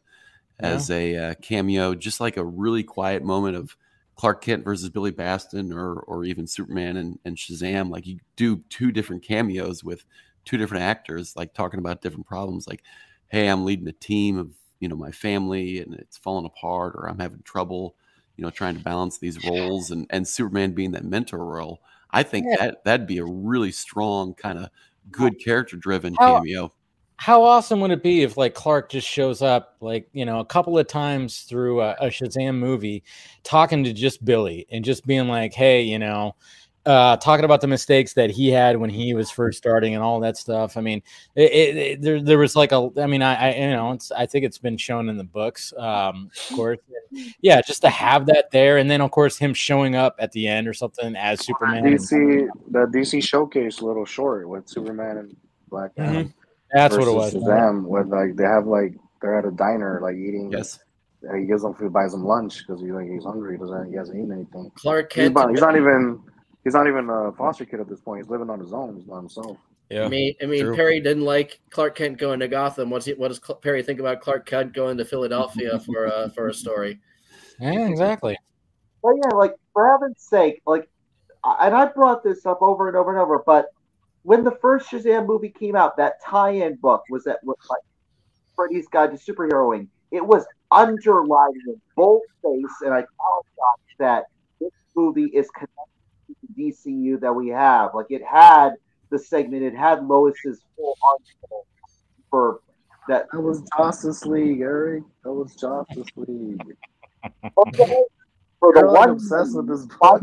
as 0.58 0.90
a 0.90 1.16
uh, 1.16 1.34
cameo, 1.40 1.94
just 1.94 2.20
like 2.20 2.36
a 2.36 2.44
really 2.44 2.82
quiet 2.82 3.22
moment 3.22 3.56
of 3.56 3.76
Clark 4.20 4.42
Kent 4.42 4.64
versus 4.64 4.90
Billy 4.90 5.12
Batson, 5.12 5.72
or 5.72 5.94
or 5.94 6.26
even 6.26 6.46
Superman 6.46 6.98
and, 6.98 7.18
and 7.24 7.38
Shazam. 7.38 7.88
Like 7.90 8.06
you 8.06 8.18
do 8.36 8.58
two 8.68 8.92
different 8.92 9.22
cameos 9.22 9.82
with 9.82 10.04
two 10.44 10.58
different 10.58 10.84
actors, 10.84 11.34
like 11.36 11.54
talking 11.54 11.78
about 11.80 12.02
different 12.02 12.26
problems. 12.26 12.68
Like, 12.68 12.82
hey, 13.28 13.48
I'm 13.48 13.64
leading 13.64 13.88
a 13.88 13.92
team 13.92 14.36
of 14.36 14.50
you 14.78 14.88
know 14.88 14.96
my 14.96 15.10
family, 15.10 15.78
and 15.80 15.94
it's 15.94 16.18
falling 16.18 16.44
apart, 16.44 16.96
or 16.96 17.08
I'm 17.08 17.18
having 17.18 17.40
trouble, 17.44 17.96
you 18.36 18.44
know, 18.44 18.50
trying 18.50 18.74
to 18.76 18.84
balance 18.84 19.16
these 19.16 19.42
roles, 19.42 19.90
and 19.90 20.06
and 20.10 20.28
Superman 20.28 20.72
being 20.72 20.90
that 20.92 21.04
mentor 21.06 21.42
role. 21.42 21.80
I 22.10 22.22
think 22.22 22.44
Yeah. 22.46 22.56
that 22.66 22.84
that'd 22.84 23.06
be 23.06 23.18
a 23.18 23.24
really 23.24 23.72
strong 23.72 24.34
kind 24.34 24.58
of 24.58 24.68
good 25.10 25.38
character 25.42 25.78
driven 25.78 26.14
oh, 26.20 26.42
cameo. 26.42 26.74
How 27.20 27.42
awesome 27.44 27.80
would 27.80 27.90
it 27.90 28.02
be 28.02 28.22
if 28.22 28.38
like 28.38 28.54
Clark 28.54 28.88
just 28.88 29.06
shows 29.06 29.42
up 29.42 29.76
like 29.82 30.08
you 30.14 30.24
know 30.24 30.40
a 30.40 30.44
couple 30.44 30.78
of 30.78 30.86
times 30.86 31.40
through 31.42 31.82
a, 31.82 31.90
a 32.00 32.06
Shazam 32.06 32.54
movie, 32.56 33.02
talking 33.44 33.84
to 33.84 33.92
just 33.92 34.24
Billy 34.24 34.66
and 34.70 34.82
just 34.82 35.06
being 35.06 35.28
like, 35.28 35.52
hey, 35.52 35.82
you 35.82 35.98
know, 35.98 36.34
uh, 36.86 37.18
talking 37.18 37.44
about 37.44 37.60
the 37.60 37.66
mistakes 37.66 38.14
that 38.14 38.30
he 38.30 38.48
had 38.48 38.78
when 38.78 38.88
he 38.88 39.12
was 39.12 39.30
first 39.30 39.58
starting 39.58 39.94
and 39.94 40.02
all 40.02 40.18
that 40.18 40.38
stuff. 40.38 40.78
I 40.78 40.80
mean, 40.80 41.02
it, 41.34 41.52
it, 41.52 41.76
it- 41.76 42.00
there 42.00 42.22
there 42.22 42.38
was 42.38 42.56
like 42.56 42.72
a, 42.72 42.88
I 42.96 43.06
mean, 43.06 43.20
I, 43.20 43.50
I 43.50 43.54
you 43.54 43.70
know, 43.70 43.92
it's 43.92 44.10
I 44.12 44.24
think 44.24 44.46
it's 44.46 44.56
been 44.56 44.78
shown 44.78 45.10
in 45.10 45.18
the 45.18 45.24
books, 45.24 45.74
um, 45.76 46.30
of 46.50 46.56
course. 46.56 46.78
Yeah, 47.42 47.60
just 47.60 47.82
to 47.82 47.90
have 47.90 48.26
that 48.26 48.52
there, 48.52 48.78
and 48.78 48.88
then 48.88 49.00
of 49.00 49.10
course 49.10 49.36
him 49.36 49.52
showing 49.52 49.96
up 49.96 50.14
at 50.20 50.30
the 50.30 50.46
end 50.46 50.68
or 50.68 50.72
something 50.72 51.16
as 51.16 51.44
Superman. 51.44 51.82
DC 51.82 52.48
the 52.70 52.86
DC 52.86 53.20
showcase 53.22 53.80
a 53.80 53.84
little 53.84 54.04
short 54.06 54.48
with 54.48 54.68
Superman 54.68 55.16
and 55.18 55.36
Black 55.68 55.90
Adam. 55.98 56.14
Mhm. 56.28 56.32
That's 56.72 56.96
what 56.96 57.08
it 57.08 57.12
was. 57.12 57.32
versus 57.32 57.48
Shazam 57.48 57.84
with 57.84 58.08
like 58.08 58.36
they 58.36 58.44
have 58.44 58.66
like 58.66 58.94
they're 59.20 59.38
at 59.38 59.44
a 59.44 59.50
diner 59.50 60.00
like 60.02 60.16
eating. 60.16 60.50
Yes. 60.52 60.78
He 61.36 61.44
gives 61.44 61.62
them 61.62 61.74
food, 61.74 61.92
buys 61.92 62.12
them 62.12 62.24
lunch 62.24 62.64
because 62.66 62.80
he 62.80 62.92
like 62.92 63.06
he's 63.06 63.24
hungry. 63.24 63.56
He 63.56 63.60
doesn't 63.60 63.90
he 63.90 63.96
hasn't 63.96 64.16
eaten 64.16 64.32
anything. 64.32 64.70
Clark 64.76 65.12
He's 65.12 65.24
Kent. 65.24 65.34
not, 65.34 65.50
he's 65.50 65.60
not 65.60 65.76
even 65.76 66.20
he's 66.64 66.74
not 66.74 66.86
even 66.86 67.10
a 67.10 67.32
foster 67.32 67.64
kid 67.66 67.80
at 67.80 67.88
this 67.88 68.00
point. 68.00 68.22
He's 68.22 68.30
living 68.30 68.48
on 68.48 68.58
his 68.58 68.72
own. 68.72 68.96
He's 68.96 69.04
by 69.04 69.16
himself. 69.16 69.58
Yeah. 69.90 70.04
I 70.04 70.08
mean, 70.08 70.34
I 70.40 70.46
mean, 70.46 70.62
true. 70.62 70.76
Perry 70.76 71.00
didn't 71.00 71.24
like 71.24 71.60
Clark 71.70 71.96
Kent 71.96 72.16
going 72.16 72.38
to 72.40 72.48
Gotham. 72.48 72.90
What's 72.90 73.06
he, 73.06 73.14
what 73.14 73.28
does 73.28 73.40
Cl- 73.44 73.58
Perry 73.58 73.82
think 73.82 73.98
about 73.98 74.20
Clark 74.20 74.46
Kent 74.46 74.72
going 74.72 74.96
to 74.98 75.04
Philadelphia 75.04 75.78
for 75.86 76.06
uh, 76.06 76.28
for 76.30 76.48
a 76.48 76.54
story? 76.54 77.00
Yeah, 77.58 77.88
exactly. 77.88 78.38
But 79.02 79.14
yeah, 79.16 79.34
like 79.36 79.54
for 79.72 79.90
heaven's 79.90 80.22
sake, 80.22 80.62
like, 80.64 80.88
and 81.44 81.74
I 81.74 81.86
brought 81.86 82.22
this 82.22 82.46
up 82.46 82.62
over 82.62 82.86
and 82.88 82.96
over 82.96 83.10
and 83.10 83.18
over. 83.20 83.42
But 83.44 83.66
when 84.22 84.44
the 84.44 84.52
first 84.62 84.90
Shazam 84.90 85.26
movie 85.26 85.48
came 85.50 85.76
out, 85.76 85.96
that 85.96 86.22
tie-in 86.24 86.76
book 86.76 87.04
was 87.10 87.24
that 87.24 87.38
was 87.42 87.56
like 87.68 87.82
Freddy's 88.54 88.88
Guide 88.88 89.16
to 89.16 89.32
Superheroing. 89.32 89.88
It 90.10 90.24
was 90.24 90.44
underlining 90.70 91.62
in 91.66 91.80
boldface, 91.96 92.82
and 92.82 92.92
I 92.92 93.00
apologize 93.00 93.96
that 93.98 94.24
this 94.60 94.72
movie 94.94 95.26
is 95.26 95.48
connected 95.50 95.74
to 96.28 96.34
the 96.54 96.62
DCU 96.62 97.20
that 97.20 97.32
we 97.32 97.48
have. 97.48 97.94
Like 97.94 98.06
it 98.10 98.22
had 98.22 98.74
the 99.10 99.18
segment, 99.18 99.62
it 99.62 99.74
had 99.74 100.04
Lois's 100.06 100.62
full 100.76 100.96
article 101.02 101.66
for 102.28 102.60
that. 103.08 103.26
That 103.32 103.40
was 103.40 103.62
Justice 103.76 104.24
League, 104.26 104.60
Eric. 104.60 105.04
That 105.24 105.32
was 105.32 105.54
Justice 105.54 106.08
League. 106.16 106.60
Okay, 107.24 108.02
for 108.60 108.72
the 108.74 108.80
You're 108.80 108.90
like 108.90 109.00
one 109.00 109.10
obsessed 109.10 109.56
with 109.56 109.68
this 109.68 109.86
book. 109.86 110.20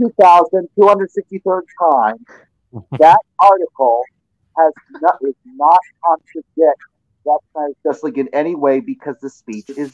562,263rd 0.00 1.62
time, 1.92 2.24
that 2.98 3.18
article 3.40 4.02
has 4.56 4.72
not, 5.00 5.16
is 5.22 5.34
not 5.44 5.78
contradict 6.04 6.80
Zack 7.24 7.40
Snyder's 7.52 7.74
Justice 7.84 8.02
League 8.02 8.18
in 8.18 8.28
any 8.32 8.54
way 8.54 8.80
because 8.80 9.16
the 9.20 9.30
speech 9.30 9.70
is 9.70 9.92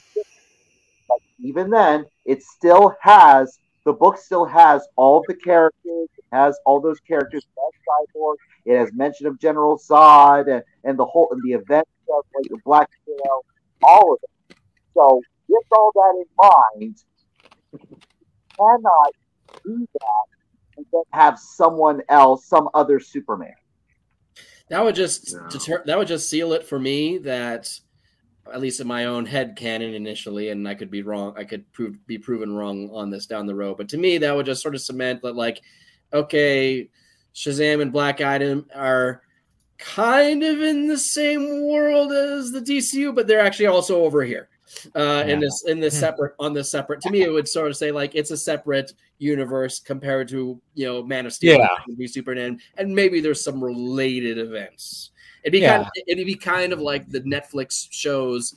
like 1.11 1.21
even 1.39 1.71
then, 1.71 2.07
it 2.25 2.43
still 2.43 2.95
has 3.01 3.59
the 3.85 3.93
book 3.93 4.17
still 4.17 4.47
has 4.47 4.87
all 4.97 5.23
the 5.29 5.35
characters. 5.35 6.09
It 6.17 6.25
has 6.33 6.59
all 6.65 6.81
those 6.81 6.99
characters. 7.01 7.45
Cyborg. 7.57 8.37
It 8.65 8.79
has 8.79 8.91
mention 8.95 9.27
of 9.27 9.39
General 9.39 9.79
Zod 9.79 10.51
and, 10.51 10.63
and 10.85 10.99
the 10.99 11.05
whole 11.05 11.29
and 11.33 11.43
the 11.43 11.53
events 11.53 11.91
of 12.11 12.25
like 12.35 12.49
the 12.49 12.59
Black 12.65 12.89
Widow, 13.07 13.43
all 13.83 14.15
of 14.15 14.19
it. 14.23 14.57
So 14.95 15.21
with 15.49 15.65
all 15.73 15.93
that 15.95 16.15
in 16.17 16.81
mind, 16.81 16.97
cannot 18.57 19.13
do 19.65 19.87
that 19.93 20.34
and 20.77 20.87
then 20.93 21.03
have 21.11 21.39
someone 21.39 22.03
else, 22.09 22.47
some 22.47 22.69
other 22.75 23.01
Superman. 23.01 23.55
That 24.71 24.83
would 24.83 24.95
just 24.95 25.35
No. 25.35 25.49
deter, 25.49 25.83
that 25.87 25.99
would 25.99 26.09
just 26.09 26.29
seal 26.29 26.53
it 26.53 26.65
for 26.65 26.79
me 26.79 27.19
that 27.19 27.79
at 28.53 28.61
least 28.61 28.81
in 28.81 28.87
my 28.87 29.07
own 29.07 29.25
head 29.25 29.57
canon 29.57 29.95
initially, 29.95 30.51
and 30.51 30.69
I 30.69 30.75
could 30.75 30.91
be 30.91 31.03
wrong. 31.03 31.35
I 31.37 31.45
could 31.45 31.71
prove 31.73 32.07
be 32.07 32.19
proven 32.19 32.55
wrong 32.55 32.91
on 32.93 33.11
this 33.11 33.27
down 33.27 33.47
the 33.47 33.55
road. 33.55 33.77
But 33.79 33.89
to 33.91 33.97
me, 33.97 34.19
that 34.19 34.35
would 34.35 34.47
just 34.47 34.63
sort 34.63 34.75
of 34.75 34.83
cement 34.83 35.23
that 35.23 35.35
like, 35.35 35.63
okay, 36.13 36.91
Shazam 37.35 37.81
and 37.81 37.93
Black 37.93 38.21
Adam 38.21 38.67
are 38.75 39.23
kind 39.79 40.43
of 40.43 40.61
in 40.61 40.87
the 40.89 40.99
same 40.99 41.67
world 41.67 42.13
as 42.13 42.53
the 42.53 42.61
DCU, 42.61 43.15
but 43.15 43.27
they're 43.27 43.41
actually 43.41 43.67
also 43.67 44.05
over 44.05 44.23
here. 44.23 44.49
Uh, 44.95 45.25
in 45.27 45.41
this 45.41 45.65
in 45.67 45.79
this 45.79 45.99
separate 45.99 46.35
on 46.39 46.53
this 46.55 46.71
separate 46.71 47.01
to 47.01 47.11
me 47.11 47.21
it 47.23 47.31
would 47.31 47.47
sort 47.47 47.69
of 47.71 47.77
say 47.77 47.93
like 47.93 48.15
it's 48.15 48.31
a 48.31 48.37
separate 48.37 48.95
universe 49.19 49.79
compared 49.79 50.27
to 50.27 50.61
you 50.75 50.87
know 50.87 51.03
Man 51.03 51.27
of 51.27 51.33
Steel 51.35 51.59
Yeah. 51.59 51.69
and 51.87 51.97
be 51.99 52.07
Superman 52.07 52.59
and 52.79 52.95
maybe 52.95 53.21
there's 53.21 53.45
some 53.45 53.63
related 53.63 54.39
events 54.39 55.11
It'd 55.43 55.53
be 55.53 55.59
Yeah. 55.61 55.77
kind 55.77 55.87
of, 55.87 55.93
it'd 56.07 56.27
be 56.27 56.35
kind 56.35 56.73
of 56.73 56.81
like 56.81 57.11
the 57.11 57.21
Netflix 57.21 57.87
shows, 57.91 58.55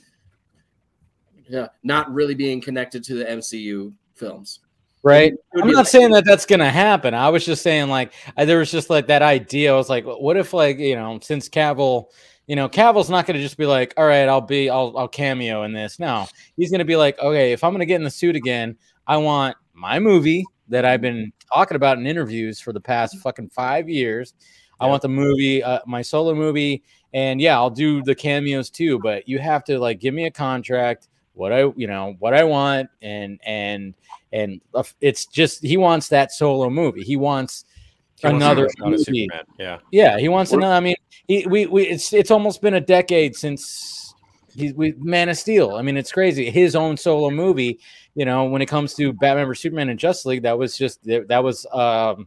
yeah, 1.46 1.68
not 1.82 2.10
really 2.12 2.34
being 2.34 2.60
connected 2.62 3.04
to 3.04 3.14
the 3.14 3.24
MCU 3.24 3.92
films. 4.14 4.60
right? 5.02 5.32
I'm 5.54 5.68
not 5.68 5.76
like- 5.76 5.86
saying 5.86 6.10
that 6.12 6.24
that's 6.24 6.44
gonna 6.46 6.70
happen. 6.70 7.14
I 7.14 7.28
was 7.28 7.44
just 7.44 7.62
saying 7.62 7.88
like 7.88 8.12
I, 8.36 8.44
there 8.46 8.58
was 8.58 8.70
just 8.70 8.90
like 8.90 9.06
that 9.08 9.22
idea. 9.22 9.72
I 9.72 9.76
was 9.76 9.88
like, 9.88 10.04
what 10.04 10.36
if 10.36 10.52
like 10.54 10.78
you 10.78 10.96
know 10.96 11.18
since 11.22 11.48
Cavill, 11.48 12.06
you 12.48 12.56
know 12.56 12.68
Cavill's 12.68 13.10
not 13.10 13.26
gonna 13.26 13.40
just 13.40 13.58
be 13.58 13.66
like, 13.66 13.94
all 13.96 14.06
right, 14.06 14.28
I'll 14.28 14.40
be 14.40 14.68
I'll 14.68 14.92
I'll 14.96 15.06
cameo 15.06 15.62
in 15.62 15.72
this. 15.72 16.00
No, 16.00 16.26
he's 16.56 16.70
gonna 16.70 16.84
be 16.84 16.96
like, 16.96 17.18
okay, 17.20 17.52
if 17.52 17.62
I'm 17.62 17.72
gonna 17.72 17.86
get 17.86 17.96
in 17.96 18.04
the 18.04 18.10
suit 18.10 18.34
again, 18.34 18.76
I 19.06 19.18
want 19.18 19.56
my 19.74 19.98
movie 20.00 20.44
that 20.68 20.84
I've 20.84 21.02
been 21.02 21.32
talking 21.52 21.76
about 21.76 21.98
in 21.98 22.06
interviews 22.06 22.58
for 22.58 22.72
the 22.72 22.80
past 22.80 23.18
fucking 23.18 23.50
five 23.50 23.88
years. 23.88 24.34
I 24.80 24.86
want 24.86 25.02
the 25.02 25.08
movie, 25.08 25.62
uh, 25.62 25.80
my 25.86 26.02
solo 26.02 26.34
movie, 26.34 26.82
and 27.12 27.40
yeah, 27.40 27.56
I'll 27.56 27.70
do 27.70 28.02
the 28.02 28.14
cameos 28.14 28.70
too. 28.70 28.98
But 28.98 29.28
you 29.28 29.38
have 29.38 29.62
to 29.64 29.78
like 29.78 30.00
give 30.00 30.14
me 30.14 30.24
a 30.24 30.30
contract, 30.30 31.08
what 31.34 31.52
I, 31.52 31.70
you 31.76 31.86
know, 31.86 32.16
what 32.18 32.32
I 32.32 32.44
want, 32.44 32.88
and 33.02 33.38
and 33.44 33.94
and 34.32 34.60
uh, 34.74 34.84
it's 35.02 35.26
just 35.26 35.62
he 35.62 35.76
wants 35.76 36.08
that 36.08 36.32
solo 36.32 36.70
movie. 36.70 37.02
He 37.02 37.16
wants 37.16 37.66
He 38.20 38.28
another 38.28 38.68
movie. 38.80 39.02
Superman. 39.02 39.44
Yeah. 39.58 39.78
Yeah, 39.90 40.18
he 40.18 40.28
wants 40.28 40.52
another. 40.52 40.74
I 40.74 40.80
mean, 40.80 40.96
he, 41.26 41.46
we 41.46 41.66
we 41.66 41.84
it's 41.84 42.12
it's 42.12 42.30
almost 42.30 42.60
been 42.60 42.74
a 42.74 42.80
decade 42.80 43.36
since 43.36 44.14
he's 44.54 44.74
we 44.74 44.94
Man 44.98 45.28
of 45.28 45.36
Steel. 45.38 45.76
I 45.76 45.82
mean, 45.82 45.96
it's 45.96 46.12
crazy. 46.12 46.50
His 46.50 46.74
own 46.74 46.96
solo 46.96 47.30
movie. 47.30 47.78
You 48.14 48.24
know, 48.24 48.44
when 48.44 48.62
it 48.62 48.66
comes 48.66 48.94
to 48.94 49.12
Batman 49.12 49.46
vs 49.46 49.62
Superman 49.62 49.88
and 49.90 49.98
Justice 49.98 50.26
League, 50.26 50.42
that 50.42 50.58
was 50.58 50.76
just 50.76 51.04
that 51.04 51.44
was 51.44 51.66
um 51.72 52.26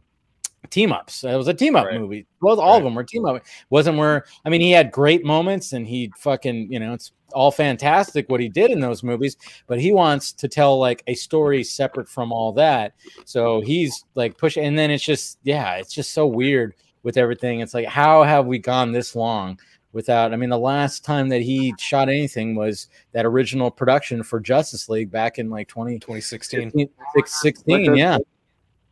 team 0.70 0.92
ups. 0.92 1.24
It 1.24 1.36
was 1.36 1.48
a 1.48 1.54
team 1.54 1.76
up 1.76 1.86
Right. 1.86 2.00
movie. 2.00 2.26
Well, 2.40 2.60
all 2.60 2.76
of 2.78 2.84
them 2.84 2.94
were 2.94 3.04
team 3.04 3.24
up. 3.24 3.42
Wasn't 3.70 3.98
where 3.98 4.24
I 4.44 4.48
mean, 4.48 4.60
he 4.60 4.70
had 4.70 4.90
great 4.92 5.24
moments 5.24 5.72
and 5.72 5.86
he 5.86 6.12
fucking 6.18 6.72
you 6.72 6.78
know 6.80 6.94
it's 6.94 7.12
all 7.32 7.50
fantastic 7.50 8.28
what 8.28 8.40
he 8.40 8.48
did 8.48 8.70
in 8.70 8.80
those 8.80 9.02
movies. 9.02 9.36
But 9.66 9.80
he 9.80 9.92
wants 9.92 10.32
to 10.32 10.48
tell 10.48 10.78
like 10.78 11.02
a 11.06 11.14
story 11.14 11.64
separate 11.64 12.08
from 12.08 12.30
all 12.32 12.52
that. 12.52 12.92
So 13.24 13.60
he's 13.62 14.04
like 14.14 14.36
pushing, 14.38 14.64
and 14.64 14.78
then 14.78 14.90
it's 14.90 15.04
just 15.04 15.38
yeah, 15.42 15.76
it's 15.76 15.92
just 15.94 16.12
so 16.12 16.26
weird 16.26 16.74
with 17.02 17.16
everything. 17.16 17.60
It's 17.60 17.74
like 17.74 17.86
how 17.86 18.22
have 18.22 18.46
we 18.46 18.58
gone 18.58 18.92
this 18.92 19.14
long? 19.16 19.58
Without, 19.94 20.32
I 20.32 20.36
mean, 20.36 20.48
the 20.48 20.56
last 20.58 21.04
time 21.04 21.28
that 21.28 21.42
he 21.42 21.74
shot 21.78 22.08
anything 22.08 22.54
was 22.54 22.88
that 23.12 23.26
original 23.26 23.70
production 23.70 24.22
for 24.22 24.40
Justice 24.40 24.88
League 24.88 25.10
back 25.10 25.38
in 25.38 25.50
like 25.50 25.68
20, 25.68 25.98
2016. 25.98 26.88
16, 27.26 27.82
Like 27.82 27.90
I- 27.90 27.94
yeah. 27.94 28.18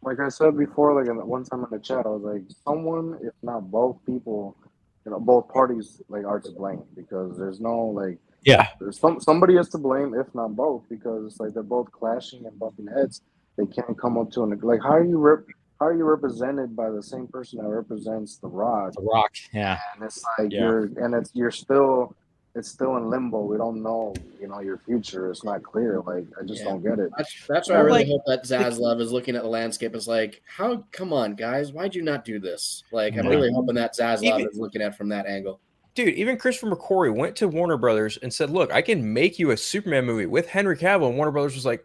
Like 0.02 0.18
I 0.20 0.28
said 0.28 0.56
before, 0.56 0.98
like 0.98 1.10
in 1.10 1.16
the, 1.18 1.24
one 1.24 1.44
time 1.44 1.64
in 1.64 1.70
the 1.70 1.78
chat, 1.78 2.06
I 2.06 2.08
was 2.08 2.22
like, 2.22 2.42
someone, 2.64 3.18
if 3.22 3.34
not 3.42 3.70
both 3.70 3.98
people, 4.06 4.56
you 5.04 5.12
know, 5.12 5.20
both 5.20 5.48
parties, 5.48 6.00
like 6.08 6.24
are 6.24 6.40
to 6.40 6.50
blame 6.52 6.82
because 6.96 7.36
there's 7.38 7.60
no 7.60 7.86
like, 7.86 8.18
Yeah. 8.44 8.68
there's 8.80 8.98
some 8.98 9.20
somebody 9.20 9.56
is 9.56 9.68
to 9.70 9.78
blame, 9.78 10.14
if 10.14 10.34
not 10.34 10.56
both, 10.56 10.84
because 10.88 11.26
it's 11.26 11.40
like 11.40 11.52
they're 11.52 11.62
both 11.62 11.90
clashing 11.92 12.46
and 12.46 12.58
bumping 12.58 12.86
heads. 12.86 13.20
They 13.58 13.66
can't 13.66 13.98
come 13.98 14.16
up 14.16 14.30
to 14.32 14.42
an 14.44 14.58
like, 14.62 14.80
how 14.82 14.92
are 14.94 15.04
you 15.04 15.18
rep, 15.18 15.40
how 15.78 15.86
are 15.88 15.94
you 15.96 16.04
represented 16.04 16.74
by 16.74 16.88
the 16.90 17.02
same 17.02 17.26
person 17.26 17.58
that 17.62 17.68
represents 17.68 18.38
the 18.38 18.48
Rock? 18.48 18.94
The 18.94 19.02
Rock, 19.02 19.32
yeah. 19.52 19.78
And 19.94 20.04
it's 20.04 20.24
like 20.38 20.50
Yeah. 20.50 20.60
you're, 20.60 20.84
and 20.96 21.14
it's 21.14 21.30
you're 21.34 21.50
still, 21.50 22.14
it's 22.54 22.68
still 22.68 22.96
in 22.96 23.08
limbo. 23.08 23.42
We 23.42 23.56
don't 23.56 23.82
know, 23.82 24.12
you 24.40 24.48
know, 24.48 24.60
your 24.60 24.78
future. 24.78 25.30
It's 25.30 25.44
not 25.44 25.62
clear. 25.62 26.00
Like 26.00 26.24
I 26.40 26.44
just 26.44 26.62
Yeah. 26.62 26.70
don't 26.70 26.82
get 26.82 26.98
it. 26.98 27.10
That's, 27.16 27.46
that's 27.48 27.68
why 27.68 27.76
I 27.76 27.80
really 27.80 27.98
like- 28.00 28.08
hope 28.08 28.22
that 28.26 28.44
Zaslav 28.44 29.00
is 29.00 29.12
looking 29.12 29.36
at 29.36 29.42
the 29.42 29.48
landscape 29.48 29.94
is 29.94 30.08
like, 30.08 30.42
how? 30.46 30.84
Come 30.90 31.12
on, 31.12 31.34
guys, 31.34 31.72
why'd 31.72 31.94
you 31.94 32.02
not 32.02 32.24
do 32.24 32.38
this? 32.40 32.82
Like, 32.92 33.14
I'm 33.16 33.24
Yeah. 33.24 33.30
really 33.30 33.52
hoping 33.52 33.76
that 33.76 33.94
Zaslav 33.96 34.22
Even- 34.40 34.48
is 34.50 34.58
looking 34.58 34.82
at 34.82 34.96
from 34.96 35.08
that 35.10 35.26
angle. 35.26 35.60
Dude, 35.94 36.14
even 36.14 36.36
Christopher 36.36 36.74
McQuarrie 36.74 37.14
went 37.14 37.34
to 37.36 37.48
Warner 37.48 37.76
Brothers 37.76 38.16
and 38.22 38.32
said, 38.32 38.50
"Look, 38.50 38.72
I 38.72 38.80
can 38.80 39.12
make 39.12 39.38
you 39.40 39.50
a 39.50 39.56
Superman 39.56 40.04
movie 40.04 40.26
with 40.26 40.46
Henry 40.48 40.76
Cavill." 40.76 41.08
And 41.08 41.16
Warner 41.16 41.32
Brothers 41.32 41.54
was 41.56 41.66
like, 41.66 41.84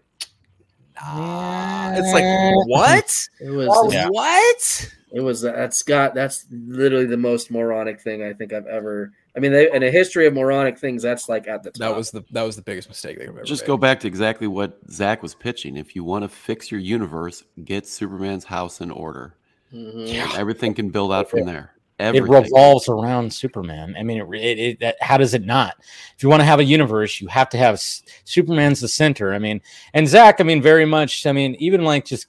"Nah." 0.95 1.91
It's 1.95 2.13
like, 2.13 2.23
what? 2.67 3.27
It 3.39 3.49
was, 3.49 3.67
Oh, 3.71 3.91
Yeah. 3.91 4.07
What? 4.09 4.91
it 5.11 5.21
was. 5.21 5.41
That's 5.41 5.81
got. 5.83 6.13
That's 6.13 6.45
literally 6.51 7.05
the 7.05 7.17
most 7.17 7.49
moronic 7.51 7.99
thing 8.01 8.23
I 8.23 8.33
think 8.33 8.53
I've 8.53 8.67
ever. 8.67 9.11
I 9.35 9.39
mean, 9.39 9.51
they, 9.51 9.71
in 9.71 9.83
a 9.83 9.91
history 9.91 10.27
of 10.27 10.33
moronic 10.33 10.77
things, 10.79 11.03
that's 11.03 11.27
like 11.27 11.47
at 11.47 11.61
the 11.63 11.71
top. 11.71 11.79
That 11.79 11.95
was 11.95 12.11
the 12.11 12.23
that 12.31 12.43
was 12.43 12.55
the 12.55 12.61
biggest 12.61 12.87
mistake 12.87 13.19
they've 13.19 13.27
ever 13.27 13.43
Just 13.43 13.63
made. 13.63 13.67
go 13.67 13.77
back 13.77 13.99
to 14.01 14.07
exactly 14.07 14.47
what 14.47 14.79
Zack 14.89 15.21
was 15.21 15.35
pitching. 15.35 15.75
If 15.77 15.95
you 15.95 16.03
want 16.03 16.23
to 16.23 16.29
fix 16.29 16.71
your 16.71 16.79
universe, 16.79 17.43
get 17.63 17.87
Superman's 17.87 18.45
house 18.45 18.79
in 18.81 18.91
order. 18.91 19.35
Mhm. 19.73 20.37
Everything 20.37 20.73
can 20.73 20.89
build 20.89 21.11
out 21.11 21.29
from 21.29 21.45
there. 21.45 21.71
It 21.97 22.23
revolves 22.23 22.89
around 22.89 23.31
Superman. 23.31 23.95
I 23.97 24.03
mean, 24.03 24.19
it, 24.19 24.27
it, 24.35 24.59
it 24.59 24.79
that, 24.81 24.95
how 24.99 25.17
does 25.17 25.33
it 25.33 25.45
not? 25.45 25.75
If 26.15 26.23
you 26.23 26.29
want 26.29 26.41
to 26.41 26.45
have 26.45 26.59
a 26.59 26.63
universe, 26.63 27.21
you 27.21 27.27
have 27.29 27.47
to 27.49 27.57
have 27.57 27.75
S- 27.75 28.03
Superman's 28.25 28.81
the 28.81 28.89
center. 28.89 29.33
I 29.33 29.39
mean, 29.39 29.61
and 29.93 30.05
Zack, 30.05 30.41
I 30.41 30.43
mean, 30.43 30.61
very 30.61 30.85
much. 30.85 31.25
I 31.25 31.31
mean, 31.31 31.55
even 31.55 31.85
like 31.85 32.03
just 32.03 32.27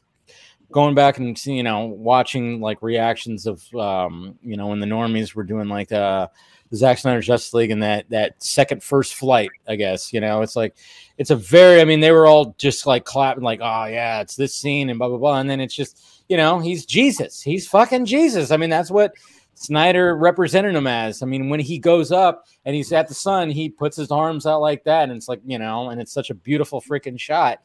going 0.70 0.94
back 0.94 1.18
and 1.18 1.36
see, 1.36 1.54
you 1.54 1.64
know, 1.64 1.86
watching 1.86 2.60
like 2.60 2.80
reactions 2.80 3.46
of, 3.46 3.62
um, 3.74 4.38
you 4.40 4.56
know, 4.56 4.68
when 4.68 4.78
the 4.78 4.86
normies 4.86 5.34
were 5.34 5.44
doing 5.44 5.68
like 5.68 5.90
uh, 5.90 6.28
the 6.70 6.76
Zack 6.76 6.98
Snyder 6.98 7.20
Justice 7.20 7.54
League 7.54 7.70
and 7.70 7.82
that 7.82 8.08
that 8.10 8.42
second 8.42 8.82
first 8.82 9.14
flight. 9.14 9.50
I 9.68 9.76
guess 9.76 10.12
you 10.12 10.20
know, 10.20 10.42
it's 10.42 10.56
like 10.56 10.76
it's 11.18 11.30
a 11.30 11.36
very. 11.36 11.80
I 11.80 11.84
mean, 11.84 12.00
they 12.00 12.12
were 12.12 12.26
all 12.26 12.54
just 12.58 12.86
like 12.86 13.04
clapping, 13.04 13.44
like, 13.44 13.60
oh 13.62 13.84
yeah, 13.84 14.20
it's 14.20 14.36
this 14.36 14.54
scene 14.54 14.90
and 14.90 14.98
blah 14.98 15.08
blah 15.08 15.18
blah, 15.18 15.38
and 15.38 15.48
then 15.48 15.60
it's 15.60 15.74
just 15.74 16.24
you 16.28 16.36
know, 16.36 16.58
he's 16.58 16.84
Jesus. 16.84 17.40
He's 17.40 17.68
fucking 17.68 18.06
Jesus. 18.06 18.50
I 18.50 18.56
mean, 18.56 18.70
that's 18.70 18.90
what 18.90 19.14
Snyder 19.54 20.16
represented 20.16 20.74
him 20.74 20.86
as. 20.86 21.22
I 21.22 21.26
mean, 21.26 21.48
when 21.48 21.60
he 21.60 21.78
goes 21.78 22.12
up 22.12 22.46
and 22.64 22.74
he's 22.74 22.92
at 22.92 23.08
the 23.08 23.14
sun, 23.14 23.48
he 23.48 23.68
puts 23.68 23.96
his 23.96 24.10
arms 24.10 24.46
out 24.46 24.60
like 24.60 24.84
that, 24.84 25.04
and 25.04 25.12
it's 25.12 25.28
like 25.28 25.40
you 25.44 25.58
know, 25.58 25.90
and 25.90 26.00
it's 26.00 26.12
such 26.12 26.30
a 26.30 26.34
beautiful 26.34 26.80
freaking 26.80 27.18
shot. 27.18 27.60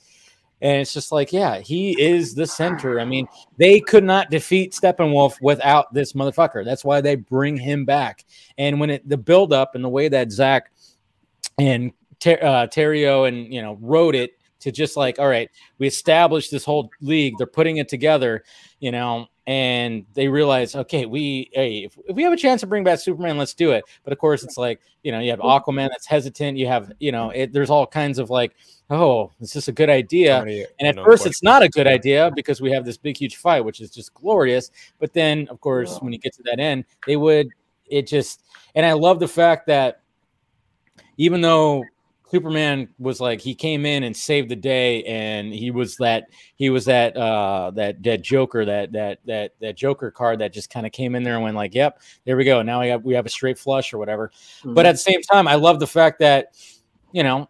And 0.62 0.80
it's 0.82 0.94
just 0.94 1.12
like, 1.12 1.34
yeah, 1.34 1.60
he 1.60 2.00
is 2.00 2.36
the 2.36 2.46
center. 2.46 3.00
I 3.00 3.06
mean, 3.06 3.28
they 3.58 3.80
could 3.80 4.04
not 4.04 4.30
defeat 4.30 4.74
Steppenwolf 4.74 5.42
without 5.42 5.94
this 5.94 6.14
motherfucker. 6.14 6.64
That's 6.64 6.86
why 6.86 7.02
they 7.02 7.16
bring 7.16 7.58
him 7.58 7.86
back. 7.86 8.26
And 8.58 8.80
when 8.80 8.92
it 8.92 9.08
the 9.08 9.18
build 9.18 9.54
up 9.54 9.74
and 9.76 9.84
the 9.84 9.90
way 9.90 10.08
that 10.10 10.32
Zack 10.32 10.72
and 11.58 11.92
Ter- 12.20 12.40
uh, 12.42 12.68
Terrio 12.68 13.28
and 13.28 13.52
you 13.52 13.62
know 13.62 13.78
wrote 13.82 14.14
it 14.14 14.34
to 14.62 14.72
just 14.72 14.96
like, 14.96 15.20
all 15.20 15.28
right, 15.28 15.50
we 15.80 15.88
established 15.88 16.52
this 16.52 16.64
whole 16.64 16.92
league. 17.02 17.34
They're 17.38 17.48
putting 17.48 17.78
it 17.78 17.90
together, 17.90 18.44
you 18.80 18.92
know, 18.92 19.28
and 19.48 20.06
they 20.14 20.28
realize, 20.28 20.76
okay, 20.76 21.06
we 21.08 21.50
hey, 21.54 21.80
if, 21.80 21.98
if 22.08 22.16
we 22.16 22.24
have 22.24 22.34
a 22.34 22.38
chance 22.38 22.62
to 22.62 22.68
bring 22.68 22.84
back 22.84 23.00
Superman, 23.00 23.38
let's 23.38 23.56
do 23.56 23.72
it. 23.72 23.84
But 24.04 24.14
of 24.14 24.20
course, 24.20 24.44
it's 24.44 24.58
like 24.58 24.80
you 25.04 25.12
know, 25.12 25.20
you 25.20 25.32
have 25.32 25.40
Aquaman 25.40 25.90
that's 25.90 26.06
hesitant. 26.06 26.58
You 26.58 26.68
have 26.68 26.92
you 27.00 27.12
know, 27.12 27.32
it, 27.32 27.52
there's 27.52 27.72
all 27.72 27.88
kinds 27.88 28.20
of 28.20 28.30
like, 28.30 28.54
oh, 28.92 29.32
is 29.40 29.54
this 29.54 29.68
a 29.70 29.72
good 29.72 29.90
idea? 29.90 30.40
Many 30.40 30.66
And 30.80 30.88
at 30.88 30.90
unknown 30.90 31.06
first, 31.06 31.26
it's 31.26 31.42
not 31.42 31.64
a 31.64 31.70
good 31.70 31.88
idea 31.88 32.30
because 32.36 32.62
we 32.62 32.72
have 32.72 32.86
this 32.86 32.98
big, 32.98 33.18
huge 33.18 33.38
fight, 33.38 33.62
which 33.62 33.80
is 33.80 33.90
just 33.90 34.14
glorious. 34.14 34.70
But 35.00 35.14
then, 35.14 35.48
of 35.50 35.62
course, 35.62 35.98
when 36.00 36.12
you 36.12 36.20
get 36.20 36.34
to 36.34 36.44
that 36.44 36.60
end, 36.60 36.86
they 37.08 37.16
would, 37.16 37.50
it 37.90 38.06
just, 38.06 38.44
and 38.76 38.86
I 38.86 38.94
love 38.94 39.20
the 39.20 39.28
fact 39.28 39.68
that 39.68 40.02
even 41.18 41.42
though 41.42 41.84
Superman 42.30 42.90
was 43.00 43.20
like, 43.20 43.40
he 43.42 43.56
came 43.56 43.86
in 43.86 44.04
and 44.04 44.16
saved 44.16 44.50
the 44.50 44.56
day 44.56 45.04
and 45.04 45.54
he 45.54 45.72
was 45.72 45.96
that, 45.98 46.26
he 46.56 46.70
was 46.70 46.86
that, 46.86 47.16
uh, 47.16 47.72
that, 47.72 48.04
that 48.04 48.22
Joker, 48.22 48.66
that, 48.66 48.92
that, 48.92 49.20
that, 49.26 49.54
that 49.62 49.76
Joker 49.76 50.12
card 50.12 50.40
that 50.40 50.54
just 50.54 50.70
kind 50.70 50.86
of 50.86 50.92
came 50.92 51.16
in 51.16 51.24
there 51.24 51.36
and 51.36 51.44
went 51.44 51.56
like, 51.56 51.74
yep, 51.74 52.02
there 52.26 52.36
we 52.36 52.44
go. 52.44 52.62
Now 52.62 52.82
we 52.82 52.90
have, 52.90 53.04
we 53.04 53.14
have 53.14 53.26
a 53.26 53.30
straight 53.30 53.58
flush 53.60 53.94
or 53.94 53.98
whatever. 53.98 54.32
But 54.64 54.86
at 54.86 54.94
the 54.94 54.98
same 54.98 55.22
time, 55.22 55.48
I 55.48 55.56
love 55.56 55.80
the 55.80 55.88
fact 55.88 56.20
that, 56.20 56.56
you 57.12 57.24
know, 57.24 57.50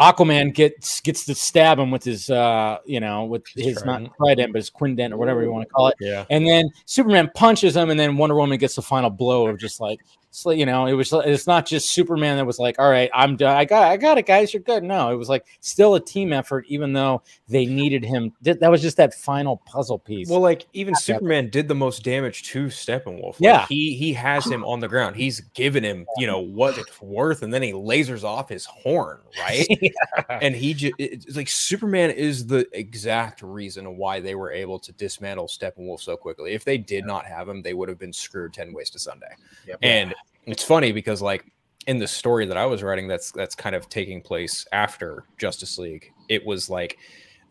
Aquaman 0.00 0.54
gets 0.54 1.02
gets 1.02 1.26
to 1.26 1.34
stab 1.34 1.78
him 1.78 1.90
with 1.90 2.04
his 2.04 2.30
uh 2.30 2.78
you 2.86 3.00
know 3.00 3.26
with 3.26 3.46
his 3.54 3.82
trident. 3.82 4.04
not 4.04 4.16
trident 4.16 4.52
but 4.52 4.58
his 4.58 4.70
quindent 4.70 5.12
or 5.12 5.18
whatever 5.18 5.42
you 5.42 5.52
want 5.52 5.68
to 5.68 5.72
call 5.72 5.88
it. 5.88 5.96
Yeah. 6.00 6.24
And 6.30 6.46
then 6.46 6.70
Superman 6.86 7.30
punches 7.34 7.76
him, 7.76 7.90
and 7.90 8.00
then 8.00 8.16
Wonder 8.16 8.34
Woman 8.34 8.58
gets 8.58 8.76
the 8.76 8.82
final 8.82 9.10
blow 9.10 9.46
of 9.48 9.58
just 9.58 9.78
like, 9.78 10.00
so, 10.32 10.50
you 10.52 10.64
know, 10.64 10.86
it 10.86 10.92
was. 10.92 11.12
It's 11.12 11.46
not 11.48 11.66
just 11.66 11.92
Superman 11.92 12.36
that 12.36 12.46
was 12.46 12.60
like, 12.60 12.78
"All 12.78 12.88
right, 12.88 13.10
I'm 13.12 13.36
done. 13.36 13.56
I 13.56 13.64
got, 13.64 13.82
I 13.90 13.96
got 13.96 14.16
it, 14.16 14.26
guys. 14.26 14.54
You're 14.54 14.62
good." 14.62 14.84
No, 14.84 15.10
it 15.10 15.16
was 15.16 15.28
like 15.28 15.44
still 15.60 15.96
a 15.96 16.00
team 16.00 16.32
effort, 16.32 16.64
even 16.68 16.92
though 16.92 17.22
they 17.48 17.66
needed 17.66 18.04
him. 18.04 18.32
That 18.42 18.60
that 18.60 18.70
was 18.70 18.80
just 18.80 18.96
that 18.98 19.12
final 19.12 19.56
puzzle 19.66 19.98
piece. 19.98 20.28
Well, 20.28 20.38
like 20.40 20.66
even 20.72 20.94
Superman 20.94 21.50
did 21.50 21.66
the 21.66 21.74
most 21.74 22.04
damage 22.04 22.44
to 22.50 22.66
Steppenwolf. 22.66 23.32
Like, 23.32 23.40
Yeah. 23.40 23.66
he 23.68 23.96
he 23.96 24.12
has 24.12 24.46
him 24.46 24.64
on 24.64 24.78
the 24.78 24.86
ground. 24.86 25.16
He's 25.16 25.40
given 25.54 25.82
him, 25.82 26.06
you 26.16 26.28
know, 26.28 26.38
what 26.38 26.78
it's 26.78 27.02
worth, 27.02 27.42
and 27.42 27.52
then 27.52 27.62
he 27.62 27.72
lasers 27.72 28.22
off 28.22 28.48
his 28.48 28.64
horn, 28.66 29.18
right? 29.40 29.66
And 30.28 30.54
he 30.54 30.74
just 30.74 30.94
it's 30.98 31.34
like 31.36 31.48
Superman 31.48 32.10
is 32.10 32.46
the 32.46 32.68
exact 32.72 33.42
reason 33.42 33.96
why 33.96 34.20
they 34.20 34.34
were 34.36 34.52
able 34.52 34.78
to 34.78 34.92
dismantle 34.92 35.48
Steppenwolf 35.48 36.00
so 36.00 36.16
quickly. 36.16 36.52
If 36.52 36.64
they 36.64 36.78
did 36.78 37.04
not 37.04 37.26
have 37.26 37.48
him, 37.48 37.62
they 37.62 37.74
would 37.74 37.88
have 37.88 37.98
been 37.98 38.12
screwed 38.12 38.52
ten 38.54 38.72
ways 38.72 38.90
to 38.90 38.98
Sunday. 39.00 39.34
And 39.82 40.14
it's 40.46 40.62
funny 40.62 40.92
because 40.92 41.22
like 41.22 41.44
in 41.86 41.98
the 41.98 42.08
story 42.08 42.46
that 42.46 42.56
I 42.56 42.66
was 42.66 42.82
writing, 42.82 43.08
that's 43.08 43.30
that's 43.32 43.54
kind 43.54 43.74
of 43.74 43.88
taking 43.88 44.20
place 44.20 44.66
after 44.72 45.24
Justice 45.38 45.78
League. 45.78 46.12
It 46.28 46.44
was 46.44 46.68
like, 46.68 46.98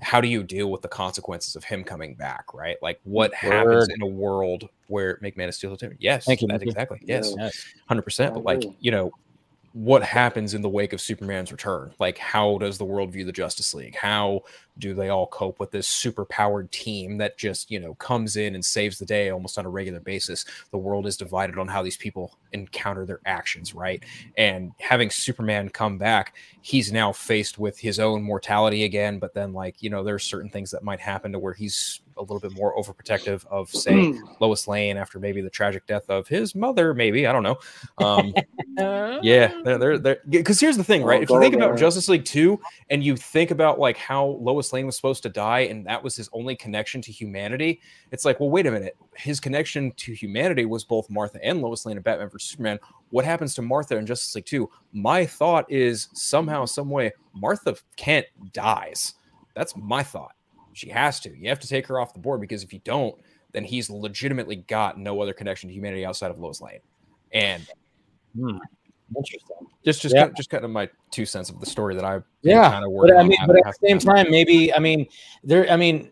how 0.01 0.21
do 0.21 0.27
you 0.27 0.43
deal 0.43 0.71
with 0.71 0.81
the 0.81 0.87
consequences 0.87 1.55
of 1.55 1.63
him 1.63 1.83
coming 1.83 2.15
back? 2.15 2.53
Right? 2.53 2.77
Like, 2.81 2.99
what 3.03 3.33
happens 3.33 3.87
in 3.89 4.01
a 4.01 4.07
world 4.07 4.69
where 4.87 5.17
make 5.21 5.37
Man 5.37 5.49
of 5.49 5.55
Steel? 5.55 5.77
Yes, 5.99 6.25
Thank 6.25 6.41
you, 6.41 6.47
That's 6.47 6.63
exactly. 6.63 6.99
Yes, 7.03 7.33
Yes. 7.37 7.65
hundred 7.87 8.03
percent. 8.03 8.33
But 8.33 8.43
like, 8.43 8.63
you 8.79 8.91
know, 8.91 9.11
what 9.73 10.03
happens 10.03 10.53
in 10.53 10.61
the 10.61 10.69
wake 10.69 10.93
of 10.93 11.01
Superman's 11.01 11.51
return? 11.51 11.93
Like, 11.99 12.17
how 12.17 12.57
does 12.57 12.77
the 12.77 12.85
world 12.85 13.11
view 13.11 13.25
the 13.25 13.31
Justice 13.31 13.73
League? 13.73 13.95
How 13.95 14.41
do 14.79 14.93
they 14.93 15.09
all 15.09 15.27
cope 15.27 15.59
with 15.59 15.71
this 15.71 15.87
super 15.87 16.25
powered 16.25 16.71
team 16.71 17.17
that 17.17 17.37
just, 17.37 17.69
you 17.71 17.79
know, 17.79 17.93
comes 17.95 18.37
in 18.37 18.55
and 18.55 18.63
saves 18.63 18.99
the 18.99 19.05
day 19.05 19.29
almost 19.29 19.57
on 19.57 19.65
a 19.65 19.69
regular 19.69 19.99
basis? 19.99 20.45
The 20.71 20.77
world 20.77 21.07
is 21.07 21.17
divided 21.17 21.57
on 21.57 21.67
how 21.67 21.83
these 21.83 21.97
people 21.97 22.37
encounter 22.53 23.05
their 23.05 23.19
actions, 23.25 23.75
right? 23.75 24.03
And 24.37 24.71
having 24.79 25.09
Superman 25.09 25.69
come 25.69 25.97
back, 25.97 26.35
he's 26.61 26.91
now 26.91 27.11
faced 27.11 27.57
with 27.57 27.79
his 27.79 27.99
own 27.99 28.21
mortality 28.21 28.83
again. 28.83 29.19
But 29.19 29.33
then, 29.33 29.53
like, 29.53 29.81
you 29.81 29.89
know, 29.89 30.03
there's 30.03 30.23
certain 30.23 30.49
things 30.49 30.71
that 30.71 30.83
might 30.83 30.99
happen 30.99 31.31
to 31.31 31.39
where 31.39 31.53
he's 31.53 32.01
a 32.17 32.21
little 32.21 32.39
bit 32.39 32.51
more 32.53 32.75
overprotective 32.75 33.45
of, 33.47 33.69
say, 33.69 34.13
Lois 34.41 34.67
Lane 34.67 34.97
after 34.97 35.19
maybe 35.19 35.39
the 35.41 35.49
tragic 35.49 35.85
death 35.87 36.09
of 36.09 36.27
his 36.27 36.53
mother, 36.53 36.93
maybe. 36.93 37.25
I 37.25 37.31
don't 37.31 37.43
know. 37.43 37.59
Um, 37.97 38.33
yeah, 39.23 39.53
they're 39.63 40.17
because 40.29 40.59
here's 40.59 40.75
the 40.75 40.83
thing, 40.83 41.03
right? 41.03 41.19
Oh, 41.19 41.23
if 41.23 41.29
you 41.29 41.39
think 41.39 41.55
about. 41.55 41.79
Justice 41.79 42.09
League 42.09 42.25
2 42.25 42.59
and 42.89 43.03
you 43.03 43.15
think 43.15 43.51
about 43.51 43.79
like 43.79 43.97
how 43.97 44.37
Lois 44.41 44.68
Lane 44.73 44.85
was 44.85 44.95
supposed 44.95 45.23
to 45.23 45.29
die 45.29 45.61
and 45.61 45.85
that 45.85 46.03
was 46.03 46.15
his 46.15 46.29
only 46.33 46.55
connection 46.55 47.01
to 47.01 47.11
humanity, 47.11 47.81
it's 48.11 48.25
like, 48.25 48.39
well, 48.39 48.49
wait 48.49 48.67
a 48.67 48.71
minute. 48.71 48.95
His 49.15 49.39
connection 49.39 49.91
to 49.97 50.13
humanity 50.13 50.65
was 50.65 50.83
both 50.83 51.09
Martha 51.09 51.43
and 51.43 51.61
Lois 51.61 51.85
Lane 51.85 51.97
in 51.97 52.03
Batman 52.03 52.29
vs 52.29 52.49
Superman. 52.49 52.79
What 53.09 53.25
happens 53.25 53.53
to 53.55 53.61
Martha 53.61 53.97
in 53.97 54.05
Justice 54.05 54.35
League 54.35 54.45
2? 54.45 54.69
My 54.93 55.25
thought 55.25 55.69
is 55.71 56.09
somehow, 56.13 56.65
some 56.65 56.89
way, 56.89 57.11
Martha 57.33 57.75
Kent 57.95 58.27
dies. 58.53 59.15
That's 59.55 59.75
my 59.75 60.03
thought. 60.03 60.35
She 60.73 60.89
has 60.89 61.19
to. 61.21 61.37
You 61.37 61.49
have 61.49 61.59
to 61.59 61.67
take 61.67 61.87
her 61.87 61.99
off 61.99 62.13
the 62.13 62.19
board 62.19 62.41
because 62.41 62.63
if 62.63 62.71
you 62.71 62.79
don't, 62.83 63.15
then 63.51 63.63
he's 63.63 63.89
legitimately 63.89 64.57
got 64.57 64.99
no 64.99 65.21
other 65.21 65.33
connection 65.33 65.67
to 65.69 65.73
humanity 65.73 66.05
outside 66.05 66.31
of 66.31 66.39
Lois 66.39 66.61
Lane. 66.61 66.79
And 67.31 67.67
hmm. 68.35 68.57
Interesting. 69.15 69.57
just 69.83 70.01
just 70.01 70.15
Yeah. 70.15 70.21
kind 70.21 70.31
of, 70.31 70.37
just 70.37 70.49
kind 70.49 70.65
of 70.65 70.71
my 70.71 70.89
two 71.11 71.25
cents 71.25 71.49
of 71.49 71.59
the 71.59 71.65
story 71.65 71.95
that 71.95 72.05
I 72.05 72.21
Yeah, 72.41 72.69
kind 72.69 72.85
of 72.85 72.91
but 72.95 73.15
I 73.17 73.23
mean, 73.23 73.37
but 73.47 73.55
at 73.57 73.75
the 73.81 73.87
same 73.87 73.99
time, 73.99 74.29
maybe 74.29 74.73
I 74.73 74.79
mean, 74.79 75.07
there. 75.43 75.69
I 75.69 75.75
mean, 75.75 76.11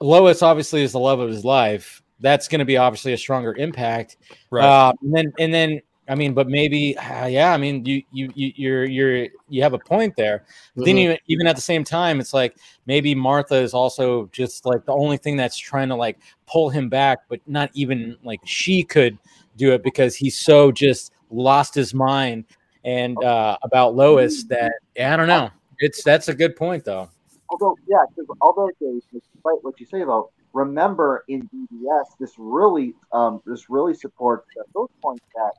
Lois 0.00 0.42
obviously 0.42 0.82
is 0.82 0.92
the 0.92 1.00
love 1.00 1.20
of 1.20 1.28
his 1.28 1.44
life. 1.44 2.02
That's 2.20 2.48
going 2.48 2.58
to 2.60 2.64
be 2.64 2.76
obviously 2.76 3.12
a 3.12 3.18
stronger 3.18 3.54
impact. 3.54 4.16
right, 4.50 4.64
Uh, 4.66 4.92
and 5.02 5.14
then, 5.14 5.32
and 5.38 5.54
then, 5.54 5.80
I 6.08 6.16
mean, 6.16 6.34
but 6.34 6.48
maybe, 6.48 6.96
uh, 6.98 7.26
yeah. 7.26 7.52
I 7.52 7.56
mean, 7.58 7.84
you, 7.84 8.02
you, 8.10 8.32
you, 8.34 8.52
you're, 8.56 8.84
you're, 8.86 9.26
you 9.48 9.62
have 9.62 9.72
a 9.72 9.78
point 9.78 10.16
there. 10.16 10.44
But 10.74 10.84
then, 10.86 10.96
Mm-hmm. 10.96 11.10
you, 11.12 11.16
even 11.28 11.46
at 11.46 11.54
the 11.54 11.62
same 11.62 11.84
time, 11.84 12.18
it's 12.18 12.34
like 12.34 12.56
maybe 12.86 13.14
Martha 13.14 13.54
is 13.54 13.72
also 13.72 14.26
just 14.32 14.66
like 14.66 14.84
the 14.84 14.92
only 14.92 15.16
thing 15.16 15.36
that's 15.36 15.56
trying 15.56 15.88
to 15.90 15.94
like 15.94 16.18
pull 16.46 16.70
him 16.70 16.88
back, 16.88 17.18
but 17.28 17.40
not 17.46 17.70
even 17.74 18.16
like 18.24 18.40
she 18.44 18.82
could 18.82 19.16
do 19.56 19.72
it 19.72 19.82
because 19.84 20.16
he's 20.16 20.36
so 20.38 20.72
just 20.72 21.12
lost 21.30 21.74
his 21.74 21.94
mind 21.94 22.44
and 22.84 23.22
uh, 23.22 23.58
about 23.62 23.94
Lois 23.94 24.44
that 24.44 24.72
yeah, 24.96 25.12
I 25.12 25.16
don't 25.16 25.28
know. 25.28 25.50
It's 25.78 26.02
that's 26.02 26.28
a 26.28 26.34
good 26.34 26.56
point 26.56 26.84
though. 26.84 27.08
although 27.50 27.76
yeah, 27.86 28.04
although 28.40 28.70
despite 28.80 29.62
what 29.62 29.78
you 29.78 29.86
say 29.86 30.00
though, 30.00 30.30
remember 30.52 31.24
in 31.28 31.48
BVS 31.48 32.04
this 32.18 32.32
really 32.38 32.94
um 33.12 33.42
this 33.46 33.68
really 33.68 33.94
supports 33.94 34.46
uh, 34.58 34.64
those 34.74 34.88
points 35.02 35.24
that 35.34 35.52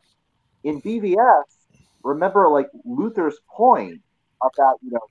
in 0.64 0.82
BVS, 0.82 1.44
remember 2.04 2.50
like 2.50 2.68
Luthor's 2.86 3.40
point 3.50 4.02
about 4.42 4.78
you 4.84 4.92
know 4.92 5.08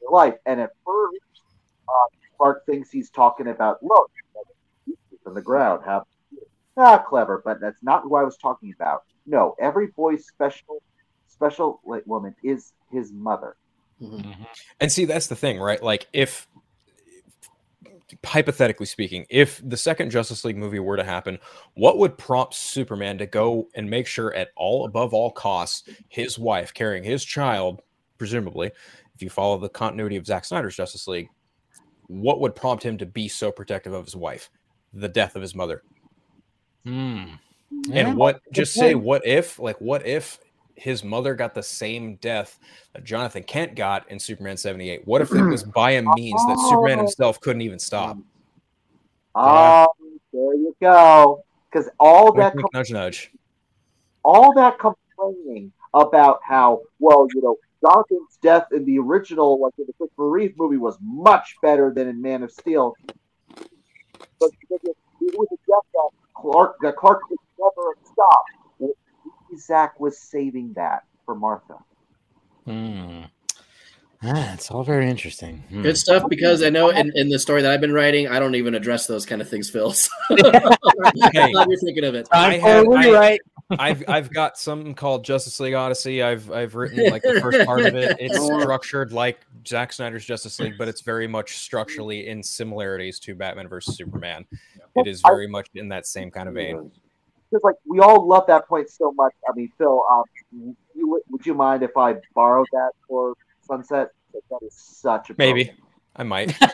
your 0.00 0.10
life, 0.10 0.34
and 0.46 0.60
at 0.60 0.70
first 0.84 1.42
uh, 1.88 2.16
Clark 2.36 2.64
thinks 2.66 2.90
he's 2.90 3.10
talking 3.10 3.48
about 3.48 3.82
look 3.82 4.10
from 5.22 5.34
the 5.34 5.42
ground, 5.42 5.82
have 5.84 6.02
ah 6.76 6.98
clever, 6.98 7.42
but 7.44 7.60
that's 7.60 7.82
not 7.82 8.02
who 8.02 8.16
I 8.16 8.24
was 8.24 8.36
talking 8.36 8.72
about. 8.74 9.04
No, 9.26 9.54
every 9.60 9.88
boy's 9.88 10.26
special 10.26 10.82
special 11.28 11.80
like, 11.84 12.06
woman 12.06 12.34
is 12.42 12.72
his 12.90 13.12
mother. 13.12 13.56
and 14.80 14.90
see 14.90 15.04
that's 15.04 15.26
the 15.26 15.36
thing, 15.36 15.58
right? 15.58 15.82
Like 15.82 16.06
if 16.12 16.48
hypothetically 18.24 18.86
speaking, 18.86 19.26
if 19.28 19.60
the 19.64 19.76
second 19.76 20.10
Justice 20.10 20.44
League 20.44 20.56
movie 20.56 20.78
were 20.78 20.96
to 20.96 21.04
happen, 21.04 21.38
what 21.74 21.98
would 21.98 22.18
prompt 22.18 22.54
Superman 22.54 23.18
to 23.18 23.26
go 23.26 23.68
and 23.74 23.88
make 23.88 24.06
sure 24.06 24.34
at 24.34 24.48
all 24.56 24.84
above 24.84 25.14
all 25.14 25.30
costs 25.30 25.88
his 26.08 26.38
wife 26.38 26.74
carrying 26.74 27.04
his 27.04 27.24
child, 27.24 27.82
presumably, 28.18 28.70
if 29.14 29.22
you 29.22 29.30
follow 29.30 29.58
the 29.58 29.68
continuity 29.68 30.16
of 30.16 30.26
Zack 30.26 30.44
Snyder's 30.44 30.76
Justice 30.76 31.06
League, 31.06 31.28
what 32.06 32.40
would 32.40 32.56
prompt 32.56 32.82
him 32.82 32.98
to 32.98 33.06
be 33.06 33.28
so 33.28 33.52
protective 33.52 33.92
of 33.92 34.04
his 34.04 34.16
wife? 34.16 34.50
The 34.92 35.08
death 35.08 35.36
of 35.36 35.42
his 35.42 35.54
mother. 35.54 35.82
Hmm. 36.84 37.24
And 37.92 38.16
what 38.16 38.40
just 38.52 38.74
say 38.74 38.94
what 38.94 39.26
if 39.26 39.58
like 39.58 39.80
what 39.80 40.06
if 40.06 40.38
his 40.74 41.04
mother 41.04 41.34
got 41.34 41.54
the 41.54 41.62
same 41.62 42.16
death 42.16 42.58
that 42.94 43.04
Jonathan 43.04 43.42
Kent 43.42 43.74
got 43.76 44.10
in 44.10 44.18
Superman 44.18 44.56
78? 44.56 45.06
What 45.06 45.20
if 45.20 45.32
it 45.32 45.42
was 45.42 45.62
by 45.74 45.92
a 45.92 46.02
means 46.02 46.42
that 46.46 46.58
Superman 46.68 46.98
himself 46.98 47.40
couldn't 47.40 47.62
even 47.62 47.78
stop? 47.78 48.16
Um, 49.34 49.86
there 50.32 50.54
you 50.54 50.74
go. 50.80 51.44
Because 51.70 51.88
all 52.00 52.32
that 52.34 52.54
Wink, 52.54 52.64
wink, 52.64 52.74
nudge 52.74 52.90
nudge. 52.90 53.30
all 54.24 54.52
that 54.54 54.78
complaining 54.78 55.72
about 55.94 56.40
how 56.42 56.80
well 56.98 57.28
you 57.34 57.42
know 57.42 57.56
Jonathan's 57.82 58.38
death 58.42 58.66
in 58.72 58.84
the 58.84 58.98
original 58.98 59.60
like 59.60 59.74
in 59.78 59.86
the 59.86 59.92
Christopher 59.92 60.28
Reeve 60.28 60.54
movie 60.58 60.76
was 60.76 60.98
much 61.00 61.54
better 61.62 61.92
than 61.94 62.08
in 62.08 62.20
Man 62.20 62.42
of 62.42 62.50
Steel. 62.50 62.94
But 63.56 64.50
because 64.60 64.80
it, 64.84 64.96
it 65.20 65.38
was 65.38 65.46
a 65.52 65.56
death 65.70 65.86
that 65.94 66.08
Clark 66.40 66.76
that 66.82 66.96
Clark 66.96 67.20
could 67.28 67.38
never 67.58 67.94
have 67.96 68.06
stopped. 68.12 68.50
Zack 69.58 69.98
was 69.98 70.18
saving 70.18 70.72
that 70.74 71.04
for 71.26 71.34
Martha. 71.34 71.76
Hmm. 72.66 73.22
Ah, 74.22 74.52
it's 74.54 74.70
all 74.70 74.84
very 74.84 75.08
interesting. 75.08 75.64
Hmm. 75.70 75.82
Good 75.82 75.96
stuff 75.96 76.24
because 76.28 76.62
I 76.62 76.68
know 76.70 76.90
in, 76.90 77.10
in 77.16 77.30
the 77.30 77.38
story 77.38 77.62
that 77.62 77.70
I've 77.72 77.80
been 77.80 77.92
writing, 77.92 78.28
I 78.28 78.38
don't 78.38 78.54
even 78.54 78.74
address 78.74 79.06
those 79.06 79.24
kind 79.26 79.40
of 79.42 79.48
things, 79.48 79.68
Phil. 79.70 79.92
So 79.92 80.10
Hey. 80.28 81.50
glad 81.52 81.66
you're 81.68 81.78
thinking 81.84 82.04
of 82.04 82.14
it. 82.14 82.28
I 82.30 82.50
Time 82.58 82.60
had- 82.60 82.84
for 82.84 82.96
I- 82.98 83.04
rewrite. 83.06 83.40
I've 83.78 84.02
I've 84.08 84.32
got 84.32 84.58
something 84.58 84.94
called 84.94 85.24
Justice 85.24 85.60
League 85.60 85.74
Odyssey. 85.74 86.22
I've 86.22 86.50
I've 86.50 86.74
written 86.74 87.10
like 87.10 87.22
the 87.22 87.40
first 87.40 87.64
part 87.66 87.80
of 87.80 87.94
it. 87.94 88.16
It's 88.18 88.38
structured 88.62 89.12
like 89.12 89.46
Zack 89.66 89.92
Snyder's 89.92 90.24
Justice 90.24 90.58
League, 90.58 90.74
but 90.78 90.88
it's 90.88 91.00
very 91.02 91.26
much 91.26 91.58
structurally 91.58 92.28
in 92.28 92.42
similarities 92.42 93.18
to 93.20 93.34
Batman 93.34 93.68
versus 93.68 93.96
Superman. 93.96 94.44
It 94.96 95.06
is 95.06 95.22
very 95.22 95.46
much 95.46 95.68
in 95.74 95.88
that 95.88 96.06
same 96.06 96.30
kind 96.30 96.48
of 96.48 96.54
vein. 96.54 96.90
Because 97.50 97.64
like 97.64 97.76
we 97.86 98.00
all 98.00 98.26
love 98.26 98.46
that 98.46 98.66
point 98.68 98.90
so 98.90 99.12
much. 99.12 99.32
I 99.48 99.52
mean, 99.54 99.70
Phil, 99.78 100.02
um, 100.10 100.24
you, 100.94 101.08
would- 101.08 101.22
you 101.44 101.54
mind 101.54 101.82
if 101.82 101.96
I 101.96 102.16
borrowed 102.34 102.68
that 102.72 102.90
for 103.08 103.34
Sunset? 103.62 104.10
That 104.32 104.58
is 104.64 104.74
such 104.74 105.30
a 105.30 105.34
Maybe 105.38 105.72
I 106.16 106.22
might. 106.22 106.54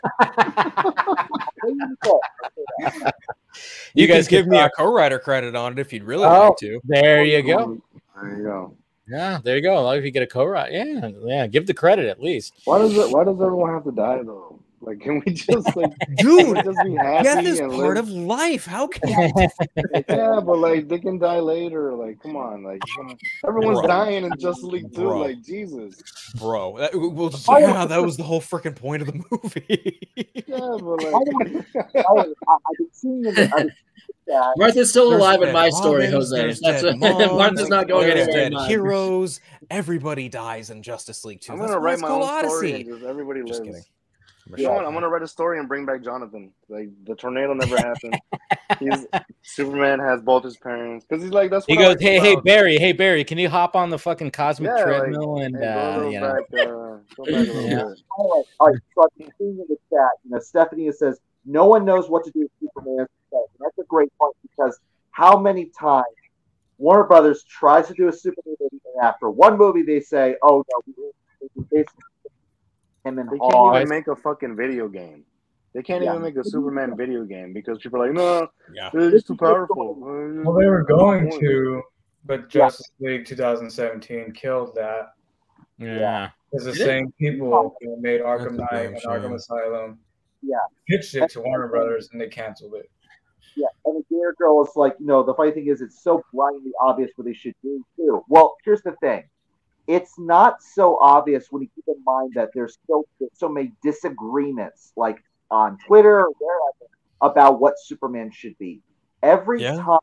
You 3.94 4.02
You, 4.02 4.06
guys 4.08 4.16
guys 4.16 4.28
give 4.28 4.42
can 4.44 4.50
me 4.50 4.58
a 4.58 4.68
co-writer 4.70 5.18
credit 5.18 5.56
on 5.56 5.72
it 5.72 5.78
if 5.78 5.90
you'd 5.92 6.02
really 6.04 6.24
Oh. 6.26 6.48
like 6.48 6.58
to. 6.58 6.78
There 6.84 7.24
you 7.24 7.42
go. 7.42 7.80
There 8.20 8.36
you 8.36 8.42
go. 8.44 8.76
Yeah, 9.08 9.38
there 9.42 9.56
you 9.56 9.62
go. 9.62 9.82
Like 9.82 9.98
if 10.00 10.04
you 10.04 10.10
get 10.10 10.22
a 10.22 10.26
co-write, 10.26 10.72
yeah, 10.72 11.10
yeah. 11.24 11.46
Give 11.46 11.66
the 11.66 11.72
credit 11.72 12.06
at 12.06 12.20
least. 12.20 12.54
Why 12.64 12.78
does 12.78 12.94
it? 12.96 13.10
Why 13.10 13.24
does 13.24 13.40
everyone 13.40 13.70
have 13.72 13.84
to 13.84 13.92
die 13.92 14.22
though? 14.22 14.55
Like, 14.86 15.00
can 15.00 15.20
we 15.26 15.32
just 15.32 15.74
like, 15.76 15.92
Dude, 16.16 16.56
just 16.64 16.78
be 16.84 16.94
happy 16.94 17.24
death 17.24 17.44
is 17.44 17.58
part 17.58 17.72
live? 17.72 17.96
of 17.98 18.08
life. 18.08 18.66
How 18.66 18.86
can 18.86 19.08
you? 19.36 19.48
yeah, 20.08 20.40
but 20.40 20.58
like 20.58 20.86
they 20.88 21.00
can 21.00 21.18
die 21.18 21.40
later. 21.40 21.92
Like, 21.94 22.22
come 22.22 22.36
on, 22.36 22.62
like 22.62 22.80
everyone's 23.46 23.80
Bro. 23.80 23.88
dying 23.88 24.24
in 24.24 24.32
Justice 24.38 24.62
League 24.64 24.94
too. 24.94 25.02
Bro. 25.02 25.18
Like, 25.22 25.42
Jesus. 25.42 26.00
bro. 26.38 26.78
That, 26.78 26.94
well, 26.94 27.30
just- 27.30 27.50
I- 27.50 27.58
yeah, 27.58 27.84
that 27.86 28.00
was 28.02 28.16
the 28.16 28.22
whole 28.22 28.40
freaking 28.40 28.76
point 28.76 29.02
of 29.02 29.08
the 29.08 29.24
movie. 29.30 29.98
Yeah, 30.14 30.76
but 30.80 31.04
I 31.04 31.10
like, 31.10 31.66
I, 31.96 32.20
I've 32.20 32.78
been 32.78 32.88
seeing. 32.92 33.26
I've 33.26 33.34
been 33.34 33.50
seeing 33.50 33.70
that. 34.28 34.54
Martha's 34.56 34.90
still 34.90 35.10
There's 35.10 35.20
alive 35.22 35.40
in 35.40 35.46
dead 35.46 35.52
my 35.52 35.70
story, 35.70 36.04
Robins, 36.06 36.12
Jose. 36.30 36.36
there's 36.36 36.60
That's 36.60 36.82
dead 36.82 36.98
Martha's 36.98 37.68
not 37.68 37.86
going 37.86 38.10
anywhere. 38.10 38.28
in 38.28 38.34
dead 38.34 38.52
mine. 38.52 38.68
heroes. 38.68 39.40
Everybody 39.70 40.28
dies 40.28 40.70
in 40.70 40.82
Justice 40.82 41.24
League 41.24 41.40
too. 41.40 41.52
I'm 41.52 41.58
gonna 41.58 41.78
write 41.78 42.00
my 42.00 42.08
own 42.08 42.22
story 42.22 42.72
Odyssey. 42.72 42.72
and 42.74 42.84
just 42.86 43.04
everybody 43.04 43.40
Just 43.44 43.62
lives. 43.64 43.68
kidding. 43.78 43.84
You 44.56 44.64
know 44.64 44.74
what? 44.74 44.84
I'm 44.86 44.94
gonna 44.94 45.08
write 45.08 45.22
a 45.22 45.28
story 45.28 45.58
and 45.58 45.66
bring 45.66 45.86
back 45.86 46.04
Jonathan. 46.04 46.52
Like 46.68 46.90
the 47.04 47.14
tornado 47.14 47.52
never 47.54 47.76
happened. 47.76 48.18
he's 48.78 49.06
Superman 49.42 49.98
has 49.98 50.20
both 50.22 50.44
his 50.44 50.56
parents 50.56 51.04
because 51.08 51.22
he's 51.22 51.32
like 51.32 51.50
that's. 51.50 51.66
He 51.66 51.74
what 51.74 51.82
I 51.82 51.84
goes, 51.84 51.94
like 51.96 52.02
"Hey, 52.02 52.20
hey, 52.20 52.32
about- 52.32 52.44
Barry, 52.44 52.78
hey 52.78 52.92
Barry, 52.92 53.24
can 53.24 53.38
you 53.38 53.48
hop 53.48 53.74
on 53.74 53.90
the 53.90 53.98
fucking 53.98 54.30
cosmic 54.30 54.70
Yeah, 54.70 54.84
like, 54.84 54.84
treadmill 54.84 55.38
and 55.38 55.56
hey, 55.56 55.66
uh, 55.66 55.96
little 55.96 56.12
you 56.12 56.20
know?" 56.20 56.34
back, 56.34 56.44
uh, 56.52 56.64
go 57.16 57.24
back 57.24 57.26
a 57.26 57.52
little 57.52 57.68
Yeah. 57.68 57.82
All 58.18 58.36
right, 58.36 58.44
all 58.60 58.66
right. 58.68 58.76
So 58.94 59.02
I've 59.02 59.18
been 59.18 59.32
seeing 59.38 59.58
in 59.58 59.66
the 59.68 59.76
chat, 59.90 60.10
you 60.24 60.30
know, 60.30 60.38
Stephanie 60.38 60.90
says 60.92 61.18
no 61.44 61.66
one 61.66 61.84
knows 61.84 62.08
what 62.08 62.24
to 62.24 62.30
do 62.30 62.40
with 62.40 62.50
Superman. 62.60 63.06
And 63.32 63.44
that's 63.60 63.78
a 63.78 63.84
great 63.84 64.10
point 64.18 64.34
because 64.42 64.78
how 65.10 65.38
many 65.38 65.66
times 65.78 66.06
Warner 66.78 67.04
Brothers 67.04 67.42
tries 67.44 67.88
to 67.88 67.94
do 67.94 68.08
a 68.08 68.12
Superman 68.12 68.54
movie, 68.60 68.80
and 68.94 69.04
after 69.04 69.28
one 69.28 69.58
movie 69.58 69.82
they 69.82 70.00
say, 70.00 70.36
"Oh 70.42 70.64
no, 70.70 70.82
we, 70.86 70.94
we 71.54 71.64
basically 71.70 72.02
him 73.06 73.18
and 73.18 73.28
They 73.28 73.38
can't 73.38 73.54
all." 73.54 73.76
even 73.76 73.88
make 73.88 74.08
a 74.08 74.16
fucking 74.16 74.56
video 74.56 74.88
game. 74.88 75.24
They 75.72 75.82
can't 75.82 76.02
Yeah. 76.02 76.10
even 76.12 76.22
make 76.22 76.36
a 76.36 76.44
Superman 76.44 76.96
video 76.96 77.24
game 77.24 77.52
because 77.52 77.78
people 77.78 78.02
are 78.02 78.06
like, 78.06 78.14
no, 78.16 78.48
Yeah. 78.72 78.90
it's 78.94 79.26
too 79.26 79.36
powerful. 79.36 79.98
Uh, 80.02 80.42
Well, 80.42 80.54
they 80.54 80.66
were 80.66 80.82
going 80.82 81.30
to, 81.38 81.82
but 82.24 82.48
Justice 82.48 82.90
League 83.00 83.26
2017 83.26 84.32
killed 84.32 84.74
that. 84.74 85.12
Yeah. 85.78 86.30
It's 86.52 86.64
the 86.64 86.70
it? 86.70 86.76
same 86.76 87.12
people 87.12 87.76
who 87.80 88.00
made 88.00 88.22
Arkham 88.22 88.56
That's 88.56 88.72
Knight 88.72 88.86
and. 88.86 88.96
Arkham 89.02 89.34
Asylum. 89.34 89.98
Yeah. 90.42 90.56
Pitched 90.88 91.14
it 91.14 91.28
to 91.30 91.42
Warner 91.42 91.68
Brothers 91.68 92.08
and 92.12 92.20
they 92.20 92.28
canceled 92.28 92.74
it. 92.74 92.88
Yeah, 93.56 93.68
and 93.86 93.96
the 93.96 94.14
Gear 94.14 94.34
Girl 94.38 94.62
is 94.62 94.76
like, 94.76 94.96
you 94.98 95.06
know, 95.06 95.22
the 95.22 95.34
funny 95.34 95.50
thing 95.50 95.66
is, 95.66 95.80
it's 95.80 96.02
so 96.02 96.22
blindly 96.32 96.72
obvious 96.80 97.10
what 97.16 97.24
they 97.24 97.32
should 97.32 97.54
do 97.62 97.82
too. 97.96 98.22
Well, 98.28 98.54
here's 98.64 98.82
the 98.82 98.92
thing: 99.00 99.24
it's 99.86 100.18
not 100.18 100.62
so 100.62 100.98
obvious 101.00 101.46
when 101.50 101.62
you 101.62 101.68
keep 101.74 101.84
in 101.88 102.02
mind 102.04 102.32
that 102.34 102.50
there's 102.54 102.78
still 102.84 103.04
so 103.34 103.48
many 103.48 103.72
disagreements, 103.82 104.92
like 104.96 105.18
on 105.50 105.78
Twitter 105.86 106.26
or 106.26 106.32
wherever, 106.38 106.90
about 107.20 107.60
what 107.60 107.78
Superman 107.78 108.30
should 108.32 108.56
be. 108.58 108.80
Every 109.22 109.62
Yeah. 109.62 109.76
time 109.76 109.98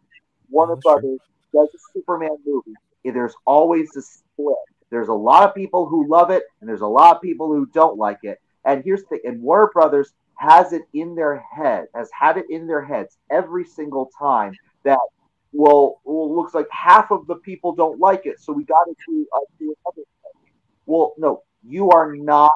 Warner 0.50 0.76
That's 0.76 0.84
true. 0.86 0.94
Brothers 0.94 1.20
does 1.54 1.70
a 1.74 2.00
Superman 2.00 2.38
movie, 2.46 2.74
there's 3.04 3.36
always 3.46 3.96
a 3.96 4.02
split. 4.02 4.56
There's 4.90 5.10
a 5.10 5.14
lot 5.14 5.48
of 5.48 5.56
people 5.56 5.88
who 5.88 6.08
love 6.08 6.30
it, 6.30 6.44
and 6.62 6.70
there's 6.70 6.82
a 6.82 6.88
lot 6.88 7.16
of 7.16 7.22
people 7.22 7.48
who 7.48 7.66
don't 7.68 7.98
like 7.98 8.20
it. 8.24 8.40
And 8.66 8.84
here's 8.84 9.02
the 9.02 9.08
thing: 9.18 9.22
and 9.26 9.42
Warner 9.42 9.70
Brothers 9.74 10.14
has 10.38 10.74
it 10.74 10.84
in 10.94 11.16
their 11.16 11.44
head, 11.56 11.88
has 11.96 12.10
had 12.18 12.38
it 12.38 12.46
in 12.50 12.68
their 12.68 12.84
heads 12.84 13.18
every 13.32 13.66
single 13.66 14.12
time 14.18 14.58
that 14.84 15.00
well, 15.54 16.02
well 16.04 16.36
looks 16.36 16.54
like 16.54 16.68
half 16.72 17.12
of 17.12 17.28
the 17.28 17.36
people 17.36 17.74
don't 17.74 18.00
like 18.00 18.26
it, 18.26 18.40
so 18.40 18.52
we 18.52 18.66
got 18.66 18.84
to 18.86 18.96
do, 19.08 19.26
uh, 19.36 19.40
do 19.60 19.76
another 19.86 19.96
thing. 19.96 20.52
Well, 20.86 21.14
no, 21.18 21.44
you 21.64 21.92
are 21.92 22.16
not 22.16 22.52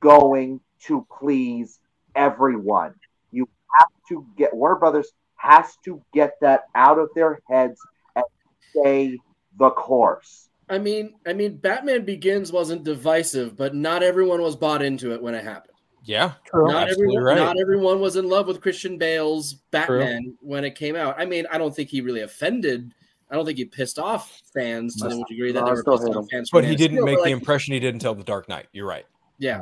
going 0.00 0.60
to 0.86 1.06
please 1.18 1.78
everyone. 2.14 2.94
You 3.32 3.48
have 3.78 3.88
to 4.08 4.26
get 4.36 4.54
Warner 4.54 4.76
Brothers 4.76 5.12
has 5.36 5.76
to 5.84 6.02
get 6.12 6.34
that 6.40 6.64
out 6.74 6.98
of 6.98 7.10
their 7.14 7.40
heads 7.48 7.80
and 8.16 8.24
stay 8.70 9.18
the 9.58 9.70
course. 9.70 10.48
I 10.68 10.78
mean, 10.78 11.14
I 11.26 11.32
mean, 11.32 11.56
Batman 11.56 12.04
Begins 12.04 12.52
wasn't 12.52 12.84
divisive, 12.84 13.56
but 13.56 13.74
not 13.74 14.02
everyone 14.02 14.42
was 14.42 14.56
bought 14.56 14.82
into 14.82 15.12
it 15.14 15.22
when 15.22 15.34
it 15.34 15.44
happened. 15.44 15.77
Yeah, 16.08 16.32
Not 16.54 16.88
everyone, 16.88 17.22
right. 17.22 17.36
not 17.36 17.60
everyone 17.60 18.00
was 18.00 18.16
in 18.16 18.28
love 18.30 18.46
with 18.46 18.62
Christian 18.62 18.96
Bale's 18.96 19.52
Batman 19.70 20.34
when 20.40 20.64
it 20.64 20.74
came 20.74 20.96
out. 20.96 21.14
I 21.18 21.26
mean, 21.26 21.44
I 21.52 21.58
don't 21.58 21.76
think 21.76 21.90
he 21.90 22.00
really 22.00 22.22
offended. 22.22 22.94
I 23.30 23.34
don't 23.34 23.44
think 23.44 23.58
he 23.58 23.66
pissed 23.66 23.98
off 23.98 24.40
fans 24.54 24.96
to 24.96 25.08
the 25.10 25.22
degree 25.28 25.52
that 25.52 25.60
No, 25.60 25.66
they 25.66 25.72
were 25.72 25.80
still 25.82 25.98
pissed 25.98 26.16
off 26.16 26.26
fans. 26.30 26.48
but 26.50 26.64
he 26.64 26.74
didn't 26.74 26.96
Steel, 26.96 27.04
make 27.04 27.16
the 27.18 27.22
like, 27.24 27.32
impression 27.32 27.74
he 27.74 27.80
did 27.80 27.92
until 27.92 28.14
The 28.14 28.24
Dark 28.24 28.48
Knight. 28.48 28.68
You're 28.72 28.86
right. 28.86 29.04
Yeah. 29.38 29.60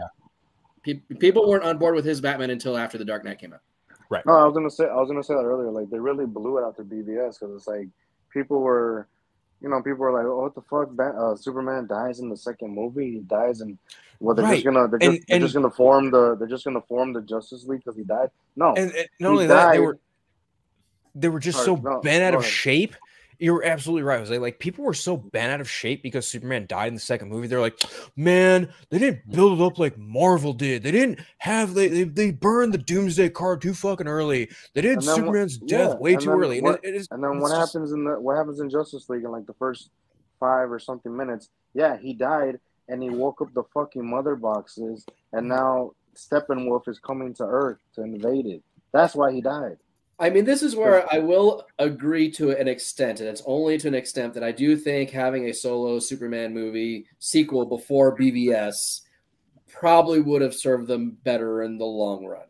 Pe- 0.85 1.01
People 1.19 1.49
weren't 1.49 1.65
on 1.65 1.79
board 1.79 1.97
with 1.97 2.05
his 2.05 2.21
Batman 2.21 2.51
until 2.51 2.77
after 2.79 2.97
the 2.97 3.05
Dark 3.05 3.25
Knight 3.25 3.41
came 3.41 3.53
out. 3.53 3.63
Right. 4.09 4.25
No, 4.25 4.35
I 4.35 4.45
was 4.45 4.55
gonna 4.55 4.71
say 4.71 4.85
I 4.85 4.95
was 4.95 5.09
gonna 5.09 5.25
say 5.25 5.35
that 5.35 5.41
earlier. 5.43 5.73
Like 5.73 5.91
they 5.91 5.99
really 5.99 6.27
blew 6.27 6.59
it 6.59 6.63
after 6.65 6.85
BVS 6.85 7.41
because 7.41 7.57
it's 7.57 7.67
like 7.67 7.89
people 8.33 8.61
were, 8.61 9.09
you 9.61 9.69
know, 9.69 9.79
people 9.83 9.99
were 10.01 10.13
like, 10.13 10.27
"Oh, 10.27 10.43
what 10.43 10.55
the 10.55 10.61
fuck? 10.63 10.95
Bat- 10.95 11.15
uh, 11.17 11.37
Superman 11.37 11.87
dies 11.87 12.21
in 12.21 12.29
the 12.29 12.37
second 12.37 12.75
movie. 12.75 13.13
He 13.13 13.19
dies 13.21 13.61
and 13.63 13.79
well, 14.21 14.35
they're 14.35 14.45
Right. 14.45 14.55
just 14.55 14.65
gonna 14.65 14.89
they're, 14.89 14.99
And- 15.03 15.17
just, 15.17 15.29
they're 15.29 15.37
and- 15.37 15.43
just 15.45 15.55
gonna 15.55 15.71
form 15.71 16.11
the 16.11 16.37
they're 16.37 16.49
just 16.49 16.65
gonna 16.65 16.81
form 16.83 17.13
the 17.13 17.23
Justice 17.23 17.65
League 17.67 17.81
because 17.85 17.97
he 17.97 18.05
died. 18.05 18.31
No, 18.57 18.75
And, 18.75 18.91
and 18.93 19.09
not 19.21 19.31
only 19.31 19.47
that, 19.47 19.73
they 19.73 19.81
were 19.81 19.99
they 21.15 21.29
were 21.29 21.41
just 21.41 21.59
Sorry, 21.65 21.77
so 21.79 21.83
no, 21.83 22.01
bent 22.01 22.23
out 22.23 22.35
of 22.35 22.41
ahead. 22.41 22.53
shape. 22.53 22.95
You're 23.39 23.65
absolutely 23.65 24.03
right, 24.03 24.19
Jose. 24.19 24.39
Like 24.39 24.59
people 24.59 24.85
were 24.85 24.95
so 24.95 25.17
bent 25.17 25.53
out 25.53 25.61
of 25.61 25.69
shape 25.69 26.03
because 26.03 26.27
Superman 26.27 26.67
died 26.67 26.89
in 26.89 26.95
the 26.95 27.01
second 27.01 27.29
movie. 27.29 27.47
They're 27.47 27.61
like, 27.61 27.81
man, 28.17 28.73
they 28.91 28.99
didn't 28.99 29.21
mm-hmm. 29.21 29.35
build 29.35 29.61
it 29.61 29.65
up 29.65 29.79
like 29.79 29.99
Marvel 29.99 30.53
did. 30.53 30.83
They 30.83 30.91
didn't 30.91 31.21
have 31.39 31.75
they 31.75 31.89
they, 31.89 32.05
they 32.05 32.31
burned 32.31 32.73
the 32.75 32.79
Doomsday 32.79 33.31
card 33.31 33.61
too 33.61 33.75
fucking 33.75 34.09
early. 34.09 34.51
They 34.75 34.83
did 34.83 35.01
then 35.01 35.07
what- 35.07 35.17
Superman's 35.17 35.59
yeah, 35.63 35.79
death 35.79 35.99
way 35.99 36.17
too 36.17 36.31
early. 36.31 36.61
what- 36.61 36.77
and, 36.77 36.85
it, 36.85 36.95
it 36.95 36.99
is, 37.01 37.09
And 37.11 37.23
then 37.23 37.41
what 37.41 37.51
just- 37.51 37.75
happens 37.75 37.93
in 37.93 38.05
the 38.05 38.19
what 38.19 38.37
happens 38.37 38.61
in 38.61 38.71
Justice 38.71 39.09
League 39.09 39.25
in 39.25 39.31
like 39.31 39.47
the 39.47 39.55
first 39.55 39.91
five 40.41 40.71
or 40.71 40.79
something 40.79 41.15
minutes? 41.17 41.49
Yeah, 41.75 41.97
he 41.97 42.15
died 42.15 42.59
and 42.89 43.03
he 43.03 43.11
woke 43.11 43.41
up 43.41 43.53
the 43.53 43.65
fucking 43.75 44.09
mother 44.09 44.37
boxes, 44.37 45.05
and 45.33 45.49
now 45.49 45.93
Steppenwolf 46.15 46.89
is 46.89 46.99
coming 46.99 47.35
to 47.35 47.45
Earth 47.45 47.79
to 47.95 48.03
invade 48.03 48.47
it. 48.47 48.63
That's 48.93 49.15
why 49.15 49.33
he 49.33 49.41
died. 49.41 49.77
I 50.19 50.31
mean, 50.31 50.47
this 50.47 50.63
is 50.63 50.75
where 50.75 51.07
I 51.13 51.19
will 51.19 51.67
agree 51.79 52.31
to 52.33 52.51
an 52.53 52.69
extent, 52.69 53.21
and 53.21 53.29
it's 53.29 53.43
only 53.45 53.77
to 53.79 53.89
an 53.89 53.95
extent 53.95 54.33
that 54.35 54.43
I 54.43 54.51
do 54.51 54.75
think 54.77 55.11
having 55.11 55.49
a 55.49 55.53
solo 55.53 55.99
Superman 55.99 56.55
movie 56.55 57.07
sequel 57.19 57.67
before 57.67 58.17
BVS 58.17 59.03
probably 59.69 60.21
would 60.21 60.41
have 60.41 60.55
served 60.55 60.89
them 60.89 61.19
better 61.23 61.63
in 61.63 61.77
the 61.77 61.85
long 61.85 62.25
run. 62.25 62.47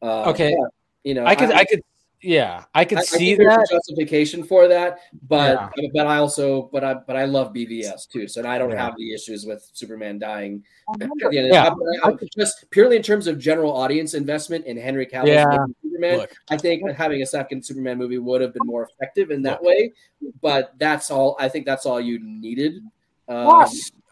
Uh, 0.00 0.30
Okay. 0.30 0.56
but, 0.58 0.70
you 1.04 1.12
know, 1.12 1.26
I 1.26 1.34
could, 1.34 1.50
I, 1.50 1.64
could, 1.66 1.82
yeah, 2.22 2.64
I 2.74 2.84
could 2.84 2.98
I- 2.98 3.00
I 3.02 3.04
see 3.04 3.36
think 3.36 3.38
there's 3.38 3.56
that. 3.56 3.68
justification 3.70 4.44
for 4.44 4.68
that, 4.68 4.98
but 5.28 5.70
Yeah. 5.76 5.88
but 5.94 6.06
I 6.06 6.18
also 6.18 6.70
but 6.72 6.84
I 6.84 6.94
but 6.94 7.16
I 7.16 7.24
love 7.24 7.52
BVS 7.52 8.06
too, 8.06 8.28
so 8.28 8.46
I 8.46 8.58
don't 8.58 8.70
Yeah. 8.70 8.84
have 8.84 8.94
the 8.96 9.12
issues 9.12 9.44
with 9.44 9.68
Superman 9.72 10.18
dying. 10.18 10.62
I 10.88 11.04
at 11.04 11.08
wonder- 11.08 11.28
the 11.30 11.38
end. 11.38 11.48
Yeah. 11.48 11.74
I- 12.04 12.08
I- 12.10 12.16
just 12.36 12.70
purely 12.70 12.96
in 12.96 13.02
terms 13.02 13.26
of 13.26 13.38
general 13.38 13.72
audience 13.72 14.14
investment 14.14 14.66
in 14.66 14.76
Henry 14.76 15.06
Cavill's 15.06 15.30
Yeah. 15.30 15.64
Superman, 15.82 16.18
Look, 16.18 16.32
I 16.50 16.56
think 16.56 16.88
having 16.92 17.22
a 17.22 17.26
second 17.26 17.64
Superman 17.64 17.98
movie 17.98 18.18
would 18.18 18.40
have 18.40 18.52
been 18.54 18.66
more 18.66 18.84
effective 18.90 19.30
in 19.30 19.42
that 19.42 19.62
way. 19.62 19.92
But 20.40 20.72
that's 20.78 21.10
all. 21.10 21.36
I 21.40 21.48
think 21.48 21.66
that's 21.66 21.86
all 21.86 22.00
you 22.00 22.18
needed. 22.22 22.82
Um, 23.28 23.66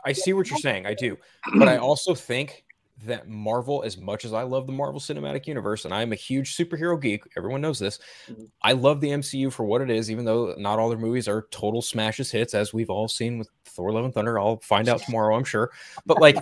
I 0.05 0.13
see 0.13 0.33
what 0.33 0.49
you're 0.51 0.59
saying. 0.59 0.87
I 0.87 0.95
do, 0.95 1.19
but 1.59 1.69
I 1.69 1.77
also 1.89 2.15
think 2.15 2.65
that 3.07 3.29
Marvel, 3.29 3.83
as 3.83 3.97
much 3.99 4.25
as 4.25 4.33
I 4.33 4.43
love 4.43 4.67
the 4.67 4.73
Marvel 4.73 5.01
Cinematic 5.01 5.47
Universe, 5.47 5.85
and 5.85 5.95
I'm 5.95 6.13
a 6.13 6.17
huge 6.17 6.57
superhero 6.57 7.01
geek, 7.01 7.25
everyone 7.37 7.61
knows 7.61 7.79
this. 7.79 7.99
Mhm. 8.29 8.51
I 8.63 8.73
love 8.73 9.01
the 9.01 9.11
MCU 9.11 9.51
for 9.51 9.65
what 9.65 9.81
it 9.81 9.91
is, 9.91 10.11
even 10.11 10.25
though 10.25 10.55
not 10.59 10.79
all 10.79 10.89
their 10.89 10.99
movies 10.99 11.29
are 11.29 11.47
total 11.51 11.83
smashes 11.83 12.31
hits, 12.31 12.55
as 12.55 12.73
we've 12.75 12.91
all 12.91 13.09
seen 13.09 13.39
with 13.39 13.49
Thor: 13.65 13.93
Love 13.93 14.05
and 14.05 14.15
Thunder. 14.15 14.39
I'll 14.39 14.59
find 14.59 14.89
out 14.89 15.01
tomorrow, 15.03 15.37
I'm 15.37 15.45
sure. 15.45 15.71
But 16.07 16.21
like 16.21 16.37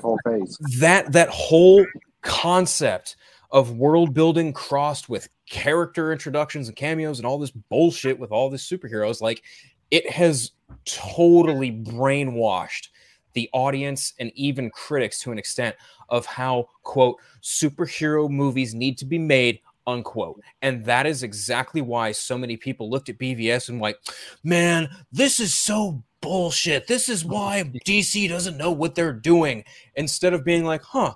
that, 0.79 1.13
that 1.13 1.29
whole 1.29 1.87
concept 2.23 3.17
of 3.51 3.77
world 3.77 4.13
building 4.13 4.53
crossed 4.53 5.09
with 5.09 5.29
character 5.49 6.13
introductions 6.13 6.69
and 6.69 6.77
cameos 6.77 7.19
and 7.19 7.27
all 7.27 7.39
this 7.39 7.51
bullshit 7.51 8.19
with 8.19 8.31
all 8.31 8.51
these 8.51 8.69
superheroes, 8.69 9.21
like 9.21 9.43
it 9.91 10.11
has 10.11 10.53
totally 10.85 11.73
brainwashed 11.73 12.89
the 13.35 13.49
audience 13.53 14.15
and 14.19 14.33
even 14.35 14.71
critics 14.71 15.21
to 15.21 15.33
an 15.33 15.39
extent 15.39 15.77
of 16.09 16.27
how 16.27 16.69
quote 16.83 17.17
superhero 17.43 18.29
movies 18.29 18.75
need 18.75 18.99
to 18.99 19.05
be 19.05 19.19
made 19.19 19.61
unquote. 19.87 20.43
And 20.61 20.85
that 20.85 21.07
is 21.07 21.23
exactly 21.23 21.81
why 21.81 22.13
so 22.13 22.37
many 22.37 22.57
people 22.57 22.91
looked 22.91 23.09
at 23.09 23.19
bvs 23.19 23.69
and 23.71 23.81
like 23.81 23.99
man 24.45 24.89
this 25.11 25.41
is 25.41 25.57
so 25.57 26.05
bullshit. 26.21 26.87
This 26.87 27.09
is 27.09 27.25
why 27.25 27.65
dc 27.87 28.29
doesn't 28.29 28.59
know 28.59 28.71
what 28.71 28.95
they're 28.95 29.13
doing 29.13 29.65
instead 29.97 30.35
of 30.35 30.45
being 30.45 30.65
like 30.65 30.83
huh 30.83 31.15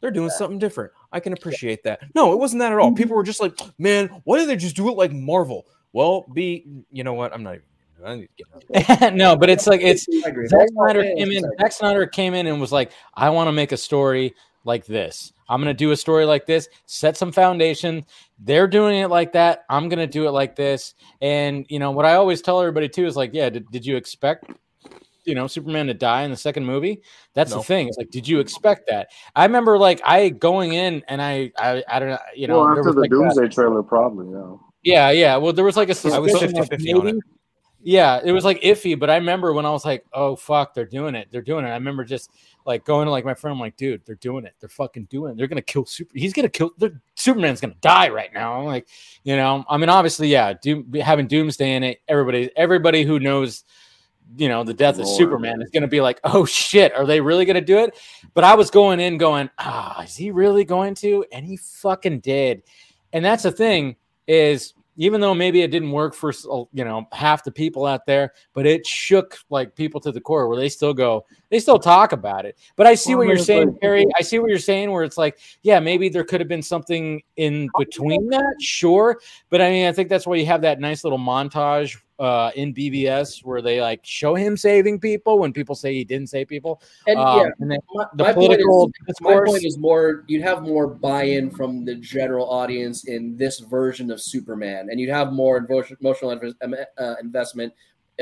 they're 0.00 0.10
doing 0.10 0.28
something 0.28 0.58
different. 0.58 0.92
I 1.12 1.20
can 1.20 1.32
appreciate 1.32 1.82
that. 1.84 2.00
No 2.14 2.32
it 2.32 2.38
wasn't 2.38 2.60
that 2.60 2.72
at 2.72 2.78
all. 2.78 2.88
Mm-hmm. 2.88 2.96
People 2.96 3.16
were 3.16 3.22
just 3.22 3.40
like 3.40 3.58
man 3.78 4.08
why 4.24 4.38
did 4.38 4.48
they 4.48 4.56
just 4.56 4.76
do 4.76 4.88
it 4.88 4.96
like 4.96 5.12
marvel? 5.12 5.66
Well 5.92 6.26
be 6.32 6.66
you 6.90 7.04
know 7.04 7.14
what? 7.14 7.32
I'm 7.32 7.42
not 7.42 7.54
even 7.54 7.66
I 8.04 8.16
need 8.16 8.28
to 8.36 8.44
get 8.70 9.00
out 9.02 9.14
no, 9.14 9.36
but 9.36 9.48
it's 9.50 9.66
like 9.66 9.80
it's 9.82 10.04
Zack 10.22 10.68
Snyder 10.72 11.02
came 11.02 11.30
in. 11.32 11.42
Zack 11.60 11.72
Snyder 11.72 12.06
came 12.06 12.34
in 12.34 12.46
and 12.46 12.60
was 12.60 12.72
like, 12.72 12.92
"I 13.14 13.30
want 13.30 13.48
to 13.48 13.52
make 13.52 13.72
a 13.72 13.76
story 13.76 14.34
like 14.64 14.86
this. 14.86 15.32
I'm 15.48 15.60
going 15.60 15.74
to 15.74 15.78
do 15.78 15.90
a 15.90 15.96
story 15.96 16.24
like 16.24 16.46
this, 16.46 16.68
set 16.86 17.16
some 17.18 17.30
foundation. 17.32 18.04
They're 18.38 18.66
doing 18.66 18.98
it 19.00 19.08
like 19.08 19.32
that. 19.32 19.64
I'm 19.68 19.90
going 19.90 19.98
to 19.98 20.06
do 20.06 20.26
it 20.26 20.30
like 20.30 20.56
this. 20.56 20.94
And, 21.20 21.66
you 21.68 21.78
know, 21.78 21.90
what 21.90 22.06
I 22.06 22.14
always 22.14 22.40
tell 22.40 22.60
everybody 22.60 22.88
too 22.88 23.04
is 23.04 23.14
like, 23.14 23.32
yeah, 23.34 23.50
did, 23.50 23.70
did 23.70 23.84
you 23.84 23.96
expect, 23.96 24.46
you 25.26 25.34
know, 25.34 25.46
Superman 25.46 25.86
to 25.88 25.94
die 25.94 26.22
in 26.22 26.30
the 26.30 26.36
second 26.38 26.64
movie? 26.64 27.02
That's 27.34 27.50
No. 27.50 27.58
the 27.58 27.64
thing. 27.64 27.88
It's 27.88 27.98
like, 27.98 28.08
did 28.10 28.26
you 28.26 28.40
expect 28.40 28.88
that? 28.88 29.08
I 29.36 29.44
remember 29.44 29.76
like 29.76 30.00
I 30.02 30.30
going 30.30 30.72
in 30.72 31.02
and 31.08 31.20
I, 31.20 31.52
I, 31.58 31.84
I 31.86 31.98
don't 31.98 32.08
know, 32.08 32.18
you 32.34 32.46
know, 32.48 32.60
well, 32.60 32.68
there 32.68 32.78
after 32.78 32.88
was 32.88 32.94
the 32.94 33.00
like 33.02 33.10
that- 33.10 33.16
Doomsday 33.16 33.48
trailer, 33.54 33.82
probably. 33.82 34.32
Yeah. 34.32 34.56
yeah, 34.82 35.10
yeah. 35.10 35.36
Well, 35.36 35.52
there 35.52 35.64
was 35.66 35.76
like 35.76 35.88
a 35.90 36.14
I 36.14 36.18
was 36.20 36.32
suspicion 36.32 36.58
of 36.58 36.70
50-50 36.70 36.72
on 36.72 36.78
it. 36.78 37.04
maybe. 37.16 37.18
Yeah, 37.86 38.18
it 38.24 38.32
was 38.32 38.46
like 38.46 38.62
iffy, 38.62 38.98
but 38.98 39.10
I 39.10 39.16
remember 39.16 39.52
when 39.52 39.66
I 39.66 39.70
was 39.70 39.84
like, 39.84 40.06
"Oh 40.14 40.36
fuck, 40.36 40.72
they're 40.72 40.86
doing 40.86 41.14
it, 41.14 41.28
they're 41.30 41.42
doing 41.42 41.66
it." 41.66 41.68
I 41.68 41.74
remember 41.74 42.02
just 42.02 42.30
like 42.64 42.82
going 42.86 43.04
to 43.04 43.10
like 43.10 43.26
my 43.26 43.34
friend, 43.34 43.52
I'm 43.52 43.60
like, 43.60 43.76
"Dude, 43.76 44.00
they're 44.06 44.14
doing 44.16 44.46
it, 44.46 44.54
they're 44.58 44.70
fucking 44.70 45.04
doing 45.10 45.32
it. 45.32 45.36
They're 45.36 45.46
gonna 45.46 45.60
kill 45.60 45.84
Super. 45.84 46.10
He's 46.18 46.32
gonna 46.32 46.48
kill. 46.48 46.70
they're- 46.78 46.98
Superman's 47.14 47.60
gonna 47.60 47.74
die 47.82 48.08
right 48.08 48.32
now." 48.32 48.58
I'm 48.58 48.64
like, 48.64 48.88
you 49.22 49.36
know, 49.36 49.66
I 49.68 49.76
mean, 49.76 49.90
obviously, 49.90 50.28
yeah, 50.28 50.54
Doom, 50.54 50.94
having 50.94 51.26
Doomsday 51.26 51.74
in 51.76 51.82
it, 51.82 52.00
everybody, 52.08 52.50
everybody 52.56 53.02
who 53.04 53.20
knows, 53.20 53.64
you 54.38 54.48
know, 54.48 54.64
the 54.64 54.72
death 54.72 54.98
of 54.98 55.06
Superman 55.06 55.60
is 55.60 55.68
gonna 55.68 55.86
be 55.86 56.00
like, 56.00 56.20
"Oh 56.24 56.46
shit, 56.46 56.94
are 56.94 57.04
they 57.04 57.20
really 57.20 57.44
gonna 57.44 57.60
do 57.60 57.76
it?" 57.80 57.98
But 58.32 58.44
I 58.44 58.54
was 58.54 58.70
going 58.70 58.98
in, 58.98 59.18
going, 59.18 59.50
"Ah, 59.58 60.02
is 60.02 60.16
he 60.16 60.30
really 60.30 60.64
going 60.64 60.94
to?" 60.96 61.26
And 61.32 61.44
he 61.44 61.58
fucking 61.58 62.20
did. 62.20 62.62
And 63.12 63.22
that's 63.22 63.42
the 63.42 63.52
thing 63.52 63.96
is 64.26 64.72
even 64.96 65.20
though 65.20 65.34
maybe 65.34 65.62
it 65.62 65.70
didn't 65.70 65.90
work 65.90 66.14
for 66.14 66.30
uh, 66.30 66.64
you 66.72 66.84
know 66.84 67.06
half 67.12 67.44
the 67.44 67.50
people 67.50 67.86
out 67.86 68.06
there 68.06 68.32
but 68.52 68.66
it 68.66 68.86
shook 68.86 69.38
like 69.50 69.74
people 69.74 70.00
to 70.00 70.12
the 70.12 70.20
core 70.20 70.48
where 70.48 70.56
they 70.58 70.68
still 70.68 70.94
go 70.94 71.24
they 71.50 71.60
still 71.60 71.78
talk 71.78 72.12
about 72.12 72.44
it. 72.46 72.58
But 72.76 72.86
i 72.86 72.94
see 72.94 73.14
what 73.14 73.26
you're 73.26 73.38
saying 73.38 73.76
Perry. 73.80 74.06
i 74.18 74.22
see 74.22 74.38
what 74.38 74.48
you're 74.48 74.58
saying 74.58 74.90
where 74.90 75.04
it's 75.04 75.18
like 75.18 75.38
yeah 75.62 75.80
maybe 75.80 76.08
there 76.08 76.24
could 76.24 76.40
have 76.40 76.48
been 76.48 76.62
something 76.62 77.22
in 77.36 77.68
between 77.78 78.28
that 78.28 78.54
sure. 78.60 79.20
But 79.50 79.60
i 79.60 79.70
mean 79.70 79.86
i 79.86 79.92
think 79.92 80.08
that's 80.08 80.26
why 80.26 80.36
you 80.36 80.46
have 80.46 80.62
that 80.62 80.80
nice 80.80 81.04
little 81.04 81.18
montage 81.18 81.98
uh 82.18 82.50
in 82.54 82.72
bvs 82.72 83.44
where 83.44 83.60
they 83.60 83.80
like 83.80 84.00
show 84.04 84.34
him 84.34 84.56
saving 84.56 85.00
people 85.00 85.38
when 85.38 85.52
people 85.52 85.74
say 85.74 85.92
he 85.92 86.04
didn't 86.04 86.28
save 86.28 86.46
people 86.46 86.80
And 87.06 87.18
Um, 87.18 87.38
yeah, 87.38 87.50
and 87.58 87.70
then 87.70 87.78
my, 87.94 88.06
the 88.14 88.22
my 88.24 88.32
political 88.32 88.66
point 88.66 88.94
is, 89.08 89.20
my 89.20 89.40
point 89.44 89.64
is 89.64 89.78
more 89.78 90.24
you'd 90.28 90.42
have 90.42 90.62
more 90.62 90.86
buy-in 90.86 91.50
from 91.50 91.84
the 91.84 91.94
general 91.96 92.48
audience 92.48 93.08
in 93.08 93.36
this 93.36 93.58
version 93.58 94.10
of 94.10 94.20
Superman, 94.20 94.88
and 94.90 95.00
you'd 95.00 95.10
have 95.10 95.32
more 95.32 95.56
emotional 95.56 96.36
inv- 96.36 96.84
uh, 96.98 97.14
investment 97.20 97.72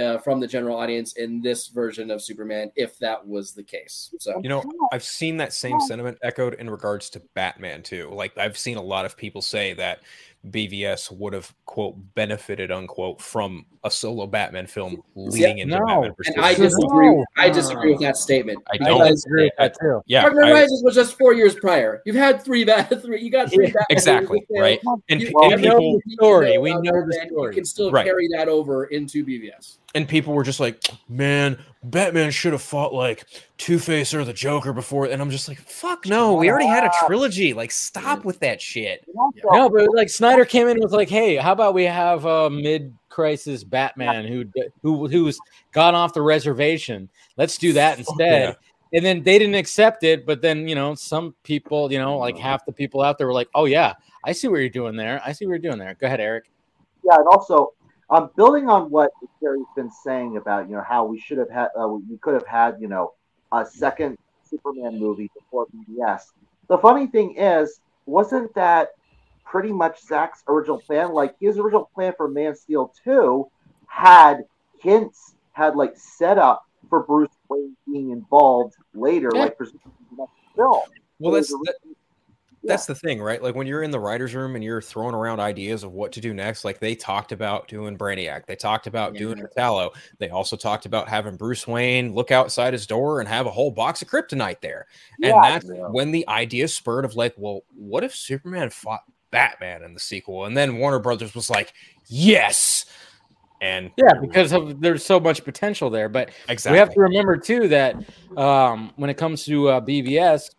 uh, 0.01 0.19
from 0.19 0.40
the 0.40 0.47
general 0.47 0.77
audience 0.77 1.14
in 1.14 1.43
this 1.43 1.69
version 1.69 2.10
of 2.10 2.23
Superman 2.23 2.73
if 2.77 2.98
that 2.98 3.27
was 3.27 3.52
the 3.52 3.62
case. 3.62 4.14
So 4.19 4.40
You 4.43 4.48
know, 4.48 4.62
I've 4.93 5.05
seen 5.05 5.36
that 5.39 5.52
same 5.52 5.78
sentiment 5.81 6.19
echoed 6.23 6.55
in 6.55 6.70
regards 6.70 7.10
to 7.10 7.23
Batman 7.35 7.82
too. 7.82 8.10
Like 8.12 8.36
I've 8.39 8.56
seen 8.56 8.77
a 8.77 8.82
lot 8.82 9.05
of 9.05 9.16
people 9.16 9.43
say 9.43 9.74
that 9.74 10.01
BVS 10.51 11.10
would 11.16 11.32
have 11.32 11.55
quote 11.66 11.94
benefited 12.14 12.73
unquote 12.73 13.20
from 13.20 13.64
a 13.85 13.90
solo 13.90 14.27
Batman 14.27 14.66
film 14.66 15.01
leading 15.14 15.59
into 15.59 15.78
no. 15.78 15.86
Batman. 15.86 16.12
and 16.27 16.40
I 16.44 16.55
disagree. 16.55 17.06
No. 17.10 17.24
I 17.36 17.48
disagree 17.48 17.93
with 17.93 18.01
that 18.01 18.16
statement. 18.16 18.59
I 18.73 18.74
I 18.85 18.89
don't. 18.89 19.06
disagree 19.09 19.44
with 19.44 19.52
that 19.59 19.74
too 19.81 20.02
Yeah, 20.06 20.23
Knight 20.23 20.48
I- 20.48 20.52
Rises 20.52 20.82
was 20.85 20.94
just 20.97 21.16
four 21.16 21.32
years 21.32 21.55
prior. 21.55 22.02
You've 22.05 22.16
had 22.16 22.43
three 22.43 22.64
bat 22.64 22.89
three. 23.02 23.23
You 23.23 23.31
got 23.31 23.52
three. 23.52 23.66
Batman 23.73 23.86
exactly 23.90 24.44
right. 24.51 24.81
And, 25.09 25.20
You- 25.20 25.32
and 25.43 25.62
know 25.62 25.78
people 25.78 26.01
the 26.06 26.12
story. 26.14 26.59
We 26.59 26.74
know 26.74 26.81
the 27.06 27.27
story. 27.28 27.51
You 27.52 27.55
can 27.55 27.64
still 27.64 27.93
Right. 27.93 28.05
carry 28.05 28.27
that 28.36 28.48
over 28.48 28.86
into 28.86 29.24
BVS. 29.24 29.78
and 29.94 30.09
people 30.09 30.35
were 30.35 30.43
just 30.44 30.59
like, 30.59 30.82
"Man, 31.09 31.56
Batman 31.85 32.31
should 32.31 32.53
have 32.53 32.63
fought 32.63 32.95
like 32.95 33.25
Two 33.59 33.79
Face 33.79 34.15
or 34.15 34.25
the 34.25 34.33
Joker 34.33 34.73
before." 34.73 35.07
And 35.07 35.21
I'm 35.21 35.31
just 35.31 35.49
like, 35.49 35.59
"Fuck 35.59 36.07
no, 36.07 36.35
we 36.35 36.51
already 36.51 36.67
had 36.67 36.85
a 36.85 36.91
trilogy. 37.07 37.53
Like, 37.53 37.71
stop 37.71 38.25
with 38.25 38.41
that 38.41 38.61
shit." 38.61 39.05
No, 39.53 39.69
but 39.69 39.89
like 39.95 40.09
Snyder 40.09 40.45
came 40.45 40.69
in 40.69 40.77
and 40.77 40.83
was 40.83 40.93
like, 40.93 41.09
"Hey, 41.09 41.37
how 41.37 41.53
about 41.53 41.75
we 41.75 41.85
have 41.85 42.25
a 42.25 42.49
mid-crisis 42.51 43.65
Batman 43.65 44.27
who 44.27 44.45
who 44.83 45.09
who's 45.09 45.39
gone 45.73 45.95
off 45.95 46.15
the 46.15 46.23
reservation? 46.23 47.09
Let's 47.37 47.59
do 47.59 47.73
that 47.73 47.99
instead." 47.99 48.51
yeah. 48.51 48.55
And 48.95 49.07
then 49.07 49.23
they 49.23 49.39
didn't 49.39 49.55
accept 49.55 50.05
it, 50.05 50.27
but 50.27 50.43
then 50.43 50.69
you 50.69 50.75
know 50.75 50.95
some 50.95 51.35
people, 51.43 51.91
you 51.91 51.99
know, 51.99 52.19
like 52.19 52.37
half 52.37 52.65
the 52.67 52.73
people 52.73 53.01
out 53.01 53.19
there 53.19 53.27
were 53.27 53.33
like, 53.33 53.49
"Oh 53.55 53.65
yeah, 53.65 53.95
I 54.25 54.33
see 54.33 54.49
what 54.49 54.59
you're 54.59 54.69
doing 54.69 54.97
there. 54.97 55.21
I 55.25 55.33
see 55.33 55.47
what 55.47 55.53
you're 55.53 55.71
doing 55.71 55.79
there." 55.79 55.95
Go 55.95 56.07
ahead, 56.07 56.21
Eric. 56.21 56.51
Yeah, 57.05 57.17
and 57.17 57.27
also 57.27 57.73
um, 58.12 58.30
building 58.36 58.68
on 58.68 58.90
what 58.90 59.10
Terry's 59.40 59.64
been 59.74 59.90
saying 59.90 60.36
about 60.36 60.68
you 60.68 60.76
know 60.76 60.84
how 60.86 61.05
we 61.05 61.18
should 61.18 61.39
have 61.39 61.51
had 61.51 61.68
uh, 61.78 61.89
we 61.89 62.18
could 62.20 62.34
have 62.34 62.47
had 62.47 62.76
you 62.78 62.89
know 62.89 63.14
a 63.52 63.64
second 63.64 64.16
Superman 64.44 64.98
movie 64.98 65.30
before 65.34 65.66
BVS. 65.74 66.20
The 66.68 66.78
funny 66.78 67.06
thing 67.06 67.36
is, 67.36 67.80
wasn't 68.06 68.55
that 68.55 68.90
pretty 69.44 69.72
much 69.72 70.01
Zack's 70.02 70.43
original 70.47 70.80
plan? 70.80 71.12
Like 71.12 71.34
his 71.40 71.59
original 71.59 71.90
plan 71.94 72.12
for 72.16 72.28
Man 72.28 72.55
Steel 72.55 72.93
two 73.02 73.48
had 73.86 74.44
hints, 74.80 75.34
had 75.52 75.74
like 75.74 75.97
setup 75.97 76.62
for 76.90 77.02
Bruce 77.05 77.30
Wayne 77.48 77.76
being 77.90 78.10
involved 78.10 78.74
later, 78.94 79.30
Yeah. 79.34 79.40
like 79.40 79.56
presumably 79.56 79.80
the 80.10 80.16
next 80.18 80.32
film. 80.55 80.82
Well, 81.18 81.32
that's 81.32 81.48
that, 81.48 81.74
that's 82.64 82.86
the 82.86 82.94
thing, 82.94 83.20
right? 83.20 83.43
Like 83.43 83.55
when 83.55 83.66
you're 83.66 83.82
in 83.82 83.90
the 83.90 83.98
writers' 84.01 84.34
room 84.34 84.55
and 84.55 84.62
you're 84.62 84.80
throwing 84.80 85.14
around 85.14 85.40
ideas 85.40 85.82
of 85.84 85.93
what 85.93 86.12
to 86.12 86.20
do 86.20 86.32
next. 86.32 86.64
Like 86.64 86.78
they 86.78 86.94
talked 86.94 87.32
about 87.32 87.68
doing 87.68 87.98
Brainiac, 87.98 88.47
they 88.47 88.56
talked 88.56 88.86
about 88.86 89.14
doing 89.14 89.39
Metallo. 89.39 89.90
They 90.18 90.28
also 90.30 90.56
talked 90.56 90.86
about 90.86 91.09
having 91.09 91.36
Bruce 91.36 91.66
Wayne 91.66 92.14
look 92.14 92.30
outside 92.30 92.72
his 92.72 92.86
door 92.86 93.20
and 93.20 93.28
have 93.28 93.47
a 93.47 93.51
whole 93.51 93.70
box 93.70 94.02
of 94.02 94.09
kryptonite 94.09 94.60
there. 94.60 94.86
And 95.22 95.34
Yeah. 95.34 95.51
that's 95.51 95.66
Yeah. 95.66 95.89
when 95.89 96.10
the 96.12 96.26
idea 96.28 96.68
spurred 96.68 97.05
of 97.05 97.16
like, 97.16 97.34
well, 97.36 97.62
what 97.74 98.05
if 98.05 98.14
Superman 98.14 98.70
fought 98.70 99.02
Batman 99.30 99.82
in 99.82 99.94
the 99.94 100.01
sequel? 100.01 100.44
And 100.44 100.56
then 100.56 100.76
Warner 100.78 100.98
Brothers 100.98 101.34
was 101.34 101.51
like, 101.51 101.72
yes. 102.06 102.84
And 103.60 103.93
Yeah, 103.97 104.14
because 104.20 104.52
of 104.52 104.80
there's 104.80 105.05
so 105.05 105.20
much 105.20 105.44
potential 105.44 105.89
there, 105.89 106.09
but 106.09 106.30
exactly. 106.48 106.72
we 106.74 106.78
have 106.78 106.93
to 106.94 107.01
remember 107.01 107.36
too 107.36 107.68
that 107.68 107.97
um, 108.36 108.93
when 108.97 109.09
it 109.09 109.14
comes 109.16 109.44
to 109.44 109.68
uh, 109.68 109.80
BVS, 109.80 110.51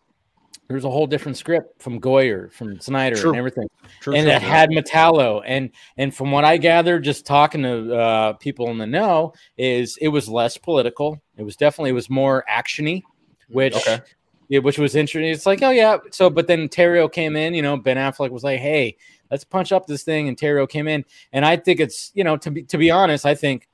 there's 0.74 0.86
a 0.86 0.90
whole 0.90 1.06
different 1.06 1.38
script 1.38 1.80
from 1.80 2.02
Goyer, 2.02 2.52
from 2.52 2.80
Snyder, 2.80 3.16
True. 3.16 3.30
and 3.30 3.38
everything. 3.38 3.68
True, 4.02 4.16
and 4.16 4.26
true, 4.26 4.34
it 4.34 4.41
had 4.41 4.72
Metallo, 4.72 5.44
and 5.45 5.70
and 5.98 6.14
from 6.14 6.32
what 6.32 6.44
I 6.44 6.58
gathered, 6.58 7.04
just 7.04 7.28
talking 7.28 7.62
to 7.62 7.95
uh, 7.95 8.34
people 8.34 8.70
in 8.72 8.80
the 8.80 8.88
know, 8.88 9.34
is 9.56 9.98
it 9.98 10.08
was 10.08 10.28
less 10.28 10.58
political. 10.58 11.22
It 11.38 11.44
was 11.44 11.56
definitely 11.56 11.91
it 11.91 11.94
was 11.94 12.10
more 12.10 12.44
actiony, 12.52 13.04
which 13.50 13.76
Okay. 13.76 14.02
yeah, 14.50 14.60
which 14.60 14.80
was 14.80 14.95
interesting. 14.95 15.30
It's 15.32 15.45
like, 15.45 15.62
oh 15.62 15.70
yeah. 15.70 15.98
So, 16.12 16.32
but 16.32 16.48
then 16.48 16.68
Terrio 16.70 17.12
came 17.12 17.36
in. 17.36 17.54
You 17.54 17.62
know, 17.62 17.78
Ben 17.78 17.98
Affleck 17.98 18.32
was 18.32 18.44
like, 18.44 18.60
hey, 18.60 18.98
let's 19.30 19.44
punch 19.44 19.72
up 19.72 19.86
this 19.86 20.02
thing, 20.02 20.28
and 20.28 20.36
Terrio 20.36 20.68
came 20.68 20.88
in, 20.88 21.06
and 21.34 21.45
I 21.45 21.56
think 21.58 21.80
it's 21.80 22.12
you 22.16 22.24
know 22.24 22.36
to 22.38 22.50
be 22.50 22.64
to 22.64 22.80
be 22.80 22.90
honest, 22.90 23.28
I 23.28 23.36
think 23.36 23.68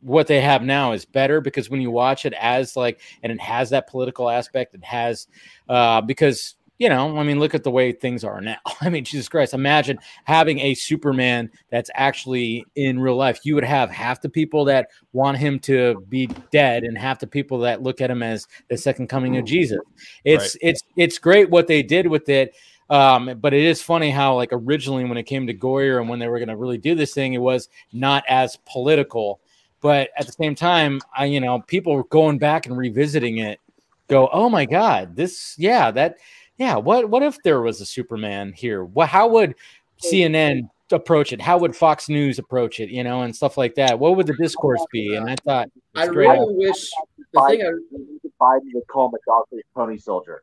what 0.00 0.26
they 0.26 0.40
have 0.40 0.62
now 0.62 0.92
is 0.92 1.04
better 1.04 1.40
because 1.40 1.70
when 1.70 1.80
you 1.80 1.90
watch 1.90 2.26
it 2.26 2.34
as 2.34 2.76
like 2.76 3.00
and 3.22 3.32
it 3.32 3.40
has 3.40 3.70
that 3.70 3.88
political 3.88 4.28
aspect 4.28 4.74
it 4.74 4.84
has 4.84 5.26
uh 5.68 6.00
because 6.00 6.54
you 6.78 6.88
know 6.88 7.18
i 7.18 7.22
mean 7.22 7.40
look 7.40 7.54
at 7.54 7.64
the 7.64 7.70
way 7.70 7.92
things 7.92 8.22
are 8.22 8.40
now. 8.40 8.56
I 8.80 8.90
mean 8.90 9.04
jesus 9.04 9.28
christ 9.28 9.54
imagine 9.54 9.98
having 10.24 10.60
a 10.60 10.74
superman 10.74 11.50
that's 11.70 11.90
actually 11.94 12.64
in 12.76 13.00
real 13.00 13.16
life. 13.16 13.40
You 13.44 13.54
would 13.54 13.64
have 13.64 13.90
half 13.90 14.20
the 14.20 14.28
people 14.28 14.64
that 14.66 14.88
want 15.12 15.38
him 15.38 15.58
to 15.60 16.04
be 16.08 16.26
dead 16.52 16.84
and 16.84 16.96
half 16.96 17.18
the 17.18 17.26
people 17.26 17.58
that 17.60 17.82
look 17.82 18.00
at 18.00 18.10
him 18.10 18.22
as 18.22 18.46
the 18.68 18.76
second 18.76 19.08
coming 19.08 19.36
of 19.38 19.44
jesus. 19.44 19.78
It's 20.24 20.56
it's 20.60 20.82
it's 20.96 21.18
great 21.18 21.50
what 21.50 21.66
they 21.66 21.82
did 21.82 22.06
with 22.06 22.28
it 22.28 22.54
um, 22.88 23.38
but 23.40 23.52
it 23.52 23.64
is 23.64 23.82
funny 23.82 24.10
how 24.10 24.34
like 24.36 24.50
originally 24.52 25.04
when 25.04 25.18
it 25.18 25.24
came 25.24 25.46
to 25.46 25.54
Goyer 25.54 25.98
and 25.98 26.08
when 26.08 26.18
they 26.18 26.28
were 26.28 26.38
going 26.38 26.48
to 26.48 26.56
really 26.56 26.78
do 26.78 26.94
this 26.94 27.12
thing, 27.12 27.34
it 27.34 27.38
was 27.38 27.68
not 27.92 28.24
as 28.28 28.56
political. 28.70 29.40
But 29.86 30.10
at 30.18 30.26
the 30.26 30.32
same 30.32 30.56
time, 30.56 31.00
I 31.16 31.26
you 31.26 31.38
know 31.38 31.60
people 31.60 32.02
going 32.02 32.38
back 32.38 32.66
and 32.66 32.76
revisiting 32.76 33.38
it, 33.38 33.60
go, 34.08 34.28
oh 34.32 34.50
my 34.50 34.64
god, 34.64 35.14
this 35.14 35.54
yeah 35.58 35.92
that 35.92 36.16
yeah 36.58 36.74
what 36.74 37.08
what 37.08 37.22
if 37.22 37.40
there 37.44 37.60
was 37.60 37.80
a 37.80 37.86
Superman 37.86 38.52
here? 38.52 38.82
What 38.82 39.08
how 39.08 39.28
would 39.28 39.54
CNN 40.02 40.68
approach 40.90 41.32
it? 41.32 41.40
How 41.40 41.56
would 41.58 41.76
Fox 41.76 42.08
News 42.08 42.40
approach 42.40 42.80
it? 42.80 42.90
You 42.90 43.04
know, 43.04 43.22
and 43.22 43.36
stuff 43.36 43.56
like 43.56 43.76
that. 43.76 43.96
What 43.96 44.16
would 44.16 44.26
the 44.26 44.34
discourse 44.34 44.84
be? 44.90 45.14
And 45.14 45.30
I 45.30 45.36
thought 45.44 45.68
I 45.94 46.08
great. 46.08 46.30
really 46.30 46.56
wish 46.56 46.90
the 47.32 47.46
thing. 47.46 47.62
I, 47.62 47.66
Biden, 47.66 48.32
Biden 48.40 48.74
would 48.74 48.88
call 48.88 49.10
him 49.10 49.14
a 49.14 49.30
dog-faced 49.30 49.72
pony 49.72 49.98
soldier. 49.98 50.42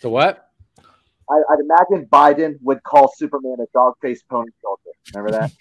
The 0.00 0.08
what? 0.08 0.48
I, 1.30 1.34
I'd 1.50 1.60
imagine 1.60 2.08
Biden 2.10 2.56
would 2.62 2.82
call 2.82 3.12
Superman 3.14 3.56
a 3.60 3.66
dog-faced 3.74 4.26
pony 4.30 4.52
soldier. 4.62 4.90
Remember 5.12 5.38
that? 5.38 5.52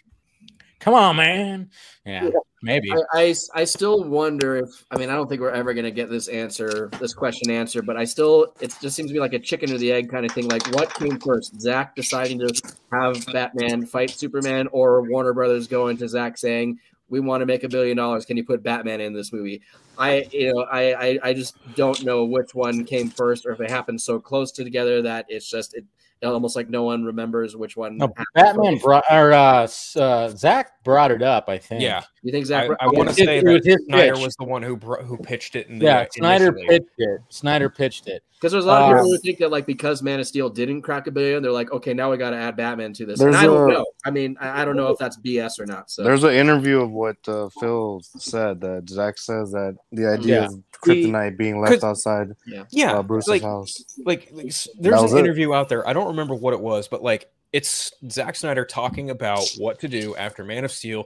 Come 0.84 0.96
on, 0.96 1.16
man. 1.16 1.70
Yeah, 2.06 2.30
maybe. 2.62 2.92
I, 2.92 2.98
I, 3.14 3.36
I 3.56 3.64
still 3.64 4.04
wonder 4.04 4.58
if 4.58 4.70
I 4.92 4.98
mean 4.98 5.10
I 5.10 5.14
don't 5.14 5.30
think 5.30 5.40
we're 5.40 5.50
ever 5.50 5.74
gonna 5.74 5.92
get 5.92 6.10
this 6.10 6.28
answer, 6.28 6.90
this 7.00 7.14
question 7.14 7.50
answered, 7.50 7.86
but 7.86 7.96
I 7.96 8.04
still 8.04 8.54
it 8.60 8.76
just 8.82 8.94
seems 8.94 9.10
to 9.10 9.14
be 9.14 9.22
like 9.22 9.32
a 9.32 9.40
chicken 9.40 9.72
or 9.72 9.78
the 9.78 9.94
egg 9.94 10.12
kind 10.12 10.26
of 10.26 10.34
thing. 10.34 10.50
Like 10.50 10.68
what 10.76 10.94
came 10.94 11.22
first, 11.22 11.62
Zack 11.62 11.96
deciding 11.96 12.40
to 12.40 12.76
have 12.92 13.26
Batman 13.28 13.86
fight 13.86 14.10
Superman, 14.10 14.68
or 14.74 15.04
Warner 15.04 15.32
Brothers 15.32 15.68
going 15.68 15.96
to 15.98 16.10
Zack 16.10 16.38
saying 16.38 16.80
we 17.08 17.22
want 17.22 17.40
to 17.40 17.46
make 17.46 17.64
a 17.64 17.70
billion 17.70 17.96
dollars. 17.96 18.26
Can 18.26 18.36
you 18.36 18.44
put 18.44 18.62
Batman 18.62 19.00
in 19.00 19.14
this 19.14 19.32
movie? 19.32 19.62
I 19.98 20.28
you 20.32 20.54
know 20.54 20.64
I, 20.64 20.94
I 20.94 21.20
I 21.24 21.34
just 21.34 21.56
don't 21.76 22.04
know 22.04 22.26
which 22.26 22.54
one 22.54 22.84
came 22.84 23.10
first 23.10 23.46
or 23.46 23.52
if 23.54 23.58
they 23.58 23.70
happened 23.70 24.02
so 24.02 24.20
close 24.20 24.52
to 24.54 24.66
together 24.66 25.02
that 25.04 25.28
it's 25.30 25.50
just 25.50 25.76
it 25.76 25.86
almost 26.32 26.56
like 26.56 26.70
no 26.70 26.84
one 26.84 27.04
remembers 27.04 27.56
which 27.56 27.76
one. 27.76 27.98
No, 27.98 28.08
happened 28.08 28.26
Batman 28.36 28.78
brought 28.78 29.04
or 29.10 29.34
uh, 29.34 29.68
uh, 29.96 30.30
Zack 30.30 30.84
brought 30.84 31.12
it 31.12 31.22
up. 31.22 31.50
I 31.50 31.58
think. 31.58 31.82
Yeah. 31.82 32.04
You 32.24 32.32
think 32.32 32.44
I, 32.46 32.48
Zack? 32.48 32.70
I 32.80 32.88
want 32.88 33.10
to 33.10 33.16
say 33.16 33.40
it 33.40 33.44
was 33.46 33.62
that 33.64 33.66
his 33.66 33.86
Snyder 33.86 34.14
pitch. 34.16 34.24
was 34.24 34.36
the 34.38 34.46
one 34.46 34.64
who 34.64 34.78
bro- 34.78 35.04
who 35.04 35.18
pitched 35.18 35.56
it. 35.58 35.68
In 35.68 35.78
the, 35.80 35.86
Yeah, 35.86 36.06
Snyder 36.12 36.48
initially. 36.50 36.68
pitched 36.80 36.92
it. 36.98 37.22
Snyder 37.30 37.70
pitched 37.70 38.08
it. 38.08 38.24
Because 38.40 38.54
there's 38.54 38.64
a 38.64 38.68
lot 38.68 38.82
of 38.84 38.98
people 38.98 39.08
Uh, 39.08 39.10
who 39.12 39.18
think 39.20 39.40
that 39.40 39.52
like 39.52 39.66
because 39.66 40.02
Man 40.02 40.20
of 40.22 40.28
Steel 40.28 40.50
didn't 40.50 40.82
crack 40.84 41.08
a 41.08 41.12
billion, 41.12 41.44
they're 41.44 41.52
like, 41.52 41.72
okay, 41.74 41.94
now 41.94 42.12
we 42.12 42.18
got 42.18 42.30
to 42.32 42.38
add 42.38 42.56
Batman 42.56 42.94
to 42.94 43.06
this. 43.06 43.20
There's 43.20 43.36
and 43.36 43.44
I 43.44 43.46
don't 43.46 43.70
a- 43.70 43.74
know. 43.74 43.86
I 44.06 44.12
mean, 44.12 44.38
I, 44.40 44.62
I 44.62 44.66
don't 44.66 44.76
know 44.78 44.88
if 44.88 44.98
that's 44.98 45.18
BS 45.18 45.60
or 45.60 45.66
not. 45.66 45.92
So 45.92 46.04
There's 46.04 46.24
an 46.24 46.34
interview 46.34 46.80
of 46.80 46.92
what 46.92 47.18
uh, 47.28 47.50
Phil 47.60 48.02
said 48.18 48.62
that 48.62 48.90
Zack 48.90 49.18
says 49.18 49.52
that 49.52 49.76
the 49.92 50.08
idea 50.08 50.42
Yeah. 50.42 50.46
of 50.48 50.64
kryptonite 50.82 51.38
being 51.38 51.60
left 51.62 51.84
outside 51.84 52.30
Yeah, 52.72 52.94
uh, 52.94 53.04
Bruce's 53.04 53.28
like, 53.30 53.42
house. 53.42 53.84
like, 54.06 54.30
like, 54.32 54.54
there's 54.80 55.12
an 55.12 55.18
it. 55.18 55.20
interview 55.20 55.54
out 55.54 55.68
there. 55.70 55.88
I 55.88 55.92
don't 55.94 56.08
remember 56.08 56.36
what 56.36 56.54
it 56.54 56.60
was, 56.62 56.88
but 56.88 57.04
like 57.04 57.30
it's 57.54 57.92
Zack 58.10 58.36
Snyder 58.36 58.66
talking 58.66 59.10
about 59.12 59.48
what 59.58 59.80
to 59.82 59.88
do 59.88 60.16
after 60.16 60.44
Man 60.44 60.66
of 60.66 60.72
Steel. 60.72 61.06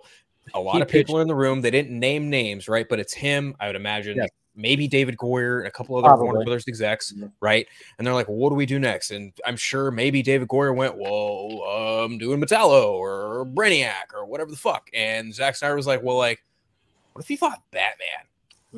A 0.53 0.59
lot 0.59 0.75
He 0.75 0.81
of 0.81 0.87
people 0.87 1.19
in 1.19 1.27
the 1.27 1.35
room. 1.35 1.61
They 1.61 1.71
didn't 1.71 1.97
name 1.99 2.29
names, 2.29 2.67
right? 2.67 2.87
But 2.87 2.99
it's 2.99 3.13
him. 3.13 3.55
I 3.59 3.67
would 3.67 3.75
imagine 3.75 4.19
maybe 4.55 4.87
David 4.87 5.17
Goyer 5.17 5.59
and 5.59 5.67
a 5.67 5.71
couple 5.71 5.95
other 5.97 6.07
Probably. 6.07 6.25
Warner 6.25 6.43
Brothers 6.45 6.65
execs, 6.67 7.13
right? 7.41 7.67
And 7.97 8.07
they're 8.07 8.13
like, 8.13 8.27
well, 8.27 8.37
"What 8.37 8.49
do 8.49 8.55
we 8.55 8.65
do 8.65 8.79
next?" 8.79 9.11
And 9.11 9.31
I'm 9.45 9.57
sure 9.57 9.91
maybe 9.91 10.23
David 10.23 10.47
Goyer 10.47 10.75
went, 10.75 10.97
"Well, 10.97 11.61
I'm 11.63 12.17
doing 12.17 12.41
Metallo 12.41 12.93
or 12.93 13.45
Brainiac 13.45 14.13
or 14.15 14.25
whatever 14.25 14.49
the 14.49 14.57
fuck." 14.57 14.89
And 14.93 15.33
Zack 15.33 15.55
Snyder 15.55 15.75
was 15.75 15.85
like, 15.87 16.01
"Well, 16.01 16.17
like, 16.17 16.41
what 17.13 17.21
if 17.23 17.27
he 17.27 17.35
thought 17.35 17.61
Batman?" 17.71 18.25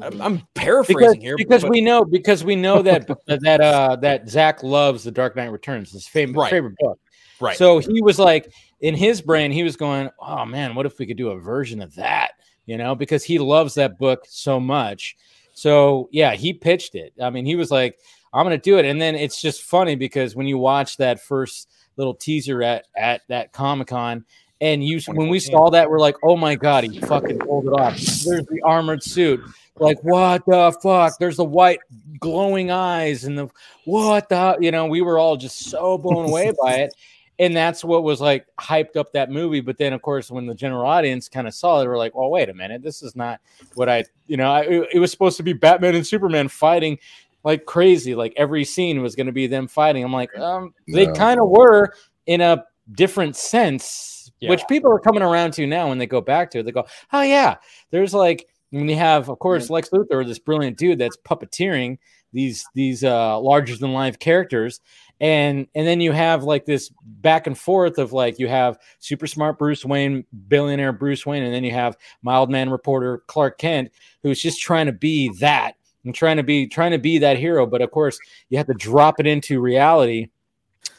I'm, 0.01 0.21
I'm 0.21 0.47
paraphrasing 0.53 0.99
because, 0.99 1.23
here 1.23 1.35
because 1.37 1.61
but- 1.63 1.71
we 1.71 1.81
know 1.81 2.05
because 2.05 2.43
we 2.43 2.55
know 2.55 2.81
that 2.81 3.07
that 3.27 3.59
uh 3.61 3.95
that 3.97 4.29
Zack 4.29 4.63
loves 4.63 5.03
the 5.03 5.11
Dark 5.11 5.35
Knight 5.35 5.51
Returns, 5.51 5.91
his 5.91 6.07
favorite 6.07 6.37
Right. 6.41 6.49
favorite 6.51 6.75
book. 6.79 6.99
right. 7.39 7.57
So 7.57 7.79
he 7.79 8.01
was 8.01 8.19
like 8.19 8.51
in 8.81 8.95
his 8.95 9.21
brain, 9.21 9.51
he 9.51 9.63
was 9.63 9.75
going, 9.75 10.09
"Oh 10.19 10.45
man, 10.45 10.75
what 10.75 10.85
if 10.85 10.99
we 10.99 11.05
could 11.05 11.17
do 11.17 11.29
a 11.29 11.39
version 11.39 11.81
of 11.81 11.95
that?" 11.95 12.31
You 12.65 12.77
know, 12.77 12.95
because 12.95 13.23
he 13.23 13.39
loves 13.39 13.75
that 13.75 13.97
book 13.97 14.25
so 14.27 14.59
much. 14.59 15.15
So 15.53 16.09
yeah, 16.11 16.35
he 16.35 16.53
pitched 16.53 16.95
it. 16.95 17.13
I 17.21 17.29
mean, 17.29 17.45
he 17.45 17.55
was 17.55 17.71
like, 17.71 17.99
"I'm 18.33 18.49
to 18.49 18.57
do 18.57 18.77
it," 18.77 18.85
and 18.85 19.01
then 19.01 19.15
it's 19.15 19.41
just 19.41 19.63
funny 19.63 19.95
because 19.95 20.35
when 20.35 20.47
you 20.47 20.57
watch 20.57 20.97
that 20.97 21.21
first 21.21 21.69
little 21.97 22.13
teaser 22.13 22.63
at 22.63 22.85
at 22.95 23.21
that 23.27 23.53
Comic 23.53 23.87
Con. 23.87 24.25
And 24.61 24.83
you, 24.85 24.99
when 25.07 25.29
we 25.29 25.39
saw 25.39 25.69
that, 25.69 25.89
we're 25.89 26.01
like, 26.01 26.17
"Oh 26.21 26.35
my 26.35 26.55
god, 26.55 26.83
he 26.83 26.99
fucking 26.99 27.39
pulled 27.39 27.67
it 27.67 27.69
off!" 27.69 27.95
There's 27.95 28.45
the 28.45 28.61
armored 28.65 29.01
suit, 29.01 29.39
like 29.79 29.99
what 30.01 30.45
the 30.45 30.77
fuck? 30.83 31.17
There's 31.17 31.37
the 31.37 31.45
white 31.45 31.79
glowing 32.19 32.69
eyes 32.69 33.23
and 33.23 33.37
the 33.37 33.49
what 33.85 34.29
the 34.29 34.57
you 34.59 34.71
know, 34.71 34.85
we 34.87 35.01
were 35.01 35.17
all 35.17 35.37
just 35.37 35.69
so 35.69 35.97
blown 35.97 36.27
away 36.27 36.51
by 36.61 36.73
it. 36.75 36.93
And 37.39 37.55
that's 37.55 37.83
what 37.85 38.03
was 38.03 38.19
like 38.19 38.45
hyped 38.59 38.97
up 38.97 39.13
that 39.13 39.31
movie. 39.31 39.61
But 39.61 39.77
then, 39.77 39.93
of 39.93 40.01
course, 40.01 40.29
when 40.29 40.45
the 40.45 40.53
general 40.53 40.85
audience 40.85 41.29
kind 41.29 41.47
of 41.47 41.53
saw 41.53 41.79
it, 41.79 41.83
they 41.83 41.87
were 41.87 41.97
like, 41.97 42.11
"Oh, 42.13 42.27
wait 42.27 42.49
a 42.49 42.53
minute, 42.53 42.83
this 42.83 43.01
is 43.01 43.15
not 43.15 43.39
what 43.75 43.87
I, 43.89 44.03
you 44.27 44.35
know, 44.37 44.51
I, 44.51 44.61
it, 44.63 44.87
it 44.95 44.99
was 44.99 45.09
supposed 45.11 45.37
to 45.37 45.43
be 45.43 45.53
Batman 45.53 45.95
and 45.95 46.05
Superman 46.05 46.49
fighting 46.49 46.99
like 47.45 47.65
crazy. 47.65 48.13
Like 48.13 48.33
every 48.35 48.65
scene 48.65 49.01
was 49.01 49.15
going 49.15 49.27
to 49.27 49.31
be 49.33 49.47
them 49.47 49.67
fighting. 49.69 50.03
I'm 50.03 50.11
like, 50.11 50.37
um, 50.37 50.73
they 50.93 51.05
No. 51.07 51.13
kind 51.13 51.39
of 51.39 51.49
were 51.49 51.93
in 52.25 52.41
a 52.41 52.65
different 52.91 53.37
sense, 53.37 54.29
Yeah. 54.41 54.49
which 54.49 54.67
people 54.67 54.91
are 54.91 54.99
coming 54.99 55.23
around 55.23 55.53
to 55.53 55.65
now 55.65 55.87
when 55.87 55.97
they 55.97 56.07
go 56.07 56.19
back 56.21 56.51
to 56.51 56.59
it. 56.59 56.63
They 56.63 56.71
go, 56.73 56.85
"Oh 57.13 57.21
yeah, 57.21 57.55
there's 57.91 58.13
like 58.13 58.47
when 58.71 58.89
you 58.89 58.97
have, 58.97 59.29
of 59.29 59.39
course, 59.39 59.69
Lex 59.69 59.89
Luthor, 59.91 60.27
this 60.27 60.39
brilliant 60.39 60.77
dude 60.77 60.99
that's 60.99 61.17
puppeteering 61.17 61.97
these 62.33 62.65
these 62.75 63.03
uh 63.03 63.39
larger 63.39 63.75
than 63.77 63.93
life 63.93 64.19
characters, 64.19 64.81
and 65.19 65.67
and 65.75 65.85
then 65.87 66.01
you 66.01 66.11
have 66.11 66.43
like 66.43 66.65
this 66.65 66.91
back 67.03 67.47
and 67.47 67.57
forth 67.57 67.97
of 67.97 68.13
like 68.13 68.39
you 68.39 68.47
have 68.47 68.79
super 68.99 69.27
smart 69.27 69.57
Bruce 69.57 69.83
Wayne, 69.83 70.25
billionaire 70.47 70.93
Bruce 70.93 71.25
Wayne, 71.25 71.43
and 71.43 71.53
then 71.53 71.63
you 71.63 71.71
have 71.71 71.97
mild 72.21 72.49
man 72.49 72.69
reporter 72.69 73.19
Clark 73.27 73.57
Kent, 73.57 73.91
who's 74.23 74.41
just 74.41 74.61
trying 74.61 74.85
to 74.85 74.93
be 74.93 75.29
that 75.39 75.75
and 76.05 76.15
trying 76.15 76.37
to 76.37 76.43
be 76.43 76.67
trying 76.67 76.91
to 76.91 76.97
be 76.97 77.17
that 77.19 77.37
hero, 77.37 77.65
but 77.65 77.81
of 77.81 77.91
course 77.91 78.17
you 78.49 78.57
have 78.57 78.67
to 78.67 78.73
drop 78.73 79.19
it 79.19 79.27
into 79.27 79.59
reality. 79.59 80.29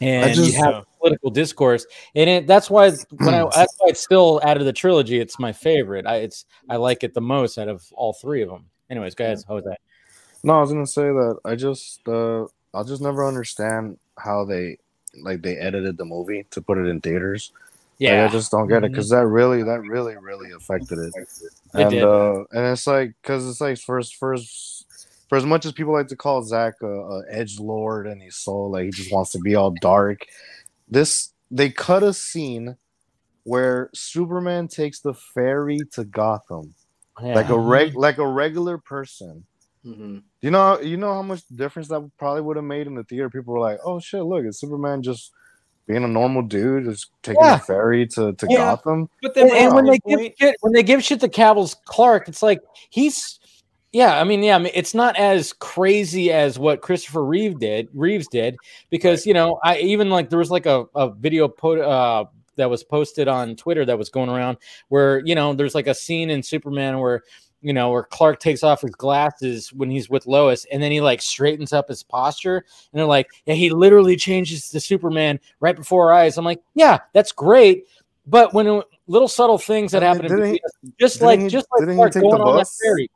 And 0.03 0.35
just- 0.35 0.53
you 0.53 0.63
have 0.63 0.85
political 0.99 1.31
discourse, 1.31 1.87
and 2.15 2.29
it, 2.29 2.47
that's 2.47 2.71
why 2.71 2.91
when 2.91 3.35
I 3.35 3.45
that's 3.55 3.75
why 3.79 3.89
it's 3.89 4.03
still 4.03 4.41
out 4.45 4.59
of 4.59 4.65
the 4.65 4.73
trilogy. 4.73 5.19
It's 5.19 5.39
my 5.39 5.53
favorite. 5.53 6.07
I 6.07 6.17
it's 6.17 6.45
I 6.69 6.77
like 6.77 7.03
it 7.03 7.15
the 7.15 7.21
most 7.21 7.59
out 7.59 7.69
of 7.69 7.83
all 7.93 8.13
three 8.13 8.43
of 8.43 8.51
them. 8.51 8.67
Anyways, 8.91 9.15
guys, 9.15 9.45
how 9.47 9.55
was 9.55 9.65
that? 9.65 9.79
No, 10.43 10.55
I 10.55 10.61
was 10.61 10.73
gonna 10.73 10.87
say 10.87 11.03
that 11.03 11.39
I 11.45 11.55
just 11.55 12.07
uh 12.09 12.47
I'll 12.73 12.85
just 12.85 13.03
never 13.03 13.27
understand 13.27 13.99
how 14.17 14.45
they 14.45 14.79
like 15.23 15.43
they 15.43 15.57
edited 15.57 15.97
the 15.97 16.05
movie 16.05 16.47
to 16.51 16.61
put 16.61 16.79
it 16.79 16.87
in 16.87 17.01
theaters. 17.01 17.53
Like, 18.23 18.31
I 18.31 18.33
just 18.33 18.51
don't 18.51 18.69
get 18.69 18.85
it 18.85 18.93
because 18.93 19.11
that 19.11 19.27
really 19.27 19.63
that 19.63 19.81
really 19.81 20.17
really 20.17 20.53
affected 20.53 20.99
it. 20.99 21.13
It 21.17 21.49
and 21.75 21.91
did. 21.91 22.05
uh 22.05 22.45
and 22.53 22.67
it's 22.67 22.87
like 22.87 23.15
because 23.21 23.49
it's 23.49 23.61
like 23.61 23.79
first 23.79 24.17
first 24.17 24.87
for 25.29 25.37
as 25.37 25.45
much 25.45 25.67
as 25.67 25.73
people 25.73 25.93
like 25.93 26.09
to 26.09 26.17
call 26.17 26.43
Zack 26.43 26.75
a, 26.83 26.87
a 26.87 27.23
edge 27.29 27.61
lord 27.61 28.07
and 28.07 28.21
he's 28.23 28.37
so 28.37 28.57
like 28.63 28.85
he 28.85 28.91
just 28.91 29.13
wants 29.13 29.33
to 29.33 29.39
be 29.39 29.55
all 29.55 29.71
dark. 29.81 30.27
This 30.89 31.33
they 31.51 31.71
cut 31.71 32.03
a 32.03 32.15
scene 32.15 32.77
where 33.45 33.91
Superman 33.95 34.69
takes 34.69 35.01
the 35.01 35.15
ferry 35.15 35.79
to 35.93 36.05
Gotham 36.05 36.75
like 37.21 37.49
a 37.49 37.59
reg 37.59 37.95
like 37.95 38.19
a 38.19 38.27
regular 38.27 38.79
person. 38.79 39.45
Mhm. 39.85 40.23
You 40.43 40.51
know, 40.51 40.79
you 40.81 40.97
know 40.97 41.15
how 41.15 41.23
much 41.23 41.41
difference 41.55 41.89
that 41.89 42.09
probably 42.19 42.43
would 42.43 42.57
have 42.57 42.65
made 42.65 42.87
in 42.87 42.95
the 42.95 43.05
theater. 43.05 43.31
People 43.31 43.55
were 43.55 43.61
like, 43.61 43.79
"Oh 43.85 43.99
shit, 43.99 44.23
look, 44.25 44.45
it's 44.45 44.61
Superman 44.61 45.03
just 45.03 45.33
being 45.87 46.05
a 46.05 46.09
normal 46.09 46.43
dude, 46.43 46.85
just 46.85 47.11
taking 47.23 47.43
Yeah. 47.43 47.57
a 47.57 47.59
ferry 47.59 48.07
to, 48.09 48.33
to 48.35 48.47
Yeah. 48.51 48.57
Gotham." 48.59 49.09
But 49.23 49.35
then 49.35 49.49
and, 49.49 49.57
and 49.57 49.75
when 49.75 49.87
my 49.87 49.93
they 50.07 50.17
give 50.17 50.33
shit, 50.39 50.57
when 50.61 50.73
they 50.75 50.83
give 50.83 51.03
shit 51.03 51.21
to 51.21 51.29
Cavill's 51.29 51.77
Clark, 51.87 52.29
it's 52.29 52.43
like 52.43 52.61
he's 52.91 53.39
yeah. 53.93 54.21
I 54.21 54.25
mean, 54.25 54.43
yeah, 54.43 54.55
I 54.57 54.59
mean, 54.59 54.73
it's 54.75 54.95
not 54.95 55.17
as 55.17 55.53
crazy 55.55 56.31
as 56.31 56.59
what 56.59 56.83
Christopher 56.83 57.25
Reeve 57.25 57.59
did. 57.59 57.89
Reeves 57.95 58.29
did 58.29 58.57
because 58.91 59.25
you 59.27 59.33
know, 59.35 59.59
I 59.65 59.79
even 59.79 60.11
like 60.11 60.29
there 60.29 60.39
was 60.39 60.51
like 60.51 60.67
a, 60.67 60.85
a 60.95 61.11
video 61.11 61.49
po- 61.49 61.81
uh, 61.81 62.25
that 62.57 62.69
was 62.69 62.85
posted 62.85 63.29
on 63.29 63.57
Twitter 63.57 63.87
that 63.87 63.97
was 63.97 64.11
going 64.11 64.29
around 64.29 64.59
where 64.91 65.21
you 65.25 65.35
know 65.35 65.55
there's 65.55 65.75
like 65.75 65.87
a 65.87 65.95
scene 65.95 66.29
in 66.29 66.43
Superman 66.43 66.99
where 66.99 67.23
you 67.63 67.73
know 67.73 67.91
where 67.91 68.05
Clark 68.05 68.41
takes 68.41 68.63
off 68.63 68.81
his 68.83 68.93
glasses 68.93 69.73
when 69.73 69.91
he's 69.91 70.09
with 70.09 70.27
Lois 70.27 70.65
and 70.73 70.83
then 70.83 70.91
he 70.93 71.01
like 71.01 71.21
straightens 71.21 71.73
up 71.73 71.89
his 71.89 72.03
posture 72.03 72.57
and 72.93 72.99
they're 72.99 73.05
like 73.07 73.29
yeah 73.47 73.55
he 73.55 73.71
literally 73.71 74.17
changes 74.17 74.69
to 74.71 74.81
Superman 74.81 75.39
right 75.61 75.77
before 75.77 76.11
our 76.13 76.19
eyes. 76.19 76.39
I'm 76.39 76.45
like 76.45 76.63
yeah 76.75 76.99
that's 77.13 77.33
great. 77.33 77.87
But 78.27 78.55
when 78.55 78.67
it- 78.67 78.85
little 79.07 79.29
subtle 79.29 79.59
things 79.59 79.91
that 79.93 80.05
I 80.05 80.13
mean, 80.15 80.23
happen, 80.23 80.43
in 80.43 80.53
he- 80.55 80.61
just 81.01 81.21
like 81.21 81.41
he- 81.41 81.49
just 81.49 81.67
like 81.73 81.81
didn't 81.81 81.95
he 81.95 81.97
Clark 81.97 82.13
the 82.13 82.21
going 82.21 82.41
on 82.41 82.57
that 82.59 82.69
ferry, 82.83 83.11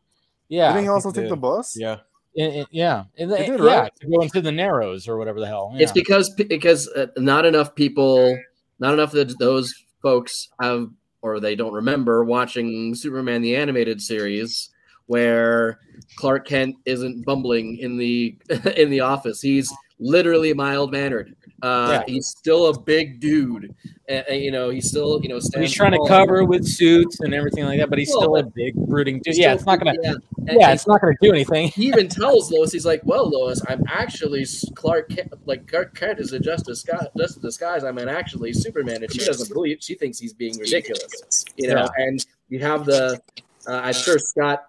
yeah, 0.49 0.73
Didn't 0.73 0.85
he 0.85 0.89
also 0.89 1.11
he 1.13 1.21
take 1.21 1.29
the 1.31 1.37
bus? 1.37 1.77
Yeah. 1.79 1.99
and- 2.37 2.53
and- 2.53 2.67
yeah, 2.73 3.05
and 3.17 3.31
He 3.31 3.37
they- 3.37 3.47
did, 3.47 3.61
yeah, 3.61 3.81
right? 3.83 3.93
to 4.01 4.07
go 4.09 4.21
into 4.23 4.41
the 4.41 4.51
Narrows 4.51 5.07
or 5.07 5.17
whatever 5.19 5.39
the 5.41 5.47
hell. 5.47 5.73
It's 5.77 5.93
because 5.93 6.31
because 6.31 6.89
uh, 6.89 7.07
not 7.17 7.45
enough 7.47 7.75
people, 7.77 8.37
not 8.81 8.93
enough 8.93 9.15
of 9.15 9.39
those 9.39 9.73
folks 10.03 10.49
have 10.61 10.89
or 11.25 11.41
they 11.41 11.57
don't 11.57 11.73
remember 11.73 12.23
watching 12.23 12.95
Superman 12.95 13.41
the 13.41 13.57
animated 13.57 14.03
series 14.03 14.69
where 15.07 15.81
Clark 16.17 16.47
Kent 16.47 16.77
isn't 16.85 17.25
bumbling 17.25 17.79
in 17.79 17.97
the 17.97 18.37
in 18.77 18.91
the 18.91 19.01
office. 19.01 19.41
He's 19.41 19.73
literally 19.99 20.53
mild 20.53 20.91
mannered. 20.93 21.35
Uh, 21.63 21.89
Yeah. 22.07 22.13
He's 22.15 22.27
still 22.27 22.67
a 22.67 22.79
big 22.79 23.21
dude. 23.21 23.75
And, 24.07 24.25
and, 24.29 24.43
you 24.43 24.51
know, 24.51 24.69
he's 24.69 24.89
still 24.91 25.19
you 25.23 25.31
know 25.31 25.41
he's 25.55 25.73
trying 25.73 25.93
to 25.93 26.05
cover 26.07 26.45
with 26.45 26.67
suits 26.67 27.21
and 27.21 27.33
everything 27.33 27.65
like 27.65 27.79
that, 27.81 27.89
but 27.89 27.99
he's 27.99 28.11
Well, 28.11 28.21
still 28.21 28.37
a 28.37 28.43
big 28.43 28.75
brooding 28.75 29.21
dude. 29.25 29.37
Yeah, 29.39 29.55
it's 29.55 29.65
not 29.65 29.79
gonna. 29.79 29.95
Yeah, 30.03 30.15
Yeah, 30.45 30.73
it's 30.73 30.87
not 30.87 31.01
gonna 31.01 31.15
do 31.23 31.31
anything. 31.33 31.69
he 31.69 31.87
even 31.87 32.09
tells 32.09 32.51
Lois, 32.53 32.71
he's 32.71 32.85
like, 32.85 33.01
"Well, 33.05 33.31
Lois, 33.31 33.63
I'm 33.67 33.83
actually 33.89 34.45
Clark. 34.75 35.09
Kent, 35.09 35.33
like 35.47 35.67
Clark 35.67 35.95
Kent 35.95 36.19
is 36.21 36.35
a 36.35 36.39
just 36.39 36.67
disguise, 36.67 37.07
just 37.17 37.39
a 37.39 37.41
disguise. 37.41 37.83
I'm 37.83 37.97
an 37.97 38.11
actually 38.11 38.53
Superman." 38.53 39.03
And 39.03 39.11
she 39.11 39.25
doesn't 39.25 39.51
believe. 39.55 39.79
She 39.81 39.95
thinks 39.95 40.19
he's 40.19 40.35
being 40.35 40.59
ridiculous, 40.59 41.45
you 41.57 41.69
know. 41.69 41.89
And 41.97 42.25
you 42.51 42.59
have 42.59 42.85
the, 42.85 43.23
uh, 43.67 43.81
I'm 43.85 43.95
sure 43.95 44.19
Scott 44.19 44.67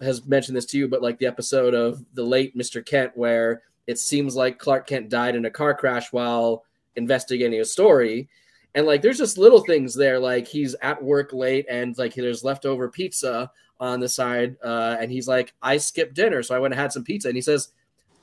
has 0.00 0.24
mentioned 0.26 0.56
this 0.56 0.64
to 0.66 0.78
you, 0.78 0.88
but 0.88 1.02
like 1.02 1.18
the 1.18 1.26
episode 1.26 1.74
of 1.74 2.02
the 2.14 2.24
late 2.24 2.56
Mister 2.56 2.80
Kent, 2.80 3.12
where 3.14 3.60
it 3.90 3.98
seems 3.98 4.36
like 4.36 4.60
Clark 4.60 4.86
Kent 4.86 5.08
died 5.08 5.34
in 5.34 5.44
a 5.46 5.50
car 5.50 5.74
crash 5.74 6.12
while 6.12 6.64
investigating 6.94 7.60
a 7.60 7.64
story. 7.64 8.28
And 8.76 8.86
like, 8.86 9.02
there's 9.02 9.18
just 9.18 9.36
little 9.36 9.62
things 9.62 9.94
there, 9.94 10.20
like 10.20 10.46
he's 10.46 10.76
at 10.80 11.02
work 11.02 11.32
late, 11.32 11.66
and 11.68 11.98
like 11.98 12.14
there's 12.14 12.44
leftover 12.44 12.88
pizza 12.88 13.50
on 13.80 13.98
the 13.98 14.08
side, 14.08 14.56
uh, 14.62 14.96
and 15.00 15.10
he's 15.10 15.26
like, 15.26 15.54
"I 15.60 15.78
skipped 15.78 16.14
dinner, 16.14 16.40
so 16.44 16.54
I 16.54 16.60
went 16.60 16.72
and 16.72 16.80
had 16.80 16.92
some 16.92 17.02
pizza." 17.02 17.26
And 17.28 17.36
he 17.36 17.42
says, 17.42 17.72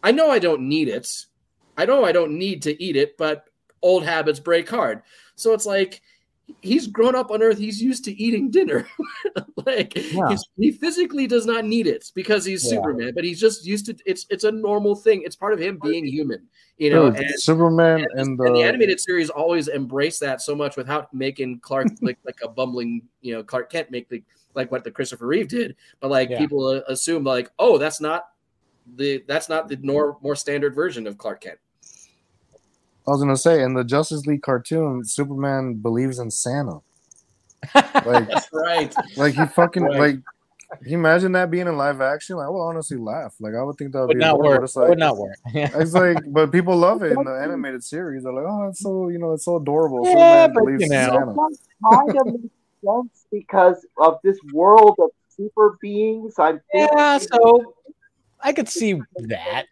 "I 0.02 0.12
know 0.12 0.32
I 0.32 0.40
don't 0.40 0.70
need 0.70 0.88
it. 0.88 1.26
I 1.76 1.86
know 1.86 2.06
I 2.06 2.14
don't 2.14 2.38
need 2.38 2.62
to 2.62 2.82
eat 2.82 2.96
it, 2.96 3.18
but 3.18 3.50
old 3.82 4.06
habits 4.06 4.40
break 4.40 4.70
hard." 4.70 5.02
So 5.36 5.54
it's 5.54 5.66
like 5.66 6.02
he's 6.62 6.88
grown 6.88 7.16
up 7.16 7.32
on 7.32 7.42
Earth. 7.42 7.58
He's 7.58 7.82
used 7.82 8.06
to 8.06 8.22
eating 8.22 8.50
dinner. 8.50 8.88
like 9.66 9.94
Yeah. 10.14 10.36
he 10.58 10.72
physically 10.72 11.28
does 11.28 11.46
not 11.46 11.66
need 11.66 11.88
it 11.88 12.12
because 12.16 12.46
he's 12.46 12.64
Yeah. 12.64 12.78
Superman, 12.78 13.12
but 13.14 13.24
he's 13.24 13.40
just 13.40 13.66
used 13.66 13.86
to. 13.88 13.96
It's 14.06 14.26
it's 14.30 14.44
a 14.44 14.52
normal 14.52 14.96
thing. 14.96 15.24
It's 15.24 15.36
part 15.36 15.54
of 15.54 15.60
him 15.60 15.80
being 15.82 16.06
human. 16.06 16.48
You 16.78 16.92
know, 16.92 17.10
Dude, 17.10 17.22
and, 17.22 17.40
Superman 17.42 18.02
and, 18.02 18.08
and 18.12 18.20
and 18.22 18.40
the 18.40 18.54
the 18.54 18.64
animated 18.64 19.00
series 19.00 19.30
always 19.30 19.68
embrace 19.68 20.20
that 20.20 20.42
so 20.42 20.56
much 20.56 20.78
without 20.78 21.14
making 21.14 21.60
Clark 21.60 21.88
like 22.02 22.20
like 22.24 22.38
a 22.44 22.48
bumbling, 22.48 23.02
you 23.22 23.34
know, 23.34 23.44
Clark 23.44 23.72
Kent 23.72 23.92
make 23.92 24.08
the 24.10 24.24
like 24.54 24.72
what 24.72 24.84
the 24.84 24.92
Christopher 24.92 25.28
Reeve 25.28 25.48
did. 25.48 25.76
But 26.00 26.12
like 26.12 26.30
Yeah. 26.30 26.40
people 26.40 26.66
uh, 26.68 26.82
assume 26.88 27.24
like, 27.24 27.52
oh, 27.60 27.78
that's 27.78 28.00
not 28.00 28.30
the 28.96 29.24
that's 29.28 29.50
not 29.50 29.68
the 29.68 29.78
nor 29.82 30.18
more 30.22 30.36
standard 30.36 30.74
version 30.74 31.08
of 31.08 31.18
Clark 31.18 31.42
Kent. 31.42 31.60
I 33.08 33.12
was 33.12 33.22
gonna 33.22 33.38
say 33.38 33.64
in 33.64 33.74
the 33.74 33.84
Justice 33.84 34.26
League 34.26 34.42
cartoon, 34.42 35.04
Superman 35.06 35.76
believes 35.76 36.20
in 36.20 36.30
Santa. 36.32 36.80
Like, 37.74 38.28
That's 38.28 38.50
right. 38.54 38.94
like 39.16 39.34
he 39.36 39.46
fucking 39.46 39.84
Right. 39.84 40.00
like. 40.00 40.16
Can 40.82 40.92
you 40.92 40.98
imagine 40.98 41.32
that 41.32 41.50
being 41.50 41.66
in 41.66 41.78
live 41.78 42.02
action? 42.02 42.36
Like, 42.36 42.48
I 42.48 42.50
would 42.50 42.60
honestly 42.60 42.98
laugh. 42.98 43.34
Like, 43.40 43.54
I 43.56 43.64
would 43.64 43.78
think 43.78 43.94
that 43.94 44.00
would, 44.02 44.08
Would 44.10 44.18
be 44.18 44.20
not 44.20 44.38
work. 44.38 44.62
It's 44.62 44.76
like, 44.76 44.90
Would 44.90 45.00
not 45.00 45.18
work. 45.18 45.38
It's 45.54 45.94
like, 45.94 46.18
but 46.28 46.52
people 46.52 46.76
love 46.76 47.04
it 47.04 47.14
in 47.14 47.24
the 47.24 47.40
animated 47.42 47.86
series. 47.86 48.24
They're 48.24 48.34
like, 48.34 48.44
oh, 48.46 48.68
it's 48.68 48.82
so 48.82 49.08
you 49.08 49.18
know, 49.18 49.32
it's 49.32 49.46
so 49.46 49.56
adorable. 49.56 50.02
Yeah, 50.04 50.12
Superman 50.12 50.54
but, 50.54 50.60
believes 50.66 50.82
you 50.82 50.86
in 50.88 50.92
know. 50.92 51.58
Santa. 51.80 51.96
kind 51.96 52.18
of 52.20 52.26
makes 52.42 52.54
sense 52.84 53.26
because 53.32 53.86
of 53.98 54.18
this 54.26 54.38
world 54.52 54.98
of 55.02 55.10
super 55.30 55.78
beings. 55.82 56.34
I'm 56.38 56.60
Yeah, 56.74 57.18
so 57.20 57.74
I 58.42 58.52
could 58.52 58.68
see 58.68 59.00
that. 59.20 59.68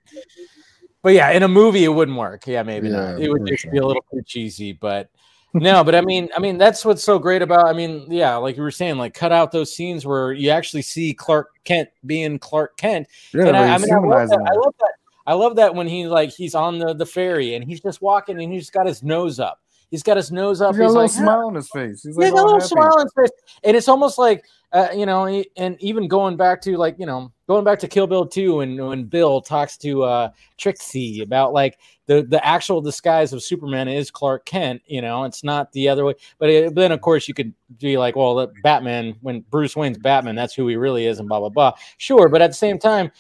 But 1.06 1.14
yeah, 1.14 1.30
in 1.30 1.44
a 1.44 1.48
movie 1.48 1.84
it 1.84 1.90
wouldn't 1.90 2.18
work. 2.18 2.48
Yeah, 2.48 2.64
maybe 2.64 2.90
not. 2.90 3.22
It 3.22 3.30
would 3.30 3.46
just 3.46 3.62
sure. 3.62 3.72
be 3.72 3.78
a 3.78 3.86
little 3.86 4.04
too 4.12 4.24
cheesy, 4.26 4.74
but 4.74 5.12
no, 5.54 5.84
but 5.84 5.94
I 5.94 6.02
mean, 6.02 6.30
I 6.36 6.40
mean 6.40 6.58
that's 6.58 6.84
what's 6.84 7.04
so 7.04 7.20
great 7.20 7.44
about 7.44 7.68
I 7.68 7.74
mean, 7.74 8.08
yeah, 8.10 8.38
like 8.38 8.58
you 8.58 8.64
were 8.64 8.72
saying, 8.72 8.98
like 8.98 9.14
cut 9.14 9.32
out 9.32 9.52
those 9.52 9.72
scenes 9.72 10.04
where 10.04 10.34
you 10.34 10.50
actually 10.50 10.82
see 10.82 11.14
Clark 11.14 11.52
Kent 11.64 11.90
being 12.08 12.40
Clark 12.40 12.78
Kent. 12.78 13.08
Yeah, 13.36 13.46
and 13.46 13.56
I, 13.56 13.76
I 13.76 13.78
mean 13.78 13.94
I 13.94 14.00
love, 14.00 14.30
that. 14.30 14.48
I 14.48 14.54
love 14.54 14.74
that. 14.80 14.94
I 15.28 15.34
love 15.34 15.56
that 15.58 15.76
when 15.76 15.88
he 15.88 16.08
like 16.08 16.32
he's 16.32 16.56
on 16.56 16.80
the, 16.80 16.96
the 16.96 17.06
ferry 17.06 17.54
and 17.54 17.64
he's 17.64 17.82
just 17.82 18.02
walking 18.02 18.42
and 18.42 18.52
he's 18.52 18.72
got 18.72 18.88
his 18.88 19.04
nose 19.04 19.40
up. 19.40 19.62
He's 19.92 20.02
got 20.02 20.18
his 20.18 20.32
nose 20.32 20.60
up. 20.60 20.74
He's 20.74 20.80
got 20.80 20.86
a 20.86 20.88
little 20.88 21.04
like, 21.04 21.12
smile 21.12 21.46
on 21.46 21.54
his 21.54 21.70
face. 21.70 22.02
He's 22.02 22.16
He's 22.16 22.18
like, 22.18 22.34
got 22.34 22.42
a 22.42 22.46
little 22.46 22.60
happy. 22.60 22.68
smile 22.68 22.96
on 22.98 23.06
his 23.06 23.14
face, 23.16 23.42
and 23.64 23.78
it's 23.78 23.88
almost 23.88 24.18
like 24.18 24.44
uh, 24.72 24.88
you 24.96 25.06
know, 25.06 25.28
and 25.56 25.80
even 25.84 26.08
going 26.08 26.36
back 26.36 26.62
to 26.62 26.76
like 26.78 26.96
you 26.98 27.06
know, 27.06 27.32
going 27.48 27.64
back 27.64 27.80
to 27.80 27.88
Kill 27.88 28.08
Bill 28.08 28.26
two, 28.26 28.62
and 28.62 28.80
when 28.88 29.06
Bill 29.06 29.42
talks 29.42 29.78
to 29.78 30.04
uh, 30.04 30.30
Trixie 30.58 31.22
about 31.22 31.54
like 31.54 31.80
the 32.08 32.24
the 32.24 32.46
actual 32.46 32.82
disguise 32.82 33.34
of 33.34 33.44
Superman 33.44 33.88
is 33.88 34.12
Clark 34.12 34.46
Kent, 34.46 34.82
you 34.86 35.02
know, 35.02 35.24
it's 35.24 35.44
not 35.44 35.72
the 35.72 35.88
other 35.90 36.06
way. 36.06 36.14
But 36.40 36.50
it, 36.50 36.76
then 36.76 36.92
of 36.92 37.02
course 37.02 37.28
you 37.28 37.34
could 37.34 37.54
be 37.80 37.98
like, 37.98 38.16
well, 38.16 38.52
Batman 38.64 39.16
when 39.22 39.42
Bruce 39.50 39.76
Wayne's 39.76 39.98
Batman, 39.98 40.36
that's 40.36 40.54
who 40.54 40.68
he 40.68 40.76
really 40.76 41.06
is, 41.06 41.20
and 41.20 41.28
blah 41.28 41.40
blah 41.40 41.50
blah. 41.50 41.74
Sure, 41.98 42.30
but 42.30 42.42
at 42.42 42.48
the 42.48 42.54
same 42.54 42.80
time, 42.80 43.12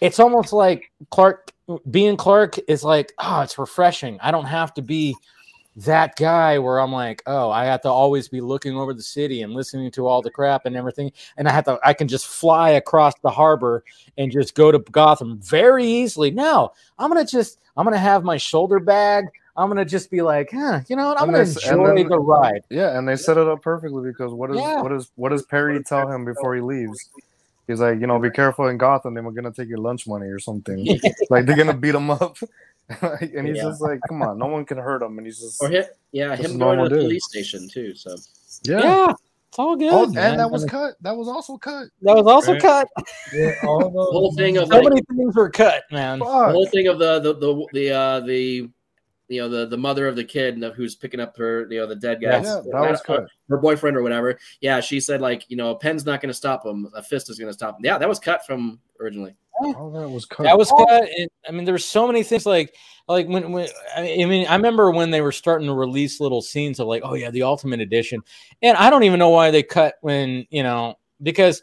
it's 0.00 0.20
almost 0.20 0.52
like 0.52 0.90
Clark 1.10 1.52
being 1.90 2.16
Clark 2.16 2.58
is 2.68 2.82
like, 2.82 3.12
oh, 3.18 3.40
it's 3.42 3.58
refreshing. 3.58 4.18
I 4.20 4.30
don't 4.30 4.46
have 4.46 4.74
to 4.74 4.82
be 4.82 5.14
that 5.76 6.16
guy 6.16 6.58
where 6.58 6.78
I'm 6.80 6.92
like, 6.92 7.22
oh, 7.26 7.50
I 7.50 7.64
have 7.64 7.80
to 7.82 7.88
always 7.88 8.28
be 8.28 8.40
looking 8.40 8.76
over 8.76 8.92
the 8.92 9.02
city 9.02 9.42
and 9.42 9.52
listening 9.52 9.90
to 9.92 10.06
all 10.06 10.20
the 10.20 10.30
crap 10.30 10.66
and 10.66 10.76
everything. 10.76 11.12
And 11.36 11.48
I 11.48 11.52
have 11.52 11.64
to, 11.64 11.78
I 11.84 11.94
can 11.94 12.08
just 12.08 12.26
fly 12.26 12.70
across 12.70 13.14
the 13.22 13.30
harbor 13.30 13.84
and 14.18 14.32
just 14.32 14.54
go 14.54 14.72
to 14.72 14.78
Gotham 14.78 15.38
very 15.38 15.86
easily. 15.86 16.30
No, 16.30 16.72
I'm 16.98 17.08
gonna 17.10 17.24
just, 17.24 17.60
I'm 17.76 17.84
gonna 17.84 17.98
have 17.98 18.24
my 18.24 18.36
shoulder 18.36 18.80
bag. 18.80 19.26
I'm 19.56 19.68
gonna 19.68 19.84
just 19.84 20.10
be 20.10 20.22
like, 20.22 20.50
huh, 20.52 20.80
you 20.88 20.96
know 20.96 21.08
what? 21.08 21.20
I'm 21.20 21.26
gonna 21.26 21.40
enjoy 21.40 21.94
then- 21.94 22.08
the 22.08 22.18
ride. 22.18 22.62
Yeah, 22.70 22.98
and 22.98 23.06
they 23.08 23.16
set 23.16 23.36
it 23.36 23.46
up 23.46 23.62
perfectly 23.62 24.10
because 24.10 24.32
what 24.32 24.50
does 24.50 24.58
Yeah. 24.60 24.82
what 24.82 24.88
does 24.90 25.10
what 25.16 25.30
does 25.30 25.44
Perry 25.44 25.82
tell 25.84 26.10
him 26.10 26.24
before 26.24 26.54
he 26.54 26.60
leaves? 26.60 27.10
He's 27.66 27.80
like, 27.80 28.00
you 28.00 28.06
know, 28.08 28.18
be 28.18 28.30
careful 28.30 28.66
in 28.66 28.78
Gotham. 28.78 29.14
They 29.14 29.20
were 29.20 29.30
gonna 29.32 29.52
take 29.52 29.68
your 29.68 29.78
lunch 29.78 30.06
money 30.06 30.26
or 30.26 30.38
something. 30.40 30.84
like 31.30 31.46
they're 31.46 31.56
gonna 31.56 31.74
beat 31.74 31.94
him 31.94 32.10
up, 32.10 32.36
and 33.20 33.46
he's 33.46 33.56
Yeah. 33.56 33.62
just 33.64 33.80
like, 33.80 34.00
come 34.08 34.22
on, 34.22 34.38
no 34.38 34.46
one 34.46 34.64
can 34.64 34.78
hurt 34.78 35.02
him. 35.02 35.16
And 35.18 35.26
he's 35.26 35.40
just 35.40 35.62
Or 35.62 35.68
him, 35.68 35.84
yeah, 36.12 36.36
Just 36.36 36.50
him 36.50 36.58
going 36.58 36.78
to 36.78 36.84
the 36.84 36.90
dude. 36.96 37.00
police 37.04 37.24
station 37.26 37.68
too. 37.68 37.94
So 37.94 38.16
yeah. 38.64 38.80
Yeah, 38.80 39.12
it's 39.48 39.58
all 39.58 39.76
good. 39.76 39.92
Oh, 39.92 40.06
man. 40.06 40.32
and 40.32 40.40
that 40.40 40.50
was 40.50 40.64
cut. 40.64 40.94
That 41.00 41.16
was 41.16 41.28
also 41.28 41.56
cut. 41.56 41.88
that 42.02 42.14
was 42.16 42.26
also 42.26 42.52
Right. 42.52 42.62
cut. 42.62 42.88
Yeah, 43.32 43.52
all 43.64 43.78
the 43.90 43.90
whole 43.90 44.32
thing 44.36 44.56
of 44.58 44.68
So 44.68 44.74
like, 44.76 44.84
many 44.88 45.02
things 45.16 45.34
were 45.36 45.50
cut, 45.50 45.84
man. 45.92 46.18
the 46.18 46.24
whole 46.24 46.66
thing 46.66 46.88
of 46.88 46.98
the 46.98 47.20
the 47.20 47.34
the 47.34 47.66
the 47.72 47.90
uh, 47.92 48.20
the 48.20 48.68
you 49.28 49.40
know 49.40 49.48
the 49.48 49.66
the 49.66 49.76
mother 49.78 50.08
of 50.08 50.16
the 50.16 50.24
kid 50.24 50.60
who's 50.76 50.96
picking 50.96 51.20
up 51.20 51.36
her 51.36 51.64
you 51.70 51.78
know 51.78 51.86
the 51.86 51.94
dead 51.94 52.20
guy 52.20 52.30
Yes. 52.40 52.46
Yeah, 52.46 52.62
that 52.80 52.90
was 52.90 53.00
cut. 53.00 53.26
her 53.48 53.58
boyfriend 53.58 53.96
or 53.96 54.02
whatever 54.02 54.36
yeah 54.60 54.80
she 54.80 54.98
said 54.98 55.20
like 55.20 55.44
you 55.48 55.56
know 55.56 55.70
a 55.70 55.78
pen's 55.78 56.04
not 56.04 56.20
going 56.20 56.30
to 56.30 56.34
stop 56.34 56.66
him 56.66 56.90
a 56.96 57.02
fist 57.02 57.30
is 57.30 57.38
going 57.38 57.48
to 57.48 57.52
stop 57.52 57.78
him 57.78 57.84
yeah 57.84 57.96
that 57.96 58.08
was 58.08 58.18
cut 58.18 58.44
from 58.44 58.80
originally 59.00 59.36
All 59.60 59.90
that 59.90 60.08
was 60.08 60.24
cut. 60.24 60.44
That 60.44 60.58
was 60.58 60.70
oh. 60.72 60.84
cut. 60.84 61.08
And, 61.16 61.28
I 61.48 61.52
mean, 61.52 61.64
there 61.64 61.74
were 61.74 61.78
so 61.78 62.06
many 62.06 62.22
things 62.22 62.46
like 62.46 62.74
like 63.08 63.26
when 63.28 63.52
when 63.52 63.68
I 63.96 64.02
mean, 64.02 64.46
I 64.46 64.56
remember 64.56 64.90
when 64.90 65.10
they 65.10 65.20
were 65.20 65.32
starting 65.32 65.66
to 65.66 65.74
release 65.74 66.20
little 66.20 66.42
scenes 66.42 66.80
of 66.80 66.86
like, 66.86 67.02
oh 67.04 67.14
yeah, 67.14 67.30
the 67.30 67.42
Ultimate 67.42 67.80
Edition, 67.80 68.22
and 68.62 68.76
I 68.76 68.90
don't 68.90 69.04
even 69.04 69.18
know 69.18 69.30
why 69.30 69.50
they 69.50 69.62
cut 69.62 69.94
when 70.00 70.46
you 70.50 70.62
know 70.62 70.96
because 71.22 71.62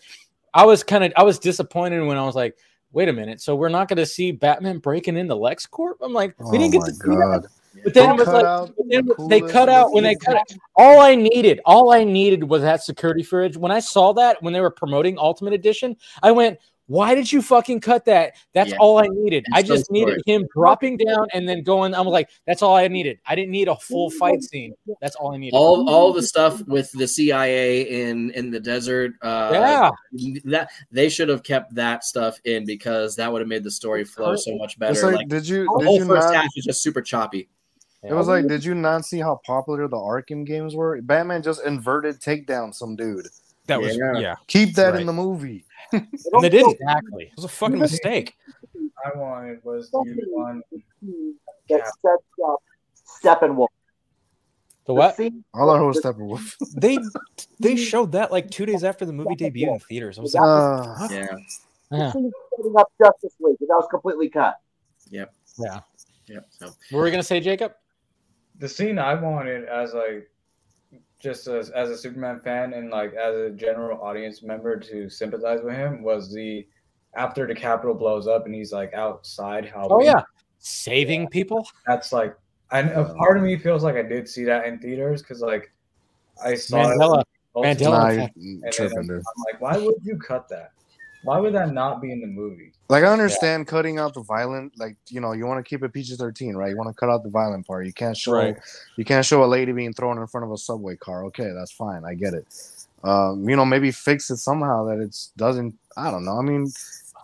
I 0.54 0.66
was 0.66 0.84
kind 0.84 1.04
of 1.04 1.14
I 1.16 1.24
was 1.24 1.40
disappointed 1.40 2.02
when 2.06 2.18
I 2.18 2.24
was 2.24 2.36
like. 2.36 2.56
Wait 2.94 3.10
a 3.10 3.14
minute! 3.14 3.42
So 3.42 3.54
we're 3.54 3.68
not 3.68 3.90
going 3.90 3.98
to 3.98 4.06
see 4.06 4.32
Batman 4.32 4.80
breaking 4.80 5.18
into 5.18 5.36
LexCorp? 5.36 5.96
I'm 6.02 6.14
like, 6.14 6.34
we 6.40 6.46
oh 6.46 6.52
didn't 6.54 6.72
get 6.72 6.78
oh 6.78 6.82
my 6.82 6.88
to 6.88 6.94
see 6.94 7.10
that. 7.10 7.48
But 7.84 7.94
then 7.94 8.08
They 8.08 8.14
it 8.14 8.18
was 8.18 8.26
cut 8.26 8.34
like, 8.34 8.46
out 8.46 8.74
but 8.78 8.86
then 8.90 9.06
the 9.06 9.28
they 9.28 9.42
cut 9.42 9.70
out 9.70 9.92
when 9.92 10.04
they 10.04 10.16
cut 10.16 10.38
out. 10.38 10.52
All 10.76 11.00
I 11.00 11.16
needed, 11.16 11.60
all 11.66 11.92
I 11.92 12.04
needed 12.04 12.44
was 12.44 12.62
that 12.62 12.84
security 12.84 13.24
footage. 13.24 13.58
When 13.58 13.72
I 13.72 13.80
saw 13.80 14.14
that 14.14 14.42
when 14.42 14.54
they 14.54 14.62
were 14.62 14.72
promoting 14.72 15.20
Ultimate 15.20 15.54
Edition, 15.54 15.96
I 16.24 16.32
went, 16.32 16.60
"Why 16.88 17.16
did 17.16 17.32
you 17.32 17.42
fucking 17.42 17.82
cut 17.82 18.06
that? 18.06 18.34
That's 18.54 18.72
Yeah. 18.72 18.78
all 18.80 18.98
I 18.98 19.08
needed. 19.10 19.44
And 19.48 19.56
I 19.56 19.62
so 19.62 19.76
just 19.76 19.92
needed 19.92 20.22
him 20.26 20.48
dropping 20.56 20.98
down 20.98 21.28
and 21.34 21.48
then 21.48 21.62
going." 21.64 21.94
I'm 21.94 22.08
like, 22.08 22.30
"That's 22.46 22.62
all 22.62 22.76
I 22.76 22.88
needed. 22.88 23.20
I 23.28 23.36
didn't 23.36 23.52
need 23.52 23.68
a 23.68 23.76
full 23.76 24.10
fight 24.10 24.42
scene. 24.44 24.74
That's 25.02 25.16
all 25.16 25.34
I 25.34 25.38
needed." 25.38 25.56
all 25.56 25.90
all 25.90 26.12
the 26.14 26.24
stuff 26.24 26.62
with 26.68 26.92
the 26.94 27.08
cia 27.08 27.82
in 28.10 28.32
in 28.32 28.52
the 28.52 28.60
desert 28.60 29.14
uh 29.22 29.50
yeah, 29.54 29.90
that 30.46 30.70
they 30.92 31.10
should 31.10 31.30
have 31.30 31.44
kept 31.44 31.76
that 31.76 32.04
stuff 32.04 32.40
in 32.46 32.66
because 32.66 33.16
that 33.16 33.32
would 33.32 33.42
have 33.42 33.48
made 33.48 33.64
the 33.64 33.72
story 33.72 34.04
flow 34.04 34.36
so 34.36 34.56
much 34.58 34.78
better 34.80 35.02
like, 35.08 35.16
like, 35.16 35.28
did 35.28 35.48
you 35.48 35.64
the 35.78 35.86
whole 35.86 36.00
you 36.00 36.06
first 36.06 36.28
not? 36.28 36.36
half 36.36 36.52
is 36.56 36.66
just 36.66 36.82
super 36.82 37.02
choppy 37.02 37.48
It 38.04 38.14
was 38.14 38.28
like, 38.28 38.48
did 38.48 38.64
you 38.64 38.74
not 38.76 39.06
see 39.06 39.20
how 39.20 39.40
popular 39.46 39.88
the 39.88 39.98
Arkham 39.98 40.46
games 40.46 40.76
were? 40.76 41.02
Batman 41.02 41.42
just 41.44 41.64
inverted 41.66 42.20
takedown 42.22 42.74
some 42.74 42.96
dude. 42.96 43.28
That 43.66 43.82
was 43.82 43.98
Yeah. 43.98 44.20
yeah. 44.20 44.36
Keep 44.48 44.76
that 44.76 44.92
Right. 44.92 45.02
in 45.02 45.08
the 45.08 45.14
movie. 45.14 45.66
and 45.94 46.08
they 46.42 46.50
didn't. 46.50 46.72
exactly. 46.74 47.26
It 47.26 47.34
was 47.36 47.46
a 47.46 47.50
fucking 47.50 47.80
mistake. 47.80 48.36
I 49.06 49.18
wanted 49.18 49.64
was 49.64 49.90
the 49.92 50.00
one. 50.32 50.62
that 51.70 51.86
sets 51.86 52.24
up 52.46 52.60
Steppenwolf. 53.24 53.68
The 54.86 54.94
what? 54.94 55.16
scene- 55.18 55.44
All 55.54 55.70
I 55.70 55.78
heard 55.80 55.88
was 55.88 56.02
Steppenwolf. 56.02 56.56
They 56.80 56.98
they 57.60 57.76
showed 57.76 58.12
that 58.14 58.32
like 58.32 58.50
two 58.50 58.66
days 58.66 58.84
after 58.84 59.06
the 59.06 59.14
movie 59.14 59.36
debuted 59.36 59.74
in 59.74 59.80
theaters. 59.80 60.18
I 60.18 60.22
was 60.22 60.34
like, 60.34 60.44
Uh, 60.44 61.08
yeah 61.12 61.28
the 61.90 61.98
Yeah, 61.98 62.12
scene 62.12 62.32
setting 62.56 62.74
up 62.78 62.92
Justice 63.02 63.34
League, 63.40 63.58
but 63.60 63.68
that 63.68 63.76
was 63.76 63.88
completely 63.90 64.30
cut. 64.30 64.60
yep 65.10 65.34
yeah. 65.58 65.80
yep 66.28 66.46
so 66.50 66.66
What 66.92 67.00
were 67.00 67.04
we 67.04 67.12
gonna 67.12 67.24
say, 67.24 67.40
Jacob? 67.40 67.74
the 68.60 68.68
scene 68.68 68.98
I 69.00 69.14
wanted 69.14 69.66
as 69.66 69.94
like 69.94 70.30
just 71.20 71.48
as, 71.48 71.70
as 71.72 71.90
a 71.90 71.98
Superman 71.98 72.40
fan 72.44 72.74
and 72.74 72.90
like 72.90 73.14
as 73.14 73.36
a 73.36 73.50
general 73.52 74.00
audience 74.02 74.44
member 74.44 74.80
to 74.80 75.10
sympathize 75.10 75.60
with 75.64 75.74
him 75.74 76.04
was 76.04 76.32
the 76.32 76.68
after 77.16 77.48
the 77.48 77.56
Capitol 77.56 77.96
blows 77.96 78.28
up 78.28 78.46
and 78.46 78.54
he's 78.54 78.72
like 78.72 78.94
outside 78.94 79.66
how 79.66 79.88
Oh 79.90 80.02
yeah, 80.02 80.22
saving 80.60 81.28
people. 81.30 81.68
that's 81.86 82.14
like 82.14 82.36
and 82.72 82.90
a 82.92 83.14
part 83.16 83.38
of 83.38 83.44
me 83.44 83.58
feels 83.58 83.84
like 83.84 83.96
I 83.96 84.04
did 84.04 84.28
see 84.28 84.44
that 84.44 84.66
in 84.66 84.78
theaters 84.80 85.22
because 85.22 85.42
like 85.42 85.72
I 86.44 86.56
saw 86.56 86.78
Mandela. 86.78 87.22
it 87.22 87.28
multiple 87.56 87.64
Mandela 87.64 87.92
nah, 87.92 88.00
times, 88.06 88.18
effect. 88.18 88.38
you 88.38 88.62
and 88.64 89.00
I'm 89.10 89.44
like, 89.52 89.62
why 89.62 89.78
would 89.78 89.96
you 90.04 90.18
cut 90.18 90.48
that? 90.50 90.72
Why 91.28 91.40
would 91.40 91.54
that 91.56 91.74
not 91.74 92.02
be 92.02 92.10
in 92.14 92.22
the 92.22 92.28
movie? 92.28 92.72
Like 92.88 93.04
I 93.04 93.08
understand 93.08 93.68
cutting 93.68 94.00
out 94.00 94.14
the 94.14 94.22
violent, 94.22 94.72
like 94.80 94.96
you 95.10 95.20
know, 95.20 95.34
you 95.34 95.46
want 95.46 95.64
to 95.64 95.70
keep 95.70 95.84
it 95.84 95.92
PG 95.92 96.16
thirteen, 96.16 96.56
right? 96.56 96.70
You 96.70 96.78
want 96.78 96.88
to 96.90 96.94
cut 96.98 97.10
out 97.10 97.22
the 97.24 97.30
violent 97.30 97.68
part. 97.68 97.86
You 97.86 97.92
can't 97.92 98.16
show, 98.16 98.32
Right. 98.32 98.56
you 98.96 99.04
can't 99.04 99.26
show 99.26 99.44
a 99.44 99.46
lady 99.46 99.74
being 99.74 99.92
thrown 99.92 100.18
in 100.18 100.26
front 100.28 100.46
of 100.46 100.54
a 100.54 100.58
subway 100.58 100.96
car. 100.96 101.26
Okay, 101.26 101.52
that's 101.54 101.74
fine. 101.74 102.06
I 102.06 102.14
get 102.14 102.34
it. 102.34 102.46
Um, 103.04 103.48
you 103.50 103.58
know, 103.58 103.66
maybe 103.66 103.92
fix 103.92 104.30
it 104.32 104.38
somehow 104.38 104.86
that 104.86 105.00
it's 105.00 105.34
doesn't. 105.36 105.76
I 105.98 106.12
don't 106.12 106.24
know. 106.24 106.38
I 106.40 106.42
mean, 106.44 106.72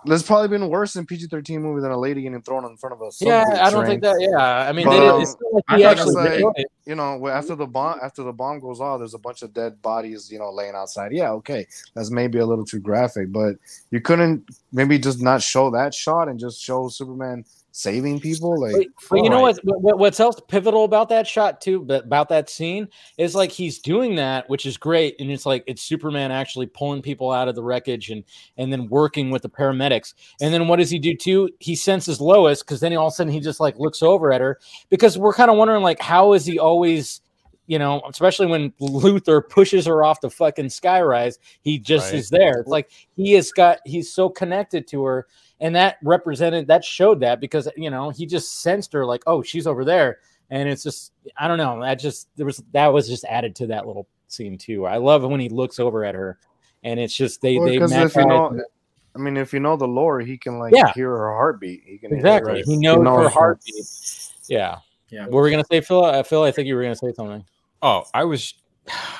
there's 0.05 0.23
probably 0.23 0.47
been 0.47 0.69
worse 0.69 0.95
in 0.95 1.05
PG 1.05 1.27
thirteen 1.27 1.61
movie 1.61 1.81
than 1.81 1.91
a 1.91 1.97
lady 1.97 2.21
getting 2.21 2.41
thrown 2.41 2.65
in 2.65 2.77
front 2.77 2.93
of 2.93 3.01
a 3.01 3.11
subway. 3.11 3.33
Yeah, 3.33 3.65
I 3.65 3.69
don't 3.69 3.85
train. 3.85 4.01
think 4.01 4.03
that. 4.03 4.15
Yeah, 4.19 4.37
I 4.69 4.71
mean, 4.71 4.85
But, 4.85 4.91
they 4.91 4.99
did, 4.99 5.09
um, 5.09 5.21
it's 5.21 5.35
not 5.39 5.53
like 5.53 5.79
he 5.79 5.83
actually 5.85 6.13
like- 6.15 6.65
you 6.85 6.95
know, 6.95 7.27
after 7.27 7.55
the 7.55 7.65
bomb 7.65 7.99
after 8.03 8.23
the 8.23 8.33
bomb 8.33 8.59
goes 8.59 8.81
off, 8.81 8.99
there's 8.99 9.13
a 9.13 9.19
bunch 9.19 9.41
of 9.41 9.53
dead 9.53 9.81
bodies, 9.81 10.31
you 10.31 10.39
know, 10.39 10.51
laying 10.51 10.75
outside. 10.75 11.11
Yeah, 11.13 11.31
okay, 11.31 11.65
that's 11.93 12.11
maybe 12.11 12.39
a 12.39 12.45
little 12.45 12.65
too 12.65 12.79
graphic, 12.79 13.31
but 13.31 13.55
you 13.91 14.01
couldn't 14.01 14.43
maybe 14.71 14.99
just 14.99 15.21
not 15.21 15.41
show 15.41 15.69
that 15.71 15.93
shot 15.93 16.27
and 16.27 16.39
just 16.39 16.61
show 16.61 16.89
Superman 16.89 17.45
saving 17.73 18.19
people. 18.19 18.61
Like, 18.61 18.71
But, 18.71 19.09
but 19.09 19.23
you 19.23 19.29
know 19.29 19.41
what, 19.41 19.59
what? 19.63 19.97
What's 19.97 20.19
else 20.19 20.39
pivotal 20.47 20.85
about 20.85 21.09
that 21.09 21.27
shot 21.27 21.59
too? 21.59 21.81
But 21.81 22.05
about 22.05 22.29
that 22.29 22.49
scene 22.49 22.87
is 23.17 23.35
like 23.35 23.51
he's 23.51 23.79
doing 23.79 24.15
that, 24.15 24.47
which 24.47 24.65
is 24.65 24.77
great, 24.77 25.15
and 25.19 25.29
it's 25.29 25.45
like 25.45 25.63
it's 25.67 25.81
Superman 25.81 26.31
actually 26.31 26.67
pulling 26.67 27.01
people 27.01 27.31
out 27.31 27.47
of 27.47 27.55
the 27.55 27.63
wreckage 27.63 28.11
and 28.11 28.23
and 28.57 28.71
then 28.71 28.87
working 28.87 29.31
with 29.31 29.41
the 29.41 29.49
paramedics. 29.49 30.13
And 30.39 30.53
then 30.53 30.67
what 30.67 30.77
does 30.77 30.91
he 30.91 30.99
do 30.99 31.15
too? 31.15 31.49
He 31.59 31.75
senses 31.75 32.21
Lois 32.21 32.61
because 32.61 32.79
then 32.79 32.95
all 32.95 33.07
of 33.07 33.13
a 33.13 33.15
sudden 33.15 33.33
he 33.33 33.39
just 33.39 33.59
like 33.59 33.77
looks 33.77 34.01
over 34.01 34.31
at 34.31 34.39
her 34.39 34.59
because 34.89 35.17
we're 35.17 35.33
kind 35.33 35.51
of 35.51 35.57
wondering 35.57 35.81
like 35.83 35.99
how 35.99 36.33
is 36.33 36.45
he 36.45 36.59
always. 36.59 37.19
You 37.65 37.79
know, 37.79 38.01
especially 38.09 38.47
when 38.47 38.71
Luthor 38.81 39.41
pushes 39.47 39.85
her 39.85 40.03
off 40.03 40.19
the 40.19 40.29
fucking 40.29 40.65
skyrise, 40.65 41.37
he 41.61 41.79
just 41.79 42.11
Right. 42.11 42.19
is 42.19 42.29
there. 42.29 42.59
It's 42.59 42.67
like 42.67 42.91
he 43.15 43.31
has 43.31 43.53
got, 43.53 43.79
he's 43.85 44.13
so 44.13 44.27
connected 44.27 44.85
to 44.89 45.05
her 45.05 45.27
and 45.63 45.75
that 45.75 45.97
represented 46.03 46.67
that 46.67 46.83
showed 46.85 47.19
that 47.21 47.39
because 47.39 47.67
you 47.75 47.89
know 47.89 48.09
he 48.11 48.25
just 48.27 48.61
sensed 48.61 48.93
her 48.93 49.05
like 49.05 49.23
oh 49.25 49.41
she's 49.41 49.65
over 49.65 49.83
there 49.85 50.19
and 50.51 50.67
it's 50.69 50.83
just 50.83 51.13
i 51.37 51.47
don't 51.47 51.57
know 51.57 51.81
that 51.81 51.95
just 51.97 52.27
there 52.35 52.45
was 52.45 52.61
that 52.73 52.87
was 52.87 53.07
just 53.07 53.23
added 53.25 53.55
to 53.55 53.65
that 53.65 53.87
little 53.87 54.05
scene 54.27 54.57
too 54.57 54.85
i 54.85 54.97
love 54.97 55.23
when 55.23 55.39
he 55.39 55.49
looks 55.49 55.79
over 55.79 56.03
at 56.05 56.13
her 56.13 56.37
and 56.83 56.99
it's 56.99 57.15
just 57.15 57.41
they 57.41 57.57
they 57.59 57.71
because 57.71 57.91
match 57.91 58.07
if 58.07 58.15
you 58.17 58.25
know, 58.27 58.59
I 59.15 59.19
mean, 59.19 59.37
if 59.37 59.53
you 59.53 59.59
know 59.59 59.77
the 59.77 59.87
lore, 59.87 60.19
he 60.19 60.37
can 60.37 60.57
like 60.59 60.73
Yeah. 60.75 60.91
hear 60.93 61.09
her 61.09 61.31
heartbeat. 61.31 61.83
He 61.85 61.97
can 61.99 62.09
hear 62.09 62.17
exactly 62.17 62.57
her- 62.59 62.63
he 62.65 62.77
knows 62.77 62.97
her 62.97 63.03
knows 63.03 63.31
heartbeat 63.31 63.85
yeah 64.49 64.79
Yeah. 65.09 65.23
what 65.25 65.33
were 65.33 65.43
we 65.43 65.51
gonna 65.51 65.63
say 65.71 65.79
phil 65.81 66.03
i 66.03 66.23
phil 66.23 66.43
i 66.43 66.51
think 66.51 66.67
you 66.67 66.75
were 66.75 66.81
gonna 66.83 66.95
say 66.95 67.13
something 67.13 67.45
Oh, 67.85 68.05
I 68.13 68.23
was. 68.23 68.53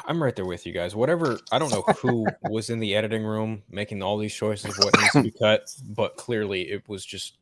I'm 0.06 0.22
right 0.22 0.36
there 0.36 0.46
with 0.46 0.66
you 0.66 0.74
guys. 0.74 0.96
Whatever. 0.96 1.40
I 1.52 1.60
don't 1.60 1.72
know 1.72 1.84
who 2.02 2.30
was 2.42 2.70
in 2.70 2.80
the 2.80 2.96
editing 2.96 3.24
room 3.24 3.64
making 3.70 4.04
all 4.04 4.18
these 4.18 4.34
choices 4.34 4.70
of 4.70 4.78
what 4.78 4.98
needs 5.00 5.12
to 5.14 5.22
be 5.24 5.32
cut, 5.40 5.70
but 5.96 6.16
clearly 6.18 6.64
it 6.72 6.88
was 6.88 7.06
just. 7.06 7.38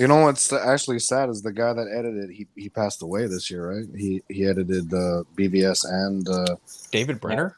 You 0.00 0.06
know 0.06 0.20
what's 0.20 0.52
actually 0.52 1.00
sad 1.00 1.28
is 1.28 1.42
the 1.42 1.50
guy 1.52 1.72
that 1.72 1.88
edited. 1.92 2.30
He 2.30 2.46
he 2.54 2.68
passed 2.68 3.02
away 3.02 3.26
this 3.26 3.50
year, 3.50 3.68
right? 3.78 3.86
He 3.96 4.22
he 4.28 4.46
edited 4.46 4.92
uh, 4.94 5.24
BVS 5.36 5.84
and 5.90 6.28
uh, 6.28 6.54
David 6.92 7.20
Brenner. 7.20 7.56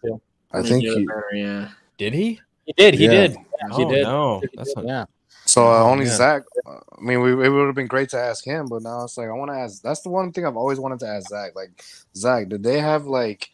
I 0.52 0.62
think 0.62 0.82
Yeah, 0.84 0.94
he. 0.94 1.08
yeah. 1.34 1.68
Did 1.98 2.14
he? 2.14 2.40
he 2.64 2.72
did 2.72 2.94
he 2.94 3.04
Yeah. 3.04 3.10
did 3.10 3.32
Yeah, 3.32 3.76
he 3.76 3.84
Oh, 3.84 3.88
did 3.90 4.02
no, 4.04 4.42
that's 4.56 4.74
not- 4.74 4.86
yeah 4.86 5.04
So 5.44 5.70
uh, 5.70 5.82
only 5.82 6.06
Yeah. 6.06 6.12
Zack. 6.16 6.42
uh, 6.66 6.78
I 6.96 7.00
mean, 7.02 7.20
we, 7.20 7.32
it 7.32 7.50
would 7.50 7.66
have 7.66 7.74
been 7.74 7.86
great 7.86 8.08
to 8.10 8.18
ask 8.18 8.42
him, 8.42 8.68
but 8.68 8.82
now 8.82 9.04
it's 9.04 9.18
like 9.18 9.28
I 9.28 9.32
want 9.32 9.50
to 9.50 9.58
ask. 9.58 9.82
That's 9.82 10.00
the 10.00 10.08
one 10.08 10.32
thing 10.32 10.46
I've 10.46 10.56
always 10.56 10.78
wanted 10.80 11.00
to 11.00 11.08
ask 11.08 11.28
Zack. 11.28 11.52
Like, 11.54 11.84
Zack, 12.16 12.48
did 12.48 12.62
they 12.62 12.80
have 12.80 13.04
like, 13.04 13.50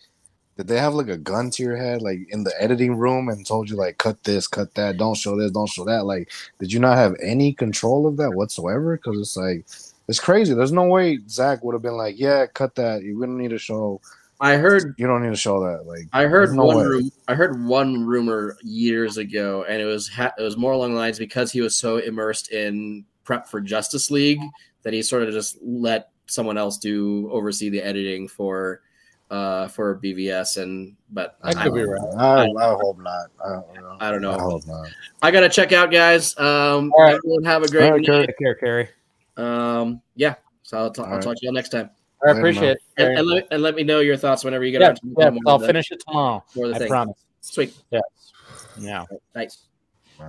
did 0.56 0.68
they 0.68 0.78
have 0.78 0.94
like 0.94 1.08
a 1.08 1.18
gun 1.18 1.50
to 1.50 1.62
your 1.62 1.76
head, 1.76 2.00
like 2.00 2.20
in 2.30 2.44
the 2.44 2.54
editing 2.58 2.96
room, 2.96 3.28
and 3.28 3.46
told 3.46 3.68
you 3.68 3.76
like, 3.76 3.98
cut 3.98 4.22
this, 4.24 4.46
cut 4.46 4.74
that, 4.74 4.96
don't 4.96 5.16
show 5.16 5.36
this, 5.36 5.50
don't 5.50 5.68
show 5.68 5.84
that? 5.84 6.06
Like, 6.06 6.30
did 6.58 6.72
you 6.72 6.80
not 6.80 6.96
have 6.96 7.14
any 7.22 7.52
control 7.52 8.06
of 8.06 8.16
that 8.16 8.32
whatsoever? 8.32 8.96
Because 8.96 9.20
it's 9.20 9.36
like, 9.36 9.66
it's 10.08 10.20
crazy. 10.20 10.54
There's 10.54 10.72
no 10.72 10.84
way 10.84 11.18
Zack 11.28 11.62
would 11.62 11.74
have 11.74 11.82
been 11.82 11.96
like, 11.96 12.18
yeah, 12.18 12.46
cut 12.46 12.74
that. 12.76 13.02
You 13.02 13.18
wouldn't 13.18 13.38
need 13.38 13.50
to 13.50 13.58
show. 13.58 14.00
I 14.40 14.56
heard 14.56 14.94
You 14.98 15.06
don't 15.06 15.22
need 15.22 15.30
to 15.30 15.36
show 15.36 15.60
that. 15.60 15.86
Like, 15.86 16.08
I 16.12 16.24
heard 16.24 16.52
no 16.52 16.64
one 16.64 16.86
room. 16.86 17.10
I 17.26 17.34
heard 17.34 17.64
one 17.64 18.06
rumor 18.06 18.56
years 18.62 19.16
ago, 19.16 19.64
and 19.68 19.80
it 19.80 19.86
was 19.86 20.08
ha- 20.08 20.34
it 20.38 20.42
was 20.42 20.56
more 20.56 20.72
along 20.72 20.92
the 20.92 20.98
lines 20.98 21.18
because 21.18 21.52
he 21.52 21.60
was 21.60 21.74
so 21.74 21.96
immersed 21.98 22.50
in 22.52 23.04
prep 23.24 23.48
for 23.48 23.60
Justice 23.60 24.10
League 24.10 24.40
that 24.82 24.92
he 24.92 25.02
sort 25.02 25.22
of 25.22 25.32
just 25.32 25.58
let 25.62 26.10
someone 26.26 26.58
else 26.58 26.76
do 26.78 27.30
oversee 27.30 27.70
the 27.70 27.80
editing 27.80 28.28
for 28.28 28.82
uh 29.30 29.66
for 29.68 29.98
BVS 29.98 30.62
and 30.62 30.94
but 31.10 31.36
That 31.42 31.56
I, 31.56 31.64
could 31.64 31.74
be 31.74 31.82
right. 31.82 32.00
I, 32.18 32.44
I 32.44 32.74
hope 32.74 32.98
not. 32.98 33.28
I 33.44 33.48
don't 33.48 33.74
know. 33.74 33.96
I 34.00 34.10
don't 34.10 34.22
know. 34.22 34.32
I 34.32 34.40
hope 34.40 34.66
not. 34.66 34.86
I 35.22 35.30
gotta 35.30 35.48
check 35.48 35.72
out, 35.72 35.90
guys. 35.90 36.38
Um, 36.38 36.92
All 36.96 37.02
right. 37.02 37.14
everyone 37.16 37.44
have 37.44 37.62
a 37.62 37.68
great 37.68 37.86
All 37.86 37.92
right, 37.92 38.06
night. 38.06 38.26
Take 38.26 38.38
care, 38.38 38.54
Carrie. 38.54 38.88
Um, 39.36 40.00
yeah. 40.14 40.36
So 40.62 40.78
I'll, 40.78 40.90
ta- 40.90 41.02
All 41.02 41.08
I'll 41.08 41.14
right. 41.16 41.22
talk 41.22 41.34
to 41.36 41.40
you 41.42 41.48
all 41.50 41.54
next 41.54 41.68
time. 41.70 41.90
i 42.26 42.30
appreciate 42.30 42.70
it 42.76 42.82
And, 42.96 43.18
and, 43.18 43.26
let, 43.28 43.46
and 43.50 43.62
let 43.62 43.74
me 43.74 43.82
know 43.82 44.00
your 44.00 44.16
thoughts 44.16 44.42
whenever 44.44 44.64
you 44.64 44.72
get 44.72 44.80
yeah, 44.80 44.86
around 44.88 44.96
to 44.96 45.14
yeah, 45.18 45.30
i'll 45.46 45.58
the- 45.58 45.66
finish 45.66 45.90
it 45.90 46.02
tomorrow 46.06 46.42
the 46.54 46.72
i 46.74 46.78
thing. 46.78 46.88
promise 46.88 47.16
Sweet. 47.40 47.74
yeah 47.90 49.04
Nice. 49.34 49.64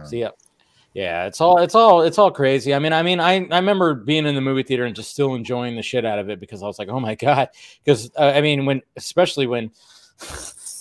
See 0.06 0.20
ya. 0.20 0.32
Yeah, 0.98 1.28
it's 1.28 1.42
all 1.42 1.60
it's 1.60 1.76
all 1.76 2.02
it's 2.02 2.18
all 2.18 2.32
crazy. 2.32 2.74
I 2.74 2.80
mean, 2.80 2.92
I 2.92 3.04
mean, 3.04 3.20
I 3.20 3.34
I 3.52 3.60
remember 3.60 3.94
being 3.94 4.26
in 4.26 4.34
the 4.34 4.42
movie 4.42 4.64
theater 4.64 4.84
and 4.84 4.96
just 4.96 5.12
still 5.12 5.36
enjoying 5.36 5.76
the 5.76 5.84
shit 5.84 6.06
out 6.06 6.18
of 6.18 6.32
it 6.32 6.40
because 6.40 6.64
I 6.64 6.66
was 6.66 6.80
like, 6.80 6.88
oh 6.90 7.00
my 7.00 7.14
god, 7.14 7.50
because 7.86 8.10
uh, 8.18 8.32
I 8.34 8.42
mean, 8.42 8.66
when 8.66 8.82
especially 8.96 9.46
when 9.46 9.70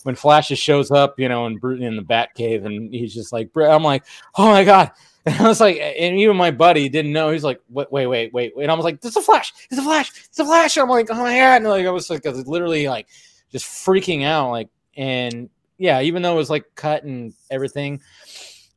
when 0.04 0.14
Flash 0.14 0.48
shows 0.48 0.90
up, 0.90 1.20
you 1.20 1.28
know, 1.28 1.44
in 1.44 1.58
Bru- 1.58 1.82
in 1.82 1.96
the 1.96 2.02
Batcave, 2.02 2.64
and 2.64 2.94
he's 2.94 3.12
just 3.12 3.30
like, 3.30 3.50
I'm 3.56 3.82
like, 3.82 4.04
oh 4.38 4.48
my 4.48 4.64
god. 4.64 4.90
And 5.26 5.34
I 5.40 5.48
was 5.48 5.58
like, 5.60 5.76
and 5.78 6.16
even 6.20 6.36
my 6.36 6.52
buddy 6.52 6.88
didn't 6.88 7.12
know. 7.12 7.30
He's 7.30 7.42
like, 7.42 7.60
wait, 7.68 7.90
wait, 7.90 8.06
wait, 8.06 8.32
wait. 8.32 8.52
And 8.62 8.70
I 8.70 8.74
was 8.74 8.84
like, 8.84 9.04
it's 9.04 9.16
a 9.16 9.20
flash, 9.20 9.52
it's 9.68 9.80
a 9.80 9.82
flash, 9.82 10.12
it's 10.24 10.38
a 10.38 10.44
flash. 10.44 10.76
And 10.76 10.84
I'm 10.84 10.88
like, 10.88 11.10
oh 11.10 11.16
my 11.16 11.36
god. 11.36 11.56
And 11.56 11.68
like, 11.68 11.84
I 11.84 11.90
was 11.90 12.08
like, 12.08 12.24
I 12.24 12.30
was 12.30 12.46
literally 12.46 12.86
like 12.86 13.08
just 13.50 13.66
freaking 13.66 14.24
out. 14.24 14.52
Like, 14.52 14.68
and 14.96 15.50
yeah, 15.78 16.00
even 16.00 16.22
though 16.22 16.34
it 16.34 16.36
was 16.36 16.48
like 16.48 16.64
cut 16.76 17.02
and 17.02 17.34
everything, 17.50 18.00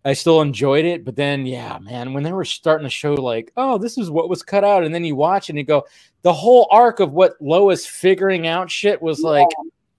I 0.05 0.13
still 0.13 0.41
enjoyed 0.41 0.85
it. 0.85 1.03
But 1.03 1.15
then, 1.15 1.45
yeah, 1.45 1.77
man, 1.79 2.13
when 2.13 2.23
they 2.23 2.31
were 2.31 2.45
starting 2.45 2.85
to 2.85 2.89
show 2.89 3.13
like, 3.15 3.51
oh, 3.57 3.77
this 3.77 3.97
is 3.97 4.09
what 4.09 4.29
was 4.29 4.43
cut 4.43 4.63
out, 4.63 4.83
and 4.83 4.93
then 4.93 5.03
you 5.03 5.15
watch 5.15 5.49
and 5.49 5.57
you 5.57 5.63
go, 5.65 5.85
the 6.21 6.33
whole 6.33 6.67
arc 6.71 6.99
of 6.99 7.13
what 7.13 7.35
Lois 7.41 7.85
figuring 7.85 8.47
out 8.47 8.69
shit 8.71 9.01
was 9.01 9.21
like 9.21 9.47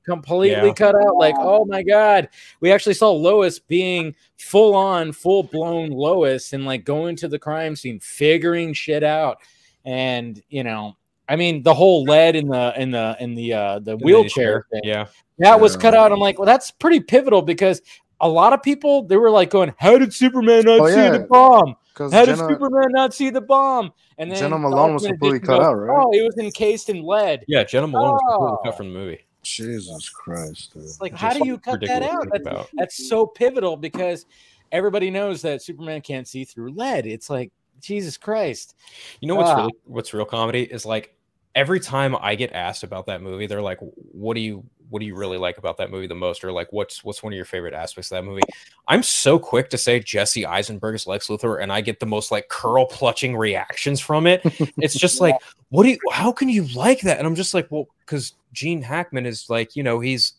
completely 0.04 0.66
Yeah. 0.66 0.72
cut 0.72 0.94
out. 0.94 1.16
Like, 1.16 1.34
oh 1.38 1.64
my 1.66 1.82
god, 1.82 2.28
we 2.60 2.72
actually 2.72 2.94
saw 2.94 3.10
Lois 3.10 3.58
being 3.58 4.14
full 4.36 4.74
on, 4.74 5.12
full 5.12 5.42
blown 5.42 5.90
Lois, 5.90 6.52
and 6.52 6.64
like 6.64 6.84
going 6.84 7.16
to 7.16 7.28
the 7.28 7.38
crime 7.38 7.76
scene, 7.76 8.00
figuring 8.00 8.72
shit 8.72 9.02
out, 9.02 9.38
and 9.84 10.42
you 10.48 10.64
know. 10.64 10.96
I 11.28 11.36
mean, 11.36 11.62
the 11.62 11.72
whole 11.72 12.02
lead 12.02 12.34
in 12.34 12.48
the 12.48 12.74
in 12.76 12.90
the 12.90 13.16
in 13.20 13.36
the 13.36 13.52
uh 13.52 13.78
the 13.78 13.96
wheelchair 13.98 14.66
thing. 14.72 14.80
Yeah. 14.82 15.06
That 15.38 15.60
was 15.60 15.76
cut 15.76 15.94
out. 15.94 16.10
I'm 16.10 16.18
like, 16.18 16.40
well, 16.40 16.46
that's 16.46 16.72
pretty 16.72 16.98
pivotal 16.98 17.40
because 17.40 17.80
a 18.20 18.28
lot 18.28 18.52
of 18.52 18.62
people 18.62 19.02
they 19.04 19.16
were 19.16 19.30
like 19.30 19.50
going, 19.50 19.74
"How 19.78 19.98
did 19.98 20.12
Superman 20.12 20.64
not 20.64 20.80
Oh, 20.80 20.88
see 20.88 20.94
yeah. 20.96 21.10
the 21.10 21.20
bomb? 21.20 21.76
Because 21.92 22.12
How 22.12 22.24
did 22.24 22.36
Superman 22.38 22.88
not 22.90 23.14
see 23.14 23.30
the 23.30 23.40
bomb?" 23.40 23.92
And 24.18 24.30
then 24.30 24.38
Jena 24.38 24.58
Malone 24.58 24.94
was 24.94 25.06
completely 25.06 25.40
cut 25.40 25.58
goes, 25.58 25.66
out, 25.66 25.74
right? 25.74 25.98
Oh, 26.02 26.10
it 26.12 26.22
was 26.22 26.36
encased 26.38 26.88
in 26.88 27.02
lead. 27.02 27.44
Yeah. 27.48 27.64
Jena 27.64 27.86
Malone 27.86 28.12
was 28.12 28.20
completely 28.28 28.56
Oh. 28.58 28.60
cut 28.64 28.76
from 28.76 28.92
the 28.92 28.98
movie. 28.98 29.20
Jesus 29.42 30.08
Christ, 30.10 30.74
dude. 30.74 30.82
It's 30.82 31.00
like, 31.00 31.12
Which 31.12 31.20
how 31.20 31.30
is 31.30 31.38
do 31.38 31.46
you 31.46 31.58
cut 31.58 31.80
that 31.80 32.02
out? 32.02 32.26
That's, 32.30 32.68
that's 32.74 33.08
so 33.08 33.26
pivotal 33.26 33.76
because 33.78 34.26
everybody 34.70 35.10
knows 35.10 35.40
that 35.42 35.62
Superman 35.62 36.02
can't 36.02 36.28
see 36.28 36.44
through 36.44 36.72
lead. 36.72 37.06
It's 37.06 37.30
like 37.30 37.50
Jesus 37.80 38.18
Christ. 38.18 38.74
You 39.20 39.28
know 39.28 39.36
what's 39.36 39.48
Ah. 39.50 39.56
really 39.56 39.72
what's 39.86 40.12
real 40.12 40.26
comedy 40.26 40.62
is 40.64 40.84
like 40.84 41.14
every 41.54 41.80
time 41.80 42.14
I 42.20 42.34
get 42.34 42.52
asked 42.52 42.82
about 42.82 43.06
that 43.06 43.22
movie, 43.22 43.46
they're 43.46 43.62
like, 43.62 43.78
"What 43.80 44.34
do 44.34 44.40
you 44.40 44.62
what 44.90 45.00
do 45.00 45.06
you 45.06 45.14
really 45.14 45.38
like 45.38 45.56
about 45.56 45.78
that 45.78 45.90
movie 45.90 46.06
the 46.06 46.14
most?" 46.14 46.44
Or 46.44 46.52
like, 46.52 46.72
"What's 46.72 47.02
what's 47.02 47.22
one 47.22 47.32
of 47.32 47.36
your 47.36 47.44
favorite 47.44 47.74
aspects 47.74 48.10
of 48.10 48.16
that 48.16 48.24
movie?" 48.24 48.42
I'm 48.88 49.02
so 49.02 49.38
quick 49.38 49.70
to 49.70 49.78
say 49.78 50.00
Jesse 50.00 50.44
Eisenberg 50.44 50.94
is 50.94 51.06
Lex 51.06 51.28
Luthor, 51.28 51.62
and 51.62 51.72
I 51.72 51.80
get 51.80 52.00
the 52.00 52.06
most 52.06 52.30
like 52.30 52.48
curl 52.48 52.86
clutching 52.86 53.36
reactions 53.36 54.00
from 54.00 54.26
it. 54.26 54.42
It's 54.78 54.94
just 54.94 55.20
like, 55.22 55.36
what 55.70 55.84
do 55.84 55.90
you? 55.90 55.98
How 56.12 56.32
can 56.32 56.48
you 56.48 56.64
like 56.74 57.00
that? 57.02 57.18
And 57.18 57.26
I'm 57.26 57.34
just 57.34 57.54
like, 57.54 57.68
well, 57.70 57.86
because 58.04 58.34
Gene 58.52 58.82
Hackman 58.82 59.26
is 59.26 59.48
like, 59.48 59.76
you 59.76 59.82
know, 59.82 60.00
he's 60.00 60.34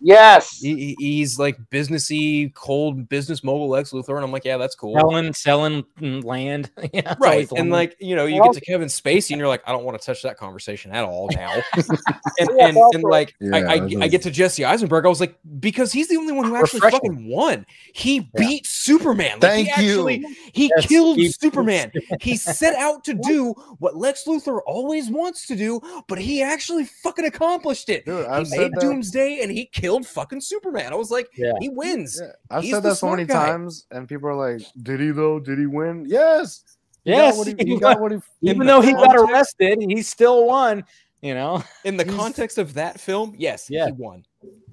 Yes. 0.00 0.58
he, 0.58 0.74
he- 0.74 0.96
he's 0.98 1.38
like 1.38 1.58
businessy, 1.70 2.52
cold 2.54 3.08
business 3.08 3.42
mogul 3.42 3.68
Lex 3.68 3.90
Luthor, 3.92 4.16
and 4.16 4.24
I'm 4.24 4.32
like, 4.32 4.44
yeah, 4.44 4.56
that's 4.58 4.74
cool. 4.74 4.94
Selling, 4.98 5.32
selling 5.32 5.84
land. 6.00 6.70
yeah, 6.92 7.14
right 7.20 7.50
and 7.56 7.70
like 7.70 7.96
you 8.00 8.14
know 8.16 8.26
you 8.26 8.40
Well- 8.40 8.52
get 8.52 8.60
to 8.62 8.70
kevin 8.70 8.88
spacey 8.88 9.30
and 9.32 9.38
you're 9.38 9.48
like 9.48 9.62
i 9.66 9.72
don't 9.72 9.84
want 9.84 9.98
to 10.00 10.04
touch 10.04 10.22
that 10.22 10.36
conversation 10.36 10.90
at 10.92 11.04
all 11.04 11.28
now 11.34 11.52
and, 11.76 12.50
Yeah, 12.56 12.66
and, 12.68 12.76
and 12.94 13.02
like 13.02 13.34
I, 13.42 13.46
Yeah, 13.46 13.56
I, 13.70 13.78
that 13.80 14.02
I 14.02 14.08
get 14.08 14.22
to 14.22 14.30
jesse 14.30 14.64
eisenberg 14.64 15.04
i 15.06 15.08
was 15.08 15.20
like 15.20 15.38
because 15.60 15.92
he's 15.92 16.08
the 16.08 16.16
only 16.16 16.32
one 16.32 16.44
who 16.46 16.54
actually 16.56 16.80
Refreshing. 16.80 17.00
fucking 17.00 17.28
won 17.28 17.66
he 17.92 18.30
beat 18.36 18.66
superman 18.66 19.32
like, 19.40 19.40
Thank 19.40 19.68
he 19.70 19.86
you. 19.86 20.06
he 20.52 20.70
Yes, 20.76 20.86
killed 20.86 21.16
he- 21.16 21.30
superman 21.30 21.90
he 22.20 22.36
set 22.36 22.74
out 22.76 23.04
to 23.04 23.14
do 23.22 23.52
what 23.78 23.96
lex 23.96 24.24
luthor 24.26 24.60
always 24.66 25.08
wants 25.10 25.46
to 25.46 25.56
do 25.56 25.80
but 26.08 26.18
he 26.18 26.42
actually 26.42 26.84
fucking 26.84 27.24
accomplished 27.24 27.88
it 27.88 28.04
Dude, 28.04 28.26
he 28.26 28.56
made 28.58 28.72
that. 28.72 28.80
doomsday 28.80 29.40
and 29.42 29.50
he 29.50 29.66
killed 29.66 29.85
fucking 30.02 30.40
superman 30.40 30.92
i 30.92 30.96
was 30.96 31.10
like 31.10 31.28
Yeah. 31.36 31.52
he 31.60 31.68
wins 31.68 32.18
Yeah, 32.20 32.32
I've 32.50 32.62
He's 32.62 32.72
said 32.74 32.82
the 32.82 32.88
that 32.90 32.96
so 32.96 33.10
many 33.10 33.24
smart 33.26 33.46
guy. 33.46 33.52
times, 33.52 33.86
and 33.90 34.08
people 34.08 34.28
are 34.28 34.34
like, 34.34 34.62
"Did 34.82 35.00
he 35.00 35.10
though? 35.10 35.38
Did 35.40 35.58
he 35.58 35.66
win?" 35.66 36.04
Yes. 36.06 36.62
He 37.04 37.10
Yes, 37.12 37.44
he, 37.46 37.54
he 37.58 37.64
he 37.74 37.76
won. 37.76 38.22
even 38.42 38.66
though 38.66 38.80
he 38.80 38.92
got 38.92 39.14
arrested, 39.16 39.78
he 39.80 40.02
still 40.02 40.46
won. 40.46 40.84
You 41.22 41.34
know, 41.34 41.62
in 41.84 41.96
the 41.96 42.04
He's- 42.04 42.16
context 42.16 42.58
of 42.58 42.74
that 42.74 43.00
film 43.00 43.34
yes 43.38 43.68
Yeah. 43.70 43.86
he 43.86 43.92
won 43.92 44.24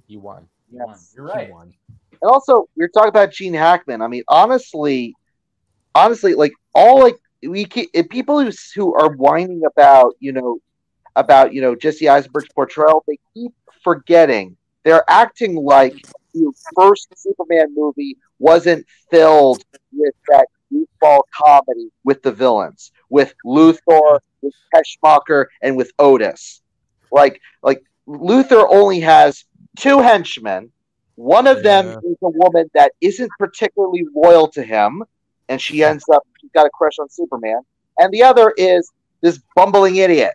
he 0.08 0.18
won. 0.18 0.48
He 0.72 0.78
Yes. 0.78 0.86
won. 0.88 0.98
You're 1.16 1.28
He 1.28 1.34
right. 1.46 1.52
won. 1.52 1.74
And 2.22 2.32
also, 2.32 2.68
we 2.76 2.84
were 2.84 2.90
talking 2.94 3.10
about 3.10 3.32
Gene 3.32 3.54
Hackman. 3.54 4.02
I 4.02 4.08
mean, 4.08 4.24
honestly, 4.28 5.14
honestly, 5.96 6.34
like 6.36 6.54
all 6.74 7.00
like 7.02 7.18
we 7.48 7.66
ke- 7.66 7.90
if 7.94 8.08
people 8.10 8.40
who 8.40 8.52
who 8.76 8.94
are 8.96 9.12
whining 9.16 9.62
about 9.66 10.16
you 10.20 10.32
know 10.32 10.60
about 11.16 11.54
you 11.54 11.62
know 11.62 11.76
Jesse 11.76 12.08
Eisenberg's 12.10 12.48
portrayal, 12.56 13.04
they 13.08 13.18
keep 13.34 13.52
forgetting 13.84 14.56
they're 14.84 15.04
acting 15.10 15.56
like 15.56 15.96
the 16.34 16.52
first 16.76 17.08
Superman 17.16 17.74
movie 17.76 18.18
wasn't 18.40 18.86
filled 19.12 19.64
with 19.92 20.14
that 20.30 20.48
goofball 20.74 21.22
comedy 21.42 21.90
with 22.04 22.22
the 22.24 22.32
villains, 22.32 22.92
with 23.10 23.34
Luthor, 23.46 24.20
with 24.42 24.54
Teschmacher, 24.74 25.46
and 25.62 25.78
with 25.78 25.92
Otis. 26.00 26.62
Like, 27.12 27.40
like 27.62 27.84
Luthor 28.08 28.66
only 28.70 29.00
has 29.02 29.46
two 29.78 30.00
henchmen. 30.00 30.72
One 31.16 31.46
of 31.46 31.62
them 31.62 31.90
is 31.90 32.18
a 32.24 32.30
woman 32.30 32.70
that 32.74 32.94
isn't 33.00 33.32
particularly 33.38 34.06
loyal 34.16 34.48
to 34.50 34.64
him, 34.64 35.04
and 35.48 35.62
she 35.62 35.84
ends 35.84 36.04
up 36.12 36.24
she's 36.42 36.52
got 36.54 36.66
a 36.66 36.72
crush 36.72 36.98
on 37.00 37.08
Superman. 37.10 37.62
And 38.00 38.12
the 38.12 38.24
other 38.24 38.52
is 38.58 38.92
this 39.22 39.40
bumbling 39.56 39.98
idiot. 39.98 40.34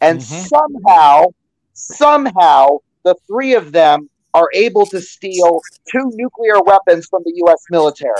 And 0.00 0.20
Mhm. 0.20 0.48
somehow, 0.48 1.26
somehow, 1.74 2.78
the 3.06 3.14
three 3.28 3.54
of 3.54 3.70
them 3.70 4.10
are 4.34 4.50
able 4.52 4.84
to 4.84 5.00
steal 5.00 5.60
two 5.90 6.10
nuclear 6.14 6.60
weapons 6.60 7.06
from 7.06 7.22
the 7.24 7.32
U.S. 7.36 7.64
military. 7.70 8.12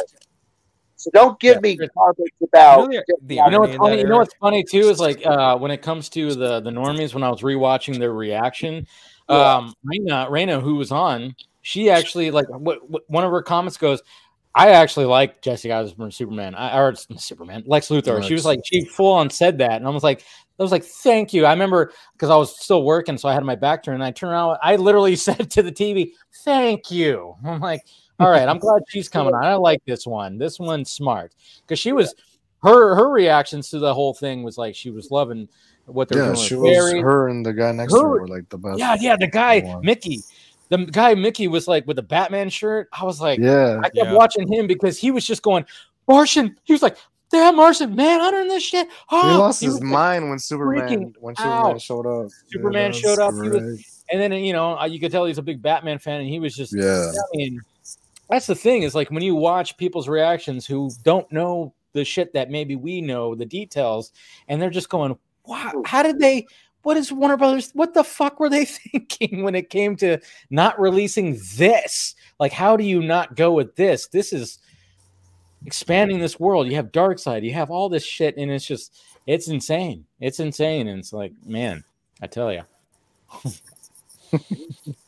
So 0.95 1.11
don't 1.13 1.39
give 1.41 1.61
me 1.61 1.77
garbage 1.77 2.33
about. 2.43 2.81
You 2.83 2.87
know 2.87 3.03
the- 3.07 3.17
the 3.27 3.35
You 3.35 3.51
know 3.51 3.61
what's 3.61 3.77
funny? 3.77 3.99
You 3.99 4.07
know 4.07 4.17
what's 4.19 4.35
funny 4.41 4.65
too 4.65 4.89
is 4.89 5.01
like 5.01 5.27
uh, 5.27 5.59
when 5.59 5.71
it 5.73 5.83
comes 5.83 6.09
to 6.11 6.35
the 6.35 6.61
the 6.61 6.71
normies. 6.71 7.13
When 7.13 7.23
I 7.23 7.29
was 7.29 7.43
rewatching 7.43 7.99
their 7.99 8.13
reaction, 8.13 8.87
um, 9.29 9.75
Raina, 9.85 10.31
Raina, 10.31 10.63
who 10.63 10.77
was 10.77 10.93
on, 10.93 11.35
she 11.63 11.91
actually 11.91 12.31
like 12.31 12.49
what, 12.49 12.89
what, 12.89 13.03
one 13.11 13.25
of 13.25 13.31
her 13.33 13.43
comments 13.43 13.77
goes. 13.77 14.03
I 14.55 14.71
actually 14.71 15.05
like 15.05 15.43
Jesse 15.43 15.71
Eisenberg 15.71 16.15
Superman. 16.15 16.55
I 16.55 16.79
or 16.79 16.95
Superman, 16.95 17.65
Lex 17.67 17.89
Luthor. 17.89 18.23
She 18.27 18.33
was 18.33 18.47
like, 18.47 18.61
she 18.65 18.87
full 18.87 19.13
on 19.13 19.29
said 19.29 19.59
that, 19.59 19.73
and 19.73 19.87
I 19.87 19.91
was 19.91 20.03
like, 20.03 20.25
I 20.59 20.63
was 20.63 20.73
like, 20.73 20.85
thank 20.85 21.35
you. 21.35 21.45
I 21.45 21.53
remember 21.53 21.93
because 22.15 22.31
I 22.31 22.37
was 22.37 22.59
still 22.59 22.83
working, 22.83 23.19
so 23.19 23.29
I 23.29 23.35
had 23.35 23.45
my 23.45 23.57
back 23.57 23.83
turned, 23.83 23.97
and 23.97 24.05
I 24.05 24.11
turned 24.11 24.33
around. 24.33 24.59
I 24.63 24.77
literally 24.77 25.15
said 25.27 25.51
to 25.51 25.63
the 25.63 25.73
TV, 25.73 26.13
"Thank 26.45 26.91
you." 26.91 27.35
I'm 27.45 27.61
like, 27.61 27.83
all 28.19 28.31
right, 28.31 28.49
I'm 28.49 28.59
glad 28.59 28.83
she's 28.89 29.09
coming 29.09 29.35
on. 29.35 29.45
I 29.45 29.55
like 29.57 29.83
this 29.85 30.07
one. 30.07 30.39
This 30.39 30.59
one's 30.59 30.91
smart 30.91 31.35
because 31.63 31.79
she 31.79 31.93
was 31.93 32.15
her 32.63 32.95
her 32.95 33.11
reactions 33.11 33.69
to 33.71 33.79
the 33.79 33.93
whole 33.93 34.15
thing 34.15 34.43
was 34.43 34.57
like 34.57 34.75
she 34.75 34.91
was 34.91 35.11
loving 35.11 35.47
what 35.85 36.09
they're 36.09 36.21
Yeah, 36.21 36.33
doing. 36.33 36.37
she 36.47 36.55
was 36.57 36.71
Barry. 36.75 37.01
her 37.03 37.29
and 37.29 37.45
the 37.45 37.53
guy 37.53 37.71
next 37.73 37.93
to 37.93 38.01
Her- 38.01 38.05
her 38.07 38.21
were 38.23 38.29
like 38.29 38.49
the 38.49 38.59
best. 38.59 38.79
Yeah, 38.79 38.97
yeah, 38.99 39.17
the 39.17 39.27
guy 39.29 39.61
one. 39.61 39.85
Mickey, 39.85 40.21
the 40.71 40.79
guy 40.79 41.15
Mickey 41.15 41.49
was 41.49 41.69
like 41.69 41.87
with 41.87 41.97
the 41.97 42.03
Batman 42.03 42.49
shirt. 42.49 42.89
I 42.93 43.05
was 43.05 43.21
like, 43.21 43.39
Yeah. 43.39 43.79
I 43.81 43.91
kept 43.91 43.95
Yeah. 43.97 44.13
watching 44.15 44.51
him 44.51 44.67
because 44.67 44.99
he 44.99 45.11
was 45.11 45.25
just 45.27 45.43
going 45.43 45.67
Martian. 46.09 46.57
He 46.65 46.73
was 46.73 46.83
like, 46.83 46.97
damn 47.31 47.57
Martian, 47.57 47.95
man, 47.95 48.21
under 48.21 48.45
this 48.45 48.63
shit. 48.63 48.87
He 48.87 48.93
Oh, 49.13 49.39
lost 49.39 49.61
he 49.61 49.67
his 49.67 49.81
mind 49.81 50.29
when 50.29 50.39
Superman 50.39 51.13
when 51.21 51.35
Superman 51.37 51.75
out. 51.75 51.83
showed 51.83 52.07
up. 52.07 52.31
Superman 52.53 52.93
Yeah, 52.93 52.99
showed 52.99 53.19
up. 53.19 53.35
He 53.43 53.49
was, 53.49 54.05
and 54.11 54.21
then 54.21 54.33
you 54.33 54.53
know 54.53 54.83
you 54.85 55.01
could 55.01 55.13
tell 55.13 55.25
he's 55.27 55.39
a 55.39 55.43
big 55.43 55.63
Batman 55.63 55.99
fan, 55.99 56.21
and 56.21 56.29
he 56.29 56.39
was 56.39 56.55
just 56.55 56.73
Yeah. 56.73 57.11
I 57.11 57.37
mean, 57.37 57.61
that's 58.29 58.47
the 58.47 58.55
thing 58.55 58.83
is 58.83 58.95
like 58.95 59.11
when 59.11 59.23
you 59.23 59.35
watch 59.35 59.77
people's 59.77 60.09
reactions 60.09 60.67
who 60.67 60.91
don't 61.03 61.31
know 61.33 61.75
the 61.93 62.05
shit 62.05 62.33
that 62.35 62.51
maybe 62.51 62.77
we 62.77 63.01
know 63.01 63.35
the 63.35 63.47
details, 63.47 64.13
and 64.49 64.61
they're 64.61 64.71
just 64.71 64.89
going, 64.89 65.17
"Wow, 65.45 65.83
how 65.85 66.03
did 66.03 66.19
they?" 66.19 66.47
What 66.83 66.97
is 66.97 67.11
Warner 67.11 67.37
Brothers? 67.37 67.73
What 67.75 67.95
the 67.95 68.05
fuck 68.05 68.39
were 68.39 68.49
they 68.49 68.65
thinking 68.93 69.43
when 69.43 69.57
it 69.57 69.71
came 69.71 69.97
to 69.97 70.19
not 70.51 70.79
releasing 70.79 71.37
this? 71.57 72.15
Like, 72.39 72.53
how 72.53 72.77
do 72.77 72.85
you 72.85 73.03
not 73.03 73.35
go 73.35 73.51
with 73.51 73.75
this? 73.75 74.07
This 74.07 74.33
is 74.33 74.61
expanding 75.65 76.19
this 76.19 76.39
world. 76.39 76.67
You 76.69 76.75
have 76.77 76.93
Darkseid, 76.93 77.43
you 77.45 77.53
have 77.55 77.71
all 77.71 77.89
this 77.89 78.05
shit, 78.05 78.37
and 78.37 78.51
it's 78.51 78.67
just, 78.67 78.95
it's 79.27 79.49
insane. 79.49 80.05
It's 80.21 80.41
insane, 80.41 80.89
and 80.89 80.99
it's 80.99 81.13
like, 81.13 81.33
man, 81.45 81.83
I 82.23 82.27
tell 82.27 82.53
you. 82.53 82.63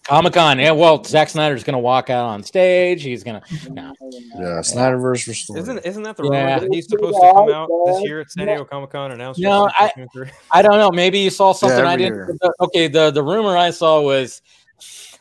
Comic 0.05 0.33
Con, 0.33 0.59
yeah. 0.59 0.70
Well, 0.70 1.05
Zack 1.05 1.28
Snyder's 1.28 1.62
gonna 1.65 1.78
walk 1.78 2.09
out 2.09 2.25
on 2.27 2.43
stage. 2.43 3.02
He's 3.02 3.23
gonna. 3.23 3.43
No. 3.68 3.93
Yeah, 4.01 4.60
Snyderverse 4.60 5.27
restored. 5.28 5.59
Isn't 5.59 5.78
isn't 5.81 6.02
that 6.05 6.17
the 6.17 6.23
Yeah. 6.25 6.55
rumor 6.55 6.60
that 6.60 6.73
he's 6.75 6.89
supposed 6.89 7.15
to 7.20 7.33
come 7.35 7.51
out 7.52 7.68
this 7.86 8.02
year 8.05 8.20
at 8.20 8.31
San 8.31 8.47
Diego 8.47 8.65
Comic 8.65 8.91
Con 8.91 9.10
and 9.12 9.20
announce? 9.20 9.39
No, 9.39 9.68
I- 9.77 9.85
League 9.85 9.91
Season 9.94 10.09
three? 10.15 10.31
I 10.52 10.62
don't 10.62 10.78
know. 10.78 10.91
Maybe 10.91 11.18
you 11.18 11.31
saw 11.31 11.52
something 11.52 11.81
I 11.85 11.97
didn't. 11.97 12.15
year. 12.15 12.36
okay, 12.60 12.89
the 12.89 13.10
the 13.10 13.23
rumor 13.23 13.57
I 13.57 13.70
saw 13.70 14.01
was 14.01 14.41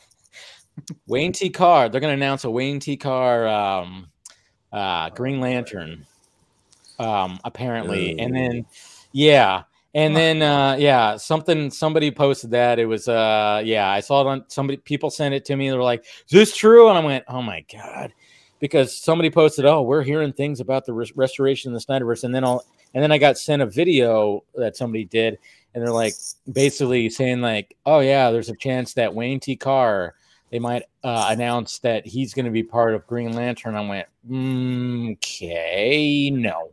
Wayne 1.07 1.33
T. 1.33 1.49
Carr. 1.49 1.89
They're 1.89 1.99
gonna 2.01 2.13
announce 2.13 2.45
a 2.45 2.49
Wayne 2.49 2.79
T. 2.79 2.95
Carr 2.95 3.45
um, 3.47 4.07
uh, 4.77 5.09
Green 5.09 5.39
Lantern, 5.39 6.05
um, 6.99 7.39
apparently, 7.43 8.19
and 8.19 8.35
then 8.35 8.65
yeah. 9.11 9.63
And 9.95 10.15
then 10.15 10.43
uh 10.43 10.75
yeah, 10.77 11.17
something 11.17 11.71
somebody 11.71 12.11
posted 12.11 12.51
that 12.51 12.77
it 12.77 12.85
was 12.85 13.07
uh 13.07 13.63
yeah, 13.65 13.89
I 13.89 13.99
saw 13.99 14.21
it 14.21 14.27
on 14.27 14.45
somebody 14.47 14.77
people 14.77 15.09
sent 15.09 15.33
it 15.33 15.43
to 15.45 15.55
me. 15.55 15.69
They 15.69 15.75
were 15.75 15.81
like, 15.81 16.01
"Is 16.01 16.31
this 16.31 16.55
true?" 16.55 16.89
And 16.89 16.97
I 16.97 17.01
went, 17.01 17.23
"Oh 17.27 17.41
my 17.41 17.65
god." 17.73 18.13
Because 18.59 18.95
somebody 18.95 19.31
posted, 19.31 19.65
"Oh, 19.65 19.81
we're 19.81 20.03
hearing 20.03 20.33
things 20.33 20.59
about 20.59 20.85
the 20.85 20.93
res- 20.93 21.15
restoration 21.15 21.73
of 21.73 21.79
the 21.79 21.85
Snyderverse." 21.85 22.23
And 22.23 22.35
then 22.35 22.43
I'll 22.43 22.63
and 22.93 23.01
then 23.01 23.11
I 23.11 23.17
got 23.17 23.39
sent 23.39 23.63
a 23.63 23.65
video 23.65 24.43
that 24.55 24.77
somebody 24.77 25.05
did 25.05 25.39
and 25.73 25.83
they're 25.83 25.93
like 25.93 26.13
basically 26.51 27.09
saying 27.09 27.41
like, 27.41 27.75
"Oh 27.85 27.99
yeah, 27.99 28.29
there's 28.29 28.49
a 28.49 28.55
chance 28.55 28.93
that 28.93 29.15
Wayne 29.15 29.39
T. 29.39 29.55
Carr 29.55 30.13
they 30.49 30.59
might 30.59 30.83
uh, 31.03 31.27
announce 31.29 31.79
that 31.79 32.05
he's 32.05 32.33
going 32.33 32.45
to 32.45 32.51
be 32.51 32.63
part 32.63 32.93
of 32.95 33.05
Green 33.07 33.33
Lantern." 33.33 33.75
I 33.75 33.87
went, 33.87 34.07
mm, 34.29 35.13
"Okay, 35.13 36.29
no." 36.29 36.71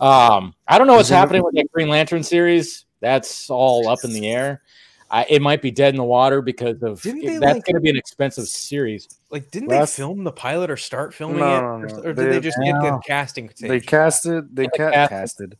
Um, 0.00 0.54
I 0.66 0.78
don't 0.78 0.86
know 0.86 0.94
what's 0.96 1.08
happening 1.08 1.42
with 1.42 1.54
that 1.54 1.70
Green 1.72 1.88
Lantern 1.88 2.22
series. 2.22 2.86
That's 3.00 3.50
all 3.50 3.88
up 3.88 3.98
in 4.04 4.12
the 4.12 4.30
air. 4.30 4.62
I, 5.10 5.26
it 5.28 5.42
might 5.42 5.60
be 5.60 5.70
dead 5.70 5.92
in 5.92 5.98
the 5.98 6.04
water 6.04 6.40
because 6.40 6.82
of 6.82 7.02
Didn't 7.02 7.20
they, 7.26 7.36
that's 7.36 7.56
like- 7.56 7.64
going 7.66 7.74
to 7.74 7.80
be 7.80 7.90
an 7.90 7.96
expensive 7.98 8.48
series. 8.48 9.08
Like, 9.30 9.50
didn't 9.50 9.68
Last- 9.68 9.96
they 9.96 10.02
film 10.02 10.24
the 10.24 10.32
pilot 10.32 10.70
or 10.70 10.78
start 10.78 11.12
filming 11.12 11.40
No, 11.40 11.58
it, 11.58 11.60
no, 11.60 11.66
or, 11.66 11.86
no. 11.86 11.94
or 11.96 12.02
did 12.14 12.16
They- 12.16 12.24
they 12.30 12.40
just 12.40 12.56
get 12.64 12.72
the 12.80 12.90
No. 12.92 13.00
casting? 13.06 13.48
They 13.60 13.66
stage? 13.80 13.86
casted. 13.86 14.56
They 14.56 14.62
They 14.62 14.68
ca- 14.68 14.90
cast- 14.92 15.10
casted. 15.10 15.58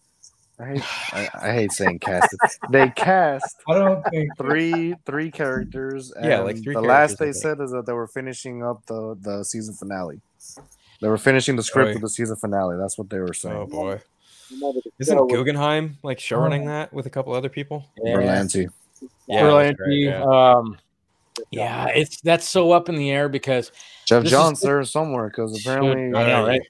I 0.63 0.67
hate, 0.69 0.83
I, 1.13 1.29
I 1.49 1.53
hate 1.53 1.73
saying 1.73 1.99
cast. 1.99 2.37
They 2.71 2.91
cast 2.91 3.57
I 3.69 3.75
don't 3.75 4.03
think 4.11 4.31
three 4.39 4.95
three 5.07 5.31
characters. 5.31 6.13
Yeah, 6.23 6.41
like 6.41 6.63
three 6.63 6.75
The 6.75 6.81
last 6.81 7.19
they 7.19 7.33
said 7.33 7.61
is 7.61 7.71
that 7.73 7.87
they 7.87 7.93
were 7.93 8.07
finishing 8.07 8.63
up 8.63 8.85
the 8.87 9.17
the 9.21 9.45
season 9.45 9.75
finale. 9.75 10.21
They 11.01 11.09
were 11.09 11.19
finishing 11.19 11.57
the 11.57 11.63
script 11.63 11.93
Boy. 11.93 11.95
of 11.97 12.01
the 12.03 12.09
season 12.09 12.37
finale. 12.37 12.77
That's 12.77 12.97
what 12.97 13.11
they 13.11 13.19
were 13.19 13.35
saying. 13.35 13.57
Oh 13.57 13.67
boy, 13.67 14.01
isn't 14.99 15.29
Guggenheim 15.29 15.99
like 16.03 16.19
showrunning 16.19 16.67
that 16.67 16.93
with 16.93 17.07
a 17.07 17.11
couple 17.11 17.33
other 17.35 17.49
people? 17.49 17.85
Berlanti. 17.99 18.69
Yeah, 19.27 19.43
that's 19.45 19.55
right, 19.55 19.77
Berlanti, 19.77 20.05
yeah. 20.05 20.23
um, 20.57 20.79
yeah, 21.51 21.87
it's 21.89 22.21
that's 22.21 22.49
so 22.49 22.71
up 22.73 22.89
in 22.89 22.95
the 22.95 23.11
air 23.11 23.29
because 23.29 23.73
Geoff 24.07 24.23
This 24.23 24.33
is- 24.33 24.39
Johns 24.39 24.61
there 24.61 24.85
somewhere 24.85 25.29
because 25.29 25.59
apparently 25.61 26.17
I 26.19 26.27
know, 26.27 26.47
right? 26.47 26.61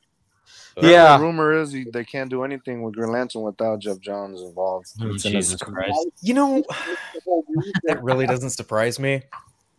Apparently 0.77 0.93
Yeah. 0.93 1.19
The 1.19 1.25
rumor 1.25 1.53
is 1.53 1.73
he- 1.73 1.91
they 1.93 2.05
can't 2.05 2.31
do 2.31 2.45
anything 2.45 2.83
with 2.83 2.95
Green 2.95 3.11
Lantern 3.13 3.43
without 3.43 3.81
Geoff 3.81 4.01
Johns 4.01 4.41
involved. 4.41 4.89
Oh, 5.01 5.15
It's 5.15 5.25
in 5.25 5.35
his 5.35 5.49
Jesus. 5.49 5.61
Christ. 5.61 5.99
You 6.23 6.35
know, 6.35 6.65
that 7.85 8.03
really 8.03 8.27
doesn't 8.27 8.51
surprise 8.51 8.99
me 8.99 9.23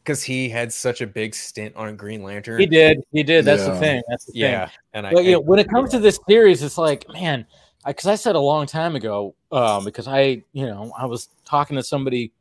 because 0.03 0.23
he 0.23 0.49
had 0.49 0.71
such 0.73 1.01
a 1.01 1.07
big 1.07 1.33
stint 1.33 1.75
on 1.75 1.95
Green 1.95 2.23
Lantern. 2.23 2.59
He 2.59 2.65
did, 2.65 3.03
he 3.11 3.23
did. 3.23 3.45
That's 3.45 3.65
the 3.65 3.75
thing. 3.77 4.01
That's 4.09 4.25
the 4.25 4.33
thing. 4.33 4.41
Yeah, 4.41 4.69
and 4.93 5.07
I, 5.07 5.13
But 5.13 5.23
you 5.23 5.33
know, 5.33 5.39
when 5.39 5.59
it 5.59 5.69
comes 5.69 5.91
to 5.91 5.99
this 5.99 6.19
series, 6.27 6.61
it's 6.61 6.77
like, 6.77 7.07
man, 7.09 7.45
because 7.85 8.05
I, 8.07 8.15
said 8.15 8.35
a 8.35 8.39
long 8.39 8.65
time 8.65 8.95
ago, 8.95 9.33
um, 9.51 9.85
because 9.85 10.07
I, 10.07 10.43
you 10.53 10.65
know, 10.65 10.91
I 10.97 11.05
was 11.05 11.29
talking 11.45 11.75
to 11.77 11.83
somebody, 11.83 12.31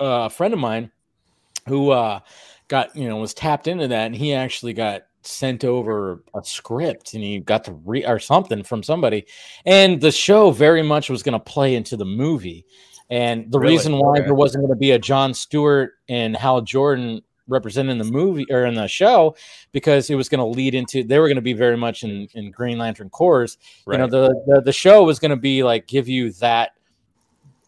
uh, 0.00 0.26
a 0.26 0.30
friend 0.30 0.52
of 0.54 0.60
mine, 0.60 0.90
who 1.68 1.90
uh, 1.90 2.20
got, 2.68 2.96
you 2.96 3.08
know, 3.08 3.16
was 3.16 3.34
tapped 3.34 3.68
into 3.68 3.88
that, 3.88 4.06
and 4.06 4.16
he 4.16 4.32
actually 4.34 4.72
got 4.72 5.02
sent 5.22 5.64
over 5.64 6.22
a 6.34 6.42
script, 6.44 7.14
and 7.14 7.22
he 7.22 7.38
got 7.40 7.64
to 7.64 7.72
read 7.72 8.04
or 8.06 8.18
something 8.18 8.62
from 8.62 8.82
somebody, 8.82 9.26
and 9.66 10.00
the 10.00 10.10
show 10.12 10.50
very 10.50 10.82
much 10.82 11.10
was 11.10 11.22
going 11.22 11.32
to 11.32 11.38
play 11.38 11.74
into 11.74 11.96
the 11.96 12.04
movie, 12.04 12.64
and 13.10 13.50
the 13.52 13.58
Really? 13.58 13.74
reason 13.74 13.98
why 13.98 14.18
Okay. 14.18 14.26
there 14.26 14.34
wasn't 14.34 14.62
going 14.62 14.74
to 14.74 14.78
be 14.78 14.92
a 14.92 14.98
John 14.98 15.34
Stewart 15.34 15.92
and 16.08 16.36
Hal 16.36 16.60
Jordan 16.62 17.22
representing 17.48 17.98
the 17.98 18.04
movie 18.04 18.46
or 18.48 18.64
in 18.64 18.74
the 18.74 18.86
show 18.86 19.34
because 19.72 20.08
it 20.08 20.14
was 20.14 20.28
going 20.28 20.38
to 20.38 20.44
lead 20.44 20.72
into 20.72 21.02
they 21.02 21.18
were 21.18 21.26
going 21.26 21.34
to 21.34 21.42
be 21.42 21.52
very 21.52 21.76
much 21.76 22.04
in 22.04 22.28
in 22.34 22.50
Green 22.52 22.78
Lantern 22.78 23.10
cores. 23.10 23.58
You 23.88 23.98
know, 23.98 24.06
the, 24.06 24.28
the 24.46 24.60
the 24.66 24.72
show 24.72 25.02
was 25.02 25.18
going 25.18 25.32
to 25.32 25.36
be 25.36 25.62
like 25.64 25.86
give 25.88 26.08
you 26.08 26.30
that. 26.34 26.70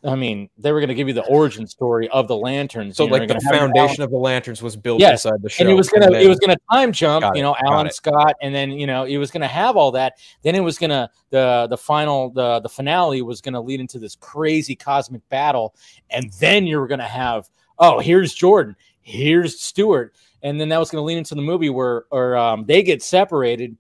I 0.05 0.17
mean, 0.17 0.51
they 0.59 0.73
were 0.73 0.81
going 0.81 0.89
to 0.89 0.95
give 0.95 1.07
you 1.07 1.15
the 1.15 1.25
origin 1.27 1.67
story 1.67 2.09
of 2.09 2.27
the 2.27 2.37
lanterns. 2.37 2.97
so 2.97 3.05
you 3.05 3.11
know, 3.11 3.19
like 3.19 3.29
the 3.29 3.41
foundation 3.41 4.03
of 4.03 4.11
the 4.11 4.17
lanterns 4.17 4.61
was 4.61 4.77
built 4.77 5.01
Yes, 5.01 5.25
inside 5.25 5.43
the 5.43 5.49
show, 5.49 5.63
and 5.63 5.71
it 5.71 5.75
was 5.75 5.89
gonna 5.89 6.11
it 6.13 6.27
was 6.27 6.41
gonna 6.41 6.57
time 6.73 6.93
jump, 6.93 7.37
you 7.37 7.43
know, 7.43 7.55
Alan. 7.65 7.91
Scott, 7.91 8.35
and 8.43 8.55
then 8.55 8.73
you 8.73 8.87
know 8.87 9.05
it 9.05 9.19
was 9.19 9.31
gonna 9.31 9.47
have 9.47 9.77
all 9.77 9.93
that. 9.93 10.15
Then 10.43 10.55
it 10.57 10.61
was 10.61 10.79
gonna 10.79 11.09
the 11.31 11.69
the 11.71 11.77
final 11.77 12.31
the 12.31 12.61
the 12.61 12.69
finale 12.69 13.23
was 13.23 13.41
gonna 13.41 13.61
lead 13.61 13.81
into 13.81 13.99
this 13.99 14.17
crazy 14.17 14.75
cosmic 14.75 15.27
battle, 15.29 15.75
and 16.11 16.33
then 16.35 16.67
you 16.67 16.81
were 16.81 16.89
gonna 16.89 17.07
have 17.07 17.49
oh 17.79 18.01
here's 18.01 18.35
Jordan, 18.35 18.75
here's 19.03 19.61
Stewart, 19.61 20.17
and 20.43 20.61
then 20.61 20.69
that 20.71 20.79
was 20.79 20.91
gonna 20.91 21.05
lead 21.05 21.19
into 21.19 21.37
the 21.37 21.43
movie 21.43 21.71
where 21.71 22.05
or 22.11 22.37
um, 22.37 22.65
they 22.67 22.83
get 22.83 23.03
separated. 23.03 23.77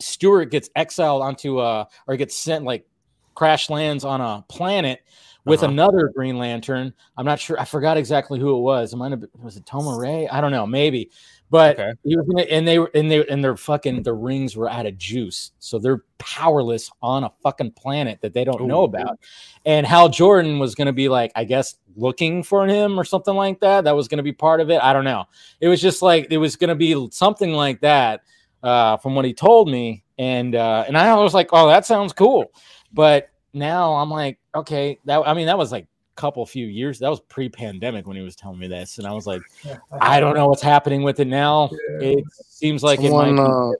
Stewart 0.00 0.50
gets 0.50 0.68
exiled 0.76 1.22
onto 1.22 1.58
uh 1.58 1.86
or 2.06 2.16
gets 2.16 2.36
sent 2.36 2.64
like 2.64 2.86
crash 3.34 3.70
lands 3.70 4.04
on 4.04 4.20
a 4.20 4.44
planet 4.48 5.00
with 5.46 5.62
Uh-huh. 5.62 5.72
another 5.72 6.12
Green 6.14 6.36
Lantern. 6.38 6.92
I'm 7.16 7.24
not 7.24 7.40
sure. 7.40 7.58
I 7.58 7.64
forgot 7.64 7.96
exactly 7.96 8.38
who 8.38 8.56
it 8.56 8.60
was. 8.60 8.92
It 8.92 8.96
might 8.96 9.12
have 9.12 9.20
been, 9.20 9.30
was 9.40 9.56
it 9.56 9.64
Tomar-Re? 9.64 10.28
I 10.28 10.40
don't 10.42 10.50
know. 10.50 10.66
Maybe. 10.66 11.10
But 11.48 11.78
Okay. 11.78 11.92
he 12.02 12.16
was 12.16 12.26
gonna, 12.26 12.42
and 12.42 12.66
they 12.66 12.80
were 12.80 12.90
and 12.92 13.08
they 13.08 13.24
and 13.28 13.42
their 13.42 13.56
fucking 13.56 14.02
the 14.02 14.12
rings 14.12 14.56
were 14.56 14.68
out 14.68 14.84
of 14.84 14.98
juice, 14.98 15.52
so 15.60 15.78
they're 15.78 16.02
powerless 16.18 16.90
on 17.02 17.22
a 17.22 17.30
fucking 17.40 17.70
planet 17.70 18.18
that 18.22 18.34
they 18.34 18.42
don't 18.42 18.66
know 18.66 18.82
about. 18.82 19.20
And 19.64 19.86
Hal 19.86 20.08
Jordan 20.08 20.58
was 20.58 20.74
gonna 20.74 20.92
be 20.92 21.08
like, 21.08 21.30
I 21.36 21.44
guess, 21.44 21.76
looking 21.94 22.42
for 22.42 22.66
him 22.66 22.98
or 22.98 23.04
something 23.04 23.36
like 23.36 23.60
that. 23.60 23.84
That 23.84 23.94
was 23.94 24.08
gonna 24.08 24.24
be 24.24 24.32
part 24.32 24.60
of 24.60 24.70
it. 24.70 24.82
I 24.82 24.92
don't 24.92 25.04
know. 25.04 25.26
It 25.60 25.68
was 25.68 25.80
just 25.80 26.02
like 26.02 26.26
it 26.32 26.38
was 26.38 26.56
gonna 26.56 26.74
be 26.74 27.08
something 27.12 27.52
like 27.52 27.80
that 27.82 28.22
uh, 28.64 28.96
from 28.96 29.14
what 29.14 29.24
he 29.24 29.32
told 29.32 29.70
me, 29.70 30.02
and 30.18 30.56
uh, 30.56 30.84
and 30.88 30.98
I 30.98 31.14
was 31.14 31.32
like, 31.32 31.50
oh, 31.52 31.68
that 31.68 31.86
sounds 31.86 32.12
cool. 32.12 32.50
But 32.92 33.28
now 33.56 33.94
I'm 33.94 34.10
like, 34.10 34.38
okay, 34.54 34.98
that 35.06 35.26
I 35.26 35.34
mean, 35.34 35.46
that 35.46 35.58
was 35.58 35.72
like 35.72 35.84
a 35.84 36.20
couple 36.20 36.44
few 36.46 36.66
years. 36.66 36.98
That 37.00 37.08
was 37.10 37.20
pre-pandemic 37.20 38.06
when 38.06 38.16
he 38.16 38.22
was 38.22 38.36
telling 38.36 38.58
me 38.58 38.68
this, 38.68 38.98
and 38.98 39.06
I 39.06 39.12
was 39.12 39.26
like, 39.26 39.42
I 40.00 40.20
don't 40.20 40.34
know 40.36 40.48
what's 40.48 40.62
happening 40.62 41.02
with 41.02 41.18
it 41.20 41.26
now. 41.26 41.70
It 42.00 42.24
seems 42.32 42.82
like 42.82 43.00
someone, 43.00 43.28
it 43.30 43.32
might. 43.32 43.50
uh, 43.50 43.72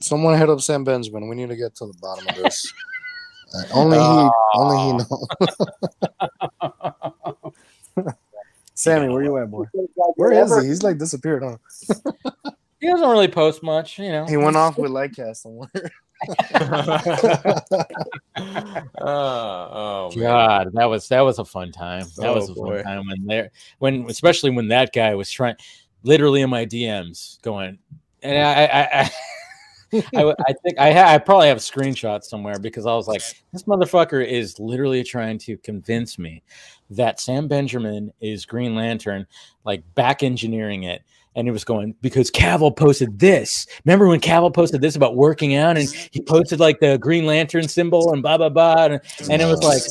someone 0.00 0.38
hit 0.38 0.48
up 0.48 0.60
Sam 0.60 0.84
Benjamin. 0.84 1.28
We 1.28 1.36
need 1.36 1.48
to 1.50 1.56
get 1.56 1.74
to 1.76 1.86
the 1.86 1.94
bottom 2.00 2.26
of 2.28 2.36
this. 2.36 2.72
Uh, 3.54 3.62
only 3.72 3.96
he, 3.96 4.02
Oh. 4.04 4.30
only 4.56 4.76
he 4.76 4.92
knows. 4.92 5.08
Sammy, 8.74 9.08
where 9.08 9.22
you 9.22 9.36
at, 9.38 9.50
boy? 9.50 9.64
Where 10.16 10.32
is 10.32 10.62
he? 10.62 10.68
He's 10.68 10.82
like 10.82 10.98
disappeared, 10.98 11.42
huh? 11.42 11.56
Be, 12.80 12.86
he 12.86 12.92
doesn't 12.92 13.08
really 13.08 13.28
post 13.28 13.62
much, 13.62 13.98
you 13.98 14.10
know. 14.10 14.26
He 14.26 14.36
went 14.36 14.56
off 14.56 14.78
with 14.78 14.90
Lightcast 14.90 15.36
somewhere. 15.36 15.70
Uh, 19.00 19.68
oh 19.70 20.10
man. 20.14 20.24
God, 20.24 20.70
that 20.74 20.84
was 20.86 21.08
that 21.08 21.20
was 21.20 21.38
a 21.38 21.44
fun 21.44 21.72
time. 21.72 22.04
That 22.16 22.28
Oh, 22.28 22.34
was 22.34 22.50
a 22.50 22.54
boy. 22.54 22.82
fun 22.82 22.84
time 22.84 23.06
when 23.06 23.26
there 23.26 23.50
when 23.78 24.08
especially 24.08 24.50
when 24.50 24.68
that 24.68 24.92
guy 24.92 25.14
was 25.14 25.30
trying 25.30 25.56
literally 26.02 26.42
in 26.42 26.50
my 26.50 26.64
DMs 26.66 27.40
going 27.42 27.78
and 28.22 28.38
I, 28.92 29.10
think 30.62 30.78
I 30.78 30.92
ha- 30.92 31.08
I 31.14 31.18
probably 31.18 31.48
have 31.48 31.56
a 31.56 31.60
screenshot 31.60 32.22
somewhere 32.22 32.58
because 32.58 32.86
I 32.86 32.94
was 32.94 33.08
like 33.08 33.22
this 33.52 33.62
motherfucker 33.64 34.24
is 34.24 34.58
literally 34.60 35.02
trying 35.02 35.38
to 35.38 35.56
convince 35.58 36.18
me 36.18 36.42
that 36.90 37.20
Sam 37.20 37.48
Benjamin 37.48 38.12
is 38.20 38.44
Green 38.44 38.74
Lantern 38.74 39.26
like 39.64 39.82
back 39.94 40.22
engineering 40.22 40.84
it 40.84 41.02
and 41.38 41.46
it 41.46 41.52
was 41.52 41.62
going 41.62 41.94
because 42.02 42.32
Cavill 42.32 42.76
posted 42.76 43.20
this. 43.20 43.66
Remember 43.84 44.08
when 44.08 44.20
Cavill 44.20 44.52
posted 44.52 44.80
this 44.80 44.96
about 44.96 45.14
working 45.14 45.54
out 45.54 45.78
and 45.78 45.88
he 46.10 46.20
posted 46.20 46.58
like 46.58 46.80
the 46.80 46.98
Green 46.98 47.26
Lantern 47.26 47.68
symbol 47.68 48.12
and 48.12 48.22
blah 48.22 48.36
blah 48.36 48.48
blah 48.48 48.86
and, 48.86 49.00
and 49.30 49.40
it 49.40 49.46
was 49.46 49.62
like 49.62 49.82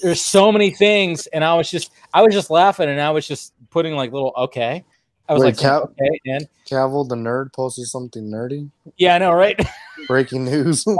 there's 0.00 0.22
so 0.22 0.52
many 0.52 0.70
things 0.70 1.26
and 1.28 1.44
I 1.44 1.54
was 1.54 1.68
just 1.68 1.90
I 2.14 2.22
was 2.22 2.32
just 2.32 2.50
laughing 2.50 2.88
and 2.88 3.00
I 3.00 3.10
was 3.10 3.26
just 3.26 3.52
putting 3.70 3.94
like 3.94 4.12
little 4.12 4.32
okay. 4.36 4.84
I 5.28 5.32
was 5.32 5.42
Wait, 5.42 5.60
like 5.60 5.72
Cav- 5.72 5.90
okay 5.90 6.20
and 6.26 6.48
Cavill 6.66 7.08
the 7.08 7.16
nerd 7.16 7.52
posted 7.52 7.86
something 7.86 8.30
nerdy. 8.30 8.70
yeah 8.96 9.16
I 9.16 9.18
know 9.18 9.32
right. 9.32 9.60
Breaking 10.06 10.44
news. 10.44 10.86
and 10.86 10.98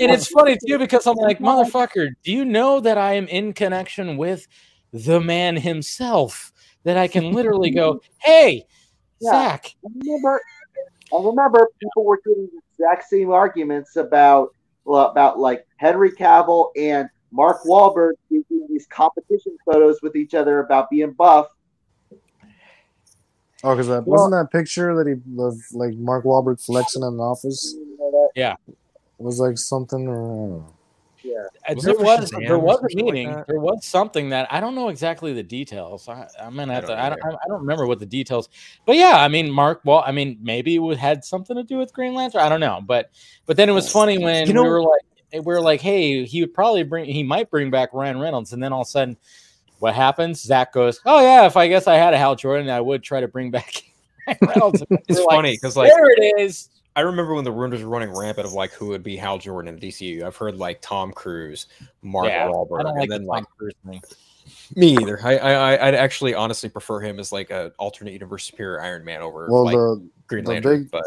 it's 0.00 0.28
funny 0.28 0.56
too 0.64 0.78
because 0.78 1.06
I'm 1.08 1.16
like, 1.16 1.40
motherfucker, 1.40 2.10
do 2.22 2.32
you 2.32 2.44
know 2.44 2.78
that 2.80 2.96
I 2.96 3.14
am 3.14 3.26
in 3.26 3.52
connection 3.52 4.16
with 4.16 4.46
the 4.92 5.20
man 5.20 5.56
himself? 5.56 6.52
That 6.84 6.96
I 6.96 7.08
can 7.08 7.32
literally 7.32 7.70
go, 7.70 8.00
hey, 8.18 8.64
Yeah. 9.20 9.30
Zack, 9.30 9.74
I 9.84 9.88
remember, 10.04 10.40
I 11.12 11.22
remember 11.22 11.68
people 11.80 12.04
were 12.04 12.20
doing 12.24 12.48
the 12.52 12.60
exact 12.72 13.08
same 13.08 13.30
arguments 13.30 13.96
about 13.96 14.54
about 14.86 15.38
like 15.38 15.66
Henry 15.76 16.10
Cavill 16.10 16.70
and 16.76 17.08
Mark 17.30 17.62
Wahlberg 17.64 18.12
taking 18.30 18.66
these 18.68 18.86
competition 18.86 19.56
photos 19.64 20.00
with 20.02 20.16
each 20.16 20.34
other 20.34 20.60
about 20.60 20.88
being 20.88 21.12
buff. 21.12 21.48
Oh, 23.64 23.74
because 23.74 23.88
that 23.88 24.06
wasn't 24.06 24.32
that 24.32 24.56
picture 24.56 24.94
that 24.94 25.06
he 25.06 25.14
of 25.42 25.56
like 25.72 25.94
Mark 25.94 26.24
Wahlberg 26.24 26.64
flexing 26.64 27.02
in 27.02 27.16
the 27.16 27.22
office. 27.22 27.76
Yeah. 28.34 28.54
It 28.68 28.76
was 29.18 29.40
like 29.40 29.58
something. 29.58 30.64
Yeah, 31.28 31.44
uh, 31.68 31.74
Was 31.74 31.84
there 31.84 31.94
was 31.98 32.30
Shazam 32.30 32.46
there 32.46 32.58
was 32.58 32.78
a 32.78 32.80
something 32.80 33.04
like 33.04 33.14
meeting. 33.14 33.44
there 33.46 33.58
was 33.60 33.84
something 33.84 34.28
that 34.30 34.48
I 34.50 34.60
don't 34.60 34.74
know 34.74 34.88
exactly 34.88 35.32
the 35.32 35.42
details. 35.42 36.08
I, 36.08 36.26
I'm 36.40 36.56
gonna 36.56 36.72
have 36.74 36.86
don't 36.86 36.96
to. 36.96 37.02
I 37.02 37.08
don't. 37.10 37.22
I 37.24 37.48
don't 37.48 37.60
remember 37.60 37.86
what 37.86 37.98
the 37.98 38.06
details. 38.06 38.48
But 38.86 38.96
yeah, 38.96 39.16
I 39.16 39.28
mean, 39.28 39.50
Mark. 39.50 39.80
Well, 39.84 40.02
I 40.06 40.12
mean, 40.12 40.38
maybe 40.40 40.76
it 40.76 40.98
had 40.98 41.24
something 41.24 41.56
to 41.56 41.62
do 41.64 41.76
with 41.76 41.92
Green 41.92 42.14
Lantern. 42.14 42.40
I 42.40 42.48
don't 42.48 42.60
know. 42.60 42.80
But 42.84 43.10
but 43.46 43.56
then 43.56 43.68
it 43.68 43.72
was 43.72 43.90
funny 43.90 44.18
when 44.18 44.46
You 44.46 44.52
know- 44.54 44.62
we 44.62 44.68
were 44.68 44.82
like 44.82 45.02
we 45.32 45.40
were 45.40 45.60
like, 45.60 45.80
hey, 45.82 46.24
he 46.24 46.40
would 46.40 46.54
probably 46.54 46.82
bring. 46.84 47.04
He 47.04 47.22
might 47.22 47.50
bring 47.50 47.70
back 47.70 47.90
Ryan 47.92 48.18
Reynolds, 48.18 48.52
and 48.52 48.62
then 48.62 48.72
all 48.72 48.82
of 48.82 48.86
a 48.86 48.90
sudden. 48.90 49.16
What 49.80 49.94
happens? 49.94 50.42
Zack 50.42 50.72
goes, 50.72 51.00
"Oh 51.06 51.20
yeah, 51.20 51.46
if 51.46 51.56
I 51.56 51.68
guess 51.68 51.86
I 51.86 51.94
had 51.94 52.12
a 52.12 52.18
Hal 52.18 52.34
Jordan, 52.34 52.68
I 52.68 52.80
would 52.80 53.00
try 53.00 53.20
to 53.20 53.28
bring 53.28 53.52
back 53.52 53.84
Reynolds." 54.42 54.82
It's 55.06 55.20
like, 55.20 55.28
funny 55.36 55.52
because 55.52 55.76
like 55.76 55.88
there 55.88 56.10
it 56.10 56.40
is. 56.40 56.68
I 56.98 57.02
remember 57.02 57.32
when 57.34 57.44
the 57.44 57.52
rumors 57.52 57.80
were 57.80 57.88
running 57.88 58.10
rampant 58.12 58.44
of 58.44 58.54
like 58.54 58.72
who 58.72 58.86
would 58.88 59.04
be 59.04 59.16
Hal 59.16 59.38
Jordan 59.38 59.72
in 59.72 59.80
DCU. 59.80 60.24
I've 60.24 60.34
heard 60.34 60.56
like 60.56 60.80
Tom 60.80 61.12
Cruise, 61.12 61.66
Mark 62.02 62.26
Yeah, 62.26 62.48
Wahlberg, 62.48 62.80
I 62.80 62.90
like 62.90 63.02
and 63.04 63.12
then 63.12 63.20
Tom 63.20 63.26
like 63.28 63.44
Cruise 63.56 63.74
thing. 63.86 64.02
me 64.74 64.96
either. 65.00 65.20
I, 65.22 65.36
I 65.36 65.52
I- 65.74 65.86
I'd 65.86 65.94
actually 65.94 66.34
honestly 66.34 66.68
prefer 66.68 66.98
him 66.98 67.20
as 67.20 67.30
like 67.30 67.50
a 67.50 67.70
alternate 67.78 68.14
universe 68.14 68.44
superior 68.46 68.80
Iron 68.82 69.04
Man 69.04 69.22
over 69.22 69.46
Well, 69.48 69.64
like 69.64 69.76
the 69.76 70.08
Green 70.26 70.42
the 70.44 70.50
Lantern. 70.50 70.82
big- 70.82 70.90
but 70.90 71.04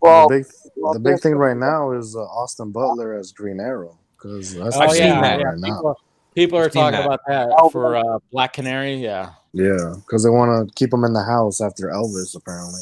Well, 0.00 0.28
the 0.28 0.38
big 0.38 0.46
well, 0.76 0.94
the 0.94 0.98
big 1.00 1.20
thing 1.20 1.34
right 1.34 1.56
now 1.58 1.92
is 1.92 2.16
uh, 2.16 2.20
Austin 2.20 2.70
Butler 2.72 3.12
as 3.12 3.30
Green 3.32 3.60
Arrow 3.60 3.98
because 4.16 4.54
that's 4.54 4.76
I've 4.78 4.88
the 4.90 4.94
seen 4.96 5.12
thing 5.12 5.20
that, 5.20 5.42
right 5.42 5.58
now. 5.58 5.76
People, 5.76 6.00
people 6.34 6.58
are 6.58 6.70
talking 6.70 6.92
that. 6.98 7.04
about 7.04 7.20
that 7.28 7.48
Oh, 7.58 7.68
for 7.68 7.96
uh, 7.96 8.18
Black 8.32 8.54
Canary. 8.54 8.94
Yeah. 8.94 9.32
Yeah, 9.52 9.94
because 9.96 10.24
they 10.24 10.30
want 10.30 10.66
to 10.68 10.74
keep 10.74 10.90
him 10.92 11.04
in 11.04 11.12
the 11.12 11.22
house 11.22 11.60
after 11.60 11.88
Elvis. 11.88 12.34
Apparently, 12.34 12.80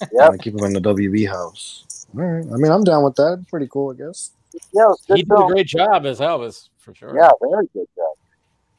Yep. 0.00 0.10
Want 0.12 0.32
to 0.34 0.38
keep 0.38 0.54
him 0.56 0.64
in 0.64 0.72
the 0.72 0.80
WB 0.80 1.28
house. 1.28 1.84
All 2.14 2.24
right, 2.24 2.44
I 2.44 2.56
mean, 2.56 2.72
I'm 2.72 2.84
down 2.84 3.04
with 3.04 3.16
that. 3.16 3.44
Pretty 3.50 3.68
cool, 3.70 3.92
I 3.92 3.94
guess. 3.94 4.30
yeah, 4.72 4.84
it 4.84 4.88
was 4.88 5.04
good 5.06 5.16
He 5.18 5.22
did 5.24 5.32
a 5.32 5.46
great 5.46 5.66
job 5.66 6.06
as 6.06 6.20
Elvis 6.20 6.68
for 6.78 6.94
sure. 6.94 7.14
Yeah, 7.14 7.30
very 7.40 7.68
good 7.74 7.86
job. 7.96 8.14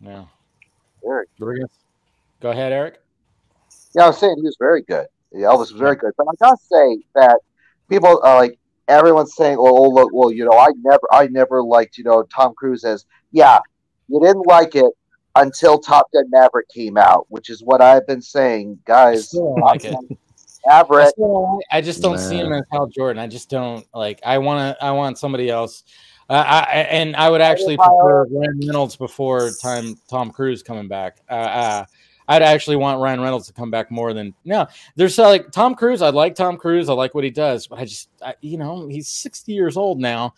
Yeah. 0.02 0.26
Very. 1.04 1.26
We're 1.38 1.68
Go 2.42 2.52
ahead, 2.52 2.72
Eric. 2.72 3.02
Yeah, 3.96 4.04
I 4.04 4.08
was 4.08 4.18
saying 4.18 4.36
he 4.38 4.44
was 4.44 4.58
very 4.60 4.82
good. 4.82 5.08
Yeah, 5.32 5.48
Elvis 5.48 5.72
was 5.72 5.72
very 5.72 5.96
good. 5.96 6.12
But 6.18 6.28
I 6.28 6.34
gotta 6.40 6.58
say 6.58 7.04
that 7.16 7.40
people 7.90 8.22
are 8.24 8.36
like 8.40 8.58
everyone's 8.88 9.36
saying, 9.36 9.58
"Oh, 9.60 9.78
oh, 9.78 9.90
look, 9.90 10.12
well, 10.14 10.32
you 10.32 10.46
know, 10.46 10.58
I 10.58 10.70
never, 10.84 11.02
I 11.12 11.28
never 11.28 11.64
liked, 11.64 11.98
you 11.98 12.04
know, 12.04 12.24
Tom 12.24 12.54
Cruise 12.56 12.84
as." 12.84 13.06
Yeah, 13.32 13.60
you 14.08 14.20
didn't 14.20 14.48
like 14.48 14.76
it 14.76 14.92
until 15.36 15.78
Top 15.78 16.12
Gun 16.12 16.26
Maverick 16.30 16.68
came 16.70 16.98
out, 16.98 17.26
which 17.30 17.50
is 17.50 17.62
what 17.64 17.82
I've 17.82 18.08
been 18.08 18.22
saying, 18.22 18.80
guys. 18.86 19.28
Still 19.28 19.56
don't 19.56 19.62
like 19.62 19.86
it. 19.86 19.96
I, 19.96 20.16
Maverick. 20.66 21.10
still 21.10 21.60
I 21.72 21.82
just 21.82 22.02
don't 22.02 22.18
see 22.18 22.38
him 22.38 22.54
as 22.54 22.64
Hal 22.72 22.88
Jordan. 22.88 23.22
I 23.22 23.28
just 23.28 23.50
don't 23.50 23.86
like. 23.94 24.20
I 24.26 24.38
want 24.38 24.78
to. 24.78 24.84
I 24.86 24.92
want 24.92 25.18
somebody 25.18 25.50
else. 25.50 25.84
Uh, 26.30 26.44
I, 26.46 26.60
I- 26.60 26.64
and 26.92 27.16
I 27.16 27.30
would 27.30 27.42
actually 27.42 27.78
prefer 27.78 28.26
Ryan 28.26 28.60
Reynolds 28.66 28.96
before 28.96 29.50
time 29.62 29.96
Tom 30.10 30.32
Cruise 30.32 30.62
coming 30.62 30.88
back. 30.88 31.18
Uh, 31.30 31.34
uh, 31.34 31.86
I'd 32.28 32.44
actually 32.44 32.76
want 32.76 33.02
Ryan 33.02 33.22
Reynolds 33.22 33.48
to 33.48 33.54
come 33.54 33.72
back 33.72 33.90
more 33.90 34.14
than 34.14 34.36
no. 34.46 34.68
There's 34.96 35.18
uh, 35.18 35.28
like 35.28 35.52
Tom 35.52 35.74
Cruise. 35.74 36.04
I 36.04 36.10
like 36.10 36.36
Tom 36.36 36.58
Cruise. 36.58 36.88
I 36.88 36.94
like 36.94 37.16
what 37.16 37.24
he 37.24 37.32
does, 37.32 37.66
but 37.66 37.80
I 37.80 37.86
just, 37.86 38.10
I, 38.22 38.36
you 38.42 38.58
know, 38.60 38.88
he's 38.88 39.08
60 39.08 39.52
years 39.52 39.78
old 39.78 40.00
now. 40.00 40.36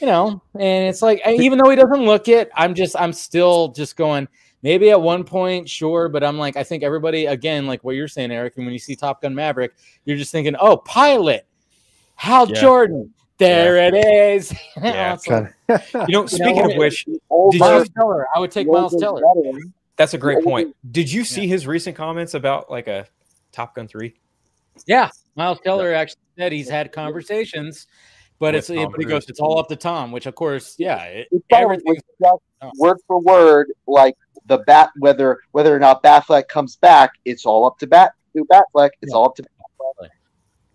You 0.00 0.06
know, 0.06 0.42
and 0.58 0.88
it's 0.88 1.02
like 1.02 1.20
even 1.26 1.58
though 1.58 1.68
he 1.68 1.76
doesn't 1.76 2.06
look 2.06 2.26
it, 2.28 2.50
I'm 2.54 2.74
just, 2.74 2.96
I'm 2.98 3.12
still 3.12 3.68
just 3.68 3.96
going. 3.96 4.26
Maybe 4.64 4.90
at 4.90 5.00
one 5.00 5.24
point, 5.24 5.68
sure, 5.68 6.08
but 6.08 6.24
I'm 6.24 6.38
like, 6.38 6.56
I 6.56 6.64
think 6.64 6.82
everybody 6.82 7.26
again, 7.26 7.66
like 7.66 7.84
what 7.84 7.96
you're 7.96 8.08
saying, 8.08 8.32
Eric. 8.32 8.54
And 8.56 8.64
when 8.64 8.72
you 8.72 8.78
see 8.78 8.96
Top 8.96 9.20
Gun 9.20 9.34
Maverick, 9.34 9.74
you're 10.06 10.16
just 10.16 10.32
thinking, 10.32 10.56
oh, 10.58 10.78
pilot, 10.78 11.46
Hal 12.16 12.48
Yeah. 12.48 12.60
Jordan. 12.62 13.12
There 13.36 13.76
it 13.76 13.94
is. 13.94 14.54
Yeah. 14.82 15.12
It's 15.14 15.28
like, 15.28 15.52
you 16.08 16.14
know, 16.14 16.24
speaking 16.24 16.56
know, 16.64 16.70
of 16.70 16.76
which, 16.78 17.04
Did 17.04 17.60
Miles 17.60 17.88
you- 17.88 17.94
Teller. 17.94 18.26
I 18.34 18.38
would 18.40 18.50
take 18.50 18.66
Miles 18.66 18.96
Teller. 18.98 19.20
that's 19.96 20.14
a 20.14 20.18
great 20.18 20.42
point. 20.42 20.74
Did 20.92 21.12
you 21.12 21.24
see 21.24 21.46
his 21.46 21.66
recent 21.66 21.94
comments 21.94 22.32
about 22.32 22.70
like 22.70 22.88
a 22.88 23.06
Top 23.52 23.74
Gun 23.74 23.86
three? 23.86 24.14
Yeah, 24.86 25.10
Miles 25.36 25.58
Teller 25.62 25.92
actually 25.92 26.22
said 26.38 26.52
he's 26.52 26.70
had 26.70 26.90
conversations, 26.90 27.86
but 28.38 28.54
With 28.54 28.70
it's 28.70 28.80
Tom 28.80 28.90
but 28.90 28.98
he 29.00 29.06
goes, 29.06 29.28
it's 29.28 29.40
all 29.40 29.58
up 29.58 29.68
to 29.68 29.76
Tom. 29.76 30.10
Which 30.10 30.24
of 30.26 30.34
course, 30.34 30.74
yeah, 30.78 31.02
it, 31.04 31.28
He 31.30 31.38
everything. 31.52 31.84
was 31.86 32.40
just 32.62 32.78
word 32.80 32.96
for 33.06 33.20
word, 33.20 33.68
like 33.86 34.14
the 34.46 34.58
bat, 34.58 34.90
whether 34.98 35.38
whether 35.52 35.74
or 35.74 35.78
not 35.78 36.02
Batfleck 36.02 36.48
comes 36.48 36.76
back, 36.76 37.12
it's 37.24 37.46
all 37.46 37.64
up 37.64 37.78
to 37.78 37.86
Bat 37.86 38.12
to 38.36 38.44
Batfleck. 38.44 38.90
It's 39.02 39.12
Yeah. 39.12 39.16
all 39.16 39.26
up 39.26 39.36
to 39.36 39.42
Batfleck. 39.42 40.08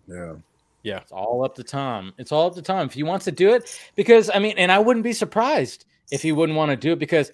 Yeah. 0.08 0.34
Yeah, 0.82 1.00
It's 1.00 1.12
all 1.12 1.44
up 1.44 1.56
to 1.56 1.64
Tom. 1.64 2.14
It's 2.18 2.32
all 2.32 2.48
up 2.48 2.56
to 2.56 2.62
Tom 2.62 2.88
if 2.88 2.94
he 2.94 3.04
wants 3.04 3.26
to 3.26 3.32
do 3.34 3.54
it. 3.54 3.78
Because 3.96 4.32
I 4.34 4.40
mean, 4.40 4.56
and 4.58 4.72
I 4.72 4.80
wouldn't 4.80 5.04
be 5.04 5.12
surprised 5.14 5.86
if 6.10 6.22
he 6.22 6.32
wouldn't 6.32 6.58
want 6.58 6.72
to 6.72 6.78
do 6.78 6.94
it 6.94 7.00
because 7.00 7.32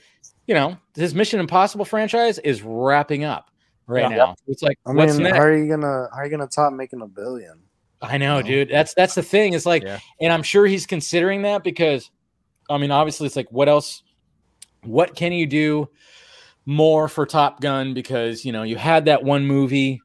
you 0.47 0.55
know 0.55 0.77
his 0.95 1.13
Mission 1.13 1.39
Impossible 1.39 1.85
franchise 1.85 2.39
is 2.39 2.63
wrapping 2.63 3.23
up 3.23 3.51
right 3.87 4.09
Yeah. 4.09 4.17
now. 4.17 4.35
It's 4.47 4.63
like 4.63 4.79
I 4.85 4.91
what's 4.93 5.13
mean, 5.13 5.23
next? 5.23 5.37
how 5.37 5.43
are 5.43 5.55
you 5.55 5.69
gonna 5.69 6.07
how 6.11 6.17
are 6.17 6.25
you 6.25 6.31
gonna 6.31 6.47
top 6.47 6.73
making 6.73 7.01
a 7.01 7.07
billion? 7.07 7.61
I 8.01 8.17
know, 8.17 8.41
know? 8.41 8.47
dude. 8.47 8.69
That's 8.69 8.93
that's 8.93 9.15
the 9.15 9.23
thing. 9.23 9.53
It's 9.53 9.65
like, 9.65 9.83
Yeah. 9.83 9.99
and 10.19 10.33
I'm 10.33 10.43
sure 10.43 10.65
he's 10.65 10.85
considering 10.85 11.43
that 11.43 11.63
because, 11.63 12.11
I 12.69 12.77
mean, 12.77 12.91
obviously, 12.91 13.25
it's 13.27 13.35
like, 13.35 13.51
what 13.51 13.69
else? 13.69 14.03
what 14.83 15.15
can 15.15 15.31
you 15.33 15.47
do 15.47 15.89
more 16.65 17.07
for 17.07 17.25
Top 17.25 17.61
Gun? 17.61 17.93
Because 17.93 18.45
you 18.45 18.51
know 18.51 18.63
you 18.63 18.75
had 18.75 19.05
that 19.05 19.23
one 19.23 19.45
movie, 19.45 20.01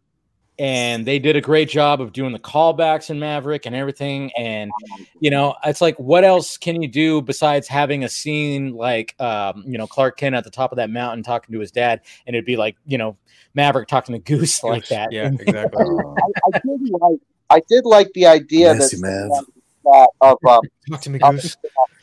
and 0.58 1.06
they 1.06 1.18
did 1.18 1.36
a 1.36 1.40
great 1.40 1.70
job 1.70 2.02
of 2.02 2.12
doing 2.12 2.32
the 2.32 2.39
callbacks 2.39 3.08
in 3.08 3.18
Maverick 3.18 3.64
and 3.64 3.74
everything. 3.74 4.30
And 4.36 4.70
you 5.18 5.30
know, 5.30 5.55
it's 5.64 5.80
like, 5.80 5.98
what 5.98 6.22
else 6.22 6.58
can 6.58 6.82
you 6.82 6.89
do 6.89 7.22
besides 7.22 7.66
having 7.66 8.05
a 8.05 8.10
scene 8.10 8.74
like, 8.74 9.14
um, 9.18 9.64
you 9.66 9.78
know, 9.78 9.86
Clark 9.86 10.18
Kent 10.18 10.34
at 10.34 10.44
the 10.44 10.50
top 10.50 10.70
of 10.70 10.76
that 10.76 10.90
mountain 10.90 11.22
talking 11.22 11.55
to 11.55 11.60
his 11.60 11.70
dad, 11.70 12.02
and 12.26 12.36
it'd 12.36 12.44
be 12.44 12.58
like, 12.58 12.76
you 12.86 12.98
know, 12.98 13.16
Maverick 13.55 13.89
talking 13.89 14.12
to 14.12 14.18
Goose 14.18 14.62
like 14.64 14.86
that. 14.89 15.12
Yeah, 15.12 15.30
exactly. 15.40 15.82
I, 15.82 16.55
I 16.55 16.60
did 16.60 16.90
like 16.90 17.20
I 17.48 17.62
did 17.68 17.84
like 17.86 18.12
the 18.12 18.26
idea 18.26 18.74
Messy, 18.74 18.97
that, 18.98 19.28
Mav. 19.28 19.47
that 19.84 20.08
of 20.20 20.39
um, 20.47 20.60
Talk 20.90 21.00
to 21.00 21.10
me, 21.10 21.18
Goose. 21.18 21.56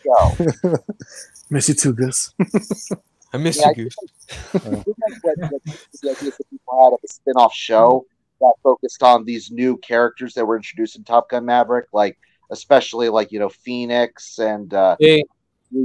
show. 0.03 0.76
Miss 1.50 1.69
you 1.69 1.76
too, 1.76 1.94
Gus. 1.94 2.34
I 3.34 3.38
miss 3.38 3.58
Yeah, 3.58 3.70
you, 3.76 3.84
Goose. 3.86 3.96
I 4.54 4.60
think 4.60 4.86
that's 4.86 5.20
what, 5.22 5.38
what 5.40 5.64
the 5.64 6.10
idea 6.12 6.32
that 6.32 6.50
people 6.50 6.84
had 6.84 6.94
of 6.94 7.00
a 7.04 7.08
spin-off 7.08 7.54
show 7.54 8.06
that 8.40 8.54
focused 8.64 9.04
on 9.04 9.26
these 9.26 9.52
new 9.52 9.78
characters 9.78 10.34
that 10.36 10.46
were 10.46 10.56
introduced 10.56 10.96
in 10.96 11.04
Top 11.04 11.30
Gun 11.30 11.46
Maverick, 11.46 11.88
like 11.94 12.18
especially 12.52 13.10
like 13.10 13.32
you 13.32 13.40
know 13.40 13.50
Phoenix 13.50 14.40
and 14.40 14.74
uh, 14.74 14.96
Hey, 15.00 15.24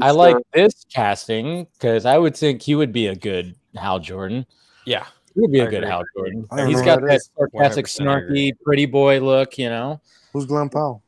I 0.01 0.11
like 0.12 0.37
this 0.53 0.85
casting 0.93 1.67
because 1.75 2.07
I 2.07 2.19
would 2.19 2.37
think 2.37 2.62
he 2.62 2.75
would 2.75 2.93
be 2.93 3.09
a 3.09 3.17
good 3.17 3.55
Hal 3.75 3.99
Jordan. 3.99 4.47
Yeah. 4.87 5.07
He 5.35 5.41
would 5.41 5.51
be 5.53 5.61
a 5.61 5.67
I 5.67 5.71
good 5.71 5.79
agree. 5.79 5.89
Hal 5.91 6.03
Jordan. 6.17 6.47
I 6.51 6.57
don't 6.59 6.69
He's 6.69 6.79
know 6.79 6.85
got 6.85 7.01
who 7.01 7.07
that 7.07 7.12
that 7.12 7.17
is. 7.17 7.31
sarcastic, 7.37 7.87
100% 7.87 8.07
I 8.09 8.19
agree. 8.19 8.53
snarky, 8.53 8.57
pretty 8.65 8.87
boy 8.87 9.19
look. 9.21 9.57
You 9.59 9.71
know, 9.71 10.01
Who's 10.33 10.45
Glenn 10.47 10.69
Powell? 10.69 11.03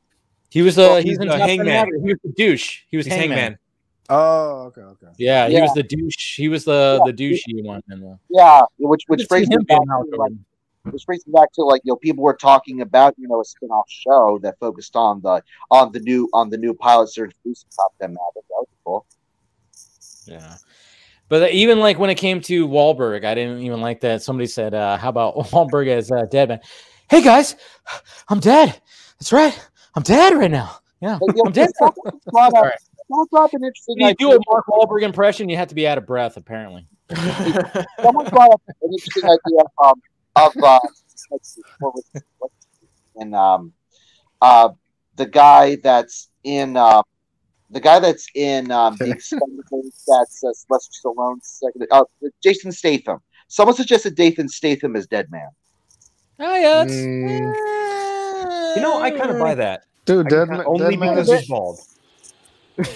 he 0.51 0.63
was 0.63 0.77
the 0.77 0.83
Well, 0.83 0.97
he's 0.97 1.05
he's 1.05 1.19
in 1.19 1.27
the 1.29 1.33
Top 1.33 1.39
Gun 1.41 1.49
Hangman. 1.49 1.67
Maverick. 1.67 2.03
He 2.03 2.09
was 2.09 2.19
a 2.25 2.29
douche. 2.35 2.81
He 2.91 2.97
was 2.97 3.05
He's 3.07 3.15
hangman. 3.15 3.39
Hangman. 3.39 3.59
Oh, 4.11 4.65
okay, 4.67 4.83
okay. 4.83 5.07
Yeah, 5.19 5.49
he 5.49 5.55
Yeah. 5.55 5.63
was 5.63 5.73
the 5.75 5.83
douche. 5.83 6.37
He 6.37 6.49
was 6.49 6.65
the 6.65 7.01
Yeah. 7.05 7.11
the 7.11 7.17
douchey 7.17 7.65
one. 7.65 7.83
In 7.91 8.01
the, 8.01 8.19
yeah, 8.31 8.63
which 8.79 9.03
which 9.07 9.21
Could 9.21 9.21
see 9.21 9.27
brings 9.29 9.49
me 9.49 9.57
him 9.57 9.63
back 9.63 9.79
to 9.81 10.17
like, 10.17 10.33
which 10.91 11.07
brings 11.07 11.27
me 11.27 11.33
back 11.33 11.51
to 11.53 11.63
like 11.63 11.81
you 11.85 11.93
know 11.93 11.97
people 11.97 12.23
were 12.23 12.35
talking 12.37 12.81
about 12.83 13.15
you 13.17 13.27
know 13.29 13.41
a 13.41 13.45
spin-off 13.45 13.89
show 13.89 14.39
that 14.43 14.59
focused 14.61 14.95
on 14.97 15.21
the 15.23 15.43
on 15.71 15.93
the 15.93 16.01
new 16.01 16.29
on 16.35 16.51
the 16.51 16.59
new 16.59 16.75
pilots 16.75 17.15
that 17.15 17.23
are 17.23 17.25
introduced 17.27 17.65
in 17.65 17.71
Top 17.77 17.95
Gun 18.01 18.11
out. 18.13 18.35
That 18.35 18.43
was 18.51 18.67
cool. 18.85 19.07
Yeah. 20.27 20.57
But 21.31 21.53
even 21.53 21.81
like 21.81 21.99
when 21.99 22.11
it 22.11 22.17
came 22.17 22.41
to 22.43 22.69
Wahlberg, 22.69 23.25
I 23.25 23.35
didn't 23.35 23.61
even 23.63 23.81
like 23.81 24.01
that. 24.01 24.23
Somebody 24.23 24.47
said, 24.47 24.75
uh, 24.75 24.99
"How 24.99 25.09
about 25.09 25.35
Wahlberg 25.51 25.89
as 25.89 26.13
uh, 26.13 26.25
dead 26.31 26.51
man?" 26.51 26.61
Hey 27.09 27.23
guys, 27.23 27.57
I'm 28.29 28.41
dead. 28.41 28.81
That's 29.19 29.33
right. 29.33 29.59
I'm 29.95 30.03
dead 30.03 30.35
right 30.37 30.51
now. 30.51 30.77
Yeah, 31.01 31.19
But, 31.21 31.29
you 31.37 31.43
know, 31.43 31.43
I'm 31.47 31.53
dead. 31.53 31.71
someone 31.79 31.95
brought 32.31 32.49
up- 32.49 32.55
All 32.55 32.63
right. 32.63 32.75
Someone 33.09 33.27
brought 33.31 33.45
up 33.45 33.55
an 33.55 33.65
interesting 33.65 33.97
When 33.99 34.09
you 34.09 34.15
do 34.15 34.33
a 34.33 34.39
Mark 34.51 34.67
Wahlberg 34.67 35.03
impression, 35.03 35.49
you 35.49 35.57
have 35.57 35.69
to 35.69 35.75
be 35.75 35.87
out 35.87 35.99
of 35.99 36.07
breath. 36.07 36.37
Apparently. 36.37 36.87
someone 38.03 38.27
brought 38.31 38.53
up 38.53 38.63
an 38.69 38.91
interesting 38.93 39.25
idea 39.25 39.65
um, 39.85 39.95
of 40.37 40.57
uh, 40.63 40.79
let's 41.31 41.55
see, 41.55 41.63
what 41.81 41.95
was 41.95 42.05
what, 42.39 42.51
and 43.17 43.35
um, 43.35 43.73
uh, 44.41 44.71
the 45.17 45.27
guy 45.27 45.77
that's 45.77 46.31
in 46.45 46.77
uh, 46.77 47.03
the 47.71 47.81
guy 47.81 47.99
that's 47.99 48.27
in 48.35 48.71
um, 48.71 48.97
the 48.97 49.05
Expendables 49.07 50.05
that's 50.07 50.43
uh, 50.45 50.53
Sylvester 50.53 50.93
Stallone's 51.05 51.47
second, 51.63 51.87
uh, 51.91 52.05
Jason 52.43 52.73
Statham. 52.73 53.19
Someone 53.49 53.77
suggested 53.77 54.15
Dathan 54.17 54.49
Statham 54.49 54.97
as 54.97 55.07
Dead 55.07 55.31
Man. 55.31 55.49
Oh 56.41 56.57
yeah. 56.57 56.85
Mm, 56.85 58.77
You 58.77 58.83
know, 58.83 59.01
I 59.01 59.11
kind 59.11 59.31
of 59.31 59.39
buy 59.39 59.55
that. 59.55 59.83
dude, 60.07 60.27
I 60.27 60.29
Dead, 60.31 60.49
kinda- 60.49 60.57
Man, 60.59 60.67
only 60.67 60.91
Dead, 60.91 60.99
Man 60.99 61.15
because 61.15 61.31
is, 61.31 61.41
he's 61.41 61.49
bald. 61.49 61.79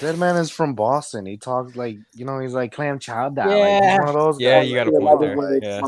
Dead 0.00 0.18
Man 0.18 0.36
is 0.36 0.50
from 0.50 0.74
Boston. 0.74 1.24
He 1.26 1.36
talks 1.36 1.76
like 1.76 1.98
you 2.15 2.24
know, 2.24 2.40
he's 2.40 2.52
like 2.55 2.73
clam 2.73 2.98
chowder. 2.98 3.42
Like, 3.44 3.48
Yeah. 3.48 3.90
he's 3.92 3.98
one 4.00 4.08
of 4.08 4.15
those 4.15 4.40
Yeah, 4.40 4.60
guys, 4.60 4.68
you 4.68 4.74
got 4.74 4.86
a 4.89 4.90
like, 4.90 5.00
point 5.05 5.20
there. 5.20 5.36
like, 5.36 5.62
Yeah. 5.62 5.81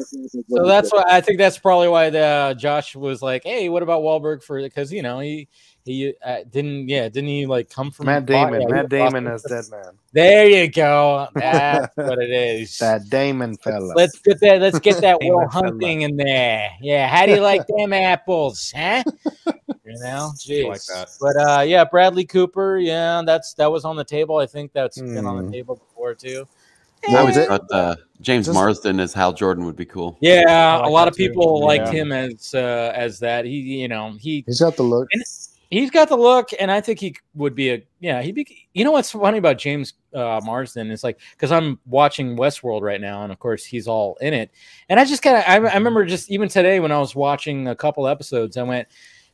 So 0.48 0.66
that's 0.66 0.92
why 0.92 1.04
I 1.08 1.20
think 1.20 1.38
that's 1.38 1.58
probably 1.58 1.88
why 1.88 2.10
the 2.10 2.20
uh, 2.24 2.54
Josh 2.54 2.94
was 2.94 3.20
like, 3.22 3.42
"Hey, 3.44 3.68
what 3.68 3.82
about 3.82 4.02
Wahlberg 4.02 4.42
for?" 4.44 4.60
Because 4.60 4.92
you 4.92 5.02
know 5.02 5.18
he 5.20 5.48
he 5.84 6.12
uh, 6.24 6.38
didn't 6.50 6.88
yeah 6.88 7.08
didn't 7.08 7.28
he 7.30 7.46
like 7.46 7.68
come 7.70 7.90
from 7.90 8.06
Matt 8.06 8.26
Bo- 8.26 8.32
Damon. 8.34 8.60
yeah, 8.62 8.68
Matt 8.68 8.88
Damon 8.90 9.24
Boston. 9.24 9.52
as 9.52 9.68
Dead 9.68 9.76
Man. 9.76 9.92
There 10.12 10.48
you 10.48 10.68
go. 10.70 11.28
That's 11.34 11.96
what 11.96 12.18
it 12.20 12.30
is. 12.30 12.78
That 12.78 13.08
Damon 13.08 13.56
fella. 13.56 13.94
Let's 13.96 14.18
get 14.20 14.38
that. 14.40 14.60
Let's 14.60 14.78
get 14.78 15.00
that 15.00 15.18
Damon 15.20 15.34
Will 15.36 15.48
fella. 15.50 15.64
Hunting 15.64 16.02
in 16.02 16.16
there. 16.16 16.70
Yeah. 16.80 17.08
How 17.08 17.26
do 17.26 17.32
you 17.32 17.40
like 17.40 17.66
them 17.66 17.92
apples, 17.92 18.72
huh? 18.76 19.02
You 19.90 19.98
know, 20.02 20.32
jeez. 20.36 20.68
like 20.68 20.84
that. 20.84 21.08
But 21.20 21.36
uh, 21.36 21.60
yeah, 21.62 21.84
Bradley 21.84 22.24
Cooper. 22.24 22.78
Yeah, 22.78 23.22
that's 23.24 23.54
that 23.54 23.70
was 23.70 23.84
on 23.84 23.96
the 23.96 24.04
table. 24.04 24.36
I 24.36 24.46
think 24.46 24.72
that's 24.72 25.00
been 25.00 25.26
on 25.26 25.38
Hmm. 25.38 25.46
the 25.46 25.52
table 25.52 25.76
before 25.76 26.14
too. 26.14 26.46
I 27.08 27.12
Well, 27.12 27.20
always 27.20 27.34
Di- 27.36 27.46
thought 27.46 27.64
uh, 27.72 27.96
James 28.20 28.46
just- 28.46 28.54
Marsden 28.54 29.00
as 29.00 29.14
Hal 29.14 29.32
Jordan 29.32 29.64
would 29.64 29.76
be 29.76 29.86
cool. 29.86 30.18
Yeah, 30.20 30.76
like 30.76 30.86
a 30.86 30.90
lot 30.90 31.04
that 31.06 31.12
of 31.12 31.16
too. 31.16 31.28
people 31.28 31.64
liked 31.64 31.86
Yeah. 31.86 32.00
him 32.02 32.12
as 32.12 32.54
uh, 32.54 32.92
as 32.94 33.18
that. 33.20 33.44
He, 33.46 33.80
you 33.80 33.88
know, 33.88 34.14
he 34.18 34.44
He's 34.46 34.60
got 34.60 34.76
the 34.76 34.82
look. 34.82 35.08
he's 35.70 35.90
got 35.90 36.08
the 36.10 36.16
look, 36.16 36.50
and 36.60 36.70
I 36.70 36.80
think 36.82 36.98
he 37.00 37.14
would 37.34 37.54
be 37.54 37.70
a 37.70 37.82
yeah. 38.00 38.20
He'd 38.20 38.34
be. 38.34 38.66
You 38.74 38.84
know 38.84 38.90
what's 38.92 39.10
funny 39.12 39.38
about 39.38 39.56
James 39.56 39.94
uh, 40.14 40.40
Marsden 40.44 40.90
is 40.90 41.02
like 41.02 41.18
because 41.32 41.50
I'm 41.52 41.78
watching 41.86 42.36
Westworld 42.36 42.82
right 42.82 43.00
now, 43.00 43.22
and 43.22 43.32
of 43.32 43.38
course 43.38 43.64
he's 43.64 43.88
all 43.88 44.16
in 44.20 44.34
it. 44.34 44.50
And 44.90 45.00
I 45.00 45.04
just 45.06 45.22
kind 45.22 45.38
of 45.38 45.44
I, 45.46 45.54
I 45.54 45.74
remember 45.74 46.04
just 46.04 46.30
even 46.30 46.48
today 46.50 46.80
when 46.80 46.92
I 46.92 46.98
was 46.98 47.14
watching 47.16 47.68
a 47.68 47.74
couple 47.74 48.06
episodes, 48.08 48.58
I 48.58 48.62
went, 48.64 48.88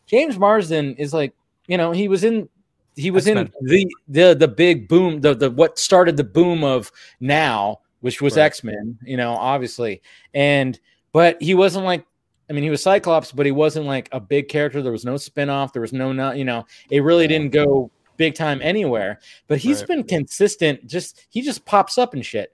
James 0.06 0.38
Marsden 0.38 0.94
is 0.96 1.12
like 1.12 1.34
you 1.66 1.76
know 1.76 1.92
he 1.92 2.08
was 2.08 2.24
in. 2.24 2.48
He 2.94 3.10
was 3.10 3.26
in 3.26 3.36
X-Men. 3.36 3.68
the 3.68 3.94
the 4.08 4.34
the 4.34 4.48
big 4.48 4.88
boom 4.88 5.20
the 5.20 5.34
the 5.34 5.50
what 5.50 5.78
started 5.78 6.16
the 6.16 6.24
boom 6.24 6.64
of 6.64 6.90
now 7.20 7.80
which 8.00 8.22
was 8.22 8.36
Right. 8.36 8.44
X 8.44 8.64
Men 8.64 8.98
you 9.04 9.18
know 9.18 9.32
obviously 9.32 10.00
and 10.32 10.80
but 11.12 11.36
he 11.42 11.54
wasn't 11.54 11.84
like 11.84 12.06
I 12.48 12.52
mean, 12.52 12.62
he 12.62 12.70
was 12.70 12.82
Cyclops, 12.82 13.32
but 13.32 13.44
he 13.44 13.50
wasn't 13.52 13.86
like 13.86 14.08
a 14.12 14.20
big 14.20 14.48
character. 14.48 14.80
There 14.80 14.92
was 14.92 15.04
no 15.04 15.14
spinoff. 15.14 15.72
There 15.72 15.82
was 15.82 15.92
no, 15.92 16.12
not 16.12 16.36
you 16.36 16.44
know, 16.44 16.64
it 16.90 17.00
really 17.02 17.26
didn't 17.26 17.50
go 17.50 17.90
big 18.16 18.34
time 18.36 18.60
anywhere. 18.62 19.18
But 19.48 19.58
he's 19.58 19.80
Right. 19.80 19.88
been 19.88 20.04
consistent. 20.04 20.86
Just 20.86 21.26
he 21.30 21.42
just 21.42 21.64
pops 21.66 21.98
up 21.98 22.14
and 22.14 22.24
shit, 22.24 22.52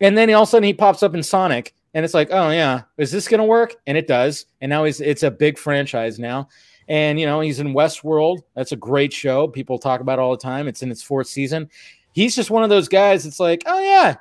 and 0.00 0.18
then 0.18 0.28
all 0.34 0.42
of 0.42 0.48
a 0.48 0.50
sudden 0.50 0.64
he 0.64 0.74
pops 0.74 1.02
up 1.04 1.14
in 1.14 1.22
Sonic, 1.22 1.72
and 1.94 2.04
it's 2.04 2.14
like, 2.14 2.28
oh 2.32 2.50
yeah, 2.50 2.82
is 2.98 3.12
this 3.12 3.28
gonna 3.28 3.44
work? 3.44 3.76
And 3.86 3.96
it 3.96 4.06
does. 4.08 4.46
And 4.60 4.68
now 4.70 4.84
he's 4.84 5.00
it's 5.00 5.22
a 5.22 5.30
big 5.30 5.56
franchise 5.56 6.18
now. 6.18 6.48
And 6.88 7.20
you 7.20 7.26
know 7.26 7.40
he's 7.40 7.60
in 7.60 7.74
Westworld. 7.74 8.38
That's 8.54 8.72
a 8.72 8.76
great 8.76 9.12
show. 9.12 9.46
People 9.46 9.78
talk 9.78 10.00
about 10.00 10.18
it 10.18 10.22
all 10.22 10.30
the 10.30 10.36
time. 10.42 10.68
It's 10.68 10.82
in 10.82 10.90
its 10.90 11.02
fourth 11.02 11.26
season. 11.26 11.70
He's 12.12 12.34
just 12.34 12.50
one 12.50 12.62
of 12.64 12.70
those 12.70 12.88
guys. 12.88 13.26
It's 13.26 13.38
like, 13.38 13.62
oh 13.66 13.78
yeah, 13.80 14.16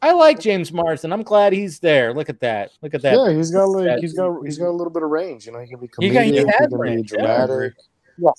I 0.00 0.12
like 0.12 0.40
James 0.40 0.72
Marsden. 0.72 1.12
I'm 1.12 1.22
glad 1.22 1.52
he's 1.52 1.78
there. 1.80 2.14
Look 2.14 2.30
at 2.30 2.40
that. 2.40 2.70
Look 2.80 2.94
at 2.94 3.02
that. 3.02 3.14
Yeah, 3.14 3.36
he's 3.36 3.50
got 3.50 3.66
like 3.66 3.84
that- 3.84 4.00
he's 4.00 4.14
got 4.14 4.42
he's 4.42 4.56
got 4.58 4.68
a 4.68 4.72
little 4.72 4.92
bit 4.92 5.02
of 5.02 5.10
range. 5.10 5.44
You 5.46 5.52
know, 5.52 5.60
he 5.60 5.68
can 5.68 5.80
be 5.80 5.88
He 6.00 6.10
got- 6.10 6.24
comedic, 6.24 6.24
he 6.32 6.38
he, 6.38 6.44
can 6.44 6.78
range, 6.78 7.10
be 7.10 7.16
yeah. 7.18 7.46
dramatic. 7.46 7.74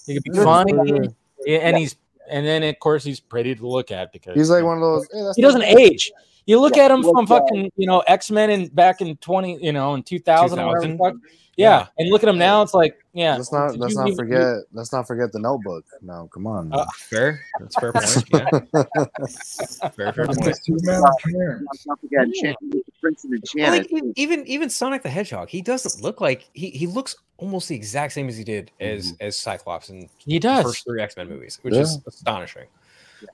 He 0.05 0.13
could 0.15 0.23
be 0.23 0.31
funny, 0.31 0.73
Yeah. 0.73 1.07
yeah, 1.45 1.57
and 1.59 1.77
he's 1.77 1.95
and 2.29 2.45
then 2.45 2.63
of 2.63 2.77
course 2.79 3.03
he's 3.03 3.19
pretty 3.19 3.55
to 3.55 3.67
look 3.67 3.91
at 3.91 4.11
because 4.11 4.35
He's 4.35 4.49
like 4.49 4.63
one 4.63 4.77
of 4.77 4.81
those. 4.81 5.07
"Hey, 5.13 5.31
he 5.35 5.41
doesn't 5.41 5.61
bad." 5.61 5.77
age. 5.79 6.11
You 6.49 6.59
look 6.59 6.75
Yeah, 6.75 6.85
at 6.85 6.91
him 6.91 7.03
from 7.03 7.11
looks, 7.13 7.29
uh, 7.31 7.39
fucking 7.41 7.71
you 7.75 7.85
know 7.85 7.99
X 8.07 8.31
Men 8.31 8.49
and 8.49 8.73
back 8.73 9.01
in 9.01 9.15
twenty 9.17 9.63
you 9.63 9.71
know 9.71 9.93
in 9.93 10.01
two 10.01 10.17
thousand 10.17 10.57
or 10.59 10.65
whatever 10.65 10.87
the 10.87 10.93
2000? 10.93 10.97
fuck. 11.21 11.31
Yeah. 11.55 11.69
Yeah. 11.79 11.87
and 11.99 12.09
look 12.09 12.23
at 12.23 12.29
him 12.29 12.39
now. 12.39 12.63
It's 12.63 12.73
like 12.73 12.97
yeah. 13.13 13.35
Let's 13.35 13.51
not 13.51 13.71
Did 13.71 13.79
let's 13.81 13.95
not 13.95 14.07
even- 14.07 14.17
forget 14.17 14.55
let's 14.73 14.91
not 14.91 15.05
forget 15.05 15.31
the 15.31 15.37
Notebook. 15.39 15.85
No, 16.01 16.27
come 16.33 16.47
on. 16.47 16.73
Uh, 16.73 16.85
Fair. 16.95 17.41
That's 17.59 17.75
fair 17.75 17.91
point. 17.93 18.23
Yeah. 18.33 19.89
Fair, 19.89 20.11
fair 20.13 20.25
point. 20.25 20.39
Don't 20.65 21.99
forget 22.01 22.23
Enchanted, 22.23 22.81
Prince 22.99 23.25
and 23.25 23.43
Well, 23.55 23.71
like 23.71 23.91
even 24.15 24.47
even 24.47 24.69
Sonic 24.71 25.03
the 25.03 25.09
Hedgehog, 25.09 25.49
he 25.49 25.61
doesn't 25.61 26.01
look 26.01 26.19
like 26.19 26.49
he 26.53 26.71
he 26.71 26.87
looks 26.87 27.15
almost 27.37 27.67
the 27.69 27.75
exact 27.75 28.13
same 28.13 28.27
as 28.27 28.37
he 28.37 28.43
did 28.43 28.71
as 28.79 29.13
as 29.19 29.37
Cyclops 29.37 29.89
in 29.91 30.09
He 30.17 30.39
the 30.39 30.61
first 30.63 30.83
three 30.83 30.99
X 31.01 31.15
Men 31.15 31.29
movies, 31.29 31.59
which 31.61 31.75
Yeah. 31.75 31.81
is 31.81 31.99
astonishing. 32.07 32.65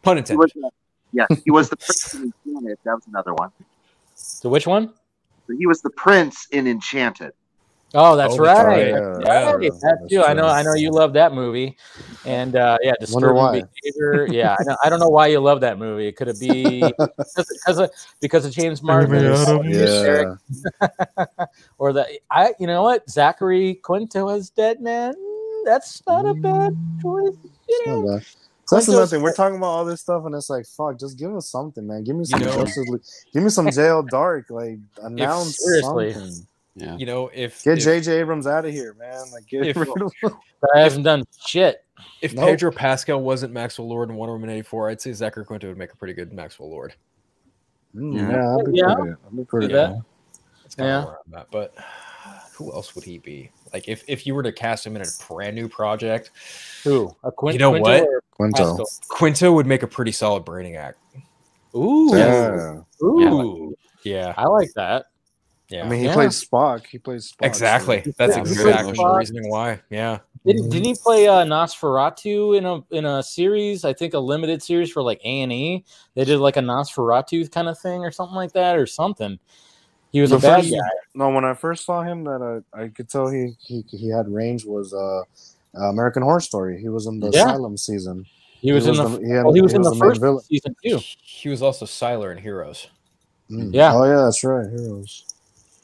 Pun 0.02 0.18
intended. 0.18 0.52
Was, 1.16 1.28
yes, 1.30 1.42
he 1.44 1.52
was 1.52 1.70
the 1.70 1.78
Prince 1.78 2.14
in 2.16 2.34
Enchanted. 2.46 2.78
That 2.86 2.96
was 2.96 3.08
another 3.08 3.34
one. 3.34 3.50
So 4.16 4.50
which 4.50 4.68
one? 4.68 4.94
So 5.48 5.56
he 5.58 5.68
was 5.68 5.82
the 5.82 5.92
Prince 5.92 6.48
in 6.52 6.68
Enchanted. 6.68 7.32
Oh, 7.94 8.18
that's 8.18 8.34
Oh, 8.34 8.44
that's 8.44 8.60
right. 8.60 8.92
right. 8.94 9.02
Yeah, 9.20 9.20
Yeah, 9.22 9.58
that's 9.62 9.82
that's 9.82 10.12
you. 10.12 10.24
I 10.24 10.34
know. 10.34 10.48
I 10.48 10.64
know 10.64 10.74
you 10.74 10.92
love 10.92 11.14
that 11.14 11.34
movie, 11.34 11.78
and 12.26 12.56
uh, 12.56 12.78
yeah, 12.82 12.94
disturbing 13.00 13.68
behavior. 13.82 14.28
Yeah, 14.28 14.56
I, 14.60 14.64
know, 14.64 14.78
I 14.84 14.90
don't 14.90 15.00
know 15.00 15.08
why 15.08 15.28
you 15.28 15.40
love 15.40 15.62
that 15.62 15.78
movie. 15.78 16.08
It 16.08 16.18
could 16.18 16.28
it 16.28 16.40
be 16.40 16.94
because 17.64 17.78
of 17.78 17.90
because 18.20 18.46
of 18.46 18.52
James 18.52 18.84
Marsden? 18.84 19.24
Yeah. 19.72 20.36
or 21.78 21.94
the 21.94 22.20
I 22.30 22.54
you 22.60 22.68
know 22.68 22.84
what 22.84 23.10
Zachary 23.10 23.76
Quinto 23.76 24.28
as 24.28 24.50
dead 24.50 24.82
man. 24.82 25.14
Mm, 25.14 25.66
That's 25.66 26.02
not 26.06 26.26
a 26.26 26.34
bad 26.34 26.74
choice. 27.02 27.38
You 27.70 27.82
know, 27.86 28.08
bad. 28.18 28.26
So 28.68 28.76
that's 28.76 28.86
Quinto's- 28.88 28.90
another 28.90 29.08
thing. 29.08 29.22
We're 29.22 29.34
talking 29.34 29.58
about 29.58 29.68
all 29.68 29.86
this 29.86 30.02
stuff, 30.02 30.26
and 30.26 30.34
it's 30.34 30.50
like, 30.50 30.66
fuck, 30.66 31.00
just 31.00 31.18
give 31.20 31.36
us 31.36 31.48
something, 31.50 31.86
man. 31.86 32.04
Give 32.04 32.16
me 32.16 32.26
some 32.26 32.40
know- 32.42 32.52
Justice 32.52 32.88
League. 32.90 33.02
Give 33.34 33.44
me 33.44 33.50
some 33.50 33.68
JL 33.68 34.08
Dark. 34.10 34.50
Like 34.50 34.80
announce 35.02 35.64
seriously. 35.64 36.14
something. 36.14 36.48
Yeah. 36.78 36.98
You 36.98 37.06
know, 37.06 37.30
if 37.34 37.64
Get 37.64 37.80
J.J. 37.80 38.20
Abrams 38.20 38.48
out 38.48 38.66
of 38.66 38.74
here, 38.74 38.94
man. 38.96 39.22
Like 39.32 39.48
get 39.48 39.66
If- 39.68 39.76
rid 39.78 39.88
of 39.90 40.12
him. 40.22 40.32
that 40.62 40.72
hasn't 40.76 41.06
done 41.06 41.24
shit. 41.46 41.86
if 42.22 42.34
Nope. 42.34 42.46
Pedro 42.50 42.72
Pascal 42.72 43.22
wasn't 43.22 43.54
Maxwell 43.54 43.88
Lord 43.88 44.10
in 44.10 44.16
Wonder 44.18 44.34
Woman 44.34 44.50
eighty 44.50 44.62
four, 44.64 44.90
I'd 44.90 45.00
say 45.00 45.14
Zachary 45.14 45.46
Quinto 45.46 45.68
would 45.70 45.78
make 45.78 45.94
a 45.94 45.96
pretty 45.96 46.14
good 46.14 46.34
Maxwell 46.34 46.70
Lord. 46.70 46.94
Mm, 47.96 48.14
Yeah. 48.16 48.22
yeah, 48.30 48.56
that'd 48.58 48.74
be 48.74 48.78
Yeah. 48.80 48.94
pretty, 48.96 49.10
that'd 49.12 49.38
be 49.38 49.46
pretty 49.46 49.68
Do 49.68 49.74
that. 49.76 49.96
That's 50.64 50.76
kind 50.76 50.90
of 50.90 51.04
Yeah. 51.04 51.06
where 51.06 51.18
I'm 51.28 51.34
at. 51.36 51.52
But 51.52 51.74
who 52.56 52.74
else 52.74 52.94
would 52.96 53.06
he 53.06 53.20
be? 53.20 53.52
Like 53.76 53.90
if, 53.90 54.06
if 54.08 54.26
you 54.26 54.34
were 54.34 54.42
to 54.44 54.54
cast 54.54 54.88
him 54.88 54.96
in 54.96 55.02
a 55.02 55.06
brand 55.28 55.54
new 55.54 55.68
project, 55.68 56.32
Who? 56.86 57.14
A 57.26 57.32
Quin- 57.34 57.52
You 57.56 57.60
know 57.60 57.72
Quinto 57.72 57.90
what? 57.90 58.08
Quinto. 58.32 58.78
Pascal? 58.78 58.88
Quinto 59.10 59.52
would 59.52 59.66
make 59.68 59.84
a 59.84 59.88
pretty 59.88 60.14
solid 60.14 60.46
Brainiac. 60.46 60.94
Ooh. 61.76 62.10
Yeah. 62.14 62.80
Ooh. 63.04 63.76
Yeah, 64.04 64.34
I 64.38 64.46
like 64.48 64.72
that. 64.78 65.08
yeah. 65.68 65.84
I 65.84 65.90
mean, 65.90 66.00
he 66.00 66.06
Yeah. 66.06 66.14
plays 66.14 66.42
Spock. 66.42 66.86
He 66.88 67.00
plays 67.00 67.34
Spock. 67.34 67.42
so- 67.42 67.48
exactly. 67.48 68.14
That's 68.18 68.38
Yeah, 68.38 68.44
exactly 68.44 68.94
the 68.94 68.98
Spock. 69.00 69.18
reasoning 69.18 69.50
why. 69.50 69.82
Yeah. 69.90 70.20
Did, 70.46 70.56
didn't 70.70 70.86
he 70.86 70.96
play 71.04 71.28
uh, 71.28 71.44
Nosferatu 71.44 72.58
in 72.58 72.66
a 72.66 72.82
in 72.96 73.04
a 73.06 73.22
series? 73.24 73.84
I 73.84 73.92
think 73.92 74.14
a 74.14 74.20
limited 74.20 74.64
series 74.64 74.90
for 74.90 75.02
like 75.04 75.20
A 75.26 75.42
and 75.42 75.52
E. 75.52 75.84
They 76.14 76.24
did 76.24 76.38
like 76.40 76.56
a 76.56 76.62
Nosferatu 76.62 77.52
kind 77.52 77.68
of 77.68 77.78
thing 77.78 78.06
or 78.06 78.12
something 78.12 78.36
like 78.38 78.54
that 78.54 78.78
or 78.78 78.86
something. 78.86 79.38
He 80.16 80.22
was 80.22 80.30
The 80.30 80.38
a 80.38 80.40
bad 80.40 80.62
first- 80.62 80.72
guy. 80.74 80.90
No, 81.14 81.30
when 81.30 81.44
I 81.44 81.54
first 81.54 81.84
saw 81.86 82.02
him, 82.04 82.24
that 82.24 82.64
I, 82.74 82.84
I 82.84 82.88
could 82.88 83.10
tell 83.10 83.28
he, 83.28 83.54
he 83.60 83.84
he 83.90 84.08
had 84.10 84.26
range 84.30 84.64
was 84.66 84.94
uh, 84.94 85.22
American 85.90 86.24
Horror 86.24 86.40
Story. 86.40 86.80
He 86.80 86.88
was 86.88 87.06
in 87.06 87.20
the 87.20 87.30
Yeah. 87.32 87.42
Asylum 87.48 87.76
season. 87.76 88.26
He 88.62 88.72
was, 88.72 88.88
in 88.88 88.96
the, 88.96 89.10
he, 89.20 89.30
had- 89.36 89.44
well, 89.46 89.54
he 89.54 89.62
was 89.62 89.74
in 89.74 89.82
was 89.82 89.92
the 89.92 90.00
first 90.00 90.22
villain. 90.22 90.44
season 90.46 90.74
too. 90.84 91.00
He 91.22 91.50
was 91.50 91.62
also 91.62 91.86
Sylar 91.86 92.32
in 92.32 92.38
Heroes. 92.38 92.88
Mm. 93.52 93.74
Yeah. 93.74 93.94
Oh 93.94 94.06
yeah, 94.06 94.22
that's 94.24 94.42
right. 94.44 94.68
Heroes. 94.70 95.26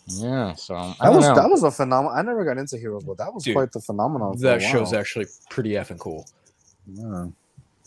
Yeah, 0.07 0.55
so 0.55 0.75
I 0.75 0.95
That 1.01 1.13
was 1.13 1.25
know. 1.27 1.35
that 1.35 1.49
was 1.49 1.63
a 1.63 1.71
phenomenon. 1.71 2.17
I 2.17 2.21
never 2.21 2.43
got 2.45 2.57
into 2.57 2.77
Heroes, 2.77 3.03
but 3.03 3.17
that 3.19 3.33
was 3.33 3.43
Dude, 3.43 3.55
quite 3.55 3.71
the 3.73 3.81
phenomenon. 3.81 4.37
That 4.39 4.61
show's 4.61 4.91
while. 4.91 4.99
actually 5.01 5.27
pretty 5.49 5.71
effing 5.71 5.99
cool. 5.99 6.25
Yeah. 6.87 7.25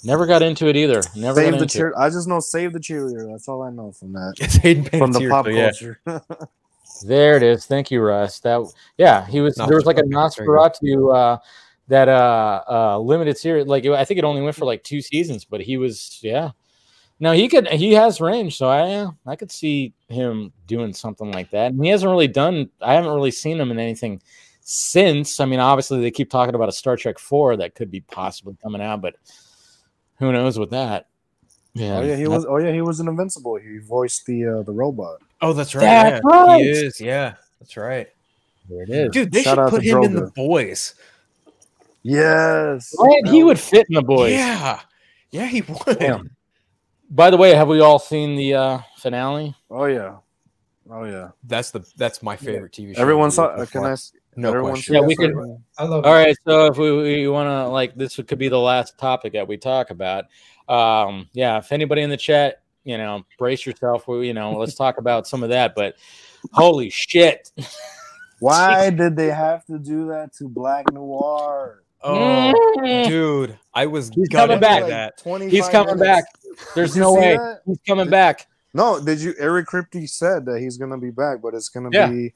Never 0.04 0.26
got 0.26 0.42
into 0.42 0.68
it 0.68 0.76
either. 0.76 1.02
Never 1.16 1.36
Save 1.36 1.50
got 1.52 1.56
the 1.56 1.62
into 1.62 1.78
cheer. 1.78 1.94
I 1.96 2.10
just 2.10 2.28
know 2.28 2.40
save 2.40 2.72
the 2.72 2.78
cheerleader. 2.78 3.30
That's 3.30 3.48
all 3.48 3.62
I 3.62 3.70
know 3.70 3.92
from 3.92 4.12
that. 4.12 4.34
It's 4.40 4.56
Hayden 4.56 4.84
from 4.84 5.12
the 5.12 5.20
Panettiere, 5.20 5.30
pop 5.30 5.46
so 5.46 5.50
yeah. 5.50 5.70
culture. 5.70 6.48
There 7.02 7.36
it 7.36 7.42
is. 7.42 7.66
Thank 7.66 7.90
you, 7.90 8.00
Russ. 8.00 8.40
That 8.40 8.60
yeah, 8.98 9.26
he 9.26 9.40
was. 9.40 9.56
Not 9.56 9.68
there 9.68 9.76
was 9.76 9.86
like 9.86 9.96
a 9.96 10.00
okay, 10.00 10.10
there. 10.10 10.18
Nosferatu 10.18 11.14
uh, 11.14 11.38
that 11.88 12.08
uh, 12.08 12.62
uh, 12.68 12.98
limited 12.98 13.36
series. 13.36 13.66
Like 13.66 13.84
I 13.86 14.04
think 14.04 14.18
it 14.18 14.24
only 14.24 14.42
went 14.42 14.54
for 14.54 14.64
like 14.64 14.84
two 14.84 15.00
seasons, 15.00 15.44
but 15.44 15.60
he 15.60 15.76
was 15.76 16.18
yeah. 16.22 16.50
No, 17.20 17.32
he 17.32 17.48
could. 17.48 17.68
He 17.68 17.92
has 17.92 18.20
range, 18.20 18.56
so 18.56 18.68
I 18.68 19.08
I 19.26 19.36
could 19.36 19.50
see 19.50 19.92
him 20.08 20.52
doing 20.66 20.92
something 20.92 21.32
like 21.32 21.50
that. 21.50 21.72
And 21.72 21.84
he 21.84 21.90
hasn't 21.90 22.10
really 22.10 22.28
done. 22.28 22.70
I 22.80 22.94
haven't 22.94 23.12
really 23.12 23.30
seen 23.30 23.60
him 23.60 23.70
in 23.70 23.78
anything 23.78 24.20
since. 24.60 25.40
I 25.40 25.46
mean, 25.46 25.60
obviously 25.60 26.00
they 26.00 26.10
keep 26.10 26.30
talking 26.30 26.54
about 26.54 26.68
a 26.68 26.72
Star 26.72 26.96
Trek 26.96 27.18
Four 27.18 27.56
that 27.56 27.74
could 27.74 27.90
be 27.90 28.00
possibly 28.00 28.56
coming 28.62 28.80
out, 28.80 29.00
but 29.00 29.16
who 30.24 30.32
knows 30.32 30.58
with 30.58 30.70
that? 30.70 31.06
Yeah, 31.74 31.98
oh 31.98 32.02
yeah, 32.02 32.16
he 32.16 32.28
was. 32.28 32.46
Oh 32.46 32.58
yeah, 32.58 32.72
he 32.72 32.80
was 32.80 33.00
an 33.00 33.08
Invincible. 33.08 33.56
He 33.56 33.78
voiced 33.78 34.26
the 34.26 34.46
uh, 34.46 34.62
the 34.62 34.72
robot. 34.72 35.20
Oh, 35.40 35.52
that's 35.52 35.74
right. 35.74 35.82
That's 35.82 36.22
yeah. 36.24 36.30
right. 36.30 36.62
He 36.62 36.70
is. 36.70 37.00
Yeah, 37.00 37.34
that's 37.60 37.76
right. 37.76 38.08
There 38.68 38.82
it 38.82 38.90
is. 38.90 39.10
Dude, 39.10 39.32
they 39.32 39.42
Shout 39.42 39.56
should 39.56 39.70
put 39.70 39.82
to 39.82 39.88
him 39.88 40.02
in 40.04 40.14
the 40.14 40.30
boys. 40.34 40.94
Yes. 42.02 42.94
Right, 42.98 43.26
he 43.26 43.42
would 43.42 43.58
fit 43.58 43.86
in 43.88 43.94
the 43.94 44.02
boys. 44.02 44.32
Yeah. 44.32 44.80
Yeah, 45.30 45.46
he 45.46 45.62
would. 45.62 45.98
Damn. 45.98 46.30
By 47.10 47.30
the 47.30 47.36
way, 47.36 47.54
have 47.54 47.68
we 47.68 47.80
all 47.80 47.98
seen 47.98 48.36
the 48.36 48.54
uh, 48.54 48.78
finale? 48.98 49.54
Oh 49.70 49.86
yeah. 49.86 50.16
Oh 50.90 51.04
yeah. 51.04 51.30
That's 51.44 51.70
the 51.70 51.84
that's 51.96 52.22
my 52.22 52.36
favorite 52.36 52.72
TV 52.72 52.94
show. 52.94 53.00
Everyone 53.00 53.30
saw. 53.30 53.54
year 53.54 53.64
uh, 53.64 53.66
Can. 53.66 53.84
I? 53.84 53.96
S- 54.34 54.38
No 54.38 54.48
everyone 54.50 54.72
question. 54.72 54.94
Yeah, 54.94 55.00
we 55.00 55.16
could- 55.16 55.30
second- 55.30 55.64
I 55.78 55.84
love 55.84 56.04
All 56.04 56.14
it. 56.14 56.16
right, 56.24 56.36
so 56.46 56.66
if 56.66 56.76
we, 56.78 56.92
we 56.96 57.28
want 57.28 57.48
to 57.48 57.68
like 57.68 57.94
this 57.94 58.16
could 58.16 58.38
be 58.38 58.48
the 58.48 58.58
last 58.58 58.98
topic 58.98 59.32
that 59.34 59.46
we 59.48 59.56
talk 59.56 59.90
about. 59.90 60.24
Um, 60.68 61.28
yeah, 61.32 61.58
if 61.58 61.72
anybody 61.72 62.02
in 62.02 62.10
the 62.10 62.16
chat, 62.16 62.62
you 62.84 62.98
know, 62.98 63.22
brace 63.38 63.64
yourself. 63.66 64.06
We, 64.08 64.26
you 64.26 64.34
know, 64.34 64.52
let's 64.52 64.74
talk 64.74 64.98
about 64.98 65.26
some 65.26 65.42
of 65.42 65.48
that. 65.50 65.74
But 65.74 65.94
holy 66.52 66.90
shit! 66.90 67.50
Why 68.40 68.90
did 68.90 69.16
they 69.16 69.28
have 69.30 69.64
to 69.66 69.78
do 69.78 70.08
that 70.08 70.34
to 70.38 70.48
Black 70.48 70.92
Noir? 70.92 71.82
Oh, 72.02 72.52
Mm. 72.78 73.06
dude, 73.08 73.58
I 73.72 73.86
was 73.86 74.10
He's 74.10 74.28
coming 74.28 74.60
back. 74.60 74.82
by 74.82 74.88
that. 74.90 75.16
25 75.18 75.50
He's 75.50 75.68
coming 75.70 75.98
minutes. 75.98 76.26
back. 76.58 76.64
There's 76.74 76.94
no 76.96 77.14
way 77.14 77.36
that? 77.36 77.60
he's 77.64 77.78
coming 77.86 78.10
back. 78.10 78.46
No, 78.74 79.00
did 79.02 79.20
you? 79.22 79.32
Eric 79.38 79.68
Kripke 79.68 80.06
said 80.10 80.44
that 80.46 80.60
he's 80.60 80.76
gonna 80.76 80.98
be 80.98 81.10
back, 81.10 81.40
but 81.40 81.54
it's 81.54 81.68
gonna 81.70 81.88
Yeah. 81.92 82.08
be 82.08 82.34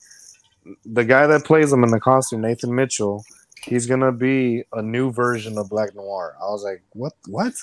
the 0.85 1.05
guy 1.05 1.27
that 1.27 1.45
plays 1.45 1.73
him 1.73 1.85
in 1.85 1.91
the 1.91 2.01
costume, 2.01 2.43
Nathan 2.43 2.75
Mitchell. 2.75 3.25
He's 3.65 3.87
gonna 3.87 4.13
be 4.13 4.65
a 4.73 4.83
new 4.83 5.11
version 5.11 5.59
of 5.59 5.69
Black 5.69 5.95
Noir. 5.95 6.37
I 6.41 6.45
was 6.45 6.63
like, 6.63 6.83
what? 6.93 7.13
What? 7.27 7.55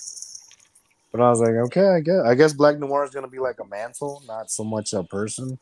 But 1.12 1.22
I 1.22 1.30
was 1.30 1.40
like, 1.40 1.56
okay, 1.68 1.88
I 1.88 2.00
guess. 2.02 2.22
I 2.26 2.36
guess 2.36 2.54
Black 2.54 2.78
Noir 2.78 3.04
is 3.06 3.12
gonna 3.12 3.28
be 3.28 3.40
like 3.40 3.60
a 3.60 3.66
mantle, 3.66 4.22
not 4.28 4.52
so 4.52 4.64
much 4.64 4.94
a 4.94 5.04
person. 5.04 5.58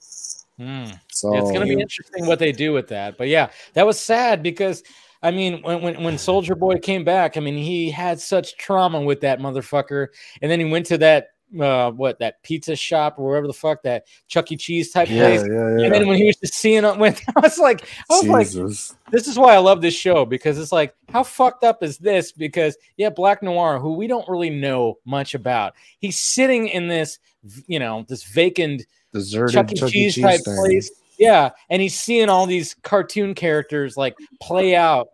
Mm. 0.59 0.99
So 1.09 1.35
it's 1.35 1.51
to 1.51 1.65
be 1.65 1.81
interesting 1.81 2.25
what 2.25 2.39
they 2.39 2.51
do 2.51 2.73
with 2.73 2.87
that. 2.89 3.17
But 3.17 3.27
yeah, 3.27 3.49
that 3.73 3.85
was 3.85 3.99
sad 3.99 4.43
because 4.43 4.83
I 5.21 5.31
mean, 5.31 5.61
when 5.61 5.81
when 5.81 6.03
when 6.03 6.17
Soldier 6.17 6.55
Boy 6.55 6.79
came 6.79 7.03
back, 7.03 7.37
I 7.37 7.39
mean, 7.39 7.57
he 7.57 7.89
had 7.89 8.19
such 8.19 8.57
trauma 8.57 9.01
with 9.01 9.21
that 9.21 9.39
motherfucker, 9.39 10.07
and 10.41 10.51
then 10.51 10.59
he 10.59 10.65
went 10.65 10.85
to 10.87 10.97
that 10.99 11.29
uh 11.59 11.91
what 11.91 12.19
that 12.19 12.41
pizza 12.43 12.75
shop 12.75 13.17
or 13.17 13.27
wherever 13.27 13.47
the 13.47 13.53
fuck 13.53 13.83
that 13.83 14.05
Chuck 14.27 14.51
E. 14.51 14.57
Cheese 14.57 14.91
type 14.91 15.09
yeah, 15.09 15.27
place. 15.27 15.41
yeah, 15.41 15.77
yeah. 15.77 15.85
And 15.85 15.93
then 15.93 16.07
when 16.07 16.17
he 16.17 16.25
was 16.25 16.37
just 16.37 16.53
seeing 16.53 16.83
it, 16.83 16.97
when 16.97 17.15
I 17.35 17.39
was 17.41 17.57
like, 17.57 17.87
I 18.09 18.21
was 18.21 18.27
like, 18.27 18.47
this 19.11 19.27
is 19.27 19.37
why 19.37 19.53
I 19.53 19.59
love 19.59 19.81
this 19.81 19.93
show 19.93 20.25
because 20.25 20.57
it's 20.57 20.71
like, 20.71 20.95
how 21.09 21.23
fucked 21.23 21.63
up 21.63 21.83
is 21.83 21.97
this? 21.97 22.31
Because 22.31 22.77
yeah, 22.97 23.09
Black 23.09 23.43
Noir, 23.43 23.79
who 23.79 23.93
we 23.93 24.07
don't 24.07 24.27
really 24.27 24.49
know 24.49 24.97
much 25.05 25.35
about, 25.35 25.73
he's 25.99 26.17
sitting 26.19 26.67
in 26.67 26.87
this, 26.87 27.19
you 27.67 27.79
know, 27.79 28.05
this 28.07 28.23
vacant 28.23 28.85
Deserted 29.11 29.53
Chuck 29.53 29.71
E. 29.71 29.75
Chuck. 29.75 29.89
Cheese 29.89 30.15
Cheese 30.15 30.23
type 30.23 30.41
thing. 30.41 30.55
place. 30.57 30.91
Yeah, 31.19 31.51
and 31.69 31.81
he's 31.81 31.99
seeing 31.99 32.29
all 32.29 32.47
these 32.47 32.75
cartoon 32.81 33.35
characters 33.35 33.95
like 33.95 34.15
play 34.41 34.75
out 34.75 35.09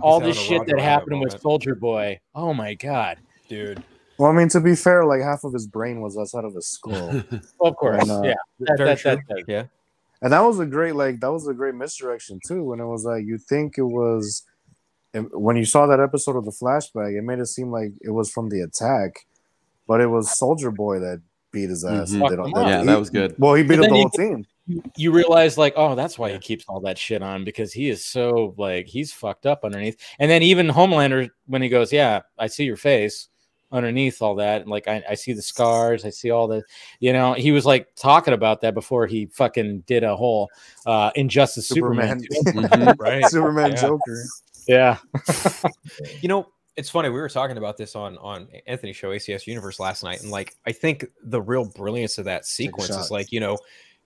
all 0.00 0.18
having 0.18 0.34
this 0.34 0.42
shit 0.42 0.66
that 0.66 0.80
happened 0.80 1.20
with. 1.20 1.38
Soldier 1.40 1.74
Boy. 1.74 2.18
Oh 2.34 2.54
my 2.54 2.72
god! 2.74 3.18
dude. 3.52 3.84
Well, 4.18 4.30
I 4.30 4.34
mean, 4.34 4.48
to 4.50 4.60
be 4.60 4.74
fair, 4.76 5.04
like 5.04 5.20
half 5.22 5.44
of 5.44 5.52
his 5.52 5.66
brain 5.66 6.00
was 6.00 6.16
outside 6.18 6.44
of 6.44 6.54
his 6.54 6.66
skull. 6.68 7.22
Well, 7.58 7.70
of 7.70 7.76
course, 7.76 8.02
And, 8.02 8.10
uh, 8.10 8.22
yeah. 8.24 8.34
That, 8.60 8.78
that, 8.78 9.02
that, 9.02 9.18
that- 9.28 9.44
yeah. 9.48 9.64
And 10.20 10.32
that 10.32 10.40
was 10.40 10.60
a 10.60 10.66
great, 10.66 10.94
like, 10.94 11.18
that 11.20 11.32
was 11.32 11.48
a 11.48 11.54
great 11.54 11.74
misdirection 11.74 12.38
too. 12.46 12.62
When 12.62 12.78
it 12.78 12.86
was 12.86 13.04
like, 13.04 13.24
you 13.24 13.38
think 13.38 13.76
it 13.78 13.82
was, 13.82 14.44
when 15.12 15.56
you 15.56 15.64
saw 15.64 15.86
that 15.86 15.98
episode 15.98 16.36
of 16.36 16.44
the 16.44 16.52
flashback, 16.52 17.18
it 17.18 17.22
made 17.22 17.40
it 17.40 17.46
seem 17.46 17.72
like 17.72 17.92
it 18.02 18.10
was 18.10 18.30
from 18.30 18.48
the 18.48 18.60
attack, 18.60 19.26
but 19.88 20.00
it 20.00 20.06
was 20.06 20.30
Soldier 20.38 20.70
Boy 20.70 21.00
that 21.00 21.20
beat 21.50 21.70
his 21.70 21.84
ass. 21.84 22.12
Mhm. 22.12 22.14
and 22.14 22.20
Fuck 22.20 22.30
did- 22.30 22.38
him 22.38 22.50
that- 22.52 22.60
up. 22.60 22.68
Yeah, 22.68 22.80
he- 22.80 22.86
that 22.86 22.98
was 23.00 23.10
good. 23.10 23.34
Well, 23.38 23.54
he 23.54 23.64
beat 23.64 23.80
up 23.80 23.86
the 23.86 23.88
whole 23.90 24.10
you- 24.16 24.44
team. 24.44 24.46
you 24.96 25.10
realize 25.10 25.58
like, 25.58 25.74
oh, 25.76 25.96
that's 25.96 26.16
why 26.16 26.30
he 26.32 26.38
keeps 26.38 26.64
all 26.68 26.78
that 26.82 26.96
shit 26.98 27.20
on 27.20 27.42
because 27.44 27.72
he 27.72 27.88
is 27.88 28.04
so 28.04 28.54
like 28.56 28.86
he's 28.86 29.12
fucked 29.12 29.44
up 29.44 29.64
underneath. 29.64 29.96
And 30.20 30.30
then 30.30 30.42
even 30.42 30.68
Homelander 30.68 31.30
when 31.46 31.62
he 31.62 31.68
goes, 31.68 31.92
"Yeah, 31.92 32.20
I 32.38 32.46
see 32.46 32.62
your 32.64 32.76
face." 32.76 33.28
Underneath 33.72 34.20
all 34.20 34.34
that, 34.36 34.60
And 34.62 34.70
like 34.70 34.86
I, 34.86 35.02
I 35.08 35.14
see 35.14 35.32
the 35.32 35.42
scars, 35.42 36.04
I 36.04 36.10
see 36.10 36.30
all 36.30 36.46
the, 36.46 36.62
you 37.00 37.12
know, 37.12 37.32
he 37.32 37.50
was 37.52 37.64
like 37.64 37.88
talking 37.96 38.34
about 38.34 38.60
that 38.60 38.74
before 38.74 39.06
he 39.06 39.26
fucking 39.26 39.80
did 39.86 40.04
a 40.04 40.14
whole 40.14 40.50
uh 40.86 41.10
Injustice 41.14 41.68
Superman. 41.68 42.20
Superman, 42.20 42.68
Mhm. 42.68 42.94
Right. 42.98 43.26
Superman 43.30 43.70
Yeah. 43.70 43.80
Joker. 43.80 44.24
yeah, 44.68 44.98
You 46.20 46.28
know, 46.28 46.46
it's 46.76 46.88
funny. 46.88 47.08
We 47.08 47.20
were 47.20 47.28
talking 47.28 47.56
about 47.58 47.76
this 47.76 47.94
on 47.96 48.16
on 48.18 48.48
Anthony's 48.66 48.96
show, 48.96 49.10
ACS 49.10 49.46
Universe, 49.46 49.80
last 49.80 50.02
night, 50.04 50.22
and 50.22 50.30
like 50.30 50.54
I 50.66 50.72
think 50.72 51.06
the 51.24 51.40
real 51.40 51.64
brilliance 51.64 52.18
of 52.18 52.24
that 52.26 52.46
sequence 52.46 52.90
is 52.90 53.10
like 53.10 53.32
you 53.32 53.40
know, 53.40 53.58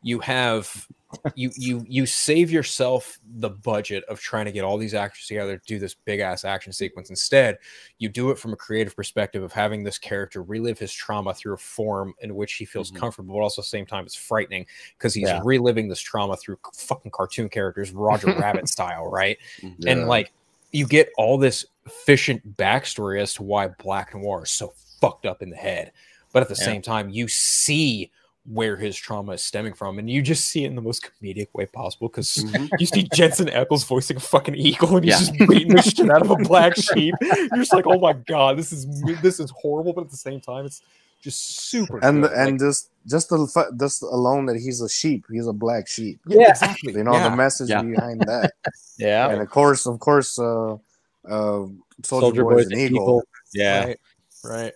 you 0.07 0.21
have 0.21 0.87
you 1.35 1.51
you 1.57 1.85
you 1.89 2.07
save 2.07 2.49
yourself 2.49 3.19
the 3.39 3.51
budget 3.51 4.05
of 4.05 4.21
trying 4.21 4.45
to 4.45 4.53
get 4.53 4.63
all 4.63 4.79
these 4.79 4.95
actors 4.95 5.27
together 5.27 5.59
to 5.59 5.67
do 5.67 5.81
this 5.81 5.95
big 5.95 6.21
ass 6.21 6.45
action 6.45 6.73
sequence. 6.73 7.11
Instead, 7.11 7.59
you 7.99 8.09
do 8.09 8.31
it 8.31 8.39
from 8.39 8.53
a 8.53 8.57
creative 8.57 8.95
perspective 8.95 9.43
of 9.43 9.53
having 9.53 9.83
this 9.83 9.99
character 9.99 10.45
relive 10.45 10.79
his 10.79 10.93
trauma 10.93 11.35
through 11.35 11.55
a 11.55 11.59
form 11.59 12.15
in 12.21 12.37
which 12.37 12.53
he 12.55 12.65
feels 12.65 12.93
Mhm. 12.93 12.97
comfortable, 12.99 13.35
but 13.35 13.41
also 13.41 13.61
at 13.63 13.65
the 13.65 13.69
same 13.69 13.85
time 13.85 14.05
it's 14.05 14.15
frightening 14.15 14.65
because 14.97 15.13
he's 15.13 15.27
Yeah. 15.29 15.41
reliving 15.45 15.89
this 15.89 16.01
trauma 16.01 16.37
through 16.37 16.59
fucking 16.73 17.11
cartoon 17.11 17.49
characters, 17.49 17.91
Roger 17.91 18.27
Rabbit 18.39 18.69
style, 18.69 19.11
right? 19.11 19.39
Yeah. 19.79 19.93
and 19.93 20.07
like 20.07 20.33
you 20.71 20.87
get 20.87 21.09
all 21.19 21.37
this 21.37 21.67
efficient 21.87 22.57
backstory 22.57 23.21
as 23.21 23.35
to 23.35 23.43
why 23.43 23.69
Black 23.69 24.15
Noir 24.15 24.45
is 24.45 24.51
so 24.53 24.73
fucked 25.01 25.27
up 25.27 25.43
in 25.43 25.51
the 25.51 25.57
head, 25.57 25.91
but 26.33 26.43
at 26.43 26.49
the 26.49 26.57
Yeah. 26.61 26.65
same 26.65 26.83
time, 26.83 27.11
you 27.11 27.27
see 27.27 28.13
where 28.49 28.77
his 28.77 28.97
trauma 28.97 29.33
is 29.33 29.43
stemming 29.43 29.73
from, 29.75 29.99
and 29.99 30.09
you 30.09 30.23
just 30.23 30.47
see 30.49 30.65
it 30.65 30.69
in 30.69 30.77
the 30.77 30.83
most 30.83 31.05
comedic 31.21 31.49
way 31.53 31.67
possible 31.67 32.09
because 32.09 32.29
Mhm. 32.37 32.69
you 32.79 32.87
see 32.87 33.09
Jensen 33.15 33.47
Ackles 33.49 33.85
voicing 33.87 34.17
a 34.17 34.21
fucking 34.21 34.55
eagle, 34.55 34.97
and 34.97 35.05
he's 35.05 35.15
Yeah. 35.15 35.19
just 35.37 35.49
beating 35.49 35.75
the 35.75 35.83
shit 35.83 36.11
out 36.11 36.23
of 36.23 36.31
a 36.31 36.37
black 36.49 36.77
sheep. 36.77 37.15
You're 37.21 37.49
just 37.59 37.73
like, 37.73 37.87
oh 37.87 37.99
my 37.99 38.13
god, 38.13 38.57
this 38.57 38.73
is 38.73 38.87
this 39.23 39.41
is 39.41 39.51
horrible, 39.51 39.93
but 39.93 40.03
at 40.05 40.11
the 40.11 40.17
same 40.17 40.41
time, 40.41 40.65
it's 40.67 40.81
just 41.23 41.61
super. 41.69 41.99
And 42.05 42.23
good. 42.23 42.33
and 42.33 42.51
Like, 42.53 42.61
just 42.61 42.91
just 43.07 43.29
the 43.31 43.73
just 43.81 44.03
alone 44.03 44.47
that 44.47 44.57
he's 44.57 44.81
a 44.81 44.89
sheep, 44.89 45.25
he's 45.31 45.47
a 45.49 45.53
black 45.53 45.89
sheep. 45.89 46.21
Yeah. 46.29 46.51
exactly. 46.51 46.93
You 46.93 47.03
know 47.05 47.15
yeah. 47.15 47.29
the 47.29 47.35
message 47.37 47.71
Yeah. 47.71 47.83
behind 47.83 48.21
that. 48.23 48.53
yeah. 48.99 49.29
and 49.31 49.41
of 49.43 49.51
course, 49.51 49.87
of 49.87 49.99
course, 49.99 50.39
uh, 50.39 50.75
uh, 50.75 50.77
Soldier, 51.25 51.73
Soldier 52.05 52.43
Boy's 52.45 52.55
Boy's 52.55 52.67
an 52.67 52.73
an 52.75 52.79
eagle. 52.79 53.03
eagle. 53.03 53.23
Yeah, 53.55 53.85
Right. 53.87 53.99
Right. 54.45 54.73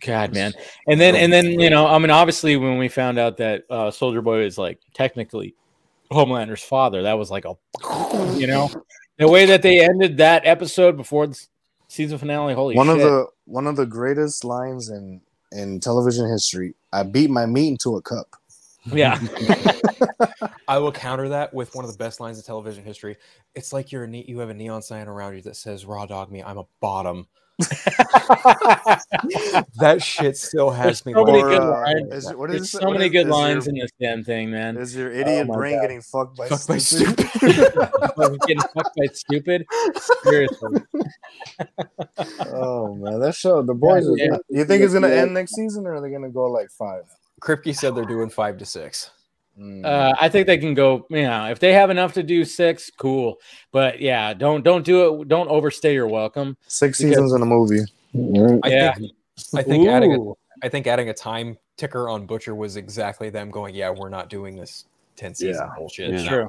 God, 0.00 0.34
man. 0.34 0.52
And 0.86 1.00
then, 1.00 1.14
and 1.14 1.32
then, 1.32 1.60
you 1.60 1.70
know, 1.70 1.86
I 1.86 1.98
mean, 1.98 2.10
obviously, 2.10 2.56
when 2.56 2.78
we 2.78 2.88
found 2.88 3.18
out 3.18 3.36
that 3.38 3.64
uh, 3.70 3.90
Soldier 3.90 4.22
Boy 4.22 4.44
is 4.44 4.58
like 4.58 4.78
technically 4.94 5.54
Homelander's 6.10 6.62
father, 6.62 7.02
that 7.02 7.14
was 7.14 7.30
like 7.30 7.44
a, 7.44 7.54
you 8.36 8.46
know, 8.46 8.70
the 9.18 9.28
way 9.28 9.46
that 9.46 9.62
they 9.62 9.80
ended 9.80 10.16
that 10.18 10.46
episode 10.46 10.96
before 10.96 11.26
the 11.26 11.38
season 11.88 12.18
finale. 12.18 12.54
Holy 12.54 12.74
one 12.74 12.86
shit. 12.86 12.96
of 12.96 13.02
the 13.02 13.26
one 13.44 13.66
of 13.66 13.76
the 13.76 13.86
greatest 13.86 14.44
lines 14.44 14.88
in 14.88 15.20
in 15.52 15.80
television 15.80 16.28
history. 16.28 16.74
I 16.92 17.02
beat 17.02 17.30
my 17.30 17.46
meat 17.46 17.68
into 17.68 17.96
a 17.96 18.02
cup. 18.02 18.36
yeah. 18.86 19.20
I 20.68 20.78
will 20.78 20.92
counter 20.92 21.28
that 21.30 21.52
with 21.52 21.74
one 21.74 21.84
of 21.84 21.90
the 21.90 21.98
best 21.98 22.20
lines 22.20 22.38
of 22.38 22.46
television 22.46 22.84
history. 22.84 23.16
It's 23.54 23.72
like 23.72 23.92
you're 23.92 24.04
a 24.04 24.08
ne- 24.08 24.24
you 24.26 24.38
have 24.38 24.48
a 24.48 24.54
neon 24.54 24.82
sign 24.82 25.08
around 25.08 25.34
you 25.34 25.42
that 25.42 25.56
says 25.56 25.84
"Raw 25.84 26.06
dog 26.06 26.30
me, 26.30 26.42
I'm 26.42 26.58
a 26.58 26.66
bottom." 26.80 27.26
that 29.78 29.98
shit 30.02 30.36
still 30.36 30.70
has 30.70 31.04
me. 31.06 31.12
so 31.12 31.24
many 31.24 31.42
Or, 31.42 31.48
good 31.50 31.60
uh, 31.60 31.70
lines. 31.70 32.12
is 32.14 32.30
it- 32.30 32.38
what 32.38 32.50
There's 32.50 32.70
so 32.70 32.80
what 32.86 32.92
many 32.94 33.06
is- 33.06 33.12
good 33.12 33.26
is 33.26 33.32
lines 33.32 33.66
your- 33.66 33.74
in 33.74 33.80
this 33.80 33.90
damn 34.00 34.24
thing, 34.24 34.50
man. 34.50 34.76
Is 34.76 34.94
your 34.96 35.10
idiot 35.10 35.46
my 35.46 35.56
brain 35.56 35.76
God. 35.76 35.82
getting 35.82 36.00
fucked 36.02 36.36
by 36.36 36.48
Fucked 36.48 36.68
by 36.68 36.78
stupid? 36.78 37.16
Getting 38.46 38.60
fucked 38.74 38.96
by 38.96 39.06
stupid. 39.12 39.66
Seriously. 40.24 40.80
oh 42.52 42.94
man, 42.94 43.20
that 43.20 43.34
show, 43.34 43.62
the 43.62 43.74
boys. 43.74 44.06
is- 44.06 44.16
Yeah. 44.18 44.36
You 44.48 44.64
think 44.64 44.82
it's 44.82 44.92
gonna 44.94 45.08
end 45.08 45.34
next 45.34 45.54
season, 45.54 45.86
or 45.86 45.94
are 45.94 46.00
they 46.00 46.10
gonna 46.10 46.30
go 46.30 46.44
like 46.50 46.70
five? 46.70 47.04
Kripke 47.40 47.74
said 47.76 47.94
they're 47.94 48.04
doing 48.04 48.30
five 48.30 48.58
to 48.58 48.66
six. 48.66 49.10
Mm. 49.60 49.84
Uh, 49.84 50.14
I 50.18 50.28
think 50.30 50.46
they 50.46 50.56
can 50.58 50.72
go. 50.74 51.06
You 51.10 51.22
know, 51.22 51.46
if 51.50 51.58
they 51.58 51.72
have 51.74 51.90
enough 51.90 52.14
to 52.14 52.22
do 52.22 52.44
six, 52.44 52.90
cool. 52.96 53.36
But 53.72 54.00
yeah, 54.00 54.32
don't 54.32 54.62
don't 54.64 54.84
do 54.84 55.20
it. 55.20 55.28
Don't 55.28 55.48
overstay 55.48 55.92
your 55.94 56.06
welcome. 56.08 56.56
Six 56.66 56.98
because- 56.98 57.10
seasons 57.12 57.32
in 57.34 57.42
a 57.42 57.46
movie. 57.46 57.82
I 58.64 58.68
Yeah. 58.68 58.94
think 58.94 59.12
I 59.54 59.62
think 59.62 59.86
adding 59.88 60.14
a 60.14 60.66
I 60.66 60.68
think 60.68 60.86
adding 60.86 61.08
a 61.10 61.14
time 61.14 61.58
ticker 61.76 62.08
on 62.08 62.26
Butcher 62.26 62.54
was 62.54 62.76
exactly 62.76 63.30
them 63.30 63.50
going, 63.50 63.74
yeah, 63.74 63.90
we're 63.90 64.08
not 64.10 64.28
doing 64.28 64.56
this 64.56 64.84
10 65.16 65.34
season 65.34 65.66
Yeah. 65.66 65.74
bullshit. 65.78 66.10
Yeah. 66.20 66.28
True. 66.28 66.48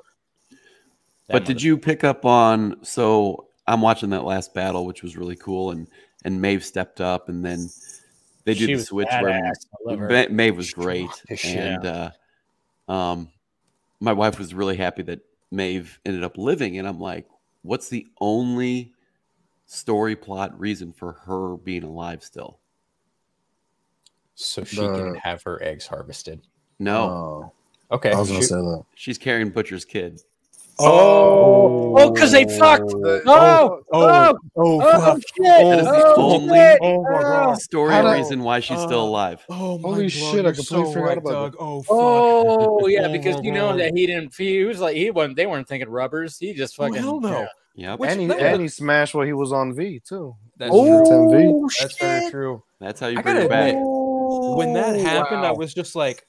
But 1.30 1.46
did 1.46 1.62
you 1.62 1.78
pick 1.78 2.04
up 2.04 2.26
on? 2.26 2.84
So 2.84 3.48
I'm 3.68 3.82
watching 3.82 4.10
that 4.10 4.24
last 4.26 4.54
battle, 4.54 4.86
which 4.86 5.02
was 5.04 5.16
really 5.18 5.36
cool, 5.36 5.72
and 5.72 5.88
and 6.26 6.42
Maeve 6.42 6.64
stepped 6.64 7.02
up, 7.02 7.30
and 7.30 7.44
then 7.44 7.70
they 8.46 8.54
She 8.54 8.68
did 8.68 8.80
the 8.80 8.84
switch 8.84 9.08
where 9.22 9.32
badass. 9.42 9.66
I 9.74 9.90
love 9.92 10.00
her. 10.00 10.10
Ma- 10.10 10.34
Maeve 10.34 10.58
was 10.58 10.72
great, 10.74 11.10
and 11.46 11.86
uh, 11.86 12.12
um, 12.88 13.30
my 14.00 14.14
wife 14.14 14.38
was 14.40 14.54
really 14.54 14.78
happy 14.78 15.04
that 15.04 15.20
Maeve 15.52 16.00
ended 16.06 16.24
up 16.24 16.38
living, 16.38 16.78
and 16.78 16.88
I'm 16.88 17.00
like, 17.00 17.28
what's 17.62 17.90
the 17.90 18.08
only 18.20 18.94
story 19.66 20.16
plot 20.16 20.58
reason 20.60 20.92
for 20.94 21.14
her 21.14 21.56
being 21.58 21.84
alive 21.84 22.24
still? 22.24 22.60
So 24.36 24.64
she 24.64 24.78
The- 24.78 24.94
can 24.96 25.16
have 25.16 25.44
her 25.44 25.62
eggs 25.64 25.88
harvested. 25.88 26.42
No, 26.80 27.04
Oh, 27.04 27.52
Okay. 27.96 28.12
I 28.12 28.18
was 28.20 28.30
gonna 28.30 28.42
shoot. 28.42 28.48
say 28.48 28.56
that. 28.56 28.84
she's 28.96 29.18
carrying 29.18 29.50
Butcher's 29.50 29.86
kid. 29.86 30.22
Oh, 30.80 30.86
oh, 30.88 31.96
oh 32.00 32.12
because 32.12 32.32
they 32.32 32.46
fucked. 32.58 32.90
The- 32.90 33.22
Oh, 33.28 33.82
oh, 33.94 34.36
oh, 34.56 34.82
oh, 34.82 35.20
shit. 35.20 35.44
That 35.44 35.80
is 35.80 35.86
the 35.86 35.92
Oh, 35.92 36.04
oh, 36.08 36.16
oh 36.18 36.34
only 36.36 36.58
shit. 36.58 36.80
Oh 36.82 37.04
my 37.04 37.22
God. 37.22 37.62
story 37.62 37.92
How 37.94 38.02
did- 38.02 38.12
reason 38.18 38.44
why 38.44 38.60
she's 38.62 38.80
still 38.80 39.00
Oh. 39.02 39.10
alive. 39.10 39.46
Oh 39.50 39.78
my 39.78 39.90
Holy 39.90 40.04
God, 40.04 40.12
shit, 40.12 40.40
I 40.40 40.42
you're 40.44 40.54
completely 40.54 40.94
forgot 40.94 41.18
about 41.20 41.32
Doug. 41.32 41.56
Oh, 41.60 41.82
fuck. 41.84 41.90
Oh 41.92 42.88
yeah, 42.88 43.06
Oh, 43.08 43.12
because 43.12 43.44
you 43.44 43.52
know 43.52 43.72
my 43.72 43.78
that 43.78 43.94
he 43.96 44.08
didn't. 44.08 44.34
He 44.36 44.64
was 44.64 44.80
like 44.80 44.96
he 44.96 45.12
wasn't. 45.12 45.36
They 45.36 45.46
weren't 45.46 45.68
thinking 45.68 45.90
rubbers. 45.90 46.38
He 46.40 46.54
just 46.54 46.80
Oh, 46.80 46.84
fucking. 46.88 47.02
hell 47.04 47.20
no. 47.20 47.48
Yep, 47.76 48.00
Which- 48.00 48.10
and 48.12 48.22
he 48.22 48.28
that 48.28 48.38
was- 48.38 48.44
and 48.46 48.62
he 48.62 48.68
smashed 48.68 49.14
while 49.14 49.26
he 49.26 49.34
was 49.34 49.52
on 49.54 49.74
V 49.76 50.00
too. 50.04 50.36
That's 50.58 50.72
Oh, 50.74 51.06
true. 51.06 51.30
10V. 51.68 51.70
That's 51.80 51.98
very 51.98 52.32
true. 52.32 52.64
that's 52.80 53.00
how 53.00 53.08
you 53.08 53.20
I 53.20 53.22
bring 53.22 53.36
gotta 53.36 53.44
her 53.44 53.50
back. 53.50 53.70
admit, 53.70 54.58
when 54.58 54.74
that 54.74 54.96
happened, 55.00 55.46
I 55.46 55.52
wow. 55.52 55.58
was 55.58 55.74
just 55.74 55.96
like, 55.96 56.26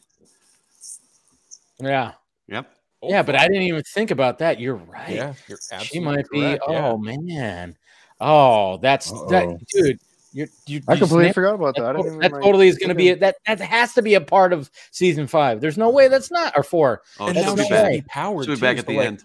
Yeah, 1.80 2.12
Yep. 2.48 2.66
Oh, 3.02 3.08
yeah, 3.08 3.22
but 3.22 3.34
I 3.36 3.46
didn't 3.48 3.62
even 3.62 3.82
think 3.82 4.10
about 4.10 4.38
that. 4.38 4.60
You're 4.60 4.76
right. 4.76 5.08
Yeah, 5.10 5.34
you're 5.48 5.58
she 5.68 5.74
absolutely 5.74 6.00
might 6.00 6.30
be. 6.30 6.40
correct, 6.40 6.64
yeah. 6.68 6.86
Oh 6.88 6.98
man. 6.98 7.76
Oh, 8.20 8.78
that's 8.78 9.10
that, 9.30 9.44
Uh-oh. 9.44 9.58
dude. 9.68 9.98
You, 10.34 10.46
you, 10.66 10.80
I 10.88 10.94
you 10.94 10.98
completely 11.00 11.24
snapped- 11.24 11.34
forgot 11.34 11.54
about 11.56 11.74
that. 11.76 11.82
That, 11.82 11.88
I 11.90 11.92
didn't 11.92 12.06
even, 12.06 12.18
that 12.20 12.32
like, 12.32 12.42
totally 12.42 12.68
is 12.68 12.78
going 12.78 12.88
to 12.88 12.94
be 12.94 13.10
at- 13.10 13.18
a, 13.18 13.20
that. 13.20 13.36
That 13.46 13.60
has 13.60 13.92
to 13.94 14.02
be 14.02 14.14
a 14.14 14.20
part 14.20 14.52
of 14.54 14.70
season 14.90 15.26
five. 15.26 15.60
There's 15.60 15.76
no 15.76 15.90
way 15.90 16.08
that's 16.08 16.30
not 16.30 16.54
or 16.56 16.62
four. 16.62 17.02
Oh, 17.20 17.26
and 17.26 17.36
she'll 17.36 17.54
now 17.54 17.62
be 17.62 17.68
back. 17.68 17.84
way. 17.84 18.02
powered. 18.08 18.46
She'll 18.46 18.54
be 18.54 18.60
too, 18.60 18.62
back 18.62 18.78
at 18.78 18.86
the 18.86 18.96
like, 18.96 19.06
end. 19.08 19.24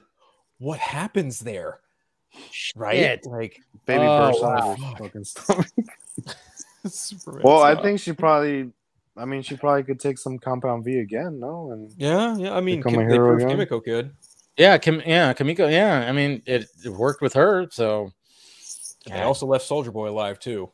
What 0.58 0.80
happens 0.80 1.40
there? 1.40 1.80
Right? 2.76 2.98
Shit. 2.98 3.26
Like, 3.26 3.62
baby 3.86 4.04
Oh, 4.04 4.32
burst 4.32 4.44
out 4.44 4.60
wow. 4.60 4.72
of 4.74 4.80
her 4.80 4.96
fucking 4.98 5.24
stomach. 5.24 5.68
Well, 7.44 7.64
I 7.64 7.82
think 7.82 8.00
she 8.00 8.12
probably. 8.14 8.72
I 9.18 9.26
mean, 9.26 9.42
she 9.42 9.56
probably 9.58 9.84
could 9.84 10.00
take 10.00 10.18
some 10.18 10.38
compound 10.38 10.86
V 10.86 11.00
again, 11.00 11.40
no? 11.40 11.72
And 11.72 11.92
Yeah, 11.98 12.38
yeah. 12.38 12.56
I 12.56 12.62
mean, 12.62 12.78
Become 12.80 12.94
Kim, 12.94 13.02
a 13.02 13.08
they 13.08 13.14
hero 13.14 13.28
proved 13.30 13.42
again? 13.44 13.50
Kimiko 13.58 13.80
could. 13.82 14.12
Yeah, 14.58 14.78
Kim, 14.78 15.02
yeah, 15.06 15.34
Kimiko. 15.34 15.68
Yeah, 15.68 16.06
I 16.08 16.12
mean, 16.12 16.42
it, 16.46 16.66
it 16.86 16.90
worked 16.90 17.22
with 17.22 17.34
her, 17.34 17.68
so 17.72 18.12
And 19.06 19.16
They 19.16 19.22
also 19.22 19.46
left 19.46 19.66
Soldier 19.66 19.92
Boy 19.92 20.10
alive 20.10 20.40
too. 20.40 20.70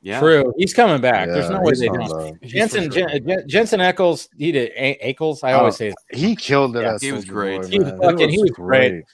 Yeah. 0.00 0.18
true. 0.20 0.52
He's 0.58 0.74
coming 0.74 1.00
back. 1.00 1.28
There's 1.28 1.48
no 1.48 1.60
way 1.60 1.72
they 1.74 1.86
not 1.88 2.08
don't. 2.10 2.32
bad. 2.32 2.38
He's 2.42 2.50
for 2.50 2.56
Jensen 2.56 2.90
sure. 2.90 3.08
Jen, 3.08 3.26
Jen- 3.28 3.48
Jensen 3.48 3.80
Eccles, 3.80 4.28
he 4.36 4.50
did 4.52 4.72
A- 4.76 5.14
Ackles. 5.14 5.44
I 5.44 5.52
always 5.52 5.74
Oh, 5.74 5.76
say 5.76 5.92
his- 6.10 6.20
he 6.20 6.34
killed 6.36 6.76
it. 6.76 6.82
Yeah, 6.82 6.94
as 6.94 7.02
he 7.02 7.12
was 7.12 7.20
Soldier 7.24 7.32
great. 7.32 7.62
Boy, 7.62 7.68
He 7.68 7.78
was 7.78 7.88
man. 7.92 8.00
fucking- 8.02 8.28
he 8.30 8.38
was 8.40 8.50
great. 8.50 9.04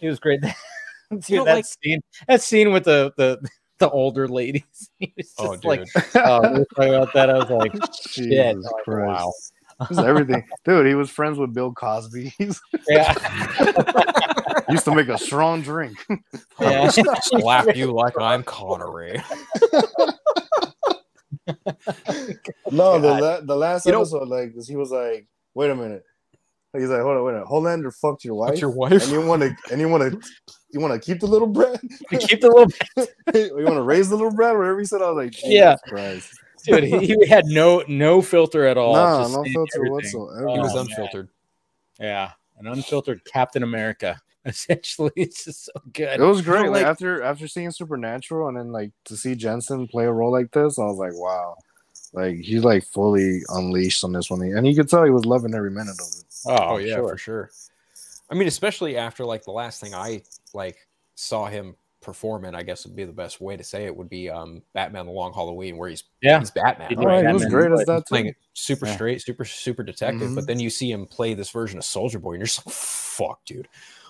he 0.00 0.06
was 0.08 0.18
great. 0.18 0.40
Dude, 0.42 0.52
You 1.28 1.36
know, 1.38 1.44
that 1.46 1.54
like- 1.54 1.64
scene, 1.64 2.00
that 2.28 2.42
scene 2.42 2.72
with 2.72 2.84
the 2.84 3.12
the 3.16 3.38
the 3.78 3.90
older 3.90 4.28
ladies. 4.28 4.62
He 4.98 5.12
was 5.16 5.32
oh, 5.38 5.56
just 5.56 5.66
Oh, 5.66 5.76
dude. 5.76 5.88
like, 6.14 6.16
oh, 6.26 6.52
we 6.52 6.58
were 6.60 6.64
talking 6.76 6.94
about 6.94 7.12
that. 7.14 7.30
I 7.30 7.34
was 7.38 7.50
like, 7.50 7.72
shit. 8.08 8.24
Jesus 8.30 8.64
Like, 8.64 8.84
Christ. 8.84 9.06
wow. 9.06 9.32
Was 9.90 9.98
everything, 9.98 10.44
dude. 10.64 10.86
He 10.86 10.94
was 10.94 11.10
friends 11.10 11.36
with 11.38 11.52
Bill 11.52 11.72
Cosby. 11.72 12.32
Yeah. 12.88 13.12
used 14.70 14.84
to 14.84 14.94
make 14.94 15.08
a 15.08 15.18
strong 15.18 15.62
drink. 15.62 15.96
yeah. 16.60 16.88
Slap 16.90 17.74
you 17.76 17.90
like 17.92 18.14
I'm 18.20 18.44
Connery. 18.44 19.20
No, 22.70 22.98
the 23.00 23.18
la- 23.20 23.40
the 23.40 23.56
last 23.56 23.86
You 23.86 23.92
know- 23.92 24.00
episode, 24.02 24.28
like, 24.28 24.54
'cause 24.54 24.68
he 24.68 24.76
was 24.76 24.90
like, 24.90 25.26
"Wait 25.54 25.70
a 25.70 25.74
minute." 25.74 26.04
He's 26.72 26.88
like, 26.88 27.02
"Hold 27.02 27.16
on, 27.18 27.24
wait 27.24 27.30
a 27.32 27.34
minute. 27.34 27.48
Homelander 27.48 27.94
fucked 27.94 28.24
your 28.24 28.34
wife, 28.34 28.50
What's 28.50 28.60
your 28.60 28.70
wife? 28.70 29.02
and 29.04 29.12
you 29.12 29.26
want 29.26 29.42
to, 29.42 29.54
and 29.70 29.80
you 29.80 29.88
want 29.88 30.12
to, 30.12 30.20
you 30.74 30.80
want 30.80 30.92
to 30.92 30.98
keep 31.00 31.20
the 31.20 31.26
little 31.26 31.48
brat, 31.48 31.80
Keep 32.10 32.40
the 32.42 32.48
little 32.48 32.66
bread. 32.94 33.08
you 33.34 33.50
want 33.64 33.76
to 33.76 33.82
raise 33.82 34.08
the 34.10 34.16
little 34.16 34.32
bread? 34.32 34.56
whatever 34.56 34.78
he 34.80 34.84
said." 34.84 35.00
I 35.02 35.10
was 35.10 35.24
like, 35.24 35.32
Jesus 35.32 35.48
Yeah. 35.50 35.76
Christ, 35.86 36.32
dude. 36.64 36.84
He, 36.84 37.06
he 37.06 37.26
had 37.26 37.46
no 37.46 37.82
no 37.88 38.20
filter 38.20 38.66
at 38.66 38.76
all. 38.76 38.94
nah, 38.94 39.28
no 39.28 39.42
filter 39.44 39.76
everything. 39.76 39.92
whatsoever. 39.92 40.48
He 40.48 40.58
was 40.58 40.72
Oh, 40.72 40.76
man. 40.76 40.86
unfiltered. 40.86 41.28
Yeah, 42.00 42.32
an 42.58 42.66
unfiltered 42.66 43.24
Captain 43.24 43.62
America. 43.62 44.20
Essentially, 44.46 45.10
it's 45.16 45.44
just 45.44 45.64
so 45.64 45.72
good. 45.92 46.20
It 46.20 46.24
was 46.24 46.42
great. 46.42 46.64
know, 46.66 46.70
like, 46.72 46.82
like- 46.82 46.86
after 46.90 47.22
after 47.22 47.48
seeing 47.48 47.70
Supernatural 47.70 48.48
and 48.48 48.56
then 48.58 48.72
like 48.72 48.90
to 49.06 49.16
see 49.16 49.34
Jensen 49.34 49.88
play 49.88 50.04
a 50.04 50.12
role 50.12 50.30
like 50.32 50.50
this, 50.50 50.78
I 50.78 50.84
was 50.84 50.98
like, 50.98 51.14
wow, 51.14 51.56
like 52.12 52.36
he's 52.36 52.62
like 52.62 52.84
fully 52.84 53.40
unleashed 53.48 54.04
on 54.04 54.12
this 54.12 54.28
one, 54.28 54.42
and 54.42 54.66
you 54.66 54.74
could 54.74 54.88
tell 54.90 55.02
he 55.04 55.10
was 55.10 55.24
loving 55.24 55.54
every 55.54 55.70
minute 55.70 55.98
of 55.98 56.06
it. 56.18 56.24
Oh, 56.46 56.74
Oh, 56.74 56.76
yeah, 56.76 56.96
sure. 56.96 57.08
for 57.08 57.16
sure. 57.16 57.50
I 58.34 58.36
mean, 58.36 58.48
especially 58.48 58.96
after 58.96 59.24
like 59.24 59.44
the 59.44 59.52
last 59.52 59.80
thing 59.80 59.94
I 59.94 60.22
like 60.54 60.88
saw 61.14 61.46
him 61.46 61.76
perform 62.00 62.44
in, 62.44 62.54
I 62.56 62.64
guess 62.64 62.84
would 62.84 62.96
be 62.96 63.04
the 63.04 63.12
best 63.12 63.40
way 63.40 63.56
to 63.56 63.62
say 63.62 63.84
it 63.84 63.96
would 63.96 64.08
be 64.08 64.28
um 64.28 64.60
Batman: 64.72 65.06
The 65.06 65.12
Long 65.12 65.32
Halloween, 65.32 65.76
where 65.76 65.88
he's 65.88 66.02
Yeah. 66.20 66.40
he's 66.40 66.50
Batman. 66.50 66.88
He 66.90 66.96
yeah, 66.96 67.28
he 67.28 67.32
was 67.32 67.42
Batman. 67.44 67.48
great 67.50 67.72
as 67.72 67.78
He's 67.80 67.86
that 67.86 68.06
playing 68.08 68.24
too. 68.24 68.30
it 68.30 68.36
super 68.54 68.86
Yeah. 68.86 68.94
straight, 68.96 69.22
super 69.22 69.44
super 69.44 69.84
detective. 69.84 70.30
Mhm. 70.30 70.34
But 70.34 70.46
then 70.48 70.58
you 70.58 70.68
see 70.68 70.90
him 70.90 71.06
play 71.06 71.34
this 71.34 71.50
version 71.50 71.78
of 71.78 71.84
Soldier 71.84 72.18
Boy, 72.18 72.32
and 72.32 72.40
you're 72.40 72.46
just 72.46 72.66
like, 72.66 72.74
"Fuck, 72.74 73.44
dude! 73.44 73.68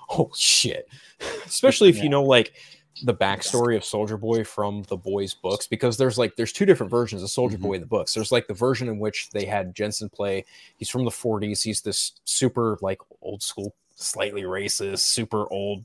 Oh 0.09 0.31
shit!" 0.35 0.89
Especially 1.45 1.91
if 1.91 1.99
Yeah. 1.99 2.05
you 2.05 2.09
know 2.09 2.23
like 2.25 2.55
the 3.03 3.15
backstory 3.15 3.77
of 3.77 3.85
Soldier 3.85 4.17
Boy 4.17 4.43
from 4.45 4.85
the 4.85 4.97
boys' 4.97 5.35
books, 5.35 5.67
because 5.67 5.97
there's 5.99 6.17
like 6.17 6.35
there's 6.37 6.53
two 6.53 6.65
different 6.65 6.91
versions 6.91 7.23
of 7.23 7.29
Soldier 7.31 7.59
Mhm. 7.59 7.63
Boy 7.63 7.73
in 7.75 7.81
the 7.83 7.87
books. 7.87 8.15
There's 8.15 8.33
like 8.33 8.47
the 8.47 8.55
version 8.55 8.89
in 8.89 8.99
which 8.99 9.29
they 9.31 9.45
had 9.45 9.75
Jensen 9.75 10.09
play. 10.09 10.45
He's 10.79 10.89
from 10.89 11.05
the 11.05 11.11
40s. 11.11 11.61
He's 11.63 11.83
this 11.83 12.13
super 12.25 12.79
like 12.81 12.99
old 13.21 13.43
school, 13.43 13.75
slightly 14.05 14.43
racist, 14.43 15.01
super 15.01 15.51
old 15.53 15.85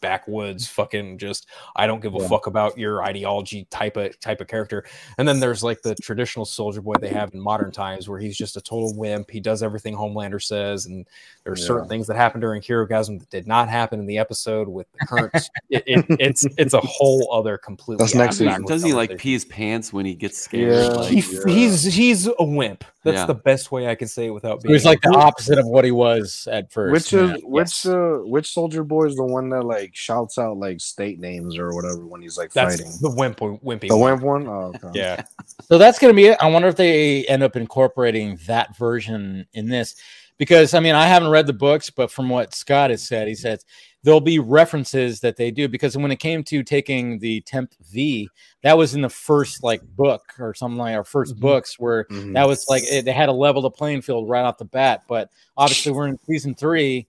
backwoods 0.00 0.68
fucking 0.68 1.18
just 1.18 1.48
i 1.74 1.84
don't 1.84 2.00
give 2.00 2.14
a 2.14 2.18
Yeah. 2.18 2.28
fuck 2.28 2.46
about 2.46 2.78
your 2.78 3.02
ideology 3.02 3.66
type 3.68 3.96
of 3.96 4.18
type 4.20 4.40
of 4.40 4.46
character 4.46 4.84
and 5.18 5.26
then 5.26 5.40
there's 5.40 5.64
like 5.64 5.82
the 5.82 5.96
traditional 5.96 6.44
soldier 6.44 6.80
boy 6.80 6.94
they 7.00 7.08
have 7.08 7.34
in 7.34 7.40
modern 7.40 7.72
times 7.72 8.08
where 8.08 8.20
he's 8.20 8.36
just 8.38 8.56
a 8.56 8.60
total 8.60 8.94
wimp 8.96 9.28
he 9.28 9.40
does 9.40 9.60
everything 9.60 9.96
homelander 9.96 10.40
says 10.40 10.86
and 10.86 11.08
there's 11.48 11.66
certain 11.66 11.84
Yeah. 11.84 11.88
things 11.88 12.06
that 12.06 12.16
happen 12.16 12.40
during 12.40 12.60
herogasm 12.62 13.18
that 13.18 13.30
did 13.30 13.46
not 13.46 13.68
happen 13.68 13.98
in 14.00 14.06
the 14.06 14.18
episode 14.18 14.68
with 14.68 14.86
the 14.92 15.06
current 15.06 15.30
it, 15.70 15.82
it, 15.86 16.04
it's 16.20 16.46
it's 16.56 16.74
a 16.74 16.80
whole 16.80 17.28
other 17.32 17.58
completely 17.58 18.02
That's 18.04 18.14
next 18.14 18.36
season. 18.38 18.64
Doesn't 18.66 18.86
he 18.86 18.94
like 18.94 19.18
pee 19.18 19.32
his 19.32 19.44
pants 19.44 19.92
when 19.92 20.04
he 20.06 20.14
gets 20.14 20.38
scared? 20.38 20.72
Yeah. 20.72 20.88
Like, 20.88 21.08
he, 21.10 21.20
Yeah. 21.20 21.40
he's 21.46 21.82
he's 21.84 22.26
a 22.38 22.44
wimp 22.44 22.84
That's 23.04 23.16
Yeah. 23.18 23.26
the 23.26 23.34
best 23.34 23.72
way 23.72 23.88
I 23.88 23.94
can 23.94 24.08
say 24.08 24.26
it 24.26 24.30
without 24.30 24.58
He 24.62 24.68
being. 24.68 24.74
was 24.74 24.84
like 24.84 25.00
the 25.00 25.10
opposite 25.16 25.58
of 25.58 25.66
what 25.66 25.84
he 25.84 25.90
was 25.90 26.46
at 26.50 26.70
first. 26.70 26.92
Which 26.92 27.12
yeah. 27.12 27.34
is 27.34 27.40
which 27.44 27.86
uh 27.86 28.18
which 28.18 28.52
soldier 28.52 28.84
boy 28.84 29.06
is 29.06 29.16
the 29.16 29.24
one 29.24 29.48
that 29.50 29.64
like 29.64 29.94
shouts 29.94 30.38
out 30.38 30.58
like 30.58 30.80
state 30.80 31.18
names 31.18 31.56
or 31.58 31.74
whatever 31.74 32.06
when 32.06 32.20
he's 32.22 32.36
like 32.36 32.52
That's 32.52 32.76
fighting? 32.76 32.92
the 33.00 33.10
wimp, 33.10 33.38
wimpy. 33.38 33.88
The 33.88 33.96
one. 33.96 34.12
wimp 34.12 34.22
one? 34.22 34.46
Oh, 34.46 34.72
okay. 34.74 34.88
Yeah. 34.94 35.22
So 35.62 35.78
that's 35.78 35.98
going 35.98 36.12
to 36.12 36.16
be 36.16 36.26
it. 36.26 36.36
I 36.40 36.48
wonder 36.50 36.68
if 36.68 36.76
they 36.76 37.24
end 37.26 37.42
up 37.42 37.56
incorporating 37.56 38.38
that 38.46 38.76
version 38.76 39.46
in 39.54 39.68
this 39.68 39.96
because 40.38 40.72
I 40.74 40.80
mean, 40.80 40.94
I 40.94 41.06
haven't 41.06 41.30
read 41.30 41.46
the 41.46 41.52
books, 41.52 41.90
but 41.90 42.10
from 42.10 42.28
what 42.28 42.54
Scott 42.54 42.90
has 42.90 43.02
said, 43.06 43.28
he 43.28 43.34
says 43.34 43.64
there'll 44.04 44.20
be 44.20 44.38
references 44.38 45.20
that 45.20 45.36
they 45.36 45.50
do 45.50 45.68
because 45.68 45.96
when 45.96 46.10
it 46.12 46.20
came 46.20 46.44
to 46.44 46.62
taking 46.62 47.18
the 47.18 47.40
Temp 47.42 47.74
V, 47.90 48.28
that 48.62 48.78
was 48.78 48.94
in 48.94 49.00
the 49.02 49.08
first 49.08 49.62
like 49.64 49.82
book 49.96 50.22
or 50.38 50.54
something 50.54 50.78
like 50.78 50.94
our 50.94 51.04
1st 51.04 51.36
Mhm. 51.36 51.40
books 51.40 51.78
where 51.78 52.04
Mhm. 52.04 52.32
that 52.34 52.46
was 52.46 52.64
like 52.68 52.84
it, 52.84 53.04
they 53.04 53.12
had 53.12 53.26
to 53.26 53.32
level 53.32 53.60
the 53.60 53.70
playing 53.70 54.00
field 54.02 54.28
right 54.28 54.44
off 54.44 54.56
the 54.58 54.64
bat. 54.64 55.02
But 55.08 55.30
obviously, 55.56 55.92
we're 55.92 56.06
in 56.08 56.18
season 56.26 56.54
three, 56.54 57.08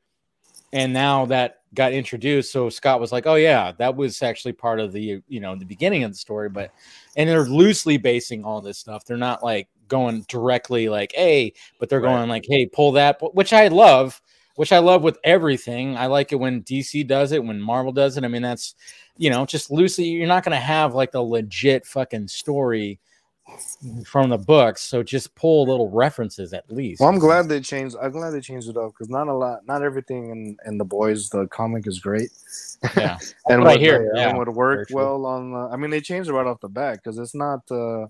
and 0.74 0.92
now 0.92 1.26
that 1.28 1.58
got 1.76 1.94
introduced. 1.94 2.52
So 2.52 2.70
Scott 2.70 3.00
was 3.00 3.12
like, 3.12 3.28
"Oh 3.28 3.36
yeah, 3.36 3.72
that 3.78 3.96
was 3.96 4.24
actually 4.24 4.54
part 4.54 4.80
of 4.80 4.92
the 4.92 5.22
you 5.28 5.40
know 5.40 5.56
the 5.56 5.66
beginning 5.66 6.04
of 6.04 6.12
the 6.12 6.18
story." 6.18 6.50
But 6.50 6.72
and 7.16 7.30
they're 7.30 7.46
loosely 7.46 7.98
basing 7.98 8.44
all 8.44 8.60
this 8.62 8.80
stuff. 8.80 9.06
They're 9.06 9.18
not 9.18 9.44
like 9.44 9.68
going 9.90 10.26
directly 10.30 10.88
like, 10.88 11.12
"Hey," 11.14 11.52
but 11.80 11.90
they're 11.90 12.00
Right. 12.00 12.16
going 12.16 12.30
like, 12.30 12.46
"Hey, 12.48 12.66
pull 12.68 12.94
that," 12.94 13.20
which 13.34 13.52
I 13.52 13.68
love. 13.68 14.22
Which 14.56 14.74
I 14.74 14.80
love 14.80 15.04
with 15.04 15.18
everything. 15.24 15.96
I 15.96 16.08
like 16.08 16.34
it 16.34 16.36
when 16.36 16.64
DC 16.64 17.08
does 17.08 17.32
it, 17.32 17.42
when 17.42 17.62
Marvel 17.62 17.94
does 17.94 18.18
it. 18.18 18.26
I 18.26 18.28
mean, 18.28 18.42
that's 18.42 18.76
you 19.18 19.30
know, 19.30 19.46
just 19.46 19.70
loosely. 19.72 20.06
You're 20.06 20.28
not 20.28 20.44
going 20.44 20.56
to 20.56 20.60
have 20.62 20.96
like 20.96 21.12
the 21.12 21.22
legit 21.22 21.86
fucking 21.86 22.28
story 22.30 23.00
from 24.06 24.30
the 24.30 24.38
books. 24.38 24.82
So 24.82 25.02
just 25.02 25.34
pull 25.36 25.66
little 25.68 25.90
references 25.90 26.54
at 26.54 26.70
least. 26.72 27.00
Well, 27.00 27.10
I'm 27.10 27.20
glad 27.20 27.48
they 27.50 27.62
changed. 27.62 27.96
I'm 28.02 28.12
glad 28.12 28.32
they 28.32 28.42
changed 28.42 28.70
it 28.70 28.78
up 28.78 28.92
because 28.92 29.10
not 29.10 29.28
a 29.28 29.34
lot, 29.34 29.66
not 29.66 29.82
everything 29.82 30.30
in 30.30 30.58
in 30.66 30.78
the 30.78 30.86
boys 30.86 31.30
the 31.30 31.48
comic 31.48 31.88
is 31.88 32.00
great. 32.00 32.30
Yeah, 32.98 33.18
and 33.50 33.62
what 33.62 33.72
I 33.72 33.78
hear, 33.78 34.12
uh, 34.14 34.20
yeah. 34.20 34.30
and 34.30 34.38
would 34.38 34.50
work 34.50 34.90
well 34.92 35.26
on. 35.26 35.54
Uh, 35.54 35.70
I 35.70 35.78
mean, 35.78 35.90
they 35.90 36.02
changed 36.02 36.30
it 36.30 36.34
right 36.34 36.46
off 36.48 36.60
the 36.60 36.70
bat 36.70 37.00
because 37.04 37.18
it's 37.18 37.36
not. 37.36 37.62
uh 37.72 38.08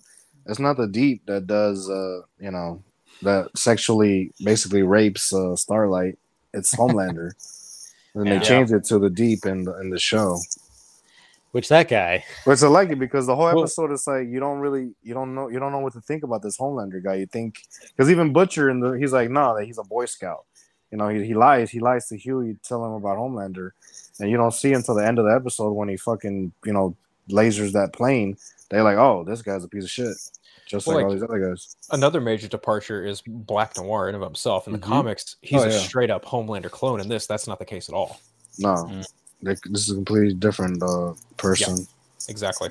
It's 0.50 0.60
not 0.60 0.78
the 0.78 0.88
deep 0.88 1.26
that 1.28 1.48
does. 1.48 1.90
uh 1.90 2.22
You 2.40 2.52
know, 2.52 2.84
that 3.22 3.50
sexually 3.58 4.32
basically 4.44 4.84
rapes 4.84 5.34
uh 5.34 5.56
Starlight. 5.56 6.18
It's 6.54 6.76
Homelander, 6.76 7.32
and 8.16 8.28
Yeah. 8.28 8.40
they 8.40 8.46
changed 8.46 8.74
it 8.74 8.84
to 8.86 8.98
the 9.00 9.10
deep 9.10 9.46
in 9.46 9.64
the, 9.66 9.80
in 9.80 9.90
the 9.92 10.00
show. 10.00 10.40
Which 11.52 11.68
that 11.70 11.88
guy. 11.90 12.24
Which 12.46 12.62
I 12.62 12.68
like 12.68 12.90
it 12.92 13.00
because 13.00 13.26
the 13.26 13.36
whole 13.36 13.50
episode 13.50 13.92
is 13.92 14.06
like 14.06 14.28
you 14.28 14.40
don't 14.40 14.60
really 14.60 14.94
you 15.02 15.14
don't 15.16 15.34
know 15.34 15.48
you 15.50 15.60
don't 15.60 15.72
know 15.72 15.80
what 15.80 15.94
to 15.94 16.02
think 16.02 16.24
about 16.24 16.42
this 16.44 16.58
Homelander 16.58 17.04
guy. 17.04 17.16
You 17.16 17.26
think 17.26 17.64
because 17.88 18.10
even 18.12 18.34
Butcher 18.34 18.72
the 18.80 18.92
he's 18.92 19.14
like 19.14 19.30
no 19.32 19.56
that 19.58 19.66
he's 19.66 19.80
a 19.80 19.84
Boy 19.84 20.06
Scout. 20.06 20.46
You 20.92 20.98
know 21.00 21.10
he, 21.10 21.24
he 21.26 21.34
lies 21.34 21.72
he 21.72 21.80
lies 21.80 22.08
to 22.10 22.18
Huey 22.18 22.58
tell 22.64 22.86
him 22.86 22.94
about 22.94 23.18
Homelander, 23.18 23.72
and 24.20 24.30
you 24.30 24.38
don't 24.38 24.54
see 24.54 24.74
until 24.74 24.96
the 24.96 25.06
end 25.06 25.18
of 25.20 25.26
the 25.26 25.34
episode 25.34 25.72
when 25.74 25.90
he 25.90 25.98
fucking 25.98 26.52
you 26.66 26.74
know 26.74 26.96
lasers 27.30 27.72
that 27.74 27.94
plane. 27.94 28.38
They're 28.70 28.84
like 28.84 28.98
oh 28.98 29.24
this 29.24 29.42
guy's 29.42 29.64
a 29.64 29.68
piece 29.68 29.86
of 29.86 29.90
shit, 29.90 30.16
just 30.70 30.86
Well, 30.88 30.96
like, 30.98 31.04
like- 31.04 31.10
all 31.10 31.14
these 31.16 31.24
other 31.24 31.50
guys. 31.50 31.76
Another 31.92 32.22
major 32.22 32.48
departure 32.48 33.04
is 33.06 33.22
Black 33.26 33.76
Noir 33.76 34.08
in 34.08 34.16
of 34.16 34.22
himself. 34.22 34.68
In 34.68 34.74
the 34.74 34.80
Mhm. 34.80 34.84
comics, 34.84 35.36
he's 35.42 35.62
Oh, 35.62 35.66
a 35.66 35.70
yeah. 35.72 35.80
straight 35.80 36.12
up 36.12 36.24
Homelander 36.24 36.70
clone. 36.72 37.02
In 37.02 37.10
this, 37.10 37.26
that's 37.28 37.48
not 37.48 37.58
the 37.60 37.66
case 37.66 37.90
at 37.90 37.96
all. 37.96 38.20
No, 38.60 38.76
Mm. 38.76 39.08
they, 39.42 39.56
this 39.72 39.84
is 39.84 39.92
a 39.92 39.96
completely 39.96 40.34
different 40.36 40.82
uh, 40.84 41.14
person. 41.38 41.88
Exactly. 42.28 42.70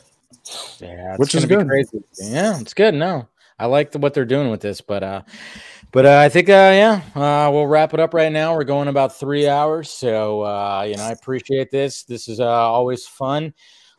Yeah, 0.79 1.11
it's 1.13 1.19
Which 1.19 1.35
is 1.35 1.45
good. 1.45 1.67
Crazy. 1.67 2.03
Yeah, 2.21 2.61
it's 2.61 2.73
good. 2.75 2.95
No, 2.95 3.27
I 3.59 3.67
like 3.67 3.91
the, 3.93 3.99
what 3.99 4.15
they're 4.15 4.25
doing 4.25 4.51
with 4.51 4.61
this, 4.61 4.81
but 4.81 5.03
uh, 5.03 5.23
but 5.91 6.07
uh, 6.07 6.19
I 6.19 6.29
think 6.29 6.49
uh, 6.49 6.53
yeah, 6.53 7.01
uh, 7.17 7.51
we'll 7.51 7.67
wrap 7.67 7.95
it 7.95 8.01
up 8.01 8.15
right 8.15 8.31
now. 8.31 8.55
We're 8.55 8.65
going 8.65 8.89
about 8.89 9.17
three 9.17 9.49
hours, 9.49 9.91
so 9.91 10.43
uh, 10.43 10.85
you 10.89 10.97
know, 10.97 11.03
I 11.03 11.11
appreciate 11.11 11.71
this. 11.71 12.05
This 12.05 12.29
is 12.29 12.39
uh, 12.41 12.47
always 12.47 13.07
fun. 13.07 13.53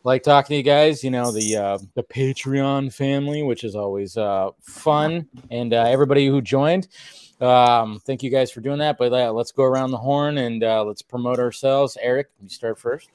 Like 0.04 0.24
talking 0.24 0.54
to 0.54 0.58
you 0.58 0.64
guys, 0.64 1.04
you 1.04 1.12
know 1.12 1.32
the 1.32 1.58
uh, 1.58 1.78
the 1.94 2.04
Patreon 2.04 2.94
family, 2.94 3.44
which 3.44 3.66
is 3.66 3.76
always 3.76 4.16
uh, 4.16 4.52
fun, 4.62 5.28
and 5.52 5.74
uh, 5.74 5.84
everybody 5.84 6.28
who 6.28 6.42
joined. 6.42 6.88
Um, 7.42 8.00
thank 8.06 8.24
you 8.24 8.30
guys 8.30 8.50
for 8.52 8.62
doing 8.62 8.80
that. 8.80 8.98
But 8.98 9.12
uh, 9.12 9.32
let's 9.34 9.52
go 9.52 9.64
around 9.64 9.92
the 9.92 9.98
horn 9.98 10.38
and 10.38 10.64
uh, 10.64 10.84
let's 10.86 11.02
promote 11.02 11.40
ourselves. 11.40 11.98
Eric, 12.02 12.30
you 12.42 12.50
start 12.50 12.80
first. 12.80 13.10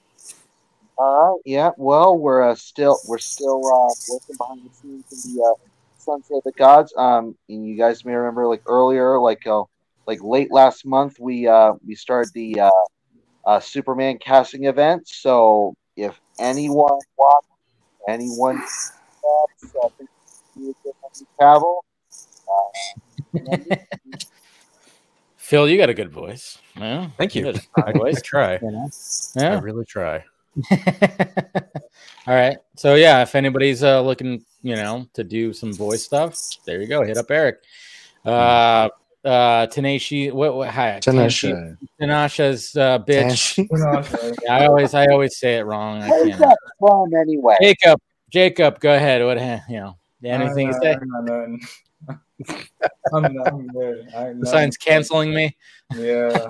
Right. 0.98 1.36
Yeah. 1.44 1.70
Well, 1.76 2.18
we're 2.18 2.50
uh, 2.50 2.54
still 2.54 2.98
we're 3.06 3.18
still 3.18 3.64
uh, 3.66 3.94
working 4.10 4.36
behind 4.38 4.60
the 4.64 4.74
scenes 4.74 5.26
in 5.26 5.34
the 5.34 5.42
uh, 5.42 5.54
Sunset 5.96 6.36
of 6.38 6.44
the 6.44 6.52
Gods. 6.52 6.92
Um, 6.96 7.34
and 7.48 7.66
you 7.66 7.76
guys 7.76 8.04
may 8.04 8.12
remember, 8.12 8.46
like 8.46 8.62
earlier, 8.66 9.18
like 9.18 9.46
uh, 9.46 9.64
like 10.06 10.22
late 10.22 10.52
last 10.52 10.84
month, 10.84 11.18
we 11.18 11.46
uh 11.46 11.72
we 11.86 11.94
started 11.94 12.32
the 12.34 12.60
uh, 12.60 12.70
uh 13.46 13.60
Superman 13.60 14.18
casting 14.18 14.64
event. 14.64 15.08
So 15.08 15.74
if 15.96 16.18
anyone 16.38 16.98
wants, 17.16 17.48
anyone 18.08 18.56
wants, 19.22 19.72
uh, 19.82 19.88
think 19.96 20.10
you 20.56 20.66
would 20.66 20.76
get 20.84 20.94
Henry 21.02 21.26
Cavill, 21.40 21.80
uh, 22.48 23.76
Phil, 25.36 25.68
you 25.68 25.76
got 25.76 25.90
a 25.90 25.94
good 25.94 26.10
voice. 26.10 26.58
Yeah, 26.76 27.10
Thank 27.18 27.34
you. 27.34 27.44
got 27.44 27.56
a 27.56 27.62
I, 27.76 27.92
good 27.92 27.96
I 27.96 27.98
voice. 27.98 28.22
try. 28.22 28.58
You 28.62 28.70
know? 28.70 28.88
I 29.36 29.58
really 29.60 29.84
try. 29.84 30.24
All 32.26 32.34
right. 32.34 32.56
So 32.76 32.94
yeah, 32.94 33.22
if 33.22 33.34
anybody's 33.34 33.82
uh, 33.82 34.00
looking, 34.00 34.44
you 34.62 34.76
know, 34.76 35.06
to 35.12 35.22
do 35.22 35.52
some 35.52 35.72
voice 35.74 36.04
stuff, 36.04 36.36
there 36.64 36.80
you 36.80 36.86
go. 36.86 37.02
Hit 37.02 37.18
up 37.18 37.30
Eric. 37.30 37.58
Uh, 38.24 38.88
uh, 39.24 39.66
Tanashi. 39.66 40.32
What? 40.32 40.54
what 40.54 40.68
hi, 40.70 40.98
Tanasha. 41.02 41.76
Tanasha's 42.00 42.76
uh, 42.76 42.98
bitch. 42.98 43.66
Tanasha. 43.68 44.36
Yeah, 44.44 44.56
I 44.56 44.66
always, 44.66 44.94
I 44.94 45.06
always 45.06 45.38
say 45.38 45.58
it 45.58 45.62
wrong. 45.62 46.02
I 46.02 46.08
can't. 46.08 46.38
that 46.38 46.58
from 46.78 47.14
anyway? 47.14 47.56
Jacob. 47.60 48.00
Jacob, 48.30 48.80
go 48.80 48.94
ahead. 48.94 49.24
What? 49.24 49.38
You 49.68 49.80
know, 49.80 49.96
anything 50.24 50.72
to 50.72 50.78
say? 50.82 50.96
I'm, 53.14 53.24
I'm, 53.24 53.38
I'm 53.46 53.66
good. 53.68 54.08
I, 54.14 54.32
Besides 54.32 54.76
canceling 54.76 55.32
me. 55.32 55.56
Yeah. 55.96 56.28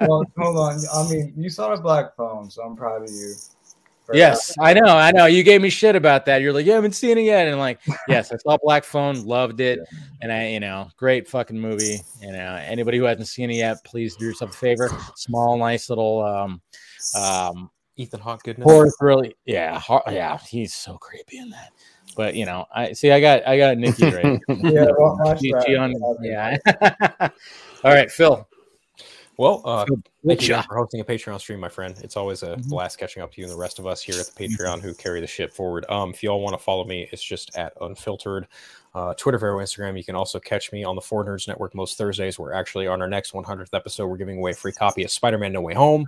well, 0.00 0.24
hold 0.38 0.56
on. 0.56 0.80
I 0.94 1.08
mean, 1.08 1.34
you 1.36 1.50
saw 1.50 1.74
the 1.74 1.82
black 1.82 2.14
phone, 2.16 2.50
so 2.50 2.62
I'm 2.62 2.76
proud 2.76 3.02
of 3.02 3.10
you. 3.10 3.34
For 4.10 4.16
Yes, 4.16 4.54
I 4.60 4.74
know, 4.74 4.84
I 4.96 5.12
know. 5.12 5.26
You 5.26 5.42
gave 5.42 5.60
me 5.60 5.70
shit 5.70 5.96
about 5.96 6.26
that. 6.26 6.40
You're 6.42 6.52
like, 6.52 6.66
you 6.66 6.72
haven't 6.72 6.92
seen 6.92 7.16
it 7.18 7.22
yet, 7.22 7.46
and 7.48 7.58
like, 7.58 7.80
yes, 8.08 8.32
I 8.32 8.36
saw 8.36 8.56
Black 8.62 8.84
Phone, 8.84 9.24
loved 9.24 9.60
it, 9.60 9.78
and 10.20 10.32
I, 10.32 10.48
you 10.48 10.60
know, 10.60 10.88
great 10.96 11.28
fucking 11.28 11.58
movie. 11.58 12.00
You 12.20 12.32
know, 12.32 12.54
anybody 12.64 12.98
who 12.98 13.04
hasn't 13.04 13.28
seen 13.28 13.50
it 13.50 13.56
yet, 13.56 13.82
please 13.84 14.16
do 14.16 14.26
yourself 14.26 14.50
a 14.52 14.56
favor. 14.56 14.90
Small, 15.16 15.56
nice 15.56 15.88
little, 15.88 16.22
um, 16.24 16.60
um, 17.16 17.70
Ethan 17.96 18.20
Hawke 18.20 18.42
goodness. 18.42 18.64
horror, 18.64 18.90
really, 19.00 19.34
yeah, 19.44 19.78
hor- 19.78 20.02
yeah, 20.10 20.38
he's 20.38 20.74
so 20.74 20.96
creepy 20.98 21.38
in 21.38 21.50
that. 21.50 21.70
But 22.16 22.34
you 22.34 22.44
know, 22.46 22.66
I 22.74 22.92
see, 22.92 23.12
I 23.12 23.20
got, 23.20 23.46
I 23.46 23.56
got 23.56 23.78
Nikki 23.78 24.04
right. 24.10 24.40
Yeah, 24.48 24.86
well, 24.98 25.18
watch 25.22 25.40
She- 25.40 25.54
she 25.66 25.76
on- 25.76 25.94
yeah. 26.22 26.56
All 27.84 27.94
right, 27.94 28.10
Phil. 28.10 28.46
Well, 29.40 29.62
uh, 29.64 29.86
thank 30.26 30.46
you 30.46 30.60
for 30.68 30.76
hosting 30.76 31.00
a 31.00 31.04
Patreon 31.04 31.40
stream, 31.40 31.60
my 31.60 31.70
friend. 31.70 31.96
It's 32.02 32.14
always 32.14 32.42
a 32.42 32.56
Mhm. 32.56 32.68
blast 32.68 32.98
catching 32.98 33.22
up 33.22 33.32
to 33.32 33.40
you 33.40 33.46
and 33.46 33.54
the 33.54 33.58
rest 33.58 33.78
of 33.78 33.86
us 33.86 34.02
here 34.02 34.20
at 34.20 34.26
the 34.26 34.32
Patreon 34.32 34.82
who 34.82 34.92
carry 34.92 35.18
the 35.22 35.26
ship 35.26 35.50
forward. 35.50 35.86
Um, 35.88 36.10
if 36.10 36.22
y'all 36.22 36.42
want 36.42 36.52
to 36.52 36.62
follow 36.62 36.84
me, 36.84 37.08
it's 37.10 37.22
just 37.22 37.56
at 37.56 37.72
unfiltered. 37.80 38.46
Uh, 38.94 39.14
Twitter, 39.14 39.38
Vero, 39.38 39.56
Instagram. 39.60 39.96
You 39.96 40.04
can 40.04 40.14
also 40.14 40.38
catch 40.40 40.72
me 40.72 40.84
on 40.84 40.94
the 40.94 41.00
Four 41.00 41.24
Nerds 41.24 41.48
Network 41.48 41.74
most 41.74 41.96
Thursdays. 41.96 42.38
We're 42.38 42.52
actually 42.52 42.86
on 42.86 43.00
our 43.00 43.08
next 43.08 43.32
100th 43.32 43.72
episode. 43.72 44.08
We're 44.08 44.18
giving 44.18 44.36
away 44.36 44.50
a 44.50 44.54
free 44.54 44.72
copy 44.72 45.04
of 45.04 45.10
Spider-Man: 45.10 45.54
No 45.54 45.62
Way 45.62 45.72
Home, 45.72 46.06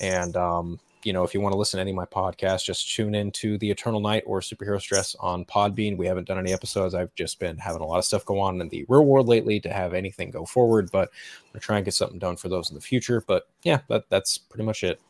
and 0.00 0.36
um, 0.36 0.78
you 1.08 1.14
know, 1.14 1.24
if 1.24 1.32
you 1.32 1.40
want 1.40 1.54
to 1.54 1.58
listen 1.58 1.78
to 1.78 1.80
any 1.80 1.92
of 1.92 1.96
my 1.96 2.04
podcasts, 2.04 2.62
just 2.62 2.94
tune 2.94 3.14
in 3.14 3.30
to 3.30 3.56
The 3.56 3.70
Eternal 3.70 3.98
Night 3.98 4.24
or 4.26 4.40
Superhero 4.40 4.78
Stress 4.78 5.16
on 5.18 5.46
Podbean. 5.46 5.96
We 5.96 6.04
haven't 6.04 6.28
done 6.28 6.38
any 6.38 6.52
episodes. 6.52 6.94
I've 6.94 7.14
just 7.14 7.40
been 7.40 7.56
having 7.56 7.80
a 7.80 7.86
lot 7.86 7.96
of 7.96 8.04
stuff 8.04 8.26
go 8.26 8.38
on 8.38 8.60
in 8.60 8.68
the 8.68 8.84
real 8.88 9.06
world 9.06 9.26
lately 9.26 9.58
to 9.60 9.72
have 9.72 9.94
anything 9.94 10.30
go 10.30 10.44
forward, 10.44 10.90
but 10.92 11.08
I'm 11.08 11.52
gonna 11.54 11.60
try 11.60 11.76
and 11.76 11.84
get 11.86 11.94
something 11.94 12.18
done 12.18 12.36
for 12.36 12.50
those 12.50 12.68
in 12.68 12.74
the 12.74 12.82
future. 12.82 13.24
But 13.26 13.48
yeah, 13.62 13.78
that, 13.88 14.04
that's 14.10 14.36
pretty 14.36 14.64
much 14.64 14.84
it. 14.84 15.00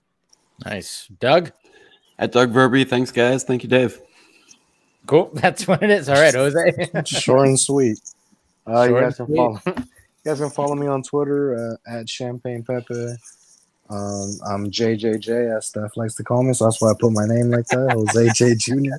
Nice, 0.64 1.08
Doug. 1.18 1.50
At 2.16 2.30
Doug 2.30 2.52
Verby, 2.52 2.88
thanks 2.88 3.10
guys. 3.10 3.42
Thank 3.42 3.64
you, 3.64 3.68
Dave. 3.68 4.00
Cool. 5.06 5.30
That's 5.34 5.66
what 5.66 5.82
it 5.82 5.90
is. 5.90 6.08
All 6.08 6.14
right, 6.14 6.34
Jose. 6.34 6.90
Short 7.06 7.48
and 7.48 7.58
sweet. 7.58 7.98
Uh, 8.68 8.82
you 8.82 8.94
guys 8.94 9.18
and 9.18 9.26
can 9.26 9.36
follow. 9.36 9.60
you 9.66 9.84
guys 10.24 10.38
can 10.38 10.50
follow 10.50 10.76
me 10.76 10.86
on 10.86 11.02
Twitter 11.02 11.76
uh, 11.88 11.98
at 11.98 12.08
Champagne 12.08 12.62
Pepe. 12.62 13.16
Um, 13.90 14.38
I'm 14.46 14.70
JJJ, 14.70 15.56
as 15.56 15.66
Steph 15.68 15.96
likes 15.96 16.14
to 16.16 16.24
call 16.24 16.42
me, 16.42 16.52
so 16.52 16.64
that's 16.64 16.80
why 16.80 16.90
I 16.90 16.94
put 16.98 17.12
my 17.12 17.26
name 17.26 17.50
like 17.50 17.66
that. 17.68 17.92
Jose 17.92 18.28
J 18.34 18.54
Jr. 18.54 18.96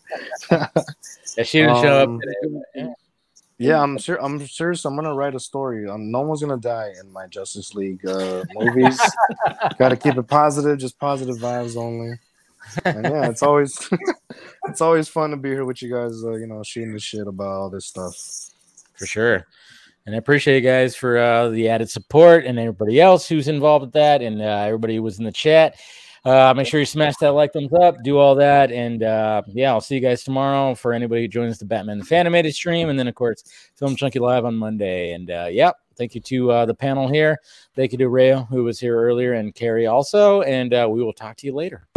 Yeah, 1.37 1.43
she 1.43 1.59
didn't 1.59 1.75
show 1.81 2.01
up 2.03 2.09
Um, 2.09 2.19
today. 2.19 2.61
yeah. 2.75 2.93
Yeah, 3.61 3.81
I'm 3.83 3.97
sure. 3.97 4.23
I'm 4.23 4.45
serious. 4.47 4.85
I'm 4.85 4.95
gonna 4.95 5.13
write 5.13 5.35
a 5.35 5.39
story. 5.39 5.87
Um, 5.87 6.11
no 6.11 6.21
one's 6.21 6.41
gonna 6.41 6.57
die 6.57 6.93
in 6.99 7.11
my 7.11 7.27
Justice 7.27 7.75
League 7.75 8.05
uh, 8.07 8.43
movies. 8.53 8.99
Got 9.77 9.89
to 9.89 9.97
keep 9.97 10.15
it 10.17 10.27
positive, 10.27 10.77
just 10.79 10.97
positive 10.97 11.35
vibes 11.37 11.75
only. 11.75 12.17
And 12.85 13.03
yeah, 13.03 13.29
it's 13.29 13.43
always 13.43 13.77
it's 14.69 14.79
always 14.79 15.09
fun 15.09 15.31
to 15.31 15.37
be 15.37 15.49
here 15.49 15.65
with 15.65 15.81
you 15.81 15.91
guys. 15.93 16.23
Uh, 16.23 16.35
you 16.35 16.47
know, 16.47 16.63
shooting 16.63 16.93
the 16.93 16.99
shit 16.99 17.27
about 17.27 17.47
all 17.49 17.69
this 17.69 17.85
stuff. 17.87 18.15
for 18.95 19.05
sure. 19.05 19.45
And 20.05 20.15
I 20.15 20.17
appreciate 20.17 20.63
you 20.63 20.69
guys 20.69 20.95
for 20.95 21.17
uh, 21.17 21.49
the 21.49 21.69
added 21.69 21.89
support 21.89 22.45
and 22.45 22.57
everybody 22.57 22.99
else 22.99 23.27
who's 23.27 23.47
involved 23.47 23.85
with 23.85 23.93
that, 23.93 24.21
and 24.21 24.41
uh, 24.41 24.63
everybody 24.65 24.95
who 24.95 25.03
was 25.03 25.19
in 25.19 25.25
the 25.25 25.31
chat. 25.31 25.75
Uh, 26.25 26.53
make 26.55 26.67
sure 26.67 26.79
you 26.79 26.85
smash 26.85 27.15
that 27.17 27.29
like 27.29 27.53
thumbs 27.53 27.71
up, 27.73 27.95
do 28.03 28.17
all 28.17 28.35
that, 28.35 28.71
and 28.71 29.03
uh, 29.03 29.41
yeah, 29.47 29.71
I'll 29.71 29.81
see 29.81 29.95
you 29.95 30.01
guys 30.01 30.23
tomorrow 30.23 30.75
for 30.75 30.93
anybody 30.93 31.21
who 31.21 31.27
joins 31.27 31.59
the 31.59 31.65
Batman 31.65 31.99
the 31.99 32.05
Fanimated 32.05 32.53
stream, 32.53 32.89
and 32.89 32.99
then 32.99 33.07
of 33.07 33.15
course 33.15 33.43
Film 33.75 33.95
Chunky 33.95 34.19
live 34.19 34.45
on 34.45 34.55
Monday. 34.55 35.13
And 35.13 35.31
uh, 35.31 35.47
yeah, 35.49 35.71
thank 35.95 36.15
you 36.15 36.21
to 36.21 36.51
uh, 36.51 36.65
the 36.65 36.73
panel 36.73 37.07
here. 37.07 37.37
Thank 37.75 37.93
you 37.93 37.97
to 37.99 38.09
Rayo 38.09 38.43
who 38.49 38.63
was 38.63 38.79
here 38.79 38.99
earlier, 38.99 39.33
and 39.33 39.55
Carrie 39.55 39.87
also. 39.87 40.41
And 40.41 40.73
uh, 40.73 40.87
we 40.89 41.03
will 41.03 41.13
talk 41.13 41.37
to 41.37 41.47
you 41.47 41.53
later. 41.53 41.87